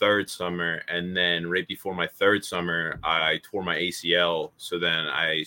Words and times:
third 0.00 0.28
summer, 0.28 0.82
and 0.88 1.16
then 1.16 1.48
right 1.48 1.68
before 1.68 1.94
my 1.94 2.06
third 2.06 2.44
summer, 2.44 2.98
I 3.04 3.40
tore 3.44 3.62
my 3.62 3.76
ACL. 3.76 4.50
So 4.56 4.78
then 4.78 5.06
I 5.06 5.44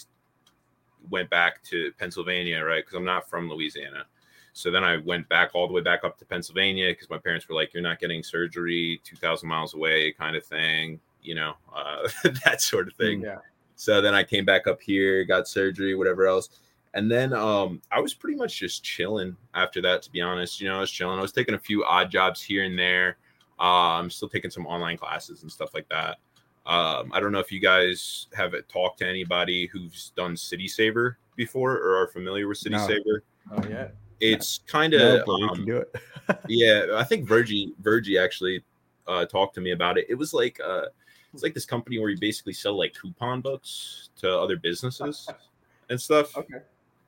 went 1.09 1.29
back 1.29 1.61
to 1.63 1.91
Pennsylvania, 1.99 2.63
right? 2.63 2.85
Because 2.85 2.95
I'm 2.95 3.03
not 3.03 3.29
from 3.29 3.50
Louisiana. 3.50 4.05
So 4.53 4.69
then 4.69 4.83
I 4.83 4.97
went 4.97 5.27
back 5.27 5.51
all 5.53 5.67
the 5.67 5.74
way 5.74 5.81
back 5.81 6.03
up 6.03 6.17
to 6.19 6.25
Pennsylvania 6.25 6.92
because 6.92 7.09
my 7.09 7.17
parents 7.17 7.50
were 7.50 7.55
like, 7.55 7.74
"You're 7.74 7.83
not 7.83 8.00
getting 8.00 8.21
surgery 8.21 9.02
2,000 9.04 9.50
miles 9.50 9.73
away," 9.73 10.11
kind 10.11 10.36
of 10.36 10.46
thing, 10.46 11.00
you 11.24 11.36
know, 11.36 11.56
uh, 11.76 12.08
that 12.46 12.62
sort 12.62 12.88
of 12.88 12.94
thing. 12.94 13.22
Yeah. 13.22 13.40
So 13.76 14.00
then 14.02 14.14
I 14.14 14.24
came 14.24 14.46
back 14.46 14.68
up 14.68 14.82
here, 14.82 15.26
got 15.26 15.48
surgery, 15.48 15.96
whatever 15.96 16.28
else. 16.28 16.50
And 16.94 17.10
then 17.10 17.34
um, 17.34 17.82
I 17.92 18.00
was 18.00 18.14
pretty 18.14 18.38
much 18.38 18.60
just 18.60 18.84
chilling 18.84 19.36
after 19.56 19.82
that, 19.82 20.04
to 20.04 20.12
be 20.12 20.22
honest. 20.22 20.62
You 20.62 20.70
know, 20.70 20.78
I 20.78 20.80
was 20.82 20.92
chilling. 20.92 21.18
I 21.18 21.22
was 21.24 21.32
taking 21.32 21.56
a 21.56 21.60
few 21.60 21.84
odd 21.84 22.12
jobs 22.12 22.42
here 22.42 22.64
and 22.66 22.78
there. 22.78 23.18
Uh, 23.64 23.98
I'm 23.98 24.09
still 24.09 24.27
taking 24.27 24.52
some 24.52 24.68
online 24.68 24.98
classes 24.98 25.41
and 25.41 25.50
stuff 25.52 25.73
like 25.73 25.88
that. 25.88 26.18
Um, 26.65 27.11
I 27.14 27.21
don't 27.21 27.32
know 27.32 27.39
if 27.39 27.50
you 27.50 27.61
guys 27.61 28.28
have 28.33 28.54
talked 28.68 29.00
to 29.00 29.07
anybody 29.07 29.68
who's 29.68 30.11
done 30.18 30.36
City 30.36 30.68
Saver 30.68 31.18
before 31.38 31.78
or 31.78 31.96
are 31.96 32.07
familiar 32.07 32.49
with 32.49 32.57
City 32.57 32.75
No. 32.75 32.85
Saver. 32.85 33.23
Oh 33.52 33.63
yeah. 33.69 33.88
It's 34.19 34.59
kind 34.67 34.93
of 34.93 35.25
but 35.25 35.35
we 35.35 35.43
um, 35.43 35.65
do 35.65 35.77
it. 35.77 35.95
yeah, 36.47 36.88
I 36.95 37.05
think 37.05 37.25
Virgie 37.25 37.73
Virgie 37.79 38.17
actually 38.17 38.63
uh, 39.07 39.25
talked 39.25 39.55
to 39.55 39.61
me 39.61 39.71
about 39.71 39.97
it. 39.97 40.07
It 40.09 40.16
was 40.16 40.33
like 40.33 40.59
uh, 40.59 40.88
it's 41.33 41.41
like 41.43 41.53
this 41.53 41.66
company 41.66 41.99
where 41.99 42.09
you 42.09 42.17
basically 42.19 42.53
sell 42.53 42.77
like 42.77 42.93
coupon 42.93 43.39
books 43.39 44.09
to 44.17 44.30
other 44.30 44.57
businesses 44.57 45.27
and 45.89 45.99
stuff. 45.99 46.35
Okay. 46.38 46.59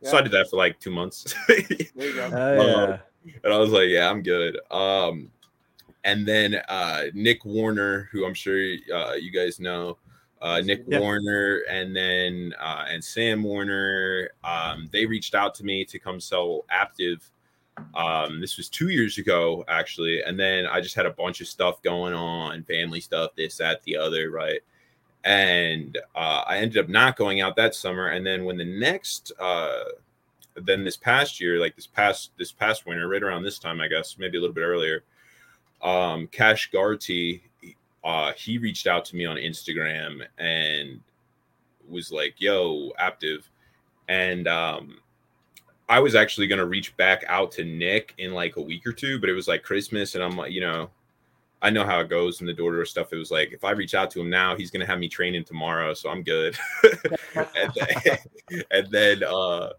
So 0.03 0.17
I 0.17 0.21
did 0.21 0.31
that 0.33 0.49
for 0.49 0.57
like 0.57 0.79
two 0.79 0.91
months, 0.91 1.33
There 1.47 1.59
you 1.95 2.13
go. 2.13 2.29
Oh, 2.31 2.99
yeah. 3.25 3.31
and 3.43 3.53
I 3.53 3.57
was 3.57 3.71
like, 3.71 3.87
"Yeah, 3.89 4.09
I'm 4.09 4.21
good." 4.21 4.59
Um, 4.69 5.31
and 6.05 6.25
then 6.25 6.55
uh, 6.69 7.05
Nick 7.13 7.43
Warner, 7.43 8.07
who 8.11 8.25
I'm 8.25 8.35
sure 8.35 8.55
uh, 8.93 9.13
you 9.13 9.31
guys 9.31 9.59
know, 9.59 9.97
uh, 10.41 10.61
Nick. 10.63 10.87
Warner, 10.87 11.63
and 11.67 11.95
then 11.95 12.53
uh, 12.61 12.85
and 12.87 13.03
Sam 13.03 13.41
Warner, 13.41 14.29
um, 14.43 14.87
they 14.93 15.07
reached 15.07 15.33
out 15.33 15.55
to 15.55 15.65
me 15.65 15.83
to 15.85 15.97
come 15.99 16.19
sell 16.19 16.63
Aptive. 16.71 17.21
Um, 17.95 18.39
this 18.39 18.55
was 18.55 18.69
two 18.69 18.89
years 18.89 19.17
ago, 19.17 19.65
actually, 19.67 20.21
and 20.21 20.39
then 20.39 20.67
I 20.67 20.79
just 20.79 20.95
had 20.95 21.07
a 21.07 21.11
bunch 21.11 21.41
of 21.41 21.47
stuff 21.47 21.81
going 21.81 22.13
on, 22.13 22.63
family 22.63 23.01
stuff, 23.01 23.31
this, 23.35 23.57
that, 23.57 23.83
the 23.83 23.97
other, 23.97 24.29
right? 24.29 24.61
And 25.25 25.97
uh, 26.15 26.43
I 26.47 26.57
ended 26.57 26.77
up 26.77 26.87
not 26.87 27.17
going 27.17 27.41
out 27.41 27.55
that 27.55 27.73
summer. 27.73 28.09
And 28.09 28.25
then 28.25 28.45
when 28.45 28.57
the 28.57 28.63
next, 28.79 29.31
uh, 29.39 29.85
then 30.55 30.85
this 30.85 30.95
past 30.95 31.41
year, 31.41 31.59
like 31.59 31.75
this 31.75 31.87
past 31.87 32.31
this 32.37 32.51
past 32.51 32.85
winter, 32.85 33.09
right 33.09 33.23
around 33.23 33.43
this 33.43 33.57
time, 33.57 33.81
I 33.81 33.87
guess, 33.87 34.17
maybe 34.19 34.37
a 34.37 34.41
little 34.41 34.53
bit 34.53 34.61
earlier, 34.61 35.03
um, 35.85 36.27
Cash 36.27 36.71
Garty, 36.71 37.41
uh, 38.03 38.33
he 38.33 38.57
reached 38.57 38.87
out 38.87 39.05
to 39.05 39.15
me 39.15 39.25
on 39.25 39.37
Instagram 39.37 40.25
and 40.37 40.99
was 41.87 42.11
like, 42.11 42.41
"Yo, 42.41 42.91
Aptive," 42.99 43.43
and 44.09 44.47
um, 44.47 44.97
I 45.87 45.99
was 45.99 46.15
actually 46.15 46.47
gonna 46.47 46.65
reach 46.65 46.97
back 46.97 47.23
out 47.27 47.51
to 47.53 47.63
Nick 47.63 48.15
in 48.17 48.33
like 48.33 48.57
a 48.57 48.61
week 48.61 48.85
or 48.85 48.91
two, 48.91 49.19
but 49.19 49.29
it 49.29 49.33
was 49.33 49.47
like 49.47 49.63
Christmas, 49.63 50.15
and 50.15 50.23
I'm 50.23 50.35
like, 50.35 50.51
you 50.51 50.61
know, 50.61 50.89
I 51.61 51.69
know 51.69 51.85
how 51.85 51.99
it 51.99 52.09
goes 52.09 52.41
in 52.41 52.47
the 52.47 52.53
door 52.53 52.71
to 52.71 52.77
door 52.77 52.85
stuff. 52.85 53.13
It 53.13 53.17
was 53.17 53.29
like 53.29 53.53
if 53.53 53.63
I 53.63 53.71
reach 53.71 53.93
out 53.93 54.09
to 54.11 54.21
him 54.21 54.29
now, 54.29 54.55
he's 54.55 54.71
gonna 54.71 54.87
have 54.87 54.99
me 54.99 55.07
training 55.07 55.43
tomorrow, 55.43 55.93
so 55.93 56.09
I'm 56.09 56.23
good. 56.23 56.57
and 57.35 57.71
then, 57.75 58.17
and 58.71 58.91
then 58.91 59.23
uh 59.23 59.69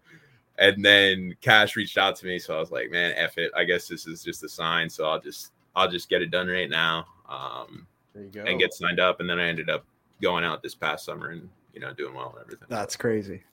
and 0.59 0.83
then 0.83 1.35
Cash 1.41 1.75
reached 1.75 1.97
out 1.97 2.15
to 2.15 2.25
me, 2.25 2.39
so 2.39 2.55
I 2.55 2.59
was 2.59 2.71
like, 2.71 2.91
man, 2.91 3.13
F 3.17 3.37
it. 3.37 3.51
I 3.55 3.65
guess 3.65 3.89
this 3.89 4.07
is 4.07 4.23
just 4.23 4.43
a 4.43 4.49
sign. 4.49 4.89
So 4.89 5.05
I'll 5.05 5.19
just 5.19 5.51
I'll 5.77 5.89
just 5.89 6.09
get 6.09 6.21
it 6.21 6.31
done 6.31 6.47
right 6.47 6.69
now. 6.69 7.05
Um 7.29 7.85
There 8.13 8.23
you 8.23 8.29
go. 8.29 8.43
and 8.43 8.59
get 8.59 8.73
signed 8.73 8.99
up. 8.99 9.19
And 9.19 9.29
then 9.29 9.39
I 9.39 9.47
ended 9.47 9.69
up 9.69 9.85
going 10.21 10.43
out 10.43 10.63
this 10.63 10.73
past 10.75 11.05
summer 11.05 11.29
and 11.29 11.47
you 11.73 11.79
know 11.79 11.93
doing 11.93 12.15
well 12.15 12.33
and 12.35 12.41
everything. 12.41 12.67
That's 12.69 12.95
crazy. 12.95 13.43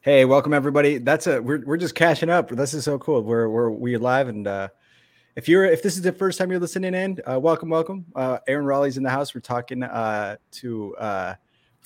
Hey, 0.00 0.24
welcome 0.24 0.52
everybody. 0.54 0.98
That's 0.98 1.26
a 1.26 1.40
we're 1.42 1.62
we're 1.64 1.76
just 1.76 1.94
cashing 1.94 2.30
up. 2.30 2.48
This 2.48 2.74
is 2.74 2.84
so 2.84 2.98
cool. 2.98 3.22
We're 3.22 3.48
we're 3.48 3.70
we're 3.70 3.98
live 3.98 4.28
and 4.28 4.46
uh 4.46 4.68
if 5.36 5.48
you're 5.48 5.64
if 5.64 5.82
this 5.82 5.96
is 5.96 6.02
the 6.02 6.12
first 6.12 6.38
time 6.38 6.50
you're 6.50 6.60
listening 6.60 6.94
in, 6.94 7.20
uh 7.30 7.38
welcome, 7.38 7.68
welcome. 7.68 8.06
Uh 8.16 8.38
Aaron 8.48 8.64
Raleigh's 8.64 8.96
in 8.96 9.02
the 9.02 9.10
house. 9.10 9.34
We're 9.34 9.40
talking 9.42 9.82
uh 9.82 10.36
to 10.52 10.96
uh 10.96 11.34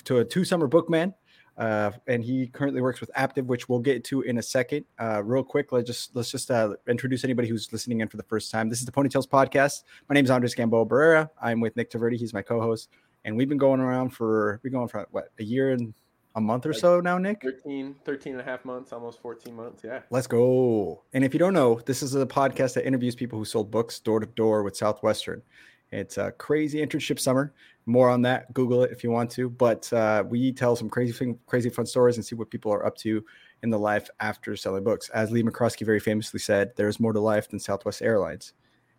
to 0.04 0.18
a 0.18 0.24
two 0.24 0.44
summer 0.44 0.68
bookman. 0.68 1.12
Uh, 1.58 1.90
and 2.06 2.22
he 2.22 2.46
currently 2.46 2.80
works 2.80 3.00
with 3.00 3.10
Aptive, 3.16 3.46
which 3.46 3.68
we'll 3.68 3.80
get 3.80 4.04
to 4.04 4.22
in 4.22 4.38
a 4.38 4.42
second. 4.42 4.84
Uh, 4.98 5.22
real 5.24 5.42
quick, 5.42 5.72
let's 5.72 5.88
just 5.88 6.14
let's 6.14 6.30
just 6.30 6.50
uh, 6.50 6.74
introduce 6.88 7.24
anybody 7.24 7.48
who's 7.48 7.72
listening 7.72 8.00
in 8.00 8.08
for 8.08 8.16
the 8.16 8.22
first 8.22 8.52
time. 8.52 8.68
This 8.68 8.78
is 8.78 8.86
the 8.86 8.92
Ponytails 8.92 9.26
podcast. 9.26 9.82
My 10.08 10.14
name 10.14 10.24
is 10.24 10.30
Andres 10.30 10.54
Gamboa 10.54 10.86
Barrera. 10.86 11.28
I'm 11.42 11.60
with 11.60 11.76
Nick 11.76 11.90
Taverdi. 11.90 12.16
He's 12.16 12.32
my 12.32 12.42
co-host, 12.42 12.90
and 13.24 13.36
we've 13.36 13.48
been 13.48 13.58
going 13.58 13.80
around 13.80 14.10
for 14.10 14.60
we're 14.62 14.70
going 14.70 14.86
for 14.86 15.08
what 15.10 15.32
a 15.40 15.42
year 15.42 15.72
and 15.72 15.94
a 16.36 16.40
month 16.40 16.64
or 16.64 16.72
so 16.72 17.00
now, 17.00 17.18
Nick. 17.18 17.42
13, 17.42 17.96
13 18.04 18.32
and 18.34 18.40
a 18.40 18.44
half 18.44 18.64
months, 18.64 18.92
almost 18.92 19.20
14 19.20 19.54
months. 19.54 19.82
Yeah. 19.84 20.02
Let's 20.10 20.28
go. 20.28 21.02
And 21.12 21.24
if 21.24 21.34
you 21.34 21.38
don't 21.40 21.54
know, 21.54 21.80
this 21.84 22.02
is 22.02 22.14
a 22.14 22.24
podcast 22.26 22.74
that 22.74 22.86
interviews 22.86 23.16
people 23.16 23.38
who 23.38 23.44
sold 23.44 23.70
books 23.72 23.98
door 23.98 24.20
to 24.20 24.26
door 24.26 24.62
with 24.62 24.76
Southwestern. 24.76 25.42
It's 25.90 26.18
a 26.18 26.32
crazy 26.32 26.84
internship 26.84 27.18
summer. 27.18 27.52
More 27.86 28.10
on 28.10 28.20
that, 28.22 28.52
Google 28.52 28.84
it 28.84 28.92
if 28.92 29.02
you 29.02 29.10
want 29.10 29.30
to. 29.32 29.48
But 29.48 29.90
uh, 29.92 30.24
we 30.28 30.52
tell 30.52 30.76
some 30.76 30.90
crazy, 30.90 31.12
thing, 31.12 31.38
crazy 31.46 31.70
fun 31.70 31.86
stories 31.86 32.16
and 32.16 32.24
see 32.24 32.34
what 32.34 32.50
people 32.50 32.72
are 32.72 32.84
up 32.84 32.96
to 32.98 33.24
in 33.62 33.70
the 33.70 33.78
life 33.78 34.10
after 34.20 34.54
selling 34.56 34.84
books. 34.84 35.08
As 35.10 35.30
Lee 35.30 35.42
McCroskey 35.42 35.86
very 35.86 36.00
famously 36.00 36.40
said, 36.40 36.72
there's 36.76 37.00
more 37.00 37.12
to 37.12 37.20
life 37.20 37.48
than 37.48 37.58
Southwest 37.58 38.02
Airlines. 38.02 38.52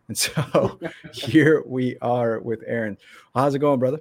And 0.08 0.18
so 0.18 0.80
here 1.14 1.62
we 1.66 1.96
are 2.02 2.40
with 2.40 2.62
Aaron. 2.66 2.98
How's 3.34 3.54
it 3.54 3.60
going, 3.60 3.78
brother? 3.78 4.00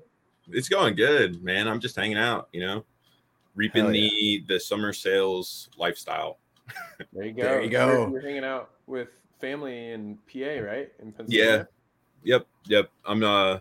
It's 0.51 0.69
going 0.69 0.95
good, 0.95 1.43
man. 1.43 1.67
I'm 1.67 1.79
just 1.79 1.95
hanging 1.95 2.17
out, 2.17 2.49
you 2.51 2.61
know, 2.61 2.83
reaping 3.55 3.85
yeah. 3.85 3.91
the 3.91 4.43
the 4.47 4.59
summer 4.59 4.93
sales 4.93 5.69
lifestyle. 5.77 6.39
There 7.13 7.25
you 7.25 7.33
go. 7.33 7.43
There 7.43 7.61
you 7.61 7.69
You're- 7.69 7.71
go. 7.71 8.09
You're, 8.11 8.21
hanging 8.21 8.43
out 8.43 8.71
with 8.87 9.09
family 9.39 9.91
in 9.91 10.17
PA, 10.31 10.65
right? 10.65 10.91
In 10.99 11.11
Pennsylvania. 11.11 11.45
Yeah. 11.45 11.63
Pennsylvania. 12.23 12.45
Yep, 12.45 12.47
yep. 12.67 12.91
I'm 13.05 13.23
uh 13.23 13.59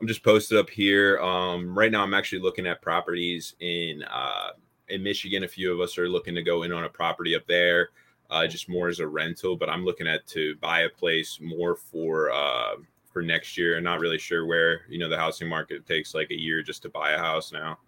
I'm 0.00 0.06
just 0.08 0.22
posted 0.24 0.58
up 0.58 0.70
here. 0.70 1.18
Um 1.20 1.76
right 1.78 1.90
now 1.92 2.02
I'm 2.02 2.14
actually 2.14 2.42
looking 2.42 2.66
at 2.66 2.82
properties 2.82 3.54
in 3.60 4.02
uh 4.04 4.50
in 4.88 5.02
Michigan. 5.02 5.44
A 5.44 5.48
few 5.48 5.72
of 5.72 5.80
us 5.80 5.98
are 5.98 6.08
looking 6.08 6.34
to 6.34 6.42
go 6.42 6.62
in 6.64 6.72
on 6.72 6.84
a 6.84 6.88
property 6.88 7.34
up 7.34 7.46
there. 7.46 7.90
Uh 8.30 8.46
just 8.46 8.68
more 8.68 8.88
as 8.88 9.00
a 9.00 9.06
rental, 9.06 9.56
but 9.56 9.68
I'm 9.70 9.84
looking 9.84 10.06
at 10.06 10.26
to 10.28 10.56
buy 10.56 10.80
a 10.82 10.88
place 10.88 11.38
more 11.40 11.76
for 11.76 12.30
uh 12.30 12.76
for 13.12 13.22
next 13.22 13.58
year. 13.58 13.76
I'm 13.76 13.84
not 13.84 14.00
really 14.00 14.18
sure 14.18 14.46
where, 14.46 14.82
you 14.88 14.98
know, 14.98 15.08
the 15.08 15.18
housing 15.18 15.48
market 15.48 15.86
takes 15.86 16.14
like 16.14 16.30
a 16.30 16.38
year 16.40 16.62
just 16.62 16.82
to 16.82 16.88
buy 16.88 17.12
a 17.12 17.18
house 17.18 17.52
now. 17.52 17.78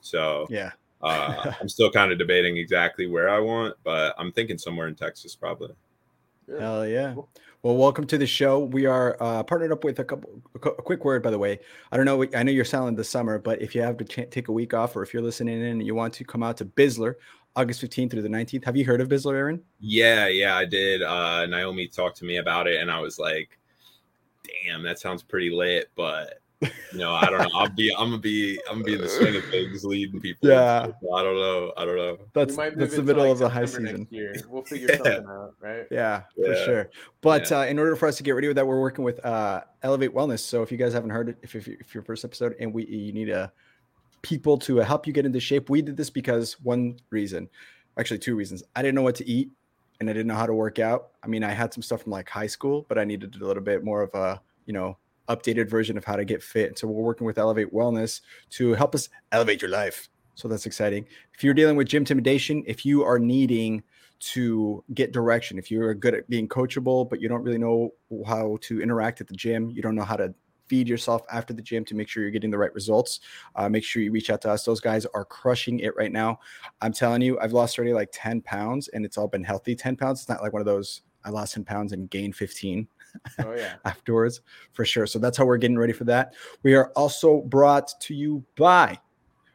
So 0.00 0.46
Yeah. 0.50 0.72
uh 1.02 1.52
I'm 1.60 1.68
still 1.68 1.90
kind 1.90 2.12
of 2.12 2.18
debating 2.18 2.56
exactly 2.58 3.06
where 3.06 3.28
I 3.30 3.40
want, 3.40 3.76
but 3.82 4.14
I'm 4.18 4.32
thinking 4.32 4.58
somewhere 4.58 4.88
in 4.88 4.94
Texas 4.94 5.34
probably. 5.34 5.74
Good. 6.46 6.60
Hell 6.60 6.86
yeah. 6.86 7.14
Cool. 7.14 7.28
Well, 7.64 7.78
welcome 7.78 8.06
to 8.08 8.18
the 8.18 8.26
show. 8.26 8.58
We 8.58 8.84
are 8.84 9.16
uh, 9.20 9.42
partnered 9.42 9.72
up 9.72 9.84
with 9.84 9.98
a 9.98 10.04
couple. 10.04 10.42
A 10.54 10.58
quick 10.58 11.02
word, 11.02 11.22
by 11.22 11.30
the 11.30 11.38
way. 11.38 11.60
I 11.90 11.96
don't 11.96 12.04
know. 12.04 12.22
I 12.36 12.42
know 12.42 12.52
you're 12.52 12.62
selling 12.62 12.94
this 12.94 13.08
summer, 13.08 13.38
but 13.38 13.62
if 13.62 13.74
you 13.74 13.80
have 13.80 13.96
to 13.96 14.04
take 14.04 14.48
a 14.48 14.52
week 14.52 14.74
off, 14.74 14.94
or 14.94 15.02
if 15.02 15.14
you're 15.14 15.22
listening 15.22 15.62
in 15.62 15.68
and 15.68 15.86
you 15.86 15.94
want 15.94 16.12
to 16.12 16.24
come 16.24 16.42
out 16.42 16.58
to 16.58 16.66
Bisler, 16.66 17.14
August 17.56 17.80
15th 17.80 18.10
through 18.10 18.20
the 18.20 18.28
19th. 18.28 18.66
Have 18.66 18.76
you 18.76 18.84
heard 18.84 19.00
of 19.00 19.08
Bisler, 19.08 19.34
Aaron? 19.34 19.62
Yeah, 19.80 20.28
yeah, 20.28 20.54
I 20.54 20.66
did. 20.66 21.00
Uh, 21.00 21.46
Naomi 21.46 21.88
talked 21.88 22.18
to 22.18 22.26
me 22.26 22.36
about 22.36 22.66
it, 22.66 22.82
and 22.82 22.90
I 22.90 23.00
was 23.00 23.18
like, 23.18 23.58
"Damn, 24.66 24.82
that 24.82 24.98
sounds 24.98 25.22
pretty 25.22 25.48
lit." 25.48 25.88
But 25.96 26.40
you 26.92 26.98
know, 26.98 27.12
I 27.12 27.26
don't 27.26 27.38
know. 27.38 27.48
I'll 27.54 27.68
be, 27.68 27.92
I'm 27.96 28.10
gonna 28.10 28.18
be, 28.18 28.58
I'm 28.68 28.74
gonna 28.76 28.84
be 28.84 28.94
in 28.94 29.00
the 29.00 29.08
swing 29.08 29.36
of 29.36 29.44
things, 29.46 29.84
leading 29.84 30.20
people. 30.20 30.48
Yeah. 30.48 30.86
I 31.14 31.22
don't 31.22 31.36
know. 31.36 31.72
I 31.76 31.84
don't 31.84 31.96
know. 31.96 32.18
That's 32.32 32.56
We 32.56 32.70
that's 32.70 32.96
the 32.96 33.02
middle 33.02 33.22
like, 33.24 33.32
of 33.32 33.38
the 33.38 33.48
high 33.48 33.64
season. 33.64 33.84
next 33.84 34.12
Year. 34.12 34.34
We'll 34.48 34.62
figure 34.64 34.88
Yeah. 34.90 34.96
something 34.96 35.26
out, 35.28 35.54
right? 35.60 35.86
Yeah, 35.90 36.22
for 36.36 36.54
sure. 36.56 36.90
But 37.20 37.50
Yeah. 37.50 37.60
uh, 37.60 37.64
in 37.66 37.78
order 37.78 37.96
for 37.96 38.08
us 38.08 38.16
to 38.18 38.22
get 38.22 38.32
ready 38.32 38.48
with 38.48 38.56
that, 38.56 38.66
we're 38.66 38.80
working 38.80 39.04
with 39.04 39.24
uh, 39.24 39.62
Elevate 39.82 40.14
Wellness. 40.14 40.40
So 40.40 40.62
if 40.62 40.70
you 40.72 40.78
guys 40.78 40.92
haven't 40.92 41.10
heard 41.10 41.28
it, 41.30 41.38
if, 41.42 41.54
if, 41.54 41.68
if 41.68 41.94
your 41.94 42.02
first 42.02 42.24
episode 42.24 42.54
and 42.60 42.72
we 42.72 42.86
you 42.86 43.12
need 43.12 43.30
a 43.30 43.52
people 44.22 44.56
to 44.58 44.76
help 44.78 45.06
you 45.06 45.12
get 45.12 45.26
into 45.26 45.40
shape, 45.40 45.68
we 45.68 45.82
did 45.82 45.96
this 45.96 46.10
because 46.10 46.54
one 46.62 46.96
reason, 47.10 47.48
actually 47.98 48.18
two 48.18 48.34
reasons. 48.36 48.62
I 48.74 48.82
didn't 48.82 48.94
know 48.94 49.02
what 49.02 49.16
to 49.16 49.28
eat 49.28 49.50
and 50.00 50.08
I 50.08 50.12
didn't 50.12 50.26
know 50.26 50.34
how 50.34 50.46
to 50.46 50.54
work 50.54 50.78
out. 50.78 51.08
I 51.22 51.26
mean, 51.26 51.44
I 51.44 51.50
had 51.52 51.72
some 51.72 51.82
stuff 51.82 52.02
from 52.02 52.12
like 52.12 52.28
high 52.28 52.46
school, 52.46 52.84
but 52.88 52.98
I 52.98 53.04
needed 53.04 53.36
a 53.40 53.44
little 53.46 53.62
bit 53.62 53.84
more 53.84 54.02
of 54.02 54.14
a 54.14 54.40
you 54.66 54.72
know 54.72 54.96
updated 55.28 55.68
version 55.68 55.96
of 55.96 56.04
how 56.04 56.16
to 56.16 56.24
get 56.24 56.42
fit. 56.42 56.68
And 56.68 56.78
So 56.78 56.88
we're 56.88 57.02
working 57.02 57.26
with 57.26 57.38
Elevate 57.38 57.72
Wellness 57.72 58.20
to 58.50 58.74
help 58.74 58.94
us 58.94 59.08
elevate 59.32 59.62
your 59.62 59.70
life. 59.70 60.08
So 60.34 60.48
that's 60.48 60.66
exciting. 60.66 61.06
If 61.34 61.44
you're 61.44 61.54
dealing 61.54 61.76
with 61.76 61.88
gym 61.88 62.02
intimidation, 62.02 62.64
if 62.66 62.84
you 62.84 63.04
are 63.04 63.18
needing 63.18 63.82
to 64.20 64.82
get 64.94 65.12
direction, 65.12 65.58
if 65.58 65.70
you're 65.70 65.94
good 65.94 66.14
at 66.14 66.28
being 66.28 66.48
coachable, 66.48 67.08
but 67.08 67.20
you 67.20 67.28
don't 67.28 67.42
really 67.42 67.58
know 67.58 67.90
how 68.26 68.58
to 68.62 68.80
interact 68.80 69.20
at 69.20 69.28
the 69.28 69.34
gym, 69.34 69.70
you 69.70 69.82
don't 69.82 69.94
know 69.94 70.04
how 70.04 70.16
to 70.16 70.34
feed 70.66 70.88
yourself 70.88 71.22
after 71.30 71.52
the 71.52 71.62
gym 71.62 71.84
to 71.84 71.94
make 71.94 72.08
sure 72.08 72.22
you're 72.22 72.32
getting 72.32 72.50
the 72.50 72.58
right 72.58 72.74
results, 72.74 73.20
uh, 73.56 73.68
make 73.68 73.84
sure 73.84 74.02
you 74.02 74.10
reach 74.10 74.30
out 74.30 74.40
to 74.40 74.50
us. 74.50 74.64
Those 74.64 74.80
guys 74.80 75.06
are 75.14 75.24
crushing 75.24 75.80
it 75.80 75.94
right 75.96 76.12
now. 76.12 76.38
I'm 76.80 76.92
telling 76.92 77.22
you, 77.22 77.38
I've 77.38 77.52
lost 77.52 77.78
already 77.78 77.92
like 77.92 78.08
10 78.12 78.40
pounds 78.40 78.88
and 78.88 79.04
it's 79.04 79.18
all 79.18 79.28
been 79.28 79.44
healthy 79.44 79.74
10 79.74 79.96
pounds. 79.96 80.20
It's 80.20 80.28
not 80.28 80.42
like 80.42 80.52
one 80.52 80.62
of 80.62 80.66
those 80.66 81.02
I 81.24 81.30
lost 81.30 81.54
10 81.54 81.64
pounds 81.64 81.92
and 81.92 82.08
gained 82.08 82.36
15. 82.36 82.86
Oh 83.40 83.54
yeah. 83.54 83.74
afterwards 83.84 84.40
for 84.72 84.84
sure. 84.84 85.06
So 85.06 85.18
that's 85.18 85.36
how 85.36 85.44
we're 85.44 85.56
getting 85.58 85.78
ready 85.78 85.92
for 85.92 86.04
that. 86.04 86.34
We 86.62 86.74
are 86.74 86.90
also 86.96 87.42
brought 87.42 87.92
to 88.00 88.14
you 88.14 88.44
by 88.56 88.98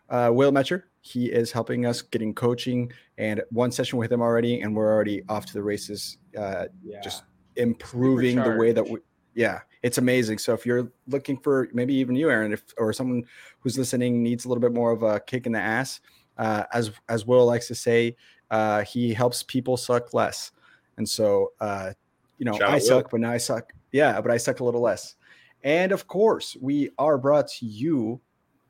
uh, 0.09 0.31
Will 0.33 0.51
Metcher. 0.51 0.83
He 1.01 1.27
is 1.27 1.51
helping 1.51 1.85
us 1.85 2.01
getting 2.01 2.33
coaching 2.33 2.91
and 3.17 3.41
one 3.51 3.71
session 3.71 3.97
with 3.99 4.11
him 4.11 4.21
already, 4.21 4.61
and 4.61 4.75
we're 4.75 4.91
already 4.93 5.23
off 5.29 5.45
to 5.47 5.53
the 5.53 5.63
races. 5.63 6.17
Uh, 6.37 6.65
Yeah. 6.83 6.99
just 7.01 7.23
improving 7.55 8.35
the 8.37 8.51
way 8.57 8.71
that 8.71 8.87
we, 8.87 8.99
yeah, 9.33 9.59
it's 9.83 9.97
amazing. 9.97 10.37
So 10.39 10.53
if 10.53 10.65
you're 10.65 10.91
looking 11.07 11.37
for 11.37 11.69
maybe 11.73 11.93
even 11.95 12.15
you, 12.15 12.29
Aaron, 12.29 12.51
if 12.51 12.63
or 12.77 12.91
someone 12.93 13.23
who's 13.59 13.77
listening 13.77 14.21
needs 14.23 14.45
a 14.45 14.49
little 14.49 14.61
bit 14.61 14.73
more 14.73 14.91
of 14.91 15.03
a 15.03 15.19
kick 15.19 15.45
in 15.45 15.51
the 15.51 15.59
ass, 15.59 15.99
uh, 16.37 16.63
as 16.73 16.91
as 17.07 17.25
Will 17.25 17.45
likes 17.45 17.67
to 17.67 17.75
say, 17.75 18.15
uh, 18.51 18.83
he 18.83 19.13
helps 19.13 19.43
people 19.43 19.77
suck 19.77 20.13
less. 20.13 20.51
And 20.97 21.07
so, 21.07 21.53
uh, 21.61 21.93
you 22.39 22.45
know, 22.45 22.53
Shout 22.53 22.63
out 22.63 22.71
I 22.71 22.79
suck, 22.79 23.11
but 23.11 23.19
now 23.19 23.31
I 23.31 23.37
suck. 23.37 23.71
Yeah, 23.91 24.19
but 24.21 24.31
I 24.31 24.37
suck 24.37 24.61
a 24.61 24.63
little 24.63 24.81
less. 24.81 25.15
And 25.63 25.91
of 25.91 26.07
course, 26.07 26.57
we 26.59 26.89
are 26.97 27.17
brought 27.17 27.49
to 27.49 27.65
you 27.65 28.21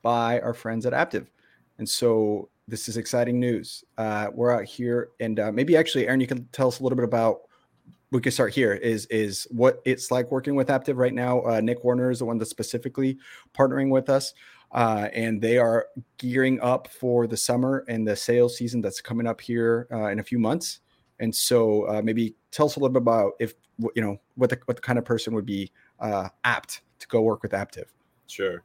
by 0.01 0.41
our 0.41 0.53
friends 0.53 0.85
at 0.85 0.93
Aptive. 0.93 1.27
And 1.77 1.87
so 1.87 2.49
this 2.67 2.89
is 2.89 2.97
exciting 2.97 3.39
news. 3.39 3.83
Uh, 3.97 4.27
we're 4.33 4.51
out 4.51 4.65
here, 4.65 5.09
and 5.19 5.39
uh, 5.39 5.51
maybe 5.51 5.77
actually, 5.77 6.07
Aaron, 6.07 6.19
you 6.19 6.27
can 6.27 6.45
tell 6.51 6.67
us 6.67 6.79
a 6.79 6.83
little 6.83 6.95
bit 6.95 7.05
about. 7.05 7.41
We 8.11 8.21
can 8.21 8.31
start 8.31 8.55
here. 8.55 8.73
Is 8.73 9.05
is 9.07 9.47
what 9.51 9.81
it's 9.85 10.09
like 10.09 10.31
working 10.31 10.55
with 10.55 10.69
Aptive 10.69 10.97
right 10.97 11.13
now? 11.13 11.41
Uh, 11.41 11.61
Nick 11.61 11.83
Warner 11.83 12.09
is 12.09 12.19
the 12.19 12.25
one 12.25 12.39
that's 12.39 12.49
specifically 12.49 13.19
partnering 13.55 13.91
with 13.91 14.09
us, 14.09 14.33
uh, 14.71 15.09
and 15.13 15.39
they 15.39 15.59
are 15.59 15.87
gearing 16.17 16.59
up 16.59 16.87
for 16.87 17.27
the 17.27 17.37
summer 17.37 17.85
and 17.87 18.07
the 18.07 18.15
sales 18.15 18.57
season 18.57 18.81
that's 18.81 18.99
coming 18.99 19.27
up 19.27 19.39
here 19.39 19.87
uh, 19.91 20.07
in 20.07 20.17
a 20.17 20.23
few 20.23 20.39
months. 20.39 20.79
And 21.19 21.35
so, 21.35 21.83
uh, 21.83 22.01
maybe 22.03 22.35
tell 22.51 22.65
us 22.65 22.75
a 22.75 22.79
little 22.79 22.93
bit 22.93 23.01
about 23.01 23.33
if 23.39 23.53
you 23.95 24.01
know 24.01 24.19
what 24.35 24.49
the 24.49 24.59
what 24.65 24.75
the 24.77 24.81
kind 24.81 24.99
of 24.99 25.05
person 25.05 25.33
would 25.33 25.45
be 25.45 25.71
uh, 25.99 26.29
apt 26.43 26.81
to 26.99 27.07
go 27.07 27.21
work 27.21 27.43
with 27.43 27.51
Aptive. 27.51 27.85
Sure. 28.27 28.63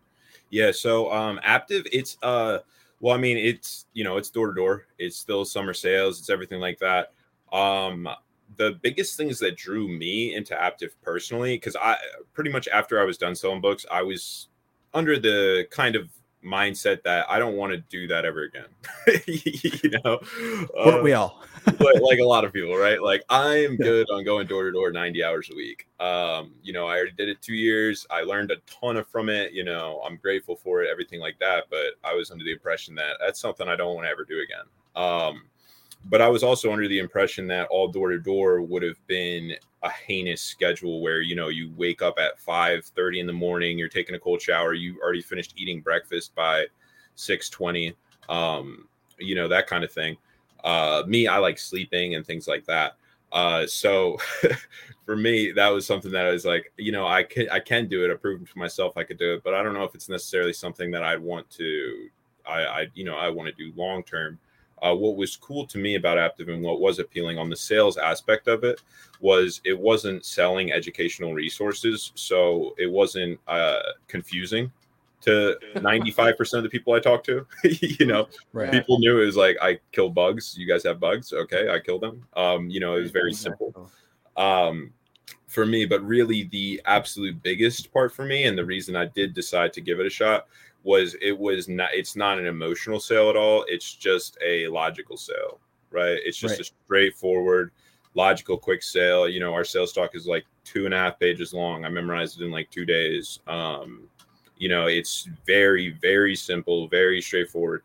Yeah. 0.51 0.73
So 0.73 1.13
um 1.13 1.41
Aptive, 1.45 1.87
it's 1.93 2.17
uh 2.23 2.59
well, 3.01 3.15
I 3.15 3.19
mean, 3.19 3.37
it's 3.37 3.87
you 3.93 4.05
know, 4.05 4.17
it's 4.17 4.31
door 4.31 4.49
to 4.49 4.55
door, 4.55 4.87
it's 4.99 5.17
still 5.17 5.45
summer 5.45 5.75
sales, 5.75 6.19
it's 6.19 6.31
everything 6.31 6.61
like 6.61 6.79
that. 6.81 7.13
Um 7.53 8.09
the 8.57 8.79
biggest 8.83 9.17
things 9.17 9.39
that 9.41 9.57
drew 9.57 9.89
me 9.89 10.35
into 10.35 10.55
Aptive 10.55 10.93
personally, 11.03 11.57
because 11.57 11.77
I 11.77 11.97
pretty 12.33 12.51
much 12.51 12.69
after 12.69 13.01
I 13.01 13.05
was 13.05 13.19
done 13.19 13.35
selling 13.35 13.61
books, 13.61 13.85
I 13.91 14.03
was 14.03 14.49
under 14.93 15.19
the 15.19 15.67
kind 15.71 15.97
of 15.97 16.09
mindset 16.45 17.03
that 17.05 17.27
I 17.31 17.39
don't 17.39 17.57
want 17.57 17.73
to 17.73 17.79
do 17.79 18.07
that 18.09 18.25
ever 18.25 18.43
again. 18.43 18.67
you 19.27 19.91
know, 20.05 20.21
Uh, 20.79 21.01
we 21.03 21.13
all? 21.13 21.43
but 21.79 22.03
like 22.03 22.19
a 22.19 22.25
lot 22.25 22.45
of 22.45 22.53
people, 22.53 22.77
right? 22.77 23.03
Like 23.03 23.25
I'm 23.31 23.77
good 23.77 24.07
on 24.11 24.25
going 24.25 24.47
door 24.47 24.65
to 24.65 24.73
door 24.73 24.91
90 24.91 25.25
hours 25.25 25.49
a 25.51 25.57
week. 25.57 25.87
Um, 25.99 26.53
you 26.63 26.73
know, 26.73 26.87
I 26.87 26.97
already 26.97 27.13
did 27.13 27.29
it 27.31 27.41
two 27.41 27.55
years. 27.55 28.07
I 28.11 28.23
learned 28.23 28.51
a 28.51 28.57
ton 28.67 28.97
of 28.97 29.09
from 29.09 29.29
it. 29.29 29.53
You 29.53 29.65
know, 29.65 30.03
I'm 30.05 30.17
grateful 30.17 30.57
for 30.57 30.83
it, 30.83 30.91
everything 30.91 31.21
like 31.21 31.39
that. 31.41 31.65
But 31.71 31.95
I 32.05 32.15
was 32.15 32.31
under 32.31 32.45
the 32.45 32.53
impression 32.53 32.95
that 32.97 33.17
that's 33.21 33.41
something 33.41 33.67
I 33.67 33.77
don't 33.77 33.95
want 33.95 34.07
to 34.07 34.11
ever 34.11 34.25
do 34.25 34.41
again. 34.41 34.67
Um, 34.95 35.45
but 36.11 36.21
I 36.21 36.29
was 36.29 36.43
also 36.43 36.73
under 36.73 36.89
the 36.89 36.99
impression 36.99 37.47
that 37.49 37.69
all 37.69 37.89
door 37.89 38.11
to 38.11 38.19
door 38.19 38.63
would 38.63 38.83
have 38.83 39.05
been 39.07 39.55
a 39.83 39.91
heinous 39.91 40.43
schedule 40.43 41.01
where 41.01 41.21
you 41.21 41.35
know 41.35 41.49
you 41.49 41.73
wake 41.77 42.03
up 42.03 42.19
at 42.19 42.39
5 42.39 42.85
30 42.85 43.21
in 43.21 43.27
the 43.27 43.33
morning, 43.33 43.79
you're 43.79 43.89
taking 43.89 44.15
a 44.15 44.19
cold 44.19 44.41
shower, 44.41 44.75
you 44.75 44.99
already 45.03 45.23
finished 45.23 45.55
eating 45.57 45.81
breakfast 45.81 46.35
by 46.35 46.67
6 47.17 47.49
20, 47.51 47.95
um, 48.29 48.89
you 49.19 49.35
know, 49.35 49.49
that 49.49 49.67
kind 49.67 49.85
of 49.85 49.93
thing. 49.93 50.17
Uh 50.63 51.03
me 51.07 51.27
i 51.27 51.37
like 51.37 51.59
sleeping 51.59 52.15
and 52.15 52.27
things 52.27 52.49
like 52.49 52.65
that. 52.65 52.97
Uh 53.33 53.67
so 53.67 54.19
for 55.05 55.17
me 55.17 55.53
that 55.53 55.69
was 55.69 55.87
something 55.87 56.11
that 56.11 56.27
i 56.27 56.31
was 56.31 56.45
like 56.45 56.73
you 56.77 56.93
know 56.93 57.07
i 57.07 57.23
can 57.23 57.49
i 57.51 57.61
can 57.61 57.87
do 57.89 58.05
it 58.05 58.11
i 58.11 58.15
proved 58.15 58.51
to 58.51 58.59
myself 58.59 58.97
i 58.97 59.05
could 59.05 59.19
do 59.19 59.35
it 59.35 59.45
but 59.45 59.55
i 59.55 59.63
don't 59.63 59.75
know 59.75 59.85
if 59.85 59.95
it's 59.95 60.09
necessarily 60.09 60.53
something 60.53 60.91
that 60.91 61.03
i'd 61.03 61.21
want 61.21 61.49
to 61.51 62.09
i 62.47 62.65
i 62.65 62.87
you 62.95 63.05
know 63.05 63.17
i 63.17 63.29
want 63.29 63.47
to 63.47 63.55
do 63.55 63.73
long 63.77 64.03
term 64.03 64.39
uh, 64.83 64.95
what 64.95 65.17
was 65.17 65.37
cool 65.37 65.67
to 65.67 65.79
me 65.79 65.95
about 65.95 66.19
Aptive 66.19 66.53
and 66.53 66.63
what 66.63 66.81
was 66.81 66.99
appealing 66.99 67.39
on 67.39 67.49
the 67.51 67.57
sales 67.57 67.97
aspect 67.97 68.49
of 68.49 68.65
it 68.65 68.83
was 69.21 69.61
it 69.65 69.79
wasn't 69.79 70.25
selling 70.25 70.73
educational 70.73 71.33
resources, 71.35 72.13
so 72.15 72.75
it 72.79 72.91
wasn't 72.91 73.39
uh, 73.49 73.81
confusing 74.09 74.71
to 75.23 75.57
95% 75.77 76.55
of 76.55 76.63
the 76.63 76.69
people 76.69 76.93
I 76.93 77.01
talked 77.01 77.27
to. 77.27 77.47
you 77.65 78.07
know, 78.07 78.29
Right. 78.53 78.71
people 78.71 78.99
knew 78.99 79.21
it 79.23 79.27
was 79.27 79.37
like 79.37 79.57
I 79.63 79.79
kill 79.93 80.11
bugs. 80.11 80.55
You 80.59 80.67
guys 80.67 80.85
have 80.85 81.01
bugs, 81.01 81.33
okay? 81.33 81.71
I 81.71 81.79
kill 81.79 81.99
them. 81.99 82.27
Um, 82.37 82.69
you 82.69 82.81
know, 82.81 82.97
it 82.97 83.01
was 83.01 83.11
very 83.11 83.33
simple 83.33 83.91
um 84.37 84.93
for 85.47 85.65
me 85.65 85.85
but 85.87 86.03
really 86.05 86.45
the 86.51 86.81
absolute 86.87 87.41
biggest 87.43 87.93
part 87.93 88.13
for 88.13 88.25
me 88.25 88.45
and 88.45 88.59
the 88.59 88.65
reason 88.65 88.97
i 88.97 89.05
did 89.05 89.33
decide 89.33 89.73
to 89.73 89.81
give 89.81 90.01
it 90.01 90.07
a 90.07 90.11
shot 90.11 90.47
was 90.85 91.17
it 91.21 91.37
was 91.37 91.69
not 91.69 91.91
it's 91.93 92.15
not 92.15 92.39
an 92.39 92.47
emotional 92.47 93.01
sale 93.01 93.29
at 93.31 93.37
all. 93.37 93.65
It's 93.69 93.95
just 93.95 94.39
a 94.45 94.69
logical 94.69 95.17
sale 95.17 95.59
right? 95.91 96.19
It's 96.25 96.37
just 96.37 96.59
Right. 96.59 96.61
a 96.61 96.73
straightforward 96.85 97.71
logical 98.15 98.59
quick 98.59 98.83
sale. 98.83 99.29
You 99.29 99.41
know 99.41 99.55
our 99.55 99.65
sales 99.65 99.93
talk 99.93 100.15
is 100.15 100.27
like 100.27 100.45
two 100.65 100.85
and 100.87 100.95
a 100.95 100.99
half 100.99 101.19
pages 101.19 101.55
long. 101.55 101.85
I 101.85 101.89
memorized 101.89 102.41
it 102.41 102.45
in 102.45 102.51
like 102.51 102.71
two 102.71 102.85
days. 102.85 103.41
Um 103.47 104.09
you 104.59 104.69
know 104.69 104.87
it's 104.87 105.29
very 105.47 105.91
very 106.01 106.37
simple 106.37 106.89
very 106.89 107.21
straightforward. 107.21 107.83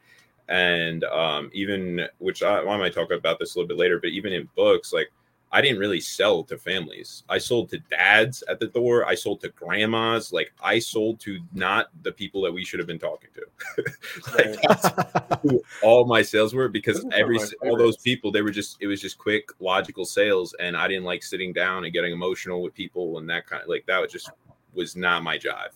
And 0.50 1.04
um 1.06 1.50
even 1.54 2.02
which 2.18 2.44
I, 2.44 2.60
I 2.60 2.78
might 2.78 2.94
talk 2.94 3.12
about 3.12 3.40
this 3.40 3.56
a 3.56 3.60
little 3.60 3.68
bit 3.68 3.78
later 3.78 4.00
but 4.00 4.10
even 4.10 4.34
in 4.34 4.50
books 4.56 4.92
like 4.92 5.12
I 5.52 5.62
didn't 5.62 5.80
really 5.80 6.00
sell 6.00 6.44
to 6.44 6.58
families. 6.58 7.24
I 7.28 7.40
sold 7.40 7.70
to 7.70 7.80
dads 7.80 8.44
at 8.48 8.60
the 8.60 8.68
door. 8.68 9.08
I 9.08 9.16
sold 9.16 9.42
to 9.42 9.50
grandmas. 9.50 10.32
Like 10.32 10.52
I 10.62 10.78
sold 10.78 11.20
to 11.22 11.40
not 11.54 11.90
the 12.04 12.12
people 12.12 12.42
that 12.44 12.52
we 12.52 12.64
should 12.64 12.80
have 12.80 12.88
been 12.88 13.00
talking 13.00 13.30
to. 13.34 13.84
like 14.38 14.62
that's 14.62 15.42
who 15.42 15.62
all 15.82 16.06
my 16.06 16.22
sales 16.22 16.54
were 16.54 16.68
because 16.68 16.98
Those 16.98 17.06
are 17.06 17.12
some 17.12 17.14
of 17.14 17.20
every 17.20 17.40
all 17.64 17.78
those 17.78 17.98
people 17.98 18.32
they 18.32 18.42
were 18.42 18.52
just 18.52 18.78
it 18.80 18.88
was 18.88 19.02
just 19.02 19.18
quick 19.18 19.50
logical 19.60 20.06
sales 20.06 20.54
and 20.60 20.78
I 20.78 20.88
didn't 20.88 21.06
like 21.06 21.24
sitting 21.24 21.52
down 21.52 21.84
and 21.84 21.94
getting 21.94 22.12
emotional 22.12 22.62
with 22.62 22.76
people 22.76 23.18
and 23.18 23.30
that 23.30 23.48
kind 23.48 23.64
of 23.64 23.70
like 23.70 23.86
that 23.88 24.00
was 24.00 24.12
just 24.12 24.30
was 24.74 24.96
not 24.96 25.24
my 25.24 25.38
jive. 25.38 25.72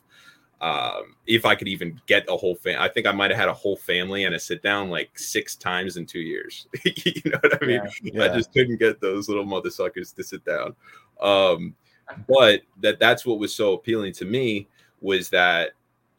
Um, 0.63 1.17
if 1.27 1.45
I 1.45 1.55
could 1.55 1.67
even 1.67 1.99
get 2.05 2.23
a 2.29 2.37
whole 2.37 2.55
fam, 2.55 2.81
I 2.81 2.87
think 2.87 3.05
I 3.05 3.11
might 3.11 3.31
have 3.31 3.39
had 3.39 3.49
a 3.49 3.53
whole 3.53 3.75
family 3.75 4.23
and 4.23 4.33
a 4.33 4.39
sit 4.39 4.63
down 4.63 4.89
like 4.89 5.19
six 5.19 5.57
times 5.57 5.97
in 5.97 6.05
two 6.05 6.21
years. 6.21 6.67
you 6.85 7.21
know 7.25 7.37
what 7.41 7.61
I 7.61 7.65
mean? 7.65 7.81
Yeah. 8.01 8.23
I 8.23 8.27
just 8.29 8.53
couldn't 8.53 8.77
get 8.77 9.01
those 9.01 9.27
little 9.27 9.43
mother 9.43 9.69
suckers 9.69 10.13
to 10.13 10.23
sit 10.23 10.45
down. 10.45 10.73
Um, 11.19 11.75
but 12.29 12.61
that 12.79 12.97
that's 12.97 13.25
what 13.25 13.39
was 13.39 13.53
so 13.53 13.73
appealing 13.73 14.13
to 14.13 14.25
me 14.25 14.69
was 15.01 15.29
that 15.31 15.71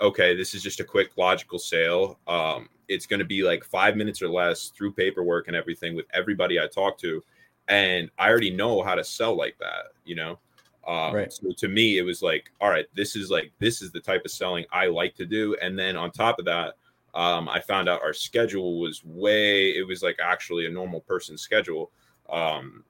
okay, 0.03 0.37
this 0.37 0.53
is 0.55 0.63
just 0.63 0.81
a 0.81 0.85
quick 0.85 1.17
logical 1.17 1.59
sale. 1.59 2.19
Um, 2.29 2.69
it's 2.89 3.07
going 3.07 3.21
to 3.21 3.25
be 3.25 3.43
like 3.43 3.65
five 3.65 3.97
minutes 3.97 4.21
or 4.21 4.29
less 4.29 4.69
through 4.69 4.93
paperwork 4.93 5.49
and 5.49 5.57
everything 5.57 5.97
with 5.97 6.05
everybody 6.13 6.61
I 6.61 6.67
talk 6.67 6.99
to, 6.99 7.25
and 7.69 8.11
I 8.19 8.29
already 8.29 8.51
know 8.51 8.83
how 8.83 8.95
to 8.95 9.05
sell 9.05 9.35
like 9.35 9.57
that. 9.61 9.93
You 10.05 10.17
know, 10.17 10.39
um, 10.87 11.15
Right. 11.15 11.33
so 11.33 11.51
to 11.57 11.69
me 11.69 11.99
it 11.99 12.03
was 12.03 12.23
like, 12.23 12.51
all 12.61 12.71
right, 12.71 12.87
this 12.95 13.17
is 13.17 13.31
like 13.31 13.53
this 13.59 13.83
is 13.83 13.93
the 13.93 14.01
type 14.01 14.23
of 14.25 14.31
selling 14.31 14.65
I 14.73 14.87
like 14.87 15.15
to 15.17 15.27
do, 15.27 15.57
and 15.61 15.79
then 15.79 15.97
on 15.97 16.11
top 16.11 16.39
of 16.39 16.45
that 16.45 16.75
um, 17.15 17.49
I 17.49 17.61
found 17.61 17.89
out 17.89 18.03
our 18.03 18.13
schedule 18.13 18.81
was 18.81 19.05
way, 19.05 19.71
it 19.71 19.87
was 19.87 20.03
like 20.03 20.19
actually 20.23 20.67
a 20.67 20.71
normal 20.71 21.01
person's 21.01 21.43
schedule 21.43 21.93
um, 22.29 22.85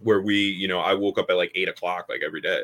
where 0.00 0.20
we, 0.20 0.36
you 0.36 0.66
know, 0.66 0.80
I 0.80 0.94
woke 0.94 1.18
up 1.18 1.26
at 1.30 1.36
like 1.36 1.52
eight 1.54 1.68
o'clock 1.68 2.06
like 2.08 2.22
every 2.24 2.40
day. 2.40 2.62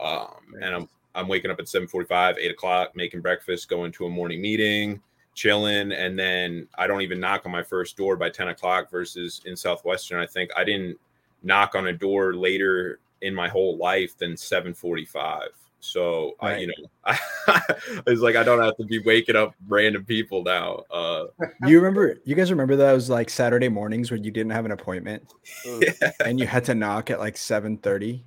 Um, 0.00 0.54
and 0.60 0.74
I'm, 0.74 0.88
I'm 1.16 1.28
waking 1.28 1.50
up 1.50 1.58
at 1.58 1.66
7:45, 1.66 2.38
8 2.38 2.50
o'clock, 2.50 2.96
making 2.96 3.20
breakfast, 3.20 3.68
going 3.68 3.92
to 3.92 4.06
a 4.06 4.10
morning 4.10 4.40
meeting, 4.40 5.00
chilling, 5.34 5.92
and 5.92 6.18
then 6.18 6.68
I 6.76 6.86
don't 6.86 7.02
even 7.02 7.20
knock 7.20 7.46
on 7.46 7.52
my 7.52 7.62
first 7.62 7.96
door 7.96 8.16
by 8.16 8.30
10 8.30 8.48
o'clock. 8.48 8.90
Versus 8.90 9.40
in 9.44 9.56
Southwestern, 9.56 10.20
I 10.20 10.26
think 10.26 10.50
I 10.56 10.64
didn't 10.64 10.98
knock 11.42 11.74
on 11.74 11.88
a 11.88 11.92
door 11.92 12.34
later 12.34 13.00
in 13.22 13.34
my 13.34 13.48
whole 13.48 13.76
life 13.76 14.16
than 14.18 14.32
7:45. 14.32 15.48
So 15.80 16.32
I, 16.40 16.56
you 16.58 16.66
know, 16.68 16.74
I, 17.04 17.18
it's 18.06 18.22
like 18.22 18.36
I 18.36 18.42
don't 18.42 18.62
have 18.62 18.76
to 18.78 18.84
be 18.84 19.00
waking 19.00 19.36
up 19.36 19.54
random 19.68 20.04
people 20.04 20.42
now. 20.42 20.82
Uh, 20.90 21.26
you 21.66 21.76
remember? 21.78 22.16
You 22.24 22.34
guys 22.34 22.50
remember 22.50 22.74
those 22.74 23.10
like 23.10 23.28
Saturday 23.28 23.68
mornings 23.68 24.10
when 24.10 24.24
you 24.24 24.30
didn't 24.30 24.52
have 24.52 24.64
an 24.64 24.70
appointment 24.72 25.30
Ugh. 25.68 25.82
and 26.24 26.40
you 26.40 26.46
had 26.46 26.64
to 26.64 26.74
knock 26.74 27.10
at 27.10 27.18
like 27.18 27.36
seven 27.36 27.76
thirty? 27.76 28.24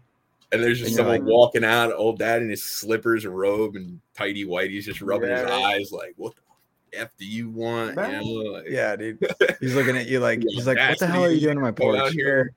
And 0.52 0.64
there's 0.64 0.78
just 0.80 0.90
And 0.92 0.98
someone 0.98 1.20
like- 1.22 1.28
walking 1.28 1.64
out, 1.64 1.92
old 1.94 2.20
dad 2.20 2.42
in 2.44 2.50
his 2.50 2.64
slippers 2.64 3.26
and 3.26 3.36
robe 3.38 3.76
and 3.76 4.00
tidy 4.16 4.46
whitey's 4.46 4.86
just 4.86 5.02
rubbing 5.02 5.30
his 5.32 5.42
eyes 5.44 5.92
like, 5.92 6.14
what 6.16 6.34
the 6.36 7.00
F 7.00 7.10
do 7.18 7.26
you 7.26 7.50
want? 7.50 7.96
You 7.96 7.96
know, 7.96 8.52
like, 8.52 8.66
Yeah, 8.70 8.96
dude. 8.96 9.20
He's 9.60 9.76
looking 9.76 9.98
at 9.98 10.08
you 10.08 10.20
like 10.20 10.42
he's 10.48 10.68
like, 10.68 10.78
"What 10.78 11.00
the 11.00 11.08
hell 11.08 11.26
are 11.26 11.32
you 11.32 11.42
doing 11.42 11.58
on 11.58 11.64
my 11.64 11.72
Going 11.72 11.98
out 11.98 12.04
porch?" 12.04 12.14
here, 12.14 12.54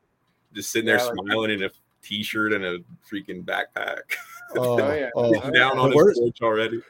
just 0.55 0.71
sitting 0.71 0.87
there 0.87 0.99
Yeah, 0.99 1.05
like- 1.05 1.15
smiling 1.27 1.51
in 1.53 1.63
a 1.65 1.71
t-shirt 2.03 2.53
and 2.53 2.65
a 2.65 2.79
freaking 3.11 3.45
backpack. 3.45 3.99
Oh, 4.57 4.79
yeah. 4.93 5.11
oh. 5.15 5.27
Oh, 5.37 5.41
down 5.41 5.55
yeah. 5.55 5.71
Oh, 5.75 5.81
on 5.83 5.91
The 5.91 5.97
worst- 5.97 6.21
already. 6.43 6.81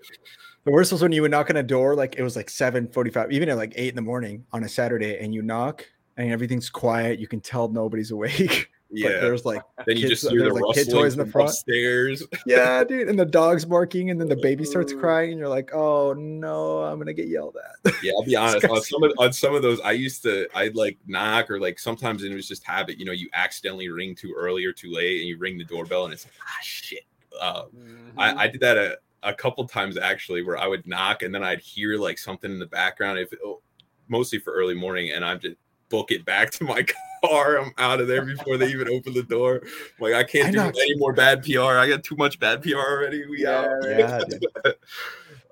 The 0.65 0.71
worst 0.73 0.93
was 0.93 1.03
when 1.03 1.13
you 1.13 1.23
would 1.23 1.31
knock 1.31 1.51
on 1.51 1.57
a 1.57 1.63
door, 1.63 1.95
like 1.95 2.17
it 2.17 2.23
was 2.23 2.37
like 2.37 2.49
seven 2.51 2.87
forty-five, 2.89 3.31
even 3.33 3.49
at 3.49 3.57
like 3.57 3.73
eight 3.77 3.89
in 3.91 3.97
the 3.97 4.03
morning 4.03 4.45
on 4.53 4.65
a 4.65 4.69
Saturday, 4.69 5.19
and 5.19 5.35
you 5.35 5.43
knock 5.43 5.87
and 6.17 6.31
everything's 6.31 6.69
quiet. 6.71 7.19
You 7.19 7.27
can 7.27 7.41
tell 7.41 7.69
nobody's 7.69 8.11
awake, 8.13 8.70
Yeah. 8.93 9.21
there's 9.21 9.45
like 9.45 9.63
then 9.87 9.97
you 9.97 10.09
kids- 10.09 10.23
just 10.23 10.33
hear 10.33 10.41
the 10.43 10.51
there's, 10.51 10.61
like, 10.61 10.75
kid 10.77 10.91
toys 10.91 11.13
in 11.17 11.25
the 11.25 11.31
front. 11.31 11.51
stairs. 11.51 12.25
yeah, 12.47 12.83
dude, 12.83 13.09
and 13.09 13.19
the 13.19 13.25
dog's 13.25 13.65
barking, 13.65 14.11
and 14.11 14.21
then 14.21 14.29
the 14.29 14.37
baby 14.37 14.65
starts 14.65 14.93
crying, 14.93 15.31
and 15.31 15.39
you're 15.39 15.49
like, 15.49 15.73
oh 15.73 16.13
no, 16.15 16.83
I'm 16.83 16.99
gonna 16.99 17.13
get 17.13 17.29
yelled 17.29 17.57
at. 17.85 17.95
Yeah, 18.03 18.13
I'll 18.17 18.25
be 18.25 18.35
honest. 18.37 18.65
On 18.67 18.81
some 18.83 19.03
of 19.05 19.13
on 19.19 19.33
some 19.33 19.55
of 19.55 19.63
those, 19.63 19.81
I 19.81 19.93
used 19.93 20.23
to 20.25 20.49
I'd 20.55 20.75
like 20.77 20.99
knock 21.07 21.51
or 21.51 21.61
like 21.61 21.79
sometimes 21.79 22.25
it 22.25 22.35
was 22.35 22.49
just 22.49 22.65
habit. 22.65 22.99
You 22.99 23.05
know, 23.05 23.13
you 23.13 23.29
accidentally 23.33 23.89
ring 23.89 24.15
too 24.15 24.35
early 24.37 24.65
or 24.65 24.73
too 24.73 24.91
late, 24.91 25.21
and 25.21 25.29
you 25.29 25.39
ring 25.39 25.57
the 25.59 25.65
doorbell, 25.65 26.05
and 26.05 26.13
it's 26.13 26.25
like 26.25 26.35
ah 26.43 26.59
shit. 26.63 27.05
Uh, 27.41 27.63
Mhm. 27.67 28.13
I, 28.19 28.45
I 28.45 28.49
did 28.49 28.61
that 28.61 28.77
a, 28.77 28.99
a 29.23 29.33
couple 29.33 29.65
times 29.67 29.97
actually, 29.97 30.43
where 30.43 30.59
I 30.59 30.67
would 30.67 30.87
knock 30.87 31.23
and 31.23 31.35
then 31.35 31.43
I'd 31.45 31.61
hear 31.61 31.97
like 31.97 32.19
something 32.19 32.51
in 32.51 32.59
the 32.59 32.67
background, 32.67 33.19
if 33.19 33.33
oh, 33.45 33.61
mostly 34.09 34.39
for 34.41 34.53
early 34.53 34.75
morning, 34.75 35.11
and 35.13 35.25
I'm 35.25 35.39
just 35.39 35.57
book 35.91 36.11
it 36.11 36.25
back 36.25 36.51
to 36.59 36.65
my 36.65 36.83
car. 36.83 37.01
I'm 37.25 37.73
out 37.79 38.01
of 38.01 38.09
there 38.09 38.25
before 38.25 38.57
they 38.57 38.69
even 38.71 38.89
open 38.89 39.13
the 39.15 39.23
door. 39.23 39.63
Like 39.99 40.15
I 40.15 40.25
can't 40.25 40.49
I 40.49 40.51
do 40.53 40.57
knocked- 40.59 40.79
any 40.79 40.97
more 40.97 41.13
bad 41.13 41.43
PR. 41.45 41.61
I 41.79 41.89
got 41.89 42.03
too 42.05 42.17
much 42.17 42.39
bad 42.39 42.63
PR 42.63 42.77
already. 42.77 43.27
We 43.27 43.43
Yeah, 43.43 43.61
out. 43.61 43.89
yeah, 43.89 44.21
dude. 44.29 44.47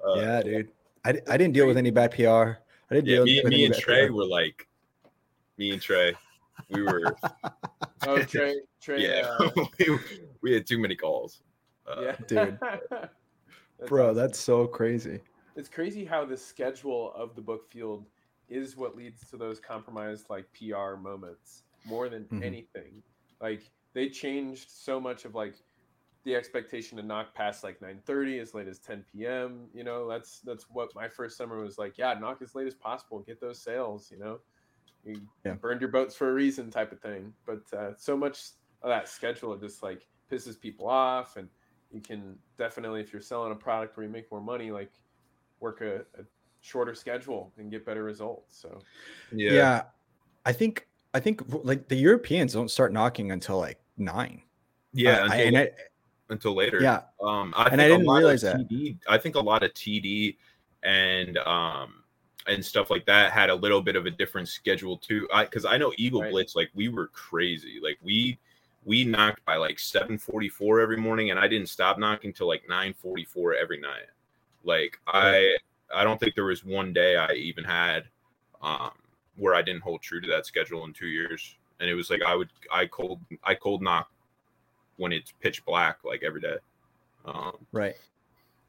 Uh, 0.06 0.14
yeah, 0.14 0.42
dude. 0.42 0.70
I, 1.04 1.10
I 1.28 1.37
didn't 1.37 1.52
deal 1.54 1.66
with 1.66 1.76
any 1.76 1.90
bad 1.90 2.12
PR. 2.12 2.22
I 2.22 2.94
didn't 2.94 3.06
Yeah, 3.08 3.16
deal 3.16 3.25
me, 3.25 3.40
with 3.42 3.50
me 3.50 3.54
any 3.56 3.64
and 3.66 3.75
bad 3.75 3.82
Trey 3.82 4.06
PR. 4.06 4.12
were 4.12 4.25
like, 4.26 4.68
me 5.56 5.72
and 5.72 5.82
Trey, 5.82 6.14
we 6.70 6.82
were, 6.82 7.16
Oh, 8.06 8.22
Trey, 8.22 8.54
Trey. 8.80 9.02
yeah, 9.02 9.26
uh, 9.40 9.50
we, 9.78 9.98
we 10.40 10.54
had 10.54 10.66
too 10.68 10.78
many 10.78 10.94
calls. 10.94 11.42
Uh, 11.87 12.00
yeah, 12.00 12.16
dude. 12.28 12.58
That's 12.60 13.88
Bro, 13.88 14.04
awesome. 14.10 14.16
that's 14.16 14.38
so 14.38 14.66
crazy. 14.68 15.18
it's 15.56 15.68
crazy 15.68 16.04
how 16.04 16.25
the 16.25 16.37
schedule 16.37 17.12
of 17.16 17.34
the 17.34 17.42
book 17.42 17.68
field 17.70 18.06
is 18.49 18.76
what 18.76 18.97
leads 18.97 19.28
to 19.31 19.37
those 19.37 19.61
compromised 19.61 20.26
like 20.31 20.52
PR 20.52 20.97
moments 20.97 21.64
more 21.85 22.09
than 22.09 22.31
Mhm. 22.31 22.40
anything. 22.40 23.02
Like 23.40 23.71
they 23.95 24.09
changed 24.11 24.71
so 24.71 25.00
much 25.00 25.25
of 25.25 25.35
like 25.35 25.57
the 26.25 26.35
expectation 26.35 26.99
to 26.99 27.02
knock 27.05 27.35
past 27.35 27.64
like 27.64 27.81
9:30 27.81 28.38
as 28.40 28.55
late 28.55 28.69
as 28.69 28.81
10 28.81 29.26
p.m. 29.26 29.71
You 29.73 29.85
know, 29.85 30.09
that's 30.09 30.40
that's 30.40 30.69
what 30.69 30.95
my 30.95 31.09
first 31.09 31.37
summer 31.37 31.61
was 31.62 31.78
like. 31.78 31.99
Yeah, 31.99 32.14
knock 32.14 32.43
as 32.43 32.55
late 32.55 32.67
as 32.67 32.75
possible, 32.75 33.21
get 33.23 33.40
those 33.40 33.62
sales. 33.62 34.11
You 34.11 34.19
know, 34.19 34.40
you 35.05 35.28
Yeah. 35.45 35.59
burned 35.61 35.81
your 35.81 35.90
boats 35.90 36.14
for 36.17 36.31
a 36.31 36.35
reason, 36.35 36.71
type 36.71 36.93
of 36.93 37.00
thing. 37.00 37.35
But 37.47 37.73
uh, 37.73 37.97
so 37.97 38.17
much 38.17 38.50
of 38.83 38.88
that 38.90 39.09
schedule 39.09 39.57
just 39.59 39.83
like 39.83 40.09
pisses 40.31 40.61
people 40.61 40.88
off, 40.88 41.37
and 41.37 41.50
you 41.90 42.00
can 42.02 42.38
definitely, 42.59 43.00
if 43.00 43.12
you're 43.12 43.23
selling 43.23 43.52
a 43.52 43.57
product 43.57 43.97
where 43.97 44.07
you 44.07 44.12
make 44.12 44.31
more 44.31 44.43
money, 44.43 44.71
like 44.71 44.93
work 45.61 45.81
a, 45.81 46.00
a 46.19 46.25
shorter 46.60 46.94
schedule 46.94 47.52
and 47.58 47.70
get 47.70 47.84
better 47.84 48.02
results. 48.04 48.56
So 48.60 48.80
Yeah. 49.32 49.52
yeah, 49.52 49.82
I 50.44 50.52
think 50.52 50.86
I 51.14 51.20
think 51.20 51.42
like 51.64 51.88
the 51.88 51.96
Europeans 51.96 52.52
don't 52.52 52.70
start 52.70 52.92
knocking 52.92 53.32
until 53.32 53.58
like 53.58 53.80
nine. 53.96 54.42
yeah, 54.92 55.10
Uh, 55.10 55.28
I- 55.30 55.36
until, 55.36 55.46
and 55.46 55.58
I, 55.58 55.70
until 56.30 56.54
later. 56.54 56.82
yeah, 56.82 57.02
Um, 57.20 57.54
I 57.56 57.68
And 57.68 57.80
I 57.80 57.88
didn't 57.88 58.04
lot 58.06 58.16
of 58.16 58.18
realize 58.20 58.42
that. 58.42 59.00
I 59.08 59.18
think 59.18 59.34
a 59.36 59.40
lot 59.40 59.62
of 59.62 59.72
TD 59.74 60.36
and 60.82 61.38
um 61.38 62.04
and 62.46 62.64
stuff 62.64 62.88
like 62.90 63.04
that 63.06 63.32
had 63.32 63.50
a 63.50 63.54
little 63.54 63.82
bit 63.82 63.94
of 63.96 64.06
a 64.06 64.10
different 64.10 64.48
schedule 64.48 64.96
too. 64.96 65.28
I 65.32 65.44
because 65.44 65.64
I 65.64 65.76
know 65.78 65.92
Eagle 65.96 66.22
Right. 66.22 66.30
Blitz, 66.30 66.54
like 66.56 66.70
we 66.74 66.88
were 66.88 67.08
crazy. 67.08 67.80
Like 67.82 67.98
we 68.02 68.38
we 68.84 69.04
knocked 69.04 69.44
by 69.44 69.56
like 69.56 69.78
744 69.78 70.80
every 70.80 70.96
morning, 70.96 71.30
and 71.30 71.38
I 71.38 71.46
didn't 71.48 71.68
stop 71.68 71.98
knocking 71.98 72.32
till 72.32 72.46
like 72.46 72.66
944 72.68 73.54
every 73.54 73.80
night. 73.80 74.06
Like 74.64 74.98
I 75.06 75.56
I 75.95 76.04
don't 76.04 76.18
think 76.21 76.35
there 76.35 76.45
was 76.45 76.64
one 76.64 76.92
day 76.92 77.16
I 77.16 77.33
even 77.33 77.64
had 77.64 78.04
um 78.62 78.90
where 79.37 79.54
I 79.54 79.62
didn't 79.62 79.83
hold 79.83 80.02
true 80.02 80.21
to 80.21 80.28
that 80.28 80.47
schedule 80.47 80.85
in 80.85 80.92
two 80.92 81.07
years. 81.07 81.57
And 81.80 81.88
it 81.88 81.95
was 81.95 82.11
like 82.11 82.23
I 82.23 82.35
would 82.35 82.50
I 82.73 82.87
cold 82.87 83.21
I 83.45 83.54
cold 83.54 83.83
knock 83.83 84.11
when 84.97 85.12
it's 85.12 85.33
pitch 85.40 85.64
black 85.64 85.99
like 86.04 86.23
every 86.23 86.40
day. 86.40 86.57
Um, 87.25 87.52
right. 87.73 87.95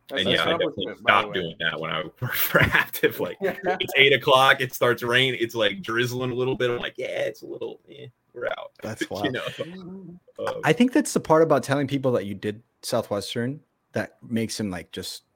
that's 0.10 0.22
and 0.22 0.32
yeah, 0.32 0.44
I 0.44 0.52
definitely 0.52 0.86
accomplishment, 0.86 1.00
stopped 1.00 1.34
doing 1.34 1.56
that 1.60 1.80
when 1.80 1.92
I 1.92 2.04
worked 2.22 2.36
for 2.36 2.60
Aptive. 2.60 3.20
Like 3.20 3.38
it's 3.42 3.94
eight 3.98 4.14
o'clock, 4.14 4.62
it 4.62 4.74
starts 4.74 5.04
rain, 5.04 5.36
it's 5.40 5.56
like 5.56 5.82
drizzling 5.82 6.32
a 6.32 6.36
little 6.36 6.56
bit. 6.56 6.70
I'm 6.70 6.80
like, 6.80 6.98
yeah, 6.98 7.22
it's 7.22 7.42
a 7.42 7.48
little, 7.48 7.80
eh, 7.90 8.08
we're 8.34 8.48
out. 8.48 8.72
That's 8.82 9.02
you 9.02 9.08
wild. 9.10 9.34
know. 9.34 10.20
Um, 10.48 10.62
I 10.64 10.74
think 10.74 10.94
that's 10.94 11.14
the 11.14 11.20
part 11.20 11.42
about 11.42 11.64
telling 11.64 11.88
people 11.88 12.12
that 12.14 12.26
you 12.26 12.36
did 12.36 12.62
Southwestern 12.82 13.60
that 13.94 14.18
makes 14.28 14.58
them 14.58 14.70
like 14.70 14.92
just 14.92 15.24
ch- 15.24 15.29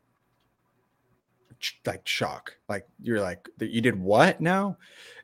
like 1.85 2.07
shock. 2.07 2.55
Like 2.69 2.85
you're 3.01 3.21
like 3.21 3.47
you 3.59 3.81
did 3.81 3.99
what 3.99 4.39
now? 4.41 4.77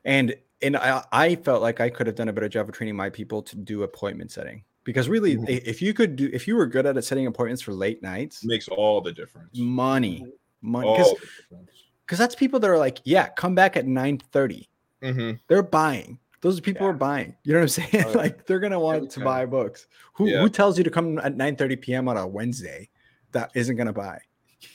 And 0.04 0.34
and 0.62 0.76
I 0.76 1.04
I 1.12 1.36
felt 1.36 1.62
like 1.62 1.80
I 1.80 1.88
could 1.90 2.06
have 2.06 2.16
done 2.16 2.28
a 2.28 2.32
better 2.32 2.48
job 2.48 2.68
of 2.68 2.74
training 2.74 2.96
my 2.96 3.10
people 3.10 3.42
to 3.42 3.56
do 3.56 3.82
appointment 3.82 4.30
setting 4.30 4.64
because 4.84 5.08
really 5.08 5.36
Mhm. 5.36 5.48
if 5.66 5.80
you 5.82 5.92
could 5.94 6.16
do 6.16 6.30
if 6.32 6.46
you 6.48 6.56
were 6.56 6.66
good 6.66 6.86
at 6.86 7.02
setting 7.04 7.26
appointments 7.26 7.62
for 7.62 7.72
late 7.72 8.02
nights, 8.02 8.44
makes 8.44 8.68
all 8.68 9.00
the 9.00 9.12
difference. 9.12 9.58
money, 9.58 10.26
money 10.62 10.96
because 12.06 12.18
that's 12.18 12.34
people 12.34 12.58
that 12.60 12.68
are 12.70 12.78
like 12.78 12.98
yeah 13.04 13.28
come 13.30 13.54
back 13.54 13.76
at 13.76 13.86
nine 13.86 14.18
thirty. 14.32 14.68
Mhm. 15.02 15.38
They're 15.48 15.62
buying. 15.62 16.18
Those 16.42 16.58
people 16.60 16.86
Yeah. 16.86 16.90
are 16.92 16.96
buying. 16.96 17.36
You 17.44 17.52
know 17.52 17.58
what 17.60 17.62
I'm 17.64 17.68
saying? 17.92 18.04
Oh, 18.06 18.10
yeah. 18.10 18.16
like 18.16 18.46
they're 18.46 18.60
gonna 18.60 18.80
want 18.80 19.10
to 19.12 19.20
buy 19.20 19.46
books. 19.46 19.86
Who 20.14 20.28
who 20.38 20.48
tells 20.48 20.78
you 20.78 20.84
to 20.84 20.90
come 20.90 21.18
at 21.18 21.36
9:30 21.36 21.76
p.m. 21.80 22.08
on 22.08 22.16
a 22.16 22.26
Wednesday 22.26 22.88
that 23.32 23.50
isn't 23.54 23.76
gonna 23.76 23.92
buy? 23.92 24.18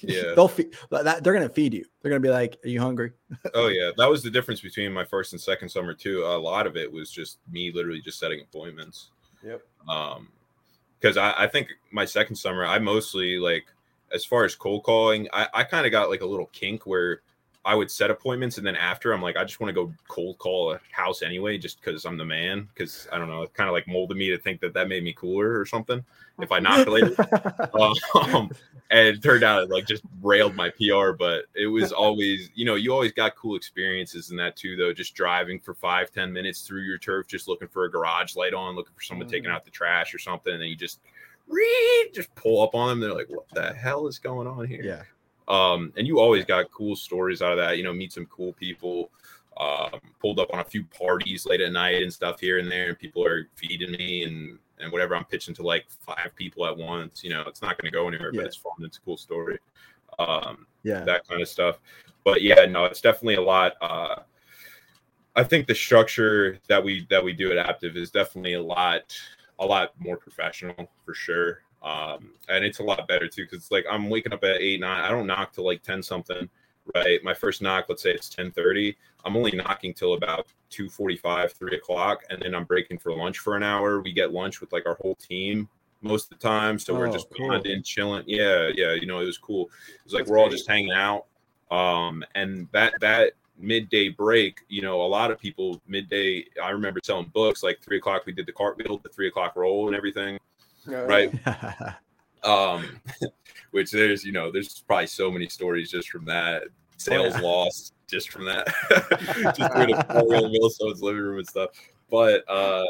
Yeah. 0.02 0.34
They'll 0.36 0.48
feed 0.48 0.76
that 0.90 1.24
they're 1.24 1.34
gonna 1.34 1.50
feed 1.50 1.74
you. 1.74 1.86
They're 2.02 2.10
gonna 2.10 2.20
be 2.20 2.30
like, 2.30 2.58
Are 2.64 2.70
you 2.70 2.82
hungry? 2.82 3.12
Oh 3.54 3.68
yeah, 3.68 3.92
that 3.98 4.10
was 4.10 4.24
the 4.24 4.32
difference 4.32 4.62
between 4.62 4.92
my 4.92 5.06
first 5.06 5.34
and 5.34 5.42
second 5.42 5.70
summer 5.70 5.94
too. 5.94 6.24
A 6.24 6.38
lot 6.38 6.66
of 6.68 6.76
it 6.76 6.92
was 6.92 7.12
just 7.12 7.40
me 7.52 7.72
literally 7.72 8.02
just 8.02 8.20
setting 8.20 8.42
appointments. 8.42 9.12
Yep. 9.44 9.62
um 9.88 10.30
because 11.00 11.18
I, 11.18 11.34
I 11.44 11.48
think 11.48 11.70
my 11.92 12.06
second 12.06 12.36
summer 12.36 12.66
i 12.66 12.80
mostly 12.80 13.38
like 13.38 13.66
as 14.12 14.26
far 14.26 14.44
as 14.44 14.56
cold 14.56 14.84
calling 14.84 15.28
i, 15.34 15.48
I 15.54 15.64
kind 15.64 15.86
of 15.86 15.92
got 15.92 16.10
like 16.10 16.22
a 16.22 16.26
little 16.26 16.48
kink 16.48 16.88
where 16.88 17.22
i 17.66 17.76
would 17.76 17.90
set 17.92 18.12
appointments 18.12 18.58
and 18.58 18.66
then 18.66 18.76
after 18.76 19.12
i'm 19.12 19.22
like 19.22 19.36
i 19.38 19.44
just 19.44 19.60
want 19.60 19.70
to 19.70 19.74
go 19.74 19.94
cold 20.08 20.38
call 20.38 20.74
a 20.74 20.80
house 20.92 21.22
anyway 21.22 21.58
just 21.58 21.82
because 21.82 22.06
i'm 22.06 22.18
the 22.18 22.26
man 22.26 22.68
because 22.74 23.08
i 23.12 23.18
don't 23.18 23.30
know 23.30 23.42
it 23.42 23.54
kind 23.54 23.68
of 23.68 23.74
like 23.74 23.88
molded 23.88 24.18
me 24.18 24.30
to 24.30 24.38
think 24.38 24.62
that 24.62 24.74
that 24.74 24.88
made 24.88 25.04
me 25.04 25.14
cooler 25.14 25.60
or 25.60 25.66
something 25.66 26.04
if 26.40 26.52
i 26.52 26.60
knocked 26.60 26.88
later 26.88 27.16
um, 27.74 28.50
and 28.92 29.08
it 29.08 29.24
turned 29.24 29.44
out 29.44 29.64
it 29.64 29.70
like 29.70 29.86
just 29.88 30.04
railed 30.22 30.56
my 30.56 30.70
PR. 30.70 31.12
But 31.12 31.46
it 31.56 31.66
was 31.68 31.92
always, 31.92 32.52
you 32.54 32.66
know, 32.66 32.76
you 32.76 32.94
always 32.94 33.12
got 33.12 33.36
cool 33.36 33.56
experiences 33.56 34.30
in 34.30 34.38
that 34.38 34.56
too, 34.56 34.76
though. 34.76 34.94
Just 34.94 35.16
driving 35.16 35.60
for 35.60 35.74
five, 35.74 36.12
ten 36.12 36.32
minutes 36.32 36.62
through 36.62 36.84
your 36.84 37.00
turf, 37.00 37.28
just 37.28 37.48
looking 37.48 37.68
for 37.68 37.86
a 37.86 37.92
garage 37.92 38.36
light 38.36 38.54
on, 38.54 38.76
looking 38.76 38.94
for 38.96 39.02
someone 39.02 39.28
taking 39.28 39.50
Mhm. 39.50 39.54
out 39.54 39.66
the 39.66 39.72
trash 39.72 40.14
or 40.14 40.20
something, 40.20 40.54
and 40.54 40.62
then 40.62 40.70
you 40.70 40.76
just 40.76 41.00
read, 41.48 42.12
just 42.14 42.34
pull 42.36 42.62
up 42.62 42.76
on 42.76 42.90
them. 42.90 43.00
They're 43.00 43.14
like, 43.14 43.30
"What 43.30 43.50
the 43.54 43.74
hell 43.74 44.08
is 44.08 44.20
going 44.20 44.48
on 44.48 44.68
here?" 44.68 44.84
yeah. 44.84 45.04
Um 45.48 45.94
and 45.98 46.08
you 46.08 46.20
always 46.20 46.46
got 46.46 46.72
cool 46.72 46.96
stories 46.96 47.42
out 47.42 47.52
of 47.54 47.58
that 47.58 47.78
you 47.78 47.84
know 47.84 47.94
meet 47.94 48.14
some 48.14 48.26
cool 48.28 48.54
people 48.54 49.12
um 49.58 50.00
pulled 50.20 50.40
up 50.40 50.50
on 50.54 50.60
a 50.60 50.64
few 50.66 50.84
parties 50.86 51.46
late 51.46 51.62
at 51.62 51.72
night 51.72 52.02
and 52.02 52.12
stuff 52.12 52.40
here 52.40 52.60
and 52.60 52.70
there 52.70 52.90
and 52.90 53.00
people 53.00 53.26
are 53.26 53.48
feeding 53.56 53.92
me 53.92 54.24
and 54.24 54.58
and 54.80 54.92
whatever 54.92 55.16
i'm 55.16 55.24
pitching 55.26 55.54
to 55.56 55.64
like 55.64 55.86
five 55.90 56.32
people 56.36 56.66
at 56.66 56.76
once 56.76 57.24
you 57.24 57.30
know 57.30 57.42
it's 57.48 57.62
not 57.62 57.78
going 57.80 57.90
to 57.90 57.96
go 57.96 58.08
anywhere 58.08 58.32
Yeah. 58.34 58.42
but 58.42 58.48
it's 58.48 58.58
fun 58.58 58.74
it's 58.80 58.98
a 58.98 59.02
cool 59.02 59.16
story 59.18 59.58
um 60.20 60.68
Yeah. 60.84 61.06
that 61.06 61.26
kind 61.28 61.42
of 61.42 61.48
stuff 61.48 61.80
but 62.26 62.42
yeah 62.42 62.66
no 62.66 62.84
it's 62.86 63.00
definitely 63.00 63.36
a 63.36 63.42
lot 63.42 63.74
uh 63.82 64.16
i 65.38 65.44
think 65.44 65.68
the 65.68 65.76
structure 65.76 66.60
that 66.68 66.84
we 66.84 67.06
that 67.10 67.24
we 67.24 67.32
do 67.32 67.58
at 67.58 67.66
Aptive 67.66 67.96
is 67.96 68.12
definitely 68.12 68.54
a 68.56 68.62
lot 68.62 69.16
a 69.60 69.66
lot 69.66 69.94
more 70.00 70.18
professional 70.18 70.92
for 71.06 71.14
sure 71.14 71.62
um 71.86 72.32
and 72.50 72.66
it's 72.66 72.80
a 72.80 72.84
lot 72.84 73.08
better 73.08 73.28
too 73.28 73.44
because 73.50 73.70
like 73.72 73.86
i'm 73.90 74.10
waking 74.10 74.34
up 74.34 74.44
at 74.44 74.60
8 74.60 74.80
9 74.82 74.90
i 75.04 75.10
don't 75.10 75.28
knock 75.28 75.54
till 75.54 75.66
like 75.66 75.84
10 75.84 76.02
something 76.04 76.50
right? 76.94 77.24
My 77.24 77.34
first 77.34 77.62
knock 77.62 77.86
let's 77.90 78.04
say 78.04 78.12
it's 78.12 78.28
10 78.30 78.52
30 78.52 78.96
i'm 79.24 79.38
only 79.38 79.52
knocking 79.52 79.94
till 79.94 80.14
about 80.16 80.48
2 80.72 80.90
45 80.90 81.54
3 81.54 81.76
o'clock 81.76 82.24
and 82.30 82.42
then 82.42 82.54
i'm 82.56 82.64
breaking 82.66 82.98
for 83.00 83.16
lunch 83.16 83.40
for 83.40 83.56
an 83.56 83.64
hour. 83.64 84.02
We 84.02 84.12
get 84.14 84.34
lunch 84.34 84.62
with 84.62 84.72
like 84.74 84.86
our 84.86 84.96
whole 85.02 85.16
team 85.16 85.70
most 86.02 86.32
of 86.32 86.38
the 86.40 86.48
time 86.48 86.78
so 86.80 86.94
we're 86.94 87.08
Oh, 87.08 87.12
just 87.12 87.28
cool. 87.36 87.50
bonding 87.50 87.82
chilling. 87.84 88.24
Yeah 88.28 88.70
yeah 88.76 88.94
you 88.94 89.06
know 89.08 89.20
it 89.20 89.26
was 89.26 89.38
cool. 89.38 89.66
It 89.66 90.04
was 90.04 90.14
like 90.14 90.22
That's 90.22 90.32
we're 90.32 90.38
all 90.40 90.46
great. 90.50 90.58
just 90.58 90.68
hanging 90.70 90.92
out 90.92 91.26
um 91.72 92.24
and 92.36 92.68
that 92.72 92.94
that 93.02 93.34
midday 93.58 94.10
break 94.10 94.60
you 94.70 94.82
know 94.82 95.02
a 95.02 95.08
lot 95.18 95.32
of 95.32 95.40
people 95.40 95.82
midday 95.88 96.46
i 96.62 96.70
remember 96.70 97.00
selling 97.04 97.32
books 97.34 97.64
like 97.64 97.80
three 97.82 97.98
o'clock 97.98 98.24
we 98.26 98.34
did 98.34 98.46
the 98.46 98.52
cartwheel 98.52 98.98
the 99.00 99.10
three 99.10 99.28
o'clock 99.30 99.56
roll 99.56 99.88
and 99.88 99.96
everything 99.96 100.38
right. 100.88 101.32
Um 102.44 103.02
which 103.72 103.90
there's 103.90 104.24
you 104.24 104.32
know 104.32 104.52
there's 104.52 104.84
probably 104.86 105.08
so 105.08 105.32
many 105.32 105.50
stories 105.50 105.90
just 105.90 106.10
from 106.10 106.26
that. 106.26 106.64
Sales 106.98 107.34
yeah. 107.34 107.42
lost 107.42 107.96
just 108.08 108.30
from 108.30 108.46
that. 108.46 108.68
Just 109.58 109.74
doing 109.74 109.96
a 109.96 110.04
cartwheel 110.04 110.46
in 110.46 110.52
millstone's 110.52 111.02
living 111.02 111.24
room 111.24 111.40
and 111.40 111.48
stuff. 111.48 111.72
But 112.12 112.48
uh 112.48 112.86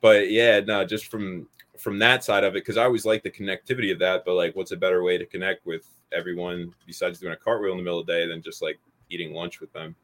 but 0.00 0.30
yeah 0.30 0.60
no 0.60 0.84
just 0.84 1.06
from 1.06 1.48
from 1.76 1.98
that 1.98 2.24
side 2.24 2.44
of 2.44 2.54
it 2.54 2.60
because 2.60 2.76
i 2.76 2.84
always 2.84 3.04
like 3.04 3.22
the 3.22 3.30
connectivity 3.30 3.92
of 3.92 3.98
that 3.98 4.24
but 4.24 4.34
like 4.34 4.54
what's 4.56 4.72
a 4.72 4.76
better 4.76 5.02
way 5.02 5.16
to 5.18 5.26
connect 5.26 5.64
with 5.66 5.88
everyone 6.12 6.72
besides 6.86 7.20
doing 7.20 7.32
a 7.32 7.36
cartwheel 7.36 7.72
in 7.72 7.78
the 7.78 7.82
middle 7.82 8.00
of 8.00 8.06
the 8.06 8.12
day 8.12 8.26
than 8.26 8.42
just 8.42 8.62
like 8.62 8.78
eating 9.10 9.32
lunch 9.32 9.60
with 9.60 9.72
them 9.72 9.94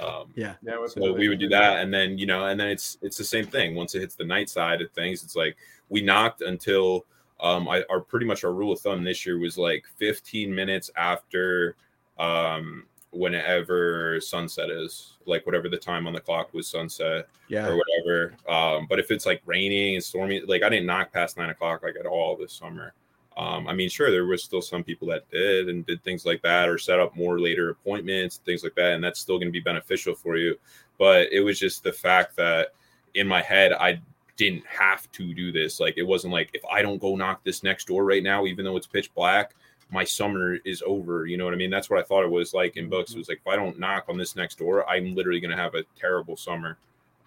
Um, 0.00 0.32
Yeah. 0.36 0.54
Yeah, 0.62 0.76
so 0.86 1.12
we 1.12 1.28
would 1.28 1.38
do 1.40 1.48
that, 1.50 1.78
and 1.80 1.92
then 1.92 2.18
you 2.18 2.26
know, 2.26 2.46
and 2.46 2.58
then 2.58 2.68
it's 2.68 2.98
it's 3.02 3.16
the 3.18 3.24
same 3.24 3.46
thing. 3.46 3.74
Once 3.74 3.94
it 3.94 4.00
hits 4.00 4.14
the 4.14 4.24
night 4.24 4.48
side 4.48 4.80
of 4.82 4.90
things, 4.92 5.22
it's 5.22 5.36
like 5.36 5.56
we 5.88 6.00
knocked 6.00 6.40
until 6.42 7.04
um, 7.40 7.68
I, 7.68 7.82
our 7.90 8.00
pretty 8.00 8.24
much 8.26 8.44
our 8.44 8.52
rule 8.52 8.72
of 8.72 8.80
thumb 8.80 9.02
this 9.04 9.26
year 9.26 9.38
was 9.38 9.58
like 9.58 9.84
15 9.96 10.54
minutes 10.54 10.90
after 10.96 11.74
um, 12.18 12.84
whenever 13.10 14.20
sunset 14.20 14.70
is, 14.70 15.16
like 15.26 15.44
whatever 15.44 15.68
the 15.68 15.76
time 15.76 16.06
on 16.06 16.12
the 16.12 16.20
clock 16.20 16.54
was 16.54 16.68
sunset 16.68 17.26
Yeah. 17.48 17.66
or 17.68 17.76
whatever. 17.76 18.34
Um, 18.48 18.86
but 18.88 18.98
if 18.98 19.10
it's 19.10 19.26
like 19.26 19.42
raining 19.44 19.96
and 19.96 20.04
stormy, 20.04 20.40
like 20.42 20.62
I 20.62 20.68
didn't 20.68 20.86
knock 20.86 21.12
past 21.12 21.36
nine 21.36 21.50
o'clock 21.50 21.82
like 21.82 21.96
at 21.98 22.06
all 22.06 22.36
this 22.36 22.52
summer. 22.52 22.94
Um, 23.36 23.66
I 23.66 23.72
mean, 23.72 23.88
sure, 23.88 24.10
there 24.10 24.26
was 24.26 24.42
still 24.42 24.60
some 24.62 24.84
people 24.84 25.08
that 25.08 25.28
did 25.30 25.68
and 25.68 25.86
did 25.86 26.02
things 26.04 26.26
like 26.26 26.42
that 26.42 26.68
or 26.68 26.78
set 26.78 27.00
up 27.00 27.16
more 27.16 27.40
later 27.40 27.70
appointments, 27.70 28.40
things 28.44 28.62
like 28.62 28.74
that, 28.74 28.92
and 28.92 29.02
that's 29.02 29.20
still 29.20 29.36
going 29.38 29.48
to 29.48 29.52
be 29.52 29.60
beneficial 29.60 30.14
for 30.14 30.36
you. 30.36 30.58
But 30.98 31.32
it 31.32 31.40
was 31.40 31.58
just 31.58 31.82
the 31.82 31.92
fact 31.92 32.36
that 32.36 32.68
in 33.14 33.26
my 33.26 33.40
head, 33.42 33.72
I 33.72 34.00
didn't 34.36 34.64
have 34.66 35.10
to 35.12 35.34
do 35.34 35.52
this. 35.52 35.80
Like, 35.80 35.94
it 35.96 36.02
wasn't 36.02 36.32
like 36.32 36.50
if 36.52 36.64
I 36.66 36.82
don't 36.82 37.00
go 37.00 37.16
knock 37.16 37.42
this 37.44 37.62
next 37.62 37.86
door 37.88 38.04
right 38.04 38.22
now, 38.22 38.44
even 38.46 38.64
though 38.64 38.76
it's 38.76 38.86
pitch 38.86 39.12
black, 39.14 39.54
my 39.90 40.04
summer 40.04 40.56
is 40.64 40.82
over. 40.86 41.26
You 41.26 41.36
know 41.36 41.44
what 41.44 41.54
I 41.54 41.56
mean? 41.58 41.70
That's 41.70 41.90
what 41.90 41.98
I 41.98 42.02
thought 42.02 42.24
it 42.24 42.30
was 42.30 42.54
like 42.54 42.76
in 42.76 42.88
books. 42.88 43.12
It 43.12 43.18
was 43.18 43.28
like 43.28 43.40
if 43.44 43.46
I 43.46 43.56
don't 43.56 43.78
knock 43.78 44.06
on 44.08 44.16
this 44.16 44.36
next 44.36 44.58
door, 44.58 44.88
I'm 44.88 45.14
literally 45.14 45.40
going 45.40 45.50
to 45.50 45.56
have 45.56 45.74
a 45.74 45.84
terrible 45.98 46.36
summer. 46.36 46.78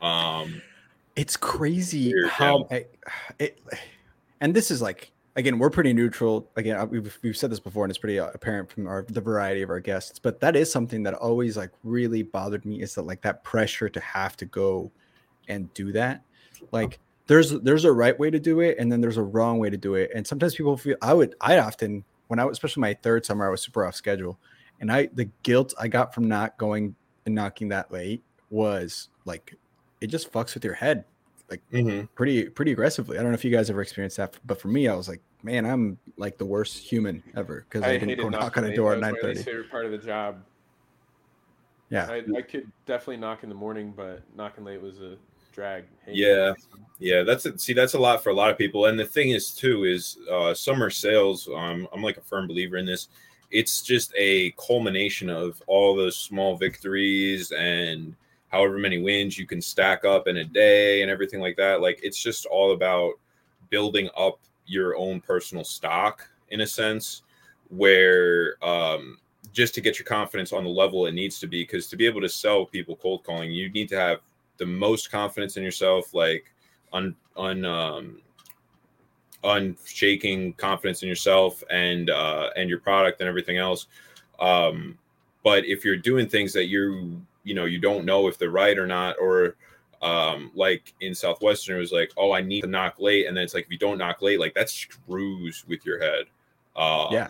Um, 0.01 0.61
It's 1.15 1.37
crazy 1.37 2.11
Weird, 2.13 2.29
how 2.29 2.67
I- 2.71 2.85
it, 3.39 3.59
and 4.41 4.53
this 4.53 4.71
is 4.71 4.81
like 4.81 5.11
again 5.35 5.59
we're 5.59 5.69
pretty 5.69 5.93
neutral. 5.93 6.49
Again, 6.55 6.89
we've 6.89 7.17
we've 7.21 7.37
said 7.37 7.51
this 7.51 7.59
before, 7.59 7.83
and 7.83 7.91
it's 7.91 7.97
pretty 7.97 8.19
uh, 8.19 8.29
apparent 8.33 8.71
from 8.71 8.87
our 8.87 9.05
the 9.07 9.21
variety 9.21 9.61
of 9.61 9.69
our 9.69 9.79
guests. 9.79 10.19
But 10.19 10.39
that 10.39 10.55
is 10.55 10.71
something 10.71 11.03
that 11.03 11.13
always 11.13 11.57
like 11.57 11.71
really 11.83 12.23
bothered 12.23 12.65
me 12.65 12.81
is 12.81 12.95
that 12.95 13.03
like 13.03 13.21
that 13.21 13.43
pressure 13.43 13.89
to 13.89 13.99
have 13.99 14.37
to 14.37 14.45
go 14.45 14.91
and 15.47 15.73
do 15.73 15.91
that. 15.91 16.23
Like 16.71 16.99
there's 17.27 17.51
there's 17.51 17.85
a 17.85 17.91
right 17.91 18.17
way 18.17 18.29
to 18.29 18.39
do 18.39 18.61
it, 18.61 18.77
and 18.79 18.91
then 18.91 19.01
there's 19.01 19.17
a 19.17 19.23
wrong 19.23 19.59
way 19.59 19.69
to 19.69 19.77
do 19.77 19.95
it. 19.95 20.11
And 20.15 20.25
sometimes 20.25 20.55
people 20.55 20.77
feel 20.77 20.97
I 21.01 21.13
would 21.13 21.35
I 21.41 21.59
often 21.59 22.03
when 22.27 22.39
I 22.39 22.45
was 22.45 22.57
especially 22.57 22.81
my 22.81 22.93
third 22.93 23.25
summer 23.25 23.47
I 23.47 23.49
was 23.49 23.61
super 23.61 23.85
off 23.85 23.95
schedule, 23.95 24.39
and 24.79 24.91
I 24.91 25.09
the 25.13 25.29
guilt 25.43 25.73
I 25.79 25.87
got 25.87 26.13
from 26.13 26.27
not 26.27 26.57
going 26.57 26.95
and 27.25 27.35
knocking 27.35 27.69
that 27.69 27.91
late 27.91 28.23
was 28.49 29.09
like 29.25 29.55
it 29.99 30.07
just 30.07 30.31
fucks 30.31 30.53
with 30.53 30.63
your 30.63 30.75
head 30.75 31.03
mhm. 31.71 32.07
pretty 32.15 32.49
pretty 32.49 32.71
aggressively. 32.71 33.17
I 33.17 33.21
don't 33.21 33.31
know 33.31 33.35
if 33.35 33.45
you 33.45 33.51
guys 33.51 33.69
ever 33.69 33.81
experienced 33.81 34.17
that, 34.17 34.35
but 34.45 34.59
for 34.59 34.67
me, 34.67 34.87
I 34.87 34.95
was 34.95 35.07
like, 35.07 35.21
man, 35.43 35.65
I'm 35.65 35.97
like 36.17 36.37
the 36.37 36.45
worst 36.45 36.77
human 36.77 37.23
ever 37.35 37.65
because 37.69 37.83
I, 37.83 37.91
I 37.93 37.97
didn't 37.97 38.17
go 38.19 38.29
knock 38.37 38.57
on 38.57 38.63
a 38.65 38.75
door 38.75 38.93
at 38.93 38.97
was 38.97 39.01
nine 39.01 39.15
my 39.21 39.27
least 39.29 39.43
thirty. 39.43 39.51
favorite 39.51 39.71
part 39.71 39.85
of 39.85 39.91
the 39.91 39.97
job. 39.97 40.41
Yeah, 41.89 42.07
I, 42.09 42.23
I 42.37 42.41
could 42.41 42.71
definitely 42.85 43.17
knock 43.17 43.43
in 43.43 43.49
the 43.49 43.55
morning, 43.55 43.93
but 43.95 44.21
knocking 44.35 44.63
late 44.63 44.81
was 44.81 44.99
a 45.01 45.17
drag. 45.55 45.85
Hated 46.05 46.17
Yeah. 46.17 46.51
it. 46.51 46.55
Yeah, 46.99 47.23
that's 47.23 47.45
it. 47.45 47.59
See, 47.61 47.73
that's 47.73 47.93
a 47.93 47.99
lot 47.99 48.23
for 48.23 48.29
a 48.29 48.33
lot 48.33 48.49
of 48.49 48.57
people. 48.57 48.85
And 48.85 48.99
the 48.99 49.05
thing 49.05 49.31
is, 49.31 49.51
too, 49.51 49.83
is 49.83 50.17
uh, 50.31 50.53
summer 50.53 50.89
sales. 50.89 51.47
Um, 51.53 51.87
I'm 51.93 52.01
like 52.01 52.17
a 52.17 52.21
firm 52.21 52.47
believer 52.47 52.77
in 52.77 52.85
this. 52.85 53.09
It's 53.51 53.81
just 53.81 54.13
a 54.17 54.51
culmination 54.51 55.29
of 55.29 55.61
all 55.67 55.95
those 55.95 56.17
small 56.17 56.57
victories 56.57 57.51
and 57.51 58.15
however 58.55 58.77
many 58.77 58.99
wins 58.99 59.37
you 59.37 59.45
can 59.45 59.61
stack 59.61 60.05
up 60.05 60.29
in 60.29 60.37
a 60.37 60.45
day 60.45 61.01
and 61.01 61.11
everything 61.11 61.41
like 61.41 61.57
that. 61.57 61.81
Like, 61.81 61.99
it's 62.01 62.17
just 62.17 62.45
all 62.45 62.71
about 62.71 63.15
building 63.69 64.09
up 64.17 64.39
your 64.65 64.95
own 64.95 65.19
personal 65.19 65.65
stock 65.65 66.25
in 66.51 66.61
a 66.61 66.67
sense, 66.67 67.23
where 67.67 68.55
um, 68.63 69.17
just 69.51 69.75
to 69.75 69.81
get 69.81 69.99
your 69.99 70.05
confidence 70.05 70.53
on 70.53 70.63
the 70.63 70.69
level 70.69 71.05
it 71.05 71.11
needs 71.11 71.37
to 71.39 71.47
be. 71.47 71.63
Because 71.63 71.87
to 71.87 71.97
be 71.97 72.05
able 72.05 72.21
to 72.21 72.29
sell 72.29 72.65
people 72.65 72.95
cold 72.95 73.25
calling, 73.25 73.51
you 73.51 73.69
need 73.71 73.89
to 73.89 73.99
have 73.99 74.19
the 74.55 74.65
most 74.65 75.11
confidence 75.11 75.57
in 75.57 75.63
yourself, 75.63 76.13
like 76.13 76.45
un, 76.93 77.13
un 77.35 77.65
um, 77.65 78.21
unshaking 79.43 80.53
confidence 80.53 81.03
in 81.03 81.09
yourself 81.09 81.61
and 81.69 82.09
uh, 82.09 82.51
and 82.55 82.69
your 82.69 82.79
product 82.79 83.19
and 83.19 83.27
everything 83.27 83.57
else. 83.57 83.87
Um, 84.39 84.97
but 85.43 85.65
if 85.65 85.83
you're 85.83 85.97
doing 85.97 86.29
things 86.29 86.53
that 86.53 86.67
you 86.67 87.21
you 87.45 87.53
know 87.53 87.63
you 87.63 87.79
don't 87.79 88.03
know 88.03 88.27
if 88.27 88.37
they're 88.37 88.49
right 88.49 88.77
or 88.77 88.85
not, 88.85 89.15
or 89.21 89.55
um, 90.01 90.51
like 90.53 90.93
in 90.99 91.15
Southwestern, 91.15 91.77
it 91.77 91.79
was 91.79 91.93
like, 91.93 92.11
oh, 92.17 92.33
I 92.33 92.41
need 92.41 92.61
to 92.61 92.67
knock 92.67 92.99
late, 92.99 93.27
and 93.27 93.37
then 93.37 93.45
it's 93.45 93.53
like 93.53 93.65
if 93.65 93.71
you 93.71 93.77
don't 93.77 93.97
knock 93.97 94.21
late, 94.21 94.39
like 94.39 94.53
that 94.55 94.69
screws 94.69 95.63
with 95.67 95.85
your 95.85 96.01
head. 96.01 96.25
Um, 96.75 97.07
Yeah. 97.11 97.29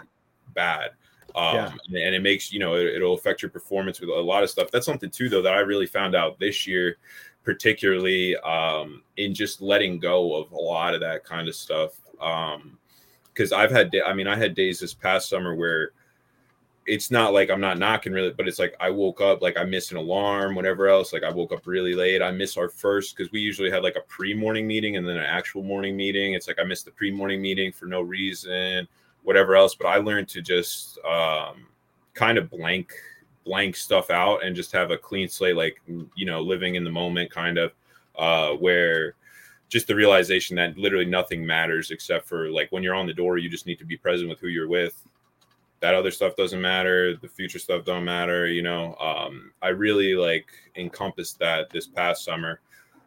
bad. 0.56 0.92
Um, 1.36 1.56
Yeah. 1.56 1.72
and, 1.88 1.98
and 1.98 2.16
it 2.16 2.24
makes 2.24 2.52
you 2.52 2.60
know 2.60 2.76
it, 2.76 2.88
it'll 2.96 3.14
affect 3.14 3.44
your 3.44 3.52
performance 3.52 4.00
with 4.00 4.10
a 4.10 4.14
lot 4.14 4.42
of 4.42 4.50
stuff. 4.50 4.72
That's 4.72 4.88
something 4.88 5.12
too, 5.12 5.30
though, 5.30 5.44
that 5.44 5.54
I 5.54 5.60
really 5.60 5.86
found 5.86 6.16
out 6.16 6.40
this 6.40 6.66
year 6.66 6.98
particularly 7.46 8.36
um, 8.38 9.04
in 9.18 9.34
just 9.34 9.62
letting 9.62 10.00
go 10.00 10.36
of 10.36 10.52
a 10.52 10.58
lot 10.58 10.96
of 10.96 11.00
that 11.00 11.24
kind 11.24 11.48
of 11.48 11.56
stuff. 11.56 11.92
Um, 12.20 12.78
because 13.32 13.52
I've 13.52 13.70
had, 13.70 13.94
I 14.06 14.14
mean, 14.14 14.28
I 14.28 14.36
had 14.36 14.56
days 14.56 14.80
this 14.80 14.94
past 14.94 15.30
summer 15.30 15.56
where 15.56 15.92
it's 16.88 17.10
not 17.10 17.34
like 17.34 17.50
I'm 17.50 17.60
not 17.60 17.80
knocking 17.80 18.14
really, 18.14 18.32
but 18.32 18.48
it's 18.48 18.60
like 18.60 18.76
I 18.80 18.90
woke 18.92 19.20
up 19.20 19.42
like 19.42 19.58
I 19.58 19.64
missed 19.64 19.92
an 19.92 19.98
alarm, 19.98 20.56
whatever 20.56 20.88
else. 20.88 21.14
Like 21.14 21.24
I 21.24 21.32
woke 21.32 21.52
up 21.52 21.66
really 21.66 21.96
late. 21.96 22.22
I 22.22 22.32
missed 22.32 22.58
our 22.58 22.70
first 22.70 23.16
because 23.16 23.32
we 23.32 23.40
usually 23.40 23.72
had 23.72 23.82
like 23.84 23.96
a 23.96 24.02
pre 24.02 24.34
morning 24.34 24.68
meeting 24.68 24.96
and 24.96 25.08
then 25.08 25.18
an 25.18 25.24
actual 25.24 25.64
morning 25.64 25.98
meeting. 25.98 26.34
It's 26.34 26.48
like 26.48 26.60
I 26.60 26.64
missed 26.64 26.86
the 26.86 26.92
pre 26.92 27.12
morning 27.12 27.42
meeting 27.42 27.72
for 27.72 27.88
no 27.88 28.02
reason, 28.02 28.88
whatever 29.24 29.56
else. 29.56 29.74
But 29.74 29.88
I 29.88 29.98
learned 29.98 30.28
to 30.30 30.42
just 30.42 31.00
um, 31.00 31.66
kind 32.14 32.38
of 32.38 32.50
blank 32.50 32.94
blank 33.46 33.76
stuff 33.76 34.10
out 34.10 34.44
and 34.44 34.56
just 34.56 34.72
have 34.72 34.90
a 34.90 34.98
clean 34.98 35.30
slate 35.30 35.56
like 35.56 35.80
you 36.16 36.26
know 36.26 36.42
living 36.42 36.74
in 36.74 36.84
the 36.84 36.90
moment 36.90 37.30
kind 37.30 37.60
of 37.60 37.72
uh 38.18 38.50
where 38.54 39.14
just 39.70 39.86
the 39.86 39.94
realization 39.94 40.56
that 40.56 40.76
literally 40.80 41.06
nothing 41.06 41.46
matters 41.46 41.92
except 41.92 42.28
for 42.28 42.50
like 42.50 42.72
when 42.72 42.82
you're 42.82 42.96
on 42.96 43.06
the 43.06 43.14
door 43.14 43.38
you 43.38 43.48
just 43.48 43.68
need 43.68 43.78
to 43.78 43.86
be 43.86 43.96
present 43.96 44.28
with 44.28 44.40
who 44.40 44.48
you're 44.48 44.68
with 44.68 45.06
that 45.80 45.94
other 45.94 46.12
stuff 46.12 46.36
doesn't 46.36 46.62
matter 46.62 47.16
the 47.18 47.28
future 47.28 47.60
stuff 47.60 47.86
don't 47.86 48.06
matter 48.06 48.48
you 48.48 48.62
know 48.62 48.96
um 48.96 49.52
i 49.62 49.68
really 49.68 50.16
like 50.16 50.48
encompassed 50.76 51.38
that 51.40 51.70
this 51.70 51.88
past 51.88 52.24
summer 52.24 52.60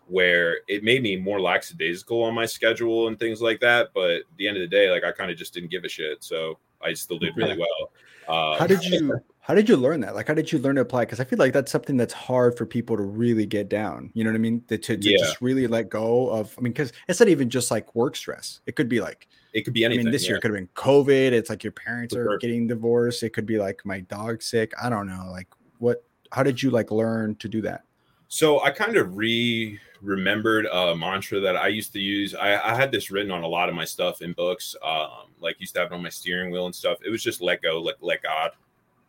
where 0.06 0.58
it 0.68 0.82
made 0.82 1.02
me 1.02 1.16
more 1.16 1.40
lackadaisical 1.40 2.22
on 2.22 2.34
my 2.34 2.46
schedule 2.46 3.08
and 3.08 3.18
things 3.18 3.42
like 3.42 3.60
that 3.60 3.88
but 3.94 4.10
at 4.10 4.22
the 4.36 4.48
end 4.48 4.56
of 4.56 4.60
the 4.60 4.66
day 4.66 4.90
like 4.90 5.04
i 5.04 5.12
kind 5.12 5.30
of 5.30 5.36
just 5.36 5.52
didn't 5.52 5.70
give 5.70 5.84
a 5.84 5.88
shit 5.88 6.22
so 6.22 6.58
i 6.82 6.92
still 6.92 7.18
did 7.18 7.36
really 7.36 7.58
well. 7.58 7.90
Uh, 8.28 8.58
how 8.58 8.66
did 8.66 8.84
you 8.84 9.18
how 9.48 9.54
did 9.54 9.66
you 9.66 9.78
learn 9.78 10.00
that? 10.00 10.14
Like, 10.14 10.28
how 10.28 10.34
did 10.34 10.52
you 10.52 10.58
learn 10.58 10.74
to 10.74 10.82
apply? 10.82 11.06
Because 11.06 11.20
I 11.20 11.24
feel 11.24 11.38
like 11.38 11.54
that's 11.54 11.72
something 11.72 11.96
that's 11.96 12.12
hard 12.12 12.58
for 12.58 12.66
people 12.66 12.98
to 12.98 13.02
really 13.02 13.46
get 13.46 13.70
down. 13.70 14.10
You 14.12 14.22
know 14.22 14.28
what 14.30 14.36
I 14.36 14.40
mean? 14.40 14.62
To, 14.68 14.76
to, 14.76 14.96
to 14.98 15.10
Yeah. 15.10 15.16
just 15.16 15.40
really 15.40 15.66
let 15.66 15.88
go 15.88 16.28
of. 16.28 16.54
I 16.58 16.60
mean, 16.60 16.74
because 16.74 16.92
it's 17.08 17.18
not 17.18 17.30
even 17.30 17.48
just 17.48 17.70
like 17.70 17.94
work 17.94 18.14
stress. 18.14 18.60
It 18.66 18.76
could 18.76 18.90
be 18.90 19.00
like 19.00 19.26
it 19.54 19.62
could 19.62 19.72
be 19.72 19.86
anything 19.86 20.00
I 20.00 20.04
mean, 20.04 20.12
this 20.12 20.24
yeah. 20.24 20.32
year 20.32 20.40
could 20.40 20.50
have 20.50 20.58
been 20.58 20.68
COVID. 20.74 21.32
It's 21.32 21.48
like 21.48 21.64
your 21.64 21.72
parents 21.72 22.14
For 22.14 22.20
are 22.20 22.24
sure. 22.32 22.38
getting 22.38 22.66
divorced. 22.66 23.22
It 23.22 23.30
could 23.30 23.46
be 23.46 23.58
like 23.58 23.80
my 23.86 24.00
dog's 24.00 24.44
sick. 24.44 24.74
I 24.80 24.90
don't 24.90 25.06
know. 25.06 25.28
Like, 25.30 25.48
what? 25.78 26.04
How 26.30 26.42
did 26.42 26.62
you 26.62 26.68
like 26.68 26.90
learn 26.90 27.34
to 27.36 27.48
do 27.48 27.62
that? 27.62 27.84
So 28.28 28.62
I 28.62 28.70
kind 28.70 28.98
of 28.98 29.16
re 29.16 29.80
remembered 30.02 30.66
a 30.66 30.94
mantra 30.94 31.40
that 31.40 31.56
I 31.56 31.68
used 31.68 31.94
to 31.94 32.00
use. 32.00 32.34
I, 32.34 32.72
I 32.72 32.74
had 32.74 32.92
this 32.92 33.10
written 33.10 33.30
on 33.30 33.42
a 33.42 33.48
lot 33.48 33.70
of 33.70 33.74
my 33.74 33.86
stuff 33.86 34.20
in 34.20 34.34
books. 34.34 34.76
Um, 34.84 35.32
like 35.40 35.58
used 35.58 35.72
to 35.76 35.80
have 35.80 35.90
it 35.90 35.94
on 35.94 36.02
my 36.02 36.10
steering 36.10 36.50
wheel 36.50 36.66
and 36.66 36.74
stuff. 36.74 36.98
It 37.02 37.08
was 37.08 37.22
just 37.22 37.40
let 37.40 37.62
go, 37.62 37.80
let 37.80 37.94
let 38.02 38.22
God. 38.22 38.50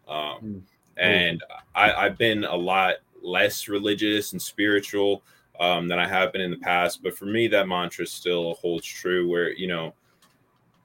Um, 0.10 0.40
Mm. 0.44 0.62
and 0.98 1.44
I, 1.76 1.94
I've 1.94 2.18
been 2.18 2.44
a 2.44 2.56
lot 2.56 2.96
less 3.22 3.70
religious 3.70 4.34
and 4.34 4.42
spiritual 4.42 5.24
um, 5.60 5.88
than 5.88 5.98
I 6.00 6.08
have 6.08 6.34
been 6.34 6.42
in 6.42 6.52
the 6.52 6.58
past. 6.58 7.02
But 7.04 7.18
for 7.18 7.26
me, 7.26 7.48
that 7.50 7.68
mantra 7.70 8.06
still 8.06 8.56
holds 8.56 8.86
true. 8.86 9.30
Where 9.30 9.54
you 9.54 9.68
know, 9.68 9.94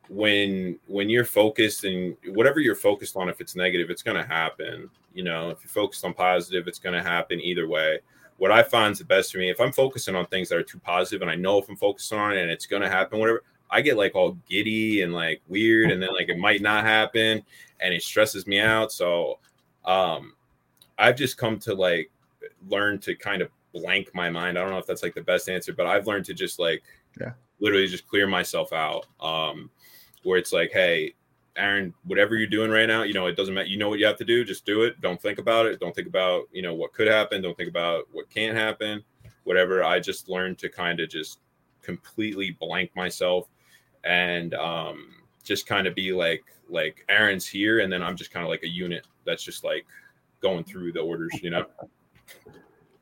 when 0.08 0.78
when 0.86 1.08
you're 1.08 1.24
focused 1.24 1.84
and 1.84 2.16
whatever 2.28 2.60
you're 2.60 2.74
focused 2.74 3.16
on, 3.16 3.28
if 3.28 3.40
it's 3.40 3.56
negative, 3.56 3.90
it's 3.90 4.02
going 4.02 4.16
to 4.16 4.26
happen. 4.26 4.90
You 5.14 5.24
know, 5.24 5.50
if 5.50 5.58
you're 5.62 5.70
focused 5.70 6.04
on 6.04 6.14
positive, 6.14 6.68
it's 6.68 6.78
going 6.78 6.94
to 6.94 7.02
happen 7.02 7.40
either 7.40 7.66
way. 7.66 8.00
What 8.36 8.50
I 8.50 8.62
find 8.62 8.92
is 8.92 8.98
the 8.98 9.04
best 9.04 9.32
for 9.32 9.38
me, 9.38 9.48
if 9.48 9.60
I'm 9.60 9.72
focusing 9.72 10.16
on 10.16 10.26
things 10.26 10.48
that 10.48 10.58
are 10.58 10.62
too 10.62 10.80
positive, 10.80 11.22
and 11.22 11.30
I 11.30 11.36
know 11.36 11.58
if 11.58 11.68
I'm 11.68 11.76
focusing 11.76 12.18
on 12.18 12.36
it 12.36 12.42
and 12.42 12.50
it's 12.50 12.66
going 12.66 12.82
to 12.82 12.90
happen, 12.90 13.20
whatever, 13.20 13.44
I 13.70 13.80
get 13.80 13.96
like 13.96 14.14
all 14.16 14.36
giddy 14.48 15.02
and 15.02 15.14
like 15.14 15.40
weird, 15.48 15.92
and 15.92 16.02
then 16.02 16.12
like 16.12 16.28
it 16.28 16.38
might 16.38 16.60
not 16.60 16.84
happen, 16.84 17.42
and 17.84 17.94
it 17.94 18.02
stresses 18.02 18.46
me 18.46 18.58
out. 18.58 18.90
So, 18.90 19.38
um, 19.84 20.32
I've 20.98 21.16
just 21.16 21.36
come 21.36 21.58
to 21.60 21.74
like 21.74 22.10
learn 22.68 22.98
to 23.00 23.14
kind 23.14 23.42
of 23.42 23.50
blank 23.72 24.10
my 24.14 24.30
mind. 24.30 24.58
I 24.58 24.62
don't 24.62 24.70
know 24.70 24.78
if 24.78 24.86
that's 24.86 25.02
like 25.02 25.14
the 25.14 25.20
best 25.22 25.48
answer, 25.48 25.72
but 25.72 25.86
I've 25.86 26.06
learned 26.06 26.24
to 26.26 26.34
just 26.34 26.58
like, 26.58 26.82
Yeah. 27.20 27.32
literally 27.60 27.86
just 27.86 28.06
clear 28.08 28.26
myself 28.26 28.72
out. 28.72 29.06
Um, 29.20 29.70
where 30.22 30.38
it's 30.38 30.52
like, 30.52 30.72
hey, 30.72 31.14
Aaron, 31.56 31.92
whatever 32.04 32.34
you're 32.36 32.46
doing 32.48 32.70
right 32.70 32.86
now, 32.86 33.02
you 33.02 33.12
know, 33.12 33.26
it 33.26 33.36
doesn't 33.36 33.54
matter. 33.54 33.68
You 33.68 33.76
know 33.76 33.88
what 33.90 33.98
you 33.98 34.06
have 34.06 34.16
to 34.16 34.24
do. 34.24 34.44
Just 34.44 34.64
do 34.64 34.82
it. 34.82 35.00
Don't 35.00 35.20
think 35.20 35.38
about 35.38 35.66
it. 35.66 35.78
Don't 35.80 35.94
think 35.94 36.08
about, 36.08 36.44
you 36.52 36.62
know, 36.62 36.74
what 36.74 36.92
could 36.94 37.06
happen. 37.06 37.42
Don't 37.42 37.56
think 37.56 37.68
about 37.68 38.04
what 38.12 38.30
can't 38.30 38.56
happen. 38.56 39.04
Whatever. 39.44 39.84
I 39.84 40.00
just 40.00 40.28
learned 40.28 40.58
to 40.58 40.68
kind 40.68 41.00
of 41.00 41.10
just 41.10 41.40
completely 41.82 42.56
blank 42.58 42.90
myself 42.96 43.48
and 44.04 44.54
um 44.54 45.14
just 45.42 45.66
kind 45.66 45.86
of 45.86 45.94
be 45.94 46.12
like 46.12 46.42
like 46.68 47.04
Aaron's 47.08 47.46
here 47.46 47.80
and 47.80 47.92
then 47.92 48.02
I'm 48.02 48.16
just 48.16 48.30
kind 48.30 48.44
of 48.44 48.50
like 48.50 48.62
a 48.62 48.68
unit 48.68 49.06
that's 49.24 49.42
just 49.42 49.64
like 49.64 49.86
going 50.40 50.64
through 50.64 50.92
the 50.92 51.00
orders, 51.00 51.32
you 51.42 51.50
know. 51.50 51.66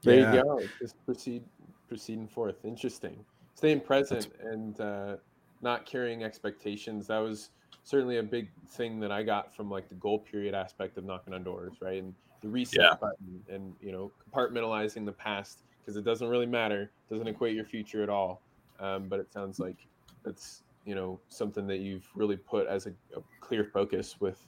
There 0.05 0.19
Yeah. 0.19 0.35
you 0.35 0.43
go. 0.43 0.69
Just 0.81 0.97
proceed, 1.07 1.45
proceeding 1.89 2.27
forth. 2.27 2.65
Interesting. 2.65 3.25
Staying 3.55 3.81
present 3.81 4.33
and 4.43 4.81
uh, 4.81 5.17
not 5.61 5.87
carrying 5.87 6.25
expectations. 6.25 7.07
That 7.07 7.19
was 7.19 7.51
certainly 7.85 8.19
a 8.19 8.23
big 8.23 8.51
thing 8.71 8.99
that 9.01 9.13
I 9.13 9.23
got 9.23 9.55
from 9.55 9.71
like 9.71 9.89
the 9.89 9.95
goal 9.97 10.19
period 10.19 10.55
aspect 10.55 10.99
of 10.99 11.05
knocking 11.05 11.35
on 11.35 11.45
doors, 11.45 11.75
right? 11.81 12.03
And 12.03 12.15
the 12.41 12.49
reset 12.49 12.81
Yeah. 12.81 12.95
button, 13.01 13.45
and 13.49 13.75
you 13.81 13.93
know, 13.93 14.11
compartmentalizing 14.29 15.07
the 15.07 15.13
past 15.13 15.63
because 15.81 15.97
it 15.97 16.05
doesn't 16.05 16.29
really 16.29 16.47
matter. 16.47 16.91
Doesn't 17.09 17.29
equate 17.29 17.55
your 17.55 17.65
future 17.65 18.03
at 18.03 18.09
all. 18.09 18.43
Um, 18.81 19.09
but 19.09 19.21
it 19.21 19.33
sounds 19.33 19.61
like 19.61 19.87
that's 20.25 20.63
you 20.85 20.95
know 20.95 21.21
something 21.29 21.67
that 21.67 21.79
you've 21.79 22.09
really 22.15 22.37
put 22.37 22.67
as 22.67 22.87
a, 22.87 22.91
a 23.17 23.23
clear 23.41 23.65
focus 23.65 24.17
with 24.21 24.39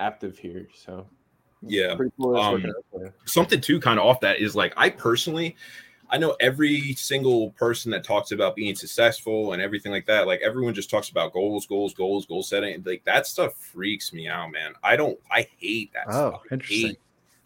Aptive 0.00 0.36
here. 0.38 0.66
So 0.74 1.06
Yeah. 1.62 1.96
cool. 2.18 2.36
Um, 2.36 2.52
working 2.54 2.70
out 2.70 2.84
for 2.90 3.04
you. 3.04 3.12
something 3.26 3.60
too 3.60 3.80
kind 3.80 3.98
of 3.98 4.06
off 4.06 4.20
that 4.20 4.38
is 4.40 4.54
like 4.56 4.72
I 4.76 4.90
personally 4.90 5.56
I 6.10 6.18
know 6.18 6.36
every 6.38 6.92
single 6.94 7.50
person 7.52 7.90
that 7.92 8.04
talks 8.04 8.30
about 8.30 8.54
being 8.54 8.74
successful 8.76 9.52
and 9.54 9.62
everything 9.62 9.90
like 9.90 10.04
that, 10.06 10.26
like 10.26 10.40
everyone 10.42 10.74
just 10.74 10.90
talks 10.90 11.08
about 11.08 11.32
goals, 11.32 11.66
goals, 11.66 11.94
goals, 11.94 12.26
goal 12.26 12.42
setting. 12.42 12.82
Like 12.84 13.02
that 13.04 13.26
stuff 13.26 13.54
freaks 13.56 14.12
me 14.12 14.28
out, 14.28 14.52
man. 14.52 14.74
I 14.82 14.96
don't 14.96 15.18
I 15.30 15.48
hate 15.58 15.92
that 15.94 16.06
Oh, 16.08 16.10
stuff. 16.28 16.40
I 16.50 16.54
interesting. 16.54 16.86
hate, 16.88 16.98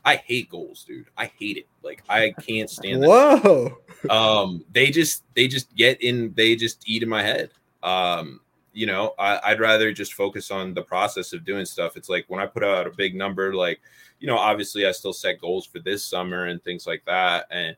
I 0.04 0.16
hate 0.16 0.50
goals, 0.50 0.84
dude. 0.84 1.06
I 1.16 1.26
hate 1.38 1.56
it. 1.56 1.66
Like 1.82 2.02
I 2.08 2.34
can't 2.46 2.68
stand 2.68 3.02
that. 3.04 3.08
Whoa. 3.08 3.78
um 4.10 4.64
they 4.72 4.90
just 4.90 5.22
they 5.34 5.48
just 5.48 5.74
get 5.76 6.00
in 6.02 6.32
they 6.36 6.54
just 6.56 6.82
eat 6.86 7.02
in 7.02 7.08
my 7.08 7.22
head 7.22 7.50
um 7.82 8.40
you 8.72 8.86
know 8.86 9.14
I, 9.18 9.40
i'd 9.44 9.60
rather 9.60 9.92
just 9.92 10.14
focus 10.14 10.50
on 10.50 10.74
the 10.74 10.82
process 10.82 11.32
of 11.32 11.44
doing 11.44 11.64
stuff. 11.64 11.96
It's 11.96 12.08
like 12.08 12.24
when 12.28 12.40
i 12.40 12.46
put 12.46 12.64
out 12.64 12.86
a 12.86 12.90
big 12.90 13.14
number 13.14 13.54
like 13.54 13.80
you 14.20 14.26
know 14.26 14.36
obviously 14.36 14.86
i 14.86 14.92
still 14.92 15.12
set 15.12 15.40
goals 15.40 15.66
for 15.66 15.78
this 15.78 16.04
summer 16.04 16.46
and 16.46 16.62
things 16.62 16.86
like 16.86 17.04
that 17.06 17.46
and 17.50 17.76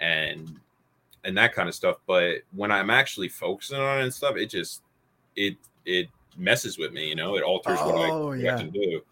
and 0.00 0.56
and 1.24 1.36
that 1.36 1.54
kind 1.54 1.68
of 1.68 1.74
stuff 1.74 1.96
but 2.06 2.38
when 2.52 2.70
i'm 2.72 2.90
actually 2.90 3.28
focusing 3.28 3.78
on 3.78 3.98
it 3.98 4.02
and 4.04 4.14
stuff 4.14 4.36
it 4.36 4.46
just 4.46 4.82
it 5.36 5.56
it 5.84 6.08
messes 6.36 6.78
with 6.78 6.92
me 6.92 7.08
you 7.08 7.14
know? 7.14 7.36
It 7.36 7.42
alters 7.42 7.78
what, 7.80 7.96
I, 7.96 8.10
Oh, 8.10 8.26
what 8.28 8.38
yeah. 8.38 8.54
I 8.54 8.58
can 8.58 8.70
do. 8.70 9.02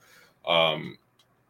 Um 0.46 0.96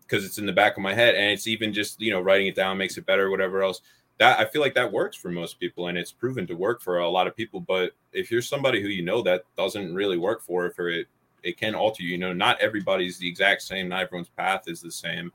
because 0.03 0.25
it's 0.25 0.39
in 0.39 0.47
the 0.47 0.53
back 0.53 0.77
of 0.79 0.83
my 0.83 0.95
head 0.95 1.15
and 1.15 1.31
it's 1.31 1.47
even 1.47 1.73
just 1.73 2.01
you 2.01 2.11
know 2.11 2.21
writing 2.21 2.47
it 2.47 2.55
down 2.55 2.79
makes 2.79 2.97
it 2.97 3.05
better 3.05 3.31
whatever 3.31 3.63
else 3.63 3.83
that 4.19 4.39
I 4.39 4.45
feel 4.45 4.61
like 4.61 4.75
that 4.75 4.93
works 4.93 5.17
for 5.17 5.31
most 5.31 5.61
people 5.61 5.89
and 5.89 5.97
it's 5.97 6.13
proven 6.13 6.47
to 6.49 6.55
work 6.55 6.81
for 6.81 6.99
a 6.99 7.09
lot 7.09 7.27
of 7.27 7.37
people. 7.37 7.61
But 7.61 7.93
if 8.13 8.31
you're 8.31 8.43
somebody 8.43 8.83
who 8.83 8.89
you 8.89 9.03
know 9.03 9.23
that 9.23 9.45
doesn't 9.57 9.95
really 9.95 10.19
work 10.19 10.43
for 10.43 10.67
it, 10.67 10.75
it, 10.79 11.07
it 11.43 11.57
can 11.57 11.75
alter 11.75 12.03
you. 12.03 12.11
You 12.11 12.19
know, 12.19 12.33
not 12.33 12.61
everybody's 12.61 13.19
the 13.19 13.29
exact 13.29 13.63
same, 13.63 13.89
not 13.89 14.03
everyone's 14.03 14.29
path 14.29 14.65
is 14.67 14.81
the 14.81 14.91
same. 14.91 15.33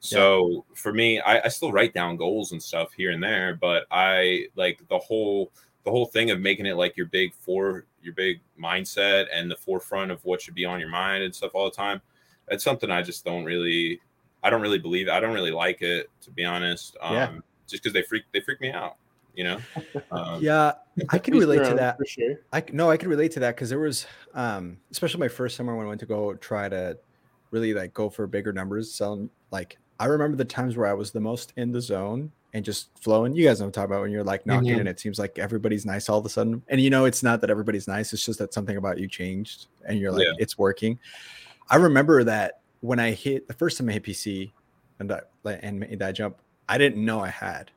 So 0.00 0.64
for 0.74 0.92
me, 0.92 1.20
I, 1.20 1.46
I 1.46 1.48
still 1.48 1.72
write 1.72 1.94
down 1.94 2.16
goals 2.16 2.52
and 2.52 2.62
stuff 2.62 2.92
here 2.92 3.10
and 3.10 3.22
there, 3.22 3.54
but 3.54 3.86
I 3.90 4.46
like 4.54 4.86
the 4.88 4.98
whole 4.98 5.50
the 5.84 5.90
whole 5.90 6.06
thing 6.06 6.30
of 6.30 6.40
making 6.40 6.66
it 6.66 6.76
like 6.76 6.96
your 6.96 7.06
big 7.06 7.32
four 7.34 7.86
your 8.02 8.12
big 8.14 8.40
mindset 8.60 9.26
and 9.32 9.50
the 9.50 9.56
forefront 9.56 10.10
of 10.10 10.24
what 10.24 10.40
should 10.40 10.54
be 10.54 10.64
on 10.64 10.78
your 10.78 10.88
mind 10.88 11.24
and 11.24 11.34
stuff 11.34 11.52
all 11.54 11.64
the 11.64 11.74
time. 11.74 12.00
That's 12.48 12.62
something 12.62 12.90
I 12.90 13.02
just 13.02 13.24
don't 13.24 13.44
really 13.44 14.00
I 14.42 14.50
don't 14.50 14.62
really 14.62 14.78
believe. 14.78 15.08
I 15.08 15.18
don't 15.20 15.34
really 15.34 15.50
like 15.50 15.82
it 15.82 16.10
to 16.22 16.30
be 16.30 16.44
honest. 16.44 16.96
Um 17.00 17.14
Yeah. 17.14 17.32
Just 17.66 17.82
because 17.82 17.92
they 17.92 18.02
freak 18.02 18.24
they 18.32 18.40
freak 18.40 18.60
me 18.60 18.70
out, 18.70 18.96
you 19.34 19.44
know. 19.44 19.58
Um, 20.10 20.42
Yeah, 20.42 20.72
I 21.10 21.18
can 21.18 21.34
relate 21.38 21.64
to 21.64 21.74
that. 21.74 21.98
for 21.98 22.04
sure. 22.06 22.36
I 22.52 22.60
c- 22.60 22.68
no, 22.72 22.90
I 22.90 22.96
can 22.96 23.08
relate 23.08 23.32
to 23.32 23.40
that 23.40 23.54
because 23.54 23.68
there 23.70 23.78
was, 23.80 24.06
um, 24.34 24.78
especially 24.90 25.20
my 25.20 25.28
first 25.28 25.56
summer 25.56 25.74
when 25.76 25.86
I 25.86 25.88
went 25.88 26.00
to 26.00 26.06
go 26.06 26.34
try 26.34 26.68
to 26.68 26.98
really 27.50 27.74
like 27.74 27.92
go 27.94 28.08
for 28.10 28.26
bigger 28.26 28.52
numbers. 28.52 28.92
Selling 28.92 29.30
like 29.50 29.78
I 30.00 30.06
remember 30.06 30.36
the 30.36 30.44
times 30.44 30.76
where 30.76 30.86
I 30.86 30.92
was 30.92 31.10
the 31.10 31.20
most 31.20 31.52
in 31.56 31.72
the 31.72 31.80
zone 31.80 32.30
and 32.54 32.64
just 32.64 32.88
flowing. 33.00 33.34
You 33.34 33.44
guys 33.44 33.60
know 33.60 33.64
what 33.66 33.68
I'm 33.68 33.72
talking 33.72 33.90
about 33.92 34.02
when 34.02 34.10
you're 34.10 34.24
like 34.24 34.46
knocking 34.46 34.76
Mhm. 34.76 34.80
and 34.80 34.88
it 34.88 34.98
seems 35.00 35.18
like 35.18 35.38
everybody's 35.38 35.84
nice 35.86 36.08
all 36.08 36.18
of 36.18 36.24
a 36.26 36.28
sudden. 36.28 36.62
And 36.68 36.80
you 36.80 36.90
know 36.90 37.04
it's 37.04 37.22
not 37.22 37.40
that 37.42 37.50
everybody's 37.50 37.86
nice. 37.88 38.12
It's 38.12 38.24
just 38.24 38.38
that 38.38 38.52
something 38.54 38.76
about 38.76 38.98
you 38.98 39.08
changed 39.08 39.66
and 39.86 39.98
you're 39.98 40.12
like 40.12 40.24
Yeah. 40.24 40.32
it's 40.38 40.56
working. 40.58 40.98
I 41.68 41.76
remember 41.76 42.24
that 42.24 42.60
when 42.80 42.98
I 43.00 43.10
hit 43.12 43.48
the 43.48 43.54
first 43.54 43.76
time 43.78 43.88
I 43.88 43.92
hit 43.92 44.04
PC 44.04 44.52
and 45.00 45.10
that 45.10 45.30
and 45.44 45.80
made 45.80 45.98
that 45.98 46.12
jump, 46.12 46.36
I 46.68 46.78
didn't 46.78 47.04
know 47.04 47.20
I 47.20 47.28
had 47.28 47.70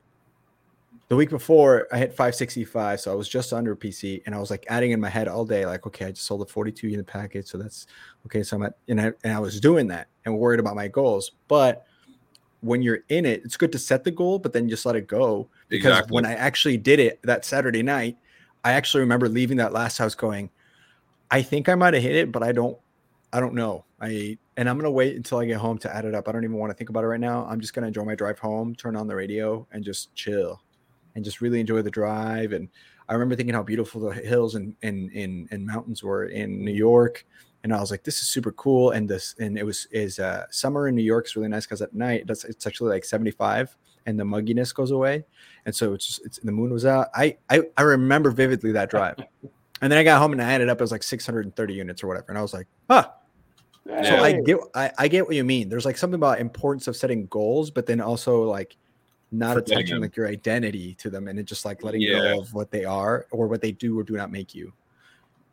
the 1.10 1.16
week 1.16 1.28
before 1.28 1.88
I 1.90 1.98
hit 1.98 2.10
565, 2.10 3.00
so 3.00 3.10
I 3.10 3.16
was 3.16 3.28
just 3.28 3.52
under 3.52 3.74
PC, 3.74 4.22
and 4.26 4.34
I 4.34 4.38
was 4.38 4.48
like 4.48 4.64
adding 4.68 4.92
in 4.92 5.00
my 5.00 5.08
head 5.08 5.26
all 5.26 5.44
day, 5.44 5.66
like, 5.66 5.84
okay, 5.84 6.06
I 6.06 6.12
just 6.12 6.24
sold 6.24 6.40
a 6.40 6.46
42 6.46 6.86
unit 6.86 7.04
package, 7.04 7.48
so 7.48 7.58
that's 7.58 7.88
okay. 8.26 8.44
So 8.44 8.56
I'm 8.56 8.62
at, 8.62 8.74
and 8.88 9.00
I, 9.00 9.12
and 9.24 9.32
I 9.32 9.40
was 9.40 9.58
doing 9.58 9.88
that 9.88 10.06
and 10.24 10.38
worried 10.38 10.60
about 10.60 10.76
my 10.76 10.86
goals. 10.86 11.32
But 11.48 11.84
when 12.60 12.80
you're 12.80 13.00
in 13.08 13.26
it, 13.26 13.42
it's 13.44 13.56
good 13.56 13.72
to 13.72 13.78
set 13.78 14.04
the 14.04 14.12
goal, 14.12 14.38
but 14.38 14.52
then 14.52 14.68
just 14.68 14.86
let 14.86 14.94
it 14.94 15.08
go. 15.08 15.48
Because 15.68 15.90
Exactly. 15.90 16.14
when 16.14 16.26
I 16.26 16.34
actually 16.34 16.76
did 16.76 17.00
it 17.00 17.18
that 17.24 17.44
Saturday 17.44 17.82
night, 17.82 18.16
I 18.62 18.74
actually 18.74 19.00
remember 19.00 19.28
leaving 19.28 19.56
that 19.56 19.72
last 19.72 19.98
house 19.98 20.14
going, 20.14 20.48
I 21.28 21.42
think 21.42 21.68
I 21.68 21.74
might 21.74 21.94
have 21.94 22.04
hit 22.04 22.14
it, 22.14 22.30
but 22.30 22.44
I 22.44 22.52
don't, 22.52 22.78
I 23.32 23.40
don't 23.40 23.54
know. 23.54 23.84
I 24.00 24.38
and 24.56 24.68
I'm 24.68 24.76
gonna 24.76 24.90
wait 24.90 25.16
until 25.16 25.38
I 25.38 25.44
get 25.44 25.58
home 25.58 25.78
to 25.78 25.94
add 25.94 26.04
it 26.04 26.14
up. 26.14 26.28
I 26.28 26.32
don't 26.32 26.44
even 26.44 26.56
want 26.56 26.70
to 26.70 26.74
think 26.74 26.90
about 26.90 27.04
it 27.04 27.08
right 27.08 27.20
now. 27.20 27.46
I'm 27.46 27.60
just 27.60 27.74
gonna 27.74 27.88
enjoy 27.88 28.04
my 28.04 28.14
drive 28.14 28.38
home, 28.38 28.74
turn 28.74 28.96
on 28.96 29.06
the 29.06 29.14
radio, 29.14 29.66
and 29.72 29.84
just 29.84 30.14
chill 30.14 30.60
and 31.14 31.24
just 31.24 31.40
really 31.40 31.60
enjoy 31.60 31.82
the 31.82 31.90
drive. 31.90 32.52
And 32.52 32.68
I 33.08 33.12
remember 33.12 33.36
thinking 33.36 33.54
how 33.54 33.62
beautiful 33.62 34.00
the 34.00 34.12
hills 34.12 34.54
and 34.54 34.74
and 34.82 35.10
and, 35.12 35.48
and 35.50 35.66
mountains 35.66 36.02
were 36.02 36.26
in 36.26 36.64
New 36.64 36.72
York. 36.72 37.26
And 37.62 37.74
I 37.74 37.80
was 37.80 37.90
like, 37.90 38.04
this 38.04 38.22
is 38.22 38.28
super 38.28 38.52
cool. 38.52 38.92
And 38.92 39.08
this 39.08 39.34
and 39.38 39.58
it 39.58 39.64
was 39.64 39.86
is 39.90 40.18
uh 40.18 40.46
summer 40.50 40.88
in 40.88 40.94
New 40.94 41.02
York 41.02 41.26
is 41.26 41.36
really 41.36 41.48
nice 41.48 41.66
because 41.66 41.82
at 41.82 41.92
night 41.92 42.26
that's 42.26 42.44
it's 42.44 42.66
actually 42.66 42.90
like 42.90 43.04
75 43.04 43.76
and 44.06 44.18
the 44.18 44.24
mugginess 44.24 44.74
goes 44.74 44.92
away. 44.92 45.24
And 45.66 45.74
so 45.74 45.92
it's 45.92 46.06
just 46.06 46.24
it's 46.24 46.38
the 46.38 46.52
moon 46.52 46.72
was 46.72 46.86
out. 46.86 47.08
I 47.14 47.36
I, 47.50 47.62
I 47.76 47.82
remember 47.82 48.30
vividly 48.30 48.72
that 48.72 48.88
drive. 48.88 49.16
and 49.82 49.92
then 49.92 49.98
I 49.98 50.04
got 50.04 50.20
home 50.20 50.32
and 50.32 50.40
I 50.40 50.52
added 50.52 50.70
up, 50.70 50.80
it 50.80 50.84
was 50.84 50.92
like 50.92 51.02
630 51.02 51.74
units 51.74 52.02
or 52.02 52.06
whatever. 52.06 52.26
And 52.28 52.38
I 52.38 52.42
was 52.42 52.54
like, 52.54 52.66
huh. 52.88 53.10
So 54.04 54.16
I 54.16 54.40
get 54.40 54.58
I, 54.74 54.90
I 54.98 55.08
get 55.08 55.26
what 55.26 55.34
you 55.36 55.44
mean. 55.44 55.68
There's 55.68 55.84
like 55.84 55.96
something 55.98 56.16
about 56.16 56.40
importance 56.40 56.86
of 56.88 56.96
setting 56.96 57.26
goals, 57.26 57.70
but 57.70 57.86
then 57.86 58.00
also 58.00 58.42
like 58.44 58.76
not 59.32 59.54
Forgetting 59.54 59.72
attaching 59.78 59.94
them. 59.96 60.02
like 60.02 60.16
your 60.16 60.26
identity 60.28 60.94
to 60.94 61.08
them 61.10 61.28
and 61.28 61.38
it 61.38 61.44
just 61.44 61.64
like 61.64 61.82
letting 61.84 62.00
Yeah. 62.00 62.34
go 62.34 62.40
of 62.40 62.52
what 62.54 62.70
they 62.70 62.84
are 62.84 63.26
or 63.30 63.46
what 63.46 63.60
they 63.60 63.72
do 63.72 63.98
or 63.98 64.02
do 64.02 64.16
not 64.16 64.30
make 64.32 64.54
you. 64.54 64.72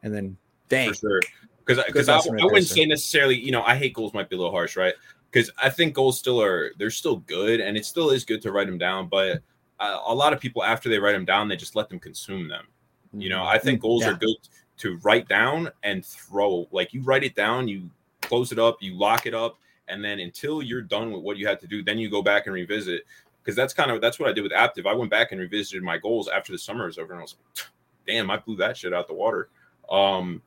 And 0.04 0.14
then 0.14 0.38
dang. 0.70 0.90
for 0.90 0.96
sure. 0.96 1.22
Because 1.66 1.84
because 1.86 2.08
Good 2.08 2.40
I, 2.40 2.44
I 2.44 2.46
wouldn't 2.46 2.66
say 2.68 2.86
necessarily, 2.86 3.36
you 3.36 3.52
know, 3.52 3.62
I 3.64 3.76
hate 3.76 3.94
goals 3.94 4.14
might 4.14 4.30
be 4.30 4.36
a 4.36 4.40
little 4.40 4.54
harsh, 4.54 4.78
right? 4.78 4.94
Because 5.30 5.52
I 5.62 5.70
think 5.70 5.94
goals 5.94 6.18
still 6.18 6.42
are 6.42 6.72
they're 6.78 6.90
still 6.90 7.18
good, 7.18 7.60
and 7.60 7.76
it 7.76 7.86
still 7.86 8.10
is 8.12 8.24
good 8.24 8.42
to 8.44 8.52
write 8.54 8.68
them 8.68 8.78
down. 8.78 9.10
But 9.10 9.42
uh, 9.80 10.00
a 10.08 10.16
lot 10.16 10.32
of 10.32 10.40
people 10.40 10.64
after 10.64 10.88
they 10.88 10.98
write 10.98 11.12
them 11.12 11.26
down, 11.26 11.50
they 11.50 11.58
just 11.58 11.76
let 11.76 11.90
them 11.90 12.00
consume 12.00 12.48
them. 12.48 12.68
You 13.14 13.28
know, 13.30 13.44
I 13.44 13.58
think 13.58 13.82
goals 13.82 14.04
Mm, 14.04 14.06
yeah. 14.08 14.12
are 14.14 14.18
good 14.18 14.36
to 14.78 14.98
write 15.04 15.28
down 15.28 15.70
and 15.84 16.06
throw. 16.06 16.68
Like 16.72 16.94
you 16.94 17.02
write 17.02 17.24
it 17.26 17.36
down, 17.36 17.68
you 17.68 17.90
close 18.28 18.52
it 18.52 18.60
up, 18.60 18.78
you 18.82 18.94
lock 18.96 19.26
it 19.26 19.34
up, 19.34 19.58
and 19.88 20.04
then 20.04 20.20
until 20.20 20.62
you're 20.62 20.82
done 20.82 21.12
with 21.12 21.24
what 21.24 21.38
you 21.38 21.48
had 21.48 21.60
to 21.62 21.68
do, 21.68 21.84
then 21.84 21.98
you 21.98 22.10
go 22.10 22.22
back 22.22 22.46
and 22.46 22.54
revisit. 22.54 23.04
Because 23.44 23.56
that's 23.56 23.74
kind 23.74 23.92
of 23.92 24.02
that's 24.02 24.20
what 24.20 24.30
I 24.30 24.34
did 24.34 24.42
with 24.42 24.52
Aptive. 24.52 24.86
I 24.86 24.94
went 24.94 25.10
back 25.10 25.32
and 25.32 25.40
revisited 25.40 25.82
my 25.82 25.98
goals 25.98 26.28
after 26.28 26.52
the 26.52 26.58
summer 26.58 26.86
was 26.86 26.98
over, 26.98 27.14
and 27.14 27.20
I 27.20 27.24
was 27.24 27.36
like, 27.56 27.66
damn, 28.06 28.30
I 28.30 28.38
blew 28.38 28.58
that 28.58 28.76
shit 28.76 28.94
out 28.94 29.08
the 29.08 29.14
water. 29.14 29.50
Um, 29.90 30.42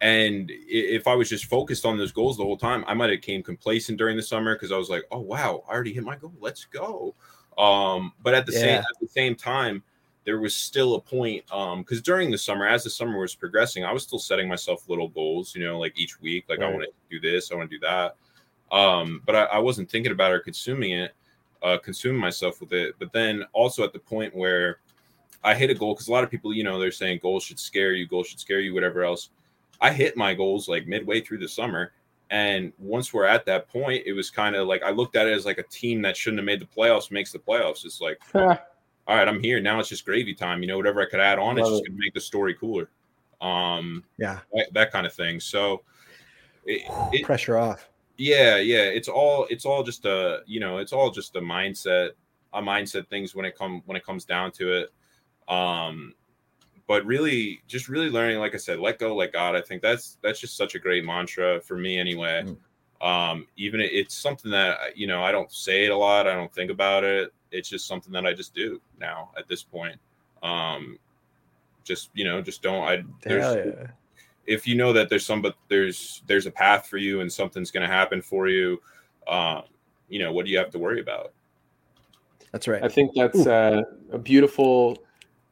and 0.00 0.50
if 0.52 1.06
I 1.06 1.14
was 1.14 1.28
just 1.28 1.46
focused 1.46 1.86
on 1.86 1.96
those 1.96 2.12
goals 2.12 2.36
the 2.36 2.44
whole 2.44 2.56
time, 2.56 2.84
I 2.86 2.94
might 2.94 3.10
have 3.10 3.22
came 3.22 3.42
complacent 3.42 3.98
during 3.98 4.16
the 4.16 4.22
summer 4.22 4.54
because 4.54 4.70
I 4.70 4.76
was 4.76 4.90
like, 4.90 5.04
oh 5.10 5.20
wow, 5.20 5.64
I 5.68 5.72
already 5.72 5.92
hit 5.92 6.04
my 6.04 6.16
goal. 6.16 6.32
Let's 6.40 6.64
go. 6.66 7.14
Um, 7.56 8.12
but 8.22 8.34
at 8.34 8.46
the 8.46 8.52
same 8.52 8.78
at 8.78 8.84
the 9.00 9.08
same 9.08 9.34
time, 9.34 9.82
there 10.24 10.40
was 10.40 10.54
still 10.54 10.94
a 10.94 11.00
point 11.00 11.44
um 11.52 11.80
because 11.80 12.00
during 12.00 12.30
the 12.30 12.38
summer, 12.38 12.66
as 12.66 12.84
the 12.84 12.90
summer 12.90 13.18
was 13.18 13.34
progressing, 13.34 13.84
I 13.84 13.92
was 13.92 14.02
still 14.02 14.18
setting 14.18 14.48
myself 14.48 14.88
little 14.88 15.08
goals, 15.08 15.54
you 15.54 15.64
know, 15.64 15.78
like 15.78 15.98
each 15.98 16.20
week, 16.20 16.44
like 16.48 16.60
I 16.60 16.70
want 16.70 16.82
to 16.84 16.90
do 17.10 17.20
this, 17.20 17.52
I 17.52 17.56
want 17.56 17.70
to 17.70 17.76
do 17.76 17.86
that. 17.86 18.16
Um, 18.72 19.22
but 19.26 19.36
I, 19.36 19.44
I 19.44 19.58
wasn't 19.58 19.90
thinking 19.90 20.12
about 20.12 20.32
it 20.32 20.34
or 20.34 20.40
consuming 20.40 20.92
it, 20.92 21.12
uh, 21.62 21.78
consuming 21.78 22.20
myself 22.20 22.60
with 22.60 22.72
it. 22.72 22.94
But 22.98 23.12
then 23.12 23.44
also 23.52 23.84
at 23.84 23.92
the 23.92 23.98
point 23.98 24.34
where 24.34 24.78
I 25.44 25.54
hit 25.54 25.70
a 25.70 25.74
goal, 25.74 25.94
because 25.94 26.08
a 26.08 26.12
lot 26.12 26.24
of 26.24 26.30
people, 26.30 26.54
you 26.54 26.64
know, 26.64 26.78
they're 26.78 26.90
saying 26.90 27.20
goals 27.22 27.44
should 27.44 27.60
scare 27.60 27.92
you, 27.92 28.06
goals 28.06 28.28
should 28.28 28.40
scare 28.40 28.60
you, 28.60 28.74
whatever 28.74 29.04
else. 29.04 29.30
I 29.80 29.92
hit 29.92 30.16
my 30.16 30.34
goals 30.34 30.68
like 30.68 30.86
midway 30.86 31.20
through 31.20 31.38
the 31.38 31.48
summer. 31.48 31.92
And 32.30 32.72
once 32.78 33.12
we're 33.12 33.26
at 33.26 33.44
that 33.46 33.68
point, 33.68 34.04
it 34.06 34.14
was 34.14 34.30
kind 34.30 34.56
of 34.56 34.66
like 34.66 34.82
I 34.82 34.90
looked 34.90 35.14
at 35.14 35.26
it 35.26 35.34
as 35.34 35.44
like 35.44 35.58
a 35.58 35.62
team 35.64 36.00
that 36.02 36.16
shouldn't 36.16 36.38
have 36.38 36.46
made 36.46 36.60
the 36.60 36.66
playoffs 36.66 37.10
makes 37.10 37.30
the 37.30 37.38
playoffs. 37.38 37.84
It's 37.84 38.00
like, 38.00 38.18
all 39.06 39.16
right, 39.16 39.28
I'm 39.28 39.42
here. 39.42 39.60
Now 39.60 39.80
it's 39.80 39.88
just 39.88 40.04
gravy 40.04 40.34
time. 40.34 40.62
You 40.62 40.68
know, 40.68 40.76
whatever 40.76 41.00
I 41.00 41.06
could 41.06 41.20
add 41.20 41.38
on, 41.38 41.58
it's 41.58 41.64
Love 41.68 41.78
just 41.80 41.86
gonna 41.86 41.98
make 41.98 42.14
the 42.14 42.20
story 42.20 42.54
cooler. 42.54 42.88
Um, 43.40 44.04
Yeah. 44.18 44.40
that, 44.52 44.72
that 44.72 44.92
kind 44.92 45.06
of 45.06 45.12
thing. 45.12 45.40
So 45.40 45.82
it, 46.64 46.82
it, 47.12 47.24
Pressure 47.24 47.58
off. 47.58 47.90
yeah 48.16 48.56
yeah 48.56 48.84
it's 48.84 49.08
all 49.08 49.46
it's 49.50 49.66
all 49.66 49.82
just 49.82 50.06
a 50.06 50.40
you 50.46 50.60
know 50.60 50.78
it's 50.78 50.92
all 50.94 51.10
just 51.10 51.36
a 51.36 51.40
mindset 51.40 52.10
a 52.54 52.62
mindset 52.62 53.06
things 53.08 53.34
when 53.34 53.44
it 53.44 53.54
come 53.58 53.82
when 53.84 53.96
it 53.96 54.06
comes 54.06 54.24
down 54.24 54.50
to 54.52 54.72
it 54.72 54.92
um 55.48 56.14
but 56.86 57.04
really 57.04 57.60
just 57.66 57.88
really 57.90 58.08
learning 58.08 58.38
like 58.38 58.54
i 58.54 58.56
said 58.56 58.78
let 58.78 58.98
go 58.98 59.14
let 59.14 59.30
god 59.32 59.54
i 59.54 59.60
think 59.60 59.82
that's 59.82 60.16
that's 60.22 60.40
just 60.40 60.56
such 60.56 60.74
a 60.74 60.78
great 60.78 61.04
mantra 61.04 61.60
for 61.60 61.76
me 61.76 61.98
anyway 61.98 62.42
Mm. 62.46 62.56
um 63.06 63.46
even 63.58 63.80
it, 63.80 63.90
it's 63.92 64.14
something 64.14 64.50
that 64.50 64.96
you 64.96 65.06
know 65.06 65.22
i 65.22 65.30
don't 65.32 65.52
say 65.52 65.84
it 65.84 65.90
a 65.90 65.96
lot 65.96 66.26
i 66.26 66.32
don't 66.34 66.54
think 66.54 66.70
about 66.70 67.04
it 67.04 67.30
it's 67.54 67.68
just 67.68 67.86
something 67.86 68.12
that 68.12 68.26
I 68.26 68.34
just 68.34 68.54
do 68.54 68.80
now 69.00 69.30
at 69.38 69.48
this 69.48 69.62
point. 69.62 69.96
Um, 70.42 70.98
just 71.84 72.10
you 72.14 72.24
know, 72.24 72.42
just 72.42 72.62
don't. 72.62 72.82
I 72.82 73.04
there's, 73.22 73.66
yeah. 73.66 73.86
if 74.46 74.66
you 74.66 74.74
know 74.74 74.92
that 74.92 75.08
there's 75.08 75.24
some, 75.24 75.40
but 75.40 75.56
there's 75.68 76.22
there's 76.26 76.46
a 76.46 76.50
path 76.50 76.86
for 76.86 76.98
you 76.98 77.20
and 77.20 77.32
something's 77.32 77.70
going 77.70 77.88
to 77.88 77.94
happen 77.94 78.20
for 78.20 78.48
you. 78.48 78.80
Um, 79.28 79.62
you 80.08 80.18
know, 80.18 80.32
what 80.32 80.44
do 80.44 80.50
you 80.50 80.58
have 80.58 80.70
to 80.70 80.78
worry 80.78 81.00
about? 81.00 81.32
That's 82.52 82.68
right. 82.68 82.82
I 82.82 82.88
think 82.88 83.12
that's 83.14 83.46
uh, 83.46 83.82
a 84.12 84.18
beautiful 84.18 84.98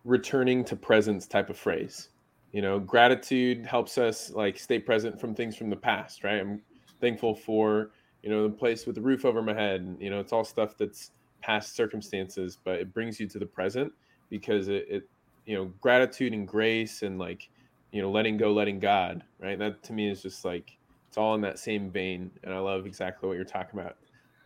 returning 0.05 0.65
to 0.65 0.77
presence 0.77 1.27
type 1.27 1.51
of 1.51 1.57
phrase. 1.57 2.09
You 2.53 2.63
know, 2.63 2.79
gratitude 2.79 3.65
helps 3.65 3.99
us 3.99 4.31
like 4.31 4.59
stay 4.59 4.79
present 4.79 5.21
from 5.21 5.35
things 5.35 5.57
from 5.57 5.71
the 5.71 5.77
past, 5.77 6.23
right? 6.23 6.41
I'm 6.41 6.61
thankful 7.01 7.35
for 7.35 7.91
you 8.23 8.31
know 8.31 8.45
the 8.45 8.55
place 8.55 8.87
with 8.87 8.95
the 8.95 9.01
roof 9.01 9.25
over 9.25 9.43
my 9.43 9.55
head. 9.55 9.97
You 9.99 10.11
know, 10.11 10.21
it's 10.21 10.33
all 10.33 10.45
stuff 10.45 10.77
that's 10.77 11.11
past 11.43 11.77
circumstances, 11.77 12.59
but 12.65 12.77
it 12.77 12.93
brings 12.95 13.21
you 13.21 13.29
to 13.29 13.39
the 13.39 13.47
present 13.47 13.93
because 14.31 14.69
it, 14.69 14.87
it 14.89 15.09
you 15.45 15.57
know 15.57 15.67
gratitude 15.81 16.33
and 16.33 16.47
grace 16.47 17.03
and 17.03 17.19
like 17.19 17.49
you 17.91 18.01
know 18.01 18.11
letting 18.11 18.37
go, 18.37 18.53
letting 18.53 18.79
God, 18.79 19.23
right? 19.41 19.59
That 19.59 19.83
to 19.85 19.93
me 19.93 20.11
is 20.11 20.23
just 20.23 20.45
like 20.45 20.77
it's 21.09 21.19
all 21.19 21.35
in 21.35 21.41
that 21.43 21.59
same 21.59 21.91
vein, 21.91 22.31
and 22.43 22.55
I 22.55 22.59
love 22.59 22.87
exactly 22.87 23.29
what 23.29 23.37
you're 23.37 23.45
talking 23.45 23.79
about. 23.79 23.97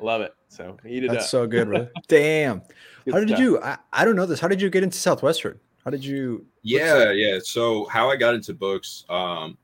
I 0.00 0.02
love 0.02 0.20
it. 0.20 0.34
So 0.48 0.76
eat 0.86 1.04
it 1.04 1.08
That's 1.08 1.24
up. 1.24 1.30
so 1.30 1.46
good, 1.46 1.68
bro. 1.68 1.86
Damn. 2.08 2.62
Good 3.04 3.14
How 3.14 3.20
did 3.20 3.28
stuff. 3.28 3.40
you? 3.40 3.60
I, 3.60 3.78
I 3.92 4.04
don't 4.04 4.16
know 4.16 4.26
this. 4.26 4.40
How 4.40 4.48
did 4.48 4.60
you 4.60 4.68
get 4.68 4.82
into 4.82 4.98
Southwestern? 4.98 5.58
How 5.84 5.90
did 5.90 6.04
you? 6.04 6.44
Yeah, 6.62 7.12
yeah. 7.12 7.38
So 7.42 7.86
how 7.86 8.10
I 8.10 8.16
got 8.16 8.34
into 8.34 8.52
books, 8.52 9.04
um, 9.08 9.56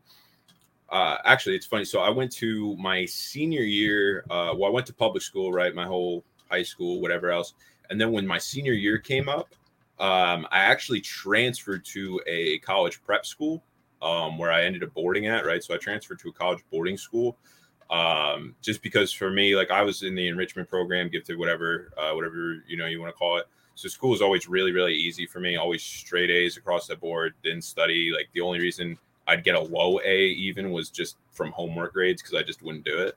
uh, 0.88 1.16
actually, 1.25 1.57
it's 1.57 1.66
funny. 1.66 1.85
So 1.85 2.01
I 2.01 2.11
went 2.11 2.31
to 2.33 2.77
my 2.77 3.05
senior 3.07 3.62
year. 3.62 4.25
Uh, 4.31 4.55
well, 4.57 4.66
I 4.66 4.73
went 4.73 4.87
to 4.87 4.95
public 4.95 5.23
school, 5.23 5.53
right? 5.53 5.75
My 5.75 5.87
whole 5.87 6.25
high 6.53 6.62
school, 6.62 7.01
whatever 7.01 7.31
else. 7.31 7.55
And 7.91 8.01
then 8.01 8.12
when 8.12 8.27
my 8.27 8.38
senior 8.38 8.75
year 8.75 8.99
came 8.99 9.29
up, 9.29 9.55
um, 9.99 10.47
I 10.51 10.61
actually 10.61 11.01
transferred 11.01 11.85
to 11.87 12.21
a 12.27 12.59
college 12.59 13.03
prep 13.03 13.25
school 13.27 13.62
um, 14.01 14.37
where 14.38 14.53
I 14.53 14.65
ended 14.65 14.83
up 14.83 14.93
boarding 14.95 15.27
at, 15.27 15.47
right? 15.47 15.62
So 15.62 15.75
I 15.75 15.79
transferred 15.79 16.19
to 16.21 16.29
a 16.29 16.33
college 16.33 16.61
boarding 16.71 16.97
school 16.97 17.37
um, 17.93 18.55
just 18.62 18.83
because 18.83 19.12
for 19.12 19.31
me, 19.31 19.55
like 19.55 19.71
I 19.71 19.83
was 19.83 20.03
in 20.03 20.15
the 20.15 20.27
enrichment 20.27 20.69
program, 20.69 21.09
gifted, 21.09 21.38
whatever, 21.38 21.93
uh, 21.99 22.12
whatever 22.12 22.62
you 22.67 22.77
know 22.77 22.87
you 22.87 23.01
want 23.01 23.15
to 23.15 23.19
call 23.19 23.37
it. 23.37 23.47
So 23.75 23.88
school 23.88 24.11
was 24.11 24.23
always 24.23 24.49
really, 24.49 24.73
really 24.73 24.95
easy 24.95 25.27
for 25.27 25.41
me. 25.41 25.57
Always 25.57 25.83
straight 25.83 26.31
A's 26.31 26.57
across 26.57 26.87
the 26.87 26.97
board. 26.97 27.35
Didn't 27.43 27.62
study. 27.62 28.11
Like 28.15 28.29
the 28.33 28.41
only 28.41 28.61
reason 28.61 28.99
I'd 29.29 29.45
get 29.45 29.55
a 29.55 29.61
low 29.61 30.01
A 30.01 30.27
even 30.27 30.71
was 30.71 30.91
just 30.91 31.17
from 31.31 31.53
homework 31.53 31.93
grades 31.93 32.23
because 32.23 32.35
I 32.35 32.43
just 32.43 32.62
wouldn't 32.62 32.85
do 32.85 32.99
it. 32.99 33.17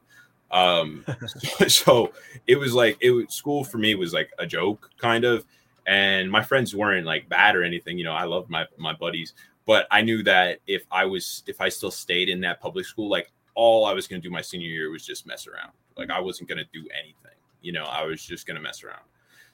Um, 0.55 1.05
so, 1.67 2.13
it 2.47 2.57
was 2.57 2.73
like 2.73 2.97
it 3.01 3.11
was 3.11 3.25
school 3.29 3.63
for 3.63 3.77
me 3.77 3.93
was 3.95 4.13
like 4.13 4.31
a 4.39 4.47
joke 4.47 4.89
kind 4.97 5.25
of, 5.25 5.45
and 5.85 6.31
my 6.31 6.41
friends 6.41 6.73
weren't 6.73 7.05
like 7.05 7.29
bad 7.29 7.55
or 7.55 7.63
anything. 7.63 7.97
You 7.97 8.05
know, 8.05 8.13
I 8.13 8.23
loved 8.23 8.49
my 8.49 8.65
my 8.77 8.93
buddies, 8.93 9.33
but 9.65 9.85
I 9.91 10.01
knew 10.01 10.23
that 10.23 10.59
if 10.65 10.85
I 10.91 11.05
was 11.05 11.43
if 11.45 11.59
I 11.59 11.69
still 11.69 11.91
stayed 11.91 12.29
in 12.29 12.41
that 12.41 12.61
public 12.61 12.85
school, 12.85 13.09
like 13.09 13.31
all 13.53 13.85
I 13.85 13.93
was 13.93 14.07
going 14.07 14.21
to 14.21 14.27
do 14.27 14.31
my 14.31 14.41
senior 14.41 14.67
year 14.67 14.89
was 14.89 15.05
just 15.05 15.27
mess 15.27 15.45
around. 15.47 15.71
Like 15.97 16.09
I 16.09 16.19
wasn't 16.19 16.49
going 16.49 16.59
to 16.59 16.69
do 16.73 16.87
anything. 16.97 17.37
You 17.61 17.73
know, 17.73 17.85
I 17.85 18.05
was 18.05 18.23
just 18.23 18.47
going 18.47 18.55
to 18.55 18.61
mess 18.61 18.83
around. 18.83 19.03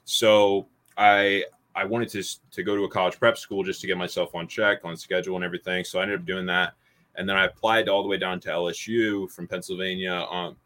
So 0.05 0.67
I 0.97 1.45
I 1.75 1.85
wanted 1.85 2.09
to 2.09 2.23
to 2.51 2.63
go 2.63 2.75
to 2.75 2.83
a 2.83 2.89
college 2.89 3.17
prep 3.19 3.37
school 3.37 3.63
just 3.63 3.81
to 3.81 3.87
get 3.87 3.97
myself 3.97 4.35
on 4.35 4.47
check 4.47 4.79
on 4.83 4.97
schedule 4.97 5.35
and 5.35 5.45
everything. 5.45 5.83
So 5.83 5.99
I 5.99 6.03
ended 6.03 6.19
up 6.19 6.25
doing 6.25 6.45
that, 6.47 6.73
and 7.15 7.27
then 7.27 7.37
I 7.37 7.45
applied 7.45 7.89
all 7.89 8.03
the 8.03 8.09
way 8.09 8.17
down 8.17 8.39
to 8.41 8.49
LSU 8.49 9.31
from 9.31 9.47
Pennsylvania. 9.47 10.25
Um, 10.29 10.57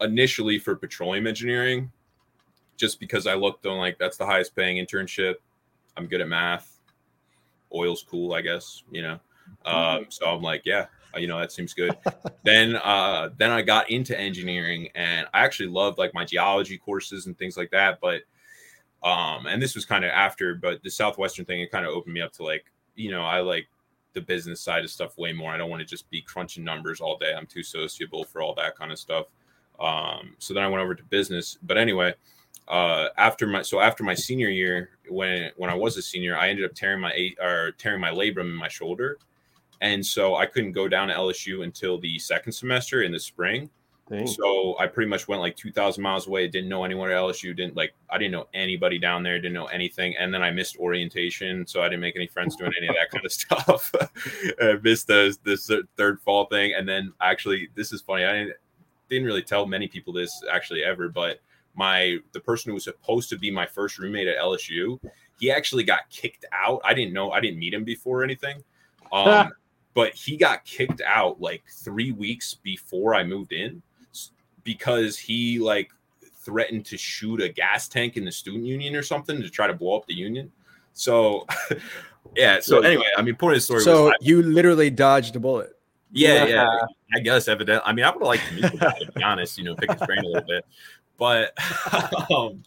initially 0.00 0.58
for 0.58 0.76
petroleum 0.76 1.26
engineering, 1.26 1.90
just 2.76 3.00
because 3.00 3.26
I 3.26 3.34
looked 3.34 3.66
on 3.66 3.78
like 3.78 3.98
that's 3.98 4.16
the 4.16 4.26
highest 4.26 4.54
paying 4.54 4.84
internship. 4.84 5.36
I'm 5.96 6.06
good 6.06 6.20
at 6.20 6.28
math. 6.28 6.80
Oil's 7.74 8.02
cool, 8.02 8.32
I 8.32 8.40
guess. 8.40 8.82
You 8.90 9.02
know, 9.02 9.20
um, 9.64 10.06
so 10.08 10.26
I'm 10.26 10.42
like, 10.42 10.62
yeah, 10.64 10.86
you 11.16 11.26
know 11.26 11.38
that 11.38 11.52
seems 11.52 11.74
good. 11.74 11.96
then 12.44 12.76
uh, 12.76 13.30
then 13.38 13.50
I 13.50 13.62
got 13.62 13.90
into 13.90 14.18
engineering, 14.18 14.88
and 14.94 15.26
I 15.34 15.44
actually 15.44 15.68
loved 15.68 15.98
like 15.98 16.14
my 16.14 16.24
geology 16.24 16.78
courses 16.78 17.26
and 17.26 17.36
things 17.38 17.56
like 17.56 17.70
that, 17.70 18.00
but 18.00 18.22
um 19.02 19.46
and 19.46 19.62
this 19.62 19.74
was 19.74 19.84
kind 19.84 20.04
of 20.04 20.10
after 20.10 20.54
but 20.54 20.82
the 20.82 20.90
southwestern 20.90 21.44
thing 21.44 21.60
it 21.60 21.70
kind 21.70 21.86
of 21.86 21.92
opened 21.92 22.12
me 22.12 22.20
up 22.20 22.32
to 22.32 22.42
like 22.42 22.66
you 22.96 23.10
know 23.10 23.22
i 23.22 23.40
like 23.40 23.66
the 24.12 24.20
business 24.20 24.60
side 24.60 24.84
of 24.84 24.90
stuff 24.90 25.16
way 25.16 25.32
more 25.32 25.52
i 25.52 25.56
don't 25.56 25.70
want 25.70 25.80
to 25.80 25.86
just 25.86 26.10
be 26.10 26.20
crunching 26.20 26.64
numbers 26.64 27.00
all 27.00 27.16
day 27.16 27.32
i'm 27.34 27.46
too 27.46 27.62
sociable 27.62 28.24
for 28.24 28.42
all 28.42 28.54
that 28.54 28.76
kind 28.76 28.92
of 28.92 28.98
stuff 28.98 29.26
um 29.80 30.34
so 30.38 30.54
then 30.54 30.62
i 30.62 30.68
went 30.68 30.82
over 30.82 30.94
to 30.94 31.04
business 31.04 31.58
but 31.62 31.76
anyway 31.76 32.12
uh 32.68 33.08
after 33.16 33.46
my 33.46 33.62
so 33.62 33.80
after 33.80 34.04
my 34.04 34.14
senior 34.14 34.48
year 34.48 34.90
when 35.08 35.50
when 35.56 35.70
i 35.70 35.74
was 35.74 35.96
a 35.96 36.02
senior 36.02 36.36
i 36.36 36.48
ended 36.48 36.64
up 36.64 36.74
tearing 36.74 37.00
my 37.00 37.12
eight 37.14 37.36
or 37.40 37.72
tearing 37.72 38.00
my 38.00 38.10
labrum 38.10 38.40
in 38.40 38.54
my 38.54 38.68
shoulder 38.68 39.18
and 39.80 40.04
so 40.04 40.36
i 40.36 40.46
couldn't 40.46 40.72
go 40.72 40.88
down 40.88 41.08
to 41.08 41.14
lsu 41.14 41.64
until 41.64 41.98
the 41.98 42.18
second 42.18 42.52
semester 42.52 43.02
in 43.02 43.12
the 43.12 43.20
spring 43.20 43.70
Dang. 44.10 44.26
so 44.26 44.76
I 44.80 44.88
pretty 44.88 45.08
much 45.08 45.28
went 45.28 45.40
like 45.40 45.54
2,000 45.54 46.02
miles 46.02 46.26
away. 46.26 46.48
Didn't 46.48 46.68
know 46.68 46.82
anyone 46.82 47.10
at 47.10 47.16
LSU. 47.16 47.56
Didn't 47.56 47.76
like, 47.76 47.94
I 48.10 48.18
didn't 48.18 48.32
know 48.32 48.48
anybody 48.52 48.98
down 48.98 49.22
there. 49.22 49.38
Didn't 49.38 49.52
know 49.54 49.66
anything. 49.66 50.16
And 50.18 50.34
then 50.34 50.42
I 50.42 50.50
missed 50.50 50.76
orientation. 50.78 51.64
So 51.64 51.80
I 51.80 51.84
didn't 51.84 52.00
make 52.00 52.16
any 52.16 52.26
friends 52.26 52.56
doing 52.56 52.72
any 52.76 52.88
of 52.88 52.96
that 52.96 53.10
kind 53.12 53.24
of 53.24 53.32
stuff. 53.32 53.92
I 54.60 54.78
missed 54.82 55.06
the, 55.06 55.36
the 55.44 55.84
third 55.96 56.20
fall 56.22 56.46
thing. 56.46 56.74
And 56.76 56.88
then 56.88 57.12
actually, 57.20 57.68
this 57.76 57.92
is 57.92 58.00
funny. 58.00 58.24
I 58.24 58.32
didn't, 58.32 58.56
didn't 59.10 59.26
really 59.26 59.42
tell 59.42 59.66
many 59.66 59.88
people 59.88 60.12
this 60.12 60.42
actually 60.50 60.82
ever, 60.82 61.08
but 61.08 61.40
my, 61.74 62.18
the 62.32 62.40
person 62.40 62.70
who 62.70 62.74
was 62.74 62.84
supposed 62.84 63.28
to 63.30 63.38
be 63.38 63.50
my 63.50 63.66
first 63.66 63.98
roommate 63.98 64.28
at 64.28 64.38
LSU, 64.38 64.98
he 65.38 65.50
actually 65.50 65.84
got 65.84 66.08
kicked 66.10 66.44
out. 66.52 66.80
I 66.84 66.94
didn't 66.94 67.12
know, 67.12 67.30
I 67.30 67.40
didn't 67.40 67.58
meet 67.58 67.74
him 67.74 67.84
before 67.84 68.20
or 68.20 68.24
anything. 68.24 68.62
Um, 69.12 69.50
but 69.92 70.14
he 70.14 70.36
got 70.36 70.64
kicked 70.64 71.00
out 71.04 71.40
like 71.40 71.64
three 71.68 72.12
weeks 72.12 72.54
before 72.54 73.12
I 73.12 73.24
moved 73.24 73.52
in 73.52 73.82
because 74.62 75.18
he 75.18 75.58
like 75.58 75.90
threatened 76.38 76.86
to 76.86 76.96
shoot 76.96 77.40
a 77.40 77.48
gas 77.48 77.88
tank 77.88 78.16
in 78.16 78.24
the 78.24 78.30
student 78.30 78.64
union 78.64 78.94
or 78.94 79.02
something 79.02 79.42
to 79.42 79.50
try 79.50 79.66
to 79.66 79.74
blow 79.74 79.96
up 79.96 80.06
the 80.06 80.14
union. 80.14 80.52
So, 80.92 81.46
yeah. 82.36 82.60
So 82.60 82.80
anyway, 82.80 83.06
I 83.16 83.22
mean, 83.22 83.34
point 83.36 83.54
of 83.54 83.56
the 83.56 83.62
story. 83.62 83.80
So 83.82 84.04
was, 84.04 84.14
you 84.20 84.42
literally 84.42 84.90
dodged 84.90 85.34
a 85.36 85.40
bullet. 85.40 85.76
yeah, 86.12 86.46
yeah. 86.46 86.66
I 87.14 87.20
guess 87.20 87.48
evidently. 87.48 87.82
I 87.84 87.92
mean, 87.92 88.04
I 88.04 88.10
would 88.10 88.22
like 88.22 88.44
to 88.48 88.54
meet 88.54 88.70
the 88.70 88.76
guy 88.76 88.98
to 88.98 89.12
be 89.12 89.22
honest. 89.22 89.58
You 89.58 89.64
know, 89.64 89.74
pick 89.74 89.90
his 89.90 90.00
brain 90.06 90.20
a 90.20 90.26
little 90.26 90.46
bit, 90.46 90.64
but, 91.16 91.52
um, 92.30 92.62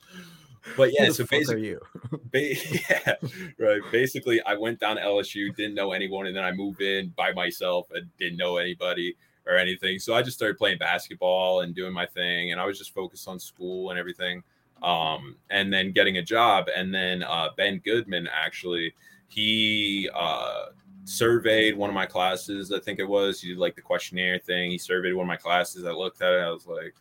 but 0.75 0.91
yeah. 0.93 1.09
So 1.09 1.25
basically, 1.25 1.67
you? 1.67 1.81
ba- 2.31 2.55
yeah, 2.89 3.15
right. 3.59 3.81
Basically, 3.91 4.41
I 4.43 4.55
went 4.55 4.79
down 4.79 4.97
to 4.97 5.01
LSU, 5.01 5.55
didn't 5.55 5.75
know 5.75 5.91
anyone, 5.91 6.27
and 6.27 6.35
then 6.35 6.43
I 6.43 6.51
moved 6.51 6.81
in 6.81 7.09
by 7.15 7.31
myself 7.33 7.87
and 7.93 8.09
didn't 8.17 8.37
know 8.37 8.57
anybody 8.57 9.15
or 9.45 9.57
anything. 9.57 9.99
So 9.99 10.13
I 10.13 10.21
just 10.21 10.37
started 10.37 10.57
playing 10.57 10.77
basketball 10.77 11.61
and 11.61 11.75
doing 11.75 11.93
my 11.93 12.05
thing, 12.05 12.51
and 12.51 12.59
I 12.59 12.65
was 12.65 12.77
just 12.77 12.93
focused 12.93 13.27
on 13.27 13.39
school 13.39 13.89
and 13.89 13.99
everything. 13.99 14.43
Um, 14.81 15.37
and 15.49 15.71
then 15.71 15.93
getting 15.93 16.17
a 16.17 16.21
job, 16.21 16.67
and 16.75 16.93
then 16.93 17.23
uh, 17.23 17.49
Ben 17.55 17.81
Goodman 17.85 18.27
actually 18.27 18.93
he 19.33 20.09
uh, 20.13 20.65
surveyed 21.05 21.77
one 21.77 21.89
of 21.89 21.93
my 21.93 22.05
classes. 22.05 22.71
I 22.71 22.79
think 22.79 22.99
it 22.99 23.07
was 23.07 23.41
he 23.41 23.49
did 23.49 23.57
like 23.57 23.75
the 23.75 23.81
questionnaire 23.81 24.39
thing. 24.39 24.71
He 24.71 24.77
surveyed 24.77 25.13
one 25.13 25.25
of 25.25 25.27
my 25.27 25.37
classes. 25.37 25.85
I 25.85 25.91
looked 25.91 26.21
at 26.21 26.33
it. 26.33 26.41
I 26.41 26.49
was 26.49 26.67
like. 26.67 26.95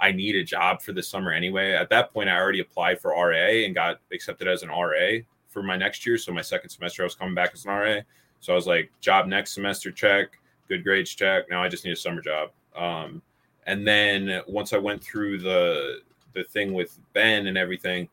I 0.00 0.10
need 0.10 0.34
a 0.34 0.42
job 0.42 0.82
for 0.82 0.92
the 0.92 1.02
summer 1.02 1.30
anyway. 1.30 1.72
At 1.72 1.88
that 1.90 2.12
point, 2.12 2.28
I 2.28 2.36
already 2.36 2.58
applied 2.58 3.00
for 3.00 3.12
RA 3.12 3.64
and 3.64 3.74
got 3.74 4.00
accepted 4.12 4.48
as 4.48 4.64
an 4.64 4.68
RA 4.68 5.20
for 5.48 5.62
my 5.62 5.76
next 5.76 6.04
year. 6.04 6.18
So 6.18 6.32
my 6.32 6.42
second 6.42 6.68
semester, 6.70 7.02
I 7.02 7.06
was 7.06 7.14
coming 7.14 7.34
back 7.34 7.52
as 7.54 7.64
an 7.64 7.70
RA. 7.70 8.00
So 8.40 8.52
I 8.52 8.56
was 8.56 8.66
like, 8.66 8.90
job 9.00 9.26
next 9.28 9.54
semester, 9.54 9.90
check. 9.90 10.38
Good 10.68 10.84
grades, 10.84 11.14
check. 11.14 11.48
Now 11.48 11.62
I 11.62 11.68
just 11.68 11.84
need 11.84 11.92
a 11.92 11.96
summer 11.96 12.20
job. 12.20 12.50
Um, 12.76 13.22
and 13.66 13.86
then 13.86 14.42
once 14.48 14.72
I 14.72 14.78
went 14.78 15.02
through 15.02 15.38
the 15.38 16.00
the 16.34 16.44
thing 16.44 16.74
with 16.74 16.98
Ben 17.12 17.46
and 17.46 17.56
everything, 17.56 18.08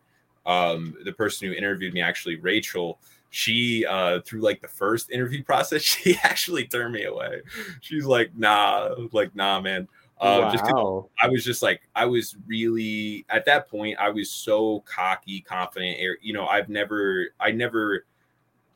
um, 0.45 0.95
the 1.03 1.11
person 1.11 1.47
who 1.47 1.53
interviewed 1.55 1.93
me, 1.93 2.01
actually 2.01 2.35
Rachel, 2.35 2.99
she 3.31 3.85
uh, 3.85 4.19
through 4.21 4.41
like 4.41 4.61
the 4.61 4.67
first 4.67 5.09
interview 5.09 5.43
process, 5.45 5.81
she 5.81 6.17
actually 6.21 6.67
turned 6.67 6.93
me 6.93 7.05
away. 7.05 7.41
She's 7.79 8.05
like, 8.05 8.37
nah, 8.37 8.93
like 9.11 9.35
nah, 9.35 9.59
man. 9.59 9.87
Uh, 10.19 10.53
wow. 10.53 11.09
I 11.19 11.27
was 11.29 11.43
just 11.43 11.63
like, 11.63 11.81
I 11.95 12.05
was 12.05 12.35
really 12.45 13.25
at 13.29 13.45
that 13.45 13.67
point, 13.67 13.97
I 13.97 14.09
was 14.09 14.29
so 14.29 14.81
cocky, 14.81 15.41
confident. 15.41 15.97
You 16.21 16.33
know, 16.33 16.45
I've 16.45 16.69
never, 16.69 17.29
I 17.39 17.49
never, 17.49 18.05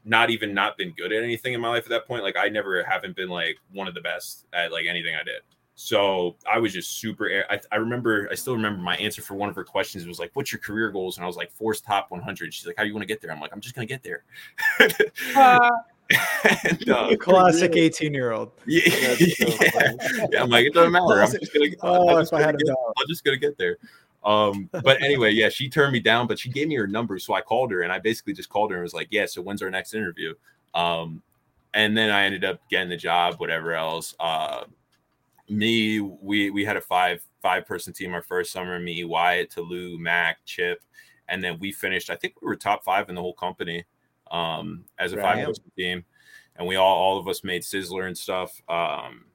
not 0.05 0.31
even 0.31 0.55
not 0.55 0.75
been 0.75 0.91
good 0.97 1.11
at 1.11 1.23
anything 1.23 1.53
in 1.53 1.61
my 1.61 1.69
life 1.69 1.83
at 1.83 1.89
that 1.89 2.07
point. 2.07 2.23
Like, 2.23 2.35
I 2.35 2.49
never 2.49 2.83
haven't 2.83 3.15
been 3.15 3.29
like 3.29 3.57
one 3.71 3.87
of 3.87 3.93
the 3.93 4.01
best 4.01 4.45
at 4.53 4.71
like 4.71 4.87
anything 4.87 5.15
I 5.15 5.23
did. 5.23 5.41
So 5.77 6.37
I 6.49 6.57
was 6.57 6.71
just 6.71 6.99
super. 6.99 7.43
I, 7.49 7.59
I 7.69 7.75
remember, 7.75 8.29
I 8.31 8.35
still 8.35 8.55
remember 8.55 8.81
my 8.81 8.95
answer 8.95 9.21
for 9.21 9.35
one 9.35 9.49
of 9.49 9.55
her 9.55 9.65
questions 9.65 10.07
was 10.07 10.19
like, 10.19 10.31
"What's 10.33 10.53
your 10.53 10.59
career 10.59 10.89
goals?" 10.89 11.17
And 11.17 11.25
I 11.25 11.27
was 11.27 11.35
like, 11.35 11.51
"Forbes 11.51 11.81
top 11.81 12.11
100." 12.11 12.53
She's 12.53 12.65
like, 12.65 12.77
"How 12.77 12.83
do 12.83 12.87
you 12.87 12.93
want 12.93 13.03
to 13.03 13.07
get 13.07 13.21
there?" 13.21 13.31
I'm 13.31 13.41
like, 13.41 13.51
"I'm 13.51 13.59
just 13.59 13.75
gonna 13.75 13.85
get 13.85 14.01
there." 14.01 14.23
and, 14.79 16.89
uh, 16.89 17.15
Classic 17.19 17.75
18 17.75 18.13
year 18.13 18.31
old. 18.31 18.51
yeah, 18.65 19.15
yeah. 19.19 19.19
yeah, 20.31 20.43
I'm 20.43 20.49
like, 20.49 20.65
it 20.65 20.73
doesn't 20.73 20.93
matter. 20.93 21.05
I'm 21.05 21.17
Classic. 21.17 21.41
just 21.41 21.53
gonna. 21.53 21.67
Oh, 21.81 22.15
I'm 22.15 22.21
just 22.21 22.33
I 22.33 22.37
gonna 22.37 22.45
had 22.51 22.57
get, 22.57 22.67
doubt. 22.67 22.93
I'm 22.97 23.07
just 23.09 23.25
gonna 23.25 23.37
get 23.37 23.57
there. 23.57 23.77
Um, 24.23 24.69
but 24.71 25.01
anyway, 25.01 25.31
yeah, 25.31 25.49
she 25.49 25.69
turned 25.69 25.91
me 25.91 25.99
down, 25.99 26.25
but 26.25 26.39
she 26.39 26.49
gave 26.49 26.69
me 26.69 26.75
her 26.75 26.87
number, 26.87 27.19
so 27.19 27.33
I 27.33 27.41
called 27.41 27.71
her 27.71 27.81
and 27.81 27.91
I 27.91 27.99
basically 27.99 28.33
just 28.33 28.49
called 28.49 28.71
her 28.71 28.77
and 28.77 28.83
was 28.83 28.93
like, 28.93 29.09
"Yeah, 29.11 29.25
so 29.25 29.41
when's 29.41 29.61
our 29.61 29.69
next 29.69 29.93
interview?" 29.93 30.33
Um, 30.73 31.21
and 31.73 31.97
then 31.97 32.09
I 32.09 32.23
ended 32.23 32.45
up 32.45 32.61
getting 32.69 32.89
the 32.89 32.97
job, 32.97 33.35
whatever 33.39 33.73
else. 33.73 34.15
Uh, 34.19 34.63
me, 35.49 35.99
we 35.99 36.49
we 36.49 36.65
had 36.65 36.77
a 36.77 36.81
five 36.81 37.21
five 37.41 37.65
person 37.65 37.93
team 37.93 38.13
our 38.13 38.21
first 38.21 38.51
summer. 38.51 38.79
Me, 38.79 39.03
Wyatt, 39.03 39.51
Tolu, 39.51 39.97
Mac, 39.99 40.43
Chip, 40.45 40.81
and 41.27 41.43
then 41.43 41.59
we 41.59 41.71
finished. 41.71 42.09
I 42.09 42.15
think 42.15 42.41
we 42.41 42.47
were 42.47 42.55
top 42.55 42.83
five 42.83 43.09
in 43.09 43.15
the 43.15 43.21
whole 43.21 43.33
company 43.33 43.85
um, 44.31 44.85
as 44.97 45.13
a 45.13 45.17
five 45.17 45.45
person 45.45 45.71
team, 45.77 46.03
and 46.55 46.67
we 46.67 46.75
all 46.75 46.95
all 46.95 47.17
of 47.17 47.27
us 47.27 47.43
made 47.43 47.61
Sizzler 47.61 48.07
and 48.07 48.17
stuff, 48.17 48.61
um, 48.69 49.25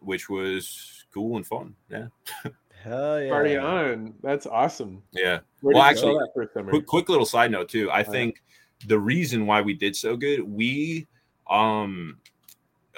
which 0.00 0.28
was 0.28 1.04
cool 1.12 1.36
and 1.36 1.46
fun. 1.46 1.74
Yeah. 1.90 2.06
Hell 2.82 3.22
yeah. 3.22 3.30
Party 3.30 3.56
on. 3.56 4.14
That's 4.22 4.46
awesome. 4.46 5.02
Yeah. 5.12 5.40
Where 5.60 5.74
Well, 5.74 5.88
did 5.88 6.00
you 6.00 6.02
go 6.02 6.10
actually, 6.10 6.14
that 6.14 6.28
first 6.34 6.54
summer? 6.54 6.70
quick, 6.70 6.86
quick 6.86 7.08
little 7.08 7.26
side 7.26 7.50
note 7.52 7.68
too. 7.68 7.90
I 7.90 7.98
yeah. 7.98 8.04
think 8.04 8.42
the 8.88 8.98
reason 8.98 9.46
why 9.46 9.60
we 9.60 9.74
did 9.74 9.94
so 9.94 10.16
good, 10.16 10.42
we 10.42 11.06
um 11.48 12.18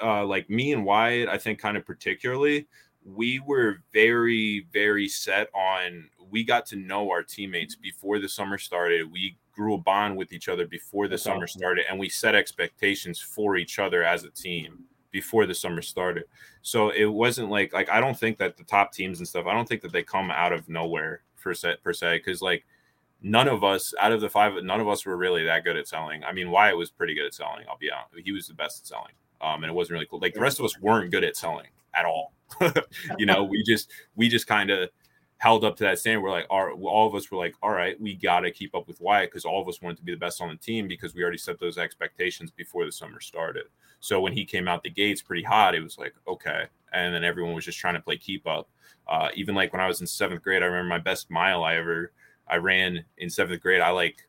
uh 0.01 0.25
like 0.25 0.49
me 0.49 0.73
and 0.73 0.85
Wyatt, 0.85 1.29
I 1.29 1.37
think 1.37 1.59
kind 1.59 1.77
of 1.77 1.85
particularly, 1.85 2.67
we 3.03 3.39
were 3.39 3.83
very, 3.93 4.67
very 4.71 5.07
set 5.07 5.49
on 5.53 6.09
we 6.31 6.43
got 6.43 6.65
to 6.67 6.75
know 6.75 7.09
our 7.11 7.23
teammates 7.23 7.75
before 7.75 8.19
the 8.19 8.27
summer 8.27 8.57
started. 8.57 9.11
We 9.11 9.37
grew 9.51 9.75
a 9.75 9.77
bond 9.77 10.17
with 10.17 10.33
each 10.33 10.49
other 10.49 10.67
before 10.67 11.07
the 11.07 11.11
That's 11.11 11.23
summer 11.23 11.43
awesome. 11.43 11.59
started, 11.59 11.85
and 11.89 11.99
we 11.99 12.09
set 12.09 12.35
expectations 12.35 13.19
for 13.19 13.57
each 13.57 13.79
other 13.79 14.03
as 14.03 14.23
a 14.23 14.29
team 14.31 14.83
before 15.11 15.45
the 15.45 15.53
summer 15.53 15.81
started. 15.81 16.25
So 16.61 16.89
it 16.89 17.05
wasn't 17.05 17.49
like 17.49 17.73
like 17.73 17.89
I 17.89 18.01
don't 18.01 18.17
think 18.17 18.37
that 18.39 18.57
the 18.57 18.63
top 18.63 18.91
teams 18.91 19.19
and 19.19 19.27
stuff, 19.27 19.45
I 19.45 19.53
don't 19.53 19.67
think 19.67 19.81
that 19.81 19.93
they 19.93 20.03
come 20.03 20.31
out 20.31 20.51
of 20.51 20.67
nowhere 20.67 21.21
per 21.41 21.53
se 21.53 21.77
per 21.83 21.93
se, 21.93 22.17
because 22.17 22.41
like 22.41 22.65
none 23.21 23.47
of 23.47 23.63
us 23.63 23.93
out 23.99 24.11
of 24.11 24.19
the 24.19 24.29
five, 24.29 24.61
none 24.63 24.81
of 24.81 24.89
us 24.89 25.05
were 25.05 25.15
really 25.15 25.43
that 25.45 25.63
good 25.63 25.77
at 25.77 25.87
selling. 25.87 26.23
I 26.23 26.33
mean, 26.33 26.51
Wyatt 26.51 26.77
was 26.77 26.89
pretty 26.91 27.15
good 27.15 27.27
at 27.27 27.33
selling. 27.33 27.65
I'll 27.69 27.77
be 27.77 27.91
honest, 27.91 28.25
he 28.25 28.31
was 28.31 28.47
the 28.47 28.53
best 28.55 28.81
at 28.81 28.87
selling. 28.87 29.13
Um, 29.45 29.63
and 29.63 29.69
it 29.69 29.75
wasn't 29.75 29.93
really 29.93 30.07
cool. 30.09 30.19
Like 30.19 30.33
the 30.33 30.39
rest 30.39 30.59
of 30.59 30.65
us 30.65 30.79
weren't 30.79 31.11
good 31.11 31.23
at 31.23 31.37
selling 31.37 31.67
at 31.93 32.05
all. 32.05 32.33
you 33.17 33.25
know, 33.25 33.43
we 33.43 33.63
just 33.63 33.91
we 34.15 34.27
just 34.27 34.47
kind 34.47 34.69
of 34.71 34.89
held 35.37 35.63
up 35.63 35.75
to 35.75 35.83
that 35.83 35.99
standard. 35.99 36.21
We're 36.21 36.31
like, 36.31 36.47
all, 36.49 36.71
all 36.85 37.07
of 37.07 37.13
us 37.13 37.29
were 37.29 37.37
like, 37.37 37.53
all 37.61 37.71
right, 37.71 37.99
we 37.99 38.15
got 38.15 38.39
to 38.41 38.51
keep 38.51 38.73
up 38.73 38.87
with 38.87 38.99
Wyatt 39.01 39.29
because 39.29 39.45
all 39.45 39.61
of 39.61 39.67
us 39.67 39.81
wanted 39.81 39.97
to 39.97 40.03
be 40.03 40.13
the 40.13 40.17
best 40.17 40.41
on 40.41 40.49
the 40.49 40.55
team 40.55 40.87
because 40.87 41.13
we 41.13 41.21
already 41.21 41.37
set 41.37 41.59
those 41.59 41.77
expectations 41.77 42.51
before 42.51 42.85
the 42.85 42.91
summer 42.91 43.19
started. 43.19 43.65
So 43.99 44.21
when 44.21 44.33
he 44.33 44.45
came 44.45 44.67
out 44.67 44.83
the 44.83 44.89
gates 44.89 45.21
pretty 45.21 45.43
hot, 45.43 45.75
it 45.75 45.83
was 45.83 45.97
like, 45.97 46.15
okay. 46.27 46.65
And 46.93 47.13
then 47.13 47.23
everyone 47.23 47.53
was 47.53 47.65
just 47.65 47.79
trying 47.79 47.95
to 47.95 48.01
play 48.01 48.17
keep 48.17 48.47
up. 48.47 48.69
Uh, 49.07 49.29
even 49.35 49.53
like 49.53 49.73
when 49.73 49.81
I 49.81 49.87
was 49.87 50.01
in 50.01 50.07
seventh 50.07 50.41
grade, 50.41 50.63
I 50.63 50.67
remember 50.67 50.89
my 50.89 50.99
best 50.99 51.29
mile 51.29 51.63
I 51.63 51.75
ever 51.75 52.11
I 52.47 52.57
ran 52.57 53.03
in 53.17 53.29
seventh 53.29 53.61
grade. 53.61 53.81
I 53.81 53.89
like 53.89 54.27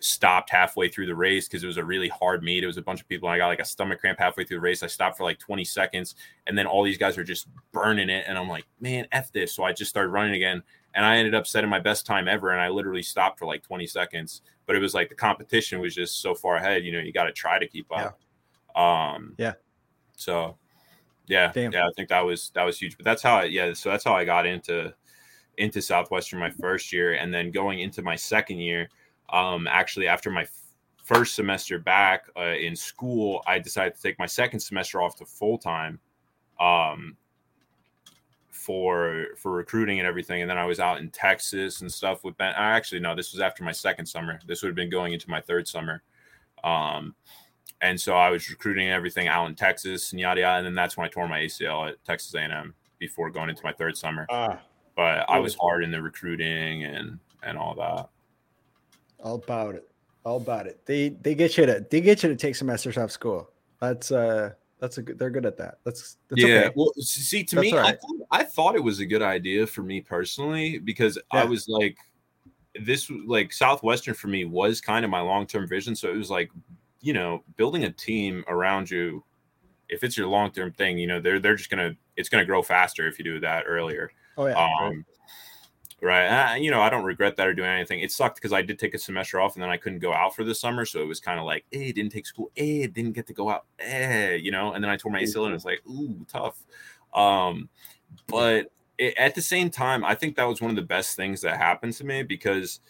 stopped 0.00 0.50
halfway 0.50 0.88
through 0.88 1.06
the 1.06 1.14
race 1.14 1.46
because 1.46 1.62
it 1.62 1.66
was 1.66 1.76
a 1.76 1.84
really 1.84 2.08
hard 2.08 2.42
meet. 2.42 2.64
It 2.64 2.66
was 2.66 2.78
a 2.78 2.82
bunch 2.82 3.00
of 3.00 3.08
people. 3.08 3.28
And 3.28 3.34
I 3.34 3.38
got 3.38 3.48
like 3.48 3.60
a 3.60 3.64
stomach 3.64 4.00
cramp 4.00 4.18
halfway 4.18 4.44
through 4.44 4.56
the 4.56 4.62
race. 4.62 4.82
I 4.82 4.86
stopped 4.86 5.16
for 5.16 5.24
like 5.24 5.38
20 5.38 5.64
seconds, 5.64 6.14
and 6.46 6.56
then 6.56 6.66
all 6.66 6.82
these 6.82 6.98
guys 6.98 7.18
are 7.18 7.24
just 7.24 7.48
burning 7.72 8.08
it. 8.08 8.24
And 8.26 8.36
I'm 8.36 8.48
like, 8.48 8.64
man, 8.80 9.06
f 9.12 9.30
this. 9.30 9.54
So 9.54 9.62
I 9.62 9.72
just 9.72 9.90
started 9.90 10.10
running 10.10 10.34
again, 10.34 10.62
and 10.94 11.04
I 11.04 11.18
ended 11.18 11.34
up 11.34 11.46
setting 11.46 11.70
my 11.70 11.80
best 11.80 12.06
time 12.06 12.28
ever. 12.28 12.50
And 12.50 12.60
I 12.60 12.68
literally 12.68 13.02
stopped 13.02 13.38
for 13.38 13.46
like 13.46 13.62
20 13.62 13.86
seconds. 13.86 14.42
But 14.66 14.76
it 14.76 14.80
was 14.80 14.94
like 14.94 15.08
the 15.08 15.14
competition 15.14 15.80
was 15.80 15.94
just 15.94 16.20
so 16.20 16.34
far 16.34 16.56
ahead. 16.56 16.84
You 16.84 16.92
know, 16.92 17.00
you 17.00 17.12
got 17.12 17.24
to 17.24 17.32
try 17.32 17.58
to 17.58 17.68
keep 17.68 17.86
up. 17.92 18.18
Um, 18.74 19.34
Yeah. 19.36 19.54
So, 20.16 20.56
yeah, 21.26 21.50
Damn. 21.52 21.72
yeah, 21.72 21.86
I 21.86 21.90
think 21.96 22.08
that 22.08 22.20
was 22.20 22.50
that 22.54 22.64
was 22.64 22.78
huge. 22.78 22.96
But 22.96 23.04
that's 23.04 23.22
how 23.22 23.38
I 23.38 23.44
yeah. 23.44 23.72
So 23.72 23.90
that's 23.90 24.04
how 24.04 24.14
I 24.14 24.24
got 24.24 24.46
into 24.46 24.94
into 25.58 25.82
Southwestern 25.82 26.38
my 26.38 26.50
first 26.50 26.92
year, 26.92 27.14
and 27.14 27.32
then 27.32 27.50
going 27.50 27.80
into 27.80 28.02
my 28.02 28.16
second 28.16 28.58
year 28.58 28.88
um, 29.32 29.66
actually 29.66 30.06
after 30.06 30.30
my 30.30 30.46
first 31.04 31.34
semester 31.34 31.78
back 31.78 32.26
uh, 32.36 32.54
in 32.54 32.76
school 32.76 33.42
i 33.46 33.58
decided 33.58 33.94
to 33.94 34.02
take 34.02 34.18
my 34.18 34.26
second 34.26 34.60
semester 34.60 35.02
off 35.02 35.16
to 35.16 35.24
full 35.24 35.58
time 35.58 35.98
um, 36.60 37.16
for 38.50 39.26
for 39.36 39.52
recruiting 39.52 39.98
and 39.98 40.06
everything. 40.06 40.42
And 40.42 40.50
then 40.50 40.58
i 40.58 40.66
was 40.66 40.78
out 40.78 40.98
in 40.98 41.10
texas 41.10 41.80
and 41.80 41.90
stuff 41.90 42.24
with 42.24 42.36
ben 42.36 42.54
I 42.54 42.76
actually 42.76 43.00
no 43.00 43.14
this 43.14 43.32
was 43.32 43.40
after 43.40 43.64
my 43.64 43.72
second 43.72 44.06
summer. 44.06 44.38
This 44.46 44.62
would 44.62 44.68
have 44.68 44.76
been 44.76 44.90
going 44.90 45.12
into 45.14 45.30
my 45.30 45.40
third 45.40 45.66
summer. 45.66 46.02
Um, 46.62 47.14
and 47.80 47.98
so 47.98 48.14
i 48.14 48.28
was 48.28 48.50
recruiting 48.50 48.86
and 48.86 48.94
everything 48.94 49.28
out 49.28 49.48
in 49.48 49.54
texas 49.54 50.12
and 50.12 50.20
yada 50.20 50.42
yada. 50.42 50.58
And 50.58 50.66
then 50.66 50.74
that's 50.74 50.96
when 50.96 51.06
i 51.06 51.08
tore 51.08 51.26
my 51.26 51.40
acl 51.40 51.88
at 51.88 52.04
texas 52.04 52.34
a&m 52.34 52.74
before 52.98 53.30
going 53.30 53.48
into 53.48 53.64
my 53.64 53.72
third 53.72 53.96
summer. 53.96 54.26
Ah, 54.28 54.60
but 54.94 55.24
i 55.30 55.38
was 55.38 55.54
hard 55.54 55.82
in 55.82 55.90
the 55.90 56.02
recruiting 56.02 56.84
and 56.84 57.18
and 57.42 57.56
all 57.56 57.74
that 57.76 58.10
All 59.22 59.36
about 59.36 59.74
it. 59.74 59.88
All 60.24 60.36
about 60.36 60.66
it. 60.66 60.84
They 60.86 61.10
they 61.10 61.34
get 61.34 61.56
you 61.56 61.66
to 61.66 61.84
they 61.90 62.00
get 62.00 62.22
you 62.22 62.28
to 62.28 62.36
take 62.36 62.54
semesters 62.54 62.98
off 62.98 63.10
school. 63.10 63.50
That's 63.80 64.12
uh 64.12 64.50
that's 64.80 64.98
a 64.98 65.02
good 65.02 65.18
they're 65.18 65.30
good 65.30 65.46
at 65.46 65.56
that. 65.58 65.78
That's, 65.84 66.16
that's 66.28 66.42
yeah. 66.42 66.56
okay. 66.56 66.72
Well, 66.74 66.92
see, 66.98 67.44
to 67.44 67.56
That's 67.56 67.64
me, 67.64 67.72
all 67.76 67.86
I, 67.86 67.92
thought, 67.92 68.26
I 68.30 68.44
thought 68.44 68.76
it 68.76 68.82
was 68.82 69.00
a 69.00 69.06
good 69.06 69.22
idea 69.22 69.66
for 69.66 69.82
me 69.82 70.00
personally 70.00 70.78
because 70.78 71.18
I 71.32 71.44
was 71.44 71.68
like, 71.68 71.96
this 72.80 73.10
like 73.26 73.52
Southwestern 73.52 74.14
for 74.14 74.28
me 74.28 74.44
was 74.44 74.80
kind 74.80 75.04
of 75.04 75.10
my 75.10 75.20
long 75.20 75.46
term 75.46 75.68
vision. 75.68 75.94
So 75.94 76.08
it 76.08 76.16
was 76.16 76.30
like, 76.30 76.50
you 77.00 77.12
know, 77.12 77.44
building 77.56 77.84
a 77.84 77.90
team 77.90 78.44
around 78.48 78.90
you. 78.90 79.24
If 79.88 80.04
it's 80.04 80.16
your 80.16 80.28
long 80.28 80.50
term 80.50 80.72
thing, 80.72 80.98
you 80.98 81.06
know, 81.06 81.20
they're 81.20 81.40
they're 81.40 81.56
just 81.56 81.70
gonna 81.70 81.94
it's 82.16 82.28
gonna 82.28 82.44
grow 82.44 82.62
faster 82.62 83.06
if 83.06 83.18
you 83.18 83.24
do 83.24 83.40
that 83.40 83.64
earlier. 83.66 84.10
Oh 84.36 84.46
yeah. 84.46 84.54
Um, 84.54 85.04
right. 86.02 86.56
You 86.56 86.70
know, 86.70 86.80
I 86.80 86.90
don't 86.90 87.04
regret 87.04 87.36
that 87.36 87.46
or 87.46 87.54
doing 87.54 87.68
anything. 87.70 88.00
It 88.00 88.12
sucked 88.12 88.36
because 88.36 88.52
I 88.52 88.62
did 88.62 88.78
take 88.78 88.94
a 88.94 88.98
semester 88.98 89.40
off 89.40 89.54
and 89.54 89.62
then 89.62 89.70
I 89.70 89.76
couldn't 89.76 89.98
go 89.98 90.12
out 90.12 90.34
for 90.34 90.44
the 90.44 90.54
summer. 90.54 90.84
So 90.84 91.00
it 91.00 91.06
was 91.06 91.20
kind 91.20 91.38
of 91.38 91.46
like, 91.46 91.64
eh, 91.72 91.92
didn't 91.92 92.10
take 92.10 92.26
school, 92.26 92.50
eh, 92.56 92.86
didn't 92.86 93.12
get 93.12 93.26
to 93.28 93.32
go 93.32 93.50
out, 93.50 93.66
eh, 93.78 94.34
you 94.34 94.50
know. 94.50 94.72
And 94.72 94.82
then 94.82 94.90
I 94.90 94.96
tore 94.96 95.12
my 95.12 95.22
ACL 95.22 95.46
and 95.46 95.54
it's 95.54 95.64
like, 95.64 95.82
ooh, 95.86 96.24
tough. 96.28 96.64
Um, 97.14 97.68
but 98.26 98.72
it, 98.98 99.14
at 99.16 99.34
the 99.34 99.42
same 99.42 99.70
time, 99.70 100.04
I 100.04 100.14
think 100.14 100.36
that 100.36 100.44
was 100.44 100.60
one 100.60 100.70
of 100.70 100.76
the 100.76 100.82
best 100.82 101.16
things 101.16 101.40
that 101.42 101.56
happened 101.56 101.94
to 101.94 102.04
me 102.04 102.22
because 102.22 102.80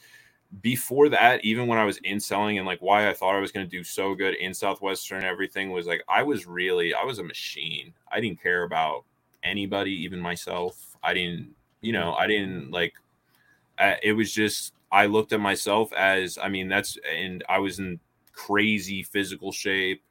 before 0.61 1.09
that, 1.09 1.45
even 1.45 1.69
when 1.69 1.79
I 1.79 1.85
was 1.85 1.99
in 1.99 2.19
selling 2.19 2.59
and 2.59 2.67
like 2.67 2.81
why 2.81 3.09
I 3.09 3.15
thought 3.15 3.37
I 3.37 3.41
was 3.41 3.53
going 3.53 3.67
to 3.67 3.71
do 3.71 3.85
so 3.85 4.15
good 4.15 4.35
in 4.35 4.53
Southwestern 4.53 5.19
and 5.19 5.27
everything 5.27 5.71
was 5.71 5.87
like 5.87 6.03
I 6.09 6.23
was 6.23 6.47
really 6.47 6.93
I 6.93 7.05
was 7.05 7.19
a 7.19 7.25
machine. 7.25 7.95
I 8.11 8.21
didn't 8.21 8.43
care 8.43 8.65
about 8.65 9.05
anybody, 9.43 9.93
even 9.93 10.21
myself. 10.21 10.97
I 11.03 11.15
didn't, 11.15 11.55
you 11.81 11.93
know, 11.93 12.15
I 12.15 12.27
didn't 12.27 12.71
like. 12.71 12.95
Uh, 13.79 13.95
it 14.03 14.13
was 14.13 14.33
just 14.33 14.75
I 14.93 15.07
looked 15.07 15.33
at 15.33 15.41
myself 15.41 15.93
as 15.93 16.39
I 16.41 16.49
mean 16.49 16.69
that's 16.69 16.99
and 17.11 17.45
I 17.49 17.59
was 17.59 17.79
in 17.79 18.01
crazy 18.33 19.03
physical 19.03 19.53
shape, 19.53 20.03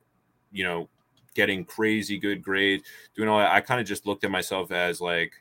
you 0.51 0.63
know, 0.63 0.87
getting 1.35 1.65
crazy 1.65 2.17
good 2.17 2.41
grades, 2.41 2.83
doing 3.15 3.29
all 3.29 3.39
that. 3.39 3.51
I 3.51 3.61
kind 3.61 3.81
of 3.81 3.87
just 3.87 4.05
looked 4.05 4.23
at 4.23 4.31
myself 4.31 4.71
as 4.71 5.01
like 5.01 5.33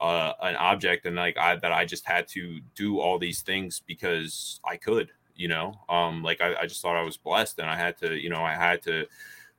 uh, 0.00 0.32
an 0.42 0.56
object 0.56 1.06
and 1.06 1.16
like 1.16 1.36
I 1.38 1.56
that 1.56 1.72
I 1.72 1.84
just 1.84 2.06
had 2.06 2.28
to 2.28 2.60
do 2.74 3.00
all 3.00 3.18
these 3.18 3.42
things 3.42 3.82
because 3.86 4.60
I 4.64 4.76
could, 4.76 5.10
you 5.34 5.48
know. 5.48 5.74
Um, 5.88 6.22
like 6.22 6.40
I, 6.40 6.54
I 6.62 6.66
just 6.66 6.82
thought 6.82 6.96
I 6.96 7.02
was 7.02 7.16
blessed 7.16 7.58
and 7.58 7.68
I 7.68 7.76
had 7.76 7.96
to, 7.98 8.14
you 8.14 8.30
know, 8.30 8.42
I 8.42 8.54
had 8.54 8.82
to 8.82 9.06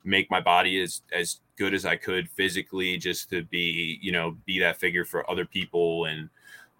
make 0.07 0.31
my 0.31 0.39
body 0.41 0.81
as 0.81 1.01
as 1.11 1.41
good 1.57 1.73
as 1.73 1.85
I 1.85 1.95
could 1.95 2.29
physically 2.29 2.97
just 2.97 3.29
to 3.31 3.43
be, 3.43 3.99
you 4.01 4.11
know, 4.11 4.37
be 4.45 4.59
that 4.59 4.79
figure 4.79 5.05
for 5.05 5.29
other 5.29 5.45
people 5.45 6.05
and 6.05 6.29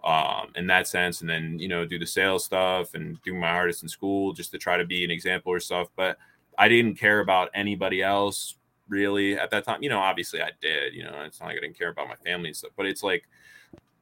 um 0.04 0.52
in 0.54 0.68
that 0.68 0.86
sense 0.86 1.22
and 1.22 1.28
then 1.28 1.58
you 1.58 1.66
know 1.66 1.84
do 1.84 1.98
the 1.98 2.06
sales 2.06 2.44
stuff 2.44 2.94
and 2.94 3.20
do 3.24 3.34
my 3.34 3.48
hardest 3.48 3.82
in 3.82 3.88
school 3.88 4.32
just 4.32 4.52
to 4.52 4.56
try 4.56 4.76
to 4.76 4.84
be 4.84 5.02
an 5.02 5.10
example 5.10 5.52
or 5.52 5.58
stuff 5.58 5.88
but 5.96 6.16
i 6.56 6.68
didn't 6.68 6.94
care 6.94 7.18
about 7.18 7.50
anybody 7.52 8.00
else 8.00 8.54
really 8.88 9.36
at 9.36 9.50
that 9.50 9.64
time 9.64 9.82
you 9.82 9.88
know 9.88 9.98
obviously 9.98 10.40
i 10.40 10.52
did 10.60 10.94
you 10.94 11.02
know 11.02 11.22
it's 11.26 11.40
not 11.40 11.46
like 11.46 11.56
i 11.56 11.60
didn't 11.60 11.76
care 11.76 11.88
about 11.88 12.06
my 12.06 12.14
family 12.14 12.46
and 12.46 12.56
stuff 12.56 12.70
but 12.76 12.86
it's 12.86 13.02
like 13.02 13.24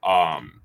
um 0.03 0.61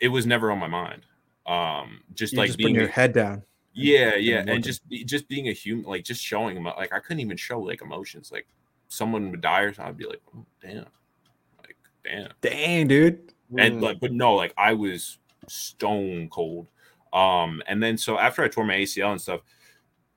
it 0.00 0.08
was 0.08 0.24
never 0.24 0.50
on 0.50 0.58
my 0.58 0.66
mind 0.66 1.02
um 1.46 2.00
just 2.14 2.32
You're 2.32 2.40
like 2.40 2.48
just 2.48 2.58
being 2.58 2.68
putting 2.68 2.80
your 2.80 2.88
head 2.88 3.12
down. 3.12 3.42
Yeah 3.82 4.14
yeah 4.16 4.36
wondering. 4.36 4.56
and 4.56 4.64
just 4.64 4.82
just 5.06 5.28
being 5.28 5.48
a 5.48 5.52
human 5.52 5.84
like 5.84 6.04
just 6.04 6.22
showing 6.22 6.54
them 6.54 6.64
like 6.64 6.92
i 6.92 6.98
couldn't 6.98 7.20
even 7.20 7.36
show 7.36 7.60
like 7.60 7.82
emotions 7.82 8.30
like 8.32 8.46
someone 8.88 9.30
would 9.30 9.40
die 9.40 9.60
or 9.60 9.72
something 9.72 9.90
i'd 9.90 9.96
be 9.96 10.06
like 10.06 10.20
oh, 10.36 10.44
damn 10.62 10.86
like 11.58 11.76
damn 12.04 12.30
Dang, 12.40 12.88
dude. 12.88 13.32
and 13.56 13.76
mm, 13.76 13.82
like 13.82 14.00
but 14.00 14.12
no 14.12 14.34
like 14.34 14.52
i 14.56 14.72
was 14.72 15.18
stone 15.48 16.28
cold 16.30 16.66
um 17.12 17.62
and 17.66 17.82
then 17.82 17.96
so 17.96 18.18
after 18.18 18.42
i 18.42 18.48
tore 18.48 18.64
my 18.64 18.76
acl 18.76 19.10
and 19.10 19.20
stuff 19.20 19.40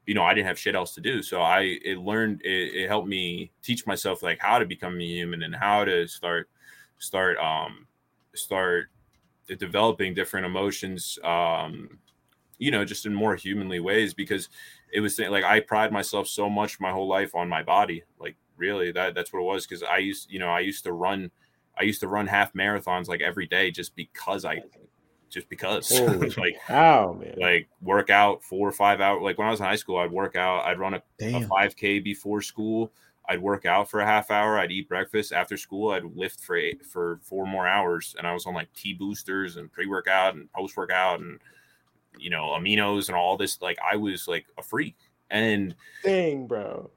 you 0.06 0.14
know 0.14 0.24
i 0.24 0.34
didn't 0.34 0.48
have 0.48 0.60
shit 0.60 0.76
else 0.76 0.94
to 0.94 1.02
do 1.02 1.22
so 1.22 1.42
i 1.42 1.78
it 1.84 1.98
learned 1.98 2.42
it, 2.44 2.76
it 2.76 2.88
helped 2.88 3.08
me 3.08 3.52
teach 3.62 3.88
myself 3.88 4.22
like 4.22 4.40
how 4.40 4.60
to 4.60 4.66
become 4.66 5.00
a 5.00 5.04
human 5.04 5.44
and 5.44 5.56
how 5.56 5.86
to 5.86 6.08
start 6.08 6.50
start 7.00 7.38
um 7.38 7.88
start 8.36 8.90
developing 9.60 10.14
different 10.14 10.46
emotions 10.46 11.20
um 11.24 12.00
you 12.58 12.72
know 12.72 12.86
just 12.86 13.06
in 13.06 13.14
more 13.14 13.36
humanly 13.36 13.80
ways 13.80 14.14
because 14.14 14.49
it 14.91 14.99
was 14.99 15.18
like 15.20 15.43
i 15.43 15.60
pride 15.60 15.91
myself 15.91 16.28
so 16.28 16.49
much 16.49 16.80
my 16.80 16.91
whole 16.91 17.08
life 17.08 17.34
on 17.36 17.49
my 17.49 17.64
body 17.64 18.04
like 18.20 18.36
really 18.58 18.91
that 18.91 19.16
that's 19.16 19.34
what 19.34 19.39
it 19.39 19.45
was 19.45 19.66
because 19.66 19.84
i 19.84 19.97
used 19.97 20.32
you 20.32 20.39
know 20.39 20.49
i 20.49 20.60
used 20.60 20.84
to 20.84 20.93
run 20.93 21.32
I 21.78 21.84
used 21.84 22.01
to 22.01 22.08
run 22.08 22.28
half 22.28 22.54
marathons 22.54 23.08
like 23.08 23.22
every 23.22 23.47
day 23.47 23.72
just 23.72 23.95
because 23.95 24.45
I 24.45 24.62
just 25.30 25.49
because. 25.49 25.91
Like 26.38 26.56
Wow, 26.70 27.18
man. 27.20 27.36
like 27.38 27.68
work 27.82 28.10
out 28.10 28.43
four 28.43 28.68
or 28.68 28.72
five 28.72 29.01
hours. 29.01 29.22
Like 29.24 29.38
when 29.38 29.47
I 29.47 29.51
was 29.51 29.60
in 29.60 29.66
high 29.66 29.76
school, 29.76 29.97
I'd 29.97 30.12
work 30.12 30.36
out. 30.36 30.66
I'd 30.66 30.80
run 30.80 30.93
a, 30.93 31.01
a 31.22 31.41
5K 31.41 32.04
before 32.04 32.41
school. 32.41 32.91
I'd 33.28 33.41
work 33.41 33.66
out 33.66 33.89
for 33.89 34.01
a 34.01 34.06
half 34.06 34.30
hour. 34.30 34.60
I'd 34.60 34.72
eat 34.72 34.89
breakfast 34.89 35.32
after 35.32 35.56
school. 35.58 35.91
I'd 35.91 36.04
lift 36.04 36.41
for 36.41 36.58
eight, 36.58 36.86
for 36.86 37.20
four 37.24 37.47
more 37.47 37.66
hours, 37.66 38.16
and 38.18 38.28
I 38.28 38.34
was 38.34 38.45
on 38.45 38.54
like 38.54 38.72
T 38.74 38.93
boosters 38.93 39.56
and 39.56 39.72
pre 39.72 39.88
workout 39.88 40.36
and 40.36 40.51
post 40.51 40.76
workout 40.76 41.22
and 41.22 41.39
you 42.18 42.30
know 42.30 42.47
aminos 42.57 43.07
and 43.07 43.16
all 43.16 43.38
this. 43.38 43.61
Like 43.61 43.78
I 43.80 43.95
was 43.95 44.28
like 44.28 44.45
a 44.57 44.64
freak, 44.64 44.95
and 45.30 45.76
Dang, 46.03 46.47
bro. 46.47 46.89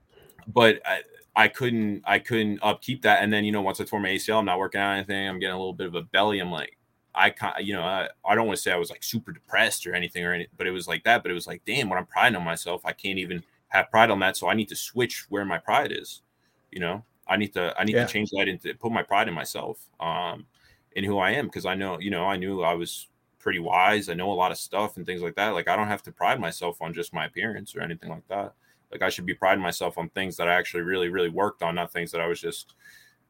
but 0.48 0.80
I, 0.86 1.02
I 1.34 1.48
couldn't 1.48 2.02
I 2.06 2.18
couldn't 2.18 2.60
upkeep 2.62 3.02
that. 3.02 3.22
And 3.22 3.32
then 3.32 3.44
you 3.44 3.52
know 3.52 3.62
once 3.62 3.80
I 3.80 3.84
tore 3.84 4.00
my 4.00 4.08
ACL, 4.10 4.38
I'm 4.38 4.44
not 4.44 4.58
working 4.58 4.80
on 4.80 4.96
anything. 4.96 5.28
I'm 5.28 5.38
getting 5.38 5.54
a 5.54 5.58
little 5.58 5.74
bit 5.74 5.86
of 5.86 5.94
a 5.94 6.02
belly. 6.02 6.38
I'm 6.40 6.50
like 6.50 6.76
I 7.14 7.30
kind 7.30 7.66
you 7.66 7.74
know 7.74 7.82
I, 7.82 8.08
I 8.24 8.34
don't 8.34 8.46
want 8.46 8.56
to 8.56 8.62
say 8.62 8.72
I 8.72 8.76
was 8.76 8.90
like 8.90 9.02
super 9.02 9.32
depressed 9.32 9.86
or 9.86 9.94
anything 9.94 10.24
or 10.24 10.32
any, 10.32 10.46
but 10.56 10.66
it 10.66 10.70
was 10.70 10.86
like 10.88 11.04
that. 11.04 11.22
But 11.22 11.30
it 11.30 11.34
was 11.34 11.46
like 11.46 11.62
damn, 11.66 11.88
when 11.88 11.98
I'm 11.98 12.06
priding 12.06 12.36
on 12.36 12.44
myself, 12.44 12.82
I 12.84 12.92
can't 12.92 13.18
even 13.18 13.42
have 13.68 13.90
pride 13.90 14.10
on 14.10 14.20
that. 14.20 14.36
So 14.36 14.48
I 14.48 14.54
need 14.54 14.68
to 14.68 14.76
switch 14.76 15.26
where 15.28 15.44
my 15.44 15.58
pride 15.58 15.92
is. 15.92 16.22
You 16.70 16.80
know, 16.80 17.04
I 17.26 17.36
need 17.36 17.52
to 17.54 17.74
I 17.78 17.84
need 17.84 17.94
Yeah. 17.96 18.06
to 18.06 18.12
change 18.12 18.30
that 18.30 18.48
into 18.48 18.74
put 18.74 18.92
my 18.92 19.02
pride 19.02 19.28
in 19.28 19.34
myself, 19.34 19.78
um, 20.00 20.46
in 20.94 21.04
who 21.04 21.18
I 21.18 21.30
am 21.32 21.46
because 21.46 21.66
I 21.66 21.74
know 21.74 21.98
you 22.00 22.10
know 22.10 22.24
I 22.26 22.36
knew 22.36 22.62
I 22.62 22.74
was 22.74 23.08
pretty 23.46 23.60
wise. 23.60 24.08
I 24.08 24.14
know 24.14 24.32
a 24.32 24.34
lot 24.42 24.50
of 24.50 24.58
stuff 24.58 24.96
and 24.96 25.06
things 25.06 25.22
like 25.22 25.36
that. 25.36 25.50
Like 25.50 25.68
I 25.68 25.76
don't 25.76 25.86
have 25.94 26.02
to 26.02 26.12
pride 26.12 26.40
myself 26.40 26.82
on 26.82 26.92
just 26.92 27.14
my 27.14 27.26
appearance 27.26 27.76
or 27.76 27.80
anything 27.80 28.10
like 28.10 28.26
that 28.28 28.54
like 28.92 29.02
I 29.02 29.08
should 29.08 29.26
be 29.26 29.34
priding 29.34 29.62
myself 29.62 29.98
on 29.98 30.08
things 30.10 30.36
that 30.36 30.46
I 30.48 30.54
actually 30.54 30.82
really, 30.84 31.08
really 31.08 31.28
worked 31.28 31.60
on, 31.64 31.74
not 31.74 31.92
things 31.92 32.12
that 32.12 32.20
I 32.20 32.26
was 32.28 32.40
just 32.40 32.74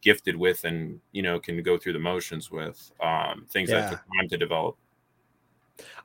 gifted 0.02 0.36
with 0.36 0.64
and 0.64 1.00
you 1.12 1.22
know 1.22 1.40
can 1.40 1.62
go 1.62 1.78
through 1.78 1.94
the 1.94 1.98
motions 1.98 2.50
with. 2.50 2.78
Um, 3.02 3.46
things 3.48 3.70
Yeah. 3.70 3.80
that 3.80 3.90
took 3.90 4.00
time 4.00 4.28
to 4.30 4.36
develop. 4.36 4.76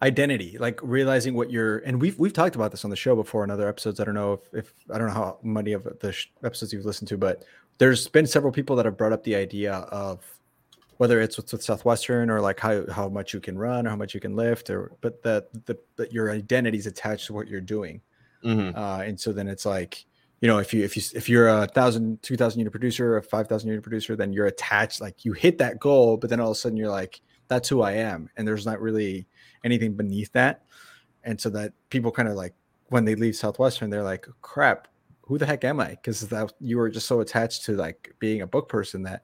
identity 0.01 0.57
like 0.59 0.79
realizing 0.83 1.33
what 1.33 1.51
you're 1.51 1.77
and 1.79 2.01
we've 2.01 2.17
we've 2.19 2.33
talked 2.33 2.55
about 2.55 2.71
this 2.71 2.83
on 2.85 2.89
the 2.89 2.95
show 2.95 3.15
before 3.15 3.43
in 3.43 3.49
other 3.51 3.67
episodes 3.69 3.99
i 4.01 4.03
don't 4.03 4.15
know 4.15 4.33
if, 4.33 4.53
if 4.53 4.73
i 4.93 4.97
don't 4.97 5.07
know 5.07 5.13
how 5.13 5.37
many 5.43 5.71
of 5.71 5.87
the 6.01 6.11
sh- 6.11 6.27
episodes 6.43 6.73
you've 6.73 6.83
listened 6.85 7.07
to 7.07 7.17
but 7.17 7.45
there's 7.77 8.07
been 8.09 8.27
several 8.27 8.51
people 8.51 8.75
that 8.75 8.85
have 8.85 8.97
brought 8.97 9.13
up 9.13 9.23
the 9.23 9.35
idea 9.35 9.73
of 9.73 10.25
whether 11.01 11.19
it's 11.19 11.35
with, 11.35 11.51
with 11.51 11.63
southwestern 11.63 12.29
or 12.29 12.39
like 12.39 12.59
how, 12.59 12.85
how 12.91 13.09
much 13.09 13.33
you 13.33 13.39
can 13.39 13.57
run 13.57 13.87
or 13.87 13.89
how 13.89 13.95
much 13.95 14.13
you 14.13 14.19
can 14.19 14.35
lift 14.35 14.69
or 14.69 14.91
but 15.01 15.23
that 15.23 15.51
the, 15.65 15.75
that 15.95 16.13
your 16.13 16.29
identity 16.29 16.77
is 16.77 16.85
attached 16.85 17.25
to 17.25 17.33
what 17.33 17.47
you're 17.47 17.59
doing. 17.59 17.99
Mhm. 18.45 18.77
uh, 18.77 19.01
and 19.01 19.19
so 19.19 19.33
then 19.33 19.47
it's 19.47 19.65
like 19.65 20.05
you 20.41 20.47
know 20.47 20.59
if 20.59 20.75
you 20.75 20.83
if 20.83 20.95
you 20.95 21.01
if 21.15 21.27
you're 21.27 21.49
a 21.49 21.65
thousand 21.65 22.21
two 22.21 22.37
thousand 22.37 22.59
unit 22.59 22.71
producer 22.71 23.13
or 23.13 23.17
a 23.17 23.23
five 23.23 23.47
thousand 23.47 23.69
unit 23.69 23.81
producer 23.81 24.15
then 24.15 24.31
you're 24.31 24.45
attached 24.45 25.01
like 25.01 25.25
you 25.25 25.33
hit 25.33 25.57
that 25.57 25.79
goal 25.79 26.17
but 26.17 26.29
then 26.29 26.39
all 26.39 26.51
of 26.51 26.55
a 26.55 26.59
sudden 26.59 26.77
you're 26.77 26.91
like 26.91 27.19
that's 27.47 27.67
who 27.67 27.81
i 27.81 27.93
am. 27.93 28.29
And 28.37 28.47
there's 28.47 28.67
not 28.67 28.79
really 28.79 29.25
anything 29.63 29.95
beneath 29.95 30.31
that. 30.33 30.65
And 31.23 31.41
so 31.41 31.49
that 31.49 31.73
people 31.89 32.11
kind 32.11 32.29
of 32.29 32.35
like 32.35 32.53
when 32.89 33.05
they 33.05 33.15
leave 33.15 33.35
southwestern 33.35 33.89
they're 33.89 34.03
like 34.03 34.27
crap 34.43 34.87
who 35.23 35.39
the 35.39 35.47
heck 35.47 35.63
am 35.63 35.79
i? 35.79 35.89
Because 35.89 36.21
that 36.27 36.53
you 36.59 36.77
were 36.77 36.91
just 36.91 37.07
so 37.07 37.21
attached 37.21 37.65
to 37.65 37.71
like 37.71 38.13
being 38.19 38.41
a 38.43 38.47
book 38.47 38.69
person 38.69 39.01
that 39.01 39.23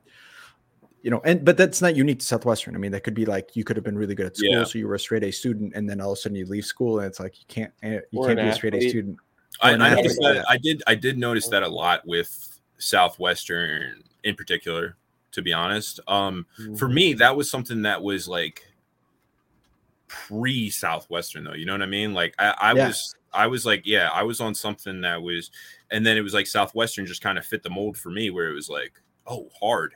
you 1.07 1.11
know 1.11 1.21
and 1.23 1.45
but 1.45 1.55
that's 1.55 1.81
not 1.81 1.95
unique 1.95 2.19
to 2.19 2.25
southwestern 2.25 2.75
i 2.75 2.77
mean 2.77 2.91
that 2.91 3.01
could 3.01 3.13
be 3.13 3.25
like 3.25 3.55
you 3.55 3.63
could 3.63 3.77
have 3.77 3.83
been 3.85 3.97
really 3.97 4.13
good 4.13 4.25
at 4.25 4.35
school 4.35 4.51
Yeah. 4.51 4.63
so 4.65 4.77
you 4.77 4.89
were 4.89 4.95
a 4.95 4.99
straight 4.99 5.23
a 5.23 5.31
student 5.31 5.71
and 5.73 5.89
then 5.89 6.01
all 6.01 6.11
of 6.11 6.17
a 6.17 6.19
sudden 6.21 6.35
you 6.35 6.45
leave 6.45 6.65
school 6.65 6.99
and 6.99 7.07
it's 7.07 7.17
like 7.21 7.39
you 7.39 7.45
can't 7.47 7.71
eh, 7.81 8.01
you 8.11 8.19
Or 8.19 8.27
can't 8.27 8.39
an 8.39 8.45
be 8.45 8.49
a 8.51 8.53
straight 8.53 8.75
a 8.75 8.89
student 8.89 9.17
I, 9.61 9.71
I 9.71 9.95
noticed 9.95 10.19
that. 10.19 10.35
yeah. 10.35 10.43
I 10.49 10.57
did. 10.57 10.83
I 10.85 10.95
did 10.95 11.17
notice 11.17 11.47
that 11.47 11.63
a 11.63 11.67
lot 11.67 12.05
with 12.05 12.59
Southwestern 12.77 14.03
in 14.23 14.35
particular. 14.35 14.97
To 15.31 15.41
be 15.41 15.51
honest, 15.53 15.99
um, 16.07 16.45
for 16.75 16.87
me, 16.87 17.13
that 17.13 17.35
was 17.35 17.49
something 17.49 17.81
that 17.83 18.03
was 18.03 18.27
like 18.27 18.63
pre 20.07 20.69
Southwestern, 20.69 21.43
though. 21.43 21.53
You 21.53 21.65
know 21.65 21.73
what 21.73 21.81
I 21.81 21.87
mean? 21.87 22.13
Like 22.13 22.35
I, 22.37 22.53
I 22.61 22.73
Yeah. 22.73 22.87
was, 22.87 23.15
I 23.33 23.47
was 23.47 23.65
like, 23.65 23.81
yeah, 23.85 24.09
I 24.13 24.23
was 24.23 24.41
on 24.41 24.53
something 24.53 25.01
that 25.01 25.21
was, 25.21 25.49
and 25.89 26.05
then 26.05 26.17
it 26.17 26.21
was 26.21 26.33
like 26.35 26.47
Southwestern 26.47 27.05
just 27.07 27.21
kind 27.21 27.37
of 27.37 27.45
fit 27.45 27.63
the 27.63 27.69
mold 27.69 27.97
for 27.97 28.09
me, 28.11 28.29
where 28.29 28.49
it 28.49 28.53
was 28.53 28.69
like, 28.69 28.93
oh, 29.25 29.49
hard. 29.59 29.93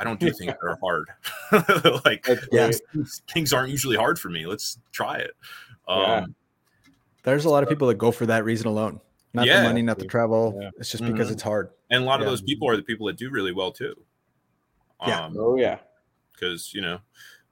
I 0.00 0.04
don't 0.04 0.18
do 0.18 0.32
things 0.32 0.52
that 0.52 0.58
are 0.62 0.78
hard. 0.82 1.08
like 2.04 2.26
Yeah. 2.50 2.70
things, 2.92 3.22
things 3.32 3.52
aren't 3.52 3.70
usually 3.70 3.96
hard 3.96 4.18
for 4.18 4.30
me. 4.30 4.46
Let's 4.46 4.78
try 4.92 5.16
it. 5.18 5.32
Um, 5.86 6.00
Yeah. 6.00 6.24
There's 7.22 7.44
a 7.44 7.50
lot 7.50 7.62
of 7.62 7.68
people 7.68 7.86
that 7.88 7.98
go 7.98 8.10
for 8.10 8.24
that 8.26 8.44
reason 8.44 8.66
alone. 8.66 8.98
Not 9.34 9.46
Yeah. 9.46 9.60
the 9.60 9.68
money, 9.68 9.82
not 9.82 9.98
the 9.98 10.06
travel. 10.06 10.58
Yeah. 10.60 10.70
It's 10.78 10.90
just 10.90 11.04
because 11.04 11.28
Mhm. 11.28 11.32
it's 11.32 11.42
hard. 11.42 11.70
And 11.90 12.02
a 12.02 12.06
lot 12.06 12.20
of 12.20 12.26
those 12.26 12.40
people 12.40 12.66
are 12.68 12.76
the 12.76 12.82
people 12.82 13.06
that 13.08 13.18
do 13.18 13.30
really 13.30 13.52
well 13.52 13.70
too. 13.70 13.94
Yeah. 15.06 15.26
Um, 15.26 15.36
Oh 15.38 15.56
yeah. 15.56 15.78
because 16.32 16.72
you 16.72 16.80
know, 16.80 17.00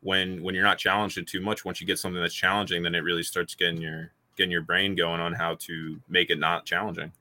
when 0.00 0.42
when 0.42 0.54
you're 0.54 0.64
not 0.64 0.78
challenged 0.78 1.22
too 1.28 1.40
much, 1.40 1.64
once 1.66 1.80
you 1.82 1.86
get 1.86 1.98
something 1.98 2.20
that's 2.20 2.34
challenging, 2.34 2.82
then 2.82 2.94
it 2.94 3.00
really 3.00 3.22
starts 3.22 3.54
getting 3.54 3.80
your 3.82 4.12
getting 4.36 4.50
your 4.50 4.62
brain 4.62 4.94
going 4.94 5.20
on 5.20 5.34
how 5.34 5.54
to 5.56 6.00
make 6.08 6.30
it 6.30 6.38
not 6.38 6.64
challenging. 6.64 7.12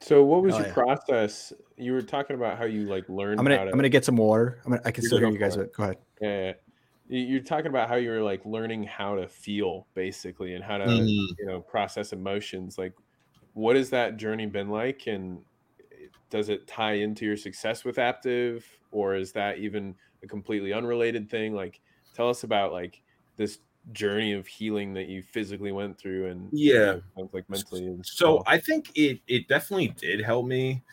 So 0.00 0.22
what 0.24 0.42
was 0.42 0.54
Oh, 0.54 0.58
your 0.58 0.66
yeah. 0.66 0.72
process? 0.74 1.52
You 1.78 1.92
were 1.92 2.02
talking 2.02 2.36
about 2.36 2.58
how 2.58 2.64
you 2.64 2.86
like 2.88 3.08
learned 3.08 3.38
I'm 3.40 3.44
gonna 3.44 3.58
how 3.58 3.64
to 3.64 3.70
I'm 3.70 3.76
gonna 3.76 3.88
get 3.88 4.04
some 4.04 4.16
water. 4.16 4.60
I'm 4.64 4.72
gonna 4.72 4.82
I 4.84 4.90
can 4.90 5.04
still 5.04 5.18
hear 5.18 5.28
you 5.28 5.38
guys, 5.38 5.56
but 5.56 5.72
go 5.72 5.82
ahead. 5.84 5.98
Yeah, 6.20 6.28
yeah. 6.46 6.52
You- 7.08 7.26
You're 7.26 7.42
talking 7.42 7.66
about 7.68 7.88
how 7.88 7.96
you 7.96 8.10
were 8.10 8.22
like 8.22 8.44
learning 8.46 8.84
how 8.84 9.14
to 9.16 9.28
feel 9.28 9.86
basically 9.94 10.54
and 10.54 10.64
how 10.64 10.78
to 10.78 10.84
Mhm. 10.84 11.36
you 11.38 11.46
know 11.46 11.60
process 11.60 12.12
emotions. 12.12 12.78
Like, 12.78 12.94
what 13.52 13.76
has 13.76 13.90
that 13.90 14.16
journey 14.16 14.46
been 14.46 14.70
like, 14.70 15.06
and 15.06 15.44
does 16.30 16.48
it 16.48 16.66
tie 16.66 16.94
into 16.94 17.24
your 17.26 17.36
success 17.36 17.84
with 17.84 17.96
Aptive, 17.96 18.64
or 18.90 19.14
is 19.16 19.32
that 19.32 19.58
even 19.58 19.96
a 20.22 20.26
completely 20.28 20.72
unrelated 20.72 21.30
thing? 21.30 21.54
Like, 21.54 21.80
tell 22.14 22.28
us 22.30 22.42
about 22.44 22.72
like 22.72 23.02
this 23.36 23.60
journey 23.92 24.32
of 24.32 24.46
healing 24.46 24.94
that 24.94 25.08
you 25.08 25.22
physically 25.22 25.72
went 25.72 25.98
through, 25.98 26.28
and 26.28 26.54
you 26.70 26.74
Yeah. 26.74 27.00
know, 27.16 27.30
like 27.32 27.48
mentally. 27.50 27.86
as 27.88 28.02
So 28.02 28.42
well. 28.42 28.44
I 28.46 28.58
think 28.58 28.90
it 28.96 29.20
it 29.28 29.48
definitely 29.48 29.88
did 29.88 30.20
help 30.20 30.46
me 30.46 30.84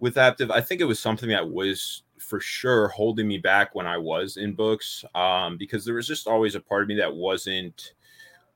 with 0.00 0.16
Aptive. 0.16 0.50
I 0.50 0.60
think 0.60 0.80
it 0.80 0.84
was 0.84 1.00
something 1.00 1.28
that 1.28 1.48
was 1.48 2.02
for 2.18 2.40
sure 2.40 2.88
holding 2.88 3.28
me 3.28 3.38
back 3.38 3.74
when 3.74 3.86
I 3.86 3.96
was 3.98 4.36
in 4.36 4.54
books, 4.54 5.04
um, 5.14 5.56
because 5.56 5.84
there 5.84 5.94
was 5.94 6.06
just 6.06 6.26
always 6.26 6.54
a 6.54 6.60
part 6.60 6.82
of 6.82 6.88
me 6.88 6.96
that 6.96 7.14
wasn't, 7.14 7.94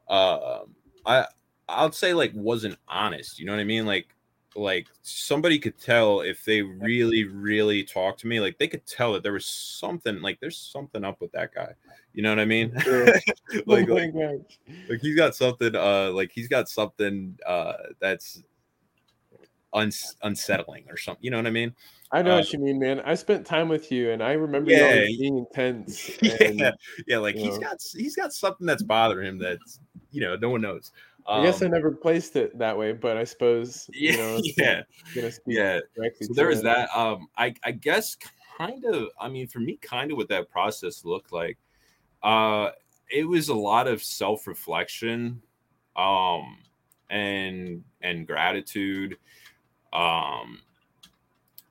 uh, 0.08 0.60
I 1.06 1.26
I'd 1.68 1.94
say 1.94 2.14
like 2.14 2.32
wasn't 2.34 2.78
honest. 2.88 3.38
You 3.38 3.46
know 3.46 3.52
what 3.52 3.60
I 3.60 3.64
mean? 3.64 3.86
Like 3.86 4.08
like 4.54 4.86
somebody 5.02 5.58
could 5.58 5.78
tell 5.78 6.20
if 6.20 6.44
they 6.44 6.62
really 6.62 7.24
really 7.24 7.82
talked 7.82 8.20
to 8.20 8.26
me 8.26 8.40
like 8.40 8.58
they 8.58 8.68
could 8.68 8.84
tell 8.86 9.12
that 9.12 9.22
there 9.22 9.32
was 9.32 9.46
something 9.46 10.20
like 10.20 10.38
there's 10.40 10.58
something 10.58 11.04
up 11.04 11.20
with 11.20 11.32
that 11.32 11.54
guy 11.54 11.72
you 12.12 12.22
know 12.22 12.28
what 12.28 12.38
i 12.38 12.44
mean 12.44 12.72
like, 13.66 13.88
oh 13.88 13.94
like 13.94 14.12
like 14.88 15.00
he's 15.00 15.16
got 15.16 15.34
something 15.34 15.74
uh 15.74 16.10
like 16.12 16.30
he's 16.32 16.48
got 16.48 16.68
something 16.68 17.38
uh 17.46 17.74
that's 18.00 18.42
uns- 19.74 20.16
unsettling 20.22 20.84
or 20.90 20.96
something 20.96 21.22
you 21.24 21.30
know 21.30 21.36
what 21.38 21.46
i 21.46 21.50
mean 21.50 21.74
I 22.14 22.20
know 22.20 22.32
uh, 22.32 22.36
what 22.40 22.52
you 22.52 22.58
mean, 22.58 22.78
man. 22.78 23.00
I 23.00 23.14
spent 23.14 23.46
time 23.46 23.70
with 23.70 23.90
you, 23.90 24.10
and 24.10 24.22
I 24.22 24.32
remember 24.32 24.70
you 24.70 24.84
Yeah. 24.84 24.84
always 24.84 25.16
being 25.16 25.38
intense. 25.38 26.10
And 26.22 26.60
yeah 26.60 26.70
yeah 27.06 27.18
like 27.18 27.36
you 27.36 27.44
he's 27.44 27.54
know. 27.54 27.60
got 27.60 27.76
he's 27.96 28.16
got 28.16 28.34
something 28.34 28.66
that's 28.66 28.82
bothering 28.82 29.26
him 29.26 29.38
that 29.38 29.58
you 30.10 30.20
know 30.20 30.36
no 30.36 30.50
one 30.50 30.60
knows 30.60 30.92
I 31.26 31.40
guess 31.40 31.62
I 31.62 31.66
Um, 31.66 31.72
never 31.72 31.92
placed 31.92 32.36
it 32.36 32.58
that 32.58 32.76
way, 32.76 32.92
but 32.92 33.16
I 33.16 33.24
suppose 33.24 33.88
yeah 33.92 34.38
you 34.44 35.22
know, 35.22 35.30
yeah 35.46 35.80
yeah 35.80 35.80
so 36.20 36.34
there 36.34 36.48
was 36.48 36.62
that 36.62 36.88
um 36.94 37.28
i 37.36 37.54
i 37.64 37.70
guess 37.70 38.16
kind 38.58 38.84
of 38.84 39.08
i 39.20 39.28
mean 39.28 39.46
for 39.48 39.58
me 39.58 39.78
kind 39.80 40.10
of 40.10 40.16
what 40.16 40.28
that 40.28 40.50
process 40.50 41.04
looked 41.04 41.32
like 41.32 41.58
uh 42.22 42.70
it 43.10 43.24
was 43.24 43.48
a 43.48 43.54
lot 43.54 43.88
of 43.88 44.02
self-reflection 44.02 45.40
um 45.96 46.58
and 47.10 47.82
and 48.02 48.26
gratitude 48.26 49.16
um 49.92 50.60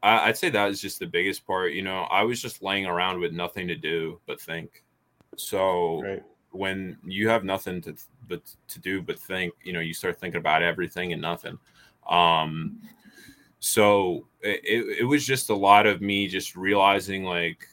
I, 0.03 0.27
i'd 0.27 0.37
say 0.37 0.49
that 0.49 0.67
was 0.67 0.81
just 0.81 0.99
the 0.99 1.05
biggest 1.07 1.45
part 1.45 1.73
you 1.73 1.81
know 1.81 2.01
i 2.11 2.23
was 2.23 2.41
just 2.41 2.61
laying 2.61 2.85
around 2.85 3.19
with 3.19 3.33
nothing 3.33 3.67
to 3.67 3.75
do 3.75 4.19
but 4.25 4.39
think 4.39 4.83
so 5.35 6.01
Right. 6.01 6.23
when 6.51 6.97
you 7.03 7.29
have 7.29 7.43
nothing 7.43 7.81
to 7.81 7.95
but 8.27 8.41
to 8.67 8.79
do 8.79 9.01
but 9.01 9.19
think 9.19 9.53
you 9.63 9.73
know 9.73 9.79
you 9.79 9.93
start 9.93 10.19
thinking 10.19 10.39
about 10.39 10.63
everything 10.63 11.13
and 11.13 11.21
nothing 11.21 11.57
um 12.09 12.79
so 13.59 14.25
it, 14.41 14.99
it 15.01 15.03
was 15.05 15.25
just 15.25 15.49
a 15.51 15.55
lot 15.55 15.85
of 15.85 16.01
me 16.01 16.27
just 16.27 16.55
realizing 16.55 17.23
like 17.23 17.67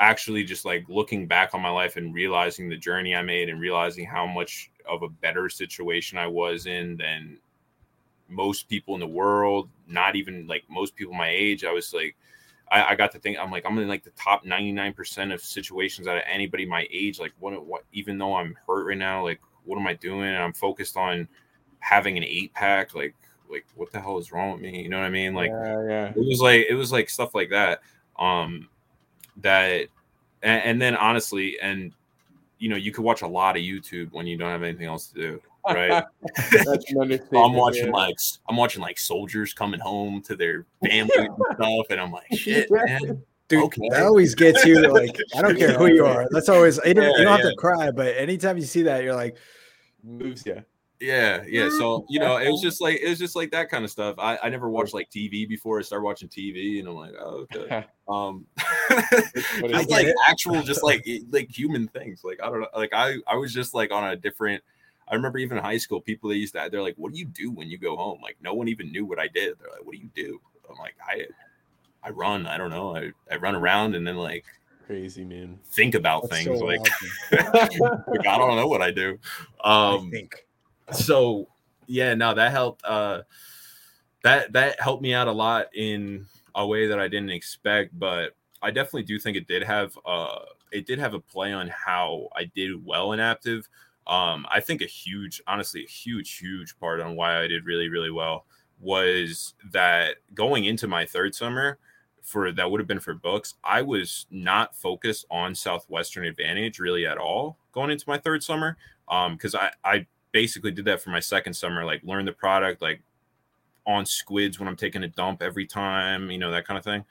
actually 0.00 0.44
just 0.44 0.64
like 0.64 0.84
looking 0.88 1.26
back 1.26 1.54
on 1.54 1.62
my 1.62 1.70
life 1.70 1.96
and 1.96 2.14
realizing 2.14 2.68
the 2.68 2.76
journey 2.76 3.16
i 3.16 3.22
made 3.22 3.48
and 3.48 3.60
realizing 3.60 4.04
how 4.04 4.26
much 4.26 4.70
of 4.86 5.02
a 5.02 5.08
better 5.08 5.48
situation 5.48 6.18
i 6.18 6.26
was 6.26 6.66
in 6.66 6.96
than 6.96 7.38
most 8.28 8.68
people 8.68 8.94
in 8.94 9.00
the 9.00 9.06
world 9.06 9.68
not 9.86 10.16
even 10.16 10.46
like 10.46 10.64
most 10.68 10.94
people 10.94 11.14
my 11.14 11.30
age 11.30 11.64
i 11.64 11.72
was 11.72 11.92
like 11.92 12.14
I, 12.70 12.90
I 12.90 12.94
got 12.94 13.12
to 13.12 13.18
think 13.18 13.38
I'm 13.38 13.50
like 13.50 13.64
I'm 13.66 13.78
in 13.78 13.88
like 13.88 14.04
the 14.04 14.10
top 14.10 14.44
99% 14.44 15.32
of 15.32 15.40
situations 15.40 16.06
out 16.06 16.16
of 16.16 16.22
anybody 16.26 16.66
my 16.66 16.86
age. 16.90 17.18
Like 17.18 17.32
what 17.38 17.64
what 17.64 17.84
even 17.92 18.18
though 18.18 18.34
I'm 18.34 18.56
hurt 18.66 18.86
right 18.86 18.98
now, 18.98 19.24
like 19.24 19.40
what 19.64 19.78
am 19.78 19.86
I 19.86 19.94
doing? 19.94 20.28
And 20.28 20.36
I'm 20.36 20.52
focused 20.52 20.96
on 20.96 21.28
having 21.80 22.16
an 22.16 22.24
eight 22.24 22.52
pack. 22.54 22.94
Like 22.94 23.14
like 23.50 23.64
what 23.74 23.92
the 23.92 24.00
hell 24.00 24.18
is 24.18 24.32
wrong 24.32 24.52
with 24.52 24.60
me? 24.60 24.82
You 24.82 24.88
know 24.88 24.98
what 24.98 25.06
I 25.06 25.10
mean? 25.10 25.34
Like 25.34 25.50
yeah, 25.50 25.88
yeah. 25.88 26.08
it 26.14 26.26
was 26.26 26.40
like 26.40 26.66
it 26.68 26.74
was 26.74 26.92
like 26.92 27.08
stuff 27.08 27.34
like 27.34 27.50
that. 27.50 27.80
Um 28.18 28.68
that 29.38 29.88
and, 30.42 30.62
and 30.62 30.82
then 30.82 30.96
honestly, 30.96 31.58
and 31.60 31.92
you 32.58 32.68
know, 32.68 32.76
you 32.76 32.92
could 32.92 33.04
watch 33.04 33.22
a 33.22 33.26
lot 33.26 33.56
of 33.56 33.62
YouTube 33.62 34.12
when 34.12 34.26
you 34.26 34.36
don't 34.36 34.50
have 34.50 34.62
anything 34.62 34.86
else 34.86 35.08
to 35.08 35.14
do, 35.14 35.42
right? 35.68 36.04
That's 36.52 36.84
I'm 37.32 37.52
watching 37.54 37.84
man. 37.84 37.92
like 37.92 38.14
s- 38.14 38.38
I'm 38.48 38.56
watching 38.56 38.82
like 38.82 38.98
soldiers 38.98 39.52
coming 39.52 39.80
home 39.80 40.22
to 40.22 40.36
their 40.36 40.66
families 40.84 41.10
and 41.16 41.36
stuff, 41.54 41.86
and 41.90 42.00
I'm 42.00 42.12
like, 42.12 42.26
shit, 42.34 42.70
man. 42.70 43.22
Dude, 43.48 43.64
Okay. 43.64 43.88
that 43.90 44.02
always 44.02 44.34
gets 44.34 44.62
you. 44.66 44.80
Like, 44.92 45.16
I 45.34 45.40
don't 45.40 45.56
care 45.56 45.72
who 45.72 45.86
you 45.86 46.04
are. 46.04 46.28
That's 46.30 46.50
always 46.50 46.78
you 46.84 46.92
don't, 46.92 47.18
you 47.18 47.24
don't 47.24 47.36
have 47.36 47.44
yeah. 47.44 47.50
to 47.50 47.56
cry, 47.56 47.90
but 47.90 48.14
anytime 48.16 48.58
you 48.58 48.64
see 48.64 48.82
that, 48.82 49.02
you're 49.02 49.14
like, 49.14 49.36
moves 50.04 50.44
you. 50.44 50.62
Yeah, 51.00 51.44
yeah. 51.46 51.68
So 51.78 52.04
you 52.08 52.18
know, 52.18 52.38
it 52.38 52.50
was 52.50 52.60
just 52.60 52.80
like 52.80 53.00
it 53.00 53.08
was 53.08 53.18
just 53.18 53.36
like 53.36 53.52
that 53.52 53.70
kind 53.70 53.84
of 53.84 53.90
stuff. 53.90 54.16
I, 54.18 54.38
I 54.42 54.48
never 54.48 54.68
watched 54.68 54.94
like 54.94 55.08
TV 55.10 55.48
before. 55.48 55.78
I 55.78 55.82
started 55.82 56.04
watching 56.04 56.28
TV, 56.28 56.80
and 56.80 56.88
I'm 56.88 56.94
like, 56.94 57.12
oh, 57.18 57.46
okay. 57.54 57.86
Um, 58.08 58.46
What 58.88 59.70
just 59.70 59.90
like 59.90 60.06
actual, 60.28 60.62
just 60.62 60.82
like 60.82 61.06
like 61.30 61.50
human 61.50 61.88
things. 61.88 62.22
Like 62.24 62.40
I 62.42 62.46
don't 62.48 62.60
know. 62.60 62.68
Like 62.74 62.94
I 62.94 63.16
I 63.26 63.36
was 63.36 63.52
just 63.52 63.74
like 63.74 63.92
on 63.92 64.08
a 64.08 64.16
different. 64.16 64.62
I 65.10 65.14
remember 65.14 65.38
even 65.38 65.56
in 65.58 65.64
high 65.64 65.78
school, 65.78 66.00
people 66.00 66.30
they 66.30 66.36
used 66.36 66.54
to 66.54 66.68
they're 66.70 66.82
like, 66.82 66.96
"What 66.96 67.12
do 67.12 67.18
you 67.18 67.24
do 67.24 67.50
when 67.50 67.68
you 67.70 67.78
go 67.78 67.96
home?" 67.96 68.20
Like 68.22 68.36
no 68.42 68.54
one 68.54 68.68
even 68.68 68.92
knew 68.92 69.06
what 69.06 69.18
I 69.18 69.28
did. 69.28 69.58
They're 69.58 69.70
like, 69.70 69.84
"What 69.84 69.92
do 69.92 69.98
you 69.98 70.10
do?" 70.14 70.40
I'm 70.68 70.76
like, 70.78 70.94
"I 71.06 71.26
I 72.02 72.10
run. 72.10 72.46
I 72.46 72.58
don't 72.58 72.70
know. 72.70 72.94
I 72.96 73.12
I 73.30 73.36
run 73.36 73.54
around 73.54 73.94
and 73.94 74.06
then 74.06 74.16
like 74.16 74.44
crazy, 74.86 75.24
man. 75.24 75.58
think 75.64 75.94
about 75.94 76.22
that's 76.28 76.44
things. 76.44 76.58
so 76.58 76.64
like, 76.64 76.80
like 77.32 78.26
I 78.26 78.38
don't 78.38 78.56
know 78.56 78.66
what 78.68 78.82
I 78.82 78.90
do." 78.90 79.18
I 79.64 79.94
Um, 79.94 80.10
think. 80.10 80.46
so 80.92 81.48
yeah 81.86 82.12
no 82.14 82.34
that 82.34 82.50
helped 82.50 82.84
uh 82.84 83.22
that 84.22 84.52
that 84.52 84.80
helped 84.80 85.02
me 85.02 85.14
out 85.14 85.26
a 85.28 85.32
lot 85.32 85.66
in 85.74 86.26
a 86.54 86.66
way 86.66 86.86
that 86.86 86.98
i 87.00 87.08
didn't 87.08 87.30
expect 87.30 87.98
but 87.98 88.36
i 88.60 88.70
definitely 88.70 89.02
do 89.04 89.18
think 89.18 89.36
it 89.36 89.46
did 89.46 89.62
have 89.62 89.96
uh 90.04 90.40
it 90.70 90.86
did 90.86 90.98
have 90.98 91.14
a 91.14 91.20
play 91.20 91.52
on 91.52 91.68
how 91.68 92.28
i 92.36 92.44
did 92.54 92.84
well 92.84 93.12
in 93.12 93.20
Aptive 93.20 93.64
um 94.08 94.46
i 94.50 94.60
think 94.60 94.80
a 94.82 94.86
huge 94.86 95.42
honestly 95.46 95.84
a 95.84 95.88
huge 95.88 96.38
huge 96.38 96.78
part 96.78 97.00
on 97.00 97.16
why 97.16 97.40
i 97.42 97.46
did 97.46 97.64
really 97.64 97.88
really 97.88 98.10
well 98.10 98.46
was 98.80 99.54
that 99.72 100.16
going 100.34 100.64
into 100.64 100.86
my 100.86 101.04
third 101.04 101.34
summer 101.34 101.78
for 102.22 102.52
that 102.52 102.70
would 102.70 102.80
have 102.80 102.86
been 102.86 103.00
for 103.00 103.14
books 103.14 103.54
i 103.64 103.82
was 103.82 104.26
not 104.30 104.76
focused 104.76 105.26
on 105.30 105.54
southwestern 105.54 106.24
advantage 106.24 106.78
really 106.78 107.06
at 107.06 107.18
all 107.18 107.56
going 107.72 107.90
into 107.90 108.04
my 108.08 108.18
third 108.18 108.42
summer. 108.42 108.76
Um 109.08 109.34
because 109.34 109.54
i 109.54 109.70
i 109.84 110.06
basically 110.32 110.70
did 110.70 110.84
that 110.84 111.00
for 111.00 111.10
my 111.10 111.20
second 111.20 111.54
summer 111.54 111.84
like 111.84 112.02
learn 112.04 112.24
the 112.26 112.32
product 112.32 112.82
like 112.82 113.00
on 113.86 114.04
squids 114.04 114.58
when 114.58 114.68
i'm 114.68 114.76
taking 114.76 115.02
a 115.04 115.08
dump 115.08 115.42
every 115.42 115.66
time 115.66 116.30
you 116.30 116.38
know 116.38 116.50
that 116.50 116.66
kind 116.66 116.78
of 116.78 116.84
thing. 116.84 117.04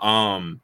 Um 0.00 0.60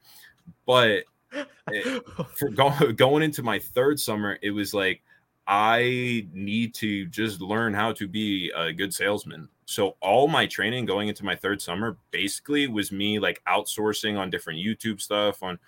but 0.67 1.05
it- 1.69 2.05
for 2.35 2.49
go, 2.51 2.71
going 2.97 3.23
into 3.23 3.43
my 3.43 3.59
third 3.59 4.01
summer 4.01 4.39
it 4.43 4.51
was 4.51 4.73
like 4.75 5.03
i 5.49 6.27
need 6.33 6.75
to 6.75 7.07
just 7.07 7.41
learn 7.41 7.73
how 7.73 7.91
to 7.91 8.07
be 8.07 8.53
a 8.55 8.73
good 8.73 8.93
salesman 8.93 9.49
so 9.65 9.97
all 10.01 10.29
my 10.29 10.47
training 10.47 10.85
going 10.85 11.09
into 11.09 11.25
my 11.25 11.35
third 11.35 11.61
summer 11.61 11.97
basically 12.11 12.69
was 12.69 12.93
me 12.93 13.19
like 13.19 13.43
outsourcing 13.49 14.19
on 14.19 14.31
different 14.31 14.59
youtube 14.59 15.01
stuff 15.01 15.43
on 15.43 15.59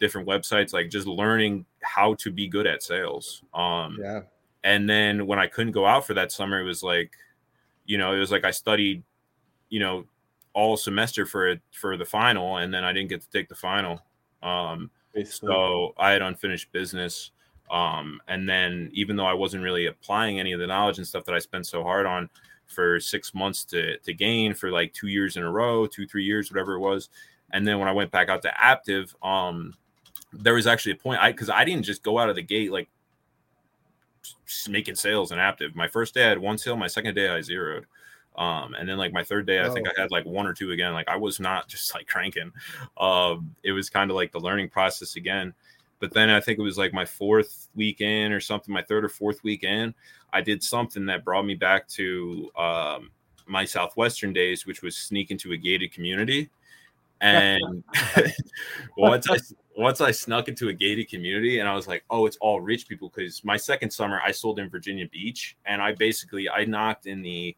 different 0.00 0.28
websites 0.28 0.72
like 0.72 0.90
just 0.90 1.06
learning 1.06 1.64
how 1.82 2.14
to 2.14 2.30
be 2.30 2.48
good 2.48 2.66
at 2.66 2.82
sales 2.82 3.42
um 3.54 3.96
yeah. 4.00 4.20
and 4.64 4.88
then 4.88 5.26
when 5.26 5.38
i 5.38 5.46
couldn't 5.46 5.72
go 5.72 5.86
out 5.86 6.04
for 6.04 6.14
that 6.14 6.32
summer 6.32 6.60
it 6.60 6.64
was 6.64 6.82
like 6.82 7.12
you 7.86 7.96
know 7.96 8.12
it 8.12 8.18
was 8.18 8.32
like 8.32 8.44
i 8.44 8.50
studied 8.50 9.02
you 9.68 9.78
know 9.78 10.04
all 10.52 10.76
semester 10.76 11.24
for 11.24 11.46
it 11.46 11.60
for 11.72 11.96
the 11.96 12.04
final 12.04 12.56
and 12.56 12.74
then 12.74 12.82
i 12.82 12.92
didn't 12.92 13.08
get 13.08 13.20
to 13.20 13.30
take 13.30 13.48
the 13.48 13.54
final 13.54 14.00
um 14.42 14.90
Basically. 15.14 15.48
so 15.48 15.94
i 15.96 16.10
had 16.10 16.22
unfinished 16.22 16.72
business 16.72 17.30
um 17.70 18.20
and 18.28 18.48
then 18.48 18.90
even 18.92 19.16
though 19.16 19.26
i 19.26 19.34
wasn't 19.34 19.62
really 19.62 19.86
applying 19.86 20.38
any 20.38 20.52
of 20.52 20.60
the 20.60 20.66
knowledge 20.66 20.98
and 20.98 21.06
stuff 21.06 21.24
that 21.24 21.34
i 21.34 21.38
spent 21.38 21.66
so 21.66 21.82
hard 21.82 22.06
on 22.06 22.28
for 22.66 23.00
six 23.00 23.34
months 23.34 23.64
to 23.64 23.98
to 23.98 24.12
gain 24.12 24.54
for 24.54 24.70
like 24.70 24.92
two 24.92 25.08
years 25.08 25.36
in 25.36 25.42
a 25.42 25.50
row 25.50 25.86
two 25.86 26.06
three 26.06 26.24
years 26.24 26.50
whatever 26.50 26.74
it 26.74 26.80
was 26.80 27.08
and 27.52 27.66
then 27.66 27.78
when 27.78 27.88
i 27.88 27.92
went 27.92 28.10
back 28.10 28.28
out 28.28 28.42
to 28.42 28.52
Aptive 28.62 29.14
um 29.26 29.74
there 30.32 30.54
was 30.54 30.66
actually 30.66 30.92
a 30.92 30.96
point 30.96 31.20
i 31.20 31.32
because 31.32 31.50
i 31.50 31.64
didn't 31.64 31.84
just 31.84 32.02
go 32.02 32.18
out 32.18 32.28
of 32.28 32.36
the 32.36 32.42
gate 32.42 32.70
like 32.70 32.88
making 34.68 34.94
sales 34.94 35.32
in 35.32 35.38
Aptive. 35.38 35.74
My 35.74 35.88
first 35.88 36.14
day 36.14 36.24
I 36.24 36.28
had 36.28 36.38
one 36.38 36.58
sale, 36.58 36.76
my 36.76 36.86
second 36.86 37.14
day 37.14 37.28
I 37.28 37.40
zeroed. 37.40 37.86
Um, 38.36 38.74
and 38.74 38.88
then 38.88 38.98
like 38.98 39.12
my 39.12 39.24
third 39.24 39.46
day, 39.46 39.60
I 39.60 39.68
think 39.70 39.88
Oh. 39.88 39.92
I 39.96 40.00
had 40.00 40.10
like 40.10 40.24
one 40.24 40.46
or 40.46 40.54
two 40.54 40.70
again. 40.70 40.92
Like 40.92 41.08
I 41.08 41.16
was 41.16 41.40
not 41.40 41.68
just 41.68 41.94
like 41.94 42.06
cranking. 42.06 42.52
Um, 42.96 43.54
it 43.62 43.72
was 43.72 43.90
kind 43.90 44.10
of 44.10 44.16
like 44.16 44.32
the 44.32 44.40
learning 44.40 44.68
process 44.68 45.16
again. 45.16 45.54
But 46.00 46.12
then 46.12 46.30
I 46.30 46.40
think 46.40 46.58
it 46.58 46.62
was 46.62 46.78
like 46.78 46.92
my 46.92 47.04
fourth 47.04 47.68
weekend 47.74 48.32
or 48.32 48.40
something, 48.40 48.72
my 48.72 48.82
third 48.82 49.04
or 49.04 49.08
fourth 49.08 49.42
weekend, 49.42 49.94
I 50.32 50.40
did 50.40 50.62
something 50.62 51.06
that 51.06 51.24
brought 51.24 51.44
me 51.44 51.54
back 51.54 51.88
to 51.88 52.50
um, 52.56 53.10
my 53.46 53.64
Southwestern 53.64 54.32
days, 54.32 54.66
which 54.66 54.82
was 54.82 54.96
sneak 54.96 55.30
into 55.30 55.52
a 55.52 55.56
gated 55.56 55.92
community. 55.92 56.50
And 57.20 57.82
once 58.96 59.28
I 59.28 59.38
once 59.76 60.00
I 60.00 60.10
snuck 60.10 60.48
into 60.48 60.68
a 60.68 60.72
gated 60.72 61.08
community 61.08 61.60
and 61.60 61.68
I 61.68 61.74
was 61.74 61.88
like, 61.88 62.04
oh, 62.10 62.26
it's 62.26 62.36
all 62.40 62.60
rich 62.60 62.88
people. 62.88 63.10
Because 63.14 63.44
my 63.44 63.56
second 63.56 63.90
summer 63.90 64.20
I 64.24 64.32
sold 64.32 64.58
in 64.58 64.68
Virginia 64.68 65.06
Beach, 65.10 65.56
and 65.66 65.82
I 65.82 65.92
basically 65.92 66.48
I 66.48 66.64
knocked 66.64 67.06
in 67.06 67.22
the 67.22 67.56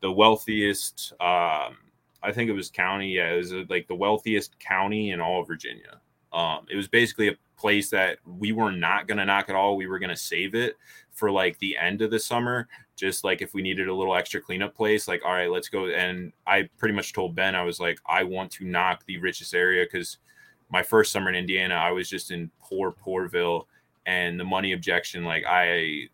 the 0.00 0.10
wealthiest. 0.10 1.12
Um, 1.20 1.76
I 2.20 2.32
think 2.32 2.50
it 2.50 2.54
was 2.54 2.70
county. 2.70 3.14
Yeah, 3.14 3.30
it 3.30 3.36
was 3.36 3.52
uh, 3.52 3.64
like 3.68 3.86
the 3.86 3.94
wealthiest 3.94 4.58
county 4.58 5.10
in 5.10 5.20
all 5.20 5.42
of 5.42 5.46
Virginia. 5.46 6.00
Um, 6.32 6.66
it 6.70 6.76
was 6.76 6.88
basically 6.88 7.28
a 7.28 7.36
place 7.56 7.90
that 7.90 8.18
we 8.24 8.52
were 8.52 8.72
not 8.72 9.08
going 9.08 9.18
to 9.18 9.24
knock 9.24 9.48
at 9.48 9.56
all. 9.56 9.76
We 9.76 9.86
were 9.86 9.98
going 9.98 10.10
to 10.10 10.16
save 10.16 10.54
it 10.54 10.76
for 11.12 11.30
like 11.30 11.58
the 11.58 11.76
end 11.76 12.02
of 12.02 12.10
the 12.10 12.18
summer, 12.18 12.68
just 12.96 13.24
like 13.24 13.42
if 13.42 13.54
we 13.54 13.62
needed 13.62 13.88
a 13.88 13.94
little 13.94 14.14
extra 14.14 14.40
cleanup 14.40 14.74
place. 14.74 15.08
Like, 15.08 15.24
all 15.24 15.32
right, 15.32 15.50
let's 15.50 15.68
go. 15.68 15.86
And 15.86 16.32
I 16.46 16.68
pretty 16.78 16.94
much 16.94 17.12
told 17.12 17.34
Ben, 17.34 17.54
I 17.54 17.62
was 17.62 17.80
like, 17.80 17.98
I 18.06 18.22
want 18.22 18.50
to 18.52 18.64
knock 18.64 19.04
the 19.06 19.18
richest 19.18 19.54
area 19.54 19.84
because 19.84 20.18
my 20.70 20.82
first 20.82 21.12
summer 21.12 21.30
in 21.30 21.34
Indiana, 21.34 21.74
I 21.74 21.90
was 21.90 22.08
just 22.08 22.30
in 22.30 22.50
poor 22.60 22.92
Poorville, 22.92 23.64
and 24.06 24.38
the 24.38 24.44
money 24.44 24.72
objection, 24.72 25.24
like 25.24 25.44
I 25.46 26.08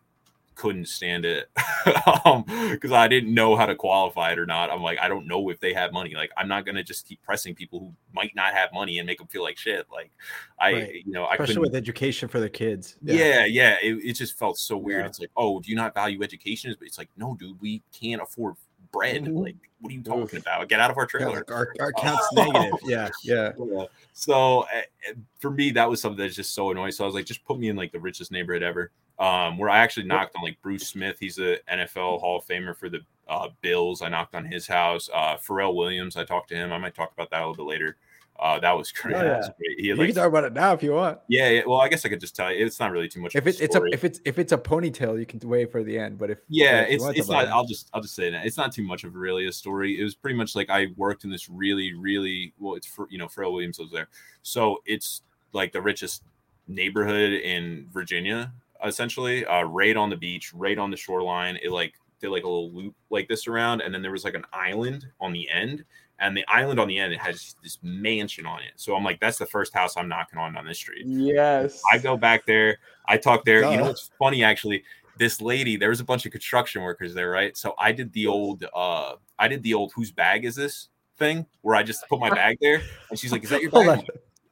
couldn't 0.55 0.87
stand 0.87 1.25
it 1.25 1.49
because 1.85 2.91
I 2.91 3.07
didn't 3.07 3.33
know 3.33 3.55
how 3.55 3.65
to 3.65 3.75
qualify 3.75 4.31
it 4.31 4.39
or 4.39 4.45
not. 4.45 4.71
I'm 4.71 4.81
like, 4.81 4.99
I 4.99 5.07
don't 5.07 5.27
know 5.27 5.49
if 5.49 5.59
they 5.59 5.73
have 5.73 5.91
money. 5.93 6.13
Like, 6.15 6.31
I'm 6.37 6.47
not 6.47 6.65
gonna 6.65 6.83
just 6.83 7.07
keep 7.07 7.21
pressing 7.21 7.53
people 7.55 7.79
who 7.79 7.93
might 8.13 8.35
not 8.35 8.53
have 8.53 8.71
money 8.73 8.99
and 8.99 9.05
make 9.07 9.17
them 9.17 9.27
feel 9.27 9.43
like 9.43 9.57
shit. 9.57 9.85
Like, 9.91 10.11
I, 10.59 10.73
Right. 10.73 11.05
you 11.05 11.11
know, 11.11 11.25
I 11.25 11.33
Especially 11.33 11.57
with 11.59 11.75
education 11.75 12.27
for 12.29 12.39
the 12.39 12.49
kids. 12.49 12.97
yeah, 13.03 13.45
yeah, 13.45 13.75
it, 13.81 13.95
it 14.03 14.13
just 14.13 14.37
felt 14.37 14.57
so 14.57 14.77
weird. 14.77 15.01
Yeah. 15.01 15.07
It's 15.07 15.19
like, 15.19 15.31
oh, 15.37 15.59
do 15.59 15.69
you 15.69 15.75
not 15.75 15.93
value 15.93 16.23
education? 16.23 16.73
But 16.79 16.87
it's 16.87 16.97
like, 16.97 17.09
no, 17.17 17.35
dude, 17.39 17.59
we 17.61 17.83
can't 17.93 18.21
afford 18.21 18.55
bread. 18.91 19.23
Mhm. 19.25 19.43
Like, 19.43 19.55
what 19.81 19.91
are 19.91 19.95
you 19.95 20.01
talking 20.01 20.39
about? 20.39 20.67
Get 20.69 20.79
out 20.79 20.89
of 20.89 20.97
our 20.97 21.03
Yeah, 21.03 21.19
trailer. 21.19 21.35
like 21.37 21.51
our, 21.51 21.73
our 21.79 21.91
count's 21.99 22.31
negative. 22.33 22.79
Yeah. 22.85 23.09
Yeah. 23.23 23.51
Yeah. 23.59 23.85
So 24.13 24.61
uh, 24.61 25.11
for 25.39 25.51
me, 25.51 25.71
that 25.71 25.89
was 25.89 25.99
something 26.01 26.17
that's 26.23 26.35
just 26.35 26.53
so 26.53 26.71
annoying. 26.71 26.93
So 26.93 27.03
I 27.03 27.07
was 27.07 27.13
like, 27.13 27.25
just 27.25 27.43
put 27.43 27.59
me 27.59 27.67
in 27.67 27.75
like 27.75 27.91
the 27.91 27.99
richest 27.99 28.31
neighborhood 28.31 28.63
ever. 28.63 28.91
Um, 29.17 29.57
where 29.57 29.69
I 29.69 29.77
actually 29.79 30.07
knocked 30.07 30.35
on 30.35 30.43
like 30.43 30.61
Bruce 30.61 30.87
Smith. 30.87 31.17
He's 31.19 31.39
a 31.39 31.57
NFL 31.71 32.19
Hall 32.19 32.37
of 32.39 32.45
Famer 32.45 32.75
for 32.75 32.89
the 32.89 32.99
uh, 33.29 33.47
Bills. 33.61 34.01
I 34.01 34.09
knocked 34.09 34.35
on 34.35 34.43
his 34.45 34.67
house. 34.67 35.09
Uh, 35.13 35.37
Pharrell 35.37 35.73
Williams. 35.73 36.17
I 36.17 36.25
talked 36.25 36.49
to 36.49 36.55
him. 36.55 36.73
I 36.73 36.77
might 36.77 36.95
talk 36.95 37.13
about 37.13 37.29
that 37.31 37.41
a 37.41 37.47
little 37.47 37.65
bit 37.65 37.69
later. 37.71 37.95
Uh, 38.37 38.59
that 38.59 38.73
was 38.73 38.91
great. 38.91 39.15
Oh, 39.15 39.23
yeah. 39.23 39.37
was 39.37 39.49
great. 39.57 39.79
He 39.79 39.87
had, 39.87 39.95
You 39.97 40.03
like, 40.03 40.07
can 40.09 40.15
talk 40.15 40.27
about 40.27 40.43
it 40.43 40.51
now 40.51 40.73
if 40.73 40.83
you 40.83 40.91
want. 40.91 41.19
yeah, 41.29 41.47
yeah. 41.47 41.61
Well, 41.65 41.79
I 41.79 41.87
guess 41.87 42.03
I 42.05 42.09
could 42.09 42.19
just 42.19 42.35
tell 42.35 42.51
you. 42.53 42.65
It's 42.65 42.77
not 42.81 42.91
really 42.91 43.07
too 43.07 43.21
much. 43.21 43.33
If 43.33 43.43
of 43.43 43.47
it, 43.47 43.61
it's 43.61 43.75
a 43.77 43.83
if 43.85 44.03
it's 44.03 44.19
if 44.25 44.37
it's 44.37 44.51
a 44.51 44.57
ponytail, 44.57 45.17
you 45.17 45.25
can 45.25 45.39
wait 45.47 45.71
for 45.71 45.81
the 45.81 45.97
end. 45.97 46.17
But 46.17 46.31
if 46.31 46.39
yeah 46.49 46.81
if 46.81 46.95
it's 46.95 47.19
it's 47.19 47.29
not 47.29 47.45
it- 47.45 47.49
i'll 47.51 47.65
just 47.65 47.89
i'll 47.93 48.01
just 48.01 48.15
say 48.15 48.29
that 48.29 48.45
it's 48.45 48.57
not 48.57 48.73
too 48.73 48.83
much 48.83 49.05
of 49.05 49.15
really 49.15 49.47
a 49.47 49.51
story 49.53 49.97
it 49.97 50.03
was 50.03 50.13
pretty 50.13 50.35
much 50.35 50.53
like 50.55 50.69
i 50.69 50.87
worked 50.97 51.23
in 51.23 51.29
this 51.29 51.47
really 51.49 51.93
really 51.93 52.53
well 52.59 52.75
it's 52.75 52.85
for 52.87 53.07
you 53.09 53.17
know 53.17 53.27
Pharrell 53.27 53.53
williams 53.53 53.79
was 53.79 53.89
there 53.91 54.09
so 54.43 54.81
it's 54.85 55.21
like 55.53 55.71
the 55.71 55.81
richest 55.81 56.23
neighborhood 56.67 57.31
in 57.31 57.87
virginia 57.93 58.51
essentially 58.85 59.45
uh 59.45 59.63
right 59.63 59.97
on 59.97 60.09
the 60.09 60.15
beach 60.15 60.53
right 60.53 60.77
on 60.77 60.91
the 60.91 60.97
shoreline 60.97 61.57
it 61.61 61.71
like 61.71 61.93
did 62.19 62.29
like 62.29 62.43
a 62.43 62.47
little 62.47 62.71
loop 62.71 62.95
like 63.09 63.27
this 63.27 63.47
around 63.47 63.81
and 63.81 63.93
then 63.93 64.01
there 64.01 64.11
was 64.11 64.23
like 64.23 64.35
an 64.35 64.45
island 64.53 65.05
on 65.19 65.33
the 65.33 65.49
end 65.49 65.83
and 66.19 66.35
the 66.35 66.45
island 66.47 66.79
on 66.79 66.87
the 66.87 66.97
end 66.97 67.11
it 67.11 67.19
has 67.19 67.55
this 67.61 67.77
mansion 67.83 68.45
on 68.45 68.59
it 68.61 68.71
so 68.77 68.95
i'm 68.95 69.03
like 69.03 69.19
that's 69.19 69.37
the 69.37 69.45
first 69.45 69.73
house 69.73 69.97
i'm 69.97 70.07
knocking 70.07 70.39
on 70.39 70.55
on 70.55 70.65
this 70.65 70.77
street 70.77 71.05
Yes. 71.05 71.81
I 71.91 71.97
go 71.97 72.15
back 72.17 72.45
there. 72.45 72.77
I 73.07 73.17
talk 73.17 73.45
there. 73.45 73.57
You 73.69 73.77
know 73.77 73.83
Duh. 73.83 73.87
what's 73.89 74.09
funny 74.17 74.43
actually? 74.43 74.83
This 75.17 75.41
lady, 75.41 75.77
there 75.77 75.89
was 75.89 75.99
a 75.99 76.03
bunch 76.03 76.25
of 76.25 76.31
construction 76.31 76.81
workers 76.81 77.13
there, 77.13 77.29
right? 77.29 77.55
So 77.55 77.73
I 77.77 77.91
did 77.91 78.11
the 78.13 78.27
old 78.27 78.65
uh 78.73 79.13
I 79.37 79.47
did 79.47 79.61
the 79.63 79.73
old 79.73 79.91
whose 79.95 80.11
bag 80.11 80.45
is 80.45 80.55
this 80.55 80.89
thing 81.17 81.45
where 81.61 81.75
I 81.75 81.83
just 81.83 82.07
put 82.07 82.19
my 82.19 82.29
bag 82.33 82.57
there 82.61 82.81
and 83.09 83.19
she's 83.19 83.31
like, 83.31 83.43
Is 83.43 83.49
that 83.49 83.61
your 83.61 83.71
bag? 83.71 84.05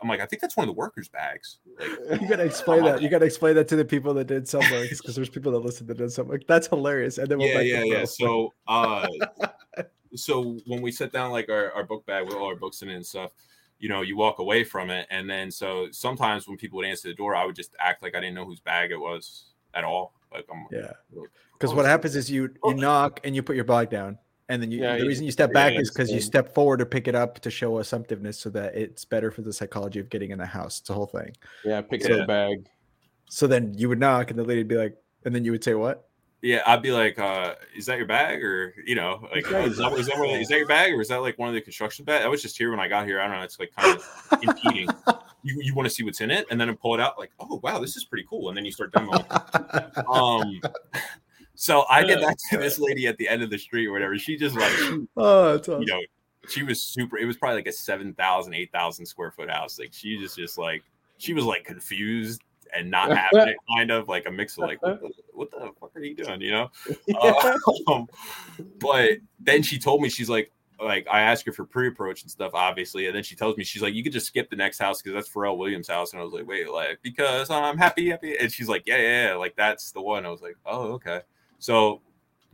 I'm 0.04 0.10
like, 0.10 0.20
I 0.20 0.26
think 0.26 0.42
that's 0.42 0.58
one 0.58 0.68
of 0.68 0.76
the 0.76 0.78
workers' 0.78 1.08
bags. 1.08 1.60
Like, 1.80 2.22
You 2.22 2.28
gotta 2.28 2.44
explain 2.44 2.84
that. 2.84 3.02
You 3.02 3.10
gotta 3.10 3.26
explain 3.26 3.56
that 3.56 3.70
to 3.70 3.78
the 3.78 3.86
people 3.86 4.14
that 4.16 4.28
did 4.28 4.44
Subworks 4.44 4.98
because 4.98 5.16
there's 5.16 5.30
people 5.30 5.54
that 5.54 5.60
listen 5.60 5.88
that 5.88 5.98
did 5.98 6.10
Subworks. 6.10 6.46
That's 6.46 6.68
hilarious. 6.68 7.18
And 7.18 7.30
then 7.30 7.38
we'll 7.38 7.48
yeah, 7.48 7.62
yeah, 7.62 7.84
yeah. 7.84 8.06
So 8.06 8.54
uh 8.68 9.08
so 10.16 10.60
when 10.68 10.82
we 10.82 10.92
set 10.92 11.14
down 11.14 11.32
like 11.32 11.50
our, 11.50 11.72
our 11.72 11.86
book 11.86 12.06
bag 12.06 12.26
with 12.26 12.36
all 12.36 12.48
our 12.48 12.56
books 12.58 12.82
in 12.82 12.90
it 12.90 12.96
and 12.96 13.06
stuff, 13.06 13.32
you 13.80 13.88
know, 13.88 14.02
you 14.02 14.18
walk 14.18 14.40
away 14.40 14.66
from 14.66 14.90
it. 14.90 15.08
And 15.10 15.30
then 15.30 15.50
so 15.50 15.88
sometimes 15.92 16.48
when 16.48 16.58
people 16.58 16.78
would 16.78 16.86
answer 16.86 17.08
the 17.08 17.14
door, 17.14 17.34
I 17.34 17.46
would 17.46 17.56
just 17.56 17.72
act 17.80 18.04
like 18.04 18.14
I 18.14 18.20
didn't 18.20 18.36
know 18.36 18.46
whose 18.46 18.60
bag 18.60 18.92
it 18.92 19.00
was 19.00 19.46
at 19.74 19.86
all. 19.86 20.14
Like 20.34 20.46
I'm 20.52 20.68
yeah. 20.70 20.92
Because 21.54 21.74
what 21.74 21.86
happens 21.86 22.18
is 22.18 22.30
you 22.30 22.54
you 22.66 22.74
knock 22.74 23.22
and 23.24 23.34
you 23.34 23.42
put 23.42 23.56
your 23.56 23.66
bag 23.66 23.90
down. 23.90 24.18
And 24.50 24.62
then 24.62 24.72
you, 24.72 24.82
Yeah, 24.82 24.98
the 24.98 25.08
reason 25.08 25.26
you 25.26 25.32
step 25.32 25.54
back 25.54 25.74
is 25.74 25.90
because 25.90 26.12
you 26.12 26.20
step 26.20 26.54
forward 26.54 26.78
to 26.78 26.86
pick 26.86 27.08
it 27.08 27.16
up 27.16 27.40
to 27.40 27.50
show 27.50 27.80
assumptiveness 27.80 28.38
so 28.40 28.50
that 28.52 28.76
it's 28.76 29.06
better 29.06 29.32
for 29.32 29.42
the 29.42 29.54
psychology 29.54 30.00
of 30.00 30.10
getting 30.10 30.32
in 30.32 30.38
the 30.38 30.46
house. 30.46 30.80
It's 30.82 30.90
a 30.90 30.94
whole 30.94 31.06
thing. 31.06 31.36
Yeah, 31.64 31.82
pick 31.82 32.04
Yeah. 32.04 32.14
up 32.16 32.18
the 32.20 32.26
bag. 32.26 32.68
So 33.30 33.48
then 33.48 33.74
you 33.78 33.90
would 33.90 34.00
knock 34.00 34.30
and 34.32 34.38
the 34.40 34.44
lady'd 34.44 34.68
be 34.68 34.76
like, 34.76 34.96
and 35.26 35.34
then 35.34 35.46
you 35.46 35.52
would 35.52 35.64
say 35.64 35.74
what? 35.76 36.08
Yeah, 36.42 36.62
I'd 36.68 36.82
be 36.82 36.92
like, 36.92 37.18
uh, 37.18 37.56
"Is 37.74 37.86
that 37.86 37.98
your 37.98 38.06
bag?" 38.06 38.44
Or 38.44 38.76
you 38.86 38.96
know, 38.96 39.26
like, 39.34 39.46
Okay. 39.48 39.56
oh, 39.56 39.66
is, 39.66 39.78
that, 39.78 39.94
is, 39.94 40.08
that, 40.08 40.20
one- 40.20 40.28
that 40.44 40.50
your 40.50 40.68
bag, 40.68 40.92
or 40.92 41.00
is 41.00 41.08
that 41.08 41.22
like 41.22 41.40
one 41.40 41.48
of 41.48 41.56
the 41.56 41.62
construction 41.62 42.04
bags? 42.04 42.26
I 42.26 42.28
was 42.28 42.42
just 42.42 42.58
here 42.58 42.70
when 42.70 42.82
I 42.82 42.90
got 42.90 43.08
here. 43.08 43.22
I 43.22 43.28
don't 43.28 43.38
know. 43.38 43.44
It's 43.44 43.58
like 43.60 43.72
kind 43.74 43.98
of 43.98 44.40
impeding. 44.44 44.90
You 45.46 45.60
you 45.62 45.76
want 45.76 45.90
to 45.90 45.94
see 45.94 46.04
what's 46.04 46.22
in 46.22 46.32
it, 46.32 46.48
and 46.50 46.60
then 46.62 46.70
I 46.70 46.74
pull 46.74 46.94
it 46.94 47.02
out, 47.02 47.20
like, 47.20 47.32
"Oh 47.38 47.60
wow, 47.62 47.78
this 47.80 47.98
is 47.98 48.06
pretty 48.06 48.26
cool," 48.30 48.48
and 48.48 48.56
then 48.58 48.64
you 48.64 48.72
start 48.72 48.94
demoing. 48.94 50.08
um, 50.08 50.62
so 51.56 51.86
I 51.90 52.04
did 52.04 52.22
that 52.22 52.38
to 52.52 52.58
this 52.58 52.80
lady 52.80 53.08
at 53.08 53.18
the 53.18 53.28
end 53.28 53.44
of 53.44 53.50
the 53.50 53.58
street 53.58 53.88
or 53.88 53.92
whatever. 53.92 54.18
She 54.18 54.38
just 54.38 54.56
like, 54.56 54.72
she- 54.72 55.06
oh, 55.18 55.58
awesome. 55.58 55.82
you 55.82 55.88
know, 55.88 56.00
she 56.50 56.64
was 56.64 56.82
super. 56.82 57.18
It 57.18 57.26
was 57.26 57.38
probably 57.38 57.58
like 57.58 57.68
a 57.68 57.72
7,000, 57.72 58.54
8,000 58.54 59.06
square 59.06 59.32
foot 59.32 59.50
house. 59.50 59.80
Like 59.80 59.94
she 59.94 60.18
just 60.18 60.38
just 60.38 60.58
like 60.58 60.84
she 61.18 61.34
was 61.34 61.46
like 61.46 61.64
confused 61.64 62.42
and 62.76 62.90
not 62.90 63.16
having 63.18 63.50
it, 63.50 63.58
kind 63.76 63.92
of 63.92 64.08
like 64.08 64.26
a 64.26 64.32
mix 64.32 64.58
of 64.58 64.64
like, 64.64 64.82
what 64.82 65.00
the, 65.02 65.12
what 65.34 65.52
the 65.52 65.72
fuck 65.80 65.92
are 65.96 66.02
you 66.02 66.16
doing? 66.16 66.42
You 66.42 66.52
know. 66.52 66.72
Uh, 67.22 67.58
um, 67.88 68.08
but 68.80 69.12
then 69.40 69.62
she 69.62 69.78
told 69.78 70.02
me 70.02 70.10
she's 70.10 70.30
like, 70.30 70.52
like 70.82 71.08
I 71.10 71.22
asked 71.22 71.46
her 71.46 71.52
for 71.52 71.66
pre-approach 71.66 72.24
and 72.24 72.32
stuff, 72.32 72.52
obviously, 72.54 73.08
and 73.08 73.16
then 73.16 73.24
she 73.24 73.36
tells 73.36 73.56
me 73.56 73.64
she's 73.64 73.82
like, 73.82 73.94
you 73.94 74.04
could 74.04 74.12
just 74.12 74.28
skip 74.28 74.50
the 74.50 74.56
next 74.56 74.80
house 74.80 75.02
because 75.02 75.14
that's 75.16 75.30
Pharrell 75.30 75.58
Williams' 75.58 75.88
house, 75.88 76.12
and 76.12 76.20
I 76.20 76.24
was 76.24 76.34
like, 76.34 76.48
wait, 76.48 76.70
like 76.70 77.00
because 77.02 77.50
I'm 77.50 77.78
happy, 77.78 78.10
happy, 78.10 78.36
and 78.38 78.52
she's 78.52 78.68
like, 78.68 78.84
yeah, 78.86 78.98
yeah, 78.98 79.28
yeah, 79.30 79.36
like 79.36 79.56
that's 79.56 79.92
the 79.92 80.02
one. 80.02 80.26
I 80.26 80.30
was 80.30 80.42
like, 80.42 80.58
oh, 80.66 80.94
okay, 80.94 81.22
so 81.64 82.02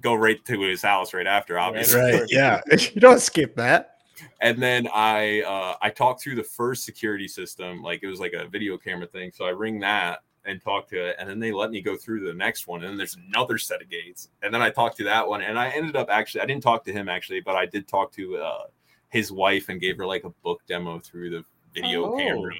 go 0.01 0.13
right 0.13 0.43
to 0.45 0.61
his 0.61 0.83
house 0.83 1.15
right 1.15 1.25
after, 1.25 1.57
obviously, 1.57 1.99
right. 1.99 2.23
Yeah. 2.29 2.61
you 2.93 3.01
don't 3.01 3.19
skip 3.19 3.55
that. 3.55 3.95
and 4.39 4.61
then 4.61 4.87
I 4.93 5.41
uh, 5.41 5.75
I 5.81 5.89
talked 5.89 6.21
through 6.21 6.35
the 6.35 6.43
first 6.43 6.83
security 6.85 7.27
system, 7.27 7.81
like 7.81 8.03
it 8.03 8.07
was 8.07 8.19
like 8.19 8.33
a 8.33 8.47
video 8.47 8.77
camera 8.77 9.07
thing. 9.07 9.31
So 9.33 9.45
I 9.45 9.49
ring 9.49 9.79
that 9.79 10.19
and 10.45 10.61
talk 10.61 10.87
to 10.89 11.09
it, 11.09 11.15
and 11.19 11.27
then 11.27 11.39
they 11.39 11.51
let 11.51 11.71
me 11.71 11.81
go 11.81 11.95
through 11.97 12.25
the 12.25 12.33
next 12.33 12.67
one, 12.67 12.81
and 12.81 12.89
then 12.91 12.97
there's 12.97 13.17
another 13.27 13.57
set 13.57 13.81
of 13.81 13.89
gates, 13.89 14.29
and 14.43 14.53
then 14.53 14.61
I 14.61 14.69
talked 14.69 14.97
to 14.97 15.03
that 15.05 15.27
one, 15.27 15.41
and 15.41 15.57
I 15.57 15.69
ended 15.69 15.95
up 15.95 16.07
actually 16.11 16.41
I 16.41 16.45
didn't 16.45 16.63
talk 16.63 16.85
to 16.85 16.93
him 16.93 17.09
actually, 17.09 17.41
but 17.41 17.55
I 17.55 17.65
did 17.65 17.87
talk 17.87 18.11
to 18.13 18.37
uh, 18.37 18.63
his 19.09 19.31
wife 19.31 19.69
and 19.69 19.81
gave 19.81 19.97
her 19.97 20.05
like 20.05 20.23
a 20.23 20.29
book 20.43 20.61
demo 20.67 20.99
through 20.99 21.31
the 21.31 21.43
video 21.73 22.13
Oh, 22.13 22.17
camera 22.17 22.53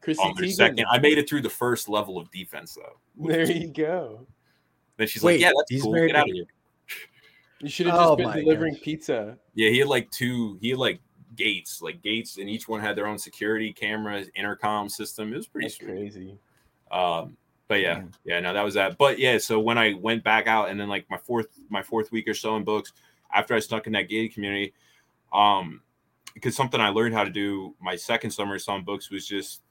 Chrissy 0.00 0.22
on 0.22 0.34
their 0.36 0.46
Teigen. 0.46 0.52
second. 0.56 0.86
I 0.90 0.98
made 0.98 1.16
it 1.18 1.28
through 1.28 1.42
the 1.42 1.50
first 1.50 1.88
level 1.88 2.18
of 2.18 2.30
defense 2.30 2.74
though. 2.74 3.28
There 3.28 3.50
you 3.50 3.68
go. 3.68 4.26
Then 4.96 5.06
she's 5.08 5.22
Wait, 5.22 5.34
like, 5.34 5.40
"Yeah, 5.40 5.52
that's 5.56 5.70
he's 5.70 5.82
cool. 5.82 5.92
married 5.92 6.08
Get 6.08 6.16
out 6.16 6.28
of 6.28 6.34
here." 6.34 6.46
You 7.60 7.68
should 7.68 7.86
have 7.86 7.96
just 7.96 8.10
Oh 8.10 8.16
been 8.16 8.32
delivering 8.32 8.74
gosh. 8.74 8.82
pizza. 8.82 9.38
Yeah, 9.54 9.70
he 9.70 9.78
had 9.78 9.88
like 9.88 10.10
two. 10.10 10.58
He 10.60 10.70
had 10.70 10.78
like 10.78 11.00
gates, 11.36 11.82
like 11.82 12.02
gates, 12.02 12.38
and 12.38 12.48
each 12.48 12.68
one 12.68 12.80
had 12.80 12.96
their 12.96 13.06
own 13.06 13.18
security 13.18 13.72
cameras, 13.72 14.28
intercom 14.34 14.88
system. 14.88 15.32
It 15.32 15.36
was 15.36 15.46
pretty 15.46 15.68
That's 15.68 15.78
crazy. 15.78 16.38
Um, 16.90 17.36
but 17.68 17.80
yeah, 17.80 17.94
Damn. 17.94 18.10
yeah, 18.24 18.40
no, 18.40 18.52
that 18.52 18.62
was 18.62 18.74
that. 18.74 18.96
But 18.96 19.18
yeah, 19.18 19.38
so 19.38 19.58
when 19.58 19.76
I 19.78 19.94
went 19.94 20.22
back 20.22 20.46
out, 20.46 20.70
and 20.70 20.78
then 20.78 20.88
like 20.88 21.08
my 21.10 21.18
fourth, 21.18 21.48
my 21.68 21.82
fourth 21.82 22.12
week 22.12 22.28
or 22.28 22.34
so 22.34 22.56
in 22.56 22.64
books, 22.64 22.92
after 23.32 23.54
I 23.54 23.58
stuck 23.58 23.86
in 23.86 23.92
that 23.94 24.08
gated 24.08 24.32
community, 24.34 24.72
um, 25.32 25.82
because 26.34 26.54
something 26.54 26.80
I 26.80 26.90
learned 26.90 27.14
how 27.14 27.24
to 27.24 27.30
do 27.30 27.74
my 27.80 27.96
second 27.96 28.30
summer 28.30 28.58
selling 28.58 28.84
books 28.84 29.10
was 29.10 29.26
just 29.26 29.62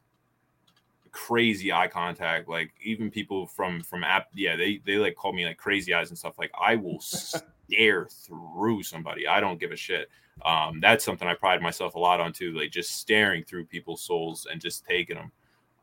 crazy 1.15 1.71
eye 1.71 1.87
contact. 1.87 2.49
Like 2.49 2.73
even 2.83 3.09
people 3.09 3.47
from 3.47 3.81
from 3.81 4.03
app, 4.03 4.27
yeah, 4.33 4.55
they 4.55 4.81
they 4.85 4.97
like 4.97 5.15
call 5.15 5.31
me 5.33 5.45
like 5.45 5.57
crazy 5.57 5.93
eyes 5.93 6.09
and 6.09 6.17
stuff. 6.17 6.37
Like 6.37 6.51
I 6.59 6.75
will 6.75 6.99
stare 7.01 8.07
through 8.07 8.83
somebody. 8.83 9.27
I 9.27 9.39
don't 9.39 9.59
give 9.59 9.71
a 9.71 9.75
shit. 9.77 10.09
Um, 10.43 10.79
that's 10.81 11.05
something 11.05 11.27
I 11.27 11.33
pride 11.33 11.61
myself 11.61 11.95
a 11.95 11.99
lot 11.99 12.19
on 12.19 12.33
too. 12.33 12.51
Like 12.51 12.69
just 12.71 12.97
staring 12.99 13.43
through 13.45 13.65
people's 13.65 14.01
souls 14.03 14.47
and 14.51 14.59
just 14.59 14.85
taking 14.85 15.15
them. 15.15 15.31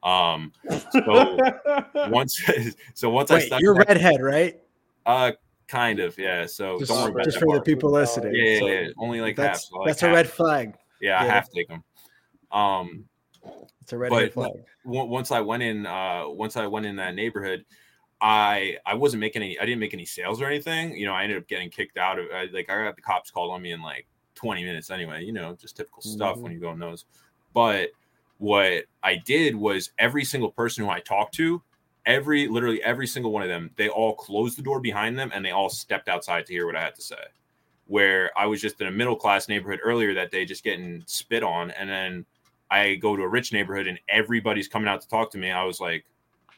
Um, 0.02 0.52
so 0.90 1.38
once 2.10 2.38
so 2.94 3.08
once 3.08 3.30
I 3.30 3.36
Wait, 3.36 3.46
stuck 3.46 3.60
you're 3.60 3.72
in 3.72 3.78
that- 3.78 3.88
redhead, 3.88 4.20
right? 4.22 4.60
uh 5.06 5.32
kind 5.66 5.98
of 6.00 6.16
yeah 6.18 6.44
so 6.46 6.78
Just, 6.78 6.90
don't 6.90 7.02
worry 7.02 7.10
about 7.12 7.24
just 7.24 7.40
that 7.40 7.44
for 7.46 7.54
the 7.56 7.62
people 7.62 7.90
listening. 7.90 8.34
yeah, 8.34 8.44
yeah, 8.52 8.58
So 8.60 8.66
yeah, 8.66 8.88
only 8.98 9.20
like 9.22 9.36
half 9.38 9.46
that's 9.54 9.68
so 9.70 9.78
like 9.78 9.86
that's 9.88 10.02
a 10.02 10.10
red 10.12 10.28
flag. 10.28 10.74
yeah 11.00 11.18
i 11.18 11.24
yeah. 11.24 11.32
have 11.32 11.48
to 11.48 11.54
take 11.56 11.66
them 11.68 11.82
um 12.52 13.04
It's 13.82 13.92
a 13.92 13.98
red 13.98 14.10
But- 14.10 14.32
flag. 14.32 14.52
once 14.84 15.30
i 15.30 15.40
went 15.40 15.62
in 15.62 15.86
uh 15.86 16.24
once 16.28 16.56
i 16.56 16.66
went 16.66 16.86
in 16.86 16.96
that 16.96 17.14
neighborhood 17.14 17.64
i 18.20 18.76
i 18.86 18.94
wasn't 18.94 19.20
making 19.20 19.42
any 19.42 19.58
i 19.58 19.64
didn't 19.64 19.80
make 19.80 19.92
any 19.94 20.04
sales 20.04 20.40
or 20.40 20.46
anything 20.46 20.96
you 20.96 21.06
know 21.06 21.12
i 21.14 21.22
ended 21.24 21.38
up 21.38 21.46
getting 21.48 21.68
kicked 21.70 21.98
out 21.98 22.18
of 22.18 22.26
I, 22.34 22.44
like 22.52 22.70
i 22.70 22.84
got 22.84 22.96
the 22.96 23.02
cops 23.02 23.30
called 23.30 23.50
on 23.52 23.60
me 23.62 23.72
in 23.72 23.82
like 23.82 24.06
20 24.36 24.64
minutes 24.64 24.90
anyway 24.90 25.24
you 25.24 25.32
know 25.32 25.56
just 25.60 25.76
typical 25.76 26.02
stuff 26.02 26.34
Mm-hmm. 26.34 26.42
when 26.42 26.52
you 26.52 26.60
go 26.60 26.70
in 26.72 26.78
those 26.78 27.04
but 27.52 27.90
what 28.38 28.84
i 29.02 29.16
did 29.16 29.54
was 29.56 29.90
every 29.98 30.24
single 30.24 30.50
person 30.50 30.84
who 30.84 30.90
i 30.90 31.00
talked 31.00 31.34
to 31.34 31.60
every 32.06 32.48
literally 32.48 32.82
every 32.82 33.06
single 33.06 33.30
one 33.32 33.42
of 33.42 33.48
them 33.48 33.70
they 33.76 33.88
all 33.88 34.14
closed 34.14 34.56
the 34.58 34.62
door 34.62 34.80
behind 34.80 35.18
them 35.18 35.30
and 35.34 35.44
they 35.44 35.50
all 35.50 35.68
stepped 35.68 36.08
outside 36.08 36.46
to 36.46 36.52
hear 36.52 36.66
what 36.66 36.76
i 36.76 36.80
had 36.80 36.94
to 36.94 37.02
say 37.02 37.16
where 37.86 38.30
i 38.36 38.46
was 38.46 38.60
just 38.60 38.80
in 38.80 38.86
a 38.86 38.90
middle 38.90 39.16
class 39.16 39.48
neighborhood 39.48 39.80
earlier 39.84 40.14
that 40.14 40.30
day 40.30 40.44
just 40.44 40.64
getting 40.64 41.02
spit 41.06 41.42
on 41.42 41.70
and 41.72 41.88
then 41.90 42.24
i 42.72 42.94
go 42.96 43.16
to 43.16 43.22
a 43.22 43.28
rich 43.28 43.52
neighborhood 43.52 43.86
and 43.86 43.98
everybody's 44.08 44.68
coming 44.68 44.88
out 44.88 45.00
to 45.00 45.08
talk 45.08 45.30
to 45.30 45.38
me. 45.38 45.50
I 45.50 45.64
was 45.64 45.80
like 45.80 46.04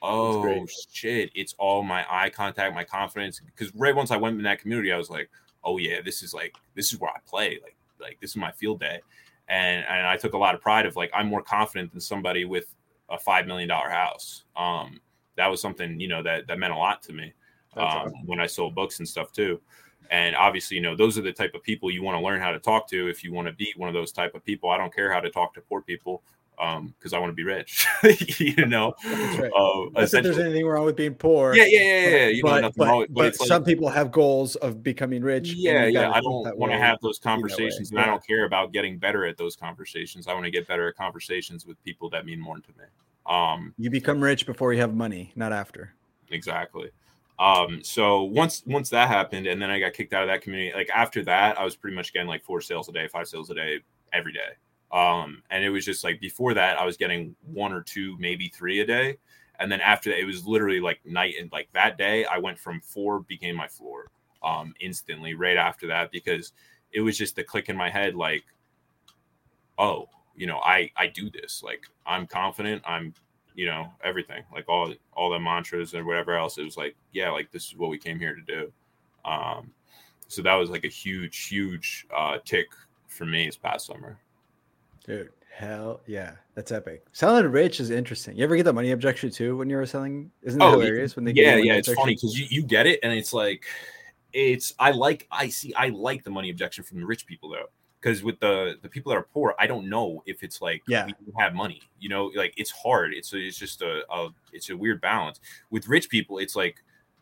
oh 0.03 0.67
shit 0.93 1.31
it's 1.35 1.55
all 1.59 1.83
my 1.83 2.05
eye 2.11 2.29
contact 2.29 2.75
my 2.75 2.85
confidence. 2.85 3.41
Because 3.45 3.75
right 3.75 3.95
once 3.95 4.11
i 4.11 4.17
went 4.17 4.37
in 4.37 4.45
that 4.45 4.61
community 4.61 4.93
i 4.93 4.99
was 4.99 5.11
like 5.11 5.31
oh 5.65 5.79
yeah 5.79 6.01
this 6.05 6.23
is 6.23 6.35
like 6.35 6.55
this 6.75 6.93
is 6.93 7.01
where 7.01 7.11
i 7.11 7.19
play 7.27 7.59
like 7.63 7.77
like 8.01 8.19
this 8.21 8.31
is 8.31 8.37
my 8.37 8.53
field 8.53 8.81
day. 8.81 9.01
And 9.49 9.85
and 9.89 10.07
i 10.07 10.17
took 10.17 10.35
a 10.35 10.39
lot 10.39 10.55
of 10.55 10.61
pride 10.61 10.87
of 10.87 10.97
like 10.97 11.11
i'm 11.15 11.29
more 11.29 11.43
confident 11.43 11.93
than 11.93 12.01
somebody 12.01 12.45
with 12.45 12.75
a 13.11 13.19
five 13.19 13.47
million 13.47 13.69
dollar 13.69 13.89
house. 13.91 14.45
Um 14.57 15.01
that 15.37 15.49
was 15.49 15.61
something 15.61 15.99
you 15.99 16.09
know 16.09 16.23
that 16.23 16.47
that 16.47 16.59
meant 16.59 16.73
a 16.73 16.77
lot 16.77 17.03
to 17.03 17.13
me 17.13 17.33
um, 17.77 17.85
awesome. 17.85 18.27
when 18.27 18.41
I 18.41 18.47
sold 18.47 18.75
books 18.75 18.99
and 18.99 19.09
stuff 19.09 19.33
too. 19.33 19.61
And 20.11 20.37
obviously, 20.37 20.77
you 20.77 20.83
know, 20.83 20.95
those 20.97 21.19
are 21.19 21.23
the 21.23 21.33
type 21.33 21.55
of 21.55 21.63
people 21.63 21.91
you 21.91 22.03
want 22.03 22.17
to 22.19 22.25
learn 22.25 22.41
how 22.41 22.53
to 22.53 22.59
talk 22.59 22.89
to 22.91 23.09
if 23.09 23.25
you 23.25 23.33
want 23.33 23.49
to 23.49 23.55
be 23.55 23.73
one 23.77 23.89
of 23.89 23.95
those 23.95 24.13
type 24.13 24.35
of 24.35 24.45
people. 24.45 24.71
I 24.71 24.77
don't 24.79 24.95
care 24.95 25.11
how 25.13 25.21
to 25.21 25.31
talk 25.31 25.55
to 25.55 25.61
poor 25.61 25.81
people 25.81 26.23
um 26.61 26.95
because 26.99 27.13
I 27.13 27.19
want 27.19 27.31
to 27.31 27.35
be 27.35 27.43
rich. 27.45 27.87
you 28.39 28.67
know, 28.67 28.95
That's 29.05 29.39
right. 29.39 29.53
uh, 29.53 29.91
Not 29.93 30.11
that 30.11 30.23
there's 30.23 30.39
anything 30.39 30.67
wrong 30.67 30.85
with 30.85 30.97
being 30.97 31.15
poor. 31.15 31.55
yeah, 31.55 31.65
yeah, 31.65 31.81
yeah, 31.81 32.09
yeah. 32.17 32.27
You 32.27 32.43
know, 32.45 32.51
but, 32.51 32.61
nothing 32.61 32.75
but, 32.77 32.87
wrong 32.89 32.99
with, 33.01 33.09
but, 33.09 33.15
but 33.33 33.41
like, 33.41 33.49
some 33.49 33.65
people 33.65 33.89
have 33.89 34.13
goals 34.13 34.55
of 34.57 34.83
becoming 34.83 35.23
rich. 35.23 35.53
yeah, 35.55 35.87
yeah. 35.87 36.11
I 36.13 36.21
don't 36.21 36.57
want 36.57 36.73
to 36.73 36.79
have 36.79 36.99
those 37.03 37.19
conversations, 37.19 37.91
and 37.91 37.99
I 37.99 38.07
don't 38.07 38.25
care 38.25 38.45
about 38.45 38.73
getting 38.73 38.99
better 38.99 39.27
at 39.27 39.37
those 39.37 39.57
conversations. 39.57 40.29
I 40.29 40.33
want 40.33 40.45
to 40.45 40.51
get 40.51 40.69
better 40.69 40.89
at 40.89 40.97
conversations 40.97 41.67
with 41.67 41.83
people 41.83 42.09
that 42.11 42.25
mean 42.25 42.41
more 42.41 42.57
to 42.57 42.69
me. 42.79 42.85
Um, 43.27 43.75
You 43.79 43.91
become 43.91 44.23
rich 44.23 44.47
before 44.47 44.73
you 44.73 44.81
have 44.81 44.95
money, 44.95 45.33
not 45.35 45.53
after. 45.53 45.93
exactly 46.31 46.91
um 47.39 47.83
so 47.83 48.23
once 48.23 48.63
once 48.67 48.91
that 48.91 49.09
happened 49.09 49.47
and 49.47 49.61
then 49.61 49.69
i 49.69 49.81
got 49.81 49.93
kicked 49.93 50.13
out 50.13 50.23
of 50.23 50.29
that 50.29 50.41
community 50.41 50.73
like 50.77 50.89
after 50.91 51.25
that 51.25 51.59
i 51.59 51.65
was 51.65 51.75
pretty 51.75 51.97
much 51.97 52.13
getting 52.13 52.29
like 52.29 52.45
four 52.45 52.61
sales 52.61 52.89
a 52.89 52.93
day 52.93 53.09
five 53.09 53.27
sales 53.27 53.51
a 53.51 53.55
day 53.55 53.81
every 54.13 54.33
day. 54.33 54.53
Um 54.93 55.43
and 55.51 55.65
it 55.65 55.71
was 55.71 55.85
just 55.85 56.05
like 56.05 56.21
before 56.21 56.55
that 56.55 56.79
i 56.79 56.87
was 56.87 56.97
getting 56.97 57.35
one 57.43 57.73
or 57.73 57.83
two 57.83 58.17
maybe 58.19 58.49
three 58.49 58.81
a 58.81 58.87
day. 58.87 59.19
And 59.59 59.71
then 59.71 59.81
after 59.81 60.11
that 60.11 60.19
it 60.19 60.25
was 60.25 60.47
literally 60.47 60.81
like 60.81 61.01
night 61.05 61.35
and 61.41 61.51
like 61.53 61.69
that 61.75 61.99
day 61.99 62.25
i 62.27 62.39
went 62.39 62.59
from 62.59 62.81
four 62.81 63.21
became 63.21 63.57
my 63.57 63.69
floor 63.69 64.11
um 64.43 64.75
instantly 64.81 65.35
right 65.35 65.57
after 65.57 65.87
that 65.89 66.13
because 66.13 66.53
it 66.93 67.01
was 67.01 67.19
just 67.19 67.35
the 67.35 67.43
click 67.43 67.69
in 67.69 67.77
my 67.77 67.91
head 67.91 68.15
like 68.15 68.45
oh 69.79 70.09
you 70.37 70.47
know 70.47 70.59
i 70.59 70.91
i 70.97 71.07
do 71.09 71.29
this. 71.31 71.63
Like 71.65 71.85
i'm 72.07 72.27
confident. 72.27 72.83
I'm 72.87 73.15
you 73.55 73.67
know 73.67 73.87
everything 74.03 74.43
like 74.53 74.69
all 74.69 74.93
all 75.13 75.31
the 75.31 75.39
mantras 75.39 75.95
and 75.95 76.05
whatever 76.05 76.37
else 76.37 76.59
it 76.59 76.65
was 76.65 76.77
like 76.77 76.97
yeah 77.13 77.31
like 77.31 77.51
this 77.53 77.67
is 77.67 77.77
what 77.77 77.89
we 77.91 77.99
came 77.99 78.19
here 78.19 78.35
to 78.35 78.43
do 78.43 78.73
um 79.25 79.71
so 80.29 80.43
that 80.43 80.55
was 80.55 80.71
like 80.71 80.85
a 80.85 80.89
huge 80.89 81.47
huge 81.47 82.07
uh 82.17 82.39
tick 82.45 82.67
for 83.07 83.25
me 83.25 83.47
this 83.47 83.57
past 83.57 83.87
summer 83.87 84.19
Dude, 85.07 85.31
hell 85.55 86.01
yeah. 86.07 86.33
That's 86.55 86.73
epic. 86.73 87.05
Selling 87.13 87.47
rich 87.47 87.79
is 87.79 87.91
interesting. 87.91 88.39
You 88.39 88.45
ever 88.45 88.57
get 88.57 88.63
the 88.63 88.73
money 88.73 88.93
objection 88.93 89.31
too 89.31 89.55
when 89.57 89.69
you 89.69 89.77
were 89.77 89.85
selling? 89.85 90.31
Isn't 90.43 90.61
that 90.61 90.65
Oh, 90.65 90.71
hilarious 90.73 91.15
when 91.15 91.27
they 91.27 91.33
yeah 91.33 91.57
yeah 91.57 91.75
it's 91.75 91.89
objection? 91.89 92.03
funny 92.03 92.15
because 92.15 92.39
you, 92.39 92.47
you 92.49 92.63
get 92.63 92.87
it 92.87 93.01
and 93.03 93.13
it's 93.13 93.35
like 93.35 93.67
it's 94.33 94.75
i 94.79 94.91
like 94.91 95.29
i 95.31 95.49
see 95.49 95.75
i 95.75 95.91
like 95.91 96.25
the 96.25 96.31
money 96.31 96.49
objection 96.51 96.83
from 96.83 96.99
the 97.01 97.07
rich 97.07 97.27
people 97.27 97.51
though 97.51 97.69
because 98.05 98.23
with 98.23 98.39
the 98.41 98.79
the 98.83 98.89
people 98.89 99.11
that 99.11 99.17
are 99.19 99.27
poor 99.33 99.55
i 99.59 99.67
don't 99.67 99.89
know 99.89 100.23
if 100.27 100.43
it's 100.43 100.61
like 100.61 100.83
Yeah. 100.87 101.07
we 101.07 101.15
have 101.39 101.55
money 101.55 101.81
you 101.99 102.09
know 102.09 102.31
like 102.35 102.53
it's 102.57 102.71
hard 102.71 103.15
it's 103.15 103.33
it's 103.33 103.59
just 103.59 103.81
a, 103.83 104.03
a 104.13 104.29
it's 104.53 104.69
a 104.71 104.77
weird 104.77 105.01
balance 105.01 105.41
with 105.71 105.89
rich 105.89 106.09
people 106.11 106.39
it's 106.39 106.55
like 106.55 106.77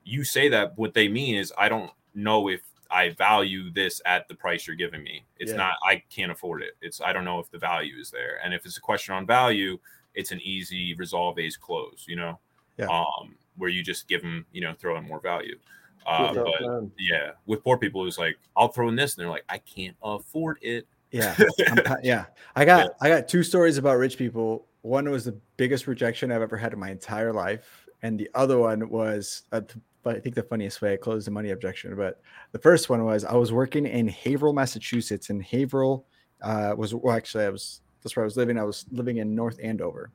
you 0.05 0.24
say 0.24 0.49
that 0.49 0.76
what 0.76 0.95
they 0.95 1.07
mean 1.09 1.37
is 1.37 1.53
i 1.57 1.68
don't 1.68 1.91
know 2.14 2.49
if 2.49 2.61
I 2.95 3.09
value 3.09 3.70
this 3.70 4.03
at 4.05 4.28
the 4.28 4.35
price 4.35 4.66
you're 4.66 4.76
giving 4.76 5.03
me. 5.03 5.24
It's 5.39 5.53
Yeah. 5.53 5.57
not 5.57 5.76
I 5.83 6.03
can't 6.11 6.30
afford 6.30 6.62
it. 6.62 6.74
It's 6.83 7.01
I 7.01 7.11
don't 7.14 7.24
know 7.24 7.39
if 7.41 7.51
the 7.51 7.57
value 7.57 7.95
is 7.99 8.11
there. 8.11 8.39
And 8.45 8.53
if 8.53 8.66
it's 8.66 8.76
a 8.76 8.83
question 8.83 9.14
on 9.14 9.24
value, 9.24 9.78
it's 10.14 10.30
an 10.30 10.43
easy 10.43 10.93
resolve 10.97 11.39
A's 11.39 11.57
close, 11.57 12.05
you 12.07 12.16
know. 12.16 12.39
Yeah. 12.76 12.89
Um, 12.89 13.37
where 13.57 13.70
you 13.70 13.83
just 13.83 14.09
give 14.09 14.20
them, 14.20 14.45
you 14.53 14.61
know, 14.61 14.74
throw 14.74 14.99
in 14.99 15.05
more 15.09 15.20
value. 15.20 15.59
Uh, 16.07 16.35
but 16.35 16.47
man. 16.61 16.91
yeah, 16.99 17.33
with 17.47 17.63
poor 17.63 17.77
people, 17.79 18.07
it's 18.07 18.19
like 18.19 18.39
I'll 18.57 18.69
throw 18.69 18.89
in 18.89 18.97
this, 18.97 19.15
and 19.15 19.23
they're 19.23 19.31
like, 19.31 19.45
I 19.49 19.59
can't 19.59 19.97
afford 20.03 20.59
it. 20.63 20.87
Yeah, 21.11 21.37
I'm 21.69 21.99
yeah. 22.03 22.27
I 22.57 22.65
got 22.65 22.93
I 23.01 23.09
got 23.09 23.29
two 23.29 23.43
stories 23.43 23.79
about 23.79 23.99
rich 23.99 24.17
people. 24.17 24.67
One 24.83 25.09
was 25.11 25.25
the 25.25 25.39
biggest 25.57 25.87
rejection 25.87 26.33
I've 26.33 26.43
ever 26.43 26.57
had 26.57 26.73
in 26.73 26.79
my 26.79 26.91
entire 26.91 27.33
life, 27.33 27.87
and 28.03 28.19
the 28.19 28.31
other 28.35 28.59
one 28.59 28.89
was, 28.89 29.43
uh, 29.53 29.61
I 30.05 30.19
think, 30.19 30.35
the 30.35 30.43
funniest 30.43 30.83
way 30.83 30.95
I 30.95 30.97
closed 30.97 31.27
the 31.27 31.31
money 31.31 31.51
objection. 31.51 31.95
But 31.95 32.21
the 32.51 32.59
first 32.59 32.91
one 32.91 33.05
was 33.05 33.25
I 33.25 33.35
was 33.35 33.53
working 33.53 33.87
in 33.87 34.09
Haverhill, 34.09 34.55
Massachusetts, 34.55 35.31
and 35.31 35.43
Haverhill 35.43 36.07
uh, 36.43 36.75
was 36.77 36.95
well, 36.95 37.15
actually 37.15 37.45
I 37.45 37.51
was 37.51 37.81
that's 38.03 38.17
where 38.17 38.25
I 38.25 38.27
was 38.27 38.37
living. 38.37 38.59
I 38.59 38.65
was 38.65 38.87
living 38.91 39.19
in 39.19 39.35
North 39.35 39.59
Andover. 39.63 40.11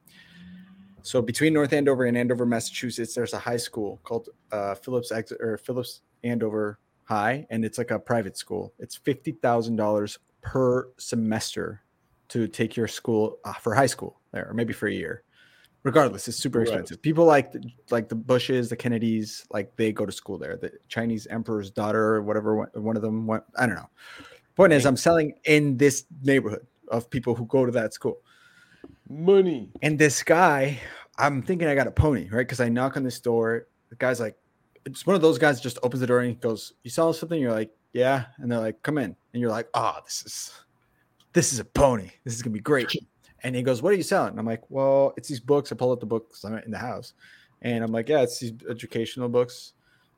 So 1.07 1.21
between 1.21 1.53
North 1.53 1.71
Andover 1.71 2.03
and 2.03 2.17
Andover, 2.17 2.45
Massachusetts, 2.45 3.15
there's 3.15 3.31
a 3.31 3.39
high 3.39 3.55
school 3.55 4.01
called 4.03 4.27
uh, 4.51 4.75
Phillips 4.75 5.09
Ex- 5.13 5.31
or 5.31 5.57
Phillips 5.57 6.01
Andover 6.25 6.79
High, 7.05 7.47
and 7.49 7.63
it's 7.63 7.77
like 7.77 7.91
a 7.91 7.97
private 7.97 8.35
school. 8.35 8.73
It's 8.77 8.97
fifty 8.97 9.31
thousand 9.31 9.77
dollars 9.77 10.19
per 10.41 10.89
semester 10.97 11.81
to 12.27 12.49
take 12.49 12.75
your 12.75 12.89
school 12.89 13.37
uh, 13.45 13.53
for 13.53 13.73
high 13.73 13.85
school 13.85 14.19
there, 14.33 14.49
or 14.49 14.53
maybe 14.53 14.73
for 14.73 14.87
a 14.87 14.91
year. 14.91 15.23
Regardless, 15.83 16.27
it's 16.27 16.35
super 16.35 16.59
Right. 16.59 16.67
expensive. 16.67 17.01
People 17.01 17.23
like 17.23 17.53
the, 17.53 17.63
like 17.89 18.09
the 18.09 18.15
Bushes, 18.15 18.67
the 18.67 18.75
Kennedys, 18.75 19.45
like 19.49 19.73
they 19.77 19.93
go 19.93 20.05
to 20.05 20.11
school 20.11 20.37
there. 20.37 20.57
The 20.57 20.73
Chinese 20.89 21.25
emperor's 21.27 21.71
daughter, 21.71 22.15
or 22.15 22.21
whatever 22.21 22.69
one 22.73 22.97
of 22.97 23.01
them 23.01 23.25
went. 23.25 23.43
I 23.57 23.65
don't 23.65 23.75
know. 23.75 23.89
Point 24.57 24.73
is, 24.73 24.85
I'm 24.85 24.97
selling 24.97 25.35
in 25.45 25.77
this 25.77 26.03
neighborhood 26.21 26.67
of 26.89 27.09
people 27.09 27.33
who 27.33 27.45
go 27.45 27.65
to 27.65 27.71
that 27.71 27.93
school. 27.93 28.17
Money. 29.09 29.71
And 29.81 29.97
this 29.97 30.21
guy, 30.21 30.81
I'm 31.17 31.41
thinking 31.41 31.67
I 31.67 31.75
got 31.75 31.87
a 31.87 31.91
pony, 31.91 32.29
right? 32.29 32.39
Because 32.39 32.59
I 32.59 32.69
knock 32.69 32.97
on 32.97 33.03
this 33.03 33.19
door. 33.19 33.67
The 33.89 33.95
guy's 33.95 34.19
like, 34.19 34.37
it's 34.85 35.05
one 35.05 35.15
of 35.15 35.21
those 35.21 35.37
guys 35.37 35.59
just 35.59 35.79
opens 35.83 35.99
the 35.99 36.07
door 36.07 36.19
and 36.19 36.29
he 36.29 36.35
goes, 36.35 36.73
You 36.83 36.89
saw 36.89 37.11
something? 37.11 37.39
You're 37.39 37.51
like, 37.51 37.71
Yeah. 37.93 38.25
And 38.37 38.51
they're 38.51 38.59
like, 38.59 38.81
Come 38.83 38.97
in. 38.97 39.15
And 39.33 39.41
you're 39.41 39.51
like, 39.51 39.67
Oh, 39.73 39.97
this 40.03 40.23
is 40.25 40.51
this 41.33 41.53
is 41.53 41.59
a 41.59 41.65
pony. 41.65 42.09
This 42.23 42.33
is 42.33 42.41
gonna 42.41 42.53
be 42.53 42.59
great. 42.59 42.95
And 43.43 43.55
he 43.55 43.61
goes, 43.61 43.83
What 43.83 43.93
are 43.93 43.95
you 43.95 44.03
selling? 44.03 44.31
And 44.31 44.39
I'm 44.39 44.47
like, 44.47 44.63
Well, 44.69 45.13
it's 45.15 45.29
these 45.29 45.39
books. 45.39 45.71
I 45.71 45.75
pull 45.75 45.91
out 45.91 45.99
the 45.99 46.07
books 46.07 46.43
I'm 46.43 46.57
in 46.57 46.71
the 46.71 46.77
house. 46.77 47.13
And 47.61 47.83
I'm 47.83 47.91
like, 47.91 48.09
Yeah, 48.09 48.21
it's 48.21 48.39
these 48.39 48.53
educational 48.67 49.29
books. 49.29 49.73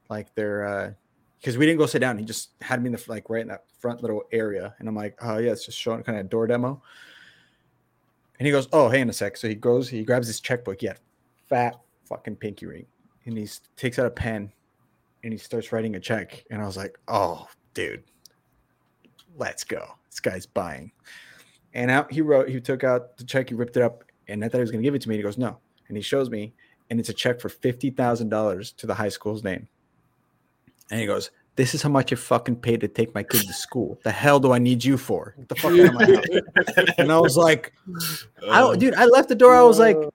Like 0.10 0.34
they're 0.36 0.66
uh 0.66 0.92
because 1.40 1.58
we 1.58 1.66
didn't 1.66 1.80
go 1.80 1.86
sit 1.86 2.00
down. 2.00 2.18
He 2.18 2.26
just 2.26 2.52
had 2.62 2.82
me 2.82 2.88
in 2.88 2.94
the 2.94 3.04
like 3.08 3.30
right 3.30 3.42
in 3.42 3.50
that 3.50 3.66
front 3.80 4.02
little 4.02 4.24
area. 4.32 4.74
And 4.80 4.88
I'm 4.88 4.96
like, 4.96 5.18
Oh 5.22 5.38
yeah, 5.38 5.52
it's 5.52 5.66
just 5.66 5.78
showing 5.78 6.02
kind 6.04 6.18
of 6.18 6.30
door 6.30 6.48
demo. 6.48 6.82
And 8.40 8.46
he 8.46 8.52
goes, 8.52 8.68
"Oh, 8.72 8.90
hang 8.90 9.04
on 9.04 9.10
a 9.10 9.14
sec." 9.14 9.38
So 9.38 9.48
he 9.48 9.56
goes, 9.56 9.90
he 9.90 10.04
grabs 10.04 10.28
his 10.28 10.40
checkbook. 10.40 10.82
He 10.82 10.88
had 10.88 11.00
fat 11.48 11.76
fucking 12.06 12.38
pinky 12.38 12.66
ring, 12.66 12.86
and 13.26 13.38
he 13.38 13.48
takes 13.76 14.00
out 14.00 14.06
a 14.06 14.12
pen, 14.12 14.52
and 15.24 15.34
he 15.34 15.38
starts 15.38 15.72
writing 15.72 15.96
a 15.96 16.00
check. 16.00 16.46
And 16.50 16.62
I 16.62 16.66
was 16.66 16.78
like, 16.78 16.98
"Oh, 17.08 17.48
dude, 17.74 18.04
let's 19.38 19.64
go. 19.64 19.86
This 20.10 20.20
guy's 20.20 20.46
buying." 20.46 20.92
And 21.74 21.92
out 21.92 22.12
he 22.12 22.22
wrote, 22.22 22.50
he 22.50 22.60
took 22.60 22.84
out 22.84 23.18
the 23.18 23.24
check, 23.24 23.50
he 23.50 23.56
ripped 23.56 23.78
it 23.78 23.84
up, 23.84 24.04
and 24.28 24.44
I 24.44 24.50
thought 24.50 24.58
he 24.58 24.62
was 24.62 24.72
gonna 24.72 24.84
give 24.84 24.96
it 24.96 25.02
to 25.04 25.10
me. 25.10 25.16
And 25.16 25.20
he 25.20 25.24
goes, 25.24 25.38
"No," 25.38 25.60
and 25.88 25.98
he 25.98 26.02
shows 26.02 26.30
me, 26.30 26.54
and 26.90 27.00
it's 27.00 27.10
a 27.10 27.14
check 27.14 27.40
for 27.42 27.50
fifty 27.50 27.90
thousand 27.90 28.30
dollars 28.30 28.72
to 28.74 28.88
the 28.88 28.96
high 28.96 29.10
school's 29.10 29.44
name. 29.44 29.68
And 30.90 31.00
he 31.00 31.06
goes, 31.06 31.30
"This 31.60 31.76
is 31.76 31.82
how 31.82 31.90
much 31.90 32.10
you 32.10 32.16
fucking 32.16 32.56
paid 32.56 32.80
to 32.80 32.88
take 32.88 33.14
my 33.14 33.22
kid 33.22 33.46
to 33.46 33.52
school. 33.52 34.00
The 34.06 34.14
hell 34.14 34.40
do 34.40 34.54
I 34.54 34.60
need 34.60 34.82
you 34.86 34.96
for? 34.98 35.36
Get 35.38 35.50
the 35.50 35.56
fuck 35.56 35.74
out 35.74 35.80
of 35.80 35.94
my 35.94 36.06
house." 36.06 36.94
And 36.98 37.12
I 37.12 37.20
was 37.20 37.36
like, 37.36 37.74
I, 38.50 38.62
Um, 38.62 38.80
dude, 38.80 38.94
I 38.96 39.04
left 39.04 39.28
the 39.28 39.36
door. 39.36 39.54
I 39.54 39.64
was 39.64 39.78
like, 39.78 39.98
Uh, 39.98 40.10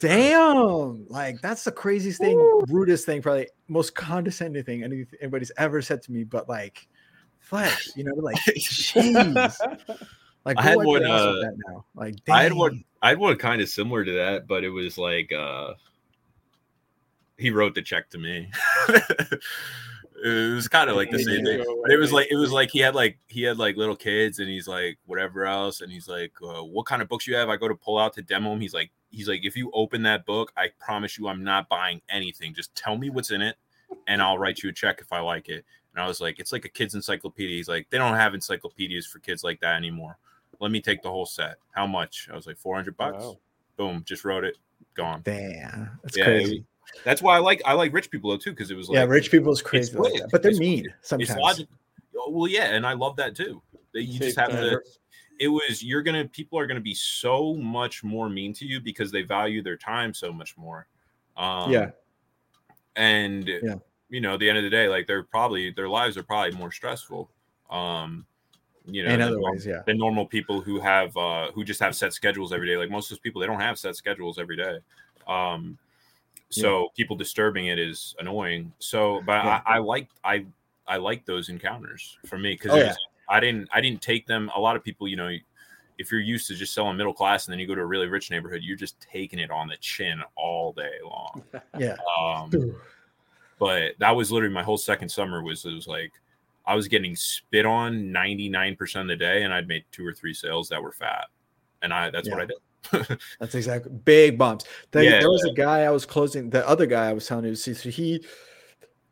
damn, 0.00 1.06
like 1.06 1.40
that's 1.42 1.62
the 1.62 1.70
craziest 1.70 2.18
thing, 2.18 2.36
rudest 2.68 3.06
thing, 3.06 3.22
probably 3.22 3.46
most 3.68 3.94
condescending 3.94 4.64
thing 4.64 4.82
any- 4.82 5.06
anybody's 5.20 5.52
ever 5.58 5.80
said 5.80 6.02
to 6.02 6.10
me. 6.10 6.24
But 6.24 6.48
like, 6.48 6.88
flesh, 7.38 7.90
you 7.94 8.02
know, 8.02 8.14
like, 8.16 8.34
jeez, 8.48 9.56
like 10.44 10.58
I 10.58 10.62
had 10.62 10.78
one, 10.78 11.02
their 11.04 11.08
ass 11.12 11.20
with 11.24 11.36
uh, 11.36 11.40
that 11.40 11.56
now. 11.68 11.84
Like, 11.94 12.16
I 12.28 12.42
had 12.42 12.52
one. 12.52 12.82
I 13.00 13.10
had 13.10 13.18
one 13.18 13.36
kind 13.36 13.62
of 13.62 13.68
similar 13.68 14.04
to 14.04 14.12
that, 14.12 14.48
but 14.48 14.64
it 14.64 14.70
was 14.70 14.98
like 14.98 15.30
uh 15.30 15.74
he 17.38 17.50
wrote 17.50 17.76
the 17.76 17.82
check 17.82 18.10
to 18.10 18.18
me. 18.18 18.50
it 20.24 20.54
was 20.54 20.68
kind 20.68 20.88
of 20.88 20.96
like 20.96 21.10
the 21.10 21.18
same 21.18 21.44
thing. 21.44 21.62
But 21.82 21.92
it 21.92 21.98
was 21.98 22.10
like 22.10 22.28
it 22.30 22.36
was 22.36 22.50
like 22.50 22.70
he 22.70 22.78
had 22.78 22.94
like 22.94 23.18
he 23.26 23.42
had 23.42 23.58
like 23.58 23.76
little 23.76 23.94
kids 23.94 24.38
and 24.38 24.48
he's 24.48 24.66
like 24.66 24.98
whatever 25.04 25.44
else 25.44 25.82
and 25.82 25.92
he's 25.92 26.08
like 26.08 26.32
uh, 26.42 26.64
what 26.64 26.86
kind 26.86 27.02
of 27.02 27.08
books 27.08 27.26
you 27.26 27.36
have? 27.36 27.50
I 27.50 27.56
go 27.56 27.68
to 27.68 27.74
pull 27.74 27.98
out 27.98 28.14
to 28.14 28.22
demo 28.22 28.54
him 28.54 28.60
he's 28.60 28.72
like 28.72 28.90
he's 29.10 29.28
like 29.28 29.44
if 29.44 29.54
you 29.54 29.70
open 29.74 30.02
that 30.04 30.24
book 30.24 30.50
I 30.56 30.70
promise 30.80 31.18
you 31.18 31.28
I'm 31.28 31.44
not 31.44 31.68
buying 31.68 32.00
anything 32.08 32.54
just 32.54 32.74
tell 32.74 32.96
me 32.96 33.10
what's 33.10 33.30
in 33.30 33.42
it 33.42 33.56
and 34.06 34.22
I'll 34.22 34.38
write 34.38 34.62
you 34.62 34.70
a 34.70 34.72
check 34.72 35.00
if 35.02 35.12
I 35.12 35.20
like 35.20 35.50
it. 35.50 35.64
And 35.94 36.02
I 36.02 36.08
was 36.08 36.22
like 36.22 36.40
it's 36.40 36.52
like 36.52 36.64
a 36.64 36.70
kid's 36.70 36.94
encyclopedia. 36.94 37.56
He's 37.56 37.68
like 37.68 37.90
they 37.90 37.98
don't 37.98 38.16
have 38.16 38.32
encyclopedias 38.32 39.06
for 39.06 39.18
kids 39.18 39.44
like 39.44 39.60
that 39.60 39.76
anymore. 39.76 40.16
Let 40.58 40.70
me 40.70 40.80
take 40.80 41.02
the 41.02 41.10
whole 41.10 41.26
set. 41.26 41.56
How 41.72 41.86
much? 41.86 42.30
I 42.32 42.34
was 42.36 42.46
like 42.46 42.56
400 42.56 42.96
bucks. 42.96 43.22
Wow. 43.22 43.38
boom 43.76 44.02
just 44.06 44.24
wrote 44.24 44.44
it 44.44 44.56
gone. 44.94 45.20
Damn, 45.22 45.98
that's 46.02 46.16
Yeah, 46.16 46.24
crazy. 46.24 46.64
That's 47.04 47.20
why 47.22 47.36
I 47.36 47.38
like 47.38 47.62
I 47.64 47.72
like 47.72 47.92
rich 47.92 48.10
people 48.10 48.30
though 48.30 48.36
too 48.36 48.50
because 48.50 48.70
it 48.70 48.76
was 48.76 48.88
like 48.88 48.96
yeah, 48.96 49.04
rich 49.04 49.30
people 49.30 49.52
is 49.52 49.62
crazy, 49.62 49.96
like 49.96 50.12
that, 50.14 50.30
but 50.30 50.42
they're 50.42 50.50
It's 50.50 50.60
mean 50.60 50.84
lit. 50.84 50.92
sometimes. 51.02 51.30
it's 51.30 51.38
logic. 51.38 51.68
Oh, 52.16 52.30
Well, 52.30 52.48
yeah, 52.50 52.74
and 52.74 52.86
I 52.86 52.92
love 52.92 53.16
that 53.16 53.34
too. 53.34 53.62
That 53.92 54.04
you 54.04 54.18
just 54.18 54.38
have 54.38 54.50
to. 54.50 54.80
It 55.40 55.48
was 55.48 55.82
you're 55.82 56.02
gonna 56.02 56.26
people 56.26 56.58
are 56.58 56.66
gonna 56.66 56.80
be 56.80 56.94
so 56.94 57.54
much 57.54 58.04
more 58.04 58.28
mean 58.28 58.52
to 58.54 58.64
you 58.64 58.80
because 58.80 59.10
they 59.10 59.22
value 59.22 59.62
their 59.62 59.76
time 59.76 60.14
so 60.14 60.32
much 60.32 60.56
more. 60.56 60.86
Um, 61.36 61.72
Yeah. 61.72 61.90
and 62.96 63.48
Yeah. 63.48 63.76
you 64.08 64.20
know, 64.20 64.34
at 64.34 64.40
the 64.40 64.48
end 64.48 64.58
of 64.58 64.64
the 64.64 64.70
day, 64.70 64.88
like 64.88 65.06
they're 65.06 65.22
probably 65.24 65.70
their 65.70 65.88
lives 65.88 66.16
are 66.16 66.22
probably 66.22 66.52
more 66.56 66.70
stressful. 66.70 67.30
Um, 67.70 68.26
you 68.86 69.02
know, 69.02 69.10
in 69.10 69.18
than 69.18 69.28
other 69.28 69.38
norm- 69.40 69.54
ways, 69.54 69.66
yeah, 69.66 69.82
than 69.86 69.96
normal 69.98 70.26
people 70.26 70.60
who 70.60 70.78
have 70.78 71.16
uh 71.16 71.50
who 71.52 71.64
just 71.64 71.80
have 71.80 71.96
set 71.96 72.12
schedules 72.12 72.52
every 72.52 72.68
day. 72.68 72.76
Like 72.76 72.90
most 72.90 73.06
of 73.10 73.16
those 73.16 73.20
people, 73.20 73.40
they 73.40 73.46
don't 73.46 73.60
have 73.60 73.78
set 73.78 73.96
schedules 73.96 74.38
every 74.38 74.56
day. 74.56 74.78
Um 75.26 75.78
so 76.54 76.88
people 76.96 77.16
disturbing 77.16 77.66
it 77.66 77.78
is 77.78 78.14
annoying. 78.18 78.72
So 78.78 79.20
but 79.26 79.44
Yeah. 79.44 79.60
I, 79.66 79.76
I 79.76 79.78
like 79.78 80.08
I 80.24 80.46
I 80.86 80.96
like 80.98 81.24
those 81.24 81.48
encounters 81.48 82.18
for 82.26 82.38
me 82.38 82.54
because 82.54 82.72
Oh, 82.72 82.76
yeah. 82.76 82.94
I 83.28 83.40
didn't 83.40 83.68
I 83.72 83.80
didn't 83.80 84.02
take 84.02 84.26
them. 84.26 84.50
A 84.54 84.60
lot 84.60 84.76
of 84.76 84.84
people, 84.84 85.08
you 85.08 85.16
know, 85.16 85.30
if 85.98 86.10
you're 86.10 86.20
used 86.20 86.48
to 86.48 86.54
just 86.54 86.74
selling 86.74 86.96
middle 86.96 87.14
class 87.14 87.46
and 87.46 87.52
then 87.52 87.58
you 87.58 87.66
go 87.66 87.74
to 87.74 87.80
a 87.80 87.86
really 87.86 88.06
rich 88.08 88.30
neighborhood, 88.30 88.62
you're 88.62 88.76
just 88.76 89.00
taking 89.00 89.38
it 89.38 89.50
on 89.50 89.68
the 89.68 89.76
chin 89.78 90.22
all 90.36 90.72
day 90.72 90.98
long. 91.04 91.42
yeah. 91.78 91.96
Um 92.20 92.74
but 93.58 93.92
that 93.98 94.10
was 94.10 94.30
literally 94.32 94.54
my 94.54 94.62
whole 94.62 94.78
second 94.78 95.08
summer 95.08 95.42
was 95.42 95.64
it 95.64 95.72
was 95.72 95.86
like 95.86 96.12
I 96.66 96.74
was 96.74 96.88
getting 96.88 97.14
spit 97.14 97.66
on 97.66 98.04
99% 98.04 99.00
of 99.02 99.06
the 99.06 99.16
day 99.16 99.42
and 99.42 99.52
I'd 99.52 99.68
made 99.68 99.84
two 99.92 100.06
or 100.06 100.14
three 100.14 100.32
sales 100.32 100.68
that 100.70 100.82
were 100.82 100.92
fat. 100.92 101.26
And 101.82 101.92
I 101.92 102.10
that's 102.10 102.28
what 102.28 102.40
I 102.40 102.46
did. 102.46 102.56
That's 103.40 103.54
exactly 103.54 103.92
big 104.04 104.38
bumps. 104.38 104.64
There, 104.90 105.02
Yeah, 105.02 105.20
there 105.20 105.30
was 105.30 105.44
a 105.44 105.52
guy 105.52 105.82
I 105.82 105.90
was 105.90 106.06
closing. 106.06 106.50
The 106.50 106.66
other 106.68 106.86
guy 106.86 107.08
I 107.08 107.12
was 107.12 107.26
telling 107.26 107.44
you, 107.44 107.54
see, 107.54 107.74
so 107.74 107.88
he 107.88 108.24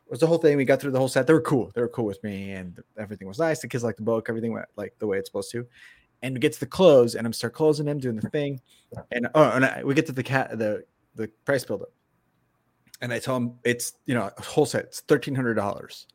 was 0.09 0.20
the 0.20 0.27
whole 0.27 0.39
thing. 0.39 0.57
We 0.57 0.64
got 0.64 0.81
through 0.81 0.91
the 0.91 0.99
whole 0.99 1.09
set. 1.09 1.27
They 1.27 1.33
were 1.33 1.41
cool. 1.41 1.70
They 1.75 1.81
were 1.81 1.89
cool 1.89 2.05
with 2.05 2.23
me, 2.23 2.53
and 2.53 2.79
everything 2.99 3.29
was 3.29 3.39
nice. 3.39 3.61
The 3.61 3.68
kids 3.68 3.83
liked 3.85 3.99
the 3.99 4.05
book. 4.05 4.27
Everything 4.29 4.53
went 4.53 4.66
like 4.77 4.95
the 4.99 5.07
way 5.07 5.18
it's 5.18 5.29
supposed 5.29 5.51
to. 5.53 5.66
And 6.23 6.35
we 6.35 6.41
get 6.41 6.53
to 6.53 6.61
the 6.61 6.66
close, 6.66 7.14
and 7.14 7.27
I'm 7.27 7.33
start 7.33 7.55
closing 7.55 7.87
him, 7.87 7.99
doing 7.99 8.16
the 8.16 8.29
thing, 8.31 8.61
and 9.11 9.27
oh, 9.35 9.51
and 9.51 9.64
I, 9.64 9.83
we 9.83 9.95
get 9.95 10.07
to 10.07 10.12
the 10.12 10.23
cat, 10.23 10.57
the 10.57 10.85
the 11.16 11.29
price 11.45 11.64
builder, 11.64 11.87
and 13.01 13.12
I 13.12 13.18
tell 13.18 13.37
him 13.37 13.55
it's 13.64 13.95
you 14.07 14.14
know 14.14 14.31
a 14.37 14.43
whole 14.43 14.66
set. 14.66 14.85
It's 14.85 15.01
thirteen 15.01 15.35
hundred 15.35 15.55
dollars. 15.55 16.07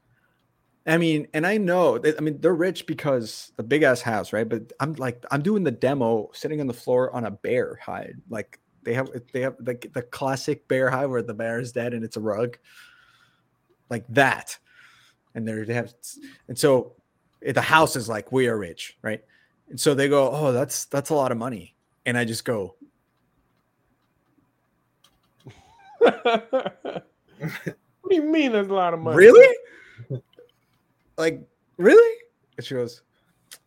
I 0.88 0.97
mean, 0.97 1.27
and 1.33 1.45
I 1.45 1.57
know 1.57 1.97
that 1.97 2.17
I 2.17 2.21
mean 2.21 2.39
they're 2.39 2.55
rich 2.55 2.85
because 2.85 3.51
the 3.57 3.63
big 3.63 3.83
ass 3.83 4.01
house, 4.01 4.31
right? 4.31 4.47
But 4.47 4.71
I'm 4.79 4.93
like 4.93 5.23
I'm 5.31 5.41
doing 5.41 5.63
the 5.63 5.71
demo 5.71 6.29
sitting 6.33 6.61
on 6.61 6.67
the 6.67 6.73
floor 6.73 7.13
on 7.13 7.25
a 7.25 7.31
bear 7.31 7.77
hide. 7.83 8.15
Like 8.29 8.59
they 8.83 8.93
have 8.93 9.09
they 9.33 9.41
have 9.41 9.57
the, 9.59 9.77
the 9.93 10.01
classic 10.01 10.67
bear 10.69 10.89
hide 10.89 11.07
where 11.07 11.21
the 11.21 11.33
bear 11.33 11.59
is 11.59 11.73
dead 11.73 11.93
and 11.93 12.05
it's 12.05 12.15
a 12.15 12.21
rug. 12.21 12.57
Like 13.89 14.05
that. 14.09 14.57
And 15.35 15.45
they're 15.45 15.65
they 15.65 15.73
have 15.73 15.93
and 16.47 16.57
so 16.57 16.95
eh, 17.43 17.51
the 17.51 17.61
house 17.61 17.97
is 17.97 18.07
like 18.07 18.31
we 18.31 18.47
are 18.47 18.57
rich, 18.57 18.97
right? 19.01 19.23
And 19.69 19.77
so 19.79 19.93
they 19.93 20.07
go, 20.07 20.31
Oh, 20.31 20.53
that's 20.53 20.85
that's 20.85 21.09
a 21.09 21.15
lot 21.15 21.33
of 21.33 21.38
money. 21.38 21.75
And 22.05 22.17
I 22.17 22.23
just 22.23 22.45
go, 22.45 22.75
what 25.99 27.03
do 28.09 28.15
you 28.15 28.23
mean 28.23 28.53
there's 28.53 28.69
a 28.69 28.73
lot 28.73 28.93
of 28.93 29.01
money? 29.01 29.17
Really? 29.17 29.53
Like, 31.18 31.41
really? 31.78 32.18
And 32.57 32.65
she 32.65 32.76
goes, 32.76 33.01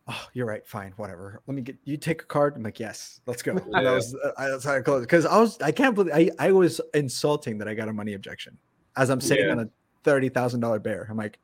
Oh, 0.07 0.27
you're 0.33 0.45
right. 0.45 0.65
Fine, 0.65 0.93
whatever. 0.97 1.41
Let 1.47 1.55
me 1.55 1.61
get 1.61 1.77
you 1.85 1.97
take 1.97 2.21
a 2.23 2.25
card. 2.25 2.55
I'm 2.55 2.63
like, 2.63 2.79
yes, 2.79 3.21
let's 3.25 3.41
go. 3.41 3.53
And 3.53 3.85
that 3.85 3.91
was 3.91 4.15
uh, 4.15 4.31
that's 4.37 4.63
how 4.65 4.75
I 4.75 4.81
closed 4.81 5.03
because 5.03 5.25
I 5.25 5.39
was 5.39 5.59
I 5.61 5.71
can't 5.71 5.95
believe 5.95 6.13
I, 6.13 6.29
I 6.39 6.51
was 6.51 6.81
insulting 6.93 7.57
that 7.59 7.67
I 7.67 7.73
got 7.73 7.87
a 7.87 7.93
money 7.93 8.13
objection 8.13 8.57
as 8.97 9.09
I'm 9.09 9.21
sitting 9.21 9.45
Yeah. 9.45 9.53
on 9.53 9.59
a 9.59 9.69
thirty 10.03 10.29
thousand 10.29 10.59
dollar 10.59 10.79
bear. 10.79 11.07
I'm 11.09 11.17
like, 11.17 11.39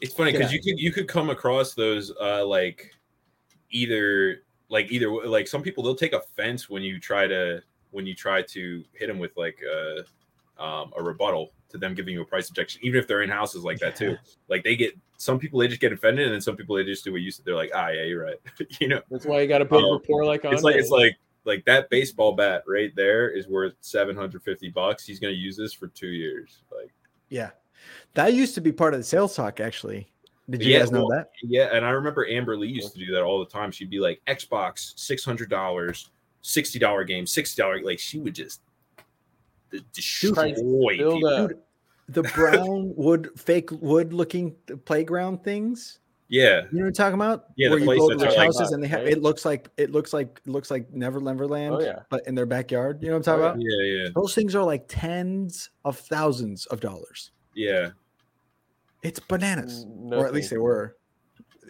It's 0.00 0.14
funny 0.14 0.32
because 0.32 0.52
Yeah. 0.52 0.58
you 0.58 0.62
could 0.62 0.80
you 0.80 0.92
could 0.92 1.08
come 1.08 1.30
across 1.30 1.74
those 1.74 2.12
uh 2.20 2.44
like 2.46 2.90
either 3.70 4.42
like 4.68 4.90
either 4.90 5.10
like 5.26 5.48
some 5.48 5.62
people 5.62 5.82
they'll 5.82 5.94
take 5.94 6.12
offense 6.12 6.70
when 6.70 6.82
you 6.82 7.00
try 7.00 7.26
to 7.26 7.62
when 7.90 8.06
you 8.06 8.14
try 8.14 8.42
to 8.42 8.84
hit 8.92 9.08
them 9.08 9.18
with 9.18 9.36
like 9.36 9.58
a 9.62 10.04
um, 10.62 10.92
a 10.96 11.02
rebuttal 11.02 11.52
to 11.70 11.78
them 11.78 11.94
giving 11.94 12.14
you 12.14 12.22
a 12.22 12.24
price 12.24 12.48
objection, 12.48 12.80
even 12.84 13.00
if 13.00 13.06
they're 13.06 13.22
in 13.22 13.30
houses 13.30 13.64
like 13.64 13.78
that 13.80 13.96
too. 13.96 14.16
Like 14.48 14.64
they 14.64 14.76
get 14.76 14.94
some 15.16 15.38
people 15.38 15.58
they 15.60 15.68
just 15.68 15.80
get 15.80 15.92
offended, 15.92 16.26
and 16.26 16.34
then 16.34 16.40
some 16.40 16.56
people 16.56 16.76
they 16.76 16.84
just 16.84 17.04
do 17.04 17.12
what 17.12 17.20
you 17.20 17.30
said. 17.30 17.44
They're 17.44 17.54
like, 17.56 17.70
ah, 17.74 17.88
yeah, 17.88 18.02
you're 18.04 18.22
right. 18.24 18.36
you 18.80 18.88
know, 18.88 19.00
That's 19.10 19.26
why 19.26 19.40
you 19.40 19.48
got 19.48 19.58
to 19.58 19.64
build 19.64 19.84
Um, 19.84 19.92
rapport 19.92 20.24
like 20.24 20.44
on. 20.44 20.52
it's 20.54 20.62
like 20.62 20.76
it's 20.76 20.90
like 20.90 21.16
like 21.44 21.64
that 21.64 21.88
baseball 21.90 22.32
bat 22.32 22.62
right 22.68 22.94
there 22.96 23.30
is 23.30 23.48
worth 23.48 23.74
750 23.80 24.68
bucks. 24.70 25.06
He's 25.06 25.18
gonna 25.18 25.32
use 25.32 25.56
this 25.56 25.72
for 25.72 25.88
two 25.88 26.08
years. 26.08 26.62
Like 26.74 26.92
Yeah. 27.28 27.50
That 28.14 28.34
used 28.34 28.54
to 28.56 28.60
be 28.60 28.72
part 28.72 28.92
of 28.92 29.00
the 29.00 29.04
sales 29.04 29.34
talk, 29.34 29.58
actually. 29.60 30.10
Did 30.50 30.62
you 30.62 30.72
Yeah, 30.72 30.80
guys 30.80 30.90
know 30.90 31.06
well, 31.06 31.16
that? 31.16 31.30
Yeah, 31.42 31.74
and 31.74 31.84
I 31.86 31.90
remember 31.90 32.26
Amber 32.28 32.56
Lee 32.56 32.68
used 32.68 32.92
to 32.92 32.98
do 32.98 33.12
that 33.12 33.22
all 33.22 33.38
the 33.38 33.46
time. 33.50 33.70
She'd 33.70 33.88
be 33.88 34.00
like, 34.00 34.20
Xbox, 34.26 34.92
six 34.98 35.24
hundred 35.24 35.48
dollars, 35.48 36.10
sixty 36.42 36.78
dollar 36.78 37.04
game, 37.04 37.24
sixty 37.26 37.62
dollar. 37.62 37.80
Like 37.82 37.98
she 37.98 38.18
would 38.18 38.34
just 38.34 38.60
d- 39.70 39.84
destroy 39.92 40.54
build 40.54 40.90
people. 40.92 41.48
Dude, 41.48 41.58
the 42.08 42.22
brown 42.22 42.92
wood, 42.96 43.30
fake 43.36 43.70
wood 43.72 44.12
looking 44.12 44.54
playground 44.84 45.44
things. 45.44 45.98
Yeah, 46.32 46.62
You 46.70 46.78
know 46.78 46.84
what 46.84 46.86
I'm 46.86 46.92
talking 46.92 47.14
about? 47.14 47.46
Yeah, 47.56 47.68
the 47.68 47.70
where 47.72 47.78
you 47.80 47.84
place 47.86 47.98
go 47.98 48.08
to 48.10 48.14
that's 48.14 48.28
rich 48.28 48.36
like- 48.38 48.46
houses 48.46 48.70
and 48.70 48.80
they 48.82 48.86
have 48.86 49.00
Right? 49.02 49.12
it 49.14 49.20
looks 49.20 49.44
like 49.44 49.68
it 49.76 49.90
looks 49.90 50.12
like 50.12 50.40
it 50.46 50.48
looks 50.50 50.70
like 50.70 50.88
Never 50.92 51.20
Neverland, 51.20 51.74
Oh, 51.74 51.80
yeah. 51.80 52.02
but 52.08 52.24
in 52.28 52.36
their 52.36 52.46
backyard. 52.46 53.02
You 53.02 53.08
know 53.08 53.18
what 53.18 53.26
I'm 53.26 53.34
Oh, 53.34 53.42
talking 53.48 53.62
about? 53.62 53.80
yeah, 53.84 54.02
yeah, 54.04 54.08
Those 54.14 54.32
things 54.34 54.54
are 54.54 54.62
like 54.62 54.84
tens 54.86 55.70
of 55.84 55.98
thousands 55.98 56.66
of 56.66 56.78
dollars. 56.80 57.32
yeah. 57.54 57.90
It's 59.02 59.18
bananas, 59.18 59.86
No 59.88 60.18
or 60.18 60.26
at 60.26 60.34
least 60.34 60.50
they 60.50 60.58
were. 60.58 60.96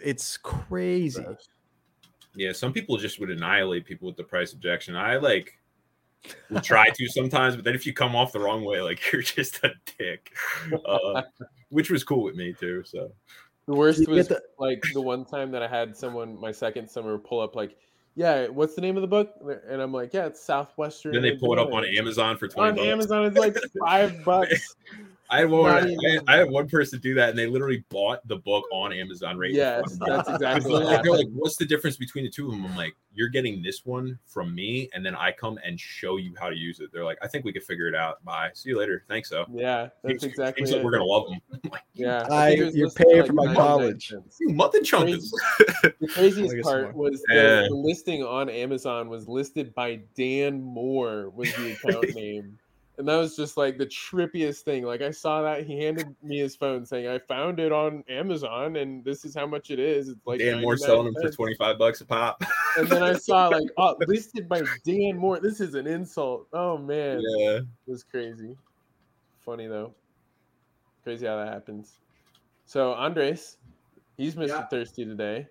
It's 0.03 0.35
crazy. 0.37 1.25
Yeah, 2.35 2.51
some 2.51 2.73
people 2.73 2.97
just 2.97 3.19
would 3.19 3.29
annihilate 3.31 3.85
people 3.85 4.05
with 4.07 4.17
the 4.17 4.23
price 4.23 4.51
objection. 4.53 4.95
I 4.95 5.15
like 5.17 5.57
will 6.49 6.61
try 6.61 6.87
to 6.89 7.07
sometimes, 7.07 7.55
but 7.55 7.65
then 7.65 7.75
if 7.75 7.85
you 7.85 7.93
come 7.93 8.15
off 8.15 8.31
the 8.31 8.39
wrong 8.39 8.63
way, 8.63 8.81
like 8.81 8.99
you're 9.11 9.21
just 9.21 9.63
a 9.63 9.71
dick, 9.97 10.33
uh, 10.85 11.21
which 11.69 11.89
was 11.89 12.03
cool 12.03 12.23
with 12.23 12.35
me 12.35 12.53
too. 12.53 12.83
So 12.85 13.11
The 13.67 13.75
worst 13.75 14.07
was 14.07 14.27
the- 14.27 14.41
like 14.59 14.83
the 14.93 15.01
one 15.01 15.25
time 15.25 15.51
that 15.51 15.63
I 15.63 15.67
had 15.67 15.95
someone 15.95 16.39
my 16.39 16.51
second 16.51 16.89
summer 16.89 17.17
pull 17.17 17.39
up 17.39 17.55
like, 17.55 17.77
yeah, 18.15 18.47
what's 18.47 18.75
the 18.75 18.81
name 18.81 18.97
of 18.97 19.01
the 19.01 19.07
book? 19.07 19.33
And 19.69 19.81
I'm 19.81 19.93
like, 19.93 20.13
yeah, 20.13 20.25
it's 20.25 20.41
Southwestern. 20.43 21.13
then 21.13 21.21
they 21.21 21.37
pull 21.37 21.53
it 21.53 21.59
up 21.59 21.71
on 21.71 21.85
Amazon 21.85 22.37
for 22.37 22.47
twenty 22.49 22.69
On 22.71 22.75
bucks. 22.75 22.87
Amazon, 22.87 23.25
it's 23.25 23.37
like 23.37 23.55
five 23.79 24.21
bucks. 24.25 24.75
I 25.31 25.39
had 25.39 25.49
one. 25.49 25.71
I, 25.71 25.87
even- 25.87 26.23
I 26.27 26.35
had 26.37 26.49
one 26.51 26.67
person 26.67 26.99
do 26.99 27.13
that, 27.15 27.29
and 27.29 27.39
they 27.39 27.47
literally 27.47 27.83
bought 27.89 28.27
the 28.27 28.35
book 28.35 28.65
on 28.71 28.91
Amazon. 28.91 29.37
Right? 29.37 29.51
in 29.51 29.55
Yes, 29.55 29.79
front 29.97 30.01
of 30.01 30.07
me. 30.09 30.15
that's 30.17 30.29
exactly 30.29 30.71
what 30.73 30.83
like, 30.83 31.03
they're 31.03 31.11
like, 31.13 31.27
what's 31.33 31.55
the 31.55 31.65
difference 31.65 31.95
between 31.97 32.25
the 32.25 32.29
two 32.29 32.47
of 32.47 32.51
them? 32.51 32.65
I'm 32.65 32.75
like, 32.75 32.93
you're 33.13 33.29
getting 33.29 33.61
this 33.63 33.85
one 33.85 34.19
from 34.27 34.53
me, 34.53 34.89
and 34.93 35.05
then 35.05 35.15
I 35.15 35.31
come 35.31 35.57
and 35.63 35.79
show 35.79 36.17
you 36.17 36.33
how 36.39 36.49
to 36.49 36.55
use 36.55 36.79
it. 36.81 36.89
They're 36.91 37.05
like, 37.05 37.17
I 37.21 37.27
think 37.27 37.45
we 37.45 37.53
could 37.53 37.63
figure 37.63 37.87
it 37.87 37.95
out. 37.95 38.23
Bye. 38.25 38.49
See 38.53 38.69
you 38.69 38.77
later. 38.77 39.03
Thanks, 39.07 39.29
so. 39.29 39.45
Yeah, 39.53 39.87
that's 40.03 40.21
Seems- 40.21 40.23
exactly 40.25 40.65
seems 40.65 40.75
like 40.75 40.83
we're 40.83 40.91
gonna 40.91 41.05
love 41.05 41.27
them. 41.29 41.39
Like, 41.71 41.81
Yeah, 41.93 42.27
I- 42.29 42.57
think 42.57 42.75
you're 42.75 42.89
paying 42.89 43.21
for, 43.21 43.27
for 43.27 43.33
my 43.33 43.53
college. 43.55 44.09
cents. 44.09 44.37
you 44.41 44.49
mother 44.53 44.79
chunkers. 44.81 45.29
The 45.81 46.07
craziest 46.13 46.61
part 46.63 46.81
smart- 46.91 46.95
was 46.95 47.23
Yeah. 47.31 47.61
the 47.69 47.69
listing 47.73 48.23
on 48.23 48.49
Amazon 48.49 49.07
was 49.09 49.27
listed 49.29 49.73
by 49.75 50.01
Dan 50.15 50.61
Moore 50.61 51.29
was 51.29 51.53
the 51.55 51.71
account 51.73 52.13
name. 52.15 52.57
And 53.01 53.09
that 53.09 53.15
was 53.15 53.35
just 53.35 53.57
like 53.57 53.79
the 53.79 53.87
trippiest 53.87 54.59
thing. 54.59 54.83
Like 54.83 55.01
I 55.01 55.09
saw 55.09 55.41
that 55.41 55.65
he 55.65 55.83
handed 55.83 56.15
me 56.21 56.37
his 56.37 56.55
phone 56.55 56.85
saying, 56.85 57.07
"I 57.07 57.17
found 57.17 57.59
it 57.59 57.71
on 57.71 58.03
Amazon, 58.07 58.75
and 58.75 59.03
this 59.03 59.25
is 59.25 59.33
how 59.33 59.47
much 59.47 59.71
it 59.71 59.79
is." 59.79 60.07
It's 60.07 60.19
like 60.23 60.37
Dan 60.37 60.61
Moore 60.61 60.75
99 60.75 60.77
selling 60.77 61.05
them 61.11 61.15
for 61.19 61.31
25 61.31 61.79
bucks 61.79 62.01
a 62.01 62.05
pop. 62.05 62.43
And 62.77 62.87
then 62.87 63.01
I 63.01 63.13
saw 63.13 63.47
like, 63.47 63.63
"Oh, 63.79 63.95
listed 64.05 64.47
by 64.47 64.61
Dan 64.85 65.17
Moore." 65.17 65.39
This 65.39 65.61
is 65.61 65.73
an 65.73 65.87
insult. 65.87 66.45
Oh 66.53 66.77
man, 66.77 67.23
yeah. 67.27 67.55
it 67.55 67.65
was 67.87 68.03
crazy. 68.03 68.55
Funny 69.39 69.65
though. 69.65 69.95
Crazy 71.03 71.25
how 71.25 71.37
that 71.37 71.51
happens. 71.51 71.93
So 72.67 72.93
Andres, 72.93 73.57
he's 74.15 74.35
Mr. 74.35 74.49
Yeah. 74.49 74.67
Thirsty 74.67 75.05
today. 75.05 75.47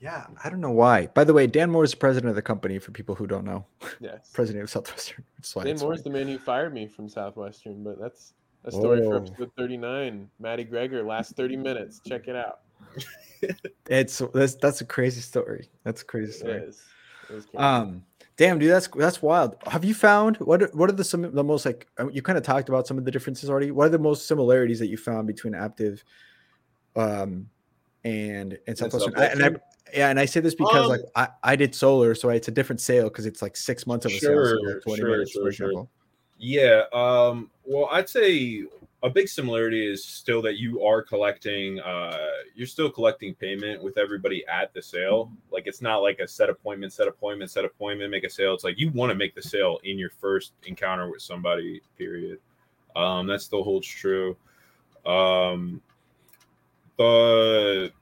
Yeah, 0.00 0.26
I 0.44 0.48
don't 0.50 0.60
know 0.60 0.70
why. 0.70 1.08
By 1.08 1.24
the 1.24 1.32
way, 1.34 1.46
Dan 1.48 1.70
Moore 1.70 1.82
is 1.84 1.90
the 1.90 1.96
president 1.96 2.30
of 2.30 2.36
the 2.36 2.42
company. 2.42 2.78
For 2.78 2.92
people 2.92 3.14
who 3.16 3.26
don't 3.26 3.44
know, 3.44 3.66
Yes. 4.00 4.30
president 4.32 4.62
of 4.64 4.70
Southwestern. 4.70 5.24
Dan 5.64 5.76
Moore 5.78 5.94
is 5.94 6.02
the 6.04 6.10
man 6.10 6.28
who 6.28 6.38
fired 6.38 6.72
me 6.72 6.86
from 6.86 7.08
Southwestern, 7.08 7.82
but 7.82 7.98
that's 8.00 8.34
a 8.64 8.70
story 8.70 9.02
for 9.02 9.16
episode 9.16 9.50
39. 9.58 10.28
Matty 10.38 10.64
Gregor, 10.64 11.02
last 11.02 11.34
30 11.36 11.56
minutes. 11.56 12.00
Check 12.06 12.28
it 12.28 12.36
out. 12.36 12.60
It's 13.88 14.20
that's 14.34 14.56
that's 14.56 14.80
a 14.80 14.84
crazy 14.84 15.20
story. 15.20 15.70
That's 15.84 16.02
a 16.02 16.04
crazy 16.04 16.32
It 16.32 16.34
story. 16.34 16.52
is. 16.58 16.82
It 17.30 17.34
is 17.36 17.44
crazy. 17.46 17.56
Um, 17.58 18.04
damn, 18.36 18.58
dude, 18.58 18.70
that's 18.72 18.88
that's 18.88 19.22
wild. 19.22 19.56
Have 19.66 19.84
you 19.84 19.94
found 19.94 20.36
what 20.38 20.62
are, 20.62 20.70
what 20.74 20.90
are 20.90 20.92
the 20.92 21.04
some 21.04 21.22
the 21.32 21.44
most 21.44 21.64
like 21.64 21.86
uh, 21.98 22.08
you 22.08 22.20
kind 22.20 22.36
of 22.36 22.42
talked 22.44 22.68
about 22.68 22.86
some 22.88 22.98
of 22.98 23.04
the 23.04 23.10
differences 23.12 23.48
already? 23.48 23.70
What 23.70 23.86
are 23.86 23.90
the 23.90 23.98
most 23.98 24.26
similarities 24.26 24.78
that 24.80 24.88
you 24.88 24.96
found 24.96 25.26
between 25.28 25.52
Aptive, 25.54 26.02
um, 26.96 27.48
and 28.04 28.58
and 28.66 28.78
Southwestern? 28.78 29.14
I, 29.16 29.24
and 29.26 29.44
I, 29.44 29.50
yeah, 29.94 30.10
and 30.10 30.20
I 30.20 30.24
say 30.24 30.40
this 30.40 30.54
because 30.54 30.84
Um, 30.84 30.88
like 30.88 31.00
I, 31.16 31.28
I 31.42 31.56
did 31.56 31.74
solar, 31.74 32.14
so 32.14 32.28
it's 32.30 32.48
a 32.48 32.52
different 32.52 32.80
sale 32.80 33.04
because 33.04 33.26
it's 33.26 33.42
like 33.42 33.56
six 33.56 33.86
months 33.86 34.06
of 34.06 34.12
a 34.12 34.18
sale, 34.18 34.44
so 34.44 34.58
Sure, 34.60 34.80
twenty 34.80 35.00
sure, 35.00 35.10
minutes, 35.10 35.32
sure, 35.32 35.44
for 35.44 35.52
sure. 35.52 35.66
example. 35.68 35.90
Yeah. 36.38 36.82
Um, 36.92 37.50
well, 37.64 37.88
I'd 37.90 38.08
say 38.08 38.64
a 39.02 39.10
big 39.10 39.28
similarity 39.28 39.86
is 39.86 40.04
still 40.04 40.42
that 40.42 40.58
you 40.58 40.84
are 40.84 41.02
collecting, 41.02 41.80
uh, 41.80 42.16
you're 42.54 42.66
still 42.66 42.90
collecting 42.90 43.34
payment 43.34 43.82
with 43.82 43.96
everybody 43.96 44.44
at 44.46 44.72
the 44.74 44.82
sale. 44.82 45.30
Like 45.50 45.66
it's 45.66 45.80
not 45.80 45.98
like 45.98 46.18
a 46.18 46.28
set 46.28 46.50
appointment, 46.50 46.92
set 46.92 47.08
appointment, 47.08 47.50
set 47.50 47.64
appointment, 47.64 48.10
make 48.10 48.24
a 48.24 48.30
sale. 48.30 48.54
It's 48.54 48.64
like 48.64 48.78
you 48.78 48.90
want 48.90 49.10
to 49.10 49.14
make 49.14 49.34
the 49.34 49.42
sale 49.42 49.78
in 49.84 49.98
your 49.98 50.10
first 50.10 50.52
encounter 50.64 51.10
with 51.10 51.22
somebody, 51.22 51.80
period. 51.96 52.38
Um, 52.96 53.26
that 53.28 53.40
still 53.40 53.62
holds 53.62 53.86
true. 53.86 54.36
Um, 55.06 55.80
the 56.98 57.92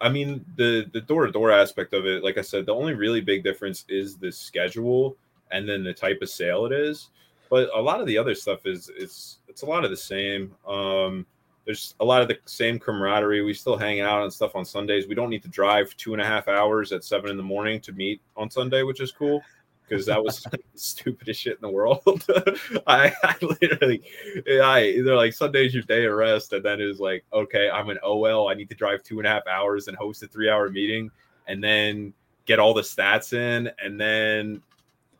I 0.00 0.08
mean 0.08 0.44
the 0.56 0.86
the 0.92 1.00
door 1.00 1.26
to 1.26 1.32
door 1.32 1.50
aspect 1.50 1.94
of 1.94 2.06
it, 2.06 2.22
like 2.22 2.38
I 2.38 2.42
said, 2.42 2.66
the 2.66 2.74
only 2.74 2.94
really 2.94 3.20
big 3.20 3.42
difference 3.42 3.84
is 3.88 4.16
the 4.16 4.30
schedule 4.30 5.16
and 5.50 5.68
then 5.68 5.84
the 5.84 5.94
type 5.94 6.20
of 6.22 6.28
sale 6.28 6.66
it 6.66 6.72
is. 6.72 7.10
But 7.48 7.70
a 7.74 7.80
lot 7.80 8.00
of 8.00 8.06
the 8.06 8.18
other 8.18 8.34
stuff 8.34 8.66
is 8.66 8.90
it's 8.96 9.38
it's 9.48 9.62
a 9.62 9.66
lot 9.66 9.84
of 9.84 9.90
the 9.90 9.96
same. 9.96 10.54
Um, 10.66 11.26
there's 11.64 11.94
a 12.00 12.04
lot 12.04 12.22
of 12.22 12.28
the 12.28 12.38
same 12.44 12.78
camaraderie. 12.78 13.42
We 13.42 13.54
still 13.54 13.76
hang 13.76 14.00
out 14.00 14.22
and 14.24 14.32
stuff 14.32 14.56
on 14.56 14.64
Sundays. 14.64 15.06
We 15.06 15.14
don't 15.14 15.30
need 15.30 15.42
to 15.42 15.48
drive 15.48 15.96
two 15.96 16.12
and 16.12 16.20
a 16.20 16.24
half 16.24 16.48
hours 16.48 16.90
at 16.90 17.04
seven 17.04 17.30
in 17.30 17.36
the 17.36 17.42
morning 17.42 17.80
to 17.82 17.92
meet 17.92 18.20
on 18.36 18.50
Sunday, 18.50 18.82
which 18.82 19.00
is 19.00 19.12
cool 19.12 19.42
because 19.88 20.06
that 20.06 20.22
was 20.22 20.40
the 20.50 20.58
stupidest 20.74 21.40
shit 21.40 21.54
in 21.54 21.60
the 21.60 21.68
world. 21.68 22.24
I, 22.86 23.12
I 23.22 23.34
literally, 23.42 24.02
I 24.46 25.00
they're 25.04 25.16
like 25.16 25.32
Sunday's 25.32 25.74
your 25.74 25.82
day 25.82 26.04
of 26.04 26.14
rest, 26.14 26.52
and 26.52 26.64
then 26.64 26.80
it 26.80 26.86
was 26.86 27.00
like, 27.00 27.24
okay, 27.32 27.70
I'm 27.70 27.90
an 27.90 27.98
OL. 28.02 28.48
I 28.48 28.54
need 28.54 28.68
to 28.70 28.74
drive 28.74 29.02
two 29.02 29.18
and 29.18 29.26
a 29.26 29.30
half 29.30 29.46
hours 29.46 29.88
and 29.88 29.96
host 29.96 30.22
a 30.22 30.28
three 30.28 30.48
hour 30.48 30.68
meeting, 30.68 31.10
and 31.46 31.62
then 31.62 32.12
get 32.46 32.58
all 32.58 32.74
the 32.74 32.82
stats 32.82 33.32
in, 33.32 33.70
and 33.82 34.00
then 34.00 34.62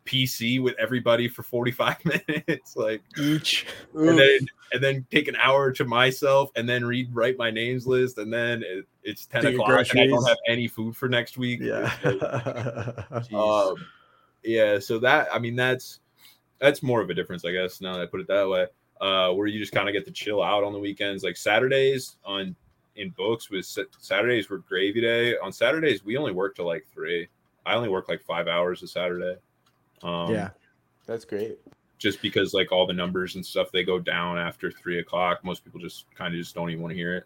PC 0.05 0.61
with 0.61 0.75
everybody 0.77 1.27
for 1.27 1.43
45 1.43 1.97
minutes, 2.27 2.75
like, 2.75 3.01
Each. 3.17 3.65
and 3.93 4.17
then 4.17 4.39
and 4.73 4.83
then 4.83 5.05
take 5.11 5.27
an 5.27 5.35
hour 5.35 5.71
to 5.71 5.85
myself, 5.85 6.49
and 6.55 6.67
then 6.67 6.83
read 6.85 7.13
write 7.13 7.37
my 7.37 7.51
names 7.51 7.85
list, 7.85 8.17
and 8.17 8.33
then 8.33 8.63
it, 8.63 8.85
it's 9.03 9.25
10 9.27 9.43
Do 9.43 9.49
o'clock, 9.49 9.89
and 9.91 9.99
I 9.99 10.07
don't 10.07 10.27
have 10.27 10.37
any 10.47 10.67
food 10.67 10.95
for 10.95 11.07
next 11.07 11.37
week. 11.37 11.59
Yeah. 11.61 11.93
Like, 12.03 13.33
um, 13.33 13.75
yeah, 14.43 14.79
so 14.79 14.99
that 14.99 15.27
I 15.33 15.39
mean 15.39 15.55
that's 15.55 15.99
that's 16.59 16.81
more 16.83 17.01
of 17.01 17.09
a 17.09 17.13
difference, 17.13 17.43
I 17.45 17.51
guess. 17.51 17.81
Now 17.81 17.93
that 17.93 18.01
I 18.01 18.05
put 18.05 18.21
it 18.21 18.27
that 18.27 18.47
way, 18.47 18.67
uh, 19.01 19.31
where 19.33 19.47
you 19.47 19.59
just 19.59 19.73
kind 19.73 19.87
of 19.89 19.93
get 19.93 20.05
to 20.05 20.11
chill 20.11 20.41
out 20.41 20.63
on 20.63 20.73
the 20.73 20.79
weekends. 20.79 21.23
Like 21.23 21.37
Saturdays 21.37 22.17
on 22.25 22.55
in 22.95 23.09
books 23.11 23.49
was 23.49 23.77
Saturdays 23.99 24.49
were 24.49 24.59
gravy 24.59 25.01
day. 25.01 25.37
On 25.39 25.51
Saturdays 25.51 26.05
we 26.05 26.15
only 26.17 26.31
work 26.31 26.55
till 26.55 26.65
like 26.65 26.85
three. 26.93 27.27
I 27.65 27.75
only 27.75 27.89
work 27.89 28.07
like 28.09 28.21
five 28.21 28.47
hours 28.47 28.83
a 28.83 28.87
Saturday. 28.87 29.37
Um, 30.03 30.31
yeah. 30.33 30.49
That's 31.05 31.25
great. 31.25 31.57
just 31.97 32.21
because 32.21 32.53
like 32.53 32.71
all 32.71 32.85
the 32.85 32.93
numbers 32.93 33.35
and 33.35 33.45
stuff 33.45 33.71
they 33.71 33.83
go 33.83 33.97
down 33.99 34.37
after 34.37 34.69
three 34.71 34.99
o'clock. 34.99 35.43
Most 35.43 35.63
people 35.65 35.79
just 35.79 36.05
kind 36.15 36.33
of 36.33 36.39
just 36.39 36.53
don't 36.55 36.69
even 36.69 36.81
want 36.81 36.91
to 36.91 36.95
hear 36.97 37.15
it 37.15 37.25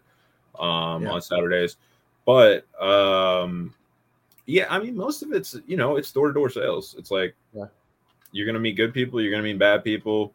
um, 0.60 1.02
Yeah. 1.02 1.10
on 1.10 1.20
Saturdays. 1.22 1.76
But 2.24 2.66
um, 2.80 3.74
yeah, 4.48 4.66
I 4.70 4.78
mean, 4.80 4.96
most 4.96 5.22
of 5.22 5.32
it's 5.32 5.56
you 5.66 5.76
know 5.76 5.96
it's 5.96 6.10
door 6.10 6.28
to 6.28 6.32
door 6.34 6.48
sales. 6.50 6.96
It's 6.98 7.10
like 7.10 7.34
Yeah. 7.54 7.66
you're 8.32 8.46
gonna 8.46 8.58
meet 8.58 8.76
good 8.76 8.92
people, 8.94 9.20
you're 9.20 9.30
gonna 9.30 9.42
meet 9.44 9.58
bad 9.58 9.84
people. 9.84 10.34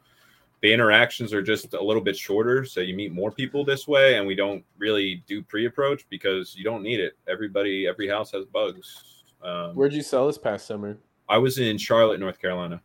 The 0.61 0.71
interactions 0.71 1.33
are 1.33 1.41
just 1.41 1.73
a 1.73 1.83
little 1.83 2.01
bit 2.01 2.15
shorter, 2.15 2.63
so 2.63 2.79
you 2.79 2.95
meet 2.95 3.11
more 3.11 3.31
people 3.31 3.65
this 3.65 3.85
way, 3.85 4.17
and 4.17 4.25
we 4.25 4.33
don't 4.35 4.63
really 4.77 5.21
do 5.27 5.41
pre 5.43 5.65
approach 5.65 6.05
because 6.09 6.55
you 6.55 6.63
don't 6.63 6.83
need 6.83 7.01
it. 7.01 7.17
Everybody, 7.27 7.85
every 7.87 8.07
house 8.07 8.31
has 8.31 8.45
bugs. 8.45 9.25
Um, 9.43 9.75
Where'd 9.75 9.91
you 9.91 10.01
sell 10.03 10.27
this 10.27 10.37
past 10.37 10.65
summer? 10.65 10.97
I 11.27 11.37
was 11.37 11.57
in 11.57 11.77
Charlotte, 11.77 12.19
North 12.21 12.39
Carolina. 12.39 12.81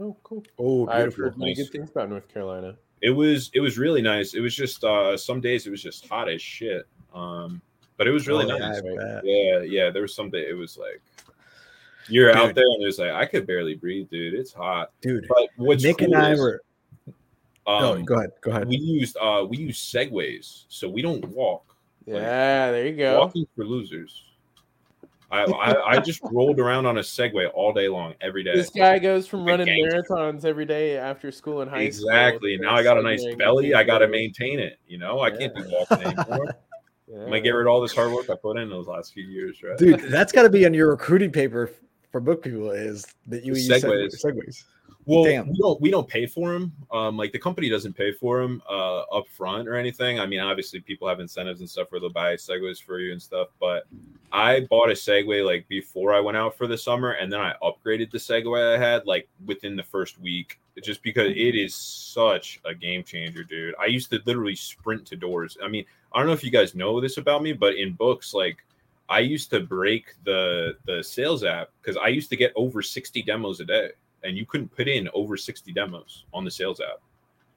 Oh, 0.00 0.14
cool. 0.24 0.44
Oh, 0.58 0.88
I've 0.88 1.14
heard 1.14 1.38
many 1.38 1.52
Nice. 1.52 1.58
good 1.62 1.70
things 1.72 1.90
about 1.90 2.10
North 2.10 2.28
Carolina. 2.28 2.76
it 3.00 3.10
was 3.10 3.50
it 3.54 3.60
was 3.60 3.78
really 3.78 4.00
nice 4.02 4.32
it 4.34 4.40
was 4.40 4.54
just 4.54 4.84
uh 4.84 5.16
some 5.16 5.40
days 5.40 5.66
it 5.66 5.70
was 5.70 5.82
just 5.82 6.06
hot 6.08 6.28
as 6.28 6.40
shit 6.40 6.86
Um, 7.14 7.60
but 7.96 8.06
it 8.06 8.10
was 8.10 8.26
really 8.28 8.50
Oh, 8.50 8.56
nice. 8.58 8.80
yeah, 8.84 9.20
Yeah, 9.24 9.60
yeah. 9.62 9.90
There 9.90 10.02
was 10.02 10.14
something. 10.14 10.40
It 10.40 10.56
was 10.56 10.76
like 10.78 11.00
you're 12.08 12.36
out 12.36 12.54
there 12.54 12.64
and 12.64 12.82
it's 12.82 12.98
like 12.98 13.12
I 13.12 13.26
could 13.26 13.46
barely 13.46 13.74
breathe, 13.74 14.10
dude. 14.10 14.34
It's 14.34 14.52
hot. 14.52 14.90
dude. 15.00 15.26
But 15.28 15.48
what's 15.56 15.82
Nick 15.84 16.00
and 16.02 16.12
cool 16.12 16.22
I 16.22 16.32
is, 16.32 16.40
were. 16.40 16.62
um, 17.06 17.14
oh, 17.66 18.02
go 18.02 18.14
ahead. 18.16 18.30
Go 18.40 18.50
ahead. 18.50 18.66
we 18.68 18.76
used 18.76 19.16
uh 19.20 19.46
we 19.48 19.56
use 19.58 19.78
segways, 19.78 20.64
so 20.68 20.88
we 20.88 21.00
don't 21.02 21.24
walk. 21.28 21.76
yeah, 22.06 22.70
there 22.72 22.86
you 22.86 22.96
go. 22.96 23.20
Walking 23.20 23.46
for 23.54 23.64
losers. 23.64 24.24
I, 25.30 25.44
I 25.44 25.90
I 25.92 25.98
just 26.00 26.20
rolled 26.30 26.60
around 26.60 26.84
on 26.84 26.98
a 26.98 27.00
Segway 27.00 27.48
all 27.54 27.72
day 27.72 27.88
long, 27.88 28.12
every 28.20 28.42
day. 28.42 28.54
This 28.54 28.68
guy 28.68 28.98
goes 28.98 29.26
from 29.26 29.46
running 29.46 29.66
gangster. 29.66 30.02
marathons 30.02 30.44
every 30.44 30.66
day 30.66 30.98
after 30.98 31.30
school 31.32 31.62
and 31.62 31.70
high 31.70 31.88
school. 31.88 32.08
Exactly. 32.10 32.56
to 32.58 32.62
Now 32.62 32.74
I 32.74 32.82
got 32.82 32.98
a 32.98 33.02
nice 33.02 33.24
belly. 33.36 33.72
I 33.74 33.82
got 33.82 33.98
to 33.98 34.08
maintain 34.08 34.58
it. 34.58 34.78
You 34.86 34.98
know, 34.98 35.20
I 35.20 35.30
can't 35.30 35.54
be 35.54 35.62
walking 35.68 36.02
anymore. 36.18 36.54
I'm 37.14 37.24
gonna 37.24 37.40
get 37.40 37.50
rid 37.50 37.66
of 37.66 37.72
all 37.72 37.80
this 37.80 37.94
hard 37.94 38.12
work 38.12 38.30
I 38.30 38.34
put 38.34 38.56
in 38.56 38.70
those 38.70 38.86
last 38.86 39.12
few 39.12 39.24
years, 39.24 39.62
right? 39.62 39.76
Dude, 39.76 40.00
that's 40.00 40.32
got 40.32 40.42
to 40.42 40.50
be 40.50 40.64
on 40.64 40.72
your 40.72 40.88
recruiting 40.88 41.30
paper 41.30 41.70
for 42.10 42.20
book 42.20 42.42
people 42.42 42.70
is 42.70 43.06
that 43.26 43.44
you 43.44 43.54
use 43.54 43.68
Segways. 43.68 44.14
segways. 44.24 44.64
Well, 45.04 45.24
Damn. 45.24 45.48
we 45.48 45.58
don't 45.58 45.80
we 45.80 45.90
don't 45.90 46.06
pay 46.06 46.26
for 46.26 46.52
them. 46.52 46.72
Um, 46.92 47.16
like 47.16 47.32
the 47.32 47.38
company 47.38 47.68
doesn't 47.68 47.94
pay 47.94 48.12
for 48.12 48.40
them 48.40 48.62
uh, 48.70 49.00
up 49.00 49.26
front 49.28 49.68
or 49.68 49.74
anything. 49.74 50.20
I 50.20 50.26
mean, 50.26 50.38
obviously 50.38 50.80
people 50.80 51.08
have 51.08 51.18
incentives 51.18 51.60
and 51.60 51.68
stuff 51.68 51.90
where 51.90 52.00
they'll 52.00 52.10
buy 52.10 52.34
segways 52.34 52.80
for 52.80 53.00
you 53.00 53.10
and 53.10 53.20
stuff. 53.20 53.48
But 53.58 53.86
I 54.32 54.60
bought 54.60 54.90
a 54.90 54.94
Segway 54.94 55.44
like 55.44 55.68
before 55.68 56.14
I 56.14 56.20
went 56.20 56.36
out 56.36 56.56
for 56.56 56.66
the 56.66 56.78
summer, 56.78 57.12
and 57.12 57.32
then 57.32 57.40
I 57.40 57.54
upgraded 57.62 58.10
the 58.10 58.18
Segway 58.18 58.76
I 58.76 58.78
had 58.78 59.06
like 59.06 59.28
within 59.44 59.76
the 59.76 59.82
first 59.82 60.20
week, 60.20 60.60
just 60.82 61.02
because 61.02 61.32
it 61.32 61.54
is 61.56 61.74
such 61.74 62.60
a 62.64 62.74
game 62.74 63.02
changer, 63.02 63.42
dude. 63.42 63.74
I 63.80 63.86
used 63.86 64.10
to 64.10 64.20
literally 64.24 64.54
sprint 64.54 65.04
to 65.06 65.16
doors. 65.16 65.58
I 65.62 65.68
mean, 65.68 65.84
I 66.14 66.18
don't 66.18 66.28
know 66.28 66.32
if 66.32 66.44
you 66.44 66.50
guys 66.50 66.74
know 66.74 67.00
this 67.00 67.18
about 67.18 67.42
me, 67.42 67.52
but 67.52 67.74
in 67.74 67.92
books, 67.92 68.34
like 68.34 68.58
I 69.08 69.18
used 69.18 69.50
to 69.50 69.60
break 69.60 70.14
the 70.24 70.76
the 70.86 71.02
sales 71.02 71.42
app 71.44 71.70
because 71.80 71.96
I 71.96 72.08
used 72.08 72.30
to 72.30 72.36
get 72.36 72.52
over 72.56 72.82
60 72.82 73.22
demos 73.22 73.60
a 73.60 73.64
day, 73.64 73.90
and 74.24 74.36
you 74.36 74.46
couldn't 74.46 74.74
put 74.74 74.88
in 74.88 75.08
over 75.14 75.36
60 75.36 75.72
demos 75.72 76.24
on 76.32 76.44
the 76.44 76.50
sales 76.50 76.80
app. 76.80 77.00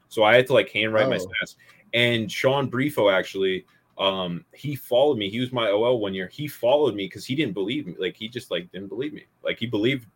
So 0.10 0.24
I 0.24 0.36
had 0.36 0.48
to 0.48 0.54
like 0.54 0.70
handwrite 0.70 1.10
my 1.10 1.18
Oh. 1.18 1.28
stats. 1.28 1.56
And 1.94 2.32
Sean 2.32 2.70
Briefo 2.70 3.12
actually, 3.12 3.66
um, 3.98 4.44
he 4.54 4.76
followed 4.76 5.18
me. 5.18 5.30
He 5.30 5.40
was 5.40 5.52
my 5.54 5.70
OL 5.70 6.00
one 6.00 6.14
year. 6.14 6.28
He 6.28 6.48
followed 6.48 6.96
me 6.96 7.06
because 7.06 7.26
he 7.26 7.36
didn't 7.36 7.54
believe 7.54 7.88
me. 7.88 7.96
Like 7.98 8.16
he 8.18 8.28
just 8.28 8.52
like 8.52 8.72
didn't 8.72 8.90
believe 8.90 9.14
me. 9.14 9.26
Like 9.44 9.58
he 9.60 9.66
believed 9.66 10.08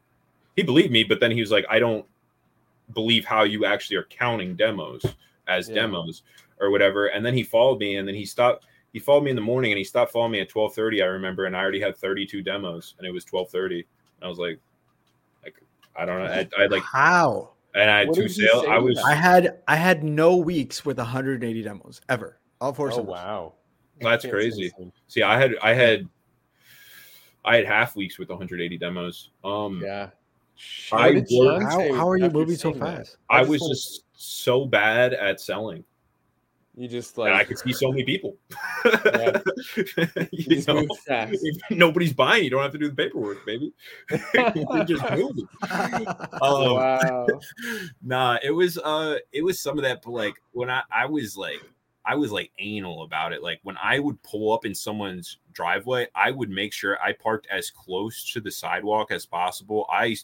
he 0.55 0.63
believed 0.63 0.91
me, 0.91 1.03
but 1.03 1.19
then 1.19 1.31
he 1.31 1.39
was 1.39 1.51
like, 1.51 1.65
I 1.69 1.79
don't 1.79 2.05
believe 2.93 3.23
how 3.23 3.43
you 3.43 3.65
actually 3.65 3.95
are 3.97 4.03
counting 4.05 4.55
demos 4.55 5.05
as 5.47 5.69
Yeah. 5.69 5.75
demos 5.75 6.23
or 6.59 6.69
whatever. 6.71 7.07
And 7.07 7.25
then 7.25 7.33
he 7.33 7.43
followed 7.43 7.79
me, 7.79 7.95
and 7.97 8.07
then 8.07 8.15
he 8.15 8.25
stopped. 8.25 8.65
He 8.91 8.99
followed 8.99 9.23
me 9.23 9.29
in 9.29 9.35
the 9.35 9.41
morning, 9.41 9.71
and 9.71 9.77
he 9.77 9.83
stopped 9.83 10.11
following 10.11 10.31
me 10.33 10.39
at 10.41 10.49
twelve 10.49 10.73
thirty. 10.73 11.01
I 11.01 11.05
remember, 11.05 11.45
and 11.45 11.55
I 11.55 11.61
already 11.61 11.79
had 11.79 11.95
thirty 11.95 12.25
two 12.25 12.41
demos, 12.41 12.95
and 12.97 13.07
it 13.07 13.11
was 13.11 13.23
twelve 13.23 13.49
thirty. 13.49 13.85
I 14.21 14.27
was 14.27 14.39
like 14.39 14.59
I 15.99 16.05
don't 16.05 16.19
know. 16.23 16.31
I, 16.31 16.47
I 16.57 16.65
like, 16.67 16.81
How? 16.83 17.51
and 17.75 17.91
I 17.91 17.99
had 17.99 18.07
What 18.07 18.15
two 18.15 18.29
sales. 18.29 18.65
I 18.69 18.77
was? 18.77 18.97
I 18.99 19.13
had 19.13 19.59
I 19.67 19.75
had 19.75 20.01
no 20.03 20.37
weeks 20.37 20.85
with 20.85 20.97
180 20.97 21.61
demos 21.61 21.99
ever. 22.07 22.39
All 22.61 22.73
four 22.73 22.87
Oh 22.87 22.95
summers. 22.95 23.09
wow, 23.09 23.53
That's 23.99 24.25
crazy. 24.25 24.69
say 24.69 24.73
the 24.77 24.83
same. 24.83 24.91
see. 25.07 25.21
I 25.23 25.37
had 25.37 25.55
I 25.61 25.73
had 25.73 26.07
I 27.43 27.57
had 27.57 27.65
half 27.65 27.95
weeks 27.97 28.17
with 28.17 28.29
180 28.29 28.77
demos. 28.77 29.31
Um, 29.43 29.81
Yeah. 29.83 30.09
I 30.91 31.11
did 31.13 31.27
worked- 31.31 31.63
How, 31.71 31.93
how 31.93 32.09
are 32.09 32.17
you 32.17 32.29
moving 32.29 32.55
so 32.55 32.71
seeing 32.71 32.79
that? 32.83 32.97
fast? 32.99 33.17
I 33.29 33.43
was 33.43 33.61
just 33.61 34.03
so 34.13 34.65
bad 34.65 35.13
at 35.13 35.39
selling, 35.39 35.83
You 36.79 36.87
just 36.87 37.17
and 37.17 37.33
I 37.33 37.43
could 37.43 37.59
see 37.59 37.73
so 37.73 37.91
many 37.91 38.05
people. 38.05 38.37
Yeah. 38.85 39.41
you 39.75 39.83
you 40.31 40.63
know? 40.65 40.87
if 41.09 41.57
nobody's 41.71 42.13
buying, 42.13 42.45
you 42.45 42.49
don't 42.49 42.61
have 42.61 42.71
to 42.71 42.77
do 42.77 42.87
the 42.87 42.95
paperwork, 42.95 43.45
baby. 43.45 43.73
you 44.09 44.85
just 44.85 45.03
move 45.11 45.37
it. 45.37 45.49
Um, 46.41 46.75
wow. 46.75 47.27
nah, 48.01 48.37
it 48.41 48.51
was 48.51 48.77
uh 48.77 49.17
it 49.33 49.43
was 49.43 49.59
some 49.59 49.77
of 49.77 49.83
that, 49.83 50.01
but 50.03 50.11
like 50.11 50.35
when 50.53 50.69
I 50.69 50.83
I 50.89 51.05
was 51.05 51.35
like 51.35 51.59
I 52.05 52.15
was 52.15 52.31
like 52.31 52.49
anal 52.59 53.03
about 53.03 53.33
it. 53.33 53.43
Like 53.43 53.59
when 53.63 53.75
I 53.83 53.99
would 53.99 54.23
pull 54.23 54.53
up 54.53 54.65
in 54.65 54.73
someone's 54.73 55.39
driveway, 55.51 56.07
I 56.15 56.31
would 56.31 56.49
make 56.49 56.71
sure 56.71 56.97
I 57.03 57.11
parked 57.11 57.47
as 57.51 57.69
close 57.69 58.31
to 58.31 58.39
the 58.39 58.51
sidewalk 58.51 59.11
as 59.11 59.25
possible. 59.25 59.85
I 59.91 60.15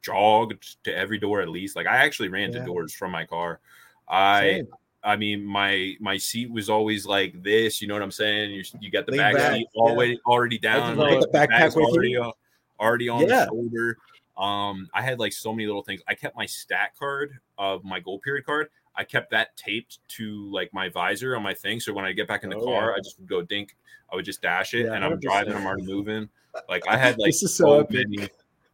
jogged 0.00 0.82
to 0.84 0.96
every 0.96 1.18
door 1.18 1.42
at 1.42 1.50
least. 1.50 1.76
Like 1.76 1.86
I 1.86 1.96
actually 1.96 2.30
ran 2.30 2.50
to 2.52 2.64
doors 2.64 2.94
from 2.94 3.10
my 3.10 3.26
car. 3.26 3.60
I 4.08 4.40
Same. 4.40 4.68
I 5.04 5.16
mean, 5.16 5.44
my 5.44 5.94
my 6.00 6.16
seat 6.16 6.50
was 6.50 6.70
always 6.70 7.06
like 7.06 7.42
this. 7.42 7.82
You 7.82 7.88
know 7.88 7.94
what 7.94 8.02
I'm 8.02 8.10
saying? 8.10 8.52
You 8.52 8.62
you 8.80 8.90
got 8.90 9.06
the 9.06 9.12
Lean 9.12 9.20
back 9.20 9.34
back, 9.36 9.54
seat 9.54 9.66
already 9.74 10.18
already 10.26 10.58
down. 10.58 10.96
like, 10.96 11.20
the 11.20 11.26
backpack 11.28 11.74
already 11.76 12.16
on, 12.16 12.32
already 12.78 13.08
on 13.08 13.22
Yeah. 13.22 13.44
the 13.44 13.46
shoulder. 13.46 13.98
Um, 14.36 14.88
I 14.94 15.02
had 15.02 15.18
like 15.18 15.32
so 15.32 15.52
many 15.52 15.66
little 15.66 15.82
things. 15.82 16.00
I 16.08 16.14
kept 16.14 16.36
my 16.36 16.46
stat 16.46 16.92
card 16.98 17.38
of 17.58 17.84
my 17.84 18.00
goal 18.00 18.18
period 18.20 18.46
card. 18.46 18.68
I 18.94 19.04
kept 19.04 19.30
that 19.30 19.56
taped 19.56 19.98
to 20.16 20.50
like 20.52 20.72
my 20.72 20.88
visor 20.88 21.34
on 21.36 21.42
my 21.42 21.54
thing. 21.54 21.80
So 21.80 21.92
when 21.92 22.04
I 22.04 22.12
get 22.12 22.28
back 22.28 22.44
in 22.44 22.50
the 22.50 22.56
Oh, 22.56 22.64
car, 22.64 22.90
yeah. 22.90 22.96
I 22.96 22.98
just 22.98 23.18
would 23.18 23.28
go 23.28 23.42
dink. 23.42 23.74
I 24.10 24.16
would 24.16 24.24
just 24.24 24.42
dash 24.42 24.74
it, 24.74 24.86
Yeah, 24.86 24.94
and 24.94 25.04
I'm 25.04 25.18
driving. 25.18 25.54
I'm 25.54 25.66
already 25.66 25.84
moving. 25.86 26.28
Like 26.68 26.86
I 26.86 26.96
had 26.98 27.18
like 27.18 27.28
This 27.28 27.42
is 27.42 27.54
so 27.54 27.80
epic. 27.80 28.06
many. 28.08 28.28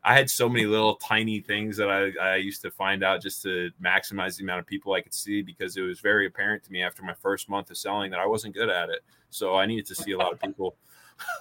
I 0.05 0.15
had 0.15 0.31
so 0.31 0.49
many 0.49 0.65
little 0.65 0.95
tiny 0.97 1.41
things 1.41 1.77
that 1.77 1.91
I, 1.91 2.13
I 2.21 2.37
used 2.37 2.63
to 2.63 2.71
find 2.71 3.03
out 3.03 3.21
just 3.21 3.43
to 3.43 3.71
maximize 3.83 4.37
the 4.39 4.45
amount 4.45 4.61
of 4.61 4.67
people 4.67 4.93
I 4.95 5.01
could 5.01 5.13
see 5.13 5.43
because 5.43 5.77
it 5.77 5.83
was 5.83 6.01
very 6.01 6.27
apparent 6.27 6.63
to 6.65 6.73
me 6.73 6.83
after 6.83 7.03
my 7.03 7.15
first 7.15 7.49
month 7.49 7.71
of 7.71 7.77
selling 7.77 8.11
that 8.13 8.21
I 8.21 8.27
wasn't 8.27 8.55
good 8.55 8.71
at 8.71 8.89
it. 8.91 9.01
So 9.31 9.57
I 9.57 9.67
needed 9.67 9.87
to 9.87 9.95
see 9.95 10.13
a 10.13 10.19
lot 10.19 10.33
of 10.33 10.41
people. 10.41 10.77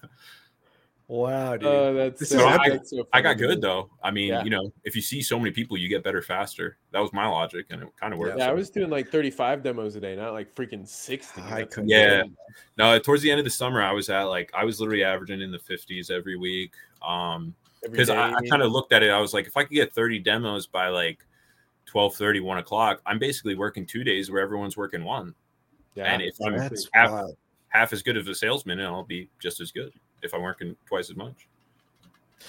Wow, 1.08 1.58
dude. 1.58 1.68
Oh, 1.68 1.94
that's 1.94 2.22
This 2.22 2.30
so, 2.30 2.38
is 2.38 2.56
epic. 2.56 2.74
that's 2.74 2.89
so 2.89 3.08
I 3.12 3.22
got 3.22 3.36
funny. 3.36 3.48
good 3.48 3.62
though. 3.62 3.89
I 4.02 4.10
mean, 4.10 4.30
Yeah. 4.30 4.44
you 4.44 4.50
know, 4.50 4.72
if 4.86 4.96
you 4.96 5.02
see 5.02 5.22
so 5.22 5.38
many 5.38 5.52
people, 5.52 5.78
you 5.78 5.89
get 5.89 6.02
better 6.02 6.22
faster. 6.22 6.78
That 6.91 7.02
was 7.02 7.12
my 7.12 7.28
logic, 7.28 7.66
and 7.72 7.84
it 7.84 7.89
kind 8.00 8.14
of 8.14 8.20
worked. 8.20 8.38
Yeah, 8.39 8.50
I 8.50 8.54
was 8.54 8.70
doing 8.70 8.89
like 8.89 9.10
35 9.10 9.64
demos 9.64 9.96
a 9.96 10.00
day, 10.00 10.16
not 10.16 10.32
like 10.34 10.54
freaking 10.56 10.88
60. 10.88 11.41
I 11.41 11.64
couldn't 11.66 11.89
Yeah. 11.89 12.20
insane. 12.22 12.38
No, 12.78 12.98
towards 13.00 13.22
the 13.22 13.32
end 13.32 13.39
of 13.39 13.44
the 13.44 13.52
summer, 13.52 13.82
I 13.82 13.91
was 13.91 14.10
at 14.10 14.24
like 14.24 14.50
I 14.54 14.64
was 14.64 14.80
literally 14.80 15.04
averaging 15.04 15.41
in 15.41 15.52
the 15.52 15.60
50s 15.60 16.10
every 16.10 16.38
week. 16.38 16.72
Um, 17.06 17.54
Every 17.54 17.62
because 17.91 18.09
I, 18.09 18.31
I 18.34 18.41
kind 18.49 18.61
of 18.61 18.71
looked 18.71 18.93
at 18.93 19.03
it. 19.03 19.09
I 19.09 19.19
was 19.19 19.34
like, 19.34 19.47
if 19.47 19.57
I 19.57 19.63
could 19.63 19.73
get 19.73 19.93
30 19.93 20.19
demos 20.19 20.67
by 20.67 20.88
like 20.89 21.19
12 21.86 22.15
30, 22.15 22.39
1 22.39 22.57
o'clock, 22.57 23.01
I'm 23.05 23.19
basically 23.19 23.55
working 23.55 23.86
two 23.86 24.03
days 24.03 24.31
where 24.31 24.41
everyone's 24.41 24.77
working 24.77 25.03
one. 25.03 25.34
yeah. 25.95 26.05
and 26.05 26.21
if 26.21 26.36
I'm 26.45 26.53
half, 26.93 27.11
wild. 27.11 27.38
half 27.69 27.93
as 27.93 28.01
good 28.01 28.17
of 28.17 28.27
a 28.27 28.36
salesman, 28.36 28.79
and 28.79 28.88
I'll 28.88 29.03
be 29.03 29.29
just 29.39 29.59
as 29.61 29.71
good 29.71 29.91
if 30.21 30.34
I'm 30.34 30.41
working 30.41 30.75
twice 30.86 31.09
as 31.09 31.15
much. 31.15 31.47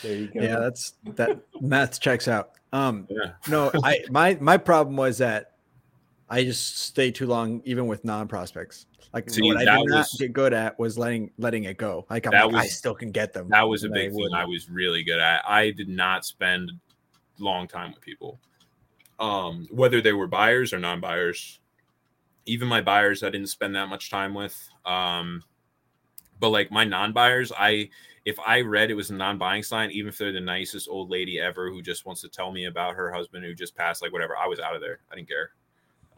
there 0.02 0.16
you 0.16 0.28
go. 0.28 0.40
Yeah, 0.40 0.58
that's 0.60 0.94
that 1.16 1.40
math 1.60 2.00
checks 2.00 2.28
out. 2.28 2.52
Um, 2.72 3.06
Yeah. 3.10 3.32
no, 3.48 3.70
I 3.84 4.04
my 4.10 4.36
my 4.40 4.56
problem 4.56 4.96
was 4.96 5.18
that 5.18 5.52
I 6.28 6.44
just 6.44 6.78
stay 6.78 7.10
too 7.10 7.26
long, 7.26 7.60
even 7.64 7.86
with 7.86 8.04
non 8.04 8.28
prospects. 8.28 8.86
Like 9.14 9.30
See, 9.30 9.42
what 9.42 9.56
I 9.58 9.78
did 9.78 9.88
not 9.88 10.08
get 10.18 10.32
good 10.32 10.52
at 10.52 10.76
was 10.76 10.98
letting 10.98 11.30
letting 11.38 11.64
it 11.64 11.78
go. 11.78 12.04
Like 12.10 12.26
like, 12.26 12.52
I 12.52 12.66
still 12.66 12.96
can 12.96 13.12
get 13.12 13.32
them. 13.32 13.48
That 13.48 13.62
was 13.62 13.84
a 13.84 13.88
big 13.88 14.10
thing. 14.12 14.34
I 14.34 14.44
was 14.44 14.68
really 14.68 15.04
good 15.04 15.20
at. 15.20 15.48
I 15.48 15.70
did 15.70 15.88
not 15.88 16.24
spend 16.24 16.72
long 17.38 17.68
time 17.68 17.92
with 17.92 18.00
people. 18.00 18.40
Um, 19.20 19.68
whether 19.70 20.00
they 20.00 20.12
were 20.12 20.26
buyers 20.26 20.72
or 20.72 20.80
non-buyers. 20.80 21.60
Even 22.46 22.66
my 22.66 22.80
buyers 22.80 23.22
I 23.22 23.30
didn't 23.30 23.46
spend 23.46 23.76
that 23.76 23.88
much 23.88 24.10
time 24.10 24.34
with. 24.34 24.68
Um, 24.84 25.44
but 26.40 26.50
like 26.50 26.72
my 26.72 26.82
non-buyers, 26.82 27.52
I 27.56 27.90
if 28.24 28.36
I 28.44 28.62
read 28.62 28.90
it 28.90 28.94
was 28.94 29.10
a 29.10 29.14
non-buying 29.14 29.62
sign, 29.62 29.92
even 29.92 30.08
if 30.08 30.18
they're 30.18 30.32
the 30.32 30.40
nicest 30.40 30.88
old 30.88 31.08
lady 31.08 31.38
ever 31.38 31.70
who 31.70 31.82
just 31.82 32.04
wants 32.04 32.20
to 32.22 32.28
tell 32.28 32.50
me 32.50 32.64
about 32.64 32.96
her 32.96 33.12
husband 33.12 33.44
who 33.44 33.54
just 33.54 33.76
passed, 33.76 34.02
like 34.02 34.12
whatever, 34.12 34.36
I 34.36 34.48
was 34.48 34.58
out 34.58 34.74
of 34.74 34.80
there. 34.80 34.98
I 35.12 35.14
didn't 35.14 35.28
care. 35.28 35.50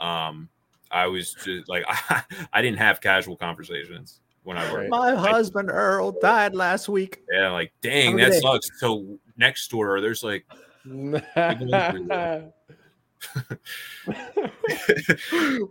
Um, 0.01 0.49
I 0.91 1.07
was 1.07 1.35
just 1.35 1.69
like 1.69 1.85
I, 1.89 2.23
I 2.53 2.63
didn't 2.63 2.79
have 2.79 3.01
casual 3.01 3.37
conversations 3.37 4.21
when 4.45 4.57
I 4.57 4.73
worked. 4.73 4.91
My 4.91 5.15
husband 5.15 5.71
Earl 5.71 6.13
died 6.21 6.55
last 6.55 6.89
week. 6.89 7.23
Yeah, 7.33 7.51
like 7.51 7.73
dang, 7.83 8.13
How 8.19 8.25
that 8.25 8.33
did 8.33 8.43
sucks. 8.43 8.71
So 8.79 9.19
next 9.37 9.69
door, 9.71 10.01
there's 10.01 10.23
like, 10.23 10.45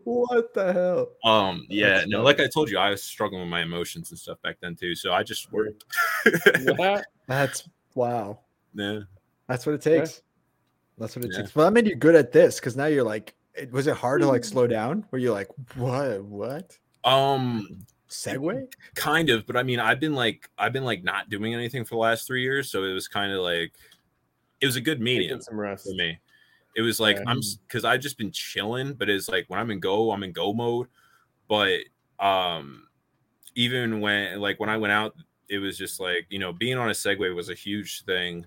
what 0.03 0.53
the 0.53 0.73
hell? 0.73 1.09
um, 1.23 1.65
yeah, 1.69 1.95
That's 1.97 2.07
no, 2.07 2.17
funny. 2.17 2.25
like 2.25 2.39
I 2.39 2.47
told 2.47 2.69
you, 2.69 2.77
I 2.77 2.89
was 2.91 3.03
struggling 3.03 3.41
with 3.41 3.49
my 3.49 3.61
emotions 3.61 4.11
and 4.11 4.19
stuff 4.19 4.41
back 4.41 4.57
then 4.61 4.75
too. 4.75 4.95
So 4.95 5.13
I 5.13 5.23
just 5.23 5.51
worked. 5.51 5.83
That's 7.27 7.67
wow. 7.93 8.39
yeah, 8.73 8.99
That's 9.47 9.65
what 9.65 9.75
it 9.75 9.81
takes. 9.81 10.21
That's 10.97 11.15
what 11.15 11.25
it 11.25 11.31
Yeah. 11.33 11.39
takes. 11.39 11.55
Well, 11.55 11.65
that 11.65 11.71
made 11.71 11.87
you 11.87 11.95
good 11.95 12.15
at 12.15 12.31
this 12.31 12.59
because 12.59 12.75
now 12.75 12.85
you're 12.85 13.03
like, 13.03 13.33
it, 13.57 13.71
was 13.71 13.87
it 13.87 13.95
hard 13.95 14.21
to 14.21 14.27
like 14.27 14.43
slow 14.43 14.67
down? 14.67 15.05
Were 15.11 15.17
you 15.17 15.31
like, 15.31 15.47
what? 15.75 16.23
What? 16.23 16.77
um, 17.03 17.85
Segway? 18.09 18.67
kind 18.95 19.29
of, 19.29 19.45
but 19.45 19.55
I 19.55 19.63
mean, 19.63 19.79
I've 19.79 19.99
been 19.99 20.15
like, 20.15 20.49
I've 20.57 20.73
been 20.73 20.85
like 20.85 21.03
not 21.03 21.29
doing 21.29 21.53
anything 21.53 21.83
for 21.83 21.95
the 21.95 21.99
last 21.99 22.27
three 22.27 22.41
years, 22.41 22.71
so 22.71 22.83
it 22.83 22.93
was 22.93 23.07
kind 23.07 23.31
of 23.31 23.41
like, 23.41 23.73
it 24.61 24.65
was 24.65 24.75
a 24.75 24.81
good 24.81 25.01
medium 25.01 25.41
some 25.41 25.59
rest. 25.59 25.85
for 25.85 25.93
me. 25.95 26.17
It 26.75 26.81
was 26.81 26.99
like 26.99 27.17
Yeah. 27.17 27.23
I'm 27.27 27.41
because 27.67 27.85
I've 27.85 28.01
just 28.01 28.17
been 28.17 28.31
chilling, 28.31 28.93
but 28.93 29.09
it's 29.09 29.29
like 29.29 29.45
when 29.47 29.59
I'm 29.59 29.71
in 29.71 29.79
go, 29.79 30.11
I'm 30.11 30.23
in 30.23 30.31
go 30.31 30.53
mode. 30.53 30.87
But 31.47 31.81
um 32.19 32.87
even 33.55 34.01
when 34.01 34.39
like 34.39 34.59
when 34.59 34.69
I 34.69 34.77
went 34.77 34.91
out, 34.91 35.15
it 35.47 35.59
was 35.59 35.77
just 35.77 35.99
like 35.99 36.25
you 36.29 36.39
know 36.39 36.51
being 36.51 36.77
on 36.77 36.89
a 36.89 36.93
Segway 36.93 37.33
was 37.33 37.49
a 37.49 37.53
huge 37.53 38.03
thing 38.03 38.45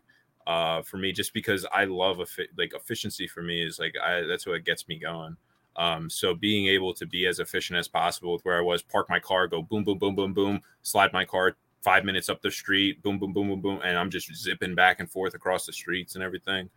uh, 0.49 0.83
for 0.83 0.99
me, 0.99 1.13
just 1.13 1.35
because 1.35 1.67
I 1.73 1.85
love 1.85 2.21
effi- 2.21 2.49
like 2.59 2.73
efficiency. 2.75 3.29
For 3.29 3.43
me 3.43 3.63
is 3.63 3.79
like 3.79 3.95
I 4.03 4.23
that's 4.23 4.47
what 4.47 4.65
gets 4.65 4.89
me 4.89 4.99
going. 4.99 5.37
Um, 5.77 6.11
so 6.11 6.35
being 6.35 6.67
able 6.67 6.93
to 6.95 7.07
be 7.07 7.27
as 7.27 7.39
efficient 7.39 7.79
as 7.79 7.87
possible 7.87 8.33
with 8.33 8.45
where 8.45 8.59
I 8.59 8.63
was, 8.63 8.83
park 8.83 9.09
my 9.09 9.21
car, 9.21 9.47
go 9.47 9.63
boom, 9.63 9.85
boom, 9.85 9.99
boom, 9.99 10.17
boom, 10.17 10.35
boom, 10.35 10.61
slide 10.83 11.13
my 11.13 11.25
car 11.25 11.57
five 11.83 12.05
minutes 12.05 12.29
up 12.29 12.43
the 12.43 12.51
street, 12.51 13.01
boom, 13.05 13.19
boom, 13.19 13.33
boom, 13.33 13.49
boom, 13.49 13.61
boom, 13.61 13.81
and 13.85 13.97
I'm 13.97 14.11
just 14.11 14.35
zipping 14.35 14.75
back 14.75 15.01
and 15.01 15.11
forth 15.11 15.35
across 15.35 15.67
the 15.67 15.73
streets 15.73 16.17
and 16.17 16.25
everything. 16.25 16.69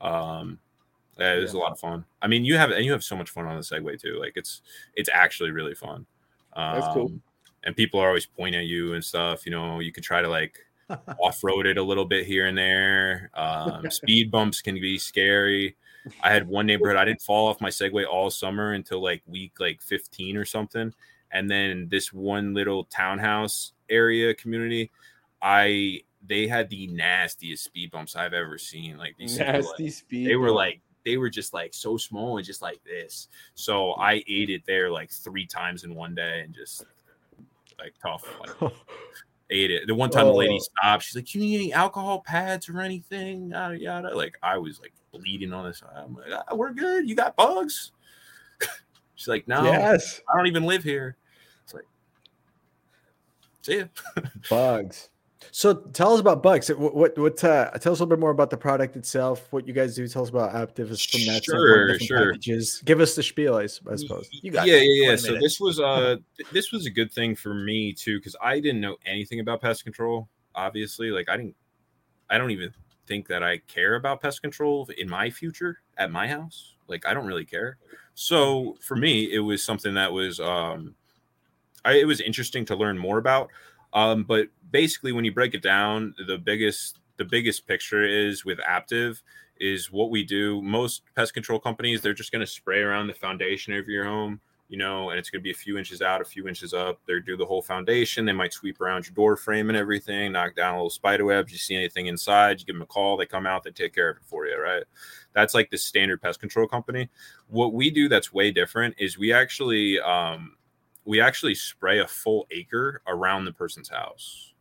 Um, 0.00 0.58
yeah, 1.18 1.34
it 1.34 1.40
was 1.40 1.52
Yeah. 1.52 1.60
a 1.60 1.62
lot 1.62 1.72
of 1.72 1.80
fun. 1.80 2.04
I 2.22 2.28
mean, 2.28 2.44
you 2.44 2.56
have 2.56 2.70
and 2.70 2.84
you 2.84 2.92
have 2.92 3.04
so 3.04 3.16
much 3.16 3.30
fun 3.30 3.46
on 3.46 3.56
the 3.56 3.62
Segway 3.62 4.00
too. 4.00 4.18
Like 4.20 4.34
it's 4.36 4.62
it's 4.96 5.08
actually 5.12 5.50
really 5.52 5.74
fun. 5.74 6.06
Um, 6.54 6.74
That's 6.74 6.88
cool. 6.88 7.12
And 7.64 7.76
people 7.76 8.00
are 8.00 8.08
always 8.08 8.26
pointing 8.26 8.60
at 8.60 8.66
you 8.66 8.94
and 8.94 9.04
stuff. 9.04 9.46
You 9.46 9.52
know, 9.52 9.80
you 9.80 9.92
can 9.92 10.02
try 10.02 10.22
to 10.22 10.28
like 10.28 10.58
off 11.20 11.42
road 11.42 11.66
it 11.66 11.78
a 11.78 11.82
little 11.82 12.04
bit 12.04 12.26
here 12.26 12.46
and 12.46 12.56
there. 12.56 13.30
Um, 13.34 13.90
speed 13.90 14.30
bumps 14.30 14.60
can 14.62 14.74
be 14.80 14.98
scary. 14.98 15.76
I 16.22 16.32
had 16.32 16.48
one 16.48 16.66
neighborhood. 16.66 16.96
I 16.96 17.04
didn't 17.04 17.20
fall 17.22 17.48
off 17.48 17.60
my 17.60 17.68
Segway 17.68 18.06
all 18.06 18.30
summer 18.30 18.72
until 18.72 19.02
like 19.02 19.22
week 19.26 19.60
like 19.60 19.82
15 19.82 20.36
or 20.36 20.44
something. 20.44 20.94
And 21.30 21.50
then 21.50 21.88
this 21.90 22.12
one 22.12 22.54
little 22.54 22.84
townhouse 22.84 23.72
area 23.90 24.34
community, 24.34 24.90
I 25.42 26.00
they 26.26 26.46
had 26.48 26.68
the 26.70 26.86
nastiest 26.88 27.64
speed 27.64 27.90
bumps 27.90 28.16
I've 28.16 28.32
ever 28.32 28.58
seen. 28.58 28.96
Like 28.96 29.16
these 29.18 29.38
were, 29.38 29.44
like- 29.44 29.54
Nasty 29.54 29.90
speed. 29.90 30.26
they 30.28 30.36
were 30.36 30.50
like 30.50 30.80
they 31.04 31.16
were 31.16 31.30
just 31.30 31.54
like 31.54 31.72
so 31.74 31.96
small 31.96 32.38
and 32.38 32.46
just 32.46 32.60
like 32.62 32.82
this. 32.84 33.28
So 33.54 33.92
I 33.92 34.22
ate 34.28 34.50
it 34.50 34.62
there 34.66 34.90
like 34.90 35.10
three 35.10 35.46
times 35.46 35.84
in 35.84 35.94
one 35.94 36.14
day 36.14 36.42
and 36.44 36.54
just 36.54 36.84
like 37.78 37.94
tough. 38.02 38.24
Like 38.40 38.72
ate 39.50 39.70
it. 39.70 39.86
The 39.86 39.94
one 39.94 40.10
time 40.10 40.26
the 40.26 40.32
lady 40.32 40.54
Oh. 40.54 40.58
stopped, 40.58 41.04
she's 41.04 41.16
like, 41.16 41.26
Can 41.26 41.40
"You 41.42 41.48
need 41.48 41.54
any 41.56 41.72
alcohol 41.72 42.20
pads 42.20 42.68
or 42.68 42.80
anything?" 42.80 43.50
Yada 43.50 43.78
yada. 43.80 44.16
Like 44.16 44.38
I 44.42 44.58
was 44.58 44.80
like 44.80 44.92
bleeding 45.12 45.52
on 45.52 45.64
this. 45.64 45.82
I'm 45.94 46.14
like, 46.14 46.26
ah, 46.32 46.54
"We're 46.54 46.72
good. 46.72 47.08
You 47.08 47.14
got 47.14 47.36
bugs?" 47.36 47.92
she's 49.14 49.28
like, 49.28 49.46
"No, 49.48 49.64
yes, 49.64 50.20
I 50.28 50.36
don't 50.36 50.46
even 50.46 50.64
live 50.64 50.82
here." 50.82 51.16
It's 51.64 51.74
like, 51.74 51.86
see 53.62 53.78
ya. 53.78 53.84
bugs. 54.50 55.10
So 55.50 55.74
tell 55.74 56.14
us 56.14 56.20
about 56.20 56.42
bugs. 56.42 56.68
What 56.68 56.94
what, 56.94 57.18
what 57.18 57.44
uh, 57.44 57.70
tell 57.72 57.92
us 57.92 58.00
a 58.00 58.02
little 58.02 58.06
bit 58.06 58.18
more 58.18 58.30
about 58.30 58.50
the 58.50 58.56
product 58.56 58.96
itself. 58.96 59.46
What 59.50 59.66
you 59.66 59.72
guys 59.72 59.94
do. 59.94 60.06
Tell 60.08 60.22
us 60.22 60.28
about 60.28 60.52
Aptivus 60.52 61.08
from 61.10 61.32
that. 61.32 61.44
Sure, 61.44 61.98
sure. 61.98 62.32
packages. 62.32 62.82
Give 62.84 63.00
us 63.00 63.14
the 63.14 63.22
spiel, 63.22 63.56
I 63.56 63.66
suppose. 63.66 64.28
You 64.30 64.50
got 64.50 64.66
yeah, 64.66 64.74
it. 64.74 64.84
yeah, 64.84 65.10
yeah. 65.10 65.16
So 65.16 65.28
minutes. 65.28 65.44
this 65.44 65.60
was 65.60 65.80
uh 65.80 66.16
this 66.52 66.72
was 66.72 66.86
a 66.86 66.90
good 66.90 67.12
thing 67.12 67.34
for 67.34 67.54
me 67.54 67.92
too 67.92 68.18
because 68.18 68.36
I 68.42 68.60
didn't 68.60 68.80
know 68.80 68.96
anything 69.06 69.40
about 69.40 69.60
pest 69.60 69.84
control. 69.84 70.28
Obviously, 70.54 71.10
like 71.10 71.28
I 71.28 71.36
didn't, 71.36 71.56
I 72.28 72.38
don't 72.38 72.50
even 72.50 72.72
think 73.06 73.28
that 73.28 73.42
I 73.42 73.58
care 73.58 73.94
about 73.94 74.20
pest 74.20 74.42
control 74.42 74.88
in 74.98 75.08
my 75.08 75.30
future 75.30 75.78
at 75.96 76.10
my 76.10 76.26
house. 76.28 76.74
Like 76.88 77.06
I 77.06 77.14
don't 77.14 77.26
really 77.26 77.44
care. 77.44 77.78
So 78.14 78.76
for 78.80 78.96
me, 78.96 79.32
it 79.32 79.38
was 79.38 79.62
something 79.62 79.94
that 79.94 80.12
was 80.12 80.40
um, 80.40 80.94
I, 81.84 81.94
it 81.94 82.06
was 82.06 82.20
interesting 82.20 82.64
to 82.66 82.76
learn 82.76 82.98
more 82.98 83.18
about. 83.18 83.50
Um, 83.92 84.24
but 84.24 84.48
basically, 84.70 85.12
when 85.12 85.24
you 85.24 85.32
break 85.32 85.54
it 85.54 85.62
down, 85.62 86.14
the 86.26 86.38
biggest 86.38 86.98
the 87.16 87.24
biggest 87.24 87.66
picture 87.66 88.04
is 88.04 88.44
with 88.44 88.58
Aptive 88.58 89.22
is 89.60 89.90
what 89.90 90.10
we 90.10 90.24
do. 90.24 90.62
Most 90.62 91.02
pest 91.14 91.34
control 91.34 91.58
companies 91.58 92.00
they're 92.00 92.14
just 92.14 92.32
going 92.32 92.44
to 92.44 92.46
spray 92.46 92.80
around 92.80 93.08
the 93.08 93.14
foundation 93.14 93.72
of 93.74 93.88
your 93.88 94.04
home, 94.04 94.40
you 94.68 94.78
know, 94.78 95.10
and 95.10 95.18
it's 95.18 95.30
going 95.30 95.40
to 95.40 95.44
be 95.44 95.50
a 95.50 95.54
few 95.54 95.78
inches 95.78 96.00
out, 96.00 96.20
a 96.20 96.24
few 96.24 96.46
inches 96.46 96.72
up. 96.72 97.00
They 97.06 97.18
do 97.20 97.36
the 97.36 97.44
whole 97.44 97.62
foundation. 97.62 98.24
They 98.24 98.32
might 98.32 98.52
sweep 98.52 98.80
around 98.80 99.06
your 99.06 99.14
door 99.14 99.36
frame 99.36 99.68
and 99.68 99.76
everything, 99.76 100.32
knock 100.32 100.54
down 100.54 100.74
a 100.74 100.76
little 100.76 100.90
spider 100.90 101.24
webs. 101.24 101.50
You 101.50 101.58
see 101.58 101.74
anything 101.74 102.06
inside, 102.06 102.60
you 102.60 102.66
give 102.66 102.76
them 102.76 102.82
a 102.82 102.86
call. 102.86 103.16
They 103.16 103.26
come 103.26 103.46
out, 103.46 103.64
they 103.64 103.70
take 103.70 103.94
care 103.94 104.10
of 104.10 104.18
it 104.18 104.22
for 104.24 104.46
you, 104.46 104.60
right? 104.60 104.84
That's 105.32 105.54
like 105.54 105.70
the 105.70 105.78
standard 105.78 106.22
pest 106.22 106.40
control 106.40 106.68
company. 106.68 107.08
What 107.48 107.72
we 107.72 107.90
do 107.90 108.08
that's 108.08 108.32
way 108.32 108.52
different 108.52 108.94
is 108.98 109.18
we 109.18 109.32
actually 109.32 109.98
um, 110.00 110.56
we 111.08 111.22
actually 111.22 111.54
spray 111.54 112.00
a 112.00 112.06
full 112.06 112.46
acre 112.50 113.00
around 113.06 113.46
the 113.46 113.52
person's 113.52 113.88
house. 113.88 114.52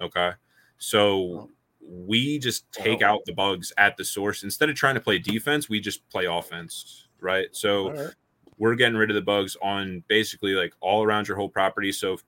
Okay. 0.00 0.32
So 0.76 1.06
oh. 1.06 1.50
we 1.80 2.40
just 2.40 2.70
take 2.72 3.00
Wow. 3.00 3.14
out 3.14 3.24
the 3.26 3.32
bugs 3.32 3.72
at 3.78 3.96
the 3.96 4.04
source. 4.04 4.42
Instead 4.42 4.68
of 4.68 4.74
trying 4.74 4.96
to 4.96 5.00
play 5.00 5.20
defense, 5.20 5.68
we 5.68 5.78
just 5.78 6.06
play 6.10 6.24
offense. 6.24 7.06
Right. 7.20 7.46
So 7.52 7.92
right. 7.92 8.14
we're 8.58 8.74
getting 8.74 8.96
rid 8.96 9.10
of 9.10 9.14
the 9.14 9.22
bugs 9.22 9.56
on 9.62 10.02
basically 10.08 10.54
like 10.54 10.74
all 10.80 11.04
around 11.04 11.28
your 11.28 11.36
whole 11.36 11.48
property. 11.48 11.92
So 11.92 12.18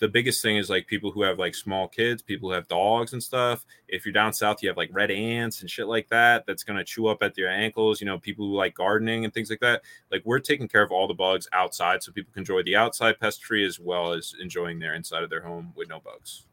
the 0.00 0.08
biggest 0.08 0.42
thing 0.42 0.56
is 0.56 0.68
like 0.68 0.86
people 0.86 1.10
who 1.12 1.22
have 1.22 1.38
like 1.38 1.54
small 1.54 1.86
kids, 1.86 2.20
people 2.22 2.48
who 2.48 2.54
have 2.54 2.66
dogs 2.68 3.12
and 3.12 3.22
stuff. 3.22 3.64
If 3.86 4.04
you're 4.04 4.12
down 4.12 4.32
south, 4.32 4.62
you 4.62 4.68
have 4.68 4.76
like 4.76 4.90
red 4.92 5.10
ants 5.10 5.60
and 5.60 5.70
shit 5.70 5.86
like 5.86 6.08
that. 6.08 6.44
That's 6.46 6.64
gonna 6.64 6.82
chew 6.84 7.06
up 7.06 7.22
at 7.22 7.36
your 7.38 7.48
ankles. 7.50 8.00
You 8.00 8.06
know, 8.06 8.18
people 8.18 8.46
who 8.46 8.54
like 8.54 8.74
gardening 8.74 9.24
and 9.24 9.32
things 9.32 9.50
like 9.50 9.60
that. 9.60 9.82
Like 10.10 10.22
we're 10.24 10.40
taking 10.40 10.66
care 10.68 10.82
of 10.82 10.90
all 10.90 11.06
the 11.06 11.14
bugs 11.14 11.46
outside, 11.52 12.02
so 12.02 12.10
people 12.12 12.32
can 12.32 12.40
enjoy 12.40 12.62
the 12.62 12.76
outside 12.76 13.20
pest 13.20 13.44
free 13.44 13.64
as 13.64 13.78
well 13.78 14.12
as 14.12 14.34
enjoying 14.40 14.78
their 14.78 14.94
inside 14.94 15.22
of 15.22 15.30
their 15.30 15.42
home 15.42 15.72
with 15.76 15.88
no 15.88 16.00
bugs. 16.00 16.46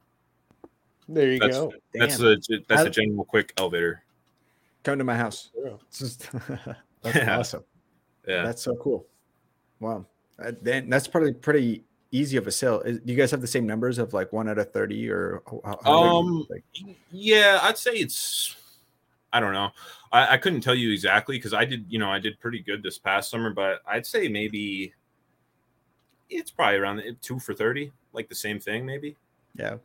There 1.10 1.32
you 1.32 1.40
That's 1.40 1.58
go. 1.58 1.72
that's 1.94 2.18
Damn. 2.18 2.26
the 2.26 2.64
that's 2.68 2.80
How- 2.80 2.84
the 2.84 2.90
general 2.90 3.24
quick 3.26 3.54
elevator. 3.58 4.04
Come 4.84 4.98
to 5.00 5.04
my 5.04 5.16
house. 5.16 5.50
Yeah. 5.56 5.72
Just- 5.94 6.30
that's 7.02 7.16
Yeah. 7.16 7.40
awesome. 7.40 7.64
Yeah. 8.28 8.44
That's 8.44 8.62
so 8.62 8.76
cool. 8.76 9.06
Wow. 9.80 10.06
Uh, 10.38 10.52
then 10.62 10.90
that's 10.90 11.08
probably 11.08 11.34
pretty 11.34 11.84
easy 12.12 12.38
of 12.38 12.48
a 12.48 12.52
sale. 12.52 12.82
Is, 12.82 13.00
do 13.00 13.12
you 13.12 13.18
guys 13.18 13.32
have 13.32 13.42
the 13.42 13.48
same 13.48 13.66
numbers 13.66 13.98
of 13.98 14.14
like 14.14 14.32
one 14.34 14.50
out 14.50 14.58
of 14.58 14.72
thirty 14.72 15.10
or 15.10 15.42
Um, 15.86 16.46
like, 16.50 16.64
Yeah, 17.12 17.60
I'd 17.62 17.78
say 17.78 17.92
it's. 17.92 18.56
I 19.34 19.40
don't 19.40 19.54
know. 19.54 19.72
I, 20.12 20.34
I 20.34 20.38
couldn't 20.38 20.62
tell 20.62 20.74
you 20.74 20.92
exactly 20.92 21.38
because 21.38 21.54
I 21.54 21.66
did, 21.66 21.86
you 21.90 22.00
know, 22.00 22.10
I 22.10 22.18
did 22.18 22.40
pretty 22.40 22.60
good 22.60 22.82
this 22.82 22.98
past 22.98 23.30
summer, 23.30 23.52
but 23.52 23.82
I'd 23.86 24.06
say 24.06 24.30
maybe 24.30 24.94
it's 26.30 26.50
probably 26.50 26.78
around 26.78 27.04
two 27.22 27.40
for 27.40 27.54
thirty, 27.54 27.92
like 28.14 28.30
the 28.30 28.36
same 28.36 28.60
thing, 28.60 28.86
maybe. 28.86 29.16
yeah, 29.56 29.76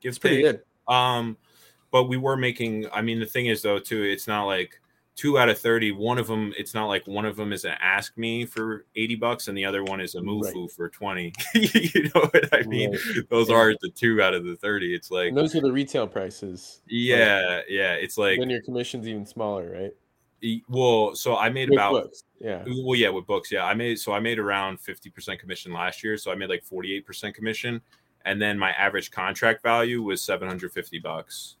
Give 0.00 0.10
it's 0.10 0.18
pretty 0.18 0.42
good. 0.42 0.62
Um, 0.86 1.36
but 1.90 2.04
we 2.04 2.16
were 2.16 2.36
making. 2.36 2.86
I 2.92 3.02
mean, 3.02 3.18
the 3.18 3.26
thing 3.26 3.46
is 3.46 3.62
though, 3.62 3.78
too, 3.78 4.02
it's 4.02 4.28
not 4.28 4.44
like 4.44 4.80
two 5.18 5.36
out 5.38 5.48
of 5.48 5.58
thirty. 5.58 5.90
One 5.90 6.16
of 6.16 6.28
them, 6.28 6.54
it's 6.56 6.72
not 6.74 6.86
like 6.86 7.04
one 7.08 7.24
of 7.26 7.34
them 7.36 7.52
is 7.52 7.64
an 7.64 7.74
ask 7.80 8.16
me 8.16 8.46
for 8.46 8.86
eighty 8.94 9.16
bucks, 9.16 9.48
and 9.48 9.58
the 9.58 9.64
other 9.64 9.82
one 9.82 10.00
is 10.00 10.14
a 10.14 10.22
move 10.22 10.44
Right. 10.44 10.70
for 10.70 10.88
twenty. 10.88 11.32
you 11.54 12.04
know 12.14 12.20
what 12.22 12.48
I 12.54 12.62
mean? 12.62 12.92
Right. 12.92 13.28
Those 13.28 13.48
Yeah. 13.50 13.56
are 13.56 13.74
the 13.82 13.90
two 13.90 14.22
out 14.22 14.32
of 14.32 14.44
the 14.44 14.54
thirty. 14.56 14.94
It's 14.94 15.10
like, 15.10 15.28
And 15.30 15.36
those 15.36 15.54
are 15.56 15.60
the 15.60 15.72
retail 15.72 16.06
prices. 16.06 16.80
yeah, 16.86 17.62
yeah. 17.68 17.94
It's 17.94 18.16
like 18.16 18.38
then 18.38 18.48
your 18.48 18.62
commission's 18.62 19.08
even 19.08 19.26
smaller, 19.26 19.70
right? 19.72 19.92
Well, 20.68 21.16
so 21.16 21.36
I 21.36 21.50
made 21.50 21.68
With 21.68 21.78
about 21.78 21.92
books. 21.94 22.22
Yeah. 22.40 22.62
well, 22.84 22.94
yeah, 22.94 23.08
with 23.08 23.26
books, 23.26 23.50
yeah. 23.50 23.64
I 23.64 23.74
made 23.74 23.98
so 23.98 24.12
I 24.12 24.20
made 24.20 24.38
around 24.38 24.78
fifty 24.80 25.10
percent 25.10 25.40
commission 25.40 25.72
last 25.72 26.04
year, 26.04 26.16
so 26.16 26.30
I 26.30 26.36
made 26.36 26.48
like 26.48 26.62
forty 26.62 26.94
eight 26.94 27.04
percent 27.04 27.34
commission, 27.34 27.80
and 28.24 28.40
then 28.40 28.56
my 28.56 28.70
average 28.70 29.10
contract 29.10 29.64
value 29.64 30.00
was 30.00 30.22
seven 30.22 30.46
hundred 30.46 30.70
fifty 30.72 31.00
bucks. 31.00 31.56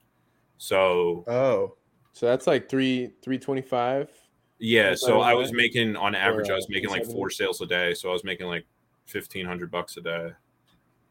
So 0.58 1.24
Oh, 1.26 1.74
So 2.12 2.26
that's 2.26 2.46
like 2.46 2.68
three 2.68 3.12
three 3.22 3.38
twenty 3.38 3.62
five. 3.62 4.10
yeah, 4.58 4.94
so 4.94 5.20
I 5.20 5.34
was 5.34 5.52
making 5.52 5.96
on 5.96 6.14
average, 6.14 6.50
I 6.50 6.54
uh, 6.54 6.56
was 6.56 6.68
making 6.68 6.90
like 6.90 7.04
four 7.06 7.30
sales 7.30 7.60
a 7.60 7.66
day, 7.66 7.94
so 7.94 8.08
I 8.08 8.12
was 8.12 8.24
making 8.24 8.46
like 8.46 8.66
fifteen 9.06 9.46
hundred 9.46 9.70
bucks 9.70 9.96
a 9.96 10.00
day. 10.00 10.30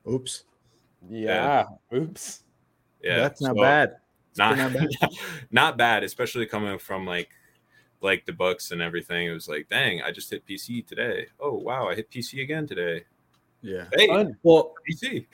oops. 0.10 0.44
Yeah. 1.10 1.66
Oops. 1.94 2.44
Yeah, 3.04 3.18
that's 3.18 3.42
not 3.42 3.56
so 3.56 3.62
bad. 3.62 3.96
Not 4.38 4.58
not 4.58 4.74
bad. 4.74 4.90
not 5.52 5.78
bad, 5.78 6.04
especially 6.04 6.46
coming 6.46 6.78
from 6.80 7.06
like 7.06 7.30
like 8.02 8.26
the 8.26 8.34
books 8.34 8.72
and 8.72 8.82
everything. 8.82 9.28
It 9.28 9.34
was 9.34 9.48
like, 9.48 9.70
dang, 9.70 10.02
I 10.02 10.12
just 10.12 10.30
hit 10.30 10.46
PC 10.46 10.86
today. 10.86 11.28
Oh 11.40 11.54
wow, 11.54 11.88
I 11.90 11.96
hit 11.96 12.12
PC 12.12 12.42
again 12.42 12.68
today. 12.68 13.06
Yeah. 13.62 13.86
Hey, 13.94 14.08
Fun. 14.08 14.38
Well, 14.44 14.74
PC. 14.90 15.26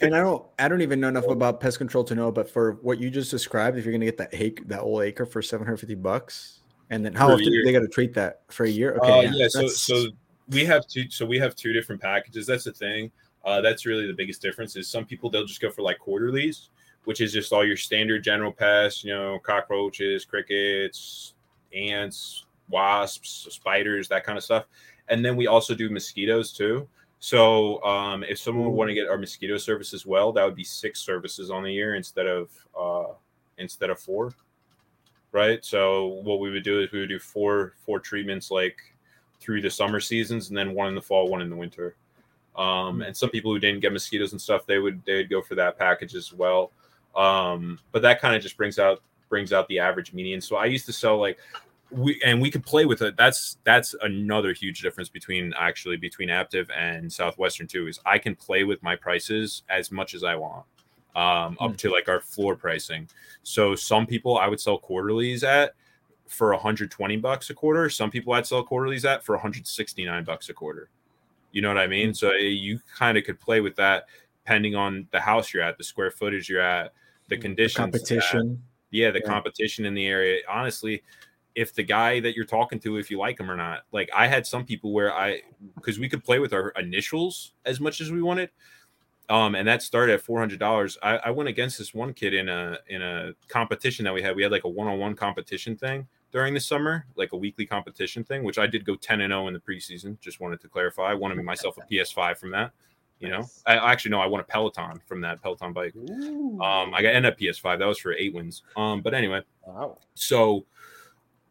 and 0.02 0.14
I 0.14 0.20
don't 0.20 0.44
I 0.58 0.68
don't 0.68 0.80
even 0.80 1.00
know 1.00 1.08
enough 1.08 1.26
about 1.26 1.60
pest 1.60 1.78
control 1.78 2.04
to 2.04 2.14
know, 2.14 2.30
but 2.30 2.48
for 2.48 2.72
what 2.82 2.98
you 2.98 3.10
just 3.10 3.30
described, 3.30 3.76
if 3.76 3.84
you're 3.84 3.92
gonna 3.92 4.04
get 4.04 4.18
that 4.18 4.30
acre, 4.32 4.64
that 4.66 4.80
whole 4.80 5.02
acre 5.02 5.26
for 5.26 5.42
750 5.42 5.94
bucks, 5.96 6.60
and 6.90 7.04
then 7.04 7.14
how 7.14 7.30
often 7.30 7.44
do 7.44 7.62
they 7.64 7.72
gotta 7.72 7.88
treat 7.88 8.14
that 8.14 8.42
for 8.48 8.64
a 8.64 8.70
year? 8.70 8.98
Uh, 9.02 9.06
Okay, 9.06 9.30
yeah, 9.34 9.48
so 9.48 9.66
so 9.68 10.06
we 10.48 10.64
have 10.64 10.86
two 10.86 11.10
so 11.10 11.26
we 11.26 11.38
have 11.38 11.54
two 11.56 11.72
different 11.72 12.00
packages. 12.00 12.46
That's 12.46 12.64
the 12.64 12.72
thing. 12.72 13.10
Uh, 13.44 13.60
that's 13.60 13.86
really 13.86 14.06
the 14.06 14.12
biggest 14.12 14.42
difference 14.42 14.76
is 14.76 14.88
some 14.88 15.04
people 15.04 15.30
they'll 15.30 15.46
just 15.46 15.60
go 15.60 15.70
for 15.70 15.82
like 15.82 15.98
quarterlies, 15.98 16.70
which 17.04 17.20
is 17.20 17.32
just 17.32 17.52
all 17.52 17.64
your 17.64 17.76
standard 17.76 18.22
general 18.22 18.52
pests, 18.52 19.04
you 19.04 19.10
know, 19.14 19.38
cockroaches, 19.42 20.24
crickets, 20.24 21.34
ants, 21.74 22.44
wasps, 22.68 23.48
spiders, 23.50 24.08
that 24.08 24.24
kind 24.24 24.36
of 24.36 24.44
stuff. 24.44 24.66
And 25.08 25.24
then 25.24 25.36
we 25.36 25.46
also 25.46 25.74
do 25.74 25.88
mosquitoes 25.88 26.52
too. 26.52 26.88
So 27.20 27.82
um, 27.82 28.22
if 28.24 28.38
someone 28.38 28.66
would 28.66 28.76
want 28.76 28.88
to 28.88 28.94
get 28.94 29.08
our 29.08 29.18
mosquito 29.18 29.56
service 29.56 29.92
as 29.92 30.06
well, 30.06 30.32
that 30.32 30.44
would 30.44 30.54
be 30.54 30.64
six 30.64 31.00
services 31.00 31.50
on 31.50 31.64
the 31.64 31.72
year 31.72 31.94
instead 31.94 32.26
of 32.26 32.50
uh, 32.78 33.12
instead 33.58 33.90
of 33.90 33.98
four. 33.98 34.32
Right. 35.32 35.64
So 35.64 36.06
what 36.22 36.40
we 36.40 36.50
would 36.50 36.64
do 36.64 36.80
is 36.80 36.90
we 36.92 37.00
would 37.00 37.08
do 37.08 37.18
four 37.18 37.74
four 37.84 38.00
treatments 38.00 38.50
like 38.50 38.78
through 39.40 39.60
the 39.60 39.70
summer 39.70 40.00
seasons 40.00 40.48
and 40.48 40.56
then 40.56 40.74
one 40.74 40.88
in 40.88 40.94
the 40.94 41.02
fall, 41.02 41.28
one 41.28 41.42
in 41.42 41.50
the 41.50 41.56
winter. 41.56 41.96
Um, 42.56 43.02
and 43.02 43.16
some 43.16 43.30
people 43.30 43.52
who 43.52 43.58
didn't 43.58 43.80
get 43.80 43.92
mosquitoes 43.92 44.32
and 44.32 44.40
stuff, 44.40 44.66
they 44.66 44.78
would 44.78 45.04
they 45.04 45.14
would 45.16 45.30
go 45.30 45.42
for 45.42 45.54
that 45.56 45.78
package 45.78 46.14
as 46.14 46.32
well. 46.32 46.72
Um, 47.14 47.78
but 47.92 48.02
that 48.02 48.20
kind 48.20 48.36
of 48.36 48.42
just 48.42 48.56
brings 48.56 48.78
out 48.78 49.02
brings 49.28 49.52
out 49.52 49.68
the 49.68 49.78
average 49.78 50.12
median. 50.12 50.40
So 50.40 50.56
I 50.56 50.64
used 50.66 50.86
to 50.86 50.92
sell 50.92 51.18
like 51.18 51.38
we 51.90 52.20
and 52.24 52.40
we 52.40 52.50
could 52.50 52.64
play 52.64 52.84
with 52.84 53.02
it. 53.02 53.16
That's 53.16 53.58
that's 53.64 53.94
another 54.02 54.52
huge 54.52 54.80
difference 54.82 55.08
between 55.08 55.52
actually 55.56 55.96
between 55.96 56.28
Aptive 56.28 56.68
and 56.76 57.12
Southwestern 57.12 57.66
too. 57.66 57.86
Is 57.86 57.98
I 58.04 58.18
can 58.18 58.34
play 58.34 58.64
with 58.64 58.82
my 58.82 58.94
prices 58.96 59.62
as 59.68 59.90
much 59.90 60.14
as 60.14 60.22
I 60.24 60.34
want, 60.34 60.64
um, 61.16 61.56
up 61.60 61.76
to 61.78 61.90
like 61.90 62.08
our 62.08 62.20
floor 62.20 62.56
pricing. 62.56 63.08
So 63.42 63.74
some 63.74 64.06
people 64.06 64.38
I 64.38 64.48
would 64.48 64.60
sell 64.60 64.78
quarterlies 64.78 65.44
at 65.44 65.74
for 66.26 66.52
120 66.52 67.16
bucks 67.16 67.48
a 67.50 67.54
quarter. 67.54 67.88
Some 67.88 68.10
people 68.10 68.34
I'd 68.34 68.46
sell 68.46 68.62
quarterlies 68.62 69.04
at 69.06 69.24
for 69.24 69.34
169 69.34 70.24
bucks 70.24 70.50
a 70.50 70.54
quarter. 70.54 70.90
You 71.52 71.62
know 71.62 71.68
what 71.68 71.78
I 71.78 71.86
mean? 71.86 72.12
So 72.12 72.30
eh, 72.32 72.38
you 72.40 72.78
kind 72.94 73.16
of 73.16 73.24
could 73.24 73.40
play 73.40 73.60
with 73.62 73.74
that 73.76 74.04
depending 74.44 74.74
on 74.74 75.06
the 75.10 75.20
house 75.20 75.52
you're 75.52 75.62
at, 75.62 75.76
the 75.78 75.84
square 75.84 76.10
footage 76.10 76.48
you're 76.48 76.60
at, 76.60 76.92
the 77.28 77.36
conditions, 77.36 77.74
The 77.92 77.98
competition. 77.98 78.62
yeah, 78.90 79.10
the 79.10 79.20
Yeah. 79.20 79.26
competition 79.26 79.84
in 79.86 79.92
the 79.94 80.06
area. 80.06 80.40
Honestly, 80.48 81.02
if 81.58 81.74
the 81.74 81.82
guy 81.82 82.20
that 82.20 82.36
you're 82.36 82.44
talking 82.46 82.78
to, 82.80 82.96
if 82.98 83.10
you 83.10 83.18
like 83.18 83.40
him 83.40 83.50
or 83.50 83.56
not, 83.56 83.82
like 83.90 84.08
I 84.14 84.28
had 84.28 84.46
some 84.46 84.64
people 84.64 84.92
where 84.92 85.12
I, 85.12 85.42
because 85.74 85.98
we 85.98 86.08
could 86.08 86.22
play 86.22 86.38
with 86.38 86.52
our 86.52 86.68
initials 86.70 87.54
as 87.64 87.80
much 87.80 88.00
as 88.00 88.12
we 88.12 88.22
wanted, 88.22 88.50
um, 89.28 89.54
and 89.56 89.66
that 89.66 89.82
started 89.82 90.14
at 90.14 90.20
four 90.22 90.38
hundred 90.38 90.60
dollars. 90.60 90.96
I, 91.02 91.16
I 91.16 91.30
went 91.30 91.48
against 91.48 91.76
this 91.78 91.92
one 91.92 92.14
kid 92.14 92.32
in 92.32 92.48
a 92.48 92.78
in 92.86 93.02
a 93.02 93.32
competition 93.48 94.04
that 94.04 94.14
we 94.14 94.22
had. 94.22 94.36
We 94.36 94.42
had 94.42 94.52
like 94.52 94.64
a 94.64 94.68
one 94.68 94.86
on 94.88 94.98
one 94.98 95.14
competition 95.14 95.76
thing 95.76 96.06
during 96.30 96.54
the 96.54 96.60
summer, 96.60 97.06
like 97.16 97.32
a 97.32 97.36
weekly 97.36 97.66
competition 97.66 98.22
thing, 98.22 98.44
which 98.44 98.58
I 98.58 98.66
did 98.66 98.84
go 98.84 98.94
ten 98.94 99.20
and 99.20 99.32
zero 99.32 99.48
in 99.48 99.54
the 99.54 99.60
preseason. 99.60 100.18
Just 100.20 100.40
wanted 100.40 100.60
to 100.60 100.68
clarify. 100.68 101.10
I 101.10 101.14
wanted 101.14 101.42
myself 101.42 101.76
a 101.78 101.92
PS5 101.92 102.38
from 102.38 102.52
that. 102.52 102.70
You 103.20 103.30
know, 103.30 103.38
Nice. 103.40 103.62
I 103.66 103.74
actually 103.92 104.12
no, 104.12 104.20
I 104.20 104.26
won 104.26 104.40
a 104.40 104.44
Peloton 104.44 105.00
from 105.06 105.20
that 105.22 105.42
Peloton 105.42 105.72
bike. 105.72 105.92
Ooh, 105.96 106.60
Um, 106.62 106.94
I 106.94 107.02
got 107.02 107.14
end 107.14 107.26
up 107.26 107.36
PS5. 107.36 107.80
That 107.80 107.86
was 107.86 107.98
for 107.98 108.12
eight 108.12 108.32
wins. 108.32 108.62
Um, 108.76 109.00
but 109.02 109.12
anyway, 109.12 109.42
wow. 109.66 109.98
so 110.14 110.64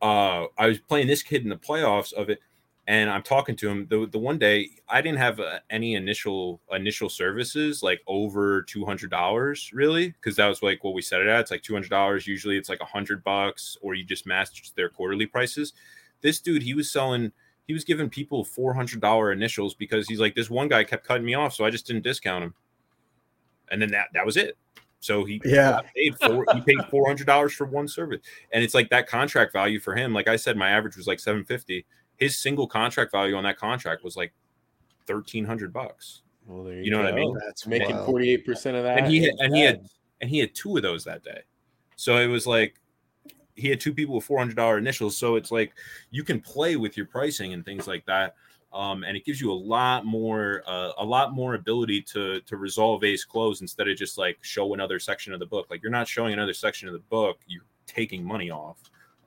uh 0.02 0.46
I 0.58 0.68
was 0.68 0.80
playing 0.80 1.08
this 1.08 1.24
kid 1.24 1.44
in 1.44 1.50
the 1.50 1.58
playoffs 1.58 2.14
of 2.14 2.30
it, 2.30 2.40
and 2.88 3.10
I'm 3.10 3.24
talking 3.24 3.56
to 3.58 3.70
him. 3.70 3.88
The 3.90 4.08
the 4.08 4.18
one 4.18 4.38
day 4.38 4.70
I 4.88 5.02
didn't 5.02 5.18
have 5.20 5.40
uh, 5.40 5.60
any 5.70 5.96
initial 5.96 6.62
initial 6.72 7.10
services 7.10 7.84
like 7.84 8.02
over 8.08 8.62
two 8.64 8.86
hundred 8.86 9.10
dollars 9.12 9.72
really 9.74 10.10
because 10.10 10.38
that 10.38 10.48
was 10.48 10.64
like 10.64 10.84
what 10.84 10.94
we 10.94 11.02
set 11.02 11.22
it 11.22 11.28
at. 11.28 11.42
It's 11.42 11.52
like 11.52 11.64
two 11.64 11.74
hundred 11.74 11.90
dollars. 11.90 12.26
Usually 12.28 12.58
it's 12.58 12.70
like 12.70 12.80
a 12.80 12.86
hundred 12.86 13.24
bucks, 13.24 13.78
or 13.82 13.94
you 13.94 14.06
just 14.06 14.26
match 14.26 14.74
their 14.76 14.90
quarterly 14.90 15.26
prices. 15.26 15.74
This 16.22 16.40
dude, 16.40 16.64
he 16.64 16.74
was 16.74 16.92
selling. 16.92 17.32
He 17.68 17.74
was 17.74 17.84
giving 17.84 18.10
people 18.10 18.46
four 18.46 18.74
hundred 18.74 19.02
dollar 19.02 19.32
initials 19.32 19.76
because 19.76 20.08
he's 20.08 20.20
like 20.20 20.36
this 20.36 20.50
one 20.50 20.70
guy 20.70 20.84
kept 20.86 21.06
cutting 21.06 21.26
me 21.26 21.34
off, 21.34 21.54
so 21.54 21.66
I 21.66 21.70
just 21.70 21.86
didn't 21.86 22.04
discount 22.04 22.44
him. 22.44 22.54
And 23.70 23.82
then 23.82 23.92
that 23.92 24.08
that 24.14 24.26
was 24.26 24.38
it. 24.38 24.58
So 25.00 25.24
he 25.26 25.42
Yeah. 25.46 25.82
paid 25.96 26.16
four 26.20 26.46
he 26.54 26.62
paid 26.62 26.86
four 26.90 27.06
hundred 27.08 27.28
dollars 27.28 27.54
for 27.54 27.66
one 27.66 27.88
service. 27.88 28.22
And 28.52 28.64
it's 28.64 28.74
like 28.74 28.90
that 28.90 29.08
contract 29.08 29.54
value 29.54 29.80
for 29.80 29.96
him. 29.96 30.14
Like 30.14 30.28
I 30.28 30.36
said, 30.36 30.58
my 30.58 30.70
average 30.70 30.98
was 30.98 31.08
like 31.08 31.20
seven 31.20 31.44
fifty. 31.46 31.86
His 32.18 32.36
single 32.38 32.68
contract 32.68 33.12
value 33.12 33.36
on 33.36 33.44
that 33.44 33.58
contract 33.58 34.04
was 34.04 34.18
like 34.18 34.34
thirteen 35.06 35.46
hundred 35.46 35.72
bucks. 35.72 36.24
Well, 36.48 36.64
there 36.64 36.76
you, 36.76 36.84
You 36.86 36.92
know 36.92 36.98
what 37.04 37.08
I 37.14 37.16
mean? 37.16 37.38
That's 37.46 37.68
Making 37.68 38.04
forty 38.06 38.32
eight 38.32 38.46
percent 38.46 38.76
of 38.78 38.84
that, 38.84 38.98
And 38.98 39.08
he 39.08 39.24
had- 39.24 39.36
and 39.40 39.56
he 39.56 39.62
had- 39.62 39.82
And 40.20 40.30
he 40.32 40.40
had 40.40 40.56
two 40.56 40.76
of 40.76 40.82
those 40.82 41.04
that 41.04 41.24
day. 41.24 41.42
So 41.96 42.18
it 42.18 42.26
was 42.26 42.48
like 42.48 42.80
he 43.56 43.70
had 43.70 43.80
two 43.80 43.94
people 43.94 44.16
with 44.16 44.24
four 44.24 44.40
hundred 44.40 44.56
dollar 44.56 44.80
initials. 44.80 45.16
So 45.16 45.36
it's 45.36 45.52
like 45.52 45.74
you 46.10 46.24
can 46.24 46.42
play 46.42 46.76
with 46.76 46.98
your 46.98 47.06
pricing 47.06 47.54
and 47.54 47.64
things 47.64 47.86
like 47.88 48.04
that. 48.08 48.34
Um, 48.78 49.04
and 49.04 49.18
it 49.18 49.26
gives 49.26 49.42
you 49.42 49.52
a 49.52 49.56
lot 49.56 50.06
more 50.06 50.64
uh, 50.68 50.92
a 51.00 51.04
lot 51.06 51.34
more 51.34 51.56
ability 51.56 52.02
to 52.14 52.42
to 52.42 52.58
resolve 52.58 53.04
ace 53.04 53.26
close 53.26 53.62
instead 53.62 53.88
of 53.88 53.98
just 53.98 54.20
like 54.20 54.38
show 54.44 54.76
another 54.76 55.00
section 55.00 55.34
of 55.34 55.40
the 55.40 55.48
book. 55.48 55.68
Like 55.72 55.82
you're 55.82 55.92
not 55.92 56.08
showing 56.08 56.34
another 56.34 56.54
section 56.54 56.88
of 56.88 56.94
the 56.94 57.00
book 57.10 57.40
you're 57.48 57.64
taking 57.88 58.24
money 58.24 58.52
off. 58.52 58.78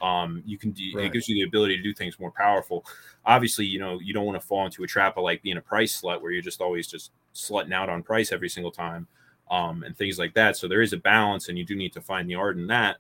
Um 0.01 0.43
you 0.47 0.57
can 0.57 0.71
do 0.71 0.85
Right. 0.93 1.07
it 1.07 1.13
gives 1.13 1.29
you 1.29 1.35
the 1.35 1.43
ability 1.49 1.77
to 1.77 1.83
do 1.83 1.93
things 1.93 2.21
more 2.21 2.31
powerful. 2.31 2.87
Obviously 3.27 3.67
you 3.67 3.81
know 3.81 3.99
you 3.99 4.15
don't 4.15 4.25
want 4.25 4.41
to 4.41 4.47
fall 4.47 4.65
into 4.67 4.85
a 4.85 4.87
trap 4.87 5.17
of 5.17 5.25
like 5.25 5.43
being 5.43 5.57
a 5.57 5.63
price 5.63 6.01
slut 6.01 6.23
where 6.23 6.31
you're 6.31 6.43
just 6.43 6.61
always 6.61 6.87
just 6.87 7.13
slutting 7.35 7.73
out 7.75 7.89
on 7.89 8.03
price 8.05 8.33
every 8.33 8.49
single 8.49 8.73
time 8.73 9.09
um 9.51 9.83
and 9.83 9.97
things 9.97 10.19
like 10.19 10.35
that. 10.35 10.57
So 10.57 10.69
there 10.69 10.83
is 10.83 10.93
a 10.93 10.97
balance 10.99 11.49
and 11.49 11.59
you 11.59 11.65
do 11.65 11.75
need 11.77 11.93
to 11.95 12.01
find 12.01 12.31
the 12.31 12.37
art 12.37 12.57
in 12.57 12.69
that. 12.69 12.99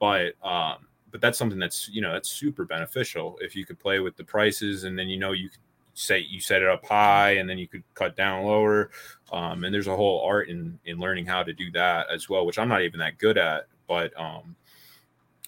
But 0.00 0.34
um 0.44 0.88
but 1.12 1.20
that's 1.20 1.38
something 1.38 1.58
that's 1.60 1.88
you 1.90 2.00
know 2.02 2.12
that's 2.12 2.28
super 2.28 2.64
beneficial 2.64 3.38
if 3.40 3.54
you 3.54 3.64
could 3.64 3.78
play 3.78 4.00
with 4.00 4.16
the 4.16 4.24
prices 4.24 4.84
and 4.84 4.98
then 4.98 5.08
you 5.08 5.18
know 5.18 5.32
you 5.32 5.48
could 5.50 5.60
say 5.94 6.18
you 6.18 6.40
set 6.40 6.62
it 6.62 6.68
up 6.68 6.84
high 6.86 7.32
and 7.32 7.48
then 7.48 7.58
you 7.58 7.68
could 7.68 7.82
cut 7.94 8.16
down 8.16 8.44
lower 8.44 8.90
um, 9.32 9.64
and 9.64 9.74
there's 9.74 9.88
a 9.88 9.96
whole 9.96 10.24
art 10.26 10.48
in 10.48 10.78
in 10.86 10.98
learning 10.98 11.26
how 11.26 11.42
to 11.42 11.52
do 11.52 11.70
that 11.70 12.06
as 12.10 12.28
well 12.28 12.46
which 12.46 12.58
i'm 12.58 12.68
not 12.68 12.82
even 12.82 12.98
that 12.98 13.18
good 13.18 13.36
at 13.36 13.66
but 13.86 14.18
um 14.18 14.56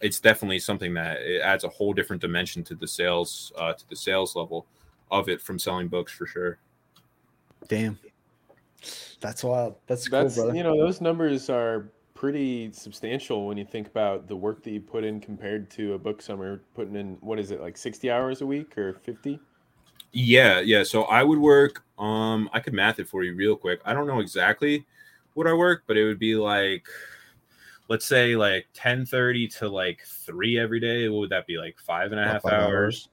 it's 0.03 0.21
definitely 0.21 0.59
something 0.59 0.93
that 0.93 1.21
it 1.23 1.41
adds 1.41 1.65
a 1.65 1.69
whole 1.69 1.95
different 1.95 2.21
dimension 2.21 2.63
to 2.63 2.75
the 2.75 2.87
sales 2.87 3.53
uh 3.57 3.73
to 3.73 3.89
the 3.89 3.97
sales 3.97 4.37
level 4.37 4.67
of 5.11 5.29
it 5.29 5.41
from 5.41 5.59
selling 5.59 5.89
books 5.89 6.13
for 6.13 6.27
sure 6.27 6.59
Damn. 7.69 7.99
That's 9.21 9.43
wild. 9.43 9.77
That's, 9.87 10.09
That's 10.09 10.35
cool, 10.35 10.45
brother. 10.45 10.57
you 10.57 10.63
know 10.63 10.77
those 10.77 11.01
numbers 11.01 11.49
are 11.49 11.89
pretty 12.15 12.71
substantial 12.73 13.47
when 13.47 13.57
you 13.57 13.65
think 13.65 13.87
about 13.87 14.29
the 14.29 14.37
work 14.37 14.63
that 14.63 14.71
you 14.71 14.81
put 14.81 15.05
in 15.05 15.21
compared 15.21 15.71
to 15.71 15.95
a 15.95 15.99
book 15.99 16.23
summer 16.23 16.63
putting 16.75 16.95
in 16.97 17.17
what 17.21 17.39
is 17.39 17.51
it 17.51 17.61
like 17.61 17.77
sixty 17.77 18.11
hours 18.11 18.43
a 18.43 18.47
week 18.47 18.77
or 18.77 18.95
fifty? 18.95 19.41
Yeah, 20.15 20.61
yeah. 20.61 20.85
So 20.85 21.05
I 21.05 21.25
would 21.25 21.39
work. 21.39 21.85
Um, 21.99 22.49
I 22.53 22.61
could 22.61 22.73
math 22.73 23.01
it 23.01 23.09
for 23.09 23.25
you 23.25 23.35
real 23.35 23.57
quick. 23.57 23.81
I 23.85 23.93
don't 23.93 24.07
know 24.07 24.21
exactly 24.21 24.87
what 25.35 25.47
I 25.49 25.53
work, 25.53 25.83
but 25.87 25.97
it 25.97 26.05
would 26.05 26.21
be 26.21 26.37
like, 26.37 26.87
let's 27.89 28.07
say 28.07 28.37
like 28.37 28.67
ten 28.73 29.05
thirty 29.05 29.49
to 29.49 29.69
like 29.69 30.03
three 30.07 30.59
every 30.59 30.79
day. 30.79 31.09
What 31.09 31.19
would 31.19 31.31
that 31.31 31.47
be? 31.47 31.59
Like 31.59 31.77
five 31.79 32.13
and 32.13 32.21
a 32.21 32.25
half 32.25 32.43
five 32.43 32.53
hours. 32.53 33.09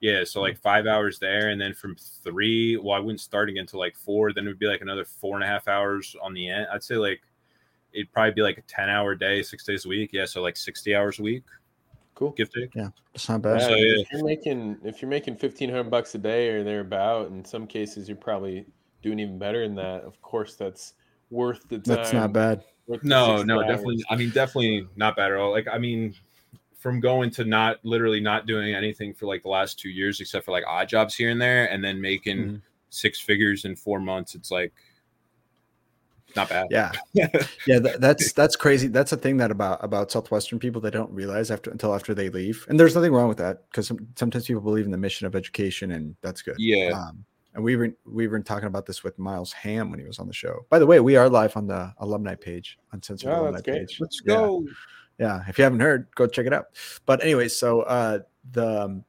Yeah, 0.00 0.22
so 0.22 0.40
like 0.40 0.56
five 0.56 0.86
hours 0.86 1.18
there, 1.18 1.48
and 1.48 1.60
then 1.60 1.74
from 1.74 1.96
three, 1.96 2.76
well, 2.76 2.96
I 2.96 3.00
wouldn't 3.00 3.20
start 3.20 3.48
again 3.48 3.62
until 3.62 3.80
like 3.80 3.96
four. 3.96 4.32
Then 4.32 4.44
it 4.44 4.48
would 4.48 4.58
be 4.60 4.68
like 4.68 4.80
another 4.80 5.04
four 5.04 5.34
and 5.34 5.42
a 5.42 5.48
half 5.48 5.66
hours 5.66 6.14
on 6.22 6.34
the 6.34 6.48
end. 6.48 6.68
I'd 6.72 6.84
say 6.84 6.94
like 6.94 7.20
it'd 7.92 8.12
probably 8.12 8.32
be 8.32 8.42
like 8.42 8.58
a 8.58 8.62
ten 8.62 8.88
hour 8.88 9.16
day, 9.16 9.42
six 9.42 9.64
days 9.64 9.86
a 9.86 9.88
week. 9.88 10.10
Yeah, 10.12 10.24
so 10.24 10.40
like 10.40 10.56
sixty 10.56 10.94
hours 10.94 11.18
a 11.18 11.22
week, 11.22 11.42
Cool. 12.18 12.32
give 12.32 12.52
take. 12.52 12.74
It's 13.14 13.28
not 13.28 13.42
bad. 13.42 13.60
Yeah, 13.60 13.68
So, 13.68 13.74
yeah. 13.76 14.00
if 14.00 14.10
you're 14.10 14.24
making 14.24 14.78
if 14.82 15.00
you're 15.00 15.08
making 15.08 15.36
fifteen 15.36 15.70
hundred 15.70 15.88
bucks 15.88 16.16
a 16.16 16.18
day 16.18 16.48
or 16.48 16.64
thereabout, 16.64 17.30
in 17.30 17.44
some 17.44 17.64
cases 17.64 18.08
you're 18.08 18.16
probably 18.16 18.66
doing 19.02 19.20
even 19.20 19.38
better 19.38 19.64
than 19.64 19.76
that. 19.76 20.02
Of 20.02 20.20
course, 20.20 20.56
that's 20.56 20.94
worth 21.30 21.68
the 21.68 21.78
time. 21.78 21.94
That's 21.96 22.12
not 22.12 22.32
bad. 22.32 22.64
No, 23.04 23.44
no, 23.44 23.58
hours. 23.58 23.68
definitely. 23.68 24.04
I 24.10 24.16
mean, 24.16 24.30
definitely 24.30 24.88
not 24.96 25.14
bad 25.14 25.30
at 25.30 25.36
all. 25.36 25.52
Like, 25.52 25.68
I 25.70 25.78
mean, 25.78 26.12
from 26.76 26.98
going 26.98 27.30
to 27.30 27.44
not 27.44 27.76
literally 27.84 28.18
not 28.18 28.46
doing 28.46 28.74
anything 28.74 29.14
for 29.14 29.26
like 29.26 29.44
the 29.44 29.48
last 29.48 29.78
two 29.78 29.88
years, 29.90 30.20
except 30.20 30.44
for 30.44 30.50
like 30.50 30.64
odd 30.66 30.88
jobs 30.88 31.14
here 31.14 31.30
and 31.30 31.40
there, 31.40 31.70
and 31.70 31.84
then 31.84 32.00
making 32.00 32.38
Mhm. 32.38 32.62
six 32.90 33.20
figures 33.20 33.64
in 33.64 33.76
four 33.76 34.00
months, 34.00 34.34
it's 34.34 34.50
like 34.50 34.72
not 36.38 36.48
bad. 36.48 36.66
Yeah, 36.70 36.92
yeah. 37.66 37.78
That, 37.78 38.00
that's 38.00 38.32
that's 38.32 38.56
crazy. 38.56 38.88
That's 38.88 39.12
a 39.12 39.16
thing 39.16 39.36
that 39.38 39.50
about 39.50 39.84
about 39.84 40.10
Southwestern 40.10 40.58
people 40.58 40.80
they 40.80 40.90
don't 40.90 41.10
realize 41.12 41.50
after 41.50 41.70
until 41.70 41.94
after 41.94 42.14
they 42.14 42.28
leave. 42.30 42.64
And 42.68 42.78
there's 42.80 42.94
nothing 42.94 43.12
wrong 43.12 43.28
with 43.28 43.38
that 43.38 43.68
because 43.70 43.86
some, 43.88 43.98
sometimes 44.16 44.46
people 44.46 44.62
believe 44.62 44.84
in 44.84 44.90
the 44.90 44.98
mission 44.98 45.26
of 45.26 45.34
education, 45.36 45.90
and 45.92 46.16
that's 46.22 46.40
good. 46.42 46.56
Yeah. 46.58 46.92
Um, 46.92 47.24
and 47.54 47.64
we 47.64 47.76
were 47.76 47.90
we 48.06 48.28
were 48.28 48.40
talking 48.40 48.66
about 48.68 48.86
this 48.86 49.02
with 49.04 49.18
Miles 49.18 49.52
Ham 49.52 49.90
when 49.90 49.98
he 49.98 50.06
was 50.06 50.18
on 50.18 50.26
the 50.26 50.32
show. 50.32 50.64
By 50.70 50.78
the 50.78 50.86
way, 50.86 51.00
we 51.00 51.16
are 51.16 51.28
live 51.28 51.56
on 51.56 51.66
the 51.66 51.92
alumni 51.98 52.34
page, 52.34 52.78
uncensored 52.92 53.30
Oh, 53.30 53.42
alumni 53.42 53.60
great. 53.60 53.88
page. 53.88 53.98
Let's 54.00 54.20
Yeah. 54.24 54.34
go. 54.34 54.64
yeah 55.18 55.42
if 55.48 55.58
you 55.58 55.64
haven't 55.64 55.80
heard 55.80 56.06
go 56.14 56.28
check 56.28 56.46
it 56.46 56.52
out 56.52 56.66
but 57.04 57.20
anyway 57.24 57.48
so 57.48 57.80
uh 57.82 58.20
the 58.52 59.02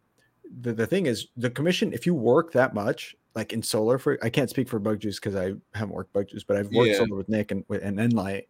the, 0.62 0.74
the 0.74 0.88
thing 0.88 1.06
is 1.06 1.28
the 1.38 1.52
commission 1.52 1.94
if 1.94 2.08
you 2.08 2.16
work 2.16 2.52
that 2.54 2.74
much 2.74 3.16
like 3.36 3.54
in 3.54 3.62
solar 3.62 3.98
for 3.98 4.18
i 4.24 4.30
can't 4.30 4.50
speak 4.50 4.68
for 4.68 4.80
bug 4.80 5.00
juice 5.00 5.20
because 5.20 5.36
i 5.36 5.54
haven't 5.74 5.94
worked 5.96 6.12
bug 6.14 6.28
juice 6.28 6.44
but 6.44 6.58
i've 6.58 6.70
worked 6.72 6.92
Yeah. 6.92 6.98
solar 6.98 7.16
with 7.16 7.30
nick 7.30 7.52
and 7.52 7.64
with 7.68 7.84
and 7.84 7.98
enlight 8.00 8.44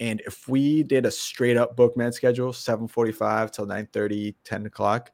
and 0.00 0.20
if 0.26 0.48
we 0.48 0.82
did 0.82 1.06
a 1.06 1.10
straight 1.10 1.56
up 1.56 1.76
bookman 1.76 2.12
schedule 2.12 2.52
745 2.52 3.50
till 3.52 3.66
9 3.66 3.88
30, 3.92 4.34
10 4.44 4.66
o'clock 4.66 5.10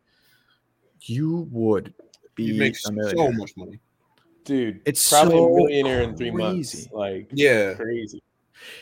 you 1.02 1.48
would 1.50 1.94
be 2.34 2.44
You 2.44 2.54
make 2.54 2.76
so 2.76 2.90
much 3.32 3.52
money. 3.56 3.78
dude. 4.44 4.80
It's 4.84 5.08
probably 5.08 5.36
so 5.38 5.46
a 5.46 5.54
millionaire 5.56 6.02
in 6.02 6.16
three 6.16 6.30
months. 6.30 6.72
crazy. 6.72 6.90
Like 6.92 7.28
Yeah. 7.32 7.74
crazy. 7.74 8.22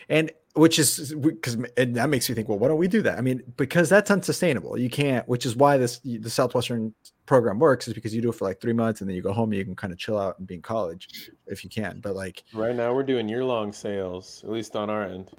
and 0.08 0.30
which 0.54 0.78
is 0.78 1.14
because 1.14 1.58
and 1.76 1.94
that 1.96 2.08
makes 2.08 2.28
me 2.28 2.34
think 2.34 2.48
well 2.48 2.58
why 2.58 2.68
don't 2.68 2.78
we 2.78 2.88
do 2.88 3.02
that 3.02 3.18
i 3.18 3.20
mean 3.20 3.42
because 3.58 3.90
that's 3.90 4.10
unsustainable 4.10 4.78
you 4.78 4.88
can't 4.88 5.28
which 5.28 5.44
is 5.44 5.54
why 5.54 5.76
this 5.76 5.98
the 5.98 6.30
southwestern 6.30 6.94
program 7.26 7.58
works 7.58 7.88
is 7.88 7.94
because 7.94 8.14
you 8.14 8.22
do 8.22 8.30
it 8.30 8.34
for 8.34 8.44
like 8.44 8.60
three 8.60 8.72
months 8.72 9.00
and 9.00 9.10
then 9.10 9.16
you 9.16 9.22
go 9.22 9.32
home 9.32 9.50
and 9.50 9.58
you 9.58 9.64
can 9.64 9.76
kind 9.76 9.92
of 9.92 9.98
chill 9.98 10.18
out 10.18 10.38
and 10.38 10.46
be 10.46 10.54
in 10.54 10.62
college 10.62 11.30
if 11.46 11.62
you 11.64 11.70
can 11.70 12.00
but 12.00 12.14
like 12.14 12.44
Right 12.54 12.74
now 12.74 12.94
we're 12.94 13.02
doing 13.02 13.28
year 13.28 13.44
long 13.44 13.72
sales, 13.72 14.42
at 14.44 14.50
least 14.50 14.76
on 14.76 14.88
our 14.88 15.04
end. 15.04 15.30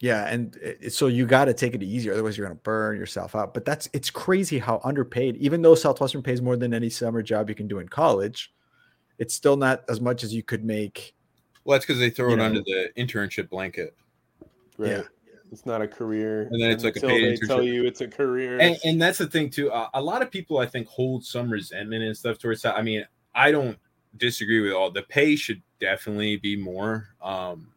yeah 0.00 0.26
and 0.28 0.56
it, 0.56 0.92
so 0.92 1.06
you 1.06 1.26
got 1.26 1.44
to 1.46 1.54
take 1.54 1.74
it 1.74 1.82
easier 1.82 2.12
otherwise 2.12 2.36
you're 2.36 2.46
going 2.46 2.56
to 2.56 2.62
burn 2.62 2.96
yourself 2.96 3.34
out 3.34 3.54
but 3.54 3.64
that's 3.64 3.88
it's 3.92 4.10
crazy 4.10 4.58
how 4.58 4.80
underpaid 4.84 5.36
even 5.36 5.62
though 5.62 5.74
southwestern 5.74 6.22
pays 6.22 6.40
more 6.42 6.56
than 6.56 6.74
any 6.74 6.90
summer 6.90 7.22
job 7.22 7.48
you 7.48 7.54
can 7.54 7.68
do 7.68 7.78
in 7.78 7.88
college 7.88 8.52
it's 9.18 9.34
still 9.34 9.56
not 9.56 9.82
as 9.88 10.00
much 10.00 10.22
as 10.24 10.34
you 10.34 10.42
could 10.42 10.64
make. 10.64 11.14
Well, 11.64 11.74
that's 11.74 11.86
because 11.86 11.98
they 11.98 12.10
throw 12.10 12.32
it 12.32 12.36
know. 12.36 12.44
under 12.44 12.60
the 12.60 12.90
internship 12.98 13.48
blanket. 13.48 13.96
Right. 14.78 14.90
Yeah. 14.90 15.02
It's 15.52 15.64
not 15.66 15.80
a 15.80 15.88
career. 15.88 16.48
And 16.50 16.60
then 16.62 16.70
it's 16.70 16.84
like 16.84 16.96
a 16.96 17.00
until 17.00 17.10
paid 17.10 17.40
they 17.40 17.46
tell 17.46 17.62
you 17.62 17.84
it's 17.84 18.00
a 18.00 18.08
career. 18.08 18.60
and, 18.60 18.76
and 18.84 19.02
that's 19.02 19.18
the 19.18 19.26
thing 19.26 19.50
too 19.50 19.70
uh, 19.70 19.88
a 19.94 20.02
lot 20.02 20.22
of 20.22 20.30
people 20.30 20.58
i 20.58 20.66
think 20.66 20.86
hold 20.88 21.24
some 21.24 21.50
resentment 21.50 22.02
and 22.02 22.16
stuff 22.16 22.38
towards 22.38 22.62
that 22.62 22.76
i 22.76 22.82
mean 22.82 23.06
i 23.34 23.50
don't 23.50 23.78
disagree 24.16 24.60
with 24.60 24.72
all 24.72 24.90
the 24.90 25.02
pay 25.02 25.36
should 25.36 25.62
definitely 25.80 26.36
be 26.36 26.56
more 26.56 27.08
um 27.22 27.72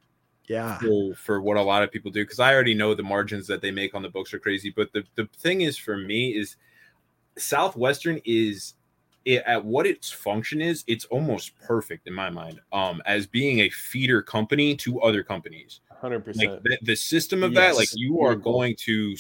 Yeah. 0.48 0.78
for, 0.80 1.16
for 1.16 1.42
what 1.42 1.58
a 1.58 1.62
lot 1.62 1.84
of 1.84 1.92
people 1.92 2.12
do 2.12 2.24
because 2.24 2.40
i 2.40 2.54
already 2.54 2.74
know 2.74 2.94
the 2.94 3.04
margins 3.04 3.46
that 3.48 3.62
they 3.62 3.72
make 3.72 3.94
on 3.94 4.02
the 4.02 4.10
books 4.10 4.34
are 4.34 4.40
crazy 4.40 4.74
but 4.76 4.92
the, 4.94 5.04
the 5.16 5.28
thing 5.38 5.62
is 5.62 5.78
for 5.78 5.98
me 5.98 6.36
is 6.36 6.56
southwestern 7.38 8.20
is 8.26 8.76
it, 9.26 9.44
at 9.46 9.64
what 9.64 9.86
its 9.86 10.10
function 10.12 10.62
is 10.62 10.84
it's 10.88 11.06
almost 11.06 11.58
perfect 11.60 12.08
in 12.08 12.14
my 12.14 12.30
mind 12.30 12.60
um 12.72 13.02
as 13.06 13.28
being 13.28 13.60
a 13.60 13.70
feeder 13.70 14.22
company 14.22 14.76
to 14.76 15.02
other 15.02 15.24
companies 15.24 15.82
Hundred 16.02 16.20
like 16.20 16.26
percent. 16.26 16.64
the, 16.64 16.78
the 16.84 16.96
system 16.96 17.44
of 17.44 17.54
that 17.56 17.76
like 17.76 17.90
you 17.94 18.22
are 18.22 18.36
going 18.36 18.76
to 18.80 19.16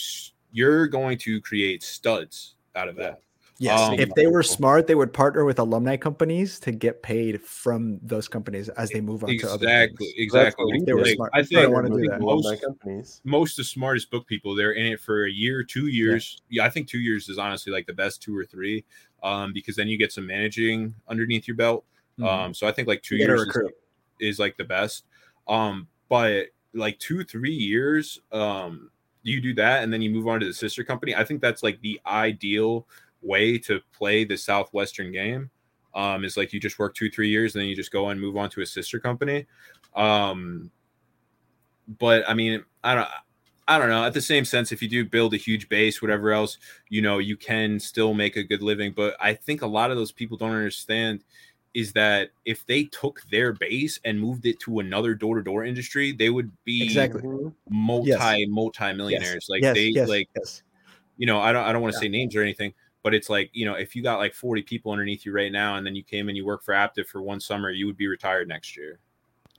you're 0.51 0.87
going 0.87 1.17
to 1.17 1.41
create 1.41 1.83
studs 1.83 2.55
out 2.75 2.87
of 2.87 2.95
that 2.95 3.21
Yes. 3.61 3.89
Um, 3.89 3.99
if 3.99 4.15
they 4.15 4.25
were 4.25 4.41
smart, 4.41 4.87
they 4.87 4.95
would 4.95 5.11
partner 5.11 5.43
with 5.43 5.59
alumni 5.59 5.97
companies 5.97 6.61
to 6.61 6.71
get 6.71 7.03
paid 7.03 7.41
from 7.41 7.99
those 8.01 8.29
companies 8.29 8.69
as 8.69 8.89
they 8.89 9.01
move 9.01 9.21
on 9.25 9.37
to 9.37 9.51
other 9.51 9.65
exactly 9.67 10.05
things. 10.07 10.13
exactly 10.17 10.65
what 10.65 10.79
we 10.79 10.85
They 10.85 10.93
were 10.93 11.01
Like, 11.03 11.15
smart. 11.15 11.31
i 11.33 11.41
They 11.41 11.47
think, 11.47 11.73
wanna 11.73 11.93
I 11.93 11.97
do 12.01 12.07
that. 12.07 12.21
Most 12.21 12.61
companies. 12.61 13.21
most 13.25 13.51
of 13.53 13.57
the 13.57 13.63
smartest 13.65 14.09
book 14.11 14.25
people 14.27 14.55
they're 14.55 14.71
in 14.71 14.85
it 14.93 15.01
for 15.01 15.25
a 15.25 15.29
year 15.29 15.61
two 15.61 15.87
years 15.87 16.41
yeah. 16.49 16.63
i 16.63 16.69
think 16.69 16.87
two 16.87 16.99
years 16.99 17.27
is 17.27 17.37
honestly 17.37 17.73
like 17.73 17.85
the 17.85 17.91
best 17.93 18.21
two 18.21 18.35
or 18.35 18.45
three 18.45 18.85
um 19.23 19.51
because 19.51 19.75
then 19.75 19.89
you 19.89 19.97
get 19.97 20.13
some 20.13 20.25
managing 20.25 20.95
underneath 21.09 21.45
your 21.45 21.57
belt 21.57 21.83
Mhm. 22.17 22.25
um 22.25 22.53
so 22.53 22.65
i 22.65 22.71
think 22.71 22.87
like 22.87 23.01
two 23.03 23.17
years 23.17 23.41
is, 23.45 23.57
is 24.21 24.39
like 24.39 24.55
the 24.55 24.63
best 24.63 25.03
um 25.49 25.85
but 26.07 26.47
like 26.73 26.97
two 26.99 27.23
three 27.23 27.53
years 27.53 28.19
um 28.31 28.89
you 29.23 29.41
do 29.41 29.53
that 29.53 29.83
and 29.83 29.91
then 29.91 30.01
you 30.01 30.09
move 30.09 30.27
on 30.27 30.39
to 30.39 30.45
the 30.45 30.53
sister 30.53 30.83
company 30.83 31.15
i 31.15 31.23
think 31.23 31.41
that's 31.41 31.63
like 31.63 31.79
the 31.81 31.99
ideal 32.05 32.87
way 33.21 33.57
to 33.57 33.79
play 33.91 34.23
the 34.23 34.37
southwestern 34.37 35.11
game 35.11 35.49
um 35.95 36.23
is 36.23 36.37
like 36.37 36.53
you 36.53 36.59
just 36.59 36.79
work 36.79 36.93
two 36.93 37.09
three 37.09 37.29
years 37.29 37.55
and 37.55 37.61
then 37.61 37.69
you 37.69 37.75
just 37.75 37.91
go 37.91 38.09
and 38.09 38.21
move 38.21 38.37
on 38.37 38.49
to 38.49 38.61
a 38.61 38.65
sister 38.65 38.99
company 38.99 39.45
um 39.95 40.71
but 41.97 42.27
i 42.29 42.33
mean 42.33 42.63
i 42.83 42.93
don't 42.93 43.07
i 43.67 43.77
don't 43.77 43.89
know 43.89 44.03
at 44.03 44.13
the 44.13 44.21
same 44.21 44.45
sense 44.45 44.71
if 44.71 44.81
you 44.81 44.87
do 44.87 45.03
build 45.03 45.33
a 45.33 45.37
huge 45.37 45.67
base 45.69 46.01
whatever 46.01 46.31
else 46.31 46.57
you 46.89 47.01
know 47.01 47.17
you 47.17 47.35
can 47.35 47.79
still 47.79 48.13
make 48.13 48.35
a 48.35 48.43
good 48.43 48.61
living 48.61 48.93
but 48.95 49.15
i 49.19 49.33
think 49.33 49.63
a 49.63 49.67
lot 49.67 49.89
of 49.89 49.97
those 49.97 50.11
people 50.11 50.37
don't 50.37 50.51
understand 50.51 51.23
is 51.73 51.93
that 51.93 52.29
if 52.45 52.65
they 52.65 52.83
took 52.85 53.21
their 53.29 53.53
base 53.53 53.99
and 54.03 54.19
moved 54.19 54.45
it 54.45 54.59
to 54.59 54.79
another 54.79 55.13
door-to-door 55.13 55.63
industry 55.63 56.11
they 56.11 56.29
would 56.29 56.51
be 56.63 56.83
Exactly. 56.83 57.21
Multi 57.69 58.45
multi 58.47 58.93
millionaires 58.93 59.45
like 59.49 59.61
yes, 59.61 59.75
they 59.75 59.87
yes, 59.89 60.09
like 60.09 60.27
yes. 60.35 60.63
you 61.17 61.27
know 61.27 61.39
i 61.39 61.51
don't 61.51 61.63
i 61.63 61.71
don't 61.71 61.83
want 61.83 61.93
to 61.93 61.97
Yeah. 61.97 62.01
say 62.01 62.09
names 62.09 62.35
or 62.35 62.41
anything 62.41 62.73
but 63.03 63.13
it's 63.13 63.29
like 63.29 63.51
you 63.53 63.65
know 63.65 63.75
if 63.75 63.95
you 63.95 64.01
got 64.01 64.17
like 64.17 64.33
40 64.33 64.63
people 64.63 64.91
underneath 64.91 65.25
you 65.25 65.31
right 65.31 65.51
now 65.51 65.75
and 65.75 65.85
then 65.85 65.95
you 65.95 66.03
came 66.03 66.29
and 66.29 66.35
you 66.35 66.45
work 66.45 66.63
for 66.63 66.73
aptive 66.73 67.05
for 67.05 67.21
one 67.21 67.39
summer 67.39 67.69
you 67.69 67.85
would 67.85 67.97
be 67.97 68.07
retired 68.07 68.47
next 68.47 68.75
year 68.75 68.99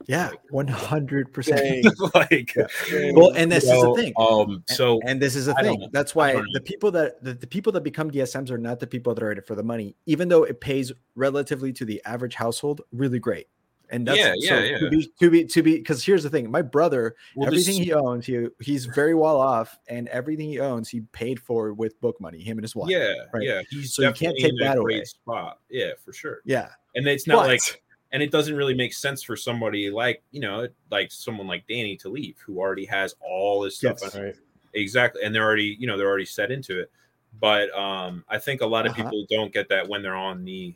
Yeah, 0.07 0.31
one 0.49 0.67
hundred 0.67 1.33
percent. 1.33 1.85
Like 2.15 2.55
Dang. 2.89 3.15
Well, 3.15 3.31
and 3.35 3.51
this 3.51 3.65
you 3.65 3.73
is 3.73 3.81
the 3.83 3.93
thing. 3.95 4.13
um 4.17 4.63
so 4.67 4.99
and 5.05 5.21
this 5.21 5.35
is 5.35 5.45
the 5.45 5.55
I 5.57 5.61
thing. 5.63 5.89
That's 5.91 6.13
why 6.15 6.33
the 6.53 6.61
people 6.61 6.91
that 6.91 7.23
the, 7.23 7.33
the 7.33 7.47
people 7.47 7.71
that 7.73 7.81
become 7.83 8.09
DSMs 8.11 8.49
are 8.51 8.57
not 8.57 8.79
the 8.79 8.87
people 8.87 9.13
that 9.13 9.23
are 9.23 9.31
in 9.31 9.37
it 9.37 9.47
for 9.47 9.55
the 9.55 9.63
money, 9.63 9.95
even 10.05 10.27
though 10.29 10.43
it 10.43 10.59
pays 10.61 10.91
relatively 11.15 11.71
to 11.73 11.85
the 11.85 12.01
average 12.05 12.35
household 12.35 12.81
really 12.91 13.19
great. 13.19 13.47
And 13.93 14.07
that's 14.07 14.17
Yeah, 14.19 14.33
so 14.39 14.55
yeah, 14.63 14.77
to 14.77 14.83
yeah. 14.85 14.89
be 14.89 15.11
to 15.19 15.29
be 15.29 15.43
to 15.45 15.61
be 15.61 15.77
because 15.77 16.03
here's 16.03 16.23
the 16.23 16.29
thing. 16.29 16.49
My 16.49 16.61
brother, 16.61 17.15
well, 17.35 17.51
this- 17.51 17.67
everything 17.67 17.83
he 17.83 17.91
owns, 17.93 18.25
he 18.25 18.47
he's 18.61 18.85
very 18.85 19.13
well 19.13 19.39
off, 19.39 19.77
and 19.87 20.07
everything 20.07 20.47
he 20.47 20.59
owns, 20.61 20.87
he 20.89 21.01
paid 21.11 21.39
for 21.41 21.73
with 21.73 21.99
book 21.99 22.19
money. 22.21 22.39
Him 22.41 22.57
and 22.57 22.63
his 22.63 22.73
wife. 22.75 22.89
yeah 22.89 23.13
right? 23.33 23.43
yeah 23.43 23.61
he's 23.69 23.93
So 23.93 24.03
you 24.03 24.13
can't 24.13 24.35
take 24.37 24.53
in 24.53 24.61
a 24.61 24.63
that 24.63 24.77
great 24.77 24.95
away. 24.95 25.03
spot 25.05 25.59
yeah 25.69 25.91
for 26.05 26.13
sure 26.13 26.39
yeah. 26.45 26.69
and 26.95 27.05
it's 27.07 27.27
not 27.27 27.43
But- 27.43 27.47
like 27.47 27.83
and 28.13 28.21
it 28.21 28.31
doesn't 28.31 28.55
really 28.55 28.73
make 28.73 28.93
sense 28.93 29.23
for 29.23 29.35
somebody 29.35 29.89
like 29.89 30.21
you 30.31 30.39
know 30.41 30.67
like 30.89 31.11
someone 31.11 31.47
like 31.47 31.65
danny 31.67 31.95
to 31.97 32.09
leave 32.09 32.37
who 32.45 32.59
already 32.59 32.85
has 32.85 33.15
all 33.21 33.61
this 33.61 33.77
stuff 33.77 33.99
Yes. 34.01 34.15
Right. 34.15 34.35
exactly 34.73 35.23
and 35.23 35.33
they're 35.33 35.43
already 35.43 35.77
you 35.79 35.87
know 35.87 35.97
they're 35.97 36.07
already 36.09 36.25
set 36.25 36.51
into 36.51 36.79
it 36.79 36.91
but 37.39 37.69
um 37.77 38.23
i 38.29 38.37
think 38.37 38.61
a 38.61 38.65
lot 38.65 38.85
of 38.85 38.91
Uh-huh. 38.93 39.03
people 39.03 39.25
don't 39.29 39.53
get 39.53 39.69
that 39.69 39.87
when 39.87 40.01
they're 40.01 40.15
on 40.15 40.43
the 40.43 40.73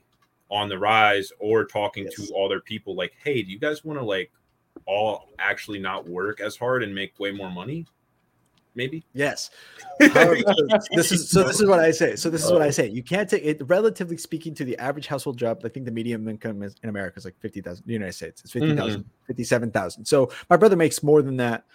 on 0.49 0.70
the 0.70 0.78
rise 0.78 1.32
or 1.40 1.66
talking 1.66 2.06
Yes. 2.06 2.28
to 2.28 2.34
all 2.34 2.48
their 2.48 2.62
people 2.62 2.95
like 2.95 3.14
hey 3.24 3.41
do 3.41 3.52
you 3.52 3.60
guys 3.60 3.84
want 3.84 3.99
to 3.99 4.06
like 4.06 4.32
all 4.86 5.30
actually 5.40 5.80
not 5.80 6.07
work 6.07 6.40
as 6.41 6.56
hard 6.56 6.84
and 6.84 6.94
make 6.94 7.20
way 7.20 7.32
more 7.32 7.49
money 7.52 7.86
maybe 8.76 9.04
Yes. 9.14 9.50
However, 10.02 10.38
so 10.38 10.80
this 10.92 11.12
is 11.12 11.30
so 11.30 11.44
this 11.44 11.60
is 11.60 11.68
what 11.68 11.80
I 11.80 11.92
say. 11.92 12.16
So 12.16 12.30
this 12.30 12.44
is 12.44 12.52
what 12.52 12.62
I 12.62 12.70
say. 12.70 12.90
You 12.90 13.04
can't 13.04 13.30
take 13.30 13.44
it 13.44 13.62
relatively 13.68 14.18
speaking 14.18 14.54
to 14.56 14.66
the 14.66 14.78
average 14.78 15.08
household 15.08 15.38
job. 15.38 15.62
I 15.64 15.70
think 15.70 15.86
the 15.86 15.92
median 15.92 16.28
income 16.28 16.64
is, 16.64 16.76
in 16.84 16.90
America 16.90 17.18
is 17.18 17.26
like 17.26 17.40
50,000. 17.40 17.84
The 17.86 17.94
United 17.94 18.14
States 18.14 18.42
it's 18.42 18.52
50,000, 18.52 19.02
mm-hmm. 19.02 19.10
57,000. 19.28 20.06
So 20.06 20.32
my 20.50 20.58
brother 20.58 20.76
makes 20.76 21.02
more 21.02 21.22
than 21.22 21.38
that 21.38 21.66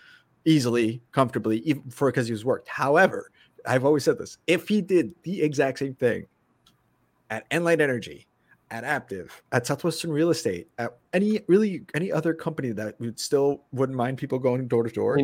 easily, 0.45 1.03
comfortably, 1.13 1.59
even 1.61 1.83
for 1.91 2.11
because 2.11 2.27
he 2.27 2.33
was 2.33 2.45
worked. 2.45 2.69
However, 2.69 3.31
I've 3.67 3.85
always 3.85 4.05
said 4.05 4.19
this. 4.19 4.39
If 4.47 4.69
he 4.69 4.81
did 4.81 5.15
the 5.23 5.43
exact 5.43 5.79
same 5.79 5.95
thing 5.95 6.27
at 7.31 7.49
Enlight 7.51 7.81
Energy, 7.81 8.27
at 8.71 8.85
Aptive, 8.85 9.31
at 9.53 9.67
Southwestern 9.67 10.13
Real 10.13 10.31
Estate, 10.31 10.69
at 10.79 10.97
any 11.13 11.41
really 11.49 11.83
any 11.95 12.13
other 12.13 12.33
company 12.33 12.71
that 12.73 12.99
would 13.01 13.19
still 13.19 13.63
wouldn't 13.73 13.97
mind 13.97 14.19
people 14.19 14.39
going 14.39 14.67
door 14.69 14.85
to 14.85 14.91
door, 14.91 15.17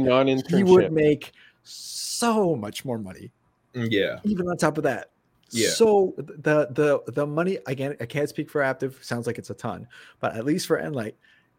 A 0.50 0.56
he 0.56 0.64
would 0.64 0.92
make 0.92 1.32
so 1.66 2.54
much 2.56 2.84
more 2.84 2.98
money. 2.98 3.30
Mm, 3.74 3.88
yeah. 3.90 4.20
Even 4.24 4.48
on 4.48 4.56
top 4.56 4.78
of 4.78 4.84
that. 4.84 5.10
Yeah. 5.50 5.68
so 5.70 6.12
the 6.16 6.66
the 6.72 7.00
the 7.12 7.24
money 7.24 7.58
again 7.68 7.96
i 8.00 8.04
can't 8.04 8.28
speak 8.28 8.50
for 8.50 8.62
Aptive 8.62 9.02
sounds 9.04 9.28
like 9.28 9.38
it's 9.38 9.50
a 9.50 9.54
ton 9.54 9.86
but 10.18 10.34
at 10.34 10.44
least 10.44 10.66
for 10.66 10.76
enlight 10.76 11.12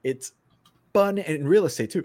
it's 0.04 0.34
bun 0.92 1.20
and 1.20 1.48
real 1.48 1.66
estate 1.66 1.90
too 1.92 2.04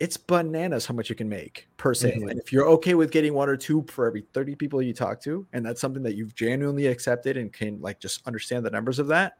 it's 0.00 0.16
bananas 0.16 0.86
how 0.86 0.94
much 0.94 1.10
you 1.10 1.14
can 1.14 1.28
make 1.28 1.68
per 1.76 1.92
sale 1.92 2.18
Mhm. 2.18 2.30
and 2.30 2.40
if 2.40 2.54
you're 2.54 2.66
okay 2.68 2.94
with 2.94 3.10
getting 3.10 3.34
one 3.34 3.50
or 3.50 3.56
two 3.58 3.84
for 3.88 4.06
every 4.06 4.22
30 4.32 4.54
people 4.54 4.80
you 4.80 4.94
talk 4.94 5.20
to 5.20 5.46
and 5.52 5.64
that's 5.64 5.78
something 5.78 6.02
that 6.04 6.14
you've 6.14 6.34
genuinely 6.34 6.86
accepted 6.86 7.36
and 7.36 7.52
can 7.52 7.78
like 7.82 8.00
just 8.00 8.26
understand 8.26 8.64
the 8.64 8.70
numbers 8.70 8.98
of 8.98 9.06
that 9.08 9.34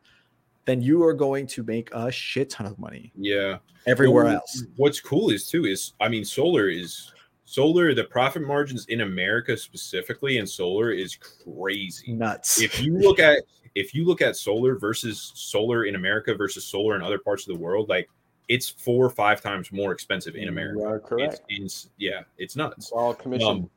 then 0.67 0.83
you 0.83 1.03
are 1.03 1.15
going 1.15 1.47
to 1.47 1.63
make 1.63 1.89
a 1.95 2.13
shit 2.13 2.51
ton 2.51 2.67
of 2.67 2.79
money. 2.79 3.11
Yeah. 3.17 3.57
Everywhere 3.87 4.25
Well, 4.25 4.35
else. 4.35 4.65
What's 4.77 5.01
cool 5.01 5.31
is 5.31 5.47
too 5.49 5.65
is 5.65 5.95
I 5.99 6.11
mean 6.11 6.27
solar 6.27 6.69
is 6.69 7.11
solar 7.51 7.93
the 7.95 8.05
profit 8.05 8.43
margins 8.43 8.87
in 8.87 9.01
America 9.01 9.57
specifically 9.57 10.39
in 10.39 10.47
solar 10.47 10.93
is 10.93 11.17
crazy. 11.17 12.13
nuts 12.13 12.61
If 12.61 12.81
you 12.81 12.97
look 12.97 13.19
at 13.19 13.43
if 13.75 13.93
you 13.93 14.05
look 14.05 14.23
at 14.23 14.37
solar 14.37 14.79
versus 14.79 15.33
solar 15.35 15.85
in 15.85 15.97
America 15.97 16.33
versus 16.35 16.65
solar 16.65 16.95
in 16.95 17.03
other 17.03 17.19
parts 17.19 17.49
of 17.49 17.55
the 17.55 17.61
world, 17.61 17.89
like 17.89 18.09
it's 18.49 18.69
four 18.69 19.05
or 19.05 19.11
five 19.11 19.41
times 19.41 19.73
more 19.73 19.91
expensive 19.91 20.37
in 20.37 20.43
You 20.43 20.49
America. 20.49 20.85
are 20.85 21.01
correct. 21.01 21.43
It's, 21.49 21.87
it's 21.87 21.91
yeah, 21.99 22.21
it's 22.39 22.55
nuts. 22.55 22.77
It's 22.79 22.93
all 22.93 23.15
commission. 23.15 23.49
Um, 23.49 23.71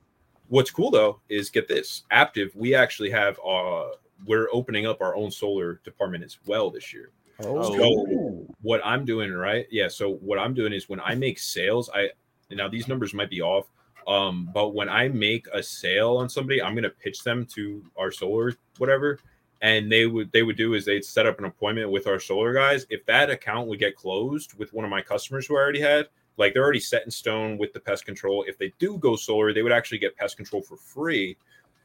what's 0.50 0.70
cool 0.70 0.92
though 0.92 1.20
is 1.30 1.50
get 1.50 1.68
this 1.68 2.04
Aptive. 2.12 2.56
We 2.56 2.76
actually 2.76 3.10
have 3.10 3.40
uh 3.40 3.86
we're 4.28 4.50
opening 4.54 4.86
up 4.86 5.02
our 5.02 5.16
own 5.16 5.32
solar 5.32 5.82
department 5.84 6.24
as 6.24 6.38
well 6.46 6.70
this 6.70 6.94
year 6.94 7.10
oh, 7.40 7.76
so- 7.76 8.48
what 8.62 8.82
I'm 8.84 9.06
doing, 9.06 9.32
right? 9.34 9.66
Yeah. 9.72 9.88
So 9.88 10.14
what 10.16 10.40
I'm 10.40 10.54
doing 10.54 10.74
is 10.74 10.88
when 10.90 11.00
I 11.00 11.16
make 11.16 11.40
sales, 11.40 11.90
I 11.94 12.10
now 12.58 12.68
these 12.68 12.88
numbers 12.88 13.14
might 13.14 13.30
be 13.30 13.42
off. 13.42 13.68
Um, 14.08 14.50
but 14.54 14.74
when 14.74 14.90
I 14.90 15.08
make 15.08 15.48
a 15.54 15.64
sale 15.64 16.18
on 16.18 16.30
somebody, 16.30 16.62
I'm 16.62 16.76
gonna 16.76 16.90
pitch 16.90 17.24
them 17.24 17.46
to 17.54 17.84
our 17.98 18.12
solar, 18.12 18.54
whatever. 18.78 19.20
And 19.62 19.90
they 19.90 20.08
would 20.08 20.32
they 20.32 20.44
would 20.44 20.58
do 20.58 20.74
is 20.74 20.84
they'd 20.86 21.06
set 21.06 21.26
up 21.26 21.40
an 21.40 21.46
appointment 21.46 21.90
with 21.90 22.06
our 22.08 22.20
solar 22.20 22.54
guys. 22.54 22.86
If 22.90 23.06
that 23.06 23.30
account 23.30 23.68
would 23.68 23.80
get 23.80 23.96
closed 23.96 24.58
with 24.58 24.74
one 24.74 24.84
of 24.84 24.92
my 24.92 25.02
customers 25.02 25.48
who 25.48 25.56
I 25.56 25.62
already 25.62 25.80
had, 25.80 26.08
like 26.38 26.54
they're 26.54 26.64
already 26.64 26.80
set 26.82 27.06
in 27.06 27.12
stone 27.12 27.58
with 27.58 27.72
the 27.74 27.80
pest 27.80 28.06
control. 28.06 28.44
If 28.48 28.58
they 28.58 28.74
do 28.80 28.98
go 28.98 29.16
solar, 29.16 29.54
they 29.54 29.62
would 29.62 29.72
actually 29.72 30.00
get 30.00 30.18
pest 30.18 30.36
control 30.36 30.62
for 30.62 30.76
free. 30.76 31.38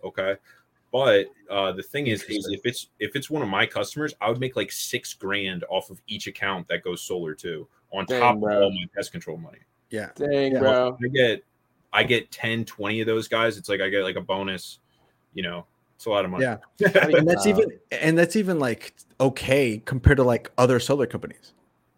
Okay. 0.02 0.36
But 0.90 1.26
uh, 1.50 1.72
the 1.72 1.82
thing 1.82 2.06
is, 2.06 2.22
is 2.24 2.48
if 2.50 2.62
it's 2.64 2.88
if 2.98 3.14
it's 3.14 3.28
one 3.28 3.42
of 3.42 3.48
my 3.48 3.66
customers, 3.66 4.14
I 4.20 4.30
would 4.30 4.40
make 4.40 4.56
like 4.56 4.72
six 4.72 5.12
grand 5.12 5.64
off 5.68 5.90
of 5.90 6.00
each 6.06 6.26
account 6.26 6.66
that 6.68 6.82
goes 6.82 7.02
solar 7.02 7.34
too, 7.34 7.68
on 7.92 8.06
Dang, 8.06 8.20
top 8.20 8.36
of 8.36 8.42
all 8.42 8.70
my 8.70 8.86
pest 8.94 9.12
control 9.12 9.36
money. 9.36 9.58
Yeah 9.90 10.10
Dang, 10.14 10.52
Yeah. 10.52 10.58
bro. 10.58 10.98
I 11.02 11.08
get 11.08 11.44
I 11.92 12.02
get 12.02 12.30
10, 12.30 12.64
20 12.66 13.00
of 13.00 13.06
those 13.06 13.28
guys. 13.28 13.56
It's 13.56 13.68
like 13.68 13.80
I 13.80 13.88
get 13.88 14.02
like 14.02 14.16
a 14.16 14.20
bonus, 14.20 14.80
you 15.32 15.42
know, 15.42 15.66
it's 15.96 16.06
a 16.06 16.10
lot 16.10 16.24
of 16.24 16.30
money. 16.30 16.44
Yeah. 16.44 16.58
I 17.02 17.06
mean, 17.06 17.16
and 17.16 17.28
that's 17.28 17.46
uh, 17.46 17.50
even 17.50 17.78
and 17.90 18.18
that's 18.18 18.36
even 18.36 18.58
like 18.58 18.94
okay 19.20 19.78
compared 19.78 20.18
to 20.18 20.24
like 20.24 20.50
other 20.58 20.78
solar 20.80 21.06
companies 21.06 21.52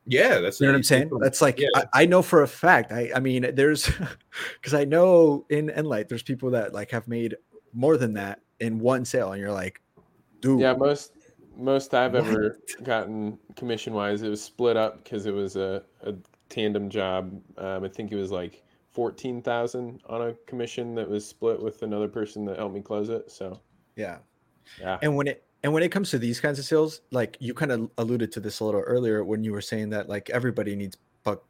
yeah, 0.07 0.41
that's 0.41 0.61
you 0.61 0.67
know 0.67 0.73
what 0.73 0.77
i'm 0.77 0.83
saying 0.83 1.11
that's 1.21 1.43
like 1.43 1.61
Yeah. 1.61 1.69
I, 1.75 1.85
I 2.03 2.07
know 2.07 2.23
for 2.23 2.43
a 2.43 2.49
fact 2.49 2.91
i 2.91 3.11
i 3.15 3.21
mean 3.21 3.55
there's 3.55 3.87
because 4.55 4.73
i 4.75 4.85
know 4.85 5.45
in 5.51 5.69
enlight 5.69 6.09
there's 6.09 6.23
people 6.23 6.51
that 6.53 6.73
like 6.73 6.91
have 6.91 7.07
made 7.07 7.37
more 7.75 7.99
than 7.99 8.15
that 8.15 8.41
in 8.59 8.79
one 8.79 9.05
sale 9.05 9.33
and 9.33 9.41
you're 9.41 9.53
like 9.53 9.81
dude 10.41 10.61
Yeah, 10.61 10.73
most 10.73 11.13
most 11.57 11.95
I've 11.95 12.15
What? 12.15 12.25
ever 12.27 12.59
gotten 12.83 13.39
commission 13.57 13.93
wise, 13.93 14.23
it 14.23 14.31
was 14.31 14.43
split 14.43 14.77
up 14.77 15.05
because 15.05 15.27
it 15.27 15.35
was 15.35 15.57
a, 15.57 15.83
a 16.03 16.15
tandem 16.51 16.91
job. 16.91 17.43
Um, 17.59 17.85
I 17.85 17.89
think 17.89 18.13
it 18.13 18.17
was 18.17 18.31
like 18.33 18.65
fourteen 18.91 19.43
thousand 19.43 20.03
on 20.07 20.23
a 20.23 20.35
commission 20.47 20.95
that 20.97 21.09
was 21.09 21.27
split 21.27 21.63
with 21.63 21.83
another 21.83 22.09
person 22.09 22.45
that 22.47 22.59
helped 22.59 22.75
me 22.75 22.83
close 22.83 23.09
it. 23.09 23.31
So 23.31 23.63
Yeah. 23.97 24.21
yeah, 24.79 25.01
And 25.03 25.17
when 25.17 25.29
it 25.29 25.47
and 25.65 25.73
when 25.75 25.83
it 25.83 25.93
comes 25.93 26.11
to 26.11 26.19
these 26.19 26.41
kinds 26.41 26.59
of 26.59 26.67
sales, 26.67 27.03
like 27.13 27.37
you 27.41 27.55
kind 27.55 27.73
of 27.73 27.91
alluded 27.99 28.33
to 28.33 28.41
this 28.41 28.61
a 28.61 28.65
little 28.67 28.83
earlier 28.83 29.25
when 29.25 29.45
you 29.45 29.53
were 29.53 29.63
saying 29.63 29.91
that 29.91 30.09
like 30.09 30.31
everybody 30.31 30.77
needs 30.77 30.97
bug, 31.25 31.43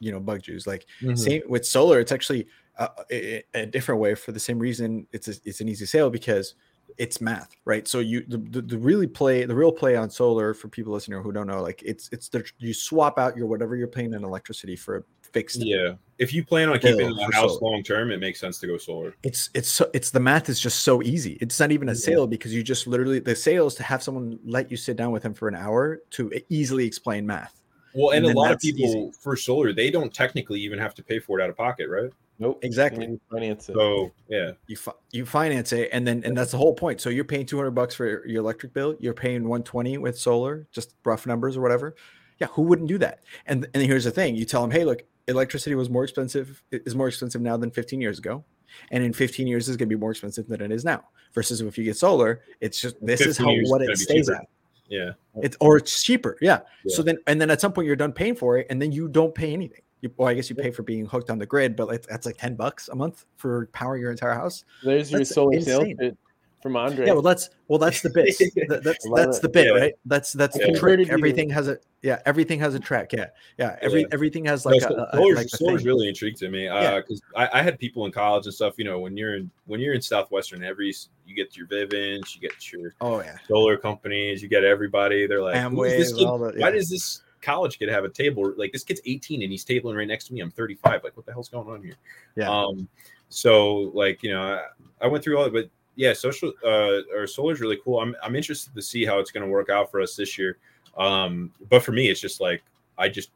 you 0.00 0.12
know, 0.12 0.20
bug 0.20 0.42
juice. 0.42 0.66
Like 0.66 0.86
Mm-hmm. 1.02 1.30
same 1.30 1.42
with 1.48 1.66
solar, 1.66 2.00
it's 2.00 2.12
actually 2.12 2.48
a, 2.76 2.90
a, 3.12 3.44
a 3.54 3.66
different 3.66 4.00
way 4.00 4.14
for 4.14 4.32
the 4.32 4.40
same 4.40 4.58
reason. 4.58 5.06
It's 5.12 5.28
a, 5.28 5.34
it's 5.44 5.60
an 5.60 5.68
easy 5.68 5.86
sale 5.86 6.10
because 6.10 6.54
it's 6.98 7.20
math, 7.20 7.50
right? 7.64 7.86
So 7.88 8.00
you 8.00 8.24
the, 8.26 8.38
the, 8.38 8.62
the 8.62 8.78
really 8.78 9.06
play 9.06 9.44
the 9.44 9.54
real 9.54 9.72
play 9.72 9.96
on 9.96 10.10
solar 10.10 10.54
for 10.54 10.68
people 10.68 10.92
listening 10.92 11.22
who 11.22 11.32
don't 11.32 11.46
know, 11.46 11.62
like 11.62 11.82
it's 11.84 12.08
it's 12.12 12.28
the 12.28 12.44
you 12.58 12.72
swap 12.74 13.18
out 13.18 13.36
your 13.36 13.46
whatever 13.46 13.76
you're 13.76 13.88
paying 13.88 14.12
in 14.14 14.24
electricity 14.24 14.76
for 14.76 14.96
a 14.98 15.02
fixed 15.32 15.62
Yeah. 15.62 15.94
If 16.18 16.34
you 16.34 16.44
plan 16.44 16.68
on 16.68 16.78
keeping 16.80 17.14
the 17.14 17.30
house 17.32 17.52
solar. 17.58 17.72
long 17.72 17.82
term, 17.82 18.10
it 18.10 18.18
makes 18.20 18.40
sense 18.40 18.58
to 18.60 18.66
go 18.66 18.76
solar. 18.76 19.14
it's 19.22 19.48
it's 19.54 19.68
so 19.68 19.88
it's 19.94 20.10
the 20.10 20.20
math 20.20 20.48
is 20.48 20.58
just 20.60 20.82
so 20.82 21.02
easy 21.02 21.38
it's 21.40 21.58
not 21.60 21.70
even 21.72 21.88
a 21.88 21.92
Yeah. 21.92 21.98
sale 21.98 22.26
because 22.26 22.52
you 22.54 22.62
just 22.62 22.86
literally 22.86 23.20
the 23.20 23.34
sales 23.36 23.74
to 23.76 23.82
have 23.82 24.02
someone 24.02 24.38
let 24.44 24.70
you 24.70 24.76
sit 24.76 24.96
down 24.96 25.12
with 25.12 25.22
him 25.22 25.34
for 25.34 25.48
an 25.48 25.54
hour 25.54 26.00
to 26.10 26.30
easily 26.48 26.84
explain 26.86 27.26
math 27.26 27.62
Well, 27.94 28.10
and, 28.10 28.26
And 28.26 28.34
a 28.34 28.38
lot 28.38 28.52
of 28.52 28.60
people 28.60 28.84
easy. 28.84 29.12
for 29.20 29.34
solar, 29.36 29.72
they 29.72 29.90
don't 29.90 30.12
technically 30.12 30.60
even 30.60 30.78
have 30.78 30.94
to 30.96 31.02
pay 31.02 31.18
for 31.20 31.40
it 31.40 31.42
out 31.42 31.50
of 31.50 31.56
pocket, 31.56 31.88
right? 31.88 32.10
Nope, 32.40 32.58
Exactly. 32.62 33.06
you 33.06 33.20
Finance 33.30 33.68
it. 33.68 33.74
So 33.74 34.10
yeah, 34.28 34.52
you 34.66 34.76
fi- 34.76 34.92
you 35.12 35.24
finance 35.24 35.72
it 35.72 35.90
and 35.92 36.06
then 36.06 36.22
and 36.24 36.36
that's 36.36 36.50
the 36.50 36.56
whole 36.56 36.74
point 36.74 37.00
so 37.00 37.08
you're 37.10 37.24
paying 37.24 37.46
200 37.46 37.70
bucks 37.70 37.94
for 37.94 38.26
your 38.26 38.40
electric 38.42 38.72
bill 38.72 38.96
you're 38.98 39.14
paying 39.14 39.42
120 39.42 39.98
with 39.98 40.18
solar 40.18 40.66
just 40.72 40.96
rough 41.04 41.26
numbers 41.26 41.56
or 41.56 41.60
whatever 41.60 41.94
yeah 42.38 42.48
who 42.48 42.62
wouldn't 42.62 42.88
do 42.88 42.98
that 42.98 43.20
and 43.46 43.68
and 43.74 43.82
here's 43.84 44.04
the 44.04 44.10
thing 44.10 44.34
you 44.34 44.44
tell 44.44 44.62
them 44.62 44.70
hey 44.70 44.84
look 44.84 45.04
electricity 45.28 45.76
was 45.76 45.88
more 45.88 46.02
expensive 46.02 46.62
is 46.72 46.96
more 46.96 47.06
expensive 47.08 47.40
now 47.40 47.56
than 47.56 47.70
15 47.70 48.00
years 48.00 48.18
ago 48.18 48.44
and 48.90 49.04
in 49.04 49.12
15 49.12 49.46
years 49.46 49.68
it's 49.68 49.76
going 49.76 49.88
to 49.88 49.94
be 49.94 50.00
more 50.00 50.10
expensive 50.10 50.48
than 50.48 50.60
it 50.60 50.72
is 50.72 50.84
now 50.84 51.04
versus 51.34 51.60
if 51.60 51.78
you 51.78 51.84
get 51.84 51.96
solar 51.96 52.40
it's 52.60 52.80
just 52.80 52.96
this 53.04 53.20
is 53.20 53.38
how 53.38 53.52
what 53.64 53.82
it 53.82 53.96
stays 53.96 54.26
cheaper. 54.26 54.36
at 54.40 54.48
yeah. 54.90 55.12
It's 55.36 55.56
or 55.60 55.76
it's 55.78 56.02
cheaper, 56.02 56.36
yeah. 56.42 56.60
Yeah. 56.84 56.96
So 56.96 57.02
then, 57.02 57.18
and 57.26 57.40
then 57.40 57.48
at 57.48 57.60
some 57.60 57.72
point 57.72 57.86
you're 57.86 57.96
done 57.96 58.12
paying 58.12 58.34
for 58.34 58.58
it, 58.58 58.66
and 58.68 58.82
then 58.82 58.92
you 58.92 59.08
don't 59.08 59.34
pay 59.34 59.52
anything. 59.52 59.82
You, 60.02 60.10
well, 60.16 60.28
I 60.28 60.34
guess 60.34 60.48
you 60.48 60.56
pay 60.56 60.70
for 60.70 60.82
being 60.82 61.04
hooked 61.06 61.30
on 61.30 61.38
the 61.38 61.46
grid, 61.46 61.76
but 61.76 61.88
like, 61.88 62.02
that's 62.06 62.24
like 62.26 62.38
ten 62.38 62.54
bucks 62.54 62.88
a 62.88 62.94
month 62.94 63.26
for 63.36 63.66
powering 63.72 64.00
your 64.00 64.10
entire 64.10 64.32
house. 64.34 64.64
There's 64.82 65.10
your 65.10 65.20
That's 65.20 65.34
solar 65.34 65.60
sales 65.60 65.82
insane. 65.82 65.96
bit 65.98 66.16
from 66.62 66.76
Andre. 66.76 67.06
Yeah, 67.06 67.12
well, 67.12 67.22
that's 67.22 67.50
well, 67.68 67.78
that's 67.78 68.02
the 68.02 68.10
bit. 68.10 68.34
That- 68.68 68.82
that's 68.84 69.06
that's 69.14 69.38
it. 69.38 69.42
the 69.42 69.48
bit, 69.48 69.66
Yeah. 69.66 69.80
right? 69.80 69.94
That's 70.06 70.32
that's 70.32 70.56
I 70.56 70.60
the 70.60 70.64
converted 70.72 71.06
trick. 71.06 71.08
you. 71.08 71.14
Everything 71.14 71.50
has 71.50 71.68
a 71.68 71.78
yeah. 72.02 72.20
Everything 72.26 72.58
has 72.60 72.74
a 72.74 72.78
track. 72.80 73.12
Yeah, 73.12 73.26
yeah. 73.58 73.76
Every 73.82 74.00
Yeah. 74.02 74.06
everything 74.12 74.44
has 74.46 74.64
No, 74.64 74.72
like 74.72 74.82
so- 74.82 74.88
a, 74.94 75.02
a, 75.02 75.16
solar's, 75.16 75.36
like 75.36 75.46
a 75.46 75.48
solar's 75.50 75.84
really 75.84 76.08
intrigued 76.08 76.38
to 76.38 76.48
me 76.50 76.64
Yeah. 76.64 76.74
Uh, 76.74 76.96
because 76.96 77.20
I, 77.36 77.48
I 77.54 77.62
had 77.62 77.78
people 77.78 78.04
in 78.06 78.12
college 78.12 78.46
and 78.46 78.54
stuff. 78.54 78.74
You 78.78 78.84
know, 78.84 78.98
when 79.00 79.16
you're 79.18 79.36
in 79.36 79.50
when 79.66 79.80
you're 79.80 79.94
in 79.94 80.02
southwestern, 80.02 80.62
every 80.64 80.94
you 81.26 81.34
get 81.34 81.56
your 81.56 81.66
Vivint, 81.66 82.34
you 82.34 82.40
get 82.40 82.72
your 82.72 82.94
Oh 83.02 83.20
yeah, 83.20 83.36
solar 83.48 83.76
companies, 83.76 84.42
you 84.42 84.48
get 84.48 84.64
everybody. 84.64 85.26
They're 85.26 85.42
like, 85.42 85.56
"Who 85.62 85.84
is 85.84 86.10
this 86.10 86.22
Amway, 86.22 86.26
all 86.26 86.38
the, 86.38 86.52
why 86.58 86.70
does 86.70 86.88
this 86.90 87.22
college 87.40 87.78
kid 87.78 87.88
have 87.88 88.04
a 88.04 88.08
table? 88.08 88.52
Like 88.56 88.72
this 88.72 88.84
kid's 88.84 89.00
18 89.04 89.42
and 89.42 89.50
he's 89.50 89.64
tabling 89.64 89.96
right 89.96 90.08
next 90.08 90.26
to 90.26 90.34
me. 90.34 90.40
I'm 90.40 90.50
35. 90.50 91.04
Like 91.04 91.16
what 91.16 91.26
the 91.26 91.32
hell's 91.32 91.48
going 91.48 91.68
on 91.68 91.82
here? 91.82 91.94
Yeah. 92.36 92.50
Um. 92.50 92.88
So 93.28 93.90
like 93.94 94.22
you 94.22 94.32
know, 94.32 94.42
I, 94.42 95.04
I 95.04 95.06
went 95.06 95.24
through 95.24 95.38
all 95.38 95.44
it, 95.44 95.52
but 95.52 95.70
yeah, 95.96 96.12
social 96.12 96.52
uh 96.64 97.00
or 97.14 97.26
solar 97.26 97.52
is 97.52 97.60
really 97.60 97.78
cool. 97.84 98.00
I'm 98.00 98.14
I'm 98.22 98.36
interested 98.36 98.74
to 98.74 98.82
see 98.82 99.04
how 99.04 99.18
it's 99.18 99.30
going 99.30 99.44
to 99.44 99.50
work 99.50 99.68
out 99.68 99.90
for 99.90 100.00
us 100.00 100.16
this 100.16 100.38
year. 100.38 100.58
Um. 100.96 101.52
But 101.68 101.82
for 101.82 101.92
me, 101.92 102.08
it's 102.08 102.20
just 102.20 102.40
like 102.40 102.62
I 102.98 103.08
just 103.08 103.30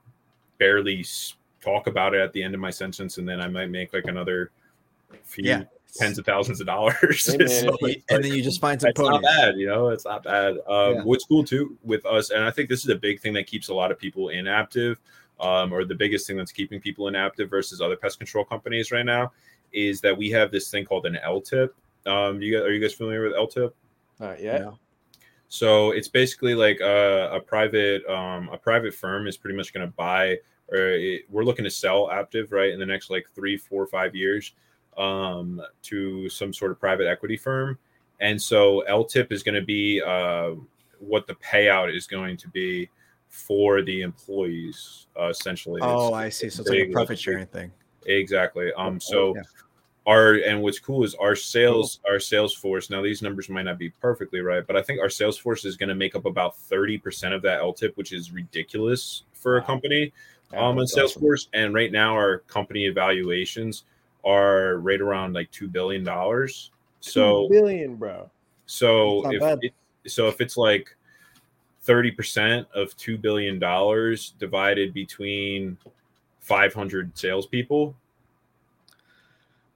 barely 0.58 1.04
talk 1.60 1.86
about 1.86 2.14
it 2.14 2.20
at 2.20 2.32
the 2.32 2.42
end 2.42 2.54
of 2.54 2.60
my 2.60 2.70
sentence, 2.70 3.18
and 3.18 3.28
then 3.28 3.40
I 3.40 3.48
might 3.48 3.70
make 3.70 3.92
like 3.92 4.06
another 4.06 4.50
few 5.24 5.44
Yeah. 5.44 5.64
Tens 5.96 6.18
of 6.18 6.26
thousands 6.26 6.60
of 6.60 6.66
dollars. 6.66 7.26
Hey. 7.26 7.46
So 7.46 7.68
and, 7.68 7.78
like- 7.82 8.04
then 8.08 8.24
you 8.24 8.42
just 8.42 8.60
find 8.60 8.80
some 8.80 8.90
it's 8.90 8.98
not 9.00 9.22
bad, 9.22 9.56
you 9.56 9.66
know. 9.66 9.90
It's 9.90 10.04
not 10.04 10.24
bad. 10.24 10.56
Um, 10.66 10.94
Yeah. 10.94 11.02
What's 11.02 11.24
cool 11.24 11.44
too 11.44 11.76
with 11.82 12.04
us, 12.04 12.30
and 12.30 12.42
I 12.42 12.50
think 12.50 12.68
this 12.68 12.82
is 12.82 12.88
a 12.88 12.96
big 12.96 13.20
thing 13.20 13.32
that 13.34 13.46
keeps 13.46 13.68
a 13.68 13.74
lot 13.74 13.92
of 13.92 13.98
people 13.98 14.30
in 14.30 14.46
Aptive, 14.46 14.96
um, 15.40 15.72
or 15.72 15.84
the 15.84 15.94
biggest 15.94 16.26
thing 16.26 16.36
that's 16.36 16.52
keeping 16.52 16.80
people 16.80 17.08
in 17.08 17.14
Aptive 17.14 17.48
versus 17.48 17.80
other 17.80 17.96
pest 17.96 18.18
control 18.18 18.44
companies 18.44 18.90
right 18.90 19.06
now, 19.06 19.32
is 19.72 20.00
that 20.00 20.16
we 20.16 20.30
have 20.30 20.50
this 20.50 20.70
thing 20.70 20.84
called 20.84 21.06
an 21.06 21.18
LTIP. 21.24 21.70
Um, 22.06 22.42
you 22.42 22.52
guys, 22.52 22.62
are 22.62 22.72
you 22.72 22.80
guys 22.80 22.92
familiar 22.92 23.22
with 23.22 23.32
LTIP? 23.32 23.72
Not 24.20 24.40
yet. 24.40 24.60
No. 24.62 24.78
So 25.48 25.92
it's 25.92 26.08
basically 26.08 26.54
like 26.54 26.80
a, 26.80 27.30
a 27.34 27.40
private 27.40 28.04
um, 28.06 28.48
a 28.52 28.58
private 28.58 28.92
firm 28.94 29.28
is 29.28 29.36
pretty 29.36 29.56
much 29.56 29.72
going 29.72 29.86
to 29.86 29.92
buy, 29.92 30.38
or 30.72 30.88
it, 30.88 31.22
we're 31.30 31.44
looking 31.44 31.64
to 31.64 31.70
sell 31.70 32.08
Aptive 32.08 32.50
right 32.50 32.70
in 32.70 32.80
the 32.80 32.86
next 32.86 33.10
like 33.10 33.26
three, 33.34 33.56
four, 33.56 33.86
five 33.86 34.16
years 34.16 34.52
um, 34.98 35.60
to 35.82 36.28
some 36.28 36.52
sort 36.52 36.70
of 36.70 36.80
private 36.80 37.06
equity 37.06 37.36
firm, 37.36 37.78
and 38.20 38.40
so 38.40 38.82
LTIP 38.88 39.32
is 39.32 39.42
going 39.42 39.54
to 39.54 39.64
be 39.64 40.00
uh, 40.02 40.52
what 40.98 41.26
the 41.26 41.34
payout 41.34 41.94
is 41.94 42.06
going 42.06 42.36
to 42.38 42.48
be 42.48 42.88
for 43.28 43.82
the 43.82 44.02
employees, 44.02 45.06
uh, 45.18 45.26
essentially. 45.28 45.80
Oh, 45.82 45.94
It's- 46.08 46.12
I 46.12 46.28
see. 46.28 46.48
So 46.50 46.60
it's 46.60 46.70
like 46.70 46.78
a 46.80 46.92
profit 46.92 47.18
sharing 47.18 47.46
thing. 47.46 47.72
Exactly. 48.06 48.72
Um. 48.74 49.00
So 49.00 49.34
Yeah. 49.34 49.42
our 50.06 50.34
and 50.34 50.60
what's 50.62 50.78
cool 50.78 51.02
is 51.04 51.14
our 51.14 51.34
sales 51.34 52.00
our 52.06 52.20
sales 52.20 52.54
force. 52.54 52.90
Now 52.90 53.00
these 53.02 53.22
numbers 53.22 53.48
might 53.48 53.62
not 53.62 53.78
be 53.78 53.88
perfectly 53.90 54.40
right, 54.40 54.64
but 54.66 54.76
I 54.76 54.82
think 54.82 55.00
our 55.00 55.08
sales 55.08 55.38
force 55.38 55.64
is 55.64 55.76
going 55.76 55.88
to 55.88 55.94
make 55.94 56.14
up 56.14 56.26
about 56.26 56.56
thirty 56.58 56.98
percent 56.98 57.32
of 57.34 57.40
that 57.42 57.60
LTIP, 57.60 57.96
which 57.96 58.12
is 58.12 58.30
ridiculous 58.30 59.24
for 59.32 59.56
a 59.56 59.62
company 59.62 60.12
Yeah, 60.52 60.58
um 60.58 60.64
on 60.64 60.76
that's 60.76 60.96
awesome. 60.98 61.36
And 61.54 61.72
right 61.74 61.90
now 61.90 62.12
our 62.14 62.38
company 62.40 62.84
evaluations 62.84 63.84
are 64.24 64.76
right 64.78 65.00
around 65.00 65.34
like 65.34 65.50
two 65.50 65.68
billion 65.68 66.04
dollars. 66.04 66.70
So 67.00 67.48
billion, 67.48 67.96
bro. 67.96 68.30
so 68.66 69.30
if 69.30 69.40
bad. 69.40 69.58
it, 69.62 69.74
so 70.06 70.28
if 70.28 70.40
it's 70.40 70.56
like 70.56 70.96
thirty 71.82 72.10
percent 72.10 72.66
of 72.74 72.96
two 72.96 73.18
billion 73.18 73.58
dollars 73.58 74.34
divided 74.38 74.94
between 74.94 75.76
five 76.40 76.72
hundred 76.72 77.16
salespeople, 77.16 77.94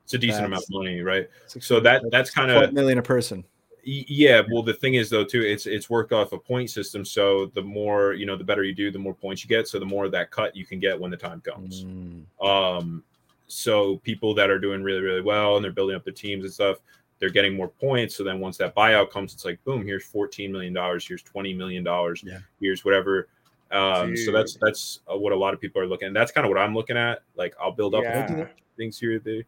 it's 0.05 0.15
a 0.15 0.19
decent 0.19 0.47
amount 0.47 0.63
of 0.63 0.71
money, 0.71 1.03
right? 1.03 1.29
So 1.47 1.81
that 1.81 2.03
that's 2.11 2.31
kind 2.31 2.51
of 2.51 2.73
million 2.73 2.97
a 2.97 3.03
person. 3.03 3.45
yeah. 3.85 4.41
Well, 4.51 4.63
the 4.63 4.73
thing 4.73 4.95
is 4.95 5.11
though 5.11 5.25
too, 5.25 5.43
it's 5.43 5.67
it's 5.67 5.91
worked 5.91 6.15
off 6.15 6.33
a 6.33 6.39
point 6.39 6.71
system. 6.71 7.05
So 7.05 7.47
the 7.55 7.61
more 7.61 8.15
you 8.15 8.25
know, 8.25 8.37
the 8.37 8.45
better 8.45 8.65
you 8.65 8.75
do, 8.75 8.91
the 8.91 8.99
more 8.99 9.13
points 9.13 9.45
you 9.45 9.49
get. 9.49 9.69
So 9.69 9.79
the 9.79 9.85
more 9.85 10.07
of 10.07 10.13
that 10.13 10.31
cut 10.31 10.57
you 10.57 10.65
can 10.65 10.81
get 10.81 10.99
when 10.99 11.11
the 11.11 11.17
time 11.19 11.43
comes. 11.43 11.85
Mm. 11.85 12.25
Um, 12.43 13.05
so 13.49 13.97
people 13.99 14.35
that 14.35 14.51
are 14.51 14.59
doing 14.59 14.83
really, 14.83 15.01
really 15.01 15.23
well 15.23 15.57
and 15.57 15.65
they're 15.65 15.73
building 15.73 15.97
up 15.97 16.05
their 16.05 16.13
teams 16.13 16.45
and 16.45 16.53
stuff, 16.53 16.79
they're 17.19 17.31
getting 17.31 17.57
more 17.57 17.69
points. 17.69 18.17
So 18.17 18.23
then 18.23 18.39
once 18.39 18.57
that 18.59 18.75
buyout 18.75 19.11
comes, 19.11 19.35
it's 19.35 19.45
like 19.45 19.63
boom, 19.65 19.85
here's 19.85 20.05
fourteen 20.05 20.53
million 20.53 20.73
dollars, 20.73 21.07
here's 21.07 21.23
twenty 21.23 21.53
million 21.55 21.83
dollars, 21.83 22.23
Yeah. 22.25 22.39
here's 22.61 22.85
whatever. 22.85 23.29
Um, 23.71 24.17
so 24.17 24.33
that's 24.33 24.57
that's 24.61 25.01
uh, 25.13 25.17
what 25.19 25.33
a 25.33 25.37
lot 25.37 25.53
of 25.53 25.61
people 25.61 25.83
are 25.83 25.87
looking. 25.87 26.13
That's 26.13 26.33
kind 26.33 26.47
of 26.47 26.51
what 26.51 26.59
I'm 26.59 26.75
looking 26.75 26.97
at. 26.97 27.23
Like 27.37 27.55
I'll 27.61 27.73
build 27.73 27.95
up 27.95 28.05
Yeah. 28.05 28.47
things 28.77 28.99
here, 28.99 29.19
the 29.19 29.43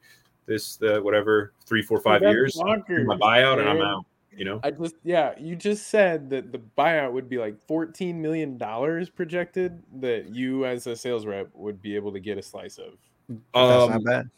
this, 0.46 0.76
the 0.76 1.00
whatever, 1.00 1.52
three, 1.64 1.80
four, 1.80 2.00
five 2.00 2.22
That's 2.22 2.32
years, 2.32 2.56
bonkers, 2.56 3.04
my 3.06 3.16
buyout, 3.16 3.60
and 3.60 3.68
I'm 3.68 3.80
out. 3.80 4.04
You 4.36 4.44
know, 4.44 4.60
I 4.62 4.70
just 4.70 4.94
yeah, 5.04 5.34
you 5.38 5.54
just 5.56 5.88
said 5.88 6.30
that 6.30 6.52
the 6.52 6.60
buyout 6.78 7.12
would 7.12 7.28
be 7.28 7.38
like 7.38 7.58
fourteen 7.66 8.20
million 8.20 8.58
dollars 8.58 9.10
projected 9.10 9.82
that 10.00 10.34
you 10.34 10.66
as 10.66 10.86
a 10.86 10.96
sales 10.96 11.26
rep 11.26 11.50
would 11.54 11.80
be 11.80 11.94
able 11.94 12.12
to 12.12 12.20
get 12.20 12.38
a 12.38 12.42
slice 12.42 12.78
of. 12.78 12.94
That's 13.30 13.82
Um, 13.84 13.90
not 13.90 14.04
bad. 14.04 14.30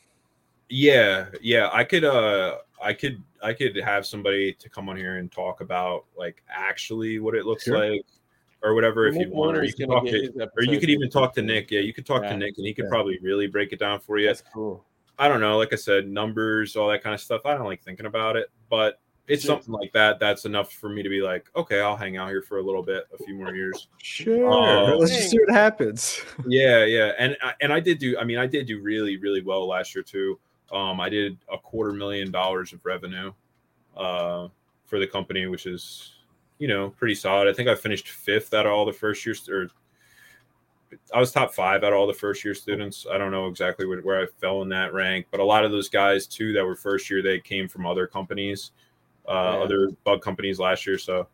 Yeah, 0.68 1.26
yeah. 1.40 1.70
I 1.72 1.84
could 1.84 2.04
uh 2.04 2.58
I 2.82 2.92
could 2.92 3.22
I 3.42 3.52
could 3.52 3.76
have 3.76 4.06
somebody 4.06 4.52
to 4.54 4.68
come 4.68 4.88
on 4.88 4.96
here 4.96 5.16
and 5.16 5.30
talk 5.30 5.60
about 5.60 6.04
like 6.16 6.42
actually 6.48 7.18
what 7.18 7.34
it 7.34 7.44
looks 7.46 7.64
Sure. 7.64 7.78
like 7.78 8.02
or 8.62 8.74
whatever 8.74 9.06
if 9.06 9.14
Nick 9.14 9.28
you 9.28 9.32
want. 9.34 9.56
Or 9.58 9.64
you 9.64 9.72
Warner's 9.72 9.74
could 9.74 9.88
talk 9.88 10.04
get 10.04 10.34
to 10.34 10.50
or 10.56 10.62
you 10.64 10.78
could 10.80 10.90
even 10.90 11.10
talk 11.10 11.34
to 11.34 11.42
Nick. 11.42 11.70
Yeah, 11.70 11.80
you 11.80 11.92
could 11.92 12.06
talk 12.06 12.22
Yeah. 12.22 12.30
to 12.30 12.36
Nick 12.36 12.54
and 12.56 12.66
he 12.66 12.72
could 12.74 12.84
Yeah. 12.84 12.90
probably 12.90 13.18
really 13.22 13.46
break 13.46 13.72
it 13.72 13.78
down 13.78 14.00
for 14.00 14.18
you. 14.18 14.26
That's 14.28 14.42
cool. 14.52 14.84
I 15.18 15.28
don't 15.28 15.40
know, 15.40 15.58
like 15.58 15.72
I 15.72 15.76
said, 15.76 16.08
numbers, 16.08 16.74
all 16.74 16.88
that 16.88 17.02
kind 17.02 17.14
of 17.14 17.20
stuff. 17.20 17.42
I 17.44 17.54
don't 17.54 17.66
like 17.66 17.82
thinking 17.82 18.06
about 18.06 18.36
it, 18.36 18.48
but 18.70 18.98
it's 19.28 19.44
Sure. 19.44 19.54
something 19.54 19.72
like 19.72 19.92
that 19.92 20.18
that's 20.18 20.44
enough 20.44 20.72
for 20.72 20.88
me 20.88 21.02
to 21.02 21.08
be 21.08 21.22
like, 21.22 21.48
okay, 21.54 21.80
I'll 21.80 21.96
hang 21.96 22.16
out 22.16 22.28
here 22.28 22.42
for 22.42 22.58
a 22.58 22.62
little 22.62 22.82
bit, 22.82 23.04
a 23.18 23.22
few 23.22 23.34
more 23.34 23.54
years. 23.54 23.86
Sure. 23.98 24.46
Oh. 24.52 24.96
Let's 24.98 25.12
just 25.14 25.30
see 25.30 25.38
what 25.38 25.54
happens. 25.54 26.20
yeah 26.46 26.84
yeah 26.84 27.12
and 27.18 27.36
I- 27.42 27.54
and 27.60 27.72
i 27.72 27.78
did 27.80 27.98
do 27.98 28.18
i 28.18 28.24
mean 28.24 28.38
i 28.38 28.46
did 28.46 28.66
do 28.66 28.80
really 28.82 29.16
really 29.18 29.42
well 29.42 29.66
last 29.68 29.94
year 29.94 30.02
too 30.02 30.38
um 30.72 31.00
i 31.00 31.08
did 31.08 31.38
a 31.52 31.56
quarter 31.58 31.92
million 31.92 32.30
dollars 32.32 32.72
of 32.72 32.84
revenue 32.84 33.32
uh 33.96 34.48
for 34.86 34.98
the 34.98 35.06
company 35.06 35.46
which 35.46 35.66
is 35.66 36.12
you 36.58 36.66
know 36.66 36.90
pretty 36.90 37.14
solid 37.14 37.46
i 37.48 37.52
think 37.52 37.68
i 37.68 37.74
finished 37.74 38.08
fifth 38.08 38.52
out 38.54 38.66
of 38.66 38.72
all 38.72 38.84
the 38.84 38.92
first 38.92 39.24
year 39.26 39.36
or 39.50 39.68
i 41.14 41.20
was 41.20 41.30
top 41.32 41.52
five 41.54 41.84
out 41.84 41.92
of 41.92 41.98
all 41.98 42.06
the 42.06 42.12
first 42.12 42.44
year 42.44 42.54
students 42.54 43.06
i 43.12 43.16
don't 43.18 43.30
know 43.30 43.46
exactly 43.46 43.86
where, 43.86 44.00
where 44.00 44.20
i 44.22 44.26
fell 44.40 44.62
in 44.62 44.68
that 44.68 44.92
rank 44.92 45.26
but 45.30 45.40
a 45.40 45.44
lot 45.44 45.64
of 45.64 45.70
those 45.70 45.88
guys 45.88 46.26
too 46.26 46.52
that 46.52 46.64
were 46.64 46.76
first 46.76 47.08
year 47.10 47.22
they 47.22 47.38
came 47.40 47.68
from 47.68 47.86
other 47.86 48.06
companies 48.06 48.72
uh 49.28 49.32
Yeah. 49.32 49.64
other 49.64 49.90
bug 50.04 50.20
companies 50.22 50.58
last 50.58 50.86
year 50.86 50.98
so 50.98 51.26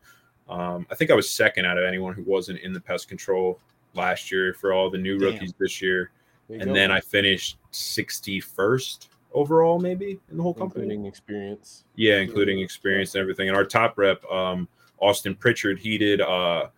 Um, 0.48 0.86
I 0.90 0.94
think 0.94 1.10
I 1.10 1.14
was 1.14 1.28
second 1.28 1.66
out 1.66 1.76
of 1.76 1.84
anyone 1.84 2.14
who 2.14 2.22
wasn't 2.22 2.60
in 2.60 2.72
the 2.72 2.80
pest 2.80 3.06
control 3.06 3.60
last 3.92 4.32
year 4.32 4.54
for 4.54 4.72
all 4.72 4.88
the 4.88 4.96
new 4.96 5.18
Damn. 5.18 5.32
rookies 5.34 5.52
this 5.58 5.82
year. 5.82 6.10
And 6.48 6.64
go, 6.64 6.72
then. 6.72 6.90
I 6.90 7.00
finished 7.00 7.58
61st 7.72 9.08
overall, 9.34 9.78
maybe 9.78 10.18
in 10.30 10.36
the 10.38 10.42
whole 10.42 10.54
company. 10.54 10.84
including 10.84 11.04
experience. 11.06 11.84
Yeah, 11.96 12.16
including 12.20 12.60
experience 12.60 13.14
and 13.14 13.20
everything. 13.20 13.48
And 13.48 13.56
our 13.58 13.64
top 13.64 13.98
rep, 13.98 14.24
um, 14.30 14.68
Austin 15.00 15.34
Pritchard, 15.34 15.78
he 15.78 15.98
did. 15.98 16.22
Uh, 16.22 16.68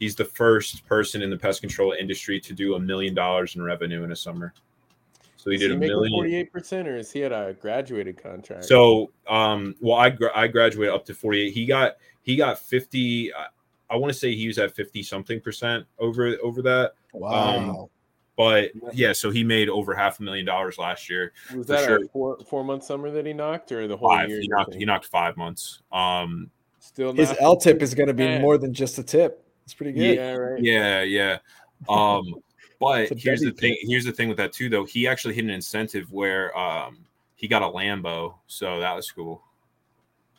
he's 0.00 0.16
the 0.16 0.24
first 0.24 0.84
person 0.86 1.22
in 1.22 1.30
the 1.30 1.36
pest 1.38 1.60
control 1.60 1.92
industry 1.92 2.40
to 2.40 2.52
do 2.52 2.74
a 2.74 2.80
million 2.80 3.14
dollars 3.14 3.54
in 3.54 3.62
revenue 3.62 4.02
in 4.02 4.10
a 4.10 4.16
summer. 4.16 4.52
So 5.40 5.48
he 5.48 5.56
Is 5.56 5.62
did 5.62 5.72
a 5.72 5.76
million. 5.76 6.12
forty-eight 6.12 6.52
percent, 6.52 6.86
or 6.86 6.98
is 6.98 7.10
he 7.10 7.24
at 7.24 7.32
a 7.32 7.56
graduated 7.58 8.22
contract? 8.22 8.66
So, 8.66 9.10
um, 9.26 9.74
well, 9.80 9.96
I 9.96 10.10
gra- 10.10 10.36
I 10.36 10.48
graduated 10.48 10.94
up 10.94 11.06
to 11.06 11.14
forty 11.14 11.40
eight. 11.40 11.54
He 11.54 11.64
got 11.64 11.96
he 12.20 12.36
got 12.36 12.58
fifty. 12.58 13.32
I, 13.32 13.46
I 13.88 13.96
want 13.96 14.12
to 14.12 14.18
say 14.18 14.34
he 14.34 14.46
was 14.48 14.58
at 14.58 14.74
fifty 14.76 15.02
something 15.02 15.40
percent 15.40 15.86
over 15.98 16.36
over 16.42 16.60
that. 16.60 16.92
Wow. 17.14 17.88
But 18.36 18.70
yeah, 18.92 19.14
so 19.14 19.30
he 19.30 19.42
made 19.42 19.70
over 19.70 19.94
half 19.94 20.20
a 20.20 20.22
million 20.22 20.44
dollars 20.44 20.76
last 20.76 21.08
year. 21.08 21.32
was 21.54 21.66
that 21.68 21.84
sure. 21.84 22.04
a 22.04 22.08
four 22.08 22.38
four 22.46 22.62
month 22.62 22.84
summer 22.84 23.10
that 23.10 23.24
he 23.24 23.32
knocked, 23.32 23.72
or 23.72 23.88
the 23.88 23.96
whole 23.96 24.10
Five. 24.10 24.28
year? 24.28 24.40
He 24.40 24.48
knocked 24.48 24.74
he 24.74 24.84
knocked 24.84 25.06
five 25.06 25.38
months. 25.38 25.80
Um, 25.90 26.50
Still 26.80 27.12
His. 27.14 27.34
L 27.40 27.56
tip 27.56 27.80
is 27.82 27.94
going 27.94 28.08
to 28.08 28.14
be 28.14 28.38
more 28.38 28.58
than 28.58 28.74
just 28.74 28.98
a 28.98 29.02
tip. 29.02 29.42
It's 29.64 29.74
pretty 29.74 29.92
good. 29.92 30.16
yeah, 30.16 30.32
right. 30.32 30.62
Yeah, 30.62 31.02
yeah. 31.02 31.38
Um, 31.88 32.34
but 32.80 33.10
here's 33.18 33.42
the 33.42 33.52
thing. 33.52 33.76
Here's 33.82 34.04
the 34.04 34.12
thing 34.12 34.28
with 34.28 34.38
that 34.38 34.52
too, 34.52 34.68
though. 34.68 34.84
He 34.84 35.06
actually 35.06 35.34
hit 35.34 35.44
an 35.44 35.50
incentive 35.50 36.10
where 36.10 36.56
um 36.58 36.98
he 37.36 37.46
got 37.46 37.62
a 37.62 37.66
Lambo, 37.66 38.34
so 38.46 38.80
that 38.80 38.94
was 38.94 39.10
cool. 39.10 39.42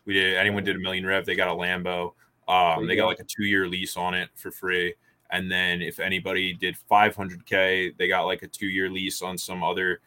We 0.06 0.14
did. 0.14 0.38
Anyone 0.38 0.64
did 0.64 0.76
a 0.76 0.80
million 0.80 1.06
rev, 1.06 1.26
they 1.26 1.36
got 1.36 1.48
a 1.48 1.56
Lambo. 1.56 2.14
Um, 2.48 2.88
they 2.88 2.96
got 2.96 3.06
like 3.06 3.20
a 3.20 3.24
two 3.24 3.46
year 3.46 3.68
lease 3.68 3.96
on 3.96 4.14
it 4.14 4.30
for 4.36 4.52
free. 4.52 4.96
And 5.30 5.50
then 5.50 5.82
if 5.82 6.00
anybody 6.00 6.54
did 6.54 6.76
500k, 6.92 7.98
they 7.98 8.08
got 8.08 8.24
like 8.24 8.44
a 8.44 8.48
two 8.48 8.68
year 8.68 8.90
lease 8.90 9.22
on 9.22 9.38
some 9.38 9.64
other 9.64 10.02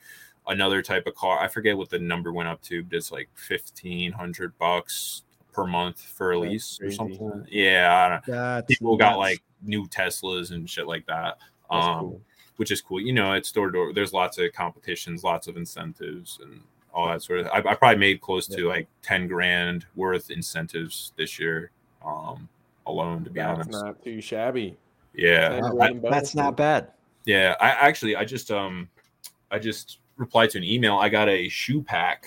another 0.46 0.82
type 0.82 1.06
of 1.06 1.14
car. 1.14 1.40
I 1.40 1.48
forget 1.48 1.76
what 1.76 1.88
the 1.88 1.98
number 1.98 2.32
went 2.32 2.48
up 2.48 2.60
to, 2.62 2.82
but 2.84 2.96
it's 2.96 3.10
like 3.10 3.28
1500 3.48 4.58
bucks 4.58 5.22
per 5.52 5.66
month 5.66 6.00
for 6.00 6.32
a 6.32 6.38
lease 6.38 6.78
or 6.82 6.90
something. 6.90 7.46
Yeah, 7.50 7.94
I 7.94 8.08
don't, 8.08 8.36
That's 8.36 8.66
people 8.66 8.96
got 8.96 9.18
like 9.18 9.42
new 9.62 9.86
Teslas 9.86 10.50
and 10.50 10.68
shit 10.68 10.86
like 10.86 11.06
that. 11.06 11.38
That's 11.70 11.86
Um, 11.86 12.00
cool. 12.00 12.20
which 12.56 12.70
is 12.70 12.80
cool. 12.80 13.00
You 13.00 13.12
know, 13.12 13.32
it's 13.32 13.50
door 13.52 13.66
to 13.66 13.72
door. 13.72 13.92
There's 13.92 14.12
lots 14.12 14.38
of 14.38 14.52
competitions, 14.52 15.24
lots 15.24 15.46
of 15.48 15.56
incentives, 15.56 16.38
and 16.42 16.60
all 16.92 17.08
that 17.08 17.22
sort 17.22 17.40
of. 17.40 17.46
I, 17.48 17.58
I 17.58 17.74
probably 17.74 17.98
made 17.98 18.20
close 18.20 18.46
to 18.48 18.68
like 18.68 18.86
ten 19.02 19.26
grand 19.26 19.86
worth 19.96 20.30
incentives 20.30 21.12
this 21.16 21.38
year 21.38 21.70
um, 22.04 22.48
alone. 22.86 23.24
To 23.24 23.30
be 23.30 23.40
That's 23.40 23.60
honest, 23.60 23.70
not 23.70 24.04
too 24.04 24.20
shabby. 24.20 24.76
yeah, 25.14 25.48
Ten 25.48 25.62
Wow, 25.62 25.70
grand 25.72 26.02
that- 26.02 26.10
that's 26.10 26.34
not 26.34 26.56
bad. 26.56 26.88
yeah. 27.24 27.54
I 27.60 27.70
actually, 27.70 28.14
I 28.16 28.24
just 28.24 28.50
um, 28.50 28.88
I 29.50 29.58
just 29.58 29.98
replied 30.16 30.50
to 30.50 30.58
an 30.58 30.64
email. 30.64 30.96
I 30.98 31.08
got 31.08 31.28
a 31.28 31.48
shoe 31.48 31.82
pack 31.82 32.26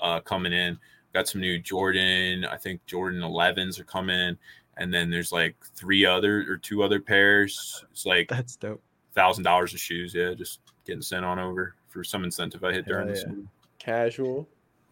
uh, 0.00 0.20
coming 0.20 0.52
in. 0.52 0.78
Got 1.12 1.28
some 1.28 1.40
new 1.40 1.58
Jordan. 1.58 2.44
I 2.44 2.56
think 2.56 2.84
Jordan 2.86 3.20
11s 3.20 3.78
are 3.80 3.84
coming. 3.84 4.36
And 4.80 4.92
then 4.92 5.10
there's 5.10 5.30
like 5.30 5.54
three 5.76 6.04
other 6.06 6.44
or 6.50 6.56
two 6.56 6.82
other 6.82 6.98
pairs. 7.00 7.84
It's 7.92 8.06
like 8.06 8.28
That's 8.28 8.56
dope. 8.56 8.80
thousand 9.14 9.44
dollars 9.44 9.74
of 9.74 9.78
shoes. 9.80 10.14
Yeah, 10.14 10.32
just 10.34 10.60
getting 10.86 11.02
sent 11.02 11.24
on 11.24 11.38
over 11.38 11.74
for 11.88 12.02
some 12.02 12.24
incentive 12.24 12.64
I 12.64 12.72
hit 12.72 12.86
during 12.86 13.06
Hell 13.06 13.14
this. 13.14 13.24
yeah. 13.28 13.34
Casual. 13.78 14.48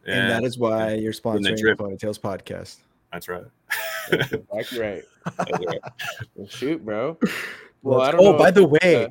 And 0.07 0.31
that 0.31 0.45
is 0.45 0.59
why 0.59 0.93
you're 0.95 1.13
sponsoring 1.15 1.43
the 1.45 1.57
drip. 1.57 1.79
Ponytails 1.79 2.21
podcast. 2.21 2.77
that's 3.13 3.29
right. 3.29 3.45
That's 4.11 4.33
exactly 4.33 4.79
right. 4.81 5.03
That's 5.37 5.51
right. 5.67 5.81
Well, 6.35 6.47
shoot, 6.49 6.85
bro. 6.85 7.19
Well, 7.83 8.01
Let's- 8.01 8.09
I 8.09 8.17
don't 8.17 8.27
oh, 8.27 8.33
know 8.33 8.39
by 8.39 8.51
the 8.51 8.67
way, 8.67 9.05
uh, 9.05 9.09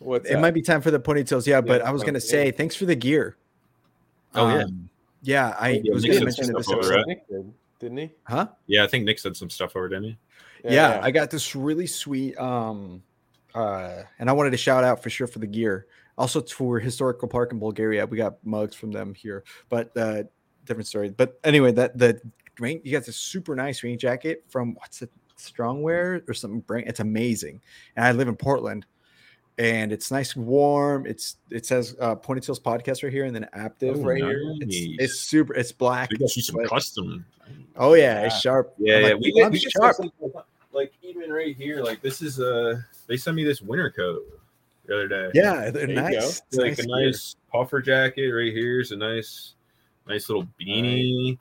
What's 0.00 0.28
it 0.28 0.32
that? 0.34 0.40
might 0.40 0.50
be 0.52 0.60
time 0.60 0.80
for 0.82 0.90
the 0.90 0.98
ponytails. 0.98 1.46
Yeah, 1.46 1.60
but 1.60 1.82
I 1.82 1.92
was 1.92 2.02
oh, 2.02 2.06
gonna 2.06 2.18
yeah. 2.18 2.24
say 2.30 2.50
thanks 2.50 2.74
for 2.74 2.84
the 2.84 2.96
gear. 2.96 3.36
Oh, 4.34 4.48
yeah. 4.48 4.64
Um, 4.64 4.90
yeah. 5.22 5.56
I 5.58 5.80
Yeah, 5.84 5.92
was 5.92 6.04
gonna 6.04 6.24
mention 6.24 6.50
it 6.50 6.56
this 6.56 6.70
episode. 6.70 7.04
it. 7.08 7.44
Nick 7.80 7.90
did, 7.90 7.94
didn't 7.94 7.98
he? 7.98 8.14
Huh? 8.24 8.48
yeah, 8.66 8.84
I 8.84 8.86
think 8.86 9.04
Nick 9.04 9.18
said 9.18 9.36
some 9.36 9.50
stuff 9.50 9.76
over, 9.76 9.88
didn't 9.88 10.04
he? 10.04 10.18
Yeah, 10.64 11.00
I 11.02 11.10
got 11.10 11.30
this 11.30 11.54
really 11.54 11.86
sweet 11.86 12.36
um 12.38 13.02
uh 13.54 14.02
and 14.18 14.28
I 14.28 14.32
wanted 14.32 14.50
to 14.50 14.56
shout 14.56 14.84
out 14.84 15.02
for 15.02 15.10
sure 15.10 15.26
for 15.26 15.38
the 15.38 15.46
gear. 15.46 15.86
Also 16.16 16.40
for 16.42 16.80
historical 16.80 17.28
park 17.28 17.52
in 17.52 17.58
Bulgaria. 17.58 18.04
We 18.06 18.16
got 18.16 18.44
mugs 18.44 18.74
from 18.74 18.90
them 18.90 19.14
here, 19.14 19.44
but 19.68 19.96
uh 19.96 20.24
different 20.64 20.88
story. 20.88 21.10
But 21.10 21.38
anyway, 21.44 21.72
that 21.72 21.96
the 21.96 22.20
rain 22.58 22.80
you 22.84 22.92
got 22.92 23.04
this 23.04 23.16
super 23.16 23.54
nice 23.54 23.82
rain 23.82 23.98
jacket 23.98 24.44
from 24.48 24.74
what's 24.74 25.02
it 25.02 25.10
strongwear 25.38 26.28
or 26.28 26.34
something 26.34 26.60
brand 26.60 26.88
it's 26.88 27.00
amazing. 27.00 27.60
And 27.96 28.04
I 28.04 28.12
live 28.12 28.28
in 28.28 28.36
Portland 28.36 28.84
and 29.58 29.92
it's 29.92 30.10
nice 30.10 30.34
and 30.36 30.46
warm. 30.46 31.06
It's 31.06 31.36
it 31.50 31.66
says 31.66 31.96
uh 32.00 32.16
Ponytails 32.16 32.60
podcast 32.60 33.04
right 33.04 33.12
here 33.12 33.24
and 33.24 33.34
then 33.34 33.48
Aptive 33.56 33.96
Oh, 33.96 34.02
right 34.02 34.22
here. 34.22 34.40
It's, 34.60 35.02
it's 35.02 35.20
super 35.20 35.54
it's 35.54 35.70
black. 35.70 36.10
We 36.10 36.18
got 36.18 36.34
you 36.36 36.42
some 36.42 36.64
custom. 36.66 37.24
Oh 37.78 37.94
yeah, 37.94 38.22
it's 38.26 38.40
sharp. 38.40 38.74
Yeah, 38.78 38.96
I'm 38.96 39.02
yeah. 39.02 39.08
like, 39.08 39.20
We, 39.20 39.32
"Dude, 39.32 39.52
we 39.52 39.58
get 39.60 39.70
sharp. 39.72 39.96
like, 40.00 40.12
like 40.72 40.92
even 41.02 41.30
right 41.32 41.56
here, 41.56 41.80
like 41.82 42.02
this 42.02 42.20
is 42.22 42.40
uh 42.40 42.80
they 43.06 43.16
sent 43.16 43.36
me 43.36 43.44
this 43.44 43.62
winter 43.62 43.90
coat 43.90 44.22
the 44.86 44.94
other 44.94 45.08
day. 45.08 45.30
Yeah, 45.34 45.70
they're 45.70 45.86
There 45.86 45.88
you 45.90 45.94
go. 45.94 46.02
nice. 46.02 46.42
It's 46.48 46.56
like 46.56 46.66
nice 46.70 46.78
a 46.80 46.82
gear. 46.86 47.06
nice 47.06 47.36
puffer 47.52 47.80
jacket 47.80 48.30
right 48.32 48.52
here 48.52 48.80
is 48.80 48.90
a 48.92 48.96
nice, 48.96 49.54
nice 50.08 50.28
little 50.28 50.46
beanie. 50.60 51.38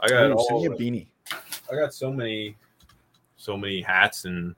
I 0.00 0.08
got 0.08 0.30
Oh, 0.30 0.44
send 0.48 0.60
me 0.60 0.66
a 0.66 0.70
beanie. 0.70 1.06
I 1.70 1.74
got 1.76 1.92
so 1.92 2.12
many, 2.12 2.56
so 3.36 3.56
many 3.56 3.80
hats 3.82 4.24
and 4.24 4.54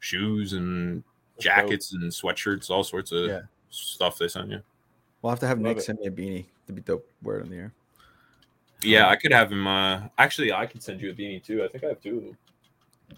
shoes 0.00 0.52
and 0.52 1.02
jackets 1.38 1.92
and 1.94 2.02
sweatshirts, 2.12 2.70
all 2.70 2.84
sorts 2.84 3.10
of 3.12 3.26
Yeah. 3.26 3.40
stuff 3.70 4.18
they 4.18 4.28
sent 4.28 4.50
you. 4.50 4.60
We'll 5.22 5.30
have 5.30 5.40
to 5.40 5.46
have 5.46 5.58
Love 5.58 5.64
Nick 5.68 5.78
it. 5.78 5.82
send 5.82 5.98
me 6.00 6.06
a 6.06 6.10
beanie. 6.10 6.44
That'd 6.66 6.76
be 6.76 6.82
dope. 6.82 7.08
Wear 7.22 7.38
it 7.38 7.42
on 7.42 7.50
the 7.50 7.56
air. 7.56 7.72
Yeah, 8.84 9.08
I 9.08 9.16
could 9.16 9.32
have 9.32 9.50
him. 9.50 9.66
Uh, 9.66 10.02
actually, 10.18 10.52
I 10.52 10.66
could 10.66 10.82
send 10.82 11.00
you 11.00 11.10
a 11.10 11.14
beanie 11.14 11.42
too. 11.42 11.64
I 11.64 11.68
think 11.68 11.84
I 11.84 11.88
have 11.88 12.00
two 12.00 12.16
of 12.18 12.24
them. 12.24 12.36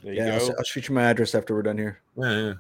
There 0.02 0.12
you 0.14 0.18
Yeah, 0.22 0.32
I'll, 0.34 0.38
go. 0.38 0.47
s- 0.47 0.55
I'll 0.59 0.64
shoot 0.64 0.88
you 0.88 0.94
my 0.94 1.05
address 1.05 1.34
after 1.34 1.55
we're 1.55 1.62
done 1.62 1.78
here. 1.78 2.01
Yeah, 2.16 2.30
yeah. 2.40 2.52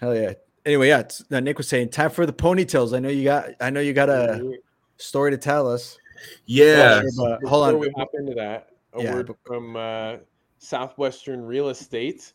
Hell 0.00 0.16
yeah. 0.16 0.32
Anyway, 0.64 0.88
yeah. 0.88 1.00
It's, 1.00 1.24
uh, 1.30 1.40
Nick 1.40 1.58
was 1.58 1.68
saying 1.68 1.90
time 1.90 2.10
for 2.10 2.26
the 2.26 2.32
ponytails. 2.32 2.94
I 2.96 3.00
know 3.00 3.08
you 3.08 3.24
got. 3.24 3.50
I 3.60 3.70
know 3.70 3.80
you 3.80 3.92
got 3.92 4.08
a 4.08 4.58
story 4.96 5.30
to 5.30 5.38
tell 5.38 5.70
us. 5.70 5.98
Yeah. 6.46 7.00
Sure, 7.00 7.10
but 7.16 7.40
Before 7.40 7.48
hold 7.64 7.74
on. 7.74 7.80
we 7.80 7.92
hop 7.96 8.10
into 8.14 8.34
that, 8.34 8.68
a 8.92 9.02
Yeah, 9.02 9.12
word 9.14 9.30
from 9.46 9.76
uh, 9.76 10.16
Southwestern 10.58 11.42
Real 11.42 11.68
Estate. 11.70 12.32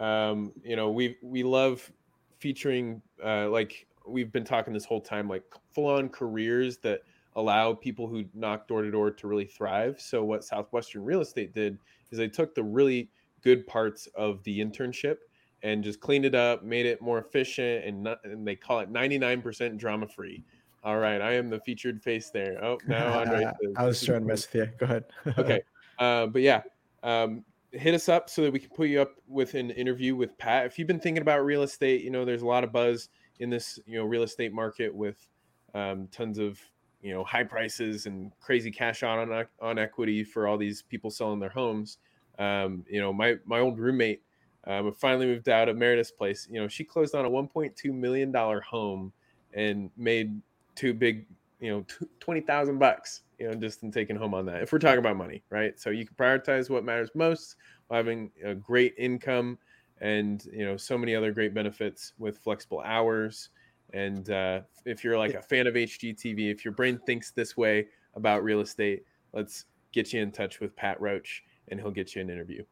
Um, 0.00 0.52
you 0.62 0.76
know, 0.76 0.90
we 0.90 1.16
we 1.22 1.42
love 1.42 1.90
featuring 2.38 3.02
uh, 3.24 3.48
like 3.48 3.86
we've 4.06 4.32
been 4.32 4.44
talking 4.44 4.72
this 4.72 4.84
whole 4.84 5.00
time, 5.00 5.28
like 5.28 5.42
full 5.72 5.86
on 5.86 6.08
careers 6.08 6.78
that 6.78 7.00
allow 7.38 7.72
people 7.72 8.06
who 8.06 8.24
knock 8.34 8.68
door 8.68 8.82
to 8.82 8.90
door 8.90 9.10
to 9.10 9.26
really 9.26 9.44
thrive. 9.44 10.00
So 10.00 10.24
what 10.24 10.44
Southwestern 10.44 11.04
Real 11.04 11.20
Estate 11.20 11.54
did 11.54 11.78
is 12.10 12.18
they 12.18 12.28
took 12.28 12.54
the 12.54 12.62
really 12.62 13.10
good 13.42 13.66
parts 13.66 14.08
of 14.14 14.42
the 14.44 14.60
internship 14.60 15.16
and 15.62 15.82
just 15.82 16.00
cleaned 16.00 16.24
it 16.24 16.34
up, 16.34 16.62
made 16.62 16.86
it 16.86 17.00
more 17.02 17.18
efficient, 17.18 17.84
and, 17.84 18.02
not, 18.02 18.18
and 18.24 18.46
they 18.46 18.56
call 18.56 18.80
it 18.80 18.92
99% 18.92 19.76
drama 19.78 20.06
free. 20.06 20.44
All 20.84 20.98
right, 20.98 21.20
I 21.20 21.32
am 21.34 21.48
the 21.48 21.60
featured 21.60 22.02
face 22.02 22.30
there. 22.30 22.62
Oh, 22.64 22.78
now 22.86 23.18
Andre 23.18 23.50
I 23.76 23.84
was 23.84 24.02
trying 24.02 24.20
to 24.20 24.26
mess 24.26 24.46
with 24.52 24.68
you. 24.68 24.72
Go 24.78 24.84
ahead. 24.84 25.04
okay 25.38 25.62
uh, 25.98 26.26
but 26.26 26.42
yeah 26.42 26.62
um, 27.02 27.44
hit 27.72 27.94
us 27.94 28.08
up 28.08 28.30
so 28.30 28.42
that 28.42 28.52
we 28.52 28.58
can 28.58 28.70
put 28.70 28.88
you 28.88 29.00
up 29.00 29.12
with 29.26 29.54
an 29.54 29.70
interview 29.70 30.16
with 30.16 30.36
pat 30.38 30.66
if 30.66 30.78
you've 30.78 30.88
been 30.88 31.00
thinking 31.00 31.22
about 31.22 31.44
real 31.44 31.62
estate 31.62 32.02
you 32.02 32.10
know 32.10 32.24
there's 32.24 32.42
a 32.42 32.46
lot 32.46 32.64
of 32.64 32.72
buzz 32.72 33.08
in 33.40 33.50
this 33.50 33.78
you 33.86 33.98
know 33.98 34.04
real 34.04 34.22
estate 34.22 34.52
market 34.52 34.94
with 34.94 35.28
um, 35.74 36.08
tons 36.10 36.38
of 36.38 36.58
you 37.02 37.12
know 37.12 37.24
high 37.24 37.44
prices 37.44 38.06
and 38.06 38.32
crazy 38.40 38.70
cash 38.70 39.02
on 39.02 39.30
on, 39.32 39.46
on 39.60 39.78
equity 39.78 40.24
for 40.24 40.46
all 40.46 40.56
these 40.58 40.82
people 40.82 41.10
selling 41.10 41.40
their 41.40 41.50
homes. 41.50 41.98
Um, 42.38 42.84
you 42.88 43.00
know 43.00 43.12
my 43.12 43.36
my 43.44 43.60
old 43.60 43.78
roommate 43.78 44.22
um, 44.64 44.92
finally 44.92 45.26
moved 45.26 45.48
out 45.48 45.68
of 45.68 45.76
meredith's 45.76 46.10
place. 46.10 46.46
You 46.50 46.60
know 46.60 46.68
she 46.68 46.84
closed 46.84 47.14
on 47.14 47.24
a 47.24 47.30
1.2 47.30 47.92
million 47.92 48.32
dollar 48.32 48.60
home 48.60 49.12
and 49.52 49.90
made 49.96 50.40
two 50.74 50.94
big 50.94 51.26
you 51.60 51.70
know 51.70 51.82
tw- 51.82 52.08
20000 52.20 52.78
bucks 52.78 53.22
you 53.38 53.48
know 53.48 53.54
just 53.54 53.82
in 53.82 53.90
taking 53.90 54.16
home 54.16 54.34
on 54.34 54.46
that 54.46 54.62
if 54.62 54.72
we're 54.72 54.78
talking 54.78 54.98
about 54.98 55.16
money 55.16 55.44
right? 55.50 55.78
So 55.80 55.90
you 55.90 56.06
can 56.06 56.16
prioritize 56.16 56.70
what 56.70 56.84
matters 56.84 57.10
most 57.14 57.56
while 57.88 57.98
having 57.98 58.30
a 58.44 58.54
great 58.54 58.94
income 58.98 59.58
and 60.00 60.44
you 60.52 60.64
know 60.64 60.76
so 60.76 60.96
many 60.96 61.14
other 61.14 61.32
great 61.32 61.54
benefits 61.54 62.12
with 62.18 62.38
flexible 62.38 62.80
hours 62.80 63.50
and 63.92 64.30
uh, 64.30 64.60
if 64.84 65.02
you're 65.02 65.16
like 65.18 65.34
a 65.34 65.42
fan 65.42 65.66
of 65.66 65.74
hgtv 65.74 66.50
if 66.50 66.64
your 66.64 66.72
brain 66.72 66.98
thinks 67.06 67.30
this 67.30 67.56
way 67.56 67.86
about 68.14 68.42
real 68.44 68.60
estate 68.60 69.04
let's 69.32 69.64
get 69.92 70.12
you 70.12 70.20
in 70.20 70.30
touch 70.30 70.60
with 70.60 70.74
pat 70.76 71.00
roach 71.00 71.42
and 71.68 71.80
he'll 71.80 71.90
get 71.90 72.14
you 72.14 72.20
an 72.22 72.30
interview 72.30 72.62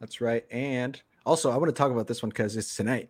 That's 0.00 0.20
right. 0.20 0.44
And 0.50 1.00
also, 1.24 1.50
I 1.50 1.56
want 1.56 1.68
to 1.68 1.72
talk 1.72 1.90
about 1.90 2.06
this 2.06 2.22
one 2.22 2.28
because 2.28 2.54
it's 2.56 2.76
tonight. 2.76 3.08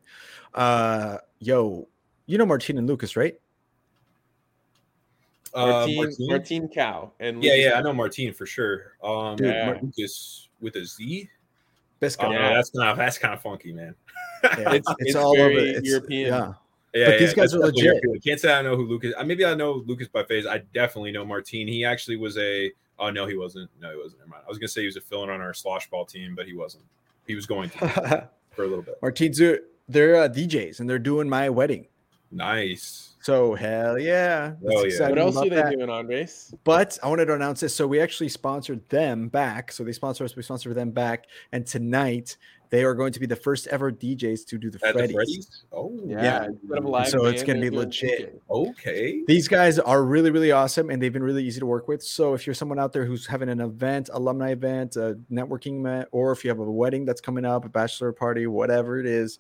Uh, 0.55 1.19
yo, 1.41 1.89
you 2.27 2.39
know 2.39 2.47
Martin 2.47 2.78
and 2.78 2.86
Lucas, 2.86 3.16
right? 3.16 3.35
Uh, 5.53 5.66
martine, 5.66 5.97
Martine? 5.97 6.27
martine 6.28 6.69
cow 6.69 7.12
and 7.20 7.43
Yeah, 7.43 7.53
Lucas 7.53 7.65
yeah, 7.65 7.78
I 7.78 7.82
know 7.82 7.93
Martine 7.93 8.32
for 8.32 8.47
sure. 8.47 8.93
Um, 9.03 9.36
Dude, 9.36 9.49
Yeah. 9.49 9.78
Lucas 9.82 10.49
with 10.61 10.77
a 10.77 10.85
Z. 10.85 11.28
Bisco. 12.01 12.27
Oh, 12.27 12.31
Yeah. 12.32 12.55
that's 12.55 12.70
kind 12.70 12.91
of 12.91 12.97
that's 12.97 13.19
kind 13.19 13.35
of 13.35 13.43
funky, 13.43 13.73
man. 13.73 13.95
Yeah, 14.45 14.51
it's, 14.74 14.89
it's, 14.91 14.97
It's 15.01 15.16
all 15.16 15.36
over. 15.41 15.59
It's, 15.59 15.89
European. 15.89 16.28
Yeah. 16.32 16.53
Yeah, 16.94 17.06
But 17.10 17.18
these 17.18 17.30
yeah, 17.30 17.34
guys 17.34 17.54
are 17.54 17.58
definitely 17.58 17.82
legit. 17.82 17.84
European. 18.04 18.20
Can't 18.20 18.40
say 18.40 18.54
I 18.54 18.62
know 18.62 18.76
who 18.76 18.86
Lucas. 18.86 19.14
Maybe 19.24 19.44
I 19.44 19.54
know 19.54 19.82
Lucas 19.86 20.08
by 20.08 20.22
face. 20.24 20.46
I 20.46 20.58
definitely 20.72 21.10
know 21.12 21.24
Martine. 21.24 21.66
He 21.68 21.84
actually 21.84 22.16
was 22.16 22.38
a. 22.38 22.70
Oh 22.98 23.10
no, 23.10 23.26
he 23.26 23.36
wasn't. 23.36 23.68
No, 23.80 23.90
he 23.90 23.96
wasn't. 23.96 24.20
Never 24.20 24.30
mind. 24.30 24.42
I 24.46 24.48
was 24.48 24.58
gonna 24.58 24.68
say 24.68 24.82
he 24.82 24.86
was 24.86 24.96
a 24.96 25.00
fill-in 25.00 25.28
on 25.30 25.40
our 25.40 25.52
slosh 25.54 25.90
ball 25.90 26.04
team, 26.06 26.34
but 26.36 26.46
he 26.46 26.54
wasn't. 26.54 26.84
He 27.26 27.34
was 27.34 27.46
going 27.46 27.70
to 27.70 28.28
for 28.52 28.62
a 28.64 28.66
little 28.68 28.82
bit. 28.82 28.96
Martine's 29.02 29.40
are- 29.40 29.60
they're 29.88 30.16
uh, 30.16 30.28
DJs 30.28 30.80
and 30.80 30.88
they're 30.88 30.98
doing 30.98 31.28
my 31.28 31.50
wedding. 31.50 31.86
Nice. 32.30 33.14
So 33.20 33.54
hell 33.54 33.98
yeah. 33.98 34.54
That's 34.62 34.74
Oh, 34.76 34.84
yeah. 34.84 35.08
What 35.08 35.18
else 35.18 35.36
are 35.36 35.42
they 35.48 35.56
that. 35.56 35.72
doing, 35.72 35.88
Andres? 35.88 36.54
But 36.64 36.98
I 37.02 37.08
wanted 37.08 37.26
to 37.26 37.34
announce 37.34 37.60
this. 37.60 37.74
So 37.74 37.86
we 37.86 38.00
actually 38.00 38.28
sponsored 38.28 38.86
them 38.90 39.28
back. 39.28 39.72
So 39.72 39.82
they 39.84 39.92
sponsor 39.92 40.24
us, 40.24 40.36
we 40.36 40.42
sponsor 40.42 40.74
them 40.74 40.90
back. 40.90 41.26
And 41.52 41.66
tonight 41.66 42.36
they 42.74 42.82
are 42.82 42.94
going 42.94 43.12
to 43.12 43.20
be 43.20 43.26
the 43.26 43.36
first 43.36 43.68
ever 43.68 43.92
DJs 43.92 44.44
to 44.46 44.59
do 44.59 44.68
the 44.68 44.84
At 44.84 44.94
the 44.94 44.98
Freddy's. 44.98 45.14
Freddy's. 45.14 45.64
Oh 45.72 45.96
Yeah, 46.05 46.46
instead 46.46 46.78
of 46.78 46.84
a 46.84 46.88
live 46.88 47.09
So 47.09 47.26
it's 47.26 47.44
gonna 47.44 47.60
be 47.60 47.70
legit. 47.70 48.42
Okay. 48.51 49.22
These 49.28 49.46
guys 49.46 49.78
are 49.78 50.02
really, 50.02 50.32
really 50.32 50.51
awesome 50.51 50.90
and 50.90 51.01
they've 51.01 51.12
been 51.12 51.22
really 51.22 51.44
easy 51.44 51.60
to 51.60 51.66
work 51.66 51.86
with. 51.86 52.02
So 52.02 52.34
if 52.34 52.46
you're 52.46 52.55
someone 52.55 52.80
out 52.80 52.92
there 52.92 53.05
who's 53.05 53.26
having 53.26 53.48
an 53.48 53.60
event, 53.60 54.10
alumni 54.12 54.51
event, 54.51 54.96
a 54.96 55.16
networking 55.30 55.80
event, 55.80 56.09
or 56.10 56.32
if 56.32 56.42
you 56.42 56.51
have 56.51 56.59
a 56.59 56.64
wedding 56.64 57.05
that's 57.05 57.20
coming 57.20 57.44
up, 57.44 57.64
a 57.64 57.68
bachelor 57.68 58.12
party, 58.12 58.48
whatever 58.48 58.98
it 58.98 59.06
is, 59.06 59.38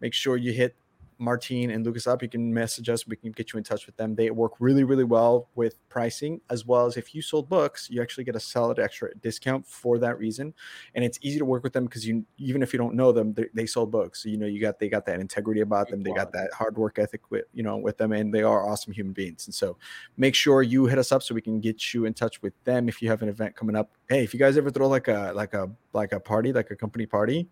make 0.00 0.14
sure 0.14 0.36
you 0.36 0.52
hit 0.52 0.76
Martine 1.18 1.70
and 1.70 1.84
Lucas 1.84 2.06
up. 2.06 2.22
You 2.22 2.28
can 2.28 2.52
message 2.52 2.88
us. 2.88 3.06
We 3.06 3.16
can 3.16 3.32
get 3.32 3.52
you 3.52 3.58
in 3.58 3.64
touch 3.64 3.86
with 3.86 3.96
them. 3.96 4.14
They 4.14 4.30
work 4.30 4.52
really, 4.58 4.84
really 4.84 5.04
well 5.04 5.48
with 5.54 5.76
pricing, 5.88 6.40
as 6.50 6.66
well 6.66 6.86
as 6.86 6.96
if 6.96 7.14
you 7.14 7.22
sold 7.22 7.48
books, 7.48 7.88
you 7.90 8.02
actually 8.02 8.24
get 8.24 8.36
a 8.36 8.40
solid 8.40 8.78
extra 8.78 9.14
discount 9.18 9.66
for 9.66 9.98
that 9.98 10.18
reason. 10.18 10.52
And 10.94 11.04
it's 11.04 11.18
easy 11.22 11.38
to 11.38 11.44
work 11.44 11.62
with 11.62 11.72
them 11.72 11.84
because 11.86 12.06
you, 12.06 12.24
even 12.38 12.62
if 12.62 12.72
you 12.72 12.78
don't 12.78 12.94
know 12.94 13.12
them, 13.12 13.32
they, 13.32 13.46
they 13.54 13.66
sold 13.66 13.90
books. 13.90 14.22
So 14.22 14.28
you 14.28 14.36
know 14.36 14.46
you 14.46 14.60
got 14.60 14.78
they 14.78 14.88
got 14.88 15.06
that 15.06 15.20
integrity 15.20 15.60
about 15.62 15.88
them. 15.88 16.02
They 16.02 16.12
got 16.12 16.32
that 16.32 16.52
hard 16.52 16.76
work 16.76 16.98
ethic 16.98 17.30
with 17.30 17.44
you 17.54 17.62
know 17.62 17.76
with 17.76 17.96
them, 17.96 18.12
and 18.12 18.32
they 18.32 18.42
are 18.42 18.68
awesome 18.68 18.92
human 18.92 19.12
beings. 19.12 19.46
And 19.46 19.54
so 19.54 19.76
make 20.16 20.34
sure 20.34 20.62
you 20.62 20.86
hit 20.86 20.98
us 20.98 21.12
up 21.12 21.22
so 21.22 21.34
we 21.34 21.42
can 21.42 21.60
get 21.60 21.94
you 21.94 22.04
in 22.04 22.14
touch 22.14 22.42
with 22.42 22.52
them 22.64 22.88
if 22.88 23.00
you 23.00 23.08
have 23.08 23.22
an 23.22 23.28
event 23.28 23.56
coming 23.56 23.76
up. 23.76 23.90
Hey, 24.08 24.22
if 24.22 24.34
you 24.34 24.40
guys 24.40 24.56
ever 24.56 24.70
throw 24.70 24.88
like 24.88 25.08
a 25.08 25.32
like 25.34 25.54
a 25.54 25.70
like 25.92 26.12
a 26.12 26.20
party, 26.20 26.52
like 26.52 26.70
a 26.70 26.76
company 26.76 27.06
party, 27.06 27.48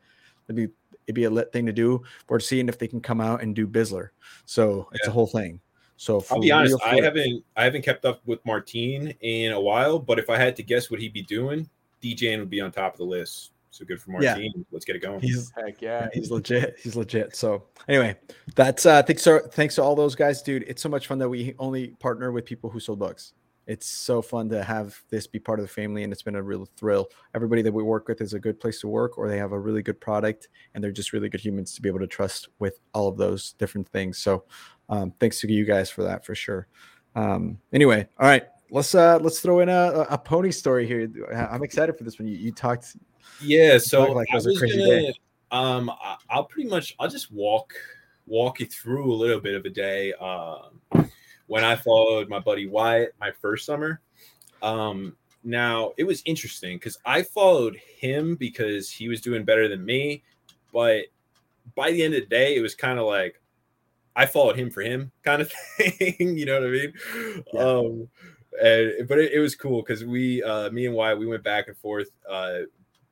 it'd 0.49 0.57
be 0.57 0.69
it'd 1.06 1.14
be 1.14 1.24
a 1.24 1.31
lit 1.31 1.52
thing 1.52 1.66
to 1.66 1.72
do. 1.72 2.02
We're 2.28 2.40
seeing 2.40 2.68
if 2.68 2.78
they 2.78 2.89
can 2.89 3.01
come 3.01 3.20
out 3.20 3.43
and 3.43 3.55
do 3.55 3.66
Bizzler. 3.66 4.10
So 4.47 4.89
it's 4.93 5.06
a 5.06 5.10
whole 5.10 5.26
thing. 5.26 5.60
So 5.97 6.24
I'll 6.31 6.40
be 6.40 6.51
honest. 6.51 6.74
real, 6.74 6.81
I 6.85 7.01
haven't 7.01 7.44
I 7.56 7.64
haven't 7.64 7.82
kept 7.82 8.05
up 8.05 8.20
with 8.26 8.44
Martine 8.44 9.14
in 9.20 9.52
a 9.52 9.60
while, 9.60 9.98
but 9.98 10.18
if 10.18 10.28
I 10.28 10.36
had 10.36 10.56
to 10.56 10.62
guess 10.62 10.90
what 10.90 11.01
he'd 11.01 11.12
be 11.12 11.22
doing, 11.22 11.68
DJing 12.02 12.40
would 12.40 12.51
be 12.51 12.60
on 12.60 12.72
top 12.72 12.94
of 12.94 12.98
the 12.98 13.05
list. 13.05 13.52
So 13.70 13.85
good 13.85 14.01
for 14.01 14.10
Yeah. 14.22 14.35
Martine. 14.35 14.66
Let's 14.70 14.85
get 14.85 14.97
it 14.97 15.01
going. 15.01 15.20
He's 15.20 15.52
Heck 15.56 15.81
yeah. 15.81 16.09
he's 16.14 16.31
legit. 16.31 16.76
He's 16.82 16.97
legit. 16.97 17.35
So 17.36 17.64
anyway, 17.89 18.16
that's 18.55 18.86
uh 18.86 19.02
thanks 19.02 19.22
to 19.24 19.40
thanks 19.51 19.76
to 19.76 19.82
all 19.82 19.94
those 19.94 20.14
guys, 20.14 20.43
dude. 20.43 20.64
It's 20.66 20.82
so 20.82 20.89
much 20.89 21.06
fun 21.06 21.18
that 21.18 21.28
we 21.28 21.55
only 21.59 21.89
partner 21.98 22.32
with 22.32 22.44
people 22.44 22.70
who 22.70 22.81
sold 22.81 22.98
books. 22.98 23.32
It's 23.66 23.86
so 23.86 24.20
fun 24.20 24.49
to 24.51 24.62
have 24.62 25.01
this 25.09 25.27
be 25.27 25.39
part 25.39 25.59
of 25.59 25.65
the 25.65 25.73
family, 25.73 26.03
and 26.03 26.12
it's 26.12 26.23
been 26.23 26.35
a 26.36 26.43
real 26.43 26.69
thrill. 26.77 27.09
Everybody 27.35 27.62
that 27.62 27.73
we 27.73 27.82
work 27.82 28.09
with 28.09 28.20
is 28.20 28.35
a 28.35 28.39
good 28.39 28.61
place 28.61 28.81
to 28.81 28.89
work, 28.89 29.16
or 29.16 29.28
they 29.28 29.39
have 29.39 29.53
a 29.53 29.59
really 29.59 29.82
good 29.82 30.01
product, 30.01 30.49
and 30.74 30.85
they're 30.85 30.93
just 30.93 31.12
really 31.12 31.28
good 31.28 31.41
humans 31.41 31.74
to 31.74 31.82
be 31.82 31.89
able 31.89 32.01
to 32.01 32.07
trust 32.07 32.49
with 32.59 32.81
all 32.93 33.09
of 33.09 33.16
those 33.16 33.55
different 33.55 33.89
things. 33.89 34.19
So, 34.19 34.45
um, 34.89 35.12
thanks 35.19 35.41
to 35.41 35.51
you 35.51 35.65
guys 35.65 35.89
for 35.91 36.03
that, 36.03 36.27
for 36.27 36.35
sure. 36.35 36.66
Um, 37.15 37.59
anyway, 37.73 38.07
all 38.19 38.27
right, 38.27 38.45
let's 38.70 38.95
uh 38.95 39.19
let's 39.20 39.41
throw 39.41 39.61
in 39.61 39.69
a, 39.69 40.07
a 40.11 40.19
pony 40.19 40.51
story 40.51 40.86
here. 40.86 41.09
I'm 41.35 41.62
excited 41.62 41.97
for 41.97 42.05
this 42.05 42.19
one. 42.19 42.28
You, 42.28 42.36
you 42.36 42.53
talked 42.53 42.97
Yeah, 43.41 43.78
so 43.78 44.12
like 44.12 44.28
it 44.28 44.32
I 44.32 44.36
was 44.36 44.47
a 44.47 44.51
was 44.51 44.59
crazy 44.59 44.78
gonna, 44.78 45.01
day. 45.01 45.15
um, 45.53 45.91
I- 45.91 46.16
I'll 46.28 46.45
pretty 46.45 46.69
much, 46.69 46.95
I'll 46.99 47.09
just 47.09 47.32
walk, 47.32 47.73
walk 48.27 48.61
you 48.61 48.66
through 48.66 49.12
a 49.12 49.15
little 49.15 49.41
bit 49.41 49.55
of 49.55 49.65
a 49.65 49.70
day. 49.70 50.12
Um, 50.15 50.81
when 51.47 51.65
I 51.65 51.77
followed 51.77 52.29
my 52.29 52.39
buddy 52.39 52.66
Wyatt 52.66 53.15
my 53.21 53.31
first 53.31 53.66
summer. 53.66 54.01
Um, 54.62 55.16
now 55.43 55.93
it 55.99 56.05
was 56.05 56.23
interesting 56.25 56.77
because 56.77 56.99
I 57.05 57.23
followed 57.23 57.77
him 57.77 58.35
because 58.37 58.91
he 58.91 59.09
was 59.09 59.21
doing 59.21 59.45
better 59.45 59.69
than 59.69 59.85
me, 59.85 60.23
but 60.73 61.05
by 61.75 61.91
the 61.91 62.03
end 62.03 62.15
of 62.15 62.21
the 62.21 62.27
day, 62.27 62.57
it 62.57 62.61
was 62.61 62.75
kind 62.75 62.99
of 62.99 63.07
like 63.07 63.41
I 64.16 64.27
followed 64.27 64.57
him 64.57 64.71
for 64.71 64.83
him 64.83 65.11
kind 65.23 65.43
of 65.43 65.53
thing. 65.79 66.37
you 66.37 66.47
know 66.47 66.61
what 66.61 66.69
I 66.69 66.71
mean? 66.71 66.93
Yeah. 67.53 67.61
Um, 67.61 68.09
and 68.62 69.09
but 69.09 69.19
it, 69.19 69.33
it 69.33 69.41
was 69.41 69.57
cool 69.57 69.83
because 69.83 70.05
we, 70.05 70.43
uh, 70.43 70.71
me 70.71 70.87
and 70.87 70.95
Wyatt, 70.95 71.19
we 71.19 71.27
went 71.27 71.43
back 71.43 71.69
and 71.69 71.77
forth. 71.77 72.11
Uh, 72.29 72.61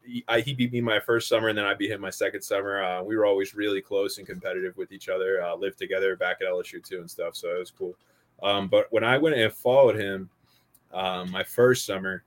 he, 0.04 0.24
I, 0.28 0.40
he 0.40 0.54
beat 0.54 0.72
me 0.72 0.80
my 0.80 1.00
first 1.00 1.28
summer, 1.28 1.48
and 1.48 1.58
then 1.58 1.64
I 1.64 1.74
beat 1.74 1.90
him 1.90 2.00
my 2.00 2.10
second 2.10 2.42
summer. 2.42 2.82
Uh, 2.82 3.02
we 3.02 3.16
were 3.16 3.26
always 3.26 3.54
really 3.54 3.80
close 3.80 4.18
and 4.18 4.26
competitive 4.26 4.76
with 4.76 4.92
each 4.92 5.08
other. 5.08 5.42
Uh, 5.42 5.54
lived 5.54 5.78
together 5.78 6.16
back 6.16 6.38
at 6.40 6.48
LSU 6.48 6.82
too 6.82 7.00
and 7.00 7.10
stuff, 7.10 7.34
so 7.36 7.54
it 7.54 7.58
was 7.58 7.70
cool. 7.70 7.96
Um, 8.42 8.68
but 8.68 8.86
when 8.90 9.04
I 9.04 9.18
went 9.18 9.36
and 9.36 9.52
followed 9.52 9.96
him, 9.96 10.28
um, 10.92 11.30
my 11.30 11.42
first 11.42 11.86
summer, 11.86 12.24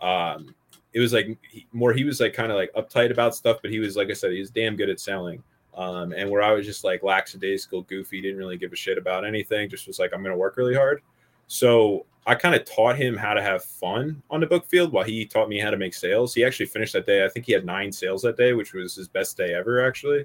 um, 0.00 0.54
it 0.92 1.00
was 1.00 1.12
like 1.12 1.36
he, 1.48 1.66
more. 1.72 1.92
He 1.92 2.04
was 2.04 2.20
like 2.20 2.34
kind 2.34 2.50
of 2.50 2.56
like 2.56 2.72
uptight 2.74 3.10
about 3.10 3.34
stuff, 3.34 3.58
but 3.62 3.70
he 3.70 3.78
was 3.78 3.96
like 3.96 4.10
I 4.10 4.14
said, 4.14 4.32
he 4.32 4.40
was 4.40 4.50
damn 4.50 4.76
good 4.76 4.90
at 4.90 5.00
selling. 5.00 5.42
Um, 5.74 6.12
and 6.12 6.30
where 6.30 6.42
I 6.42 6.52
was 6.52 6.64
just 6.64 6.84
like 6.84 7.02
lackadaisical, 7.02 7.82
goofy, 7.82 8.22
didn't 8.22 8.38
really 8.38 8.56
give 8.56 8.72
a 8.72 8.76
shit 8.76 8.96
about 8.96 9.26
anything. 9.26 9.68
Just 9.68 9.86
was 9.86 9.98
like, 9.98 10.12
I'm 10.14 10.22
gonna 10.22 10.36
work 10.36 10.56
really 10.56 10.74
hard. 10.74 11.02
So 11.48 12.06
I 12.26 12.34
kind 12.34 12.54
of 12.54 12.64
taught 12.64 12.96
him 12.96 13.16
how 13.16 13.34
to 13.34 13.42
have 13.42 13.62
fun 13.64 14.20
on 14.30 14.40
the 14.40 14.46
book 14.46 14.66
field 14.66 14.90
while 14.90 15.04
he 15.04 15.24
taught 15.24 15.48
me 15.48 15.60
how 15.60 15.70
to 15.70 15.76
make 15.76 15.94
sales. 15.94 16.34
He 16.34 16.44
actually 16.44 16.66
finished 16.66 16.94
that 16.94 17.06
day. 17.06 17.24
I 17.24 17.28
think 17.28 17.46
he 17.46 17.52
had 17.52 17.64
nine 17.64 17.92
sales 17.92 18.22
that 18.22 18.36
day, 18.36 18.52
which 18.52 18.72
was 18.72 18.96
his 18.96 19.06
best 19.06 19.36
day 19.36 19.54
ever, 19.54 19.86
actually. 19.86 20.24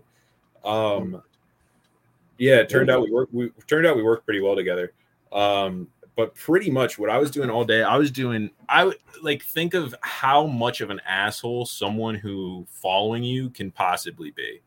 Um, 0.63 1.21
yeah, 2.37 2.55
it 2.55 2.69
turned 2.69 2.89
out 2.89 3.03
we 3.03 3.11
worked. 3.11 3.33
We 3.33 3.51
turned 3.67 3.85
out 3.85 3.95
we 3.95 4.03
worked 4.03 4.25
pretty 4.25 4.41
well 4.41 4.55
together. 4.55 4.93
Um, 5.31 5.87
but 6.15 6.35
pretty 6.35 6.69
much 6.69 6.99
what 6.99 7.09
I 7.09 7.17
was 7.17 7.31
doing 7.31 7.49
all 7.49 7.63
day, 7.63 7.83
I 7.83 7.97
was 7.97 8.11
doing. 8.11 8.49
I 8.67 8.85
would 8.85 8.97
like 9.21 9.43
think 9.43 9.73
of 9.73 9.95
how 10.01 10.45
much 10.45 10.81
of 10.81 10.89
an 10.89 11.01
asshole 11.07 11.65
someone 11.65 12.15
who 12.15 12.65
following 12.69 13.23
you 13.23 13.49
can 13.49 13.71
possibly 13.71 14.31
be 14.31 14.61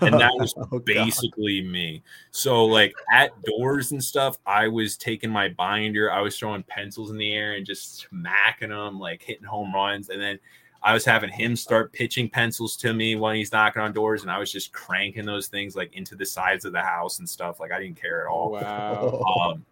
and 0.00 0.14
that 0.20 0.32
was 0.34 0.54
Oh, 0.58 0.64
God. 0.66 0.84
basically 0.84 1.62
me. 1.62 2.02
So 2.30 2.64
like 2.64 2.94
at 3.12 3.30
doors 3.42 3.92
and 3.92 4.02
stuff, 4.02 4.38
I 4.46 4.68
was 4.68 4.96
taking 4.96 5.30
my 5.30 5.48
binder, 5.48 6.10
I 6.10 6.20
was 6.20 6.38
throwing 6.38 6.62
pencils 6.64 7.10
in 7.10 7.18
the 7.18 7.32
air 7.32 7.52
and 7.52 7.64
just 7.64 7.98
smacking 7.98 8.70
them, 8.70 8.98
like 8.98 9.22
hitting 9.22 9.44
home 9.44 9.74
runs, 9.74 10.08
and 10.08 10.20
then 10.20 10.38
I 10.82 10.94
was 10.94 11.04
having 11.04 11.30
him 11.30 11.56
start 11.56 11.92
pitching 11.92 12.28
pencils 12.28 12.76
to 12.78 12.92
me 12.92 13.16
when 13.16 13.36
he's 13.36 13.52
knocking 13.52 13.82
on 13.82 13.92
doors, 13.92 14.22
and 14.22 14.30
I 14.30 14.38
was 14.38 14.52
just 14.52 14.72
cranking 14.72 15.24
those 15.24 15.48
things 15.48 15.74
like 15.74 15.92
into 15.94 16.14
the 16.14 16.26
sides 16.26 16.64
of 16.64 16.72
the 16.72 16.80
house 16.80 17.18
and 17.18 17.28
stuff. 17.28 17.60
Like 17.60 17.72
I 17.72 17.80
didn't 17.80 18.00
care 18.00 18.22
at 18.22 18.30
all. 18.30 18.52
Wow. 18.52 19.22
Um, 19.36 19.64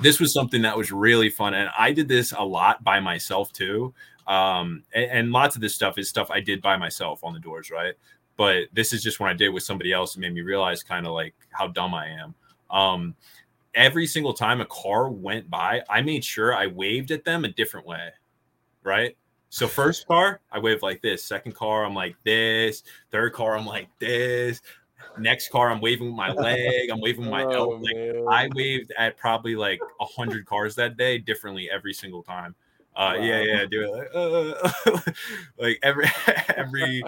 this 0.00 0.18
was 0.18 0.32
something 0.32 0.62
that 0.62 0.76
was 0.76 0.90
really 0.90 1.28
fun, 1.28 1.54
and 1.54 1.70
I 1.76 1.92
did 1.92 2.08
this 2.08 2.32
a 2.36 2.44
lot 2.44 2.82
by 2.82 2.98
myself 3.00 3.52
too. 3.52 3.92
Um, 4.26 4.84
and, 4.94 5.10
and 5.10 5.32
lots 5.32 5.54
of 5.54 5.60
this 5.60 5.74
stuff 5.74 5.98
is 5.98 6.08
stuff 6.08 6.30
I 6.30 6.40
did 6.40 6.62
by 6.62 6.76
myself 6.76 7.22
on 7.24 7.34
the 7.34 7.40
doors, 7.40 7.70
right? 7.70 7.94
But 8.36 8.64
this 8.72 8.92
is 8.92 9.02
just 9.02 9.20
when 9.20 9.30
I 9.30 9.34
did 9.34 9.50
with 9.50 9.62
somebody 9.62 9.92
else, 9.92 10.16
it 10.16 10.20
made 10.20 10.32
me 10.32 10.40
realize 10.40 10.82
kind 10.82 11.06
of 11.06 11.12
like 11.12 11.34
how 11.50 11.68
dumb 11.68 11.94
I 11.94 12.08
am. 12.08 12.34
Um, 12.70 13.14
every 13.74 14.06
single 14.06 14.32
time 14.32 14.60
a 14.60 14.66
car 14.66 15.08
went 15.10 15.50
by, 15.50 15.82
I 15.88 16.02
made 16.02 16.24
sure 16.24 16.54
I 16.54 16.66
waved 16.66 17.10
at 17.10 17.24
them 17.24 17.44
a 17.44 17.48
different 17.48 17.86
way, 17.86 18.08
right? 18.82 19.16
So 19.52 19.68
first 19.68 20.06
car, 20.06 20.40
I 20.50 20.58
wave 20.58 20.82
like 20.82 21.02
this. 21.02 21.22
Second 21.22 21.54
car, 21.54 21.84
I'm 21.84 21.94
like 21.94 22.16
this. 22.24 22.84
Third 23.10 23.34
car, 23.34 23.54
I'm 23.54 23.66
like 23.66 23.90
this. 23.98 24.62
Next 25.18 25.50
car, 25.50 25.70
I'm 25.70 25.82
waving 25.82 26.06
with 26.06 26.16
my 26.16 26.32
leg. 26.32 26.88
I'm 26.90 27.02
waving 27.02 27.24
with 27.24 27.30
my 27.30 27.44
Oh, 27.44 27.50
elbow. 27.50 27.76
Like. 27.76 28.24
I 28.30 28.48
waved 28.54 28.94
at 28.96 29.18
probably 29.18 29.54
like 29.54 29.78
a 30.00 30.06
hundred 30.06 30.46
cars 30.46 30.74
that 30.76 30.96
day, 30.96 31.18
differently 31.18 31.68
every 31.70 31.92
single 31.92 32.22
time. 32.22 32.54
Uh, 32.96 33.18
yeah, 33.20 33.42
yeah, 33.42 33.66
do 33.70 33.82
it 33.82 33.90
like, 33.94 34.96
uh, 34.96 35.12
like 35.58 35.78
every 35.82 36.06
every 36.56 37.02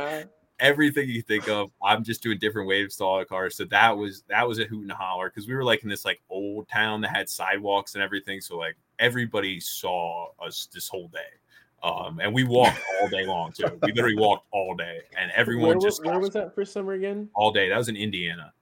everything 0.61 1.09
you 1.09 1.23
think 1.23 1.49
of. 1.49 1.71
I'm 1.83 2.05
just 2.05 2.23
doing 2.23 2.39
different 2.39 2.69
waves 2.69 2.97
to 2.97 3.05
all 3.05 3.21
the 3.21 3.25
cars. 3.25 3.57
So 3.57 3.65
that 3.65 3.97
was 3.97 4.23
that 4.29 4.47
was 4.47 4.59
a 4.59 4.66
hoot 4.66 4.83
and 4.83 4.93
a 4.93 4.95
holler 4.95 5.31
because 5.31 5.49
we 5.49 5.55
were 5.55 5.65
like 5.65 5.83
in 5.83 5.89
this 5.89 6.05
like 6.05 6.21
old 6.29 6.69
town 6.69 7.01
that 7.01 7.16
had 7.16 7.31
sidewalks 7.31 7.95
and 7.95 8.05
everything. 8.05 8.43
So 8.43 8.59
like 8.59 8.77
everybody 8.99 9.61
saw 9.61 10.29
us 10.39 10.69
this 10.75 10.89
whole 10.89 11.09
day. 11.09 11.21
Um, 11.85 12.19
and 12.19 12.32
we 12.32 12.44
walked 12.44 12.81
all 13.01 13.09
day 13.11 13.27
long 13.27 13.52
too. 13.52 13.66
We 13.82 13.93
literally 13.93 14.16
walked 14.16 14.47
all 14.52 14.74
day, 14.74 15.01
and 15.19 15.31
everyone 15.32 15.69
where, 15.69 15.78
just 15.78 16.02
where 16.02 16.19
was 16.19 16.31
that 16.31 16.55
first 16.55 16.73
summer 16.73 16.94
again? 16.94 17.28
all 17.35 17.52
day. 17.52 17.69
That 17.69 17.77
was 17.77 17.89
in 17.90 17.97
Indiana. 17.97 18.55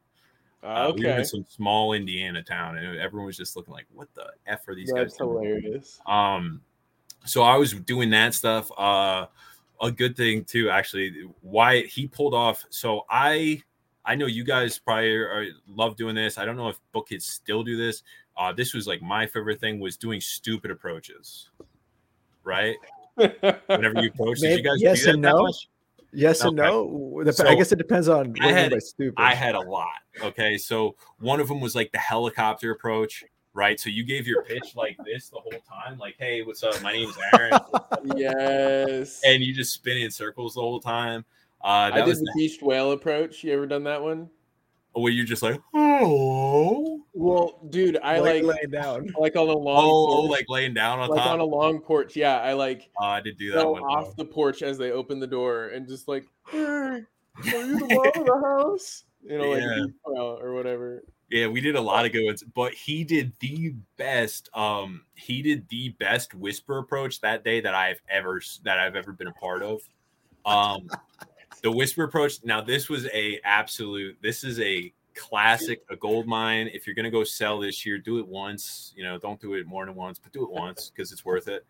Uh, 0.63 0.67
Uh, 0.67 0.93
We 0.97 1.05
were 1.05 1.11
okay, 1.11 1.19
in 1.21 1.25
some 1.25 1.45
small 1.49 1.93
Indiana 1.93 2.43
town, 2.43 2.79
and 2.79 2.99
everyone 2.99 3.27
was 3.27 3.37
just 3.37 3.55
looking 3.57 3.73
like, 3.73 3.87
"What 3.93 4.09
the 4.15 4.27
f 4.47 4.67
are 4.67 4.75
these 4.75 4.91
that's 4.93 5.13
guys?" 5.15 5.19
doing?" 5.19 5.45
hilarious. 5.45 6.01
Um, 6.07 6.63
so 7.25 7.43
I 7.43 7.57
was 7.57 7.73
doing 7.73 8.11
that 8.11 8.35
stuff. 8.35 8.71
Uh, 8.77 9.27
a 9.81 9.91
good 9.93 10.17
thing 10.17 10.45
too, 10.45 10.71
actually. 10.71 11.29
Why 11.43 11.83
he 11.83 12.07
pulled 12.09 12.35
off. 12.35 12.65
So 12.71 13.05
I, 13.11 13.63
I 14.05 14.15
know 14.17 14.27
you 14.27 14.45
guys 14.45 14.79
probably 14.79 15.15
are, 15.15 15.47
love 15.69 15.97
doing 15.97 16.15
this. 16.17 16.39
I 16.39 16.45
don't 16.45 16.57
know 16.57 16.69
if 16.69 16.79
book 16.93 17.09
kids 17.09 17.27
still 17.27 17.63
do 17.63 17.77
this. 17.77 18.03
Uh, 18.37 18.53
this 18.53 18.75
was 18.75 18.87
like 18.87 19.03
my 19.03 19.27
favorite 19.27 19.61
thing 19.61 19.79
was 19.81 19.97
doing 19.97 20.21
stupid 20.21 20.71
approaches. 20.71 21.51
Right. 22.45 22.77
Whenever 23.15 24.03
you 24.03 24.09
approach, 24.09 24.39
did 24.41 24.59
you 24.59 24.63
guys 24.65 24.81
yes 24.81 25.05
do 25.05 25.11
and 25.11 25.25
that 25.25 25.33
no. 25.35 25.43
much? 25.45 25.69
Yes 26.15 26.43
and 26.43 26.59
Okay. 26.61 26.69
no. 26.71 27.23
Dep- 27.25 27.47
I 27.47 27.55
guess 27.55 27.73
it 27.73 27.77
depends 27.77 28.09
on 28.09 28.31
what 28.33 28.43
I 28.43 28.49
you 28.49 28.55
mean 28.55 28.65
had- 28.65 28.73
by 28.73 28.79
stupid. 28.79 29.15
I 29.17 29.35
had 29.35 29.55
a 29.55 29.61
lot. 29.61 29.89
Okay. 30.23 30.59
So 30.59 30.95
one 31.21 31.41
of 31.41 31.49
them 31.49 31.61
was 31.61 31.75
like 31.75 31.91
the 31.93 31.99
helicopter 31.99 32.71
approach, 32.71 33.25
right? 33.55 33.81
So 33.81 33.89
you 33.91 34.05
gave 34.05 34.27
your 34.27 34.43
pitch 34.43 34.75
like 34.77 34.97
this 35.07 35.29
the 35.31 35.39
whole 35.39 35.61
time, 35.69 35.99
like, 35.99 36.17
hey, 36.19 36.43
what's 36.43 36.63
up? 36.63 36.81
My 36.83 36.93
name's 36.93 37.17
Aaron. 37.35 37.53
yes. 38.17 39.21
and 39.25 39.43
you 39.43 39.55
just 39.55 39.73
spin 39.73 39.97
in 39.99 40.11
circles 40.11 40.55
the 40.55 40.61
whole 40.61 40.81
time. 40.81 41.25
Uh, 41.65 41.91
I 41.93 41.97
did 41.99 42.07
was 42.07 42.19
the 42.19 42.27
the, 42.27 42.33
beached 42.37 42.63
whale 42.63 42.93
approach. 42.93 43.43
You 43.45 43.53
ever 43.53 43.67
done 43.67 43.85
that 43.85 44.03
one? 44.03 44.29
Where 44.95 45.13
you're 45.13 45.25
just 45.27 45.43
like, 45.43 45.61
oh, 45.75 47.01
Well, 47.15 47.61
dude, 47.71 47.99
I 48.03 48.19
like 48.19 48.43
laying 48.45 48.71
down. 48.71 49.09
like 49.19 49.37
on 49.37 49.49
a 49.49 49.53
long 49.53 49.85
oh, 49.85 50.23
porch, 50.23 50.31
like 50.31 50.47
laying 50.49 50.75
down 50.75 50.99
on 51.01 51.09
like 51.09 51.19
top. 51.23 51.33
on 51.33 51.41
a 51.41 51.45
long 51.45 51.81
porch. 51.81 52.17
Yeah, 52.17 52.39
I 52.39 52.53
like 52.53 52.91
Oh, 53.01 53.05
I 53.07 53.21
did 53.21 53.39
do 53.39 53.53
that 53.53 53.67
one. 53.69 53.83
off 53.83 54.17
the 54.17 54.25
porch 54.25 54.63
as 54.63 54.79
they 54.79 54.91
open 54.93 55.19
the 55.21 55.27
door 55.27 55.69
and 55.69 55.89
just 55.89 56.09
like, 56.09 56.27
hey, 56.51 56.59
are 56.65 56.99
you 57.43 57.79
the 57.79 57.87
mom 57.89 58.07
of 58.17 58.27
the 58.27 58.41
house? 58.47 59.05
You 59.23 59.39
know, 59.39 59.51
like 59.51 59.63
Yeah. 59.63 59.85
beach 59.87 59.95
or 60.05 60.53
whatever. 60.53 61.05
Yeah, 61.31 61.47
we 61.47 61.63
did 61.63 61.77
a 61.77 61.81
lot 61.81 62.05
of 62.05 62.13
good 62.13 62.27
ones, 62.27 62.43
but 62.43 62.75
he 62.75 63.05
did 63.05 63.33
the 63.41 63.75
best. 63.97 64.51
Um, 64.55 65.07
he 65.15 65.41
did 65.41 65.67
the 65.71 65.89
best 65.99 66.35
whisper 66.35 66.77
approach 66.77 67.23
that 67.23 67.43
day 67.43 67.63
that 67.63 67.75
I've 67.75 68.03
ever 68.11 68.43
that 68.65 68.79
I've 68.79 68.97
ever 68.97 69.13
been 69.13 69.29
a 69.29 69.33
part 69.33 69.63
of. 69.63 69.81
Um, 70.45 70.91
the 71.63 71.71
whisper 71.71 72.05
approach. 72.05 72.45
Now, 72.45 72.61
this 72.61 72.89
was 72.89 73.07
a 73.13 73.41
absolute. 73.45 74.17
This 74.21 74.45
is 74.45 74.61
a 74.61 74.93
classic, 75.15 75.83
a 75.91 75.97
gold 75.97 76.27
mine. 76.27 76.69
If 76.73 76.87
you're 76.87 76.95
gonna 76.95 77.11
go 77.11 77.25
sell 77.25 77.59
this 77.61 77.87
year, 77.87 77.99
do 77.99 78.19
it 78.19 78.27
once. 78.27 78.93
You 78.97 79.05
know, 79.05 79.19
don't 79.19 79.41
do 79.41 79.55
it 79.55 79.67
more 79.67 79.87
than 79.87 79.95
once, 79.95 80.19
but 80.19 80.33
do 80.33 80.43
it 80.43 80.51
once 80.51 80.91
because 80.95 81.13
it's 81.13 81.25
worth 81.25 81.49
it. 81.49 81.65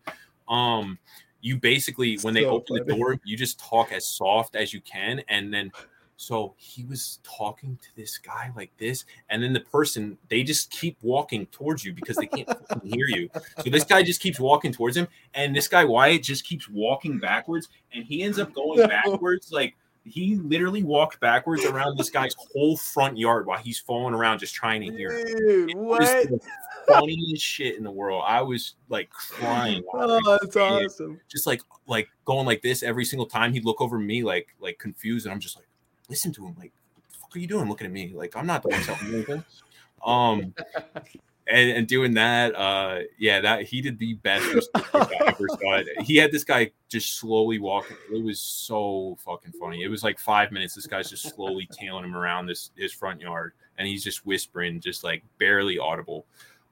Um, 0.47 0.97
you 1.41 1.57
basically 1.57 2.17
when 2.17 2.33
they 2.33 2.43
So 2.43 2.49
open 2.51 2.75
the 2.75 2.95
door, 2.95 3.19
you 3.23 3.37
just 3.37 3.59
talk 3.59 3.91
as 3.91 4.07
soft 4.07 4.55
as 4.55 4.73
you 4.73 4.81
can, 4.81 5.21
and 5.29 5.53
then. 5.53 5.71
So 6.15 6.53
he 6.57 6.85
was 6.85 7.19
talking 7.23 7.77
to 7.81 7.87
this 7.97 8.19
guy 8.19 8.51
like 8.55 8.71
this, 8.77 9.03
and 9.29 9.41
then 9.43 9.51
the 9.51 9.59
person 9.59 10.17
they 10.29 10.43
just 10.43 10.69
keep 10.69 10.95
walking 11.01 11.47
towards 11.47 11.83
you 11.83 11.91
because 11.91 12.15
they 12.15 12.27
can't 12.27 12.47
hear 12.83 13.07
you. 13.07 13.29
So 13.57 13.69
this 13.71 13.83
guy 13.83 14.03
just 14.03 14.21
keeps 14.21 14.39
walking 14.39 14.71
towards 14.71 14.95
him, 14.95 15.07
and 15.33 15.55
this 15.55 15.67
guy 15.67 15.83
Wyatt 15.83 16.21
just 16.23 16.45
keeps 16.45 16.69
walking 16.69 17.17
backwards, 17.17 17.67
and 17.93 18.05
he 18.05 18.21
ends 18.21 18.39
up 18.39 18.53
going 18.53 18.87
backwards. 18.87 19.51
Like 19.51 19.75
he 20.05 20.35
literally 20.35 20.83
walked 20.83 21.19
backwards 21.19 21.65
around 21.65 21.97
this 21.97 22.09
guy's 22.09 22.35
whole 22.53 22.75
front 22.75 23.17
yard 23.17 23.45
while 23.45 23.57
he's 23.57 23.79
falling 23.79 24.13
around 24.13 24.39
just 24.39 24.53
trying 24.53 24.81
to 24.81 24.95
hear. 24.95 25.23
Dude, 25.23 25.75
was 25.75 25.99
what? 25.99 26.29
the 26.29 26.39
funniest 26.87 27.43
shit 27.43 27.77
in 27.77 27.83
the 27.83 27.91
world. 27.91 28.23
I 28.27 28.41
was 28.41 28.75
like 28.89 29.09
crying. 29.09 29.83
Oh, 29.93 30.37
that's 30.41 30.55
awesome. 30.57 31.19
Just 31.29 31.47
like 31.47 31.61
like 31.87 32.09
going 32.25 32.45
like 32.45 32.61
this 32.61 32.83
every 32.83 33.05
single 33.05 33.25
time. 33.25 33.53
He'd 33.53 33.65
look 33.65 33.81
over 33.81 33.97
me 33.97 34.23
like 34.23 34.55
like 34.59 34.77
confused, 34.77 35.25
and 35.25 35.33
I'm 35.33 35.39
just 35.39 35.55
like, 35.55 35.67
listen 36.09 36.33
to 36.33 36.45
him. 36.45 36.55
Like, 36.57 36.73
what 36.93 37.03
the 37.09 37.17
fuck 37.17 37.35
are 37.35 37.39
you 37.39 37.47
doing? 37.47 37.69
Looking 37.69 37.87
at 37.87 37.93
me 37.93 38.11
like 38.13 38.35
I'm 38.35 38.47
not 38.47 38.61
the 38.61 38.69
one 38.69 38.81
telling 38.81 39.07
you 39.07 39.15
anything. 39.15 39.43
Um, 40.05 40.53
and, 41.47 41.71
and 41.71 41.87
doing 41.87 42.13
that, 42.13 42.55
uh, 42.55 42.99
yeah, 43.19 43.41
that 43.41 43.63
he 43.63 43.81
did 43.81 43.99
the 43.99 44.13
best 44.15 44.69
I 44.75 45.07
ever 45.27 45.47
saw. 45.49 45.75
It. 45.75 45.87
He 46.03 46.15
had 46.15 46.31
this 46.31 46.43
guy 46.43 46.71
just 46.89 47.17
slowly 47.17 47.59
walking. 47.59 47.97
It 48.13 48.23
was 48.23 48.39
so 48.39 49.17
fucking 49.25 49.53
funny. 49.59 49.83
It 49.83 49.89
was 49.89 50.03
like 50.03 50.19
five 50.19 50.51
minutes. 50.51 50.75
This 50.75 50.87
guy's 50.87 51.09
just 51.09 51.35
slowly 51.35 51.67
tailing 51.71 52.05
him 52.05 52.15
around 52.15 52.45
this 52.47 52.71
his 52.77 52.93
front 52.93 53.19
yard, 53.19 53.53
and 53.77 53.87
he's 53.87 54.03
just 54.03 54.25
whispering, 54.25 54.79
just 54.79 55.03
like 55.03 55.23
barely 55.37 55.77
audible. 55.77 56.25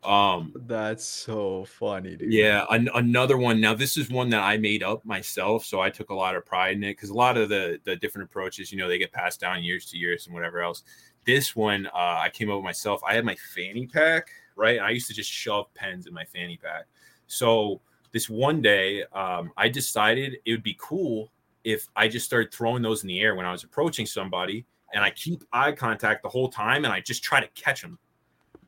Um, 0.03 0.53
That's 0.55 1.05
so 1.05 1.65
funny, 1.65 2.15
dude. 2.15 2.33
yeah, 2.33 2.65
an- 2.71 2.89
another 2.95 3.37
one. 3.37 3.61
Now 3.61 3.75
this 3.75 3.97
is 3.97 4.09
one 4.09 4.29
that 4.29 4.41
I 4.41 4.57
made 4.57 4.81
up 4.81 5.05
myself, 5.05 5.63
so 5.63 5.79
I 5.79 5.91
took 5.91 6.09
a 6.09 6.15
lot 6.15 6.35
of 6.35 6.45
pride 6.45 6.75
in 6.77 6.83
it 6.83 6.93
because 6.93 7.09
a 7.11 7.13
lot 7.13 7.37
of 7.37 7.49
the 7.49 7.79
the 7.83 7.95
different 7.97 8.29
approaches, 8.29 8.71
you 8.71 8.77
know, 8.79 8.87
they 8.87 8.97
get 8.97 9.11
passed 9.11 9.39
down 9.39 9.63
years 9.63 9.85
to 9.87 9.97
years 9.97 10.25
and 10.25 10.33
whatever 10.33 10.61
else. 10.61 10.83
This 11.23 11.55
one, 11.55 11.85
uh, 11.87 11.91
I 11.93 12.31
came 12.33 12.49
up 12.49 12.55
with 12.55 12.63
myself. 12.63 13.01
I 13.07 13.13
had 13.13 13.25
my 13.25 13.35
fanny 13.53 13.85
pack, 13.85 14.29
right? 14.55 14.77
And 14.77 14.85
I 14.85 14.89
used 14.91 15.07
to 15.07 15.13
just 15.13 15.29
shove 15.31 15.73
pens 15.73 16.07
in 16.07 16.13
my 16.13 16.25
fanny 16.25 16.57
pack. 16.61 16.85
So 17.27 17.81
this 18.11 18.29
one 18.29 18.61
day, 18.61 19.03
um, 19.13 19.51
I 19.57 19.69
decided 19.69 20.37
it 20.45 20.51
would 20.51 20.63
be 20.63 20.77
cool 20.79 21.31
if 21.63 21.87
I 21.95 22.07
just 22.07 22.25
started 22.25 22.53
throwing 22.53 22.81
those 22.81 23.03
in 23.03 23.07
the 23.07 23.19
air 23.21 23.35
when 23.35 23.45
I 23.45 23.51
was 23.51 23.63
approaching 23.63 24.05
somebody, 24.05 24.65
and 24.93 25.03
I 25.03 25.11
keep 25.11 25.43
eye 25.53 25.71
contact 25.71 26.23
the 26.23 26.29
whole 26.29 26.49
time, 26.49 26.83
and 26.85 26.93
I 26.93 26.99
just 26.99 27.23
try 27.23 27.39
to 27.39 27.47
catch 27.49 27.81
them. 27.81 27.97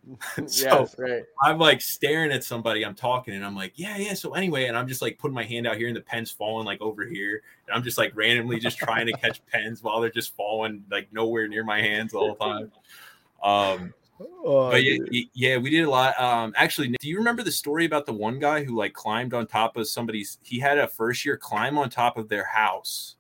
So- 0.48 0.82
yes, 0.82 0.96
right. 1.00 1.24
I'm 1.42 1.58
like 1.58 1.80
staring 1.80 2.32
at 2.32 2.44
somebody, 2.44 2.86
I'm 2.86 2.94
talking, 2.94 3.34
and 3.36 3.46
I'm 3.46 3.56
like, 3.56 3.74
yeah, 3.76 3.96
yeah. 3.98 4.14
So 4.14 4.34
anyway, 4.34 4.66
and 4.66 4.78
I'm 4.78 4.88
just 4.88 5.02
like 5.02 5.18
putting 5.18 5.34
my 5.34 5.46
hand 5.46 5.66
out 5.66 5.78
here, 5.78 5.88
and 5.88 5.96
the 5.96 6.02
pen's 6.02 6.30
falling 6.30 6.66
like 6.66 6.82
over 6.82 7.06
here, 7.06 7.42
and 7.68 7.76
I'm 7.76 7.84
just 7.84 7.98
like 7.98 8.12
randomly 8.16 8.60
just 8.60 8.78
trying 8.78 9.08
to 9.08 9.14
catch 9.22 9.42
pens 9.48 9.82
while 9.82 10.02
they're 10.02 10.10
just 10.12 10.36
falling 10.36 10.84
like 10.92 11.12
nowhere 11.14 11.48
near 11.48 11.64
my 11.64 11.82
hands 11.82 12.12
the 12.12 12.20
whole 12.20 12.36
time. 12.36 12.72
Um, 13.44 13.94
Oh, 14.46 14.72
but 14.72 14.84
yeah, 14.84 14.98
dude. 15.10 15.26
yeah, 15.34 15.58
we 15.58 15.70
did 15.70 15.84
a 15.86 15.90
lot. 15.90 16.20
Um, 16.20 16.54
actually, 16.56 16.90
do 17.00 17.08
you 17.10 17.18
remember 17.18 17.44
the 17.44 17.52
story 17.52 17.86
about 17.86 18.06
the 18.06 18.14
one 18.14 18.40
guy 18.40 18.64
who 18.64 18.76
like 18.76 18.94
climbed 18.94 19.34
on 19.34 19.48
top 19.48 19.78
of 19.78 19.88
somebody's? 19.88 20.38
He 20.44 20.60
had 20.60 20.78
a 20.78 20.88
first 20.88 21.26
year 21.26 21.38
climb 21.38 21.78
on 21.78 21.90
top 21.90 22.18
of 22.18 22.30
their 22.30 22.46
house, 22.46 23.16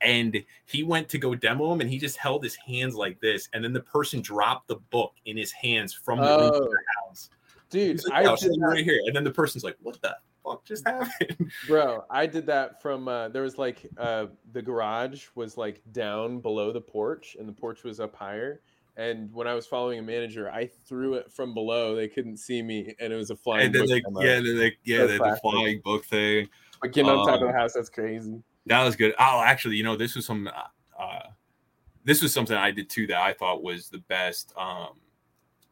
and 0.00 0.36
he 0.66 0.82
went 0.82 1.08
to 1.10 1.18
go 1.18 1.34
demo 1.34 1.72
him, 1.72 1.80
and 1.80 1.90
he 1.90 1.98
just 1.98 2.16
held 2.16 2.42
his 2.44 2.56
hands 2.56 2.94
like 2.94 3.20
this, 3.20 3.48
and 3.52 3.62
then 3.64 3.72
the 3.72 3.80
person 3.80 4.20
dropped 4.20 4.68
the 4.68 4.76
book 4.90 5.12
in 5.26 5.36
his 5.36 5.52
hands 5.52 5.92
from 5.92 6.18
the 6.20 6.24
roof 6.24 6.52
of 6.54 6.62
Oh, 6.62 6.68
their 6.68 6.84
house. 7.02 7.30
dude, 7.70 8.02
like, 8.04 8.12
I 8.12 8.22
"Yeah, 8.22 8.28
I'll 8.30 8.36
did 8.36 8.42
show 8.44 8.52
you 8.52 8.60
that, 8.60 8.66
right 8.66 8.84
here, 8.84 9.00
and 9.06 9.14
then 9.16 9.24
the 9.24 9.30
person's 9.32 9.64
like, 9.64 9.76
"What 9.82 10.00
the 10.00 10.16
fuck 10.44 10.64
just 10.64 10.86
happened?" 10.86 11.50
bro. 11.66 12.04
I 12.10 12.26
did 12.26 12.46
that 12.46 12.80
from. 12.80 13.08
Uh, 13.08 13.28
there 13.28 13.42
was 13.42 13.58
like 13.58 13.86
uh, 13.98 14.26
the 14.52 14.62
garage 14.62 15.26
was 15.34 15.56
like 15.56 15.82
down 15.92 16.40
below 16.40 16.72
the 16.72 16.80
porch, 16.80 17.36
and 17.38 17.48
the 17.48 17.52
porch 17.52 17.82
was 17.82 17.98
up 18.00 18.14
higher. 18.14 18.60
And 18.98 19.32
when 19.32 19.46
I 19.46 19.54
was 19.54 19.64
following 19.64 20.00
a 20.00 20.02
manager, 20.02 20.50
I 20.50 20.68
threw 20.86 21.14
it 21.14 21.32
from 21.32 21.54
below. 21.54 21.94
They 21.94 22.08
couldn't 22.08 22.38
see 22.38 22.62
me, 22.62 22.96
and 22.98 23.12
it 23.12 23.16
was 23.16 23.30
a 23.30 23.36
flying. 23.36 23.66
and 23.66 23.74
then 23.74 23.82
book 23.82 23.90
like, 23.90 24.02
demo. 24.02 24.20
yeah, 24.20 24.34
then 24.40 24.60
like, 24.60 24.78
yeah, 24.82 25.06
That's 25.06 25.18
the, 25.18 25.30
the 25.30 25.36
flying 25.40 25.80
book 25.84 26.04
thing. 26.04 26.48
But 26.82 26.92
getting 26.92 27.08
on 27.08 27.24
top 27.24 27.36
of 27.36 27.42
um, 27.42 27.52
the 27.52 27.52
house, 27.52 27.74
that's 27.74 27.88
crazy. 27.88 28.42
That 28.66 28.82
was 28.82 28.96
good. 28.96 29.14
Oh, 29.20 29.40
actually, 29.40 29.76
you 29.76 29.84
know, 29.84 29.96
this 29.96 30.16
was 30.16 30.26
some. 30.26 30.48
Uh, 30.48 31.00
uh, 31.00 31.28
this 32.04 32.22
was 32.22 32.34
something 32.34 32.56
I 32.56 32.72
did 32.72 32.90
too 32.90 33.06
that 33.06 33.18
I 33.18 33.32
thought 33.32 33.62
was 33.62 33.88
the 33.88 33.98
best. 33.98 34.52
Um, 34.56 34.98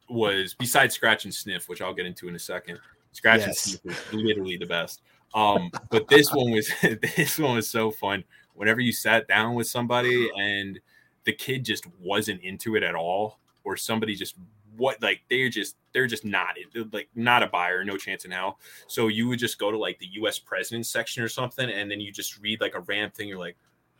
was 0.09 0.53
besides 0.53 0.95
scratch 0.95 1.25
and 1.25 1.33
sniff, 1.33 1.67
which 1.67 1.81
I'll 1.81 1.93
get 1.93 2.05
into 2.05 2.29
in 2.29 2.35
a 2.35 2.39
second. 2.39 2.79
Scratch 3.11 3.43
and 3.43 3.53
sniff 3.53 3.85
is 3.85 4.13
literally 4.13 4.55
the 4.55 4.65
best. 4.65 5.01
Um, 5.33 5.69
but 5.89 6.07
this 6.07 6.33
one 6.33 6.51
was 6.51 6.71
this 6.81 7.37
one 7.37 7.55
was 7.55 7.69
so 7.69 7.91
fun. 7.91 8.23
Whenever 8.53 8.79
you 8.79 8.93
sat 8.93 9.27
down 9.27 9.53
with 9.53 9.67
somebody 9.67 10.29
and 10.39 10.79
the 11.27 11.33
kid 11.33 11.65
just 11.65 11.85
wasn't 11.99 12.41
into 12.41 12.77
it 12.77 12.83
at 12.83 12.95
all, 12.95 13.37
or 13.65 13.75
somebody 13.75 14.15
just 14.15 14.35
what 14.77 15.01
like 15.01 15.21
they're 15.29 15.49
just 15.49 15.75
they're 15.91 16.07
just 16.07 16.23
not 16.23 16.55
like 16.93 17.09
not 17.15 17.43
a 17.43 17.47
buyer, 17.47 17.83
no 17.83 17.97
chance 17.97 18.23
in 18.23 18.31
hell. 18.31 18.59
So 18.87 19.09
you 19.09 19.27
would 19.27 19.37
just 19.37 19.59
go 19.59 19.69
to 19.69 19.77
like 19.77 19.99
the 19.99 20.07
U.S. 20.13 20.39
president's 20.39 20.89
section 20.89 21.21
or 21.21 21.27
something, 21.27 21.69
and 21.69 21.91
then 21.91 21.99
you 21.99 22.13
just 22.13 22.39
read 22.39 22.61
like 22.61 22.75
a 22.75 22.79
random 22.79 23.11
thing. 23.11 23.27
You're 23.27 23.37
like, 23.37 23.57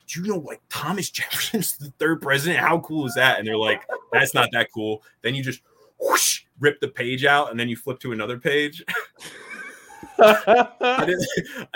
do 0.08 0.22
you 0.22 0.28
know 0.28 0.38
like 0.38 0.62
Thomas 0.70 1.10
Jefferson's 1.12 1.78
the 1.78 1.92
third 2.00 2.22
president? 2.22 2.60
How 2.60 2.80
cool 2.80 3.06
is 3.06 3.16
that? 3.16 3.40
And 3.40 3.48
they're 3.48 3.58
like, 3.58 3.86
that's 4.14 4.34
not 4.34 4.48
that 4.54 4.70
cool. 4.74 5.04
Then 5.22 5.36
you 5.36 5.44
just 5.44 5.62
whoosh, 6.00 6.46
rip 6.62 6.80
the 6.80 6.88
page 6.88 7.26
out, 7.26 7.52
and 7.52 7.60
then 7.60 7.68
you 7.68 7.76
flip 7.76 8.00
to 8.00 8.14
another 8.14 8.40
page. 8.40 8.84
I 10.20 11.04
did, 11.06 11.20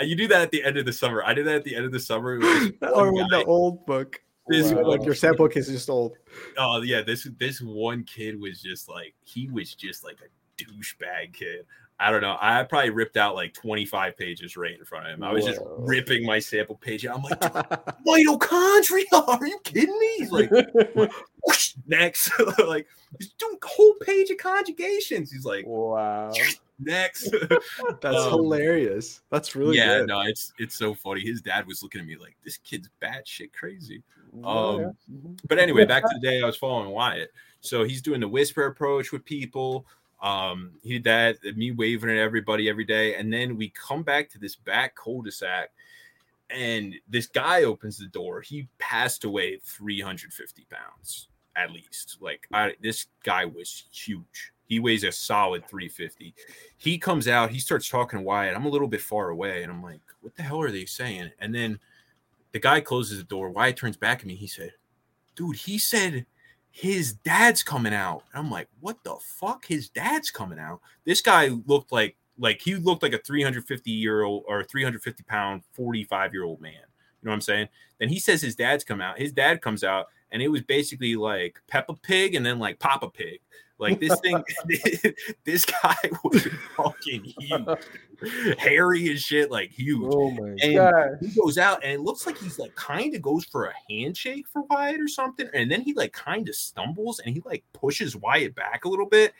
you 0.08 0.16
do 0.16 0.28
that 0.28 0.40
at 0.40 0.50
the 0.50 0.64
end 0.64 0.78
of 0.78 0.86
the 0.86 0.92
summer. 0.92 1.22
I 1.24 1.34
did 1.34 1.46
that 1.46 1.56
at 1.56 1.64
the 1.64 1.76
end 1.76 1.84
of 1.84 1.92
the 1.92 2.00
summer. 2.00 2.36
Or 2.80 3.12
with 3.12 3.28
the 3.28 3.44
old 3.46 3.84
book. 3.84 4.20
This 4.52 4.72
Wow. 4.72 4.82
one 4.82 4.98
Like 4.98 5.04
your 5.04 5.14
sample 5.14 5.48
case 5.48 5.68
is 5.68 5.74
just 5.74 5.90
old. 5.90 6.16
Oh 6.58 6.82
yeah, 6.82 7.02
this 7.02 7.28
this 7.38 7.60
one 7.60 8.04
kid 8.04 8.40
was 8.40 8.62
just 8.62 8.88
like 8.88 9.14
he 9.24 9.48
was 9.48 9.74
just 9.74 10.04
like 10.04 10.18
a 10.20 10.62
douchebag 10.62 11.32
kid. 11.32 11.66
I 12.00 12.10
don't 12.10 12.20
know. 12.20 12.36
I 12.40 12.64
probably 12.64 12.90
ripped 12.90 13.16
out 13.16 13.36
like 13.36 13.54
25 13.54 14.16
pages 14.16 14.56
right 14.56 14.76
in 14.76 14.84
front 14.84 15.06
of 15.06 15.12
him. 15.14 15.22
I 15.22 15.32
was 15.32 15.44
just 15.44 15.60
ripping 15.78 16.26
my 16.26 16.40
sample 16.40 16.74
page 16.74 17.06
out. 17.06 17.16
I'm 17.18 17.22
like, 17.22 17.40
mitochondria? 18.06 19.04
Are 19.40 19.46
you 19.46 19.58
kidding 19.62 19.96
me? 20.00 20.14
He's 20.16 20.32
like, 20.32 20.50
whoosh, 21.44 21.74
next. 21.86 22.32
like, 22.66 22.88
he's 23.18 23.32
doing 23.38 23.56
a 23.62 23.66
whole 23.66 23.94
page 24.00 24.30
of 24.30 24.38
conjugations. 24.38 25.30
He's 25.30 25.44
like, 25.44 25.64
wow. 25.64 26.32
next. 26.80 27.30
That's 28.00 28.16
Um, 28.16 28.30
hilarious. 28.30 29.20
That's 29.30 29.54
really 29.54 29.76
yeah, 29.76 29.98
good. 29.98 30.08
no, 30.08 30.22
it's 30.22 30.52
it's 30.58 30.74
so 30.74 30.94
funny. 30.94 31.20
His 31.20 31.40
dad 31.40 31.68
was 31.68 31.84
looking 31.84 32.00
at 32.00 32.06
me 32.08 32.16
like, 32.16 32.36
this 32.44 32.56
kid's 32.56 32.88
batshit 33.00 33.52
crazy. 33.52 34.02
Um, 34.44 34.80
yeah. 34.80 34.90
But 35.48 35.58
anyway, 35.58 35.84
back 35.84 36.02
to 36.04 36.14
the 36.14 36.26
day 36.26 36.42
I 36.42 36.46
was 36.46 36.56
following 36.56 36.90
Wyatt. 36.90 37.32
So 37.60 37.84
he's 37.84 38.02
doing 38.02 38.20
the 38.20 38.28
whisper 38.28 38.66
approach 38.66 39.12
with 39.12 39.24
people. 39.24 39.86
Um, 40.22 40.72
he 40.82 40.98
did 40.98 41.04
that, 41.04 41.56
me 41.56 41.72
waving 41.72 42.10
at 42.10 42.16
everybody 42.16 42.68
every 42.68 42.84
day. 42.84 43.16
And 43.16 43.32
then 43.32 43.56
we 43.56 43.70
come 43.70 44.02
back 44.02 44.30
to 44.30 44.38
this 44.38 44.56
back 44.56 44.94
cul-de-sac, 44.94 45.70
and 46.50 46.94
this 47.08 47.26
guy 47.26 47.64
opens 47.64 47.98
the 47.98 48.06
door. 48.06 48.40
He 48.40 48.68
passed 48.78 49.24
away 49.24 49.58
350 49.64 50.66
pounds 50.70 51.28
at 51.56 51.72
least. 51.72 52.18
Like 52.20 52.46
I, 52.52 52.74
this 52.80 53.06
guy 53.24 53.44
was 53.44 53.84
huge. 53.92 54.52
He 54.66 54.80
weighs 54.80 55.04
a 55.04 55.12
solid 55.12 55.66
350. 55.66 56.34
He 56.78 56.98
comes 56.98 57.28
out, 57.28 57.50
he 57.50 57.58
starts 57.58 57.88
talking 57.88 58.20
to 58.20 58.24
Wyatt. 58.24 58.56
I'm 58.56 58.64
a 58.64 58.70
little 58.70 58.88
bit 58.88 59.02
far 59.02 59.28
away, 59.28 59.62
and 59.62 59.70
I'm 59.70 59.82
like, 59.82 60.00
what 60.20 60.34
the 60.34 60.42
hell 60.42 60.62
are 60.62 60.70
they 60.70 60.86
saying? 60.86 61.30
And 61.40 61.54
then 61.54 61.78
the 62.52 62.60
guy 62.60 62.80
closes 62.80 63.18
the 63.18 63.24
door. 63.24 63.50
Wyatt 63.50 63.76
turns 63.76 63.96
back 63.96 64.20
at 64.20 64.26
me. 64.26 64.34
He 64.34 64.46
said, 64.46 64.72
"Dude, 65.34 65.56
he 65.56 65.78
said 65.78 66.26
his 66.70 67.14
dad's 67.14 67.62
coming 67.62 67.94
out." 67.94 68.24
And 68.32 68.44
I'm 68.44 68.50
like, 68.50 68.68
"What 68.80 69.02
the 69.04 69.16
fuck? 69.20 69.66
His 69.66 69.88
dad's 69.88 70.30
coming 70.30 70.58
out?" 70.58 70.80
This 71.04 71.20
guy 71.20 71.48
looked 71.66 71.92
like 71.92 72.16
like 72.38 72.60
he 72.60 72.74
looked 72.76 73.02
like 73.02 73.12
a 73.12 73.18
350 73.18 73.90
year 73.90 74.22
old 74.22 74.44
or 74.46 74.64
350 74.64 75.22
pound 75.24 75.62
45 75.72 76.32
year 76.32 76.44
old 76.44 76.60
man. 76.60 76.72
You 76.72 77.26
know 77.26 77.30
what 77.30 77.36
I'm 77.36 77.40
saying? 77.40 77.68
Then 77.98 78.08
he 78.08 78.18
says 78.18 78.42
his 78.42 78.56
dad's 78.56 78.84
come 78.84 79.00
out. 79.00 79.18
His 79.18 79.32
dad 79.32 79.62
comes 79.62 79.84
out, 79.84 80.06
and 80.32 80.42
it 80.42 80.48
was 80.48 80.62
basically 80.62 81.14
like 81.16 81.60
Peppa 81.68 81.94
Pig 81.94 82.34
and 82.34 82.44
then 82.44 82.58
like 82.58 82.78
Papa 82.78 83.08
Pig. 83.10 83.40
Like 83.78 83.98
this 83.98 84.18
thing, 84.20 84.40
this 85.44 85.64
guy 85.64 85.96
was 86.24 86.46
fucking 86.76 87.24
huge, 87.24 88.56
hairy 88.56 89.10
and 89.10 89.18
shit, 89.18 89.50
like 89.50 89.70
huge. 89.70 90.08
Oh 90.14 90.30
my 90.30 90.54
And 90.62 90.74
god. 90.76 91.18
he 91.20 91.28
goes 91.40 91.58
out, 91.58 91.82
and 91.82 91.92
it 91.92 92.00
looks 92.00 92.24
like 92.24 92.38
he's 92.38 92.60
like 92.60 92.72
kind 92.76 93.12
of 93.14 93.22
goes 93.22 93.44
for 93.44 93.66
a 93.66 93.72
handshake 93.90 94.46
for 94.46 94.62
Wyatt 94.70 95.00
or 95.00 95.08
something, 95.08 95.48
and 95.52 95.68
then 95.68 95.80
he 95.80 95.94
like 95.94 96.12
kind 96.12 96.48
of 96.48 96.54
stumbles 96.54 97.18
and 97.20 97.34
he 97.34 97.42
like 97.44 97.64
pushes 97.72 98.14
Wyatt 98.14 98.54
back 98.54 98.84
a 98.84 98.88
little 98.88 99.08
bit, 99.08 99.32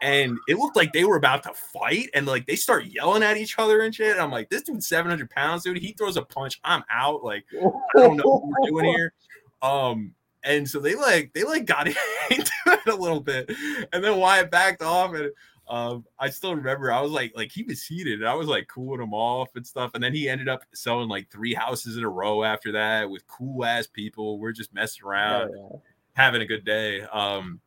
and 0.00 0.38
it 0.48 0.56
looked 0.56 0.76
like 0.76 0.94
they 0.94 1.04
were 1.04 1.16
about 1.16 1.42
to 1.42 1.52
fight, 1.52 2.08
and 2.14 2.24
like 2.26 2.46
they 2.46 2.56
start 2.56 2.86
yelling 2.86 3.22
at 3.22 3.36
each 3.36 3.58
other 3.58 3.82
and 3.82 3.94
shit. 3.94 4.12
And 4.12 4.20
I'm 4.20 4.30
like, 4.30 4.48
this 4.48 4.62
dude's 4.62 4.86
700 4.86 5.28
pounds, 5.28 5.64
dude. 5.64 5.76
He 5.76 5.92
throws 5.92 6.16
a 6.16 6.22
punch, 6.22 6.58
I'm 6.64 6.84
out. 6.90 7.22
Like 7.22 7.44
I 7.52 7.60
don't 7.96 8.16
know 8.16 8.24
what 8.24 8.42
we're 8.46 8.70
doing 8.70 8.86
here. 8.86 9.12
Um, 9.60 10.14
and 10.44 10.68
so 10.68 10.80
they 10.80 10.94
like 10.94 11.32
they 11.34 11.44
like 11.44 11.66
got 11.66 11.86
into 12.30 12.50
it 12.66 12.86
a 12.88 12.94
little 12.94 13.20
bit, 13.20 13.50
and 13.92 14.02
then 14.02 14.18
Wyatt 14.18 14.50
backed 14.50 14.82
off, 14.82 15.14
and 15.14 15.30
um, 15.68 16.04
I 16.18 16.30
still 16.30 16.54
remember 16.54 16.92
I 16.92 17.00
was 17.00 17.12
like 17.12 17.32
like 17.36 17.52
he 17.52 17.62
was 17.62 17.84
heated, 17.84 18.20
and 18.20 18.28
I 18.28 18.34
was 18.34 18.48
like 18.48 18.66
cooling 18.68 19.00
him 19.00 19.14
off 19.14 19.48
and 19.54 19.66
stuff, 19.66 19.92
and 19.94 20.02
then 20.02 20.12
he 20.14 20.28
ended 20.28 20.48
up 20.48 20.64
selling 20.74 21.08
like 21.08 21.30
three 21.30 21.54
houses 21.54 21.96
in 21.96 22.04
a 22.04 22.08
row 22.08 22.42
after 22.42 22.72
that 22.72 23.08
with 23.08 23.26
cool 23.26 23.64
ass 23.64 23.86
people. 23.86 24.38
We're 24.38 24.52
just 24.52 24.74
messing 24.74 25.04
around, 25.04 25.52
having 26.14 26.42
a 26.42 26.46
good 26.46 26.64
day. 26.64 27.02
Um, 27.02 27.60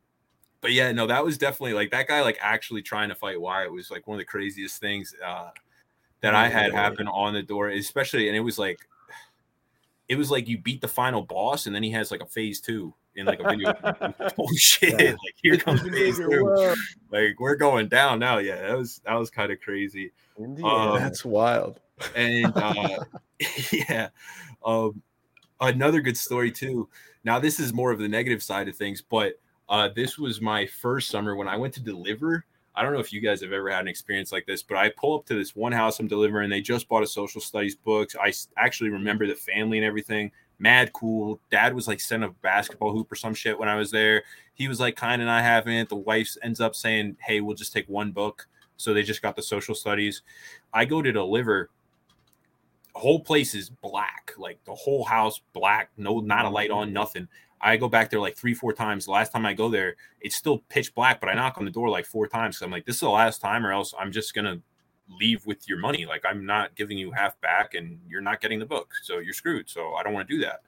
but 0.60 0.72
yeah, 0.72 0.92
no, 0.92 1.06
that 1.06 1.24
was 1.24 1.38
definitely 1.38 1.74
like 1.74 1.90
that 1.90 2.08
guy 2.08 2.22
like 2.22 2.38
actually 2.40 2.82
trying 2.82 3.08
to 3.10 3.14
fight 3.14 3.40
Wyatt 3.40 3.72
was 3.72 3.90
like 3.90 4.06
one 4.06 4.16
of 4.16 4.20
the 4.20 4.24
craziest 4.24 4.80
things 4.80 5.14
uh, 5.24 5.50
that 6.22 6.34
I 6.34 6.48
had 6.48 6.72
Yeah. 6.72 6.80
happen 6.82 7.06
on 7.06 7.34
the 7.34 7.42
door, 7.42 7.68
especially, 7.68 8.28
and 8.28 8.36
it 8.36 8.40
was 8.40 8.58
like 8.58 8.78
it 10.08 10.16
was 10.16 10.30
like 10.30 10.48
you 10.48 10.58
beat 10.58 10.80
the 10.80 10.88
final 10.88 11.22
boss, 11.22 11.66
and 11.66 11.74
then 11.74 11.82
he 11.82 11.90
has 11.90 12.10
like 12.10 12.20
a 12.20 12.26
phase 12.26 12.60
two 12.60 12.94
in 13.16 13.26
like 13.26 13.40
a 13.40 13.48
video. 13.48 13.74
oh 14.38 14.54
shit! 14.56 15.00
Yeah. 15.00 15.10
Like 15.24 15.34
here 15.42 15.56
comes 15.56 15.82
phase 15.82 16.18
two. 16.18 16.74
Like 17.10 17.38
we're 17.38 17.56
going 17.56 17.88
down 17.88 18.18
now. 18.18 18.38
Yeah, 18.38 18.60
that 18.68 18.76
was 18.76 19.00
that 19.04 19.14
was 19.14 19.30
kind 19.30 19.52
of 19.52 19.60
crazy. 19.60 20.12
Indiana. 20.38 20.74
Um, 20.74 20.98
That's 21.00 21.24
wild. 21.24 21.80
And 22.16 22.52
uh, 22.56 23.04
yeah, 23.72 24.08
um, 24.64 25.00
another 25.60 26.00
good 26.00 26.16
story 26.16 26.50
too. 26.50 26.88
Now 27.24 27.38
this 27.38 27.60
is 27.60 27.72
more 27.72 27.92
of 27.92 27.98
the 27.98 28.08
negative 28.08 28.42
side 28.42 28.68
of 28.68 28.76
things, 28.76 29.00
but 29.00 29.40
uh, 29.68 29.88
this 29.94 30.18
was 30.18 30.40
my 30.40 30.66
first 30.66 31.08
summer 31.08 31.36
when 31.36 31.48
I 31.48 31.56
went 31.56 31.74
to 31.74 31.80
deliver. 31.80 32.44
I 32.76 32.82
don't 32.82 32.92
know 32.92 32.98
if 33.00 33.12
you 33.12 33.20
guys 33.20 33.40
have 33.42 33.52
ever 33.52 33.70
had 33.70 33.82
an 33.82 33.88
experience 33.88 34.32
like 34.32 34.46
this, 34.46 34.62
but 34.62 34.76
I 34.76 34.90
pull 34.90 35.16
up 35.16 35.26
to 35.26 35.34
this 35.34 35.54
one 35.54 35.72
house 35.72 36.00
I'm 36.00 36.08
delivering. 36.08 36.50
They 36.50 36.60
just 36.60 36.88
bought 36.88 37.04
a 37.04 37.06
social 37.06 37.40
studies 37.40 37.76
book. 37.76 38.10
I 38.20 38.32
actually 38.56 38.90
remember 38.90 39.26
the 39.26 39.34
family 39.34 39.78
and 39.78 39.86
everything. 39.86 40.32
Mad 40.58 40.92
cool. 40.92 41.38
Dad 41.50 41.74
was 41.74 41.86
like 41.86 42.00
sending 42.00 42.28
a 42.28 42.32
basketball 42.32 42.92
hoop 42.92 43.10
or 43.10 43.16
some 43.16 43.34
shit 43.34 43.58
when 43.58 43.68
I 43.68 43.76
was 43.76 43.90
there. 43.90 44.24
He 44.54 44.66
was 44.66 44.80
like 44.80 44.96
kind 44.96 45.22
of 45.22 45.26
not 45.26 45.42
having 45.42 45.74
it. 45.74 45.88
The 45.88 45.96
wife 45.96 46.36
ends 46.42 46.60
up 46.60 46.74
saying, 46.74 47.16
"Hey, 47.20 47.40
we'll 47.40 47.56
just 47.56 47.72
take 47.72 47.88
one 47.88 48.12
book." 48.12 48.46
So 48.76 48.92
they 48.92 49.02
just 49.02 49.22
got 49.22 49.36
the 49.36 49.42
social 49.42 49.74
studies. 49.74 50.22
I 50.72 50.84
go 50.84 51.02
to 51.02 51.12
deliver. 51.12 51.70
Whole 52.94 53.20
place 53.20 53.54
is 53.54 53.70
black, 53.70 54.32
like 54.38 54.64
the 54.64 54.74
whole 54.74 55.04
house 55.04 55.40
black. 55.52 55.90
No, 55.96 56.20
not 56.20 56.44
a 56.44 56.48
light 56.48 56.70
on, 56.70 56.92
nothing. 56.92 57.28
I 57.64 57.78
go 57.78 57.88
back 57.88 58.10
there 58.10 58.20
like 58.20 58.36
three, 58.36 58.52
four 58.52 58.74
times. 58.74 59.06
The 59.06 59.10
last 59.10 59.32
time 59.32 59.46
I 59.46 59.54
go 59.54 59.70
there, 59.70 59.96
it's 60.20 60.36
still 60.36 60.58
pitch 60.68 60.94
black, 60.94 61.18
but 61.18 61.30
I 61.30 61.34
knock 61.34 61.56
on 61.56 61.64
the 61.64 61.70
door 61.70 61.88
like 61.88 62.04
four 62.04 62.28
times. 62.28 62.58
So 62.58 62.66
I'm 62.66 62.70
like, 62.70 62.84
this 62.84 62.96
is 62.96 63.00
the 63.00 63.08
last 63.08 63.40
time, 63.40 63.64
or 63.64 63.72
else 63.72 63.94
I'm 63.98 64.12
just 64.12 64.34
gonna 64.34 64.60
leave 65.08 65.46
with 65.46 65.66
your 65.66 65.78
money. 65.78 66.04
Like 66.04 66.24
I'm 66.28 66.44
not 66.44 66.74
giving 66.74 66.98
you 66.98 67.10
half 67.10 67.40
back, 67.40 67.72
and 67.72 67.98
you're 68.06 68.20
not 68.20 68.42
getting 68.42 68.58
the 68.58 68.66
book, 68.66 68.92
so 69.02 69.18
you're 69.18 69.32
screwed. 69.32 69.70
So 69.70 69.94
I 69.94 70.02
don't 70.02 70.12
want 70.12 70.28
to 70.28 70.34
do 70.34 70.42
that. 70.42 70.60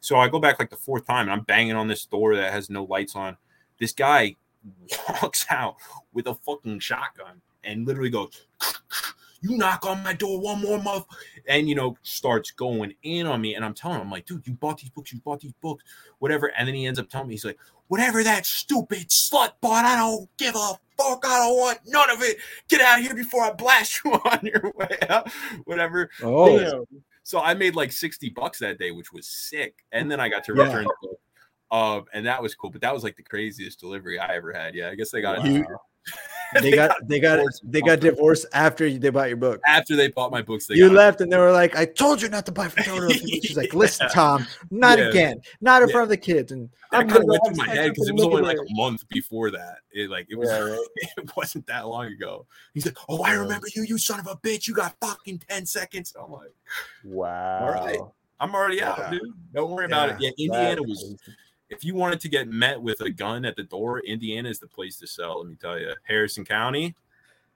So 0.00 0.16
I 0.16 0.28
go 0.28 0.38
back 0.38 0.60
like 0.60 0.70
the 0.70 0.76
fourth 0.76 1.06
time, 1.06 1.22
and 1.22 1.32
I'm 1.32 1.42
banging 1.42 1.74
on 1.74 1.88
this 1.88 2.06
door 2.06 2.36
that 2.36 2.52
has 2.52 2.70
no 2.70 2.84
lights 2.84 3.16
on. 3.16 3.36
This 3.80 3.92
guy 3.92 4.36
walks 5.22 5.44
out 5.50 5.76
with 6.12 6.28
a 6.28 6.34
fucking 6.34 6.78
shotgun 6.78 7.42
and 7.64 7.84
literally 7.84 8.10
goes, 8.10 8.46
"You 9.40 9.56
knock 9.56 9.86
on 9.86 10.02
my 10.02 10.12
door 10.12 10.40
one 10.40 10.60
more 10.60 10.82
month," 10.82 11.06
and 11.48 11.68
you 11.68 11.74
know 11.74 11.96
starts 12.02 12.50
going 12.50 12.94
in 13.02 13.26
on 13.26 13.40
me. 13.40 13.54
And 13.54 13.64
I'm 13.64 13.74
telling 13.74 13.96
him, 13.96 14.02
I'm 14.06 14.10
like, 14.10 14.26
"Dude, 14.26 14.46
you 14.46 14.54
bought 14.54 14.78
these 14.78 14.90
books. 14.90 15.12
You 15.12 15.20
bought 15.24 15.40
these 15.40 15.52
books, 15.60 15.84
whatever." 16.18 16.46
And 16.56 16.66
then 16.66 16.74
he 16.74 16.86
ends 16.86 16.98
up 16.98 17.08
telling 17.08 17.28
me, 17.28 17.34
he's 17.34 17.44
like, 17.44 17.58
"Whatever 17.88 18.22
that 18.24 18.46
stupid 18.46 19.08
slut 19.08 19.52
bought, 19.60 19.84
I 19.84 19.96
don't 19.96 20.28
give 20.38 20.54
a 20.54 20.74
fuck. 20.96 21.24
I 21.24 21.38
don't 21.46 21.56
want 21.58 21.78
none 21.86 22.10
of 22.10 22.22
it. 22.22 22.38
Get 22.68 22.80
out 22.80 22.98
of 22.98 23.04
here 23.04 23.14
before 23.14 23.44
I 23.44 23.52
blast 23.52 24.00
you 24.04 24.12
on 24.12 24.40
your 24.42 24.72
way 24.76 24.96
out, 25.08 25.30
whatever." 25.64 26.10
Oh, 26.22 26.58
Damn. 26.58 26.84
So 27.22 27.40
I 27.40 27.52
made 27.52 27.76
like 27.76 27.92
60 27.92 28.30
bucks 28.30 28.58
that 28.60 28.78
day, 28.78 28.90
which 28.90 29.12
was 29.12 29.26
sick. 29.28 29.84
And 29.92 30.10
then 30.10 30.18
I 30.18 30.30
got 30.30 30.44
to 30.44 30.54
Yeah. 30.56 30.62
return 30.64 30.84
the 30.84 30.94
book. 31.02 31.20
Um, 31.70 32.06
and 32.14 32.24
that 32.24 32.42
was 32.42 32.54
cool. 32.54 32.70
But 32.70 32.80
that 32.80 32.94
was 32.94 33.04
like 33.04 33.16
the 33.16 33.22
craziest 33.22 33.78
delivery 33.78 34.18
I 34.18 34.34
ever 34.34 34.50
had. 34.50 34.74
Yeah, 34.74 34.88
I 34.88 34.94
guess 34.94 35.10
they 35.10 35.20
got 35.20 35.44
You- 35.44 35.66
they 36.62 36.70
got 36.72 36.96
they 37.06 37.20
got 37.20 37.44
they 37.62 37.80
got 37.80 38.00
divorced 38.00 38.46
after 38.52 38.90
they 38.90 39.10
bought 39.10 39.28
your 39.28 39.36
book. 39.36 39.60
after 39.66 39.96
they 39.96 40.08
bought 40.08 40.30
my 40.30 40.40
books. 40.42 40.66
They 40.66 40.76
You 40.76 40.88
left 40.90 41.20
and 41.20 41.30
they 41.30 41.36
were 41.36 41.52
like, 41.52 41.76
"I 41.76 41.84
told 41.84 42.22
you 42.22 42.28
not 42.28 42.46
to 42.46 42.52
buy 42.52 42.68
photo." 42.68 43.08
She's 43.10 43.56
like, 43.56 43.74
"Listen, 43.74 44.08
Tom, 44.12 44.46
not 44.70 44.98
Yeah. 44.98 45.08
again, 45.10 45.40
not 45.60 45.82
in 45.82 45.88
Yeah. 45.88 45.92
front 45.92 46.04
of 46.04 46.08
the 46.08 46.16
kids." 46.16 46.52
And 46.52 46.70
I'm 46.92 47.08
kind 47.08 47.20
of 47.22 47.28
went 47.28 47.42
through 47.46 47.56
my 47.56 47.68
head 47.68 47.90
because 47.90 48.08
it 48.08 48.14
was 48.14 48.24
only 48.24 48.42
like 48.42 48.56
a 48.56 48.74
month 48.74 49.06
before 49.08 49.50
that. 49.50 49.78
It 49.92 50.08
like 50.08 50.26
it 50.30 50.36
was 50.36 50.48
Yeah, 50.48 50.60
right. 50.60 50.86
it 51.18 51.36
wasn't 51.36 51.66
that 51.66 51.86
long 51.86 52.06
ago. 52.06 52.46
He's 52.72 52.86
like, 52.86 52.96
Oh, 53.08 53.22
I 53.22 53.32
remember 53.32 53.66
you, 53.74 53.82
you 53.82 53.98
son 53.98 54.18
of 54.20 54.26
a 54.26 54.36
bitch. 54.36 54.66
You 54.68 54.74
got 54.74 54.96
fucking 55.00 55.42
10 55.48 55.66
seconds. 55.66 56.14
I'm 56.18 56.30
like, 56.32 56.54
Wow. 57.04 57.68
right. 57.68 57.98
I'm 58.40 58.54
already 58.54 58.80
out, 58.80 59.10
dude. 59.10 59.20
Don't 59.52 59.70
worry 59.70 59.86
about 59.86 60.10
it. 60.10 60.16
Yeah, 60.20 60.30
Indiana 60.38 60.82
was. 60.82 61.16
If 61.70 61.84
you 61.84 61.94
wanted 61.94 62.20
to 62.20 62.28
get 62.28 62.48
met 62.48 62.80
with 62.80 63.00
a 63.00 63.10
gun 63.10 63.44
at 63.44 63.56
the 63.56 63.62
door, 63.62 64.00
Indiana 64.00 64.48
is 64.48 64.58
the 64.58 64.66
place 64.68 64.96
to 64.98 65.06
sell. 65.06 65.40
Let 65.40 65.48
me 65.48 65.56
tell 65.60 65.78
you, 65.78 65.92
Harrison 66.04 66.44
County, 66.44 66.94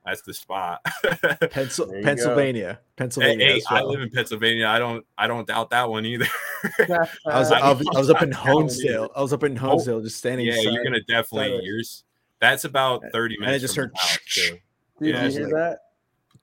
that's 0.04 0.22
the 0.22 0.34
spot. 0.34 0.84
Pencil, 1.50 1.86
There 1.86 1.96
you 1.98 2.02
go. 2.02 2.08
Pennsylvania, 2.08 2.72
hey, 2.72 2.78
Pennsylvania. 2.96 3.46
hey, 3.46 3.56
as 3.58 3.64
I 3.70 3.82
live 3.82 4.00
in 4.00 4.10
Pennsylvania. 4.10 4.66
I 4.66 4.78
don't, 4.78 5.06
I 5.16 5.26
don't 5.26 5.46
doubt 5.46 5.70
that 5.70 5.88
one 5.88 6.04
either. 6.04 6.26
I 7.26 7.38
was, 7.38 7.52
I 7.52 7.72
was, 7.72 7.86
I 7.94 7.98
was 7.98 8.10
up 8.10 8.22
in 8.22 8.32
County. 8.32 8.64
Honesdale. 8.66 9.08
I 9.16 9.22
was 9.22 9.32
up 9.32 9.44
in 9.44 9.56
oh, 9.58 9.62
Honesdale, 9.62 10.02
just 10.02 10.16
standing. 10.18 10.46
yeah, 10.46 10.54
side- 10.56 10.64
you're 10.72 10.84
gonna 10.84 11.00
definitely 11.02 11.56
side 11.58 11.64
yours. 11.64 12.04
That's 12.40 12.64
about 12.64 13.02
thirty 13.12 13.36
And 13.36 13.46
I 13.46 13.58
just 13.58 13.74
from 13.76 13.84
heard 13.84 13.92
house, 13.96 14.18
too. 14.26 14.58
Did 15.00 15.14
Yeah, 15.14 15.24
you 15.26 15.30
hear 15.30 15.42
like- 15.44 15.52
that? 15.54 15.78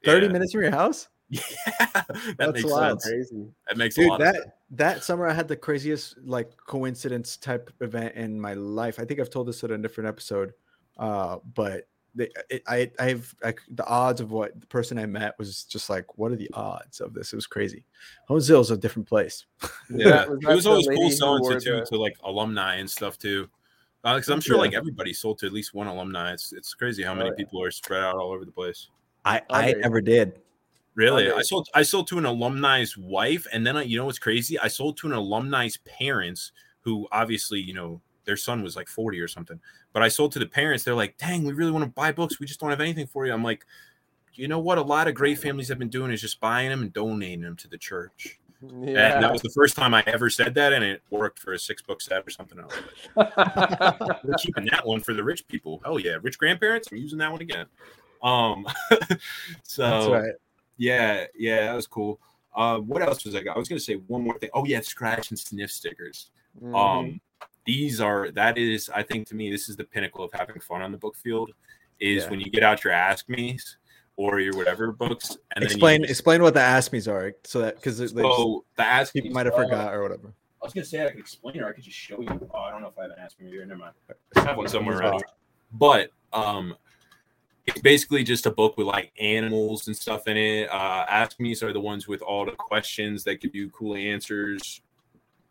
thirty 0.05 0.25
Yeah. 0.27 0.31
minutes 0.31 0.53
from 0.53 0.61
your 0.61 0.71
house, 0.71 1.09
Yeah, 1.29 1.41
that 1.79 2.35
That's 2.37 2.51
makes 2.53 2.65
wild. 2.71 3.01
sense. 3.01 3.29
Crazy. 3.29 3.45
That 3.67 3.77
makes 3.77 3.97
a 3.97 4.01
dude. 4.01 4.09
lot 4.09 4.21
of 4.21 4.25
That 4.27 4.35
sense. 4.35 4.47
that 4.71 5.03
summer, 5.03 5.27
I 5.27 5.33
had 5.33 5.47
the 5.47 5.55
craziest 5.55 6.17
like 6.23 6.55
coincidence 6.65 7.37
type 7.37 7.71
event 7.81 8.15
in 8.15 8.39
my 8.39 8.53
life. 8.53 8.99
I 8.99 9.05
think 9.05 9.19
I've 9.19 9.29
told 9.29 9.47
this 9.47 9.63
at 9.63 9.71
a 9.71 9.77
different 9.77 10.07
episode, 10.07 10.53
uh, 10.97 11.37
but 11.53 11.87
they, 12.15 12.29
it, 12.49 12.63
I 12.67 12.89
I've 12.99 13.35
I, 13.43 13.53
the 13.69 13.85
odds 13.85 14.19
of 14.21 14.31
what 14.31 14.59
the 14.59 14.65
person 14.65 14.97
I 14.97 15.05
met 15.05 15.37
was 15.37 15.63
just 15.65 15.87
like, 15.89 16.17
what 16.17 16.31
are 16.31 16.35
the 16.35 16.49
odds 16.55 16.99
of 16.99 17.13
this? 17.13 17.31
It 17.31 17.35
was 17.35 17.45
crazy. 17.45 17.85
Honesdale 18.29 18.61
is 18.61 18.71
a 18.71 18.77
different 18.77 19.07
place. 19.07 19.45
Yeah, 19.91 20.09
that- 20.09 20.29
was 20.29 20.39
it 20.43 20.47
was 20.55 20.65
always 20.67 20.87
cool 20.87 21.09
who 21.09 21.11
selling 21.11 21.41
wore 21.43 21.53
to 21.53 21.59
too 21.59 21.83
to 21.85 21.97
like 21.97 22.15
alumni 22.23 22.77
and 22.77 22.89
stuff 22.89 23.19
too. 23.19 23.47
Because 24.03 24.29
I'm 24.29 24.41
sure 24.41 24.55
Yeah. 24.55 24.61
like 24.61 24.73
everybody 24.73 25.13
sold 25.13 25.37
to 25.39 25.45
at 25.45 25.51
least 25.53 25.73
one 25.75 25.85
alumni. 25.85 26.33
It's 26.33 26.53
it's 26.53 26.73
crazy 26.73 27.03
how 27.03 27.13
many 27.13 27.29
Oh, 27.29 27.33
yeah. 27.33 27.37
people 27.43 27.61
are 27.61 27.69
spread 27.69 28.01
out 28.01 28.15
all 28.15 28.31
over 28.31 28.45
the 28.45 28.51
place. 28.51 28.87
I 29.25 29.41
I 29.49 29.73
never 29.73 30.01
did. 30.01 30.39
Really, 30.99 31.31
I 31.31 31.41
sold 31.43 31.69
I 31.73 31.83
sold 31.83 32.07
to 32.07 32.17
an 32.17 32.25
alumni's 32.25 32.97
wife, 32.97 33.47
and 33.53 33.65
then 33.65 33.77
I, 33.77 33.83
you 33.83 33.97
know 33.97 34.05
what's 34.05 34.19
crazy? 34.19 34.59
I 34.59 34.67
sold 34.67 34.97
to 34.97 35.07
an 35.07 35.13
alumni's 35.13 35.77
parents, 35.77 36.51
who 36.81 37.07
obviously 37.13 37.61
you 37.61 37.73
know 37.73 38.01
their 38.25 38.35
son 38.35 38.61
was 38.61 38.75
like 38.75 38.89
40 38.89 39.17
or 39.21 39.27
something. 39.29 39.61
But 39.93 40.03
I 40.03 40.09
sold 40.09 40.33
to 40.33 40.39
the 40.39 40.45
parents. 40.45 40.83
They're 40.83 40.93
like, 40.93 41.17
"Dang, 41.17 41.45
we 41.45 41.53
really 41.53 41.71
want 41.71 41.85
to 41.85 41.89
buy 41.89 42.11
books. 42.11 42.41
We 42.41 42.45
just 42.45 42.59
don't 42.59 42.69
have 42.69 42.81
anything 42.81 43.07
for 43.07 43.25
you." 43.25 43.31
I'm 43.31 43.45
like, 43.45 43.65
you 44.33 44.49
know 44.49 44.59
what? 44.59 44.77
A 44.77 44.81
lot 44.81 45.07
of 45.07 45.15
great 45.15 45.39
families 45.39 45.69
have 45.69 45.79
been 45.79 45.87
doing 45.87 46.11
is 46.11 46.19
just 46.19 46.41
buying 46.41 46.69
them 46.69 46.81
and 46.81 46.91
donating 46.91 47.41
them 47.41 47.55
to 47.55 47.69
the 47.69 47.77
church. 47.77 48.37
And 48.61 48.93
Yeah. 48.93 49.21
that 49.21 49.31
was 49.31 49.41
the 49.41 49.51
first 49.55 49.77
time 49.77 49.93
I 49.93 50.03
ever 50.05 50.29
said 50.29 50.53
that, 50.55 50.73
and 50.73 50.83
it 50.83 51.01
worked 51.09 51.39
for 51.39 51.53
a 51.53 51.59
six 51.59 51.81
book 51.81 52.01
set 52.01 52.27
or 52.27 52.29
something 52.29 52.59
else. 52.59 52.75
We're 53.15 54.35
keeping 54.37 54.65
that 54.65 54.81
one 54.83 54.99
for 54.99 55.13
the 55.13 55.23
rich 55.23 55.47
people. 55.47 55.81
Oh 55.85 55.95
yeah, 55.95 56.17
rich 56.21 56.37
grandparents. 56.37 56.89
I'm 56.91 56.97
using 56.97 57.19
that 57.19 57.31
one 57.31 57.39
again. 57.39 57.67
Um, 58.21 58.67
so 59.63 59.81
That's 59.89 60.07
right. 60.07 60.33
Yeah, 60.79 61.25
yeah, 61.35 61.65
that 61.67 61.75
was 61.75 61.85
cool. 61.85 62.19
Uh, 62.55 62.79
what 62.79 63.03
else 63.03 63.23
was 63.25 63.35
I 63.35 63.43
got? 63.43 63.55
I 63.55 63.59
was 63.59 63.69
gonna 63.69 63.79
say 63.79 63.95
one 64.07 64.23
more 64.23 64.39
thing. 64.39 64.49
Oh 64.53 64.65
yeah, 64.65 64.79
scratch 64.81 65.29
and 65.29 65.37
sniff 65.37 65.69
stickers. 65.69 66.31
Mhm. 66.59 66.75
Um, 66.75 67.21
these 67.65 68.01
are 68.01 68.31
that 68.31 68.57
is, 68.57 68.89
I 68.89 69.03
think 69.03 69.27
to 69.27 69.35
me, 69.35 69.51
this 69.51 69.69
is 69.69 69.75
the 69.75 69.83
pinnacle 69.83 70.23
of 70.23 70.31
having 70.33 70.59
fun 70.59 70.81
on 70.81 70.91
the 70.91 70.97
book 70.97 71.15
field. 71.15 71.51
Is 71.99 72.23
Yeah. 72.23 72.29
when 72.29 72.39
you 72.39 72.49
get 72.49 72.63
out 72.63 72.83
your 72.83 72.93
ask 72.93 73.27
me's 73.29 73.77
or 74.15 74.39
your 74.39 74.55
whatever 74.55 74.91
books. 74.91 75.37
And 75.55 75.63
explain 75.63 76.01
then 76.01 76.07
you 76.07 76.11
explain 76.11 76.41
what 76.41 76.53
the 76.53 76.61
ask 76.61 76.91
me's 76.93 77.07
are, 77.07 77.33
so 77.43 77.59
that 77.59 77.75
because 77.75 77.99
just, 77.99 78.15
so 78.15 78.65
the 78.77 78.83
ask 78.83 79.13
people 79.13 79.29
me 79.29 79.33
might 79.33 79.45
have 79.45 79.55
uh, 79.55 79.63
forgot 79.63 79.93
or 79.93 80.01
whatever. 80.01 80.33
I 80.61 80.65
was 80.65 80.73
gonna 80.73 80.85
say 80.85 81.05
I 81.05 81.09
could 81.09 81.19
explain 81.19 81.57
it 81.57 81.61
or 81.61 81.67
I 81.67 81.73
could 81.73 81.83
just 81.83 81.97
show 81.97 82.21
you. 82.21 82.49
Oh, 82.53 82.59
I 82.59 82.71
don't 82.71 82.81
know 82.81 82.87
if 82.87 82.97
I 82.97 83.03
have 83.03 83.11
an 83.11 83.17
ask 83.19 83.39
me 83.39 83.49
here. 83.49 83.65
Never 83.65 83.79
mind. 83.79 83.93
I 84.35 84.41
have 84.41 84.57
one 84.57 84.67
somewhere 84.67 84.97
around. 84.97 85.23
But 85.73 86.11
um 86.33 86.75
it's 87.69 87.81
basically 87.81 88.23
just 88.23 88.45
a 88.45 88.51
book 88.51 88.77
with 88.77 88.87
like 88.87 89.11
animals 89.19 89.87
and 89.87 89.95
stuff 89.95 90.27
in 90.27 90.37
it. 90.37 90.69
Uh 90.71 91.05
ask 91.09 91.39
me's 91.39 91.61
are 91.63 91.73
the 91.73 91.79
ones 91.79 92.07
with 92.07 92.21
all 92.21 92.45
the 92.45 92.51
questions 92.51 93.23
that 93.25 93.41
give 93.41 93.53
you 93.55 93.69
cool 93.69 93.95
answers. 93.95 94.81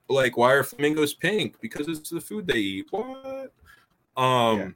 Like 0.09 0.37
why 0.37 0.53
are 0.53 0.63
flamingos 0.65 1.15
pink? 1.15 1.61
Because 1.61 1.89
it's 1.89 2.11
the 2.11 2.21
food 2.21 2.47
they 2.47 2.59
eat. 2.59 2.87
What? 2.91 3.53
Um 4.17 4.59
Yeah. 4.59 4.69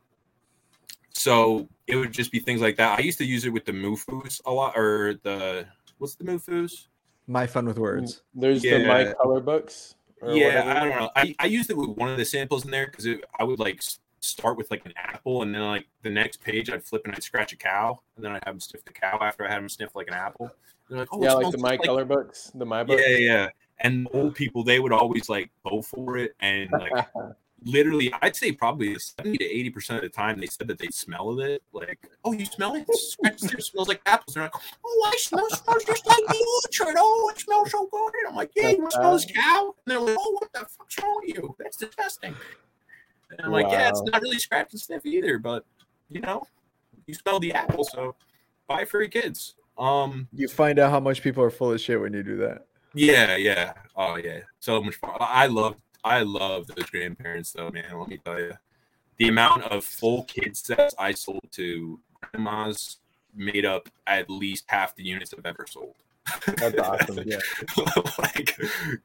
so 1.12 1.69
it 1.86 1.97
would 1.97 2.12
just 2.12 2.32
be 2.32 2.39
things 2.40 2.60
like 2.60 2.77
that. 2.77 2.98
I 2.98 3.02
used 3.02 3.19
to 3.19 3.24
use 3.24 3.44
it 3.44 3.51
with 3.52 3.64
the 3.64 3.73
Mufus 3.73 4.40
a 4.47 4.52
lot 4.52 4.77
or 4.77 5.14
the 5.23 5.66
what's 5.98 6.14
the 6.14 6.24
Mufus? 6.24 6.89
My 7.27 7.47
fun 7.47 7.66
with 7.66 7.78
words. 7.78 8.23
There's 8.35 8.62
the 8.62 8.85
my 8.86 9.12
color 9.14 9.40
books. 9.40 9.94
yeah, 10.24 10.47
whatever. 10.47 10.70
I 10.70 10.81
don't 10.81 11.01
know. 11.01 11.10
I, 11.16 11.35
I 11.39 11.47
used 11.47 11.70
it 11.70 11.77
with 11.77 11.90
one 11.90 12.10
of 12.10 12.19
the 12.19 12.24
samples 12.24 12.64
in 12.64 12.70
there 12.70 12.86
because 12.86 13.06
I 13.39 13.44
would 13.44 13.59
like 13.60 13.77
s- 13.78 13.98
start 14.23 14.57
with 14.57 14.70
like 14.70 14.86
an 14.86 14.94
apple, 14.97 15.43
and 15.43 15.55
then 15.55 15.62
like 15.62 15.86
the 16.03 16.11
next 16.11 16.43
page 16.43 16.70
I'd 16.70 16.85
flip 16.85 17.03
and 17.05 17.15
I'd 17.15 17.23
scratch 17.23 17.53
a 17.53 17.57
cow, 17.57 18.01
and 18.16 18.24
then 18.24 18.32
I'd 18.32 18.43
have 18.44 18.55
them 18.55 18.61
sniff 18.61 18.85
the 18.85 18.93
cow 18.93 19.19
after 19.20 19.44
I 19.44 19.51
had 19.51 19.59
them 19.59 19.69
sniff 19.69 19.94
like 19.94 20.09
an 20.09 20.15
apple. 20.15 20.51
Like, 20.89 21.09
oh, 21.12 21.23
yeah, 21.23 21.32
like 21.35 21.53
the 21.53 21.59
my 21.59 21.70
like- 21.70 21.82
color 21.82 22.05
books, 22.05 22.51
the 22.55 22.65
my 22.65 22.85
books. 22.85 23.03
yeah, 23.07 23.16
yeah. 23.16 23.49
And 23.78 24.07
old 24.12 24.35
people, 24.35 24.62
they 24.62 24.78
would 24.78 24.93
always 24.93 25.28
like 25.28 25.51
go 25.69 25.82
for 25.82 26.16
it, 26.16 26.35
and 26.40 26.70
like 26.70 27.07
literally, 27.65 28.12
I'd 28.23 28.36
say 28.36 28.53
probably 28.53 28.97
seventy 28.99 29.39
to 29.39 29.44
eighty 29.44 29.70
percent 29.70 29.97
of 29.97 30.03
the 30.03 30.15
time 30.15 30.39
they 30.39 30.47
said 30.47 30.69
that 30.69 30.78
they 30.78 30.89
smelled 30.89 31.40
it. 31.40 31.62
Like, 31.73 32.09
oh, 32.24 32.32
you 32.32 32.44
smell 32.44 32.74
it? 32.74 32.86
It 32.89 33.43
it 33.43 33.65
smells 33.65 33.89
like 33.89 34.03
apples. 34.07 34.35
They're 34.35 34.44
like, 34.44 34.55
oh, 34.85 35.11
I 35.12 35.16
smell 35.19 35.49
smells 35.51 35.85
just 35.85 36.07
like 36.07 36.24
the 36.28 36.61
orchard. 36.65 36.94
Oh, 36.99 37.32
it 37.35 37.40
smells 37.40 37.70
so 37.70 37.89
good. 37.90 38.12
And 38.20 38.28
I'm 38.28 38.36
like, 38.36 38.53
yeah, 38.55 38.69
you 38.70 38.89
smell 38.90 39.15
this 39.15 39.27
cow? 39.27 39.74
And 39.86 39.93
they're 39.93 40.01
like, 40.01 40.16
oh, 40.19 40.39
what 40.40 40.53
the 40.53 40.61
fuck's 40.61 40.99
wrong 41.03 41.20
with 41.24 41.35
you? 41.35 41.57
That's 41.59 41.77
disgusting. 41.77 42.36
And 43.38 43.46
I'm 43.46 43.52
like, 43.52 43.66
yeah, 43.70 43.88
it's 43.88 44.02
not 44.02 44.20
really 44.22 44.38
scratch 44.38 44.72
and 44.72 44.80
sniff 44.80 45.04
either, 45.06 45.38
but 45.38 45.64
you 46.09 46.20
know, 46.20 46.42
you 47.06 47.14
smell 47.14 47.40
the 47.40 47.52
apple, 47.52 47.84
so 47.84 48.14
buy 48.68 48.84
for 48.84 49.00
your 49.00 49.09
kids. 49.10 49.54
Um, 49.78 50.28
You 50.32 50.48
find 50.48 50.78
out 50.78 50.90
how 50.90 51.00
much 51.00 51.22
people 51.22 51.42
are 51.42 51.50
full 51.50 51.72
of 51.72 51.80
shit 51.80 52.00
when 52.00 52.12
you 52.12 52.22
do 52.22 52.36
that. 52.38 52.66
yeah, 52.94 53.36
yeah. 53.36 53.72
Oh 53.96 54.16
yeah. 54.16 54.40
So 54.60 54.82
much 54.82 54.96
fun. 54.96 55.16
I 55.20 55.46
love 55.46 55.76
I 56.04 56.22
love 56.22 56.66
those 56.66 56.86
grandparents 56.90 57.52
though, 57.52 57.70
man. 57.70 57.84
Let 57.94 58.09
me 58.09 58.18
tell 58.24 58.38
you. 58.38 58.52
The 59.18 59.28
amount 59.28 59.64
of 59.64 59.84
full 59.84 60.24
kid 60.24 60.56
sets 60.56 60.94
I 60.98 61.12
sold 61.12 61.46
to 61.52 62.00
grandmas 62.20 62.98
made 63.34 63.64
up 63.64 63.88
at 64.06 64.28
least 64.28 64.64
half 64.66 64.94
the 64.96 65.04
units 65.04 65.32
I've 65.36 65.46
ever 65.46 65.64
sold. 65.68 65.94
That's 66.47 66.78
awesome. 66.78 67.20
Yeah. 67.27 67.39
like 68.19 68.57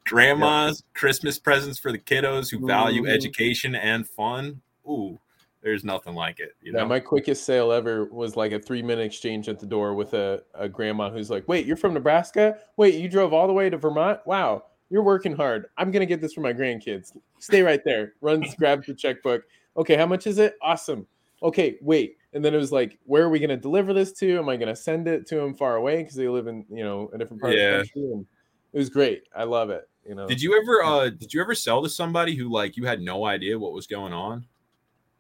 grandma's 0.06 0.84
Christmas 0.94 1.40
presents 1.40 1.80
for 1.80 1.92
the 1.92 1.98
kiddos 1.98 2.52
who 2.52 2.66
value 2.66 3.04
Mhm. 3.04 3.10
education 3.10 3.76
and 3.76 4.08
fun. 4.08 4.62
Ooh, 4.88 5.20
there's 5.62 5.84
nothing 5.84 6.14
like 6.14 6.40
it. 6.40 6.56
You 6.62 6.72
know? 6.74 6.80
Yeah, 6.80 6.86
my 6.86 7.00
quickest 7.00 7.44
sale 7.46 7.72
ever 7.72 8.06
was 8.06 8.36
like 8.36 8.52
a 8.52 8.60
three 8.60 8.82
minute 8.82 9.06
exchange 9.06 9.50
at 9.50 9.60
the 9.60 9.66
door 9.66 9.94
with 9.94 10.14
a, 10.14 10.44
a 10.54 10.70
grandma 10.70 11.10
who's 11.10 11.30
like, 11.30 11.48
Wait, 11.48 11.66
you're 11.66 11.76
from 11.78 11.94
Nebraska? 11.94 12.60
Wait, 12.78 12.96
you 12.96 13.10
drove 13.10 13.34
all 13.34 13.48
the 13.48 13.54
way 13.54 13.70
to 13.70 13.78
Vermont? 13.78 14.20
Wow, 14.26 14.66
you're 14.90 15.04
working 15.04 15.36
hard. 15.36 15.66
I'm 15.78 15.92
going 15.92 16.02
to 16.02 16.06
get 16.06 16.22
this 16.22 16.34
for 16.34 16.42
my 16.42 16.54
grandkids. 16.54 17.18
Stay 17.40 17.62
right 17.62 17.84
there. 17.84 18.14
Runs, 18.22 18.56
grabs 18.56 18.88
the 18.88 18.94
checkbook. 18.94 19.44
Okay, 19.76 19.96
how 19.96 20.06
much 20.06 20.28
is 20.28 20.38
it? 20.38 20.56
Awesome. 20.62 21.06
Okay, 21.44 21.78
wait. 21.82 22.18
And 22.34 22.44
then 22.44 22.54
it 22.54 22.58
was 22.58 22.72
like, 22.72 22.98
Where 23.06 23.24
are 23.24 23.30
we 23.30 23.40
going 23.40 23.50
to 23.50 23.58
deliver 23.58 23.94
this 23.94 24.12
to? 24.14 24.38
Am 24.38 24.50
I 24.50 24.58
going 24.58 24.68
to 24.70 24.76
send 24.76 25.08
it 25.08 25.28
to 25.28 25.36
them 25.36 25.54
far 25.54 25.76
away 25.76 25.98
because 25.98 26.16
they 26.16 26.28
live 26.28 26.48
in, 26.48 26.66
you 26.70 26.84
know, 26.84 27.10
a 27.14 27.18
different 27.18 27.42
part 27.42 27.54
Yeah. 27.54 27.60
of 27.80 27.84
the 27.84 27.90
country? 27.94 28.12
And 28.14 28.26
it 28.74 28.78
was 28.78 28.90
great. 28.90 29.24
I 29.36 29.44
love 29.44 29.70
it. 29.70 29.88
You 30.08 30.16
know, 30.16 30.28
Did 30.28 30.42
you 30.42 30.58
ever 30.60 30.84
uh 30.84 31.10
did 31.10 31.34
you 31.34 31.42
ever 31.42 31.54
sell 31.54 31.84
to 31.84 31.90
somebody 31.90 32.34
who 32.36 32.50
like 32.50 32.78
you 32.78 32.86
had 32.86 33.02
no 33.02 33.26
idea 33.26 33.60
what 33.60 33.74
was 33.74 33.88
going 33.88 34.14
on? 34.14 34.46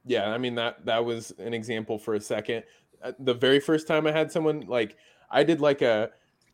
yeah 0.09 0.29
i 0.29 0.37
mean 0.37 0.55
that 0.55 0.85
that 0.85 1.03
was 1.03 1.31
an 1.37 1.53
example 1.53 1.99
for 1.99 2.13
a 2.13 2.21
second 2.21 2.63
Uh, 3.03 3.11
the 3.19 3.33
very 3.33 3.59
first 3.59 3.85
time 3.85 4.07
i 4.07 4.11
had 4.13 4.31
someone 4.31 4.61
like 4.61 4.95
i 5.29 5.43
did 5.43 5.59
like 5.59 5.81
a 5.81 6.09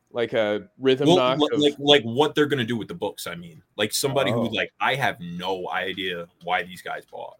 like 0.09 0.33
a 0.33 0.67
rhythm 0.79 1.05
Well, 1.07 1.17
knock 1.17 1.37
li- 1.37 1.49
of- 1.53 1.59
like 1.59 1.75
like 1.77 2.01
what 2.01 2.33
they're 2.33 2.47
gonna 2.47 2.63
do 2.65 2.75
with 2.77 2.87
the 2.87 2.95
books. 2.95 3.27
I 3.27 3.35
mean, 3.35 3.61
like 3.77 3.93
somebody 3.93 4.31
Oh. 4.31 4.47
who 4.47 4.55
like 4.55 4.71
I 4.81 4.95
have 4.95 5.19
no 5.19 5.69
idea 5.69 6.25
why 6.43 6.63
these 6.63 6.81
guys 6.81 7.05
bought. 7.05 7.37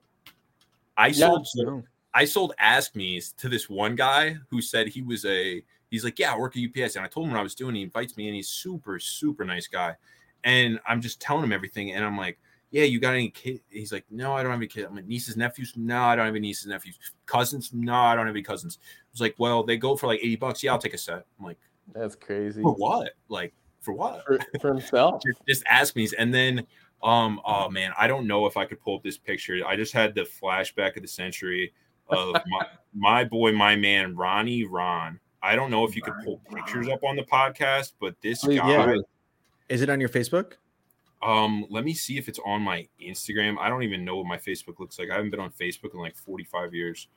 I 0.96 1.08
Yeah. 1.08 1.14
sold 1.30 1.48
No. 1.56 1.84
I 2.14 2.26
sold 2.26 2.54
Ask 2.60 2.96
Me's 2.96 3.34
to 3.34 3.50
this 3.50 3.70
one 3.70 3.96
guy 3.96 4.38
who 4.50 4.62
said 4.62 4.88
he 4.88 5.02
was 5.02 5.26
a 5.26 5.64
he's 5.90 6.04
like 6.04 6.20
yeah 6.20 6.34
I 6.34 6.38
work 6.38 6.56
at 6.56 6.64
UPS 6.64 6.96
and 6.96 7.06
I 7.06 7.08
told 7.08 7.26
him 7.28 7.34
what 7.34 7.40
I 7.40 7.44
was 7.44 7.56
doing. 7.56 7.76
He 7.76 7.82
invites 7.82 8.16
me 8.18 8.28
and 8.28 8.36
he's 8.36 8.50
super 8.50 9.00
super 9.00 9.44
nice 9.44 9.68
guy, 9.68 9.96
and 10.44 10.80
I'm 10.88 11.02
just 11.02 11.20
telling 11.20 11.44
him 11.44 11.54
everything. 11.54 11.94
And 11.94 12.06
I'm 12.06 12.18
like 12.18 12.40
yeah 12.72 12.84
you 12.84 13.00
got 13.00 13.14
any 13.14 13.30
kid? 13.30 13.62
He's 13.70 13.92
like 13.92 14.06
no 14.12 14.34
I 14.34 14.44
don't 14.44 14.52
have 14.52 14.60
any 14.60 14.68
kids. 14.68 14.88
I'm 14.90 14.96
like 14.96 15.08
nieces 15.08 15.38
nephews? 15.38 15.74
No 15.76 16.02
I 16.02 16.16
don't 16.16 16.26
have 16.26 16.36
any 16.36 16.48
nieces 16.48 16.68
nephews. 16.68 17.00
Cousins? 17.26 17.72
No 17.74 17.96
I 17.96 18.16
don't 18.16 18.28
have 18.28 18.36
any 18.36 18.44
cousins. 18.44 18.80
I 18.82 19.10
was 19.12 19.22
like 19.22 19.36
well 19.38 19.64
they 19.64 19.78
go 19.78 19.96
for 19.96 20.08
like 20.08 20.20
eighty 20.20 20.36
bucks. 20.36 20.64
Yeah 20.64 20.74
I'll 20.74 20.80
take 20.80 20.94
a 20.94 20.98
set. 20.98 21.26
I'm 21.40 21.46
like 21.46 21.58
that's 21.94 22.16
crazy. 22.16 22.62
For 22.62 22.74
what? 22.74 23.14
Like 23.28 23.54
for 23.82 23.94
what? 23.94 24.24
For, 24.26 24.40
for 24.62 24.68
himself? 24.70 25.22
Just, 25.26 25.42
just 25.48 25.64
ask 25.68 25.96
me 25.96 26.08
and 26.18 26.34
then 26.34 26.66
um 27.04 27.42
oh 27.44 27.68
man 27.68 27.92
i 28.00 28.08
don't 28.08 28.26
know 28.26 28.46
if 28.46 28.56
i 28.56 28.64
could 28.64 28.80
pull 28.80 28.96
up 28.96 29.04
this 29.04 29.18
picture. 29.18 29.60
I 29.68 29.76
just 29.76 29.92
had 29.92 30.16
the 30.16 30.22
flashback 30.22 30.96
of 30.96 31.02
the 31.02 31.08
century 31.08 31.74
of 32.14 32.36
my, 32.48 32.68
my 32.94 33.24
boy 33.24 33.52
my 33.52 33.76
man 33.76 34.16
ronnie 34.16 34.64
ron 34.64 35.20
i 35.42 35.56
don't 35.56 35.72
know 35.72 35.86
if 35.86 35.96
you 35.96 36.02
could 36.02 36.14
pull 36.24 36.40
pictures 36.54 36.88
up 36.88 37.04
on 37.04 37.16
the 37.16 37.24
podcast 37.24 37.94
but 38.00 38.16
this 38.22 38.44
Please, 38.44 38.60
guy 38.60 38.70
yeah. 38.70 38.96
Is 39.70 39.82
it 39.82 39.90
on 39.90 40.00
your 40.00 40.10
Facebook? 40.10 40.54
um 41.22 41.66
let 41.70 41.86
me 41.86 41.94
see 41.94 42.18
if 42.18 42.28
it's 42.28 42.40
on 42.46 42.62
my 42.62 42.86
instagram 43.02 43.58
i 43.58 43.70
don't 43.70 43.84
even 43.84 44.04
know 44.04 44.18
what 44.18 44.26
my 44.26 44.38
facebook 44.38 44.78
looks 44.80 45.00
like 45.00 45.10
i 45.10 45.16
haven't 45.16 45.30
been 45.32 45.40
on 45.40 45.52
facebook 45.52 45.94
in 45.94 46.00
like 46.00 46.16
45 46.18 46.74
years 46.74 47.08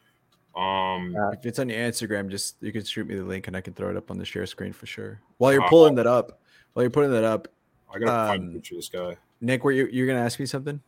um 0.56 1.14
If 1.34 1.44
it's 1.44 1.58
on 1.58 1.68
your 1.68 1.78
Instagram, 1.78 2.30
just 2.30 2.56
you 2.62 2.72
can 2.72 2.82
shoot 2.82 3.06
me 3.06 3.14
the 3.14 3.24
link 3.24 3.46
and 3.46 3.54
I 3.54 3.60
can 3.60 3.74
throw 3.74 3.90
it 3.90 3.96
up 3.96 4.10
on 4.10 4.16
the 4.16 4.24
share 4.24 4.46
screen 4.46 4.72
for 4.72 4.86
sure. 4.86 5.20
While 5.36 5.52
you're 5.52 5.62
Uh, 5.62 5.68
pulling 5.68 5.96
that 5.96 6.06
up, 6.06 6.40
while 6.72 6.82
you're 6.82 6.90
putting 6.90 7.10
that 7.10 7.24
up, 7.24 7.48
i 7.94 7.98
gotta 7.98 8.28
find 8.30 8.42
a 8.42 8.46
um, 8.46 8.52
picture 8.54 8.74
of 8.74 8.78
this 8.78 8.88
guy 8.88 9.16
Nick, 9.40 9.64
were 9.64 9.72
you 9.72 9.86
you're 9.92 10.06
gonna 10.06 10.24
ask 10.24 10.40
me 10.40 10.46
something? 10.46 10.80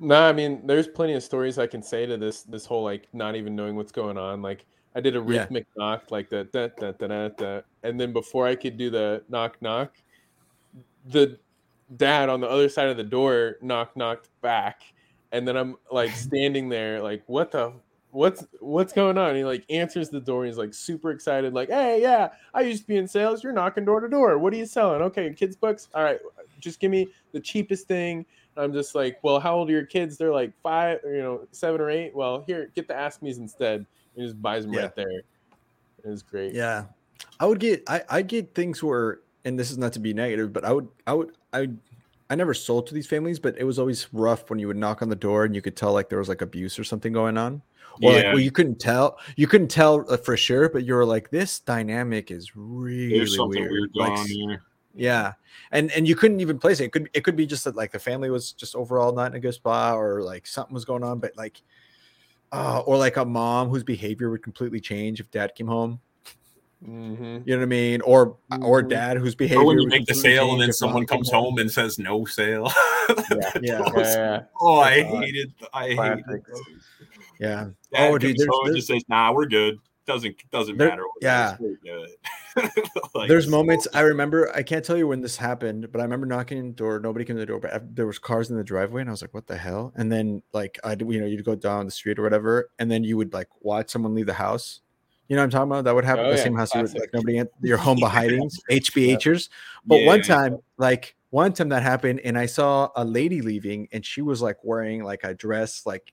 No 0.00 0.22
i 0.28 0.32
mean 0.32 0.66
there's 0.66 0.88
plenty 0.88 1.12
of 1.12 1.22
stories 1.22 1.58
i 1.58 1.66
can 1.66 1.82
say 1.82 2.06
to 2.06 2.16
this 2.16 2.42
this 2.42 2.64
whole 2.66 2.82
like 2.82 3.06
not 3.12 3.36
even 3.36 3.54
knowing 3.54 3.76
what's 3.76 3.92
going 3.92 4.16
on. 4.18 4.42
Like 4.42 4.64
i 4.96 5.00
did 5.00 5.14
a 5.14 5.20
Yeah. 5.20 5.42
rhythmic 5.42 5.66
knock 5.76 6.10
like 6.10 6.28
that 6.30 6.50
da, 6.52 6.68
da, 6.78 6.92
da, 6.92 7.28
da, 7.28 7.60
and 7.82 8.00
then 8.00 8.12
before 8.12 8.46
i 8.46 8.54
could 8.56 8.76
do 8.76 8.90
the 8.90 9.22
knock 9.28 9.56
knock 9.60 9.92
the 11.06 11.38
dad 11.96 12.28
on 12.28 12.40
the 12.40 12.48
other 12.48 12.68
side 12.68 12.88
of 12.88 12.96
the 12.96 13.04
door 13.04 13.56
knock 13.62 13.96
knocked 13.96 14.28
back. 14.40 14.82
And 15.32 15.46
then 15.46 15.56
i'm 15.56 15.76
like 15.90 16.10
standing 16.14 16.68
there 16.68 17.02
like 17.02 17.22
what 17.26 17.50
the 17.52 17.72
what's 18.12 18.44
what's 18.58 18.92
going 18.92 19.16
on? 19.18 19.28
And 19.30 19.38
he 19.38 19.44
like 19.44 19.64
answers 19.70 20.10
the 20.10 20.20
door. 20.20 20.42
And 20.42 20.48
he's 20.48 20.58
like 20.58 20.74
super 20.74 21.10
excited 21.12 21.54
like 21.54 21.68
hey 21.68 22.00
yeah 22.02 22.30
i 22.54 22.62
used 22.62 22.82
to 22.82 22.88
be 22.88 22.96
in 22.96 23.06
sales. 23.06 23.44
You're 23.44 23.52
knocking 23.52 23.84
door 23.84 24.00
to 24.00 24.08
door. 24.08 24.38
What 24.38 24.52
are 24.52 24.56
you 24.56 24.66
selling? 24.66 25.02
Okay 25.02 25.32
kids 25.34 25.56
books? 25.56 25.88
All 25.94 26.02
right 26.02 26.18
just 26.58 26.78
give 26.80 26.90
me 26.90 27.08
the 27.32 27.40
cheapest 27.40 27.86
thing 27.88 28.26
i'm 28.56 28.72
just 28.72 28.94
like 28.94 29.18
well 29.22 29.38
how 29.40 29.54
old 29.56 29.68
are 29.68 29.72
your 29.72 29.86
kids 29.86 30.16
they're 30.16 30.32
like 30.32 30.52
five 30.62 30.98
or, 31.04 31.14
you 31.14 31.22
know 31.22 31.46
seven 31.52 31.80
or 31.80 31.90
eight 31.90 32.14
well 32.14 32.42
here 32.46 32.70
get 32.74 32.88
the 32.88 32.94
ask 32.94 33.22
me's 33.22 33.38
instead 33.38 33.86
And 34.16 34.26
just 34.26 34.40
buys 34.40 34.64
them 34.64 34.74
Yeah. 34.74 34.82
right 34.82 34.96
there 34.96 35.22
it 36.04 36.08
was 36.08 36.22
great 36.22 36.54
Yeah, 36.54 36.86
I 37.38 37.46
would 37.46 37.60
get 37.60 37.82
I 37.88 38.02
I 38.08 38.22
get 38.22 38.54
things 38.54 38.82
where, 38.82 39.20
and 39.44 39.58
this 39.58 39.70
is 39.70 39.78
not 39.78 39.92
to 39.94 40.00
be 40.00 40.14
negative, 40.14 40.52
but 40.52 40.64
I 40.64 40.72
would 40.72 40.88
I 41.06 41.12
would 41.12 41.32
I 41.52 41.68
I 42.30 42.34
never 42.36 42.54
sold 42.54 42.86
to 42.86 42.94
these 42.94 43.06
families, 43.06 43.38
but 43.38 43.58
it 43.58 43.64
was 43.64 43.78
always 43.78 44.06
rough 44.12 44.48
when 44.50 44.58
you 44.58 44.68
would 44.68 44.76
knock 44.76 45.02
on 45.02 45.08
the 45.08 45.16
door 45.16 45.44
and 45.44 45.54
you 45.54 45.60
could 45.62 45.76
tell 45.76 45.92
like 45.92 46.08
there 46.08 46.18
was 46.18 46.28
like 46.28 46.42
abuse 46.42 46.78
or 46.78 46.84
something 46.84 47.12
going 47.12 47.36
on. 47.36 47.62
Or 48.02 48.12
like, 48.12 48.24
well, 48.26 48.38
you 48.38 48.52
couldn't 48.52 48.78
tell. 48.78 49.18
You 49.36 49.46
couldn't 49.46 49.68
tell 49.68 50.06
uh, 50.08 50.16
for 50.16 50.36
sure, 50.36 50.70
but 50.70 50.84
you 50.84 50.94
were 50.94 51.04
like, 51.04 51.30
this 51.30 51.60
dynamic 51.60 52.30
is 52.30 52.56
really 52.56 53.18
there's 53.18 53.36
something 53.36 53.60
weird. 53.60 53.72
weird, 53.72 53.90
Like, 53.94 54.12
on 54.12 54.26
here 54.26 54.62
Yeah, 54.94 55.32
and 55.70 55.90
and 55.92 56.06
you 56.08 56.16
couldn't 56.16 56.40
even 56.40 56.58
place 56.58 56.80
it. 56.80 56.84
It 56.86 56.92
could 56.92 57.10
it 57.14 57.20
could 57.24 57.36
be 57.36 57.46
just 57.46 57.64
that 57.64 57.76
like 57.76 57.92
the 57.92 57.98
family 57.98 58.28
was 58.30 58.52
just 58.52 58.74
overall 58.74 59.12
not 59.12 59.30
in 59.30 59.36
a 59.36 59.40
good 59.40 59.54
spot, 59.54 59.96
or 59.96 60.22
like 60.22 60.46
something 60.46 60.74
was 60.74 60.84
going 60.84 61.04
on. 61.04 61.18
But 61.20 61.36
like, 61.36 61.62
uh, 62.52 62.82
or 62.86 62.96
like 62.96 63.16
a 63.16 63.24
mom 63.24 63.68
whose 63.68 63.84
behavior 63.84 64.30
would 64.30 64.42
completely 64.42 64.80
change 64.80 65.20
if 65.20 65.30
dad 65.30 65.54
came 65.54 65.68
home. 65.68 66.00
mm-hmm. 66.84 67.22
You 67.44 67.54
know 67.54 67.58
what 67.58 67.62
I 67.62 67.66
mean? 67.66 68.00
Or 68.02 68.36
or 68.62 68.82
Mhm. 68.82 68.88
dad 68.88 69.16
whose 69.18 69.34
behavior. 69.34 69.62
or 69.62 69.66
when 69.66 69.76
you 69.78 69.84
would 69.84 69.90
make 69.92 70.06
the 70.06 70.14
sale 70.14 70.52
and 70.52 70.60
then 70.60 70.72
someone 70.72 71.06
comes 71.06 71.30
home 71.30 71.58
and 71.58 71.70
says 71.70 71.98
no 71.98 72.24
sale 72.24 72.72
Yeah. 73.08 73.52
yeah, 73.62 73.82
yeah. 73.96 74.40
oh 74.60 74.78
i 74.80 75.00
Uh, 75.02 75.20
hated 75.20 75.52
i 75.72 75.88
hated 75.88 76.24
classic. 76.24 76.42
Yeah. 77.38 77.68
Dad 77.92 78.10
Oh, 78.10 78.18
dude, 78.18 78.30
comes 78.36 78.38
there's- 78.38 78.48
home 78.50 78.66
and 78.66 78.74
there's- 78.74 78.86
just 78.86 78.88
says, 78.88 79.04
"Nah, 79.08 79.32
we're 79.32 79.46
good. 79.46 79.78
Doesn't 80.12 80.50
doesn't 80.50 80.76
There- 80.78 80.88
matter." 80.88 81.02
what 81.02 81.22
yeah. 81.22 81.54
is, 81.54 81.60
we're 81.60 81.76
good." 81.84 82.10
Like, 83.14 83.28
There's 83.28 83.46
moments 83.46 83.86
I 83.94 84.00
remember. 84.00 84.50
I 84.56 84.62
can't 84.64 84.84
tell 84.84 84.96
you 84.96 85.06
when 85.06 85.20
this 85.20 85.36
happened, 85.36 85.92
but 85.92 86.00
I 86.00 86.02
remember 86.04 86.26
knocking 86.26 86.58
on 86.58 86.66
the 86.68 86.72
door. 86.72 86.98
Nobody 86.98 87.24
came 87.24 87.36
to 87.36 87.40
the 87.40 87.46
door, 87.46 87.60
but 87.60 87.94
there 87.94 88.06
was 88.06 88.18
cars 88.18 88.50
in 88.50 88.56
the 88.56 88.64
driveway, 88.64 89.02
and 89.02 89.10
I 89.10 89.12
was 89.12 89.22
like, 89.22 89.32
"What 89.32 89.46
the 89.46 89.56
hell?" 89.56 89.92
And 89.96 90.10
then 90.10 90.42
like 90.52 90.78
I, 90.82 90.96
you 90.98 91.20
know, 91.20 91.26
you'd 91.26 91.44
go 91.44 91.54
down 91.54 91.84
the 91.86 91.92
street 91.92 92.18
or 92.18 92.22
whatever, 92.22 92.70
and 92.80 92.90
then 92.90 93.04
you 93.04 93.16
would 93.16 93.32
like 93.32 93.48
watch 93.60 93.90
someone 93.90 94.14
leave 94.14 94.26
the 94.26 94.32
house. 94.34 94.80
You 95.28 95.36
know 95.36 95.42
what 95.42 95.44
I'm 95.44 95.50
talking 95.50 95.70
about? 95.70 95.84
That 95.84 95.94
would 95.94 96.04
happen 96.04 96.24
Oh, 96.26 96.30
the 96.32 96.36
yeah, 96.38 96.42
same 96.42 96.56
house 96.56 96.74
you 96.74 96.82
would, 96.82 96.98
like 96.98 97.10
nobody 97.14 97.38
in 97.38 97.48
your 97.62 97.78
home 97.78 97.98
behidings, 98.00 98.54
HBHers. 98.68 99.48
But 99.86 100.00
Yeah, 100.00 100.06
one 100.08 100.18
yeah. 100.18 100.24
time, 100.24 100.58
like 100.76 101.14
one 101.30 101.52
time 101.52 101.68
that 101.68 101.84
happened, 101.84 102.20
and 102.24 102.36
I 102.36 102.46
saw 102.46 102.88
a 102.96 103.04
lady 103.04 103.42
leaving, 103.42 103.86
and 103.92 104.04
she 104.04 104.22
was 104.22 104.42
like 104.42 104.56
wearing 104.64 105.04
like 105.04 105.22
a 105.22 105.34
dress 105.34 105.86
like 105.86 106.12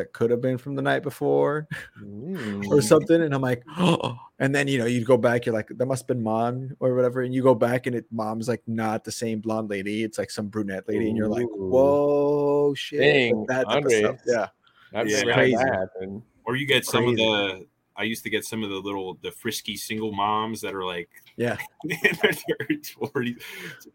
that 0.00 0.12
could 0.12 0.30
have 0.30 0.40
been 0.40 0.58
from 0.58 0.74
the 0.74 0.82
night 0.82 1.02
before 1.02 1.68
Mm. 2.02 2.66
or 2.68 2.80
something. 2.80 3.20
And 3.22 3.34
I'm 3.34 3.42
like, 3.42 3.62
oh, 3.78 4.16
and 4.38 4.54
then 4.54 4.66
you 4.68 4.78
know, 4.78 4.86
you 4.86 5.04
go 5.04 5.16
back, 5.16 5.44
you're 5.46 5.54
like, 5.54 5.68
that 5.68 5.86
must 5.86 6.02
have 6.02 6.06
been 6.08 6.22
mom 6.22 6.76
or 6.80 6.94
whatever. 6.94 7.22
And 7.22 7.34
you 7.34 7.42
go 7.42 7.54
back 7.54 7.86
and 7.86 7.94
it 7.94 8.06
mom's 8.10 8.48
like 8.48 8.62
not 8.66 9.04
the 9.04 9.12
same 9.12 9.40
blonde 9.40 9.68
lady, 9.70 10.02
it's 10.02 10.18
like 10.18 10.30
some 10.30 10.48
brunette 10.48 10.88
lady, 10.88 11.08
and 11.08 11.16
you're 11.16 11.28
like, 11.28 11.46
whoa 11.50 12.74
shit. 12.74 13.00
like 13.00 13.08
Dang, 13.08 13.46
that 13.46 13.68
type 13.68 13.84
of 13.84 13.92
stuff. 13.92 14.16
Yeah. 14.26 14.46
I've 14.94 15.08
Yeah. 15.08 15.22
Crazy. 15.34 15.54
that. 15.56 16.22
Or 16.44 16.56
you 16.56 16.66
get 16.66 16.84
some 16.84 17.04
Crazy. 17.04 17.22
of 17.24 17.58
the. 17.58 17.66
I 18.00 18.04
used 18.04 18.22
to 18.24 18.30
get 18.30 18.46
some 18.46 18.62
of 18.64 18.70
the 18.70 18.76
little 18.76 19.18
the 19.20 19.30
frisky 19.30 19.76
single 19.76 20.10
moms 20.10 20.62
that 20.62 20.74
are 20.74 20.84
like 20.86 21.10
Yeah. 21.36 21.58
in 21.84 21.90
their 22.00 22.32
30s, 22.32 22.96
40s. 22.96 23.42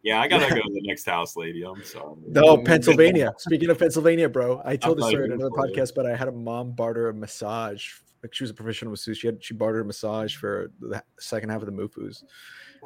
Yeah, 0.03 0.21
I 0.21 0.27
gotta 0.27 0.47
go 0.53 0.61
to 0.61 0.73
the 0.73 0.81
next 0.83 1.05
house, 1.07 1.35
lady. 1.35 1.63
I'm 1.63 1.83
sorry. 1.83 2.13
No, 2.27 2.55
Mm, 2.57 2.65
Pennsylvania. 2.65 3.33
Speaking 3.39 3.71
of 3.71 3.79
Pennsylvania, 3.79 4.29
bro, 4.29 4.61
I 4.63 4.75
told 4.75 4.99
this 4.99 5.07
story 5.07 5.25
in 5.25 5.31
another 5.31 5.49
podcast, 5.49 5.95
but 5.95 6.05
I 6.05 6.15
had 6.15 6.27
a 6.27 6.31
mom 6.31 6.73
barter 6.73 7.09
a 7.09 7.13
massage. 7.15 7.87
Like 8.21 8.31
she 8.35 8.43
was 8.43 8.51
a 8.51 8.53
professional 8.53 8.91
masseuse. 8.91 9.17
She 9.17 9.25
had 9.27 9.43
she 9.43 9.55
bartered 9.55 9.81
a 9.81 9.85
massage 9.85 10.35
for 10.35 10.71
the 10.79 11.03
second 11.19 11.49
half 11.49 11.61
of 11.61 11.65
the 11.65 11.71
Mufus, 11.71 12.23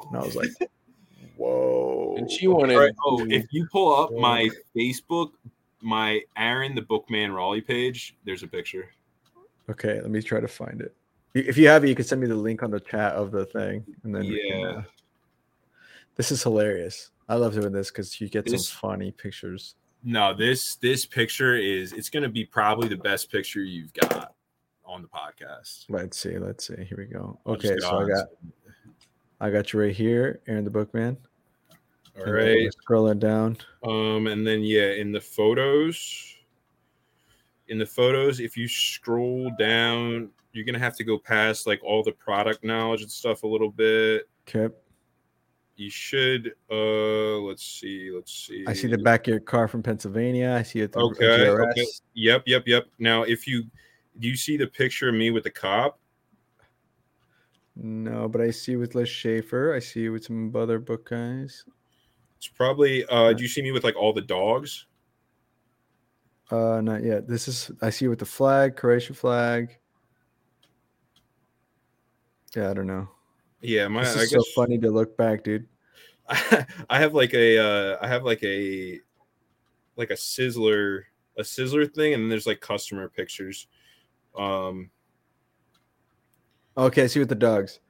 and 0.08 0.16
I 0.16 0.24
was 0.24 0.36
like, 0.36 0.48
"Whoa!" 1.36 2.14
And 2.16 2.30
she 2.30 2.48
wanted. 2.48 2.76
All 2.76 2.80
right, 2.82 2.92
Oh, 3.04 3.26
if 3.28 3.44
you 3.50 3.66
pull 3.70 3.94
up 3.94 4.10
Yeah. 4.12 4.20
my 4.20 4.50
Facebook, 4.76 5.32
my 5.82 6.22
Aaron 6.36 6.74
the 6.74 6.82
Bookman 6.82 7.30
Raleigh 7.32 7.60
page, 7.60 8.16
there's 8.24 8.42
a 8.42 8.48
picture. 8.48 8.88
Okay, 9.68 10.00
let 10.00 10.10
me 10.10 10.20
try 10.22 10.40
to 10.40 10.48
find 10.48 10.80
it. 10.80 10.94
If 11.34 11.56
you 11.56 11.68
have 11.68 11.84
it, 11.84 11.88
you 11.88 11.94
can 11.94 12.04
send 12.04 12.20
me 12.20 12.26
the 12.26 12.34
link 12.34 12.62
on 12.62 12.70
the 12.70 12.80
chat 12.80 13.12
of 13.14 13.30
the 13.30 13.44
thing, 13.46 13.84
and 14.02 14.14
then 14.14 14.22
we 14.22 14.50
can, 14.50 14.60
Yeah. 14.60 14.66
uh, 14.78 14.82
this 16.16 16.32
is 16.32 16.42
hilarious. 16.42 17.10
I 17.28 17.36
love 17.36 17.54
doing 17.54 17.72
this 17.72 17.90
because 17.90 18.20
you 18.20 18.28
get 18.28 18.44
This- 18.46 18.68
some 18.68 18.78
funny 18.90 19.12
pictures. 19.12 19.76
No, 20.02 20.34
this 20.34 20.76
this 20.76 21.04
picture 21.06 21.54
is 21.56 21.92
it's 21.92 22.08
gonna 22.10 22.28
be 22.28 22.44
probably 22.44 22.88
the 22.88 22.96
best 22.96 23.30
picture 23.30 23.62
you've 23.62 23.92
got 23.92 24.34
on 24.84 25.02
the 25.02 25.08
podcast. 25.08 25.84
Let's 25.90 26.18
see. 26.18 26.38
Let's 26.38 26.66
see. 26.66 26.82
Here 26.84 26.96
we 26.98 27.04
go. 27.04 27.38
Okay, 27.46 27.78
so 27.78 27.98
I 28.00 28.08
got 28.08 28.28
I 29.40 29.50
got 29.50 29.72
you 29.72 29.80
right 29.80 29.94
here, 29.94 30.40
Aaron 30.48 30.64
the 30.64 30.70
Bookman. 30.70 31.16
all 32.16 32.22
And 32.24 32.32
right. 32.32 32.68
scrolling 32.88 33.18
down. 33.20 33.58
Um, 33.84 34.26
and 34.26 34.44
then 34.46 34.62
yeah, 34.62 34.92
in 34.92 35.12
the 35.12 35.20
photos, 35.20 36.34
in 37.68 37.78
the 37.78 37.86
photos, 37.86 38.40
if 38.40 38.56
you 38.56 38.66
scroll 38.68 39.50
down, 39.58 40.30
you're 40.52 40.64
gonna 40.64 40.78
have 40.78 40.96
to 40.96 41.04
go 41.04 41.18
past 41.18 41.66
like 41.66 41.80
all 41.82 42.02
the 42.02 42.12
product 42.12 42.64
knowledge 42.64 43.02
and 43.02 43.10
stuff 43.10 43.42
a 43.42 43.46
little 43.46 43.70
bit. 43.70 44.28
Okay, 44.48 44.74
You 45.76 45.90
should 45.90 46.54
uh 46.70 47.38
let's 47.38 47.64
see, 47.64 48.10
let's 48.12 48.32
see. 48.32 48.64
I 48.66 48.72
see 48.72 48.88
the 48.88 48.98
back 48.98 49.26
of 49.26 49.28
your 49.28 49.40
car 49.40 49.68
from 49.68 49.82
Pennsylvania. 49.82 50.54
I 50.58 50.62
see 50.62 50.80
it. 50.80 50.94
Okay, 50.94 51.48
okay. 51.48 51.86
Yep, 52.14 52.42
yep, 52.46 52.64
yep. 52.66 52.86
Now 52.98 53.22
if 53.22 53.46
you 53.46 53.64
do 54.18 54.28
you 54.28 54.36
see 54.36 54.56
the 54.56 54.66
picture 54.66 55.08
of 55.08 55.14
me 55.14 55.30
with 55.30 55.44
the 55.44 55.50
cop? 55.50 55.98
No, 57.76 58.28
but 58.28 58.40
I 58.40 58.50
see 58.50 58.76
with 58.76 58.94
Les 58.94 59.06
Schaefer. 59.06 59.74
I 59.74 59.78
see 59.78 60.00
you 60.00 60.12
with 60.12 60.24
some 60.24 60.54
other 60.54 60.78
book 60.78 61.08
guys. 61.08 61.64
It's 62.36 62.48
probably 62.48 63.06
uh 63.06 63.32
do 63.32 63.42
you 63.42 63.48
see 63.48 63.62
me 63.62 63.70
with 63.70 63.84
like 63.84 63.96
all 63.96 64.12
the 64.12 64.20
dogs? 64.20 64.86
Uh, 66.50 66.80
not 66.80 67.04
yet. 67.04 67.28
This 67.28 67.46
is 67.46 67.70
I 67.80 67.90
see 67.90 68.06
you 68.06 68.10
with 68.10 68.18
the 68.18 68.26
flag, 68.26 68.76
Croatia 68.76 69.14
flag. 69.14 69.78
Yeah, 72.54 72.70
I 72.70 72.74
don't 72.74 72.86
know. 72.86 73.08
Yeah, 73.60 73.88
my 73.88 74.04
This 74.04 74.16
I 74.16 74.20
is 74.22 74.30
guess 74.30 74.44
so 74.44 74.52
funny 74.54 74.78
to 74.78 74.90
look 74.90 75.16
back, 75.16 75.44
dude. 75.44 75.66
I 76.28 76.98
have 76.98 77.14
like 77.14 77.34
a 77.34 77.58
uh 77.58 77.98
I 78.00 78.08
have 78.08 78.24
like 78.24 78.42
a 78.42 79.00
like 79.96 80.10
a 80.10 80.14
sizzler 80.14 81.02
a 81.36 81.42
sizzler 81.42 81.92
thing 81.92 82.14
and 82.14 82.22
then 82.22 82.28
there's 82.28 82.46
like 82.46 82.60
customer 82.60 83.08
pictures. 83.08 83.66
Um 84.36 84.90
Okay, 86.76 87.08
see 87.08 87.18
with 87.18 87.28
the 87.28 87.34
dogs. 87.34 87.80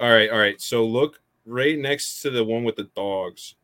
all 0.00 0.10
right, 0.10 0.30
all 0.30 0.38
right. 0.38 0.60
So 0.60 0.84
look 0.84 1.20
right 1.46 1.78
next 1.78 2.20
to 2.22 2.30
the 2.30 2.44
one 2.44 2.64
with 2.64 2.76
the 2.76 2.90
dogs. 2.94 3.54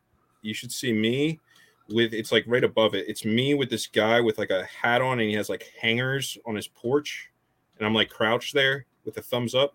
You 0.41 0.55
should 0.55 0.73
see 0.73 0.93
me 0.93 1.41
with 1.89 2.15
it's 2.15 2.33
like 2.33 2.45
right 2.47 2.65
above 2.65 2.95
it. 2.95 3.09
It's 3.09 3.25
me 3.25 3.55
with 3.55 3.71
this 3.71 3.87
guy 3.87 4.21
with 4.21 4.39
like 4.39 4.51
a 4.51 4.65
hat 4.65 5.03
on 5.03 5.21
and 5.21 5.29
he 5.29 5.35
has 5.35 5.49
like 5.49 5.71
hangers 5.81 6.39
on 6.47 6.55
his 6.55 6.69
porch 6.69 7.31
and 7.77 7.87
I'm 7.87 7.95
like 7.95 8.09
crouched 8.09 8.55
there 8.55 8.87
with 9.05 9.17
a 9.19 9.23
thumbs 9.23 9.55
up. 9.55 9.75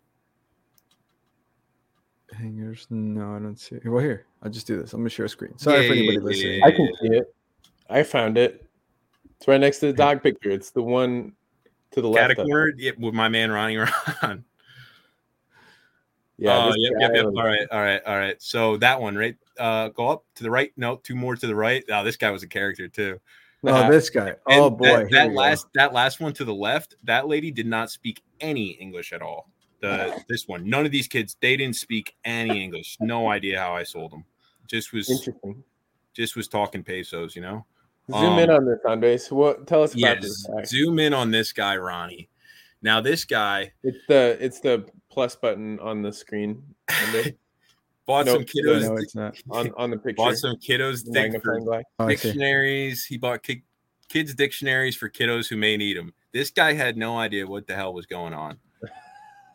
Hangers? 2.35 2.87
No, 2.89 3.35
I 3.35 3.39
don't 3.39 3.57
see. 3.59 3.75
it. 3.75 3.87
Well, 3.87 4.03
here 4.03 4.25
I'll 4.43 4.49
just 4.51 4.67
do 4.67 4.79
this. 4.81 4.93
I'm 4.93 4.99
gonna 5.01 5.09
share 5.09 5.25
a 5.25 5.29
screen. 5.29 5.57
Sorry 5.57 5.81
Yeah, 5.83 5.87
for 5.87 5.93
anybody 5.93 6.17
yeah, 6.17 6.23
listening. 6.23 6.59
yeah, 6.59 6.65
I 6.65 6.71
can 6.71 6.89
see 7.01 7.07
it. 7.17 7.35
I 7.89 8.03
found 8.03 8.37
it. 8.37 8.65
It's 9.37 9.47
right 9.47 9.59
next 9.61 9.79
to 9.79 9.87
the 9.87 9.93
dog 9.93 10.21
picture. 10.23 10.49
It's 10.49 10.71
the 10.71 10.81
one 10.81 11.33
to 11.91 12.01
the 12.01 12.09
left. 12.09 12.31
of- 12.37 12.45
Catacorner 12.47 12.71
yeah, 12.77 12.91
with 12.97 13.13
my 13.13 13.29
man 13.29 13.51
Ronnie 13.51 13.77
Ron. 14.23 14.43
Yeah. 16.39 16.55
Uh, 16.55 16.73
yep, 16.77 16.93
yep, 16.99 17.11
yep. 17.15 17.25
All 17.25 17.31
right, 17.33 17.67
all 17.71 17.81
right, 17.81 18.01
all 18.05 18.17
right. 18.17 18.39
So 18.41 18.77
that 18.77 19.01
one, 19.01 19.15
right? 19.15 19.35
Uh, 19.57 19.89
go 19.89 20.07
up 20.09 20.23
to 20.35 20.43
the 20.43 20.51
right. 20.51 20.71
No, 20.77 20.97
two 20.97 21.15
more 21.15 21.35
to 21.35 21.47
the 21.47 21.55
right. 21.55 21.83
Oh, 21.91 22.03
this 22.03 22.15
guy 22.17 22.29
was 22.29 22.43
a 22.43 22.47
character 22.47 22.87
too. 22.87 23.19
Oh, 23.63 23.89
this 23.89 24.09
guy. 24.11 24.35
Oh 24.45 24.69
boy. 24.69 24.85
that, 24.85 25.11
that 25.11 25.27
we 25.29 25.33
go. 25.33 25.39
last 25.41 25.67
that 25.73 25.93
last 25.93 26.19
one 26.19 26.33
to 26.33 26.45
the 26.45 26.53
left, 26.53 26.95
that 27.03 27.27
lady 27.27 27.49
did 27.49 27.65
not 27.65 27.89
speak 27.89 28.21
any 28.39 28.69
English 28.71 29.13
at 29.13 29.21
all. 29.23 29.49
The 29.81 30.23
this 30.27 30.47
one, 30.47 30.67
none 30.69 30.85
of 30.85 30.91
these 30.91 31.07
kids, 31.07 31.37
they 31.41 31.55
didn't 31.55 31.75
speak 31.75 32.15
any 32.25 32.63
English. 32.63 32.97
No 32.99 33.29
idea 33.29 33.59
how 33.59 33.73
I 33.75 33.83
sold 33.83 34.11
them. 34.11 34.25
Just 34.67 34.91
was 34.91 35.09
Interesting. 35.09 35.63
just 36.13 36.35
was 36.35 36.47
talking 36.47 36.83
pesos, 36.83 37.35
you 37.35 37.41
know. 37.41 37.65
Zoom 38.11 38.39
in 38.39 38.49
Um, 38.49 38.57
on 38.57 38.65
this, 38.65 38.79
Andres. 38.85 39.31
What? 39.31 39.67
Tell 39.67 39.83
us 39.83 39.91
about 39.93 39.99
Yes. 39.99 40.21
this 40.23 40.47
guy. 40.47 40.63
Zoom 40.63 40.97
in 40.99 41.13
on 41.13 41.29
this 41.31 41.51
guy, 41.53 41.77
Ronnie. 41.77 42.29
Now 42.81 43.01
this 43.01 43.25
guy 43.25 43.71
It's 43.83 43.97
the 44.07 44.37
it's 44.39 44.59
the 44.61 44.85
plus 45.09 45.35
button 45.35 45.79
on 45.79 46.01
the 46.01 46.13
screen 46.13 46.63
bought 48.05 48.25
No, 48.25 48.33
some 48.35 48.43
kiddos. 48.43 48.81
No, 48.83 48.95
it's 48.97 49.15
not. 49.15 49.37
on 49.49 49.71
on 49.77 49.89
the 49.91 49.97
picture. 49.97 50.15
bought 50.15 50.37
some 50.37 50.55
kiddos 50.57 51.03
the 51.05 51.11
dick 51.11 51.41
for 51.43 51.55
magnifying 51.55 51.65
glass. 51.65 51.83
Oh, 51.99 52.07
dictionaries. 52.07 53.05
He 53.05 53.17
bought 53.17 53.43
ki- 53.43 53.63
kids 54.09 54.33
dictionaries 54.33 54.95
for 54.95 55.09
kiddos 55.09 55.47
who 55.49 55.57
may 55.57 55.75
need 55.77 55.97
them. 55.97 56.13
This 56.33 56.49
guy 56.51 56.73
had 56.73 56.97
no 56.97 57.17
idea 57.17 57.45
what 57.47 57.67
the 57.67 57.75
hell 57.75 57.93
was 57.93 58.05
going 58.05 58.33
on. 58.33 58.57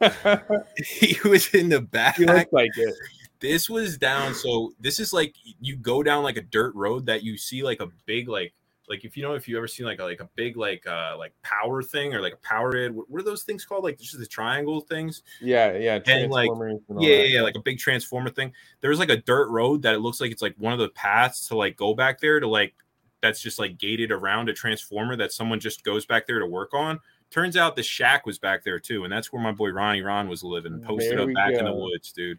He 0.77 1.16
was 1.29 1.49
in 1.55 1.69
the 1.69 1.81
back. 1.81 2.16
he 2.16 2.27
looks 2.27 2.53
like 2.53 2.70
it. 2.77 2.95
This 3.41 3.69
was 3.69 3.99
down. 3.99 4.35
So 4.35 4.73
this 4.81 5.01
is 5.01 5.12
like 5.12 5.35
you 5.61 5.77
go 5.77 6.03
down 6.03 6.23
like 6.23 6.37
a 6.37 6.43
dirt 6.43 6.74
road 6.74 7.07
that 7.07 7.23
you 7.23 7.37
see 7.37 7.62
like 7.62 7.81
a 7.81 7.89
big 8.07 8.29
like 8.29 8.53
like 8.89 9.05
if 9.05 9.16
you 9.16 9.23
know 9.23 9.35
if 9.35 9.49
you 9.49 9.57
ever 9.57 9.66
seen 9.66 9.87
like 9.87 10.01
a, 10.01 10.05
like 10.05 10.20
a 10.20 10.29
big 10.35 10.57
like 10.57 10.87
uh 10.87 11.15
like 11.16 11.33
power 11.43 11.83
thing 11.83 12.15
or 12.15 12.20
like 12.20 12.35
a 12.35 12.47
power 12.47 12.77
id 12.77 12.91
what, 12.91 13.09
what 13.09 13.20
are 13.20 13.24
those 13.24 13.43
things 13.43 13.65
called 13.65 13.85
like 13.85 13.99
just 13.99 14.19
the 14.19 14.27
triangle 14.27 14.81
things 14.81 15.23
Yeah, 15.41 15.73
yeah. 15.77 16.01
And, 16.07 16.31
like, 16.31 16.51
and 16.51 16.61
all 16.61 17.03
yeah, 17.03 17.16
yeah, 17.16 17.23
yeah, 17.24 17.43
like 17.43 17.55
a 17.57 17.61
big 17.61 17.79
transformer 17.79 18.31
thing. 18.31 18.53
There's 18.81 18.99
like 18.99 19.11
a 19.11 19.16
dirt 19.16 19.49
road 19.51 19.83
that 19.83 19.95
it 19.95 20.01
looks 20.01 20.20
like 20.20 20.31
it's 20.31 20.43
like 20.43 20.55
one 20.59 20.73
of 20.73 20.79
the 20.79 20.91
paths 20.91 21.49
to 21.49 21.57
like 21.57 21.77
go 21.77 21.95
back 21.95 22.20
there 22.20 22.39
to 22.39 22.49
like 22.49 22.74
that's 23.23 23.41
just 23.41 23.59
like 23.59 23.79
gated 23.79 24.11
around 24.11 24.49
a 24.49 24.53
transformer 24.53 25.16
that 25.16 25.33
someone 25.33 25.61
just 25.61 25.85
goes 25.85 26.05
back 26.05 26.27
there 26.27 26.41
to 26.41 26.47
work 26.47 26.74
on. 26.74 26.99
Turns 27.32 27.56
out 27.56 27.76
the 27.76 27.82
shack 27.82 28.26
was 28.26 28.38
back 28.38 28.62
there 28.62 28.78
too, 28.78 29.04
and 29.04 29.12
that's 29.12 29.32
where 29.32 29.42
my 29.42 29.52
boy 29.52 29.70
Ronnie 29.70 30.02
Ron 30.02 30.28
was 30.28 30.44
living, 30.44 30.80
posted 30.80 31.12
There 31.12 31.22
up 31.22 31.34
back 31.34 31.54
in 31.54 31.64
the 31.64 31.72
woods, 31.74 32.12
dude. 32.12 32.38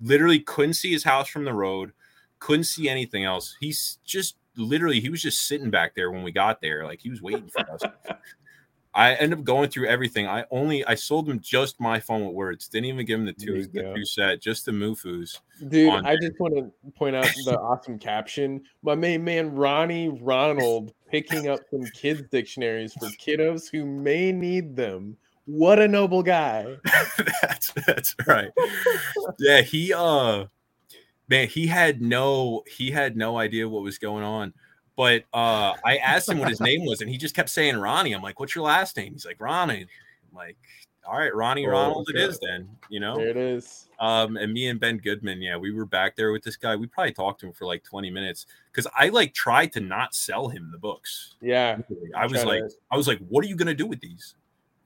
Literally 0.00 0.40
couldn't 0.40 0.74
see 0.74 0.90
his 0.90 1.04
house 1.04 1.28
from 1.28 1.44
the 1.44 1.52
road, 1.52 1.92
couldn't 2.38 2.64
see 2.64 2.88
anything 2.88 3.24
else. 3.24 3.54
He's 3.60 3.98
just 4.02 4.36
literally 4.56 4.98
he 4.98 5.10
was 5.10 5.20
just 5.20 5.46
sitting 5.46 5.70
back 5.70 5.94
there 5.94 6.10
when 6.10 6.22
we 6.22 6.32
got 6.32 6.62
there, 6.62 6.86
like 6.86 7.00
he 7.00 7.10
was 7.10 7.20
waiting 7.20 7.48
for 7.48 7.70
us. 7.70 7.82
I 8.92 9.14
ended 9.14 9.38
up 9.38 9.44
going 9.44 9.70
through 9.70 9.86
everything. 9.86 10.26
I 10.26 10.44
only 10.50 10.84
I 10.84 10.94
sold 10.94 11.28
him 11.28 11.38
just 11.40 11.78
my 11.78 12.00
fun 12.00 12.24
with 12.24 12.34
words. 12.34 12.66
Didn't 12.66 12.86
even 12.86 13.06
give 13.06 13.20
him 13.20 13.26
the 13.26 13.32
two 13.32 13.66
the 13.66 13.82
go. 13.82 13.94
two 13.94 14.04
set, 14.04 14.40
just 14.40 14.64
the 14.64 14.72
Mufus. 14.72 15.38
Dude, 15.68 15.92
I 15.92 16.16
just 16.16 16.40
want 16.40 16.56
to 16.56 16.72
point 16.92 17.14
out 17.14 17.28
the 17.44 17.58
awesome 17.60 17.98
caption. 17.98 18.62
My 18.82 18.94
main 18.94 19.22
man 19.22 19.54
Ronnie 19.54 20.08
Ronald 20.08 20.92
picking 21.10 21.48
up 21.48 21.60
some 21.70 21.84
kids' 21.86 22.22
dictionaries 22.30 22.92
for 22.94 23.06
kiddos 23.06 23.70
who 23.70 23.84
may 23.84 24.32
need 24.32 24.76
them. 24.76 25.16
What 25.46 25.78
a 25.80 25.88
noble 25.88 26.22
guy. 26.22 26.76
that's 27.42 27.72
that's 27.86 28.14
right. 28.26 28.50
Yeah, 29.38 29.62
he 29.62 29.92
uh 29.92 30.46
man, 31.28 31.48
he 31.48 31.66
had 31.66 32.00
no 32.00 32.62
he 32.66 32.90
had 32.90 33.16
no 33.16 33.38
idea 33.38 33.68
what 33.68 33.82
was 33.82 33.98
going 33.98 34.22
on. 34.22 34.52
But 34.96 35.24
uh 35.34 35.74
I 35.84 35.96
asked 35.96 36.28
him 36.28 36.38
what 36.38 36.48
his 36.48 36.60
name 36.60 36.84
was, 36.84 37.00
and 37.00 37.10
he 37.10 37.16
just 37.16 37.34
kept 37.34 37.48
saying 37.48 37.76
Ronnie. 37.76 38.12
I'm 38.12 38.22
like, 38.22 38.38
what's 38.38 38.54
your 38.54 38.64
last 38.64 38.96
name? 38.96 39.12
He's 39.12 39.26
like, 39.26 39.40
Ronnie. 39.40 39.82
I'm 40.30 40.36
like, 40.36 40.56
all 41.04 41.18
right, 41.18 41.34
Ronnie 41.34 41.66
Oh, 41.66 41.70
Ronald 41.70 42.08
it 42.10 42.14
God. 42.14 42.22
is 42.28 42.38
then, 42.38 42.68
you 42.88 43.00
know. 43.00 43.16
There 43.16 43.28
it 43.28 43.36
is. 43.36 43.88
Um, 44.00 44.38
and 44.38 44.52
me 44.52 44.68
and 44.68 44.80
Ben 44.80 44.96
Goodman, 44.96 45.42
yeah, 45.42 45.58
we 45.58 45.72
were 45.72 45.84
back 45.84 46.16
there 46.16 46.32
with 46.32 46.42
this 46.42 46.56
guy. 46.56 46.74
We 46.74 46.86
probably 46.86 47.12
talked 47.12 47.40
to 47.40 47.46
him 47.46 47.52
for 47.52 47.66
like 47.66 47.84
20 47.84 48.10
minutes 48.10 48.46
because 48.72 48.90
I 48.96 49.10
like 49.10 49.34
tried 49.34 49.72
to 49.72 49.80
not 49.80 50.14
sell 50.14 50.48
him 50.48 50.70
the 50.72 50.78
books. 50.78 51.36
Yeah. 51.42 51.78
I 52.16 52.26
was 52.26 52.42
like, 52.42 52.62
to- 52.62 52.74
I 52.90 52.96
was 52.96 53.06
like, 53.06 53.18
what 53.28 53.44
are 53.44 53.48
you 53.48 53.56
gonna 53.56 53.74
do 53.74 53.86
with 53.86 54.00
these? 54.00 54.34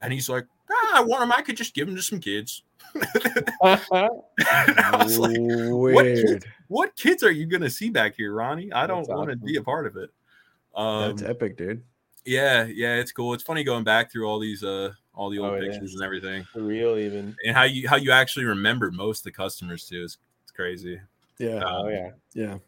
And 0.02 0.12
he's 0.12 0.28
like, 0.28 0.46
ah, 0.70 0.98
I 0.98 1.00
want 1.02 1.20
them. 1.20 1.32
I 1.32 1.42
could 1.42 1.56
just 1.56 1.74
give 1.74 1.86
them 1.86 1.94
to 1.94 2.02
some 2.02 2.18
kids. 2.18 2.64
I 3.62 4.18
was 4.98 5.16
like, 5.16 5.36
what 5.38 6.04
kids, 6.04 6.44
what 6.66 6.96
kids 6.96 7.22
are 7.22 7.30
you 7.30 7.46
gonna 7.46 7.70
see 7.70 7.90
back 7.90 8.16
here, 8.16 8.34
Ronnie? 8.34 8.72
I 8.72 8.88
don't 8.88 9.08
want 9.08 9.28
to 9.30 9.36
awesome. 9.36 9.46
be 9.46 9.56
a 9.56 9.62
part 9.62 9.86
of 9.86 9.96
it. 9.96 10.10
Um, 10.74 11.16
That's 11.16 11.22
epic, 11.22 11.56
dude. 11.56 11.84
yeah, 12.24 12.64
yeah, 12.64 12.96
it's 12.96 13.12
cool. 13.12 13.32
It's 13.32 13.44
funny 13.44 13.62
going 13.62 13.84
back 13.84 14.10
through 14.10 14.26
all 14.28 14.40
these 14.40 14.64
uh 14.64 14.92
all 15.14 15.30
the 15.30 15.38
old 15.38 15.54
Oh, 15.54 15.60
pictures 15.60 15.90
is. 15.90 15.94
and 15.94 16.02
everything, 16.02 16.44
For 16.52 16.60
real, 16.60 16.98
even. 16.98 17.36
and 17.46 17.56
how 17.56 17.62
you 17.64 17.88
how 17.88 17.96
you 17.96 18.10
actually 18.10 18.44
remember 18.46 18.90
most 18.90 19.20
of 19.20 19.24
the 19.24 19.32
customers 19.32 19.86
too. 19.88 20.02
It's, 20.04 20.18
it's 20.42 20.52
crazy. 20.52 21.00
Yeah. 21.38 21.62
Oh 21.64 21.84
Um, 21.86 21.90
yeah. 21.90 22.10
Yeah. 22.34 22.58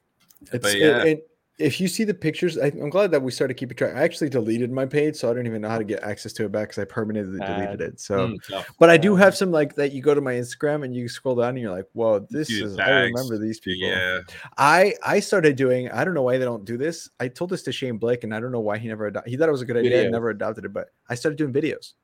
It's, 0.52 0.66
it- 0.74 0.78
yeah. 0.78 1.04
and 1.04 1.20
if 1.58 1.80
you 1.80 1.88
see 1.88 2.04
the 2.04 2.12
pictures, 2.12 2.58
I, 2.58 2.66
I'm 2.66 2.90
glad 2.90 3.10
that 3.12 3.22
we 3.22 3.32
started 3.32 3.54
keeping 3.54 3.78
track. 3.78 3.96
I 3.96 4.02
actually 4.02 4.28
deleted 4.28 4.70
my 4.70 4.84
page, 4.84 5.16
so 5.16 5.30
I 5.30 5.32
don't 5.32 5.46
even 5.46 5.62
know 5.62 5.70
how 5.70 5.78
to 5.78 5.84
get 5.84 6.02
access 6.02 6.34
to 6.34 6.44
it 6.44 6.52
back 6.52 6.68
because 6.68 6.82
I 6.82 6.84
permanently 6.84 7.38
deleted 7.40 7.80
it. 7.80 7.98
So, 7.98 8.28
Mm, 8.28 8.64
but 8.78 8.90
I 8.90 8.98
do 8.98 9.16
have 9.16 9.34
some 9.34 9.50
like 9.50 9.74
that. 9.76 9.90
You 9.92 10.02
go 10.02 10.14
to 10.14 10.20
my 10.20 10.34
Instagram 10.34 10.84
and 10.84 10.94
you 10.94 11.08
scroll 11.08 11.34
down 11.36 11.50
and 11.50 11.58
you're 11.60 11.70
like, 11.74 11.86
"Whoa, 11.94 12.26
this 12.28 12.48
the 12.48 12.62
is." 12.66 12.78
I 12.78 12.90
remember 13.04 13.38
these 13.38 13.58
people. 13.58 13.88
yeah, 13.88 14.20
I 14.58 14.92
I 15.02 15.18
started 15.20 15.56
doing. 15.56 15.90
I 15.90 16.04
don't 16.04 16.12
know 16.12 16.20
why 16.22 16.36
they 16.36 16.44
don't 16.44 16.66
do 16.66 16.76
this. 16.76 17.08
I 17.20 17.28
told 17.28 17.48
this 17.48 17.62
to 17.62 17.72
Shane 17.72 17.96
Blake, 17.96 18.22
and 18.24 18.34
I 18.34 18.40
don't 18.40 18.52
know 18.52 18.60
why 18.60 18.76
he 18.76 18.88
never 18.88 19.06
adopted. 19.06 19.30
He 19.30 19.38
thought 19.38 19.48
it 19.48 19.52
was 19.52 19.62
a 19.62 19.66
good 19.66 19.78
idea. 19.78 20.02
and 20.02 20.12
never 20.12 20.28
adopted 20.28 20.66
it, 20.66 20.74
but 20.74 20.88
I 21.08 21.14
started 21.14 21.38
doing 21.38 21.54
videos 21.54 21.94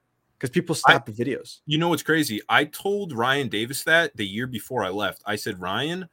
because 0.43 0.51
people 0.53 0.75
stopped 0.75 1.07
the 1.07 1.13
videos. 1.13 1.61
you 1.67 1.79
know 1.79 1.89
what's 1.89 2.03
crazy? 2.03 2.41
I 2.49 2.65
told 2.65 3.13
Ryan 3.13 3.47
Davis 3.49 3.85
that 3.85 4.17
the 4.17 4.27
year 4.27 4.49
before 4.49 4.83
I 4.83 4.89
left. 4.89 5.23
I 5.25 5.37
said, 5.37 5.61
Ryan, 5.61 6.09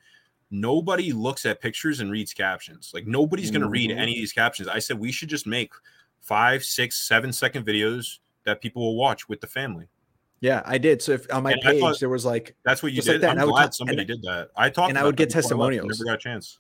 nobody 0.52 1.12
looks 1.12 1.48
at 1.48 1.60
pictures 1.60 2.00
and 2.00 2.12
reads 2.12 2.32
captions. 2.32 2.92
Like 2.94 3.08
nobody's 3.08 3.50
gonna 3.50 3.68
read 3.68 3.90
Mhm. 3.90 3.98
any 3.98 4.12
of 4.12 4.18
these 4.18 4.32
captions. 4.32 4.68
I 4.68 4.78
said 4.78 5.00
we 5.00 5.12
should 5.12 5.30
just 5.30 5.48
make 5.48 5.74
five, 6.22 6.64
six, 6.64 7.08
seven 7.08 7.34
second 7.34 7.66
videos 7.66 8.20
that 8.44 8.62
people 8.62 8.84
will 8.84 8.96
watch 8.98 9.28
with 9.28 9.42
the 9.42 9.48
family. 9.48 9.88
Yeah, 10.42 10.62
I 10.64 10.78
did. 10.78 11.02
So 11.02 11.14
if 11.14 11.26
on 11.34 11.42
my 11.44 11.54
And 11.54 11.62
page 11.62 11.80
thought- 11.82 12.00
there 12.00 12.08
was 12.10 12.24
like 12.24 12.56
That's 12.64 12.84
what 12.84 12.92
you 12.92 12.98
Just 12.98 13.08
like 13.08 13.16
did. 13.16 13.22
that, 13.24 13.38
I 13.38 13.42
I'm 13.42 13.50
glad 13.50 13.64
talk- 13.64 13.74
somebody 13.74 14.06
did 14.06 14.22
that. 14.22 14.50
I 14.56 14.70
talked 14.70 14.90
and 14.90 14.98
I 15.00 15.06
would 15.06 15.18
get 15.18 15.30
I 15.32 15.34
testimonials. 15.42 15.90
Never 15.90 16.06
got 16.06 16.16
a 16.16 16.18
chance. 16.22 16.60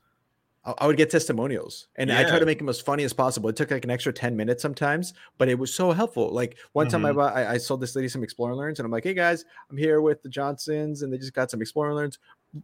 I 0.65 0.85
would 0.87 0.97
get 0.97 1.09
testimonials 1.09 1.87
and 1.95 2.11
I 2.11 2.23
try 2.23 2.37
to 2.37 2.45
make 2.45 2.57
them 2.57 2.67
as 2.69 2.81
funny 2.81 3.03
as 3.03 3.13
possible. 3.13 3.49
It 3.49 3.55
took 3.55 3.71
like 3.71 3.85
an 3.85 3.89
extra 3.89 4.11
10 4.11 4.35
minutes 4.35 4.61
sometimes, 4.61 5.13
but 5.37 5.47
it 5.47 5.57
was 5.57 5.73
so 5.73 5.91
helpful. 5.91 6.29
Like 6.31 6.57
one 6.73 6.87
time 6.89 7.05
I 7.05 7.11
Mhm. 7.11 7.15
bought, 7.15 7.35
I, 7.35 7.53
I 7.53 7.57
sold 7.57 7.79
this 7.81 7.95
lady 7.95 8.09
some 8.09 8.23
Explorer 8.23 8.55
Learns 8.55 8.77
and 8.79 8.85
I'm 8.85 8.91
like, 8.91 9.05
hey 9.05 9.13
guys, 9.13 9.45
I'm 9.71 9.77
here 9.77 10.01
with 10.01 10.21
the 10.21 10.29
Johnsons 10.29 11.01
and 11.01 11.11
they 11.13 11.17
just 11.17 11.33
got 11.33 11.49
some 11.49 11.61
Explorer 11.61 11.93
Learns. 11.95 12.19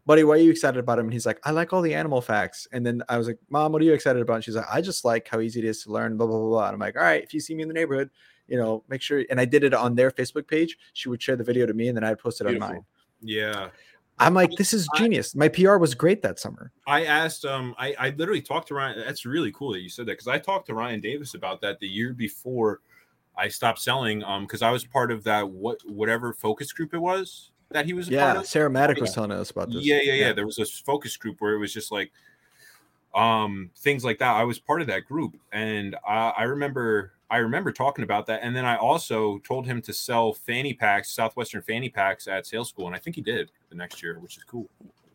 Buddy, 0.05 0.23
why 0.23 0.33
are 0.35 0.37
you 0.37 0.51
excited 0.51 0.77
about 0.77 0.97
them? 0.97 1.05
And 1.05 1.13
he's 1.13 1.25
like, 1.25 1.39
I 1.45 1.51
like 1.51 1.71
all 1.71 1.81
the 1.81 1.93
animal 1.95 2.19
facts. 2.21 2.67
And 2.73 2.85
then 2.85 3.01
I 3.07 3.17
was 3.17 3.27
like, 3.27 3.39
Mom, 3.49 3.71
what 3.71 3.81
are 3.81 3.85
you 3.85 3.93
excited 3.93 4.21
about? 4.21 4.35
And 4.35 4.43
she's 4.43 4.55
like, 4.55 4.65
I 4.71 4.81
just 4.81 5.05
like 5.05 5.27
how 5.27 5.39
easy 5.39 5.59
it 5.59 5.65
is 5.65 5.83
to 5.83 5.91
learn, 5.91 6.17
blah, 6.17 6.27
blah, 6.27 6.37
blah, 6.37 6.49
blah. 6.49 6.65
And 6.67 6.73
I'm 6.73 6.79
like, 6.79 6.97
all 6.97 7.03
right, 7.03 7.23
if 7.23 7.33
you 7.33 7.39
see 7.39 7.55
me 7.55 7.61
in 7.63 7.67
the 7.69 7.73
neighborhood, 7.73 8.09
you 8.47 8.57
know, 8.57 8.83
make 8.89 9.01
sure. 9.01 9.23
And 9.29 9.39
I 9.39 9.45
did 9.45 9.63
it 9.63 9.73
on 9.73 9.95
their 9.95 10.11
Facebook 10.11 10.47
page. 10.47 10.77
She 10.93 11.07
would 11.09 11.21
share 11.21 11.35
the 11.35 11.43
video 11.43 11.65
to 11.65 11.73
me 11.73 11.87
and 11.87 11.95
then 11.97 12.03
I'd 12.03 12.19
post 12.19 12.41
it 12.41 12.47
on 12.47 12.53
mine. 12.59 12.85
Yeah. 13.21 13.69
I'm 14.17 14.33
like, 14.33 14.51
this 14.51 14.73
is 14.73 14.87
genius. 14.95 15.35
My 15.35 15.49
PR 15.49 15.77
was 15.77 15.93
great 15.93 16.21
that 16.21 16.39
summer. 16.39 16.71
I 16.87 17.05
asked 17.05 17.45
um 17.45 17.75
I, 17.77 17.93
I 17.99 18.09
literally 18.11 18.41
talked 18.41 18.69
to 18.69 18.75
Ryan. 18.75 18.99
That's 18.99 19.25
really 19.25 19.51
cool 19.51 19.73
that 19.73 19.81
you 19.81 19.89
said 19.89 20.05
that 20.05 20.13
because 20.13 20.27
I 20.27 20.39
talked 20.39 20.67
to 20.67 20.73
Ryan 20.73 21.01
Davis 21.01 21.33
about 21.33 21.61
that 21.61 21.79
the 21.79 21.87
year 21.87 22.13
before 22.13 22.81
I 23.37 23.49
stopped 23.49 23.79
selling. 23.79 24.23
Um, 24.23 24.43
because 24.43 24.61
I 24.61 24.71
was 24.71 24.85
part 24.85 25.11
of 25.11 25.23
that 25.25 25.49
what 25.49 25.79
whatever 25.85 26.33
focus 26.33 26.71
group 26.71 26.93
it 26.93 26.99
was 26.99 27.51
that 27.71 27.85
he 27.85 27.93
was 27.93 28.09
Yeah. 28.09 28.41
Sarah 28.43 28.69
Maddock 28.69 28.99
was 28.99 29.13
telling 29.13 29.31
us 29.31 29.51
about 29.51 29.71
this. 29.71 29.85
Yeah, 29.85 29.99
yeah, 30.01 30.13
yeah. 30.13 30.33
There 30.33 30.45
was 30.45 30.55
this 30.55 30.79
focus 30.79 31.17
group 31.17 31.41
where 31.41 31.53
it 31.53 31.59
was 31.59 31.73
just 31.73 31.91
like 31.91 32.11
um 33.13 33.69
things 33.77 34.05
like 34.05 34.19
that. 34.19 34.35
I 34.35 34.43
was 34.43 34.59
part 34.59 34.81
of 34.81 34.87
that 34.87 35.05
group, 35.05 35.35
and 35.51 35.95
I, 36.07 36.33
I 36.37 36.43
remember 36.43 37.14
I 37.29 37.37
remember 37.37 37.71
talking 37.71 38.03
about 38.03 38.27
that. 38.27 38.41
And 38.43 38.55
then 38.55 38.65
I 38.65 38.75
also 38.77 39.39
told 39.39 39.65
him 39.65 39.81
to 39.83 39.93
sell 39.93 40.33
fanny 40.33 40.73
packs, 40.73 41.11
Southwestern 41.11 41.61
fanny 41.61 41.89
packs 41.89 42.27
at 42.27 42.45
sales 42.45 42.69
school, 42.69 42.85
and 42.87 42.95
I 42.95 42.99
think 42.99 43.15
he 43.15 43.21
did 43.21 43.51
the 43.69 43.75
next 43.75 44.03
year, 44.03 44.19
which 44.19 44.37
is 44.37 44.43
cool. 44.43 44.69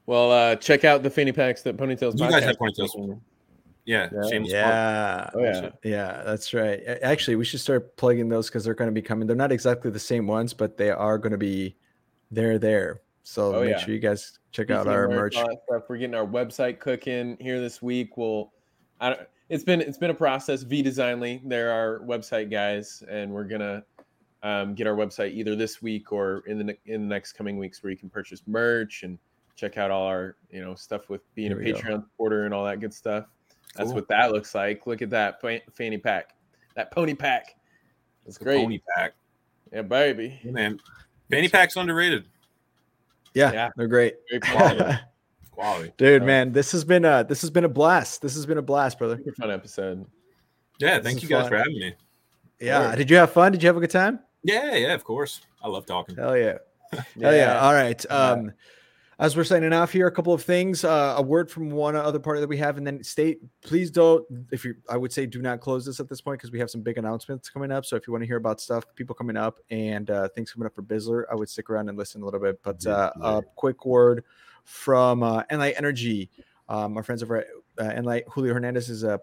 Well, 0.06 0.32
uh, 0.32 0.56
check 0.56 0.84
out 0.84 1.02
the 1.04 1.10
fanny 1.10 1.30
packs 1.32 1.62
that 1.62 1.76
Ponytails. 1.76 2.18
You 2.18 2.28
guys 2.30 2.42
have 2.42 2.56
ponytails. 2.56 3.20
Yeah, 3.84 4.08
Yeah. 4.12 4.28
shameless. 4.28 4.52
Yeah. 4.52 5.30
Oh 5.34 5.42
yeah. 5.42 5.70
Yeah, 5.84 6.22
that's 6.24 6.52
right. 6.52 6.80
Actually, 7.02 7.36
we 7.36 7.44
should 7.44 7.60
start 7.60 7.96
plugging 7.96 8.28
those 8.28 8.48
because 8.48 8.64
they're 8.64 8.74
going 8.74 8.88
to 8.90 8.92
be 8.94 9.02
coming. 9.02 9.26
They're 9.26 9.36
not 9.36 9.52
exactly 9.52 9.90
the 9.90 9.98
same 9.98 10.26
ones, 10.26 10.52
but 10.52 10.76
they 10.76 10.90
are 10.90 11.16
going 11.16 11.32
to 11.32 11.38
be 11.38 11.76
they're 12.30 12.58
there. 12.58 13.00
So 13.22 13.54
Oh, 13.54 13.60
make 13.62 13.70
yeah. 13.70 13.78
sure 13.78 13.94
you 13.94 14.00
guys 14.00 14.38
check 14.52 14.70
out 14.70 14.86
our 14.88 15.08
merch. 15.08 15.34
stuff, 15.36 15.84
we're 15.88 15.96
getting 15.98 16.14
our 16.14 16.26
website 16.26 16.78
cooking 16.80 17.36
here 17.40 17.60
this 17.60 17.80
week. 17.80 18.16
We'll, 18.16 18.52
I 19.00 19.10
don't, 19.10 19.20
it's 19.50 19.64
been 19.64 19.80
it's 19.82 19.98
been 19.98 20.10
a 20.10 20.14
process. 20.14 20.62
V 20.62 20.80
Designly, 20.80 21.42
they're 21.44 21.70
our 21.70 22.00
website 22.00 22.50
guys, 22.50 23.02
and 23.10 23.30
we're 23.30 23.44
gonna 23.44 23.84
um, 24.42 24.74
get 24.74 24.86
our 24.86 24.94
website 24.94 25.34
either 25.34 25.54
this 25.54 25.82
week 25.82 26.12
or 26.12 26.42
in 26.46 26.56
the 26.56 26.64
ne- 26.64 26.78
in 26.86 27.02
the 27.02 27.14
next 27.14 27.32
coming 27.34 27.58
weeks, 27.58 27.82
where 27.82 27.90
you 27.90 27.98
can 27.98 28.08
purchase 28.08 28.42
merch 28.46 29.02
and 29.02 29.18
check 29.56 29.76
out 29.76 29.90
all 29.90 30.06
our 30.06 30.36
you 30.50 30.62
know 30.64 30.74
stuff 30.74 31.10
with 31.10 31.20
being 31.34 31.50
Here 31.50 31.60
a 31.60 31.64
we 31.64 31.72
go. 31.72 31.78
Patreon 31.78 32.02
supporter 32.04 32.44
and 32.46 32.54
all 32.54 32.64
that 32.64 32.80
good 32.80 32.94
stuff. 32.94 33.26
That's 33.76 33.92
what 33.92 34.08
that 34.08 34.32
looks 34.32 34.54
like. 34.54 34.86
Look 34.86 35.02
at 35.02 35.10
that 35.10 35.40
fa- 35.40 35.60
fanny 35.72 35.98
pack, 35.98 36.30
that 36.76 36.90
pony 36.90 37.14
pack. 37.14 37.56
It's 38.26 38.38
The 38.38 38.44
great. 38.44 38.62
Pony 38.62 38.80
pack. 38.96 39.12
Yeah, 39.72 39.82
baby. 39.82 40.40
Yeah, 40.42 40.50
man. 40.52 40.80
Fanny 41.30 41.48
pack's 41.48 41.76
underrated. 41.76 42.24
Yeah, 43.34 43.52
Yeah. 43.52 43.68
they're 43.76 43.86
great. 43.86 44.16
Great 45.60 45.66
quality. 45.66 45.88
Quality. 45.88 45.94
Dude, 45.98 46.22
Uh, 46.22 46.26
man, 46.26 46.52
this 46.52 46.72
has 46.72 46.84
been 46.84 47.04
a 47.04 47.24
this 47.28 47.40
has 47.42 47.50
been 47.50 47.64
a 47.64 47.68
blast. 47.68 48.22
This 48.22 48.34
has 48.34 48.46
been 48.46 48.58
a 48.58 48.62
blast, 48.62 48.98
brother. 48.98 49.16
Super 49.18 49.32
fun 49.32 49.50
episode. 49.50 50.06
Yeah, 50.78 50.98
This 50.98 51.04
thank 51.06 51.22
you 51.22 51.28
guys 51.28 51.42
fun. 51.42 51.50
for 51.50 51.56
having 51.58 51.78
me. 51.78 51.94
Yeah. 52.60 52.88
Sure. 52.88 52.96
Did 52.96 53.10
you 53.10 53.16
have 53.16 53.32
fun? 53.32 53.52
Did 53.52 53.62
you 53.62 53.66
have 53.68 53.76
a 53.76 53.80
good 53.80 53.90
time? 53.90 54.20
Yeah, 54.42 54.74
yeah, 54.74 54.94
of 54.94 55.04
course. 55.04 55.40
I 55.62 55.68
love 55.68 55.86
talking. 55.86 56.16
Hell 56.16 56.36
yeah. 56.36 56.58
Hell 57.20 57.34
yeah. 57.34 57.60
All 57.60 57.72
right. 57.74 58.02
Yeah. 58.08 58.16
Um, 58.16 58.52
as 59.18 59.36
we're 59.36 59.44
signing 59.44 59.74
off 59.74 59.92
here, 59.92 60.06
a 60.06 60.10
couple 60.10 60.32
of 60.32 60.42
things. 60.42 60.82
Uh, 60.82 61.14
a 61.18 61.20
word 61.22 61.50
from 61.50 61.68
one 61.70 61.94
other 61.94 62.18
party 62.18 62.40
that 62.40 62.48
we 62.48 62.56
have, 62.56 62.78
and 62.78 62.86
then 62.86 63.04
state. 63.04 63.40
Please 63.60 63.90
don't. 63.90 64.24
If 64.50 64.64
you, 64.64 64.76
I 64.88 64.96
would 64.96 65.12
say, 65.12 65.26
do 65.26 65.42
not 65.42 65.60
close 65.60 65.84
this 65.84 66.00
at 66.00 66.08
this 66.08 66.22
point 66.22 66.38
because 66.38 66.50
we 66.50 66.58
have 66.58 66.70
some 66.70 66.80
big 66.80 66.96
announcements 66.96 67.50
coming 67.50 67.70
up. 67.70 67.84
So 67.84 67.96
if 67.96 68.06
you 68.06 68.14
want 68.14 68.22
to 68.22 68.26
hear 68.26 68.38
about 68.38 68.62
stuff, 68.62 68.84
people 68.96 69.14
coming 69.14 69.36
up, 69.36 69.60
and 69.68 70.08
uh, 70.10 70.28
things 70.30 70.50
coming 70.52 70.64
up 70.64 70.74
for 70.74 70.82
Bizzler, 70.82 71.24
I 71.30 71.34
would 71.34 71.50
stick 71.50 71.68
around 71.68 71.90
and 71.90 71.98
listen 71.98 72.22
a 72.22 72.24
little 72.24 72.40
bit. 72.40 72.60
But 72.62 72.86
uh, 72.86 73.12
a 73.20 73.42
quick 73.56 73.84
word 73.84 74.24
from 74.64 75.22
uh, 75.22 75.42
Enlight 75.50 75.74
Energy. 75.76 76.30
Um, 76.68 76.96
our 76.96 77.02
friends 77.02 77.22
over 77.22 77.36
at 77.38 77.46
uh, 77.78 77.84
Enlight. 77.90 78.22
Julio 78.28 78.54
Hernandez 78.54 78.88
is 78.90 79.02
a 79.02 79.20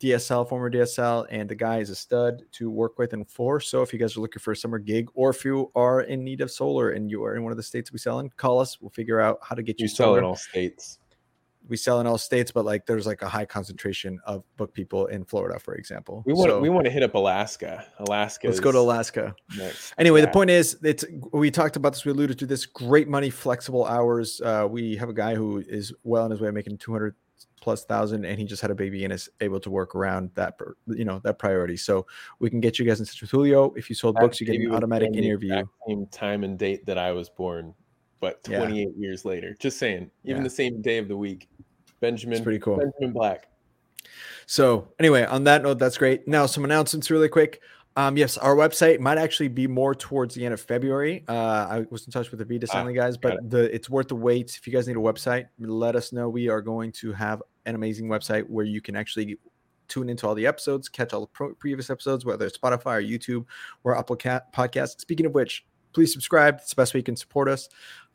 DSL, 0.00 0.48
former 0.48 0.68
DSL, 0.70 1.26
and 1.30 1.48
the 1.48 1.54
guy 1.54 1.78
is 1.78 1.88
a 1.88 1.94
stud 1.94 2.42
to 2.52 2.68
work 2.70 2.98
with 2.98 3.12
and 3.12 3.28
for. 3.28 3.60
So 3.60 3.82
if 3.82 3.92
you 3.92 3.98
guys 3.98 4.16
are 4.16 4.20
looking 4.20 4.40
for 4.40 4.50
a 4.52 4.56
summer 4.56 4.78
gig, 4.80 5.08
or 5.14 5.30
if 5.30 5.44
you 5.44 5.70
are 5.76 6.00
in 6.02 6.24
need 6.24 6.40
of 6.40 6.50
solar 6.50 6.90
and 6.90 7.08
you 7.10 7.22
are 7.24 7.36
in 7.36 7.42
one 7.44 7.52
of 7.52 7.56
the 7.56 7.62
states 7.62 7.92
we 7.92 7.98
sell 7.98 8.18
in, 8.18 8.28
call 8.30 8.58
us. 8.58 8.80
We'll 8.80 8.90
figure 8.90 9.20
out 9.20 9.38
how 9.42 9.54
to 9.54 9.62
get 9.62 9.78
you 9.78 9.84
You 9.84 9.88
sell 9.88 10.08
solar. 10.08 10.18
in 10.18 10.24
all 10.24 10.34
states. 10.36 10.98
We 11.68 11.76
sell 11.76 12.00
in 12.00 12.06
all 12.06 12.18
states, 12.18 12.50
but 12.50 12.64
like 12.64 12.86
there's 12.86 13.06
like 13.06 13.22
a 13.22 13.28
high 13.28 13.44
concentration 13.44 14.20
of 14.24 14.44
book 14.56 14.72
people 14.74 15.06
in 15.06 15.24
Florida, 15.24 15.58
for 15.58 15.74
example. 15.74 16.22
We 16.26 16.32
want 16.32 16.50
So 16.50 16.60
we 16.60 16.68
want 16.68 16.84
to 16.86 16.90
hit 16.90 17.02
up 17.02 17.14
Alaska. 17.14 17.86
Alaska. 17.98 18.48
let's 18.48 18.60
go 18.60 18.72
to 18.72 18.78
Alaska. 18.78 19.34
next. 19.56 19.94
Anyway, 19.98 20.20
the 20.20 20.28
point 20.28 20.50
is, 20.50 20.76
it's 20.82 21.04
we 21.32 21.50
talked 21.50 21.76
about 21.76 21.92
this. 21.92 22.04
We 22.04 22.12
alluded 22.12 22.38
to 22.40 22.46
this. 22.46 22.66
Great 22.66 23.08
money, 23.08 23.30
flexible 23.30 23.86
hours. 23.86 24.40
Uh, 24.40 24.66
we 24.68 24.96
have 24.96 25.08
a 25.08 25.14
guy 25.14 25.34
who 25.34 25.58
is 25.58 25.92
well 26.04 26.24
on 26.24 26.30
his 26.30 26.40
way 26.40 26.48
of 26.48 26.54
making 26.54 26.78
two 26.78 26.92
hundred 26.92 27.14
plus 27.62 27.84
thousand, 27.84 28.24
and 28.26 28.38
he 28.38 28.44
just 28.44 28.60
had 28.60 28.70
a 28.70 28.74
baby 28.74 29.04
and 29.04 29.12
is 29.12 29.30
able 29.40 29.60
to 29.60 29.70
work 29.70 29.94
around 29.94 30.30
that. 30.34 30.58
You 30.88 31.04
know 31.04 31.20
that 31.20 31.38
priority. 31.38 31.76
So 31.76 32.06
we 32.40 32.50
can 32.50 32.60
get 32.60 32.78
you 32.78 32.84
guys 32.84 33.00
in 33.00 33.06
touch 33.06 33.20
with 33.20 33.30
Julio. 33.30 33.72
If 33.74 33.88
you 33.88 33.94
sold 33.94 34.16
That 34.16 34.22
books, 34.22 34.40
you 34.40 34.46
get 34.46 34.56
an 34.56 34.74
automatic 34.74 35.14
interview. 35.14 35.64
Same 35.86 36.06
time 36.06 36.44
and 36.44 36.58
date 36.58 36.84
that 36.86 36.98
I 36.98 37.12
was 37.12 37.30
born, 37.30 37.72
but 38.22 38.38
Yeah. 38.48 38.58
28 38.58 38.88
years 38.96 39.24
later. 39.26 39.54
Just 39.58 39.78
saying, 39.78 40.10
even 40.24 40.38
Yeah. 40.38 40.44
the 40.44 40.50
same 40.50 40.80
day 40.80 40.96
of 40.96 41.08
the 41.08 41.16
week. 41.16 41.48
Benjamin. 42.00 42.34
It's 42.36 42.42
pretty 42.42 42.60
cool. 42.60 42.78
Benjamin 42.78 43.12
Black. 43.12 43.48
So 44.46 44.88
anyway, 44.98 45.24
on 45.24 45.44
that 45.44 45.62
note, 45.62 45.78
that's 45.78 45.98
great. 45.98 46.26
Now 46.26 46.46
some 46.46 46.64
announcements 46.64 47.10
really 47.10 47.28
quick. 47.28 47.60
Um, 47.96 48.16
yes, 48.16 48.38
our 48.38 48.54
website 48.56 49.00
might 49.00 49.18
actually 49.18 49.48
be 49.48 49.66
more 49.66 49.94
towards 49.94 50.34
the 50.34 50.44
end 50.44 50.54
of 50.54 50.60
February. 50.60 51.24
Uh, 51.28 51.32
I 51.68 51.86
was 51.90 52.06
in 52.06 52.12
touch 52.12 52.30
with 52.30 52.38
the 52.38 52.44
Vita 52.46 52.66
Ah, 52.70 52.72
Stanley 52.72 52.94
guys, 52.94 53.16
but 53.18 53.50
the 53.50 53.72
it's 53.74 53.90
worth 53.90 54.08
the 54.08 54.16
wait. 54.16 54.56
If 54.56 54.66
you 54.66 54.72
guys 54.72 54.88
need 54.88 54.96
a 54.96 55.00
website, 55.00 55.48
let 55.58 55.94
us 55.94 56.12
know. 56.12 56.28
We 56.28 56.48
are 56.48 56.62
going 56.62 56.92
to 56.92 57.12
have 57.12 57.42
an 57.66 57.74
amazing 57.74 58.06
website 58.08 58.48
where 58.48 58.64
you 58.64 58.80
can 58.80 58.96
actually 58.96 59.36
tune 59.88 60.08
into 60.08 60.26
all 60.26 60.34
the 60.34 60.46
episodes, 60.46 60.88
catch 60.88 61.12
all 61.12 61.20
the 61.20 61.26
pro- 61.26 61.54
previous 61.54 61.90
episodes, 61.90 62.24
whether 62.24 62.46
it's 62.46 62.56
Spotify 62.56 62.98
or 62.98 63.02
YouTube 63.02 63.44
or 63.84 63.98
Apple 63.98 64.16
Cat 64.16 64.52
podcast. 64.54 65.00
Speaking 65.00 65.26
of 65.26 65.34
which, 65.34 65.66
please 65.92 66.10
subscribe. 66.12 66.56
It's 66.60 66.70
the 66.70 66.76
best 66.76 66.94
way 66.94 67.00
you 67.00 67.04
can 67.04 67.16
support 67.16 67.48
us 67.48 67.68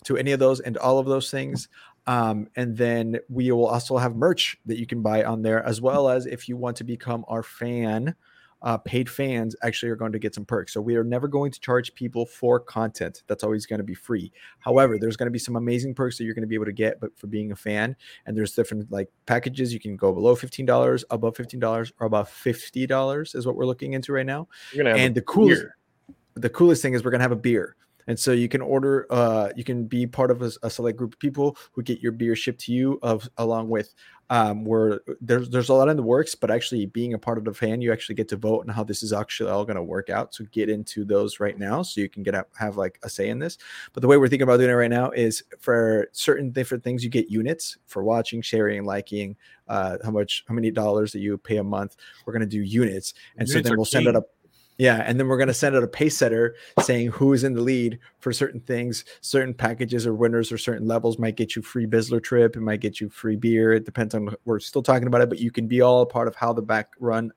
to 0.08 0.18
any 0.18 0.32
of 0.34 0.40
those 0.40 0.60
and 0.60 0.76
all 0.78 1.00
of 1.00 1.06
those 1.06 1.32
things. 1.32 1.70
Um, 2.08 2.48
and 2.56 2.76
then 2.76 3.20
we 3.30 3.52
will 3.52 3.68
also 3.68 3.98
have 3.98 4.16
merch 4.16 4.58
that 4.66 4.78
you 4.80 4.86
can 4.88 5.02
buy 5.02 5.24
on 5.24 5.42
there, 5.42 5.64
as 5.66 5.80
well 5.82 6.10
as 6.10 6.26
if 6.26 6.48
you 6.50 6.58
want 6.58 6.78
to 6.78 6.84
become 6.84 7.24
our 7.28 7.44
fan, 7.44 8.16
uh, 8.64 8.78
paid 8.78 9.08
fans 9.10 9.56
actually 9.62 9.90
are 9.92 9.96
going 9.96 10.14
to 10.14 10.18
get 10.18 10.34
some 10.34 10.46
perks. 10.46 10.74
So 10.74 10.82
we 10.82 10.96
are 10.96 11.04
never 11.04 11.28
going 11.28 11.52
to 11.52 11.60
charge 11.60 11.94
people 11.94 12.26
for 12.26 12.60
content. 12.60 13.22
That's 13.28 13.44
always 13.44 13.66
going 13.68 13.78
to 13.80 13.84
be 13.84 13.94
free. 13.94 14.32
However, 14.60 14.98
there's 14.98 15.16
going 15.18 15.28
to 15.28 15.32
be 15.32 15.38
some 15.38 15.58
amazing 15.58 15.94
perks 15.94 16.18
that 16.18 16.24
you're 16.24 16.34
going 16.34 16.42
to 16.42 16.48
be 16.48 16.56
able 16.56 16.66
to 16.66 16.72
get, 16.72 17.00
but 17.00 17.16
for 17.20 17.28
being 17.28 17.52
a 17.52 17.56
fan, 17.56 17.96
and 18.26 18.36
there's 18.36 18.54
different 18.54 18.92
like 18.92 19.10
packages. 19.28 19.74
You 19.74 19.80
can 19.80 19.96
go 19.96 20.12
below 20.14 20.34
fifteen 20.36 20.66
dollars, 20.66 21.04
above 21.12 21.36
fifteen 21.36 21.60
dollars, 21.60 21.92
or 22.00 22.08
above 22.08 22.30
fifty 22.30 22.88
dollars 22.88 23.36
is 23.36 23.46
what 23.46 23.56
we're 23.58 23.66
looking 23.68 23.94
into 23.94 24.12
right 24.14 24.26
now. 24.26 24.48
You're 24.74 24.86
gonna 24.86 24.98
have 24.98 25.06
And 25.06 25.14
the 25.14 25.22
coolest- 25.22 25.62
beer. 25.62 25.78
the 26.36 26.50
coolest 26.50 26.82
thing 26.82 26.94
is 26.94 27.04
we're 27.04 27.12
gonna 27.12 27.24
have 27.24 27.32
a 27.32 27.36
beer. 27.36 27.76
And 28.08 28.18
so 28.18 28.32
you 28.32 28.48
can 28.50 28.62
order, 28.62 29.06
uh, 29.10 29.50
you 29.56 29.64
can 29.64 29.86
be 29.86 30.08
part 30.08 30.32
of 30.32 30.42
a, 30.42 30.52
a 30.64 30.70
select 30.70 30.98
group 30.98 31.14
of 31.14 31.20
people 31.20 31.58
who 31.74 31.84
get 31.84 32.00
your 32.00 32.12
beer 32.14 32.36
shipped 32.36 32.62
to 32.62 32.72
you, 32.72 33.00
of 33.04 33.30
along 33.38 33.70
with 33.70 33.94
um, 34.30 34.66
where 34.66 35.02
there's 35.22 35.50
there's 35.50 35.70
a 35.70 35.74
lot 35.74 35.88
in 35.88 35.96
the 35.96 36.04
works, 36.04 36.36
but 36.36 36.52
actually 36.52 36.86
being 36.86 37.14
a 37.14 37.20
part 37.20 37.38
of 37.38 37.46
the 37.46 37.54
fan, 37.54 37.82
you 37.82 37.94
actually 37.94 38.16
get 38.16 38.28
to 38.30 38.36
vote 38.36 38.62
on 38.62 38.68
how 38.68 38.84
this 38.84 39.02
is 39.02 39.14
actually 39.14 39.50
all 39.50 39.64
going 39.64 39.78
to 39.78 39.84
work 39.84 40.10
out. 40.10 40.34
So 40.34 40.46
get 40.52 40.70
into 40.70 41.06
those 41.06 41.40
right 41.40 41.58
now, 41.58 41.82
so 41.82 42.02
you 42.02 42.10
can 42.10 42.24
get 42.24 42.36
up, 42.36 42.50
have 42.58 42.76
like 42.76 43.00
a 43.04 43.10
say 43.10 43.30
in 43.30 43.40
this. 43.40 43.58
But 43.94 44.02
the 44.02 44.08
way 44.08 44.18
we're 44.18 44.28
thinking 44.28 44.44
about 44.44 44.58
doing 44.58 44.70
it 44.70 44.74
right 44.74 44.90
now 44.90 45.12
is 45.12 45.44
for 45.60 46.10
certain 46.12 46.52
different 46.52 46.84
things, 46.84 47.04
you 47.04 47.10
get 47.10 47.30
units 47.30 47.78
for 47.86 48.04
watching, 48.04 48.42
sharing, 48.42 48.84
liking, 48.84 49.38
uh, 49.70 49.98
how 50.04 50.12
much, 50.12 50.44
how 50.48 50.54
many 50.54 50.72
dollars 50.72 51.14
that 51.14 51.20
you 51.20 51.38
pay 51.38 51.58
a 51.58 51.64
month. 51.64 51.96
We're 52.26 52.34
going 52.34 52.42
to 52.42 52.48
do 52.48 52.62
units, 52.62 53.14
and 53.38 53.48
Units 53.48 53.66
so 53.66 53.70
then 53.70 53.78
we'll 53.78 53.86
send 53.86 54.06
key. 54.06 54.10
it 54.10 54.16
up. 54.18 54.30
Yeah, 54.78 55.04
and 55.06 55.20
then 55.20 55.28
we're 55.28 55.38
going 55.38 55.48
to 55.48 55.54
send 55.54 55.76
out 55.76 55.84
a 55.84 55.88
pace 55.88 56.18
setter 56.18 56.56
saying 56.84 57.08
who 57.08 57.34
is 57.34 57.44
in 57.44 57.54
the 57.54 57.62
lead 57.62 57.98
for 58.20 58.32
certain 58.32 58.60
things. 58.62 59.06
Certain 59.22 59.54
packages 59.54 60.06
or 60.06 60.14
winners 60.14 60.52
or 60.52 60.58
certain 60.58 60.88
levels 60.88 61.18
might 61.18 61.36
get 61.36 61.56
you 61.56 61.64
free 61.64 61.88
Bizzler 61.88 62.22
trip. 62.22 62.56
It 62.56 62.62
might 62.62 62.80
get 62.80 63.02
you 63.02 63.10
free 63.10 63.36
beer. 63.36 63.74
It 63.74 63.86
depends 63.86 64.14
on. 64.14 64.36
We're 64.45 64.60
still 64.60 64.84
talking 64.84 65.08
about 65.08 65.22
it, 65.22 65.30
but 65.30 65.40
you 65.40 65.49
can 65.49 65.68
be 65.68 65.82
all 65.82 66.04
a 66.04 66.06
part 66.06 66.28
of 66.28 66.36
how 66.36 66.54
the 66.54 66.62
back 66.62 66.91
run 66.99 67.32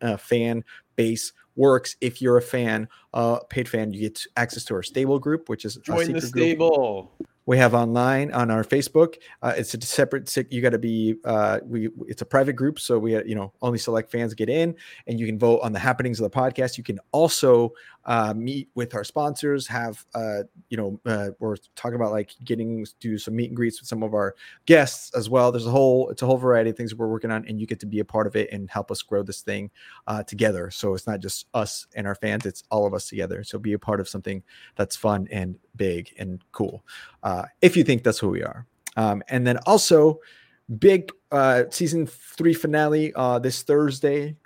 uh, 0.00 0.16
fan 0.16 0.64
base 0.96 1.32
works. 1.56 1.96
If 2.00 2.22
you're 2.22 2.38
a 2.38 2.42
fan, 2.42 2.88
uh, 3.12 3.40
paid 3.50 3.68
fan, 3.68 3.92
you 3.92 4.00
get 4.00 4.24
access 4.36 4.64
to 4.66 4.74
our 4.74 4.82
stable 4.82 5.18
group, 5.18 5.50
which 5.50 5.66
is 5.66 5.76
a 5.76 5.80
Join 5.80 5.98
the 6.12 6.20
secret 6.20 6.32
group 6.32 6.44
stable. 6.44 7.12
We 7.48 7.56
have 7.56 7.72
online 7.72 8.30
on 8.32 8.50
our 8.50 8.62
facebook. 8.62 9.14
Uh, 9.40 9.54
it's 9.56 9.72
a 9.72 9.80
separate 9.80 10.30
you 10.50 10.60
got 10.60 10.68
to 10.68 10.78
be 10.78 11.16
uh 11.24 11.58
we 11.64 11.88
it's 12.06 12.20
a 12.20 12.26
private 12.26 12.52
group 12.52 12.78
so 12.78 12.98
we 12.98 13.12
you 13.24 13.34
know 13.34 13.50
only 13.62 13.78
select 13.78 14.12
fans 14.12 14.34
get 14.34 14.50
in 14.50 14.76
and 15.06 15.18
you 15.18 15.24
can 15.24 15.38
vote 15.38 15.60
on 15.62 15.72
the 15.72 15.78
happenings 15.78 16.20
of 16.20 16.30
the 16.30 16.38
podcast. 16.38 16.76
You 16.76 16.84
can 16.84 17.00
also 17.10 17.72
uh 18.08 18.34
meet 18.34 18.68
with 18.74 18.94
our 18.94 19.04
sponsors 19.04 19.66
have 19.66 20.04
uh 20.14 20.42
you 20.68 20.76
know 20.76 21.00
uh, 21.06 21.30
we're 21.38 21.56
talking 21.76 21.94
about 21.94 22.10
like 22.10 22.34
getting 22.44 22.84
do 22.98 23.16
some 23.16 23.36
meet 23.36 23.50
and 23.50 23.56
greets 23.56 23.80
with 23.80 23.88
some 23.88 24.02
of 24.02 24.14
our 24.14 24.34
guests 24.66 25.14
as 25.14 25.30
well 25.30 25.52
there's 25.52 25.66
a 25.66 25.70
whole 25.70 26.10
it's 26.10 26.22
a 26.22 26.26
whole 26.26 26.36
variety 26.36 26.70
of 26.70 26.76
things 26.76 26.94
we're 26.94 27.06
working 27.06 27.30
on 27.30 27.44
and 27.46 27.60
you 27.60 27.66
get 27.66 27.78
to 27.78 27.86
be 27.86 28.00
a 28.00 28.04
part 28.04 28.26
of 28.26 28.34
it 28.34 28.50
and 28.52 28.68
help 28.68 28.90
us 28.90 29.02
grow 29.02 29.22
this 29.22 29.42
thing 29.42 29.70
uh 30.08 30.22
together 30.24 30.70
so 30.70 30.94
it's 30.94 31.06
not 31.06 31.20
just 31.20 31.46
us 31.54 31.86
and 31.94 32.06
our 32.06 32.16
fans 32.16 32.44
it's 32.44 32.64
all 32.70 32.84
of 32.84 32.92
us 32.92 33.08
together 33.08 33.44
so 33.44 33.58
be 33.58 33.74
a 33.74 33.78
part 33.78 34.00
of 34.00 34.08
something 34.08 34.42
that's 34.74 34.96
fun 34.96 35.28
and 35.30 35.56
big 35.76 36.12
and 36.18 36.42
cool 36.50 36.82
uh, 37.22 37.44
if 37.60 37.76
you 37.76 37.84
think 37.84 38.02
that's 38.02 38.18
who 38.18 38.28
we 38.28 38.42
are. 38.42 38.66
Um, 38.96 39.22
and 39.28 39.46
then 39.46 39.58
also, 39.66 40.20
big 40.78 41.12
uh, 41.30 41.64
season 41.70 42.06
three 42.06 42.54
finale 42.54 43.12
uh, 43.14 43.38
this 43.38 43.62
Thursday. 43.62 44.36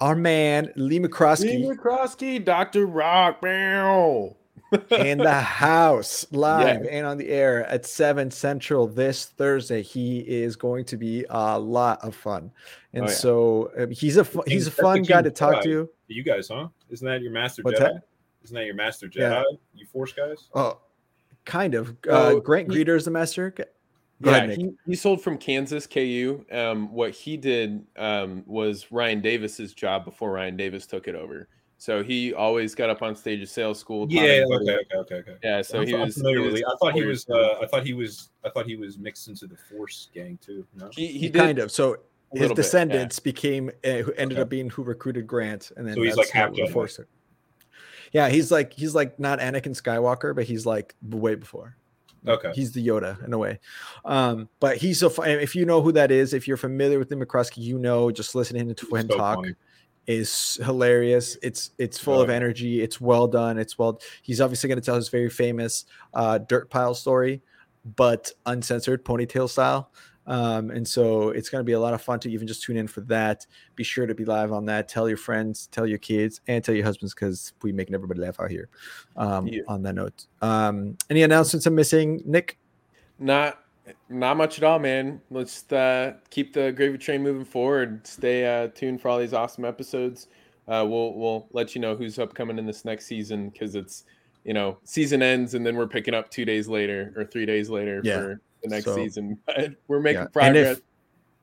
Our 0.00 0.14
man 0.14 0.72
Lee 0.76 1.00
McCroskey. 1.00 1.44
Lee 1.60 1.64
McCroskey 1.76 2.44
Dr. 2.44 2.86
Rock, 2.86 3.42
meow. 3.42 4.36
in 4.90 5.16
the 5.16 5.32
house 5.32 6.26
live 6.30 6.84
and 6.90 7.06
on 7.06 7.16
the 7.16 7.28
air 7.30 7.64
at 7.68 7.86
7 7.86 8.30
Central 8.30 8.86
this 8.86 9.24
Thursday. 9.24 9.80
He 9.82 10.18
is 10.18 10.56
going 10.56 10.84
to 10.86 10.98
be 10.98 11.24
a 11.30 11.58
lot 11.58 12.04
of 12.04 12.14
fun. 12.14 12.50
And 12.92 13.04
Oh, 13.04 13.08
yeah. 13.08 13.14
so 13.14 13.70
uh, 13.78 13.86
he's 13.86 14.18
a 14.18 14.24
fu- 14.24 14.42
he's 14.46 14.66
a 14.66 14.70
fun 14.70 15.04
guy 15.04 15.22
to 15.22 15.30
talk 15.30 15.62
to. 15.64 15.88
You 16.08 16.22
guys, 16.22 16.48
huh? 16.48 16.68
Isn't 16.90 17.06
that 17.06 17.22
your 17.22 17.32
master 17.32 17.62
What's 17.62 17.80
Jedi? 17.80 17.98
Isn't 18.44 18.54
that 18.56 18.66
your 18.66 18.74
master 18.74 19.08
Jedi? 19.08 19.20
Yeah. 19.20 19.42
You 19.74 19.86
Force 19.86 20.12
guys? 20.12 20.50
Oh, 20.54 20.78
kind 21.46 21.74
of. 21.74 21.88
Uh, 22.06 22.32
Oh, 22.36 22.40
Grant 22.40 22.70
he- 22.70 22.84
Greeter 22.84 22.94
is 22.94 23.06
the 23.06 23.10
master. 23.10 23.54
Go 24.20 24.30
yeah, 24.30 24.36
ahead, 24.38 24.58
he, 24.58 24.70
he 24.84 24.94
sold 24.96 25.22
from 25.22 25.38
Kansas 25.38 25.86
KU. 25.86 26.44
Um, 26.50 26.92
what 26.92 27.12
he 27.12 27.36
did 27.36 27.86
um, 27.96 28.42
was 28.46 28.90
Ryan 28.90 29.20
Davis's 29.20 29.72
job 29.74 30.04
before 30.04 30.32
Ryan 30.32 30.56
Davis 30.56 30.86
took 30.86 31.06
it 31.06 31.14
over. 31.14 31.48
So 31.80 32.02
he 32.02 32.34
always 32.34 32.74
got 32.74 32.90
up 32.90 33.02
on 33.02 33.14
stage 33.14 33.40
at 33.40 33.48
sales 33.48 33.78
school. 33.78 34.08
Yeah. 34.10 34.22
Okay. 34.22 34.44
Okay. 34.52 34.78
Okay. 34.96 35.14
Okay. 35.14 35.34
Yeah. 35.44 35.62
So 35.62 35.80
I'm, 35.80 35.86
he 35.86 35.94
I'm 35.94 36.00
was. 36.00 36.16
familiar 36.16 36.40
he 36.40 36.50
was 36.50 36.62
I 36.64 36.76
thought 36.80 36.94
he 36.94 37.04
was. 37.04 37.28
Uh, 37.28 37.60
I 37.62 37.66
thought 37.68 37.84
he 37.84 37.92
was. 37.94 38.30
I 38.44 38.50
thought 38.50 38.66
he 38.66 38.74
was 38.74 38.98
mixed 38.98 39.28
into 39.28 39.46
the 39.46 39.56
Force 39.56 40.08
gang 40.12 40.36
too. 40.44 40.66
No. 40.74 40.90
He, 40.92 41.06
he 41.06 41.18
He 41.20 41.28
did 41.28 41.38
kind 41.38 41.58
of. 41.60 41.70
So 41.70 41.98
his 42.32 42.40
little 42.40 42.56
bit, 42.56 42.62
yeah. 42.62 42.64
descendants 42.64 43.20
became 43.20 43.70
uh, 43.84 43.88
who 43.98 44.12
ended 44.14 44.38
Okay. 44.38 44.42
up 44.42 44.48
being 44.48 44.68
who 44.70 44.82
recruited 44.82 45.28
Grant, 45.28 45.70
and 45.76 45.86
then 45.86 45.94
So 45.94 46.02
he's 46.02 46.16
like 46.16 46.30
half 46.30 46.52
the 46.52 46.62
Jedi. 46.62 46.72
Force- 46.72 46.98
Yeah, 48.12 48.28
he's 48.28 48.50
like 48.50 48.72
he's 48.72 48.96
like 48.96 49.20
not 49.20 49.38
Anakin 49.38 49.80
Skywalker, 49.80 50.34
but 50.34 50.44
he's 50.44 50.66
like 50.66 50.96
way 51.00 51.36
before. 51.36 51.76
Okay. 52.26 52.52
He's 52.54 52.72
the 52.72 52.86
Yoda 52.86 53.24
in 53.24 53.32
a 53.32 53.38
way. 53.38 53.60
Um, 54.04 54.48
but 54.60 54.76
he's 54.76 54.98
so 54.98 55.08
fun. 55.08 55.28
If 55.30 55.54
you 55.54 55.64
know 55.64 55.80
who 55.82 55.92
that 55.92 56.10
is, 56.10 56.34
if 56.34 56.48
you're 56.48 56.56
familiar 56.56 56.98
with 56.98 57.10
Lee 57.10 57.16
McCroskey, 57.16 57.58
you 57.58 57.78
know 57.78 58.10
just 58.10 58.34
listening 58.34 58.74
to 58.74 58.96
him 58.96 59.08
so 59.08 59.16
talk 59.16 59.36
funny. 59.36 59.54
is 60.06 60.58
hilarious. 60.64 61.36
It's 61.42 61.70
it's 61.78 61.98
full 61.98 62.20
of 62.20 62.30
energy. 62.30 62.82
It's 62.82 63.00
well 63.00 63.28
done. 63.28 63.58
It's 63.58 63.78
well. 63.78 64.00
He's 64.22 64.40
obviously 64.40 64.68
going 64.68 64.80
to 64.80 64.84
tell 64.84 64.96
his 64.96 65.08
very 65.08 65.30
famous 65.30 65.84
uh, 66.14 66.38
dirt 66.38 66.70
pile 66.70 66.94
story, 66.94 67.42
but 67.96 68.32
uncensored 68.46 69.04
ponytail 69.04 69.48
style. 69.48 69.90
Um, 70.28 70.70
and 70.70 70.86
so 70.86 71.30
it's 71.30 71.48
going 71.48 71.60
to 71.60 71.64
be 71.64 71.72
a 71.72 71.80
lot 71.80 71.94
of 71.94 72.02
fun 72.02 72.20
to 72.20 72.30
even 72.30 72.46
just 72.46 72.62
tune 72.62 72.76
in 72.76 72.86
for 72.86 73.00
that. 73.02 73.46
Be 73.74 73.82
sure 73.82 74.06
to 74.06 74.14
be 74.14 74.24
live 74.24 74.52
on 74.52 74.66
that. 74.66 74.86
Tell 74.88 75.08
your 75.08 75.16
friends, 75.16 75.66
tell 75.68 75.86
your 75.86 75.98
kids, 75.98 76.42
and 76.46 76.62
tell 76.62 76.74
your 76.74 76.84
husbands 76.84 77.14
because 77.14 77.54
we 77.62 77.72
making 77.72 77.94
everybody 77.94 78.20
laugh 78.20 78.38
out 78.38 78.50
here. 78.50 78.68
Um, 79.16 79.46
Yeah. 79.46 79.62
On 79.68 79.82
that 79.82 79.94
note, 79.94 80.26
um, 80.42 80.96
any 81.08 81.22
announcements 81.22 81.66
I'm 81.66 81.74
missing, 81.74 82.22
Nick? 82.24 82.58
Not 83.18 83.64
not 84.10 84.36
much 84.36 84.58
at 84.58 84.64
all, 84.64 84.78
man. 84.78 85.18
Let's 85.30 85.72
uh, 85.72 86.12
keep 86.28 86.52
the 86.52 86.72
gravy 86.72 86.98
train 86.98 87.22
moving 87.22 87.44
forward. 87.46 88.06
Stay 88.06 88.44
uh, 88.44 88.68
tuned 88.68 89.00
for 89.00 89.08
all 89.08 89.18
these 89.18 89.32
awesome 89.32 89.64
episodes. 89.64 90.28
Uh, 90.68 90.84
we'll 90.86 91.14
we'll 91.14 91.48
let 91.52 91.74
you 91.74 91.80
know 91.80 91.96
who's 91.96 92.18
upcoming 92.18 92.58
in 92.58 92.66
this 92.66 92.84
next 92.84 93.06
season 93.06 93.48
because 93.48 93.74
it's 93.74 94.04
you 94.44 94.52
know 94.52 94.76
season 94.84 95.22
ends 95.22 95.54
and 95.54 95.64
then 95.64 95.74
we're 95.74 95.86
picking 95.86 96.12
up 96.12 96.30
two 96.30 96.44
days 96.44 96.68
later 96.68 97.14
or 97.16 97.24
three 97.24 97.46
days 97.46 97.70
later 97.70 98.02
Yeah. 98.04 98.16
for 98.16 98.40
the 98.62 98.68
next 98.68 98.84
So- 98.86 98.94
season. 98.94 99.38
But 99.46 99.74
we're 99.88 100.00
making 100.00 100.22
Yeah. 100.22 100.28
Progress. 100.28 100.80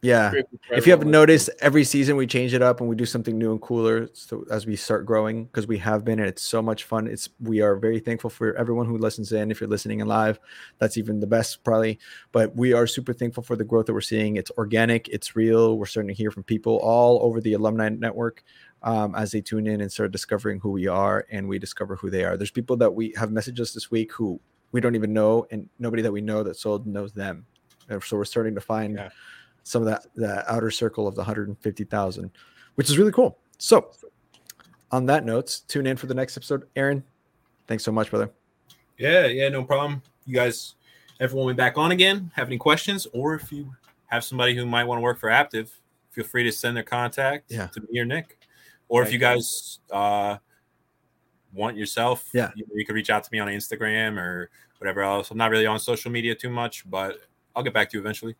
yeah, 0.02 0.32
if 0.70 0.86
you 0.86 0.92
haven't 0.92 1.10
noticed, 1.10 1.50
every 1.62 1.84
season 1.84 2.16
we 2.16 2.28
change 2.28 2.54
it 2.54 2.62
up 2.62 2.80
and 2.80 2.88
we 2.88 2.96
do 2.96 3.06
something 3.08 3.40
new 3.40 3.52
and 3.52 3.60
cooler 3.60 4.08
so 4.14 4.46
as 4.52 4.68
we 4.68 4.76
start 4.76 5.04
growing 5.04 5.46
because 5.46 5.66
we 5.66 5.80
have 5.80 6.06
been 6.06 6.20
and 6.20 6.28
it's 6.28 6.44
so 6.44 6.62
much 6.62 6.84
fun. 6.84 7.08
It's 7.08 7.30
we 7.40 7.62
are 7.62 7.76
very 7.76 8.00
thankful 8.00 8.30
for 8.30 8.54
everyone 8.56 8.86
who 8.86 9.00
listens 9.00 9.32
in. 9.32 9.50
If 9.50 9.60
you're 9.60 9.70
listening 9.70 10.02
in 10.02 10.08
live, 10.08 10.40
that's 10.78 10.98
even 10.98 11.20
the 11.20 11.26
best 11.28 11.64
probably. 11.64 11.98
But 12.32 12.56
we 12.56 12.72
are 12.74 12.86
super 12.86 13.14
thankful 13.14 13.42
for 13.42 13.56
the 13.56 13.64
growth 13.64 13.88
that 13.88 13.94
we're 13.94 14.02
seeing. 14.02 14.36
It's 14.36 14.52
organic, 14.60 15.08
it's 15.08 15.36
real. 15.36 15.76
We're 15.80 15.88
starting 15.88 16.10
to 16.10 16.14
hear 16.14 16.30
from 16.30 16.44
people 16.44 16.76
all 16.84 17.20
over 17.24 17.42
the 17.42 17.54
alumni 17.54 17.90
network 17.90 18.44
um, 18.84 19.16
as 19.16 19.32
they 19.32 19.42
tune 19.42 19.66
in 19.66 19.82
and 19.82 19.92
start 19.92 20.12
discovering 20.12 20.60
who 20.60 20.70
we 20.70 20.86
are 20.86 21.26
and 21.32 21.48
we 21.48 21.58
discover 21.58 21.96
who 21.96 22.12
they 22.12 22.24
are. 22.26 22.38
There's 22.38 22.52
people 22.52 22.78
that 22.78 22.94
we 22.94 23.12
have 23.18 23.32
messaged 23.32 23.60
us 23.60 23.74
this 23.74 23.90
week 23.90 24.12
who 24.14 24.40
we 24.76 24.81
don't 24.81 24.93
even 24.95 25.14
know, 25.14 25.47
and 25.52 25.69
nobody 25.80 26.02
that 26.02 26.11
we 26.11 26.19
know 26.19 26.43
that 26.43 26.57
sold 26.57 26.85
knows 26.85 27.14
them. 27.14 27.45
And 27.88 28.03
so 28.03 28.18
we're 28.18 28.26
starting 28.26 28.53
to 28.56 28.61
find 28.61 28.95
Yeah. 28.97 29.10
some 29.64 29.81
of 29.81 29.88
that 29.88 30.06
the 30.15 30.43
outer 30.52 30.69
circle 30.69 31.07
of 31.07 31.15
the 31.15 31.22
150,000, 31.22 32.30
which 32.76 32.89
is 32.89 32.97
really 32.97 33.14
cool. 33.14 33.39
So, 33.57 33.91
on 34.91 35.06
that 35.06 35.23
note, 35.23 35.61
tune 35.69 35.88
in 35.88 35.95
for 35.95 36.07
the 36.07 36.14
next 36.14 36.35
episode. 36.35 36.68
Aaron, 36.76 37.03
thanks 37.68 37.85
so 37.85 37.91
much, 37.93 38.10
brother. 38.10 38.30
Yeah, 38.97 39.27
yeah, 39.27 39.47
no 39.47 39.64
problem. 39.64 40.02
You 40.26 40.35
guys, 40.35 40.76
everyone 41.22 41.45
went 41.45 41.57
back 41.57 41.77
on 41.77 41.91
again. 41.91 42.31
Have 42.35 42.47
any 42.47 42.57
questions, 42.57 43.07
or 43.14 43.34
if 43.35 43.49
you 43.53 43.73
have 44.07 44.26
somebody 44.26 44.56
who 44.56 44.65
might 44.65 44.84
want 44.84 44.97
to 44.99 45.03
work 45.03 45.19
for 45.19 45.30
Aptive, 45.30 45.69
feel 46.11 46.26
free 46.26 46.43
to 46.43 46.52
send 46.52 46.76
their 46.76 46.84
contact 46.84 47.49
Yeah. 47.49 47.68
to 47.68 47.80
me 47.89 47.97
or 47.99 48.06
Nick. 48.06 48.39
Or 48.89 49.03
if 49.03 49.07
you 49.07 49.14
you. 49.14 49.19
guys 49.19 49.80
uh, 49.89 50.38
want 51.53 51.76
yourself, 51.77 52.30
Yeah. 52.34 52.52
you, 52.56 52.65
you 52.73 52.85
can 52.85 52.93
reach 52.95 53.10
out 53.10 53.23
to 53.23 53.30
me 53.31 53.39
on 53.39 53.47
Instagram 53.47 54.18
or 54.18 54.49
whatever 54.80 55.02
else. 55.02 55.31
I'm 55.31 55.38
not 55.38 55.52
really 55.52 55.65
on 55.65 55.80
social 55.80 56.11
media 56.11 56.35
too 56.35 56.49
much, 56.49 56.89
but 56.89 57.18
I'll 57.56 57.64
get 57.64 57.73
back 57.73 57.89
to 57.91 57.97
you 57.97 58.02
eventually. 58.02 58.35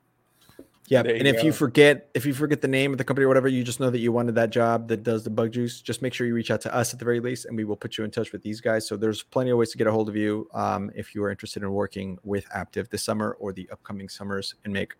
Yeah, 0.88 1.02
There 1.02 1.16
and 1.16 1.26
you 1.28 1.34
if 1.34 1.44
you 1.44 1.52
forget 1.52 2.10
if 2.14 2.28
you 2.28 2.34
forget 2.34 2.62
the 2.62 2.68
name 2.68 2.92
of 2.92 3.00
the 3.00 3.04
company 3.04 3.26
or 3.26 3.28
whatever, 3.28 3.48
you 3.48 3.64
just 3.64 3.80
know 3.80 3.90
that 3.90 3.98
you 4.00 4.12
wanted 4.12 4.36
that 4.36 4.52
job 4.52 4.88
that 4.90 5.02
does 5.02 5.24
the 5.24 5.32
bug 5.32 5.52
juice. 5.52 5.82
Just 5.82 6.04
make 6.04 6.14
sure 6.14 6.28
you 6.28 6.36
reach 6.36 6.52
out 6.52 6.62
to 6.62 6.76
us 6.76 6.94
at 6.94 7.00
the 7.00 7.06
very 7.06 7.20
least, 7.20 7.46
and 7.46 7.58
we 7.58 7.64
will 7.64 7.76
put 7.76 7.98
you 7.98 8.04
in 8.04 8.12
touch 8.12 8.32
with 8.32 8.44
these 8.44 8.62
guys. 8.62 8.88
So 8.88 8.96
there's 8.96 9.24
plenty 9.24 9.50
of 9.50 9.58
ways 9.58 9.72
to 9.72 9.80
get 9.80 9.88
a 9.88 9.92
hold 9.92 10.10
of 10.10 10.16
you 10.16 10.48
um, 10.54 10.92
if 10.96 11.16
you 11.16 11.24
are 11.24 11.32
interested 11.32 11.64
in 11.64 11.72
working 11.72 12.20
with 12.24 12.48
Aptive 12.50 12.90
this 12.90 13.02
summer 13.02 13.36
or 13.40 13.52
the 13.52 13.68
upcoming 13.72 14.10
summers 14.10 14.54
and 14.64 14.72
make 14.72 14.94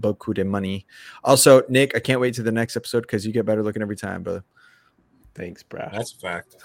beaucoup 0.00 0.34
de 0.34 0.44
money. 0.44 0.86
Also, 1.22 1.62
Nick, 1.68 1.94
I 1.96 2.00
can't 2.00 2.20
wait 2.20 2.34
to 2.34 2.42
the 2.42 2.52
next 2.52 2.76
episode 2.76 3.02
because 3.02 3.24
you 3.24 3.32
get 3.32 3.46
better 3.46 3.62
looking 3.62 3.82
every 3.82 3.96
time, 3.96 4.24
brother. 4.24 4.42
Thanks, 5.34 5.62
bro. 5.62 5.88
That's 5.92 6.12
a 6.12 6.16
fact. 6.16 6.56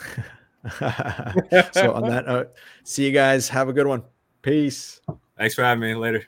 so 1.75 1.93
on 1.93 2.09
that 2.09 2.23
note, 2.25 2.53
see 2.83 3.05
you 3.05 3.11
guys. 3.11 3.49
Have 3.49 3.69
a 3.69 3.73
good 3.73 3.85
one. 3.85 4.03
Peace. 4.43 5.01
Thanks 5.37 5.55
for 5.55 5.63
having 5.63 5.81
me. 5.81 5.95
Later. 5.95 6.27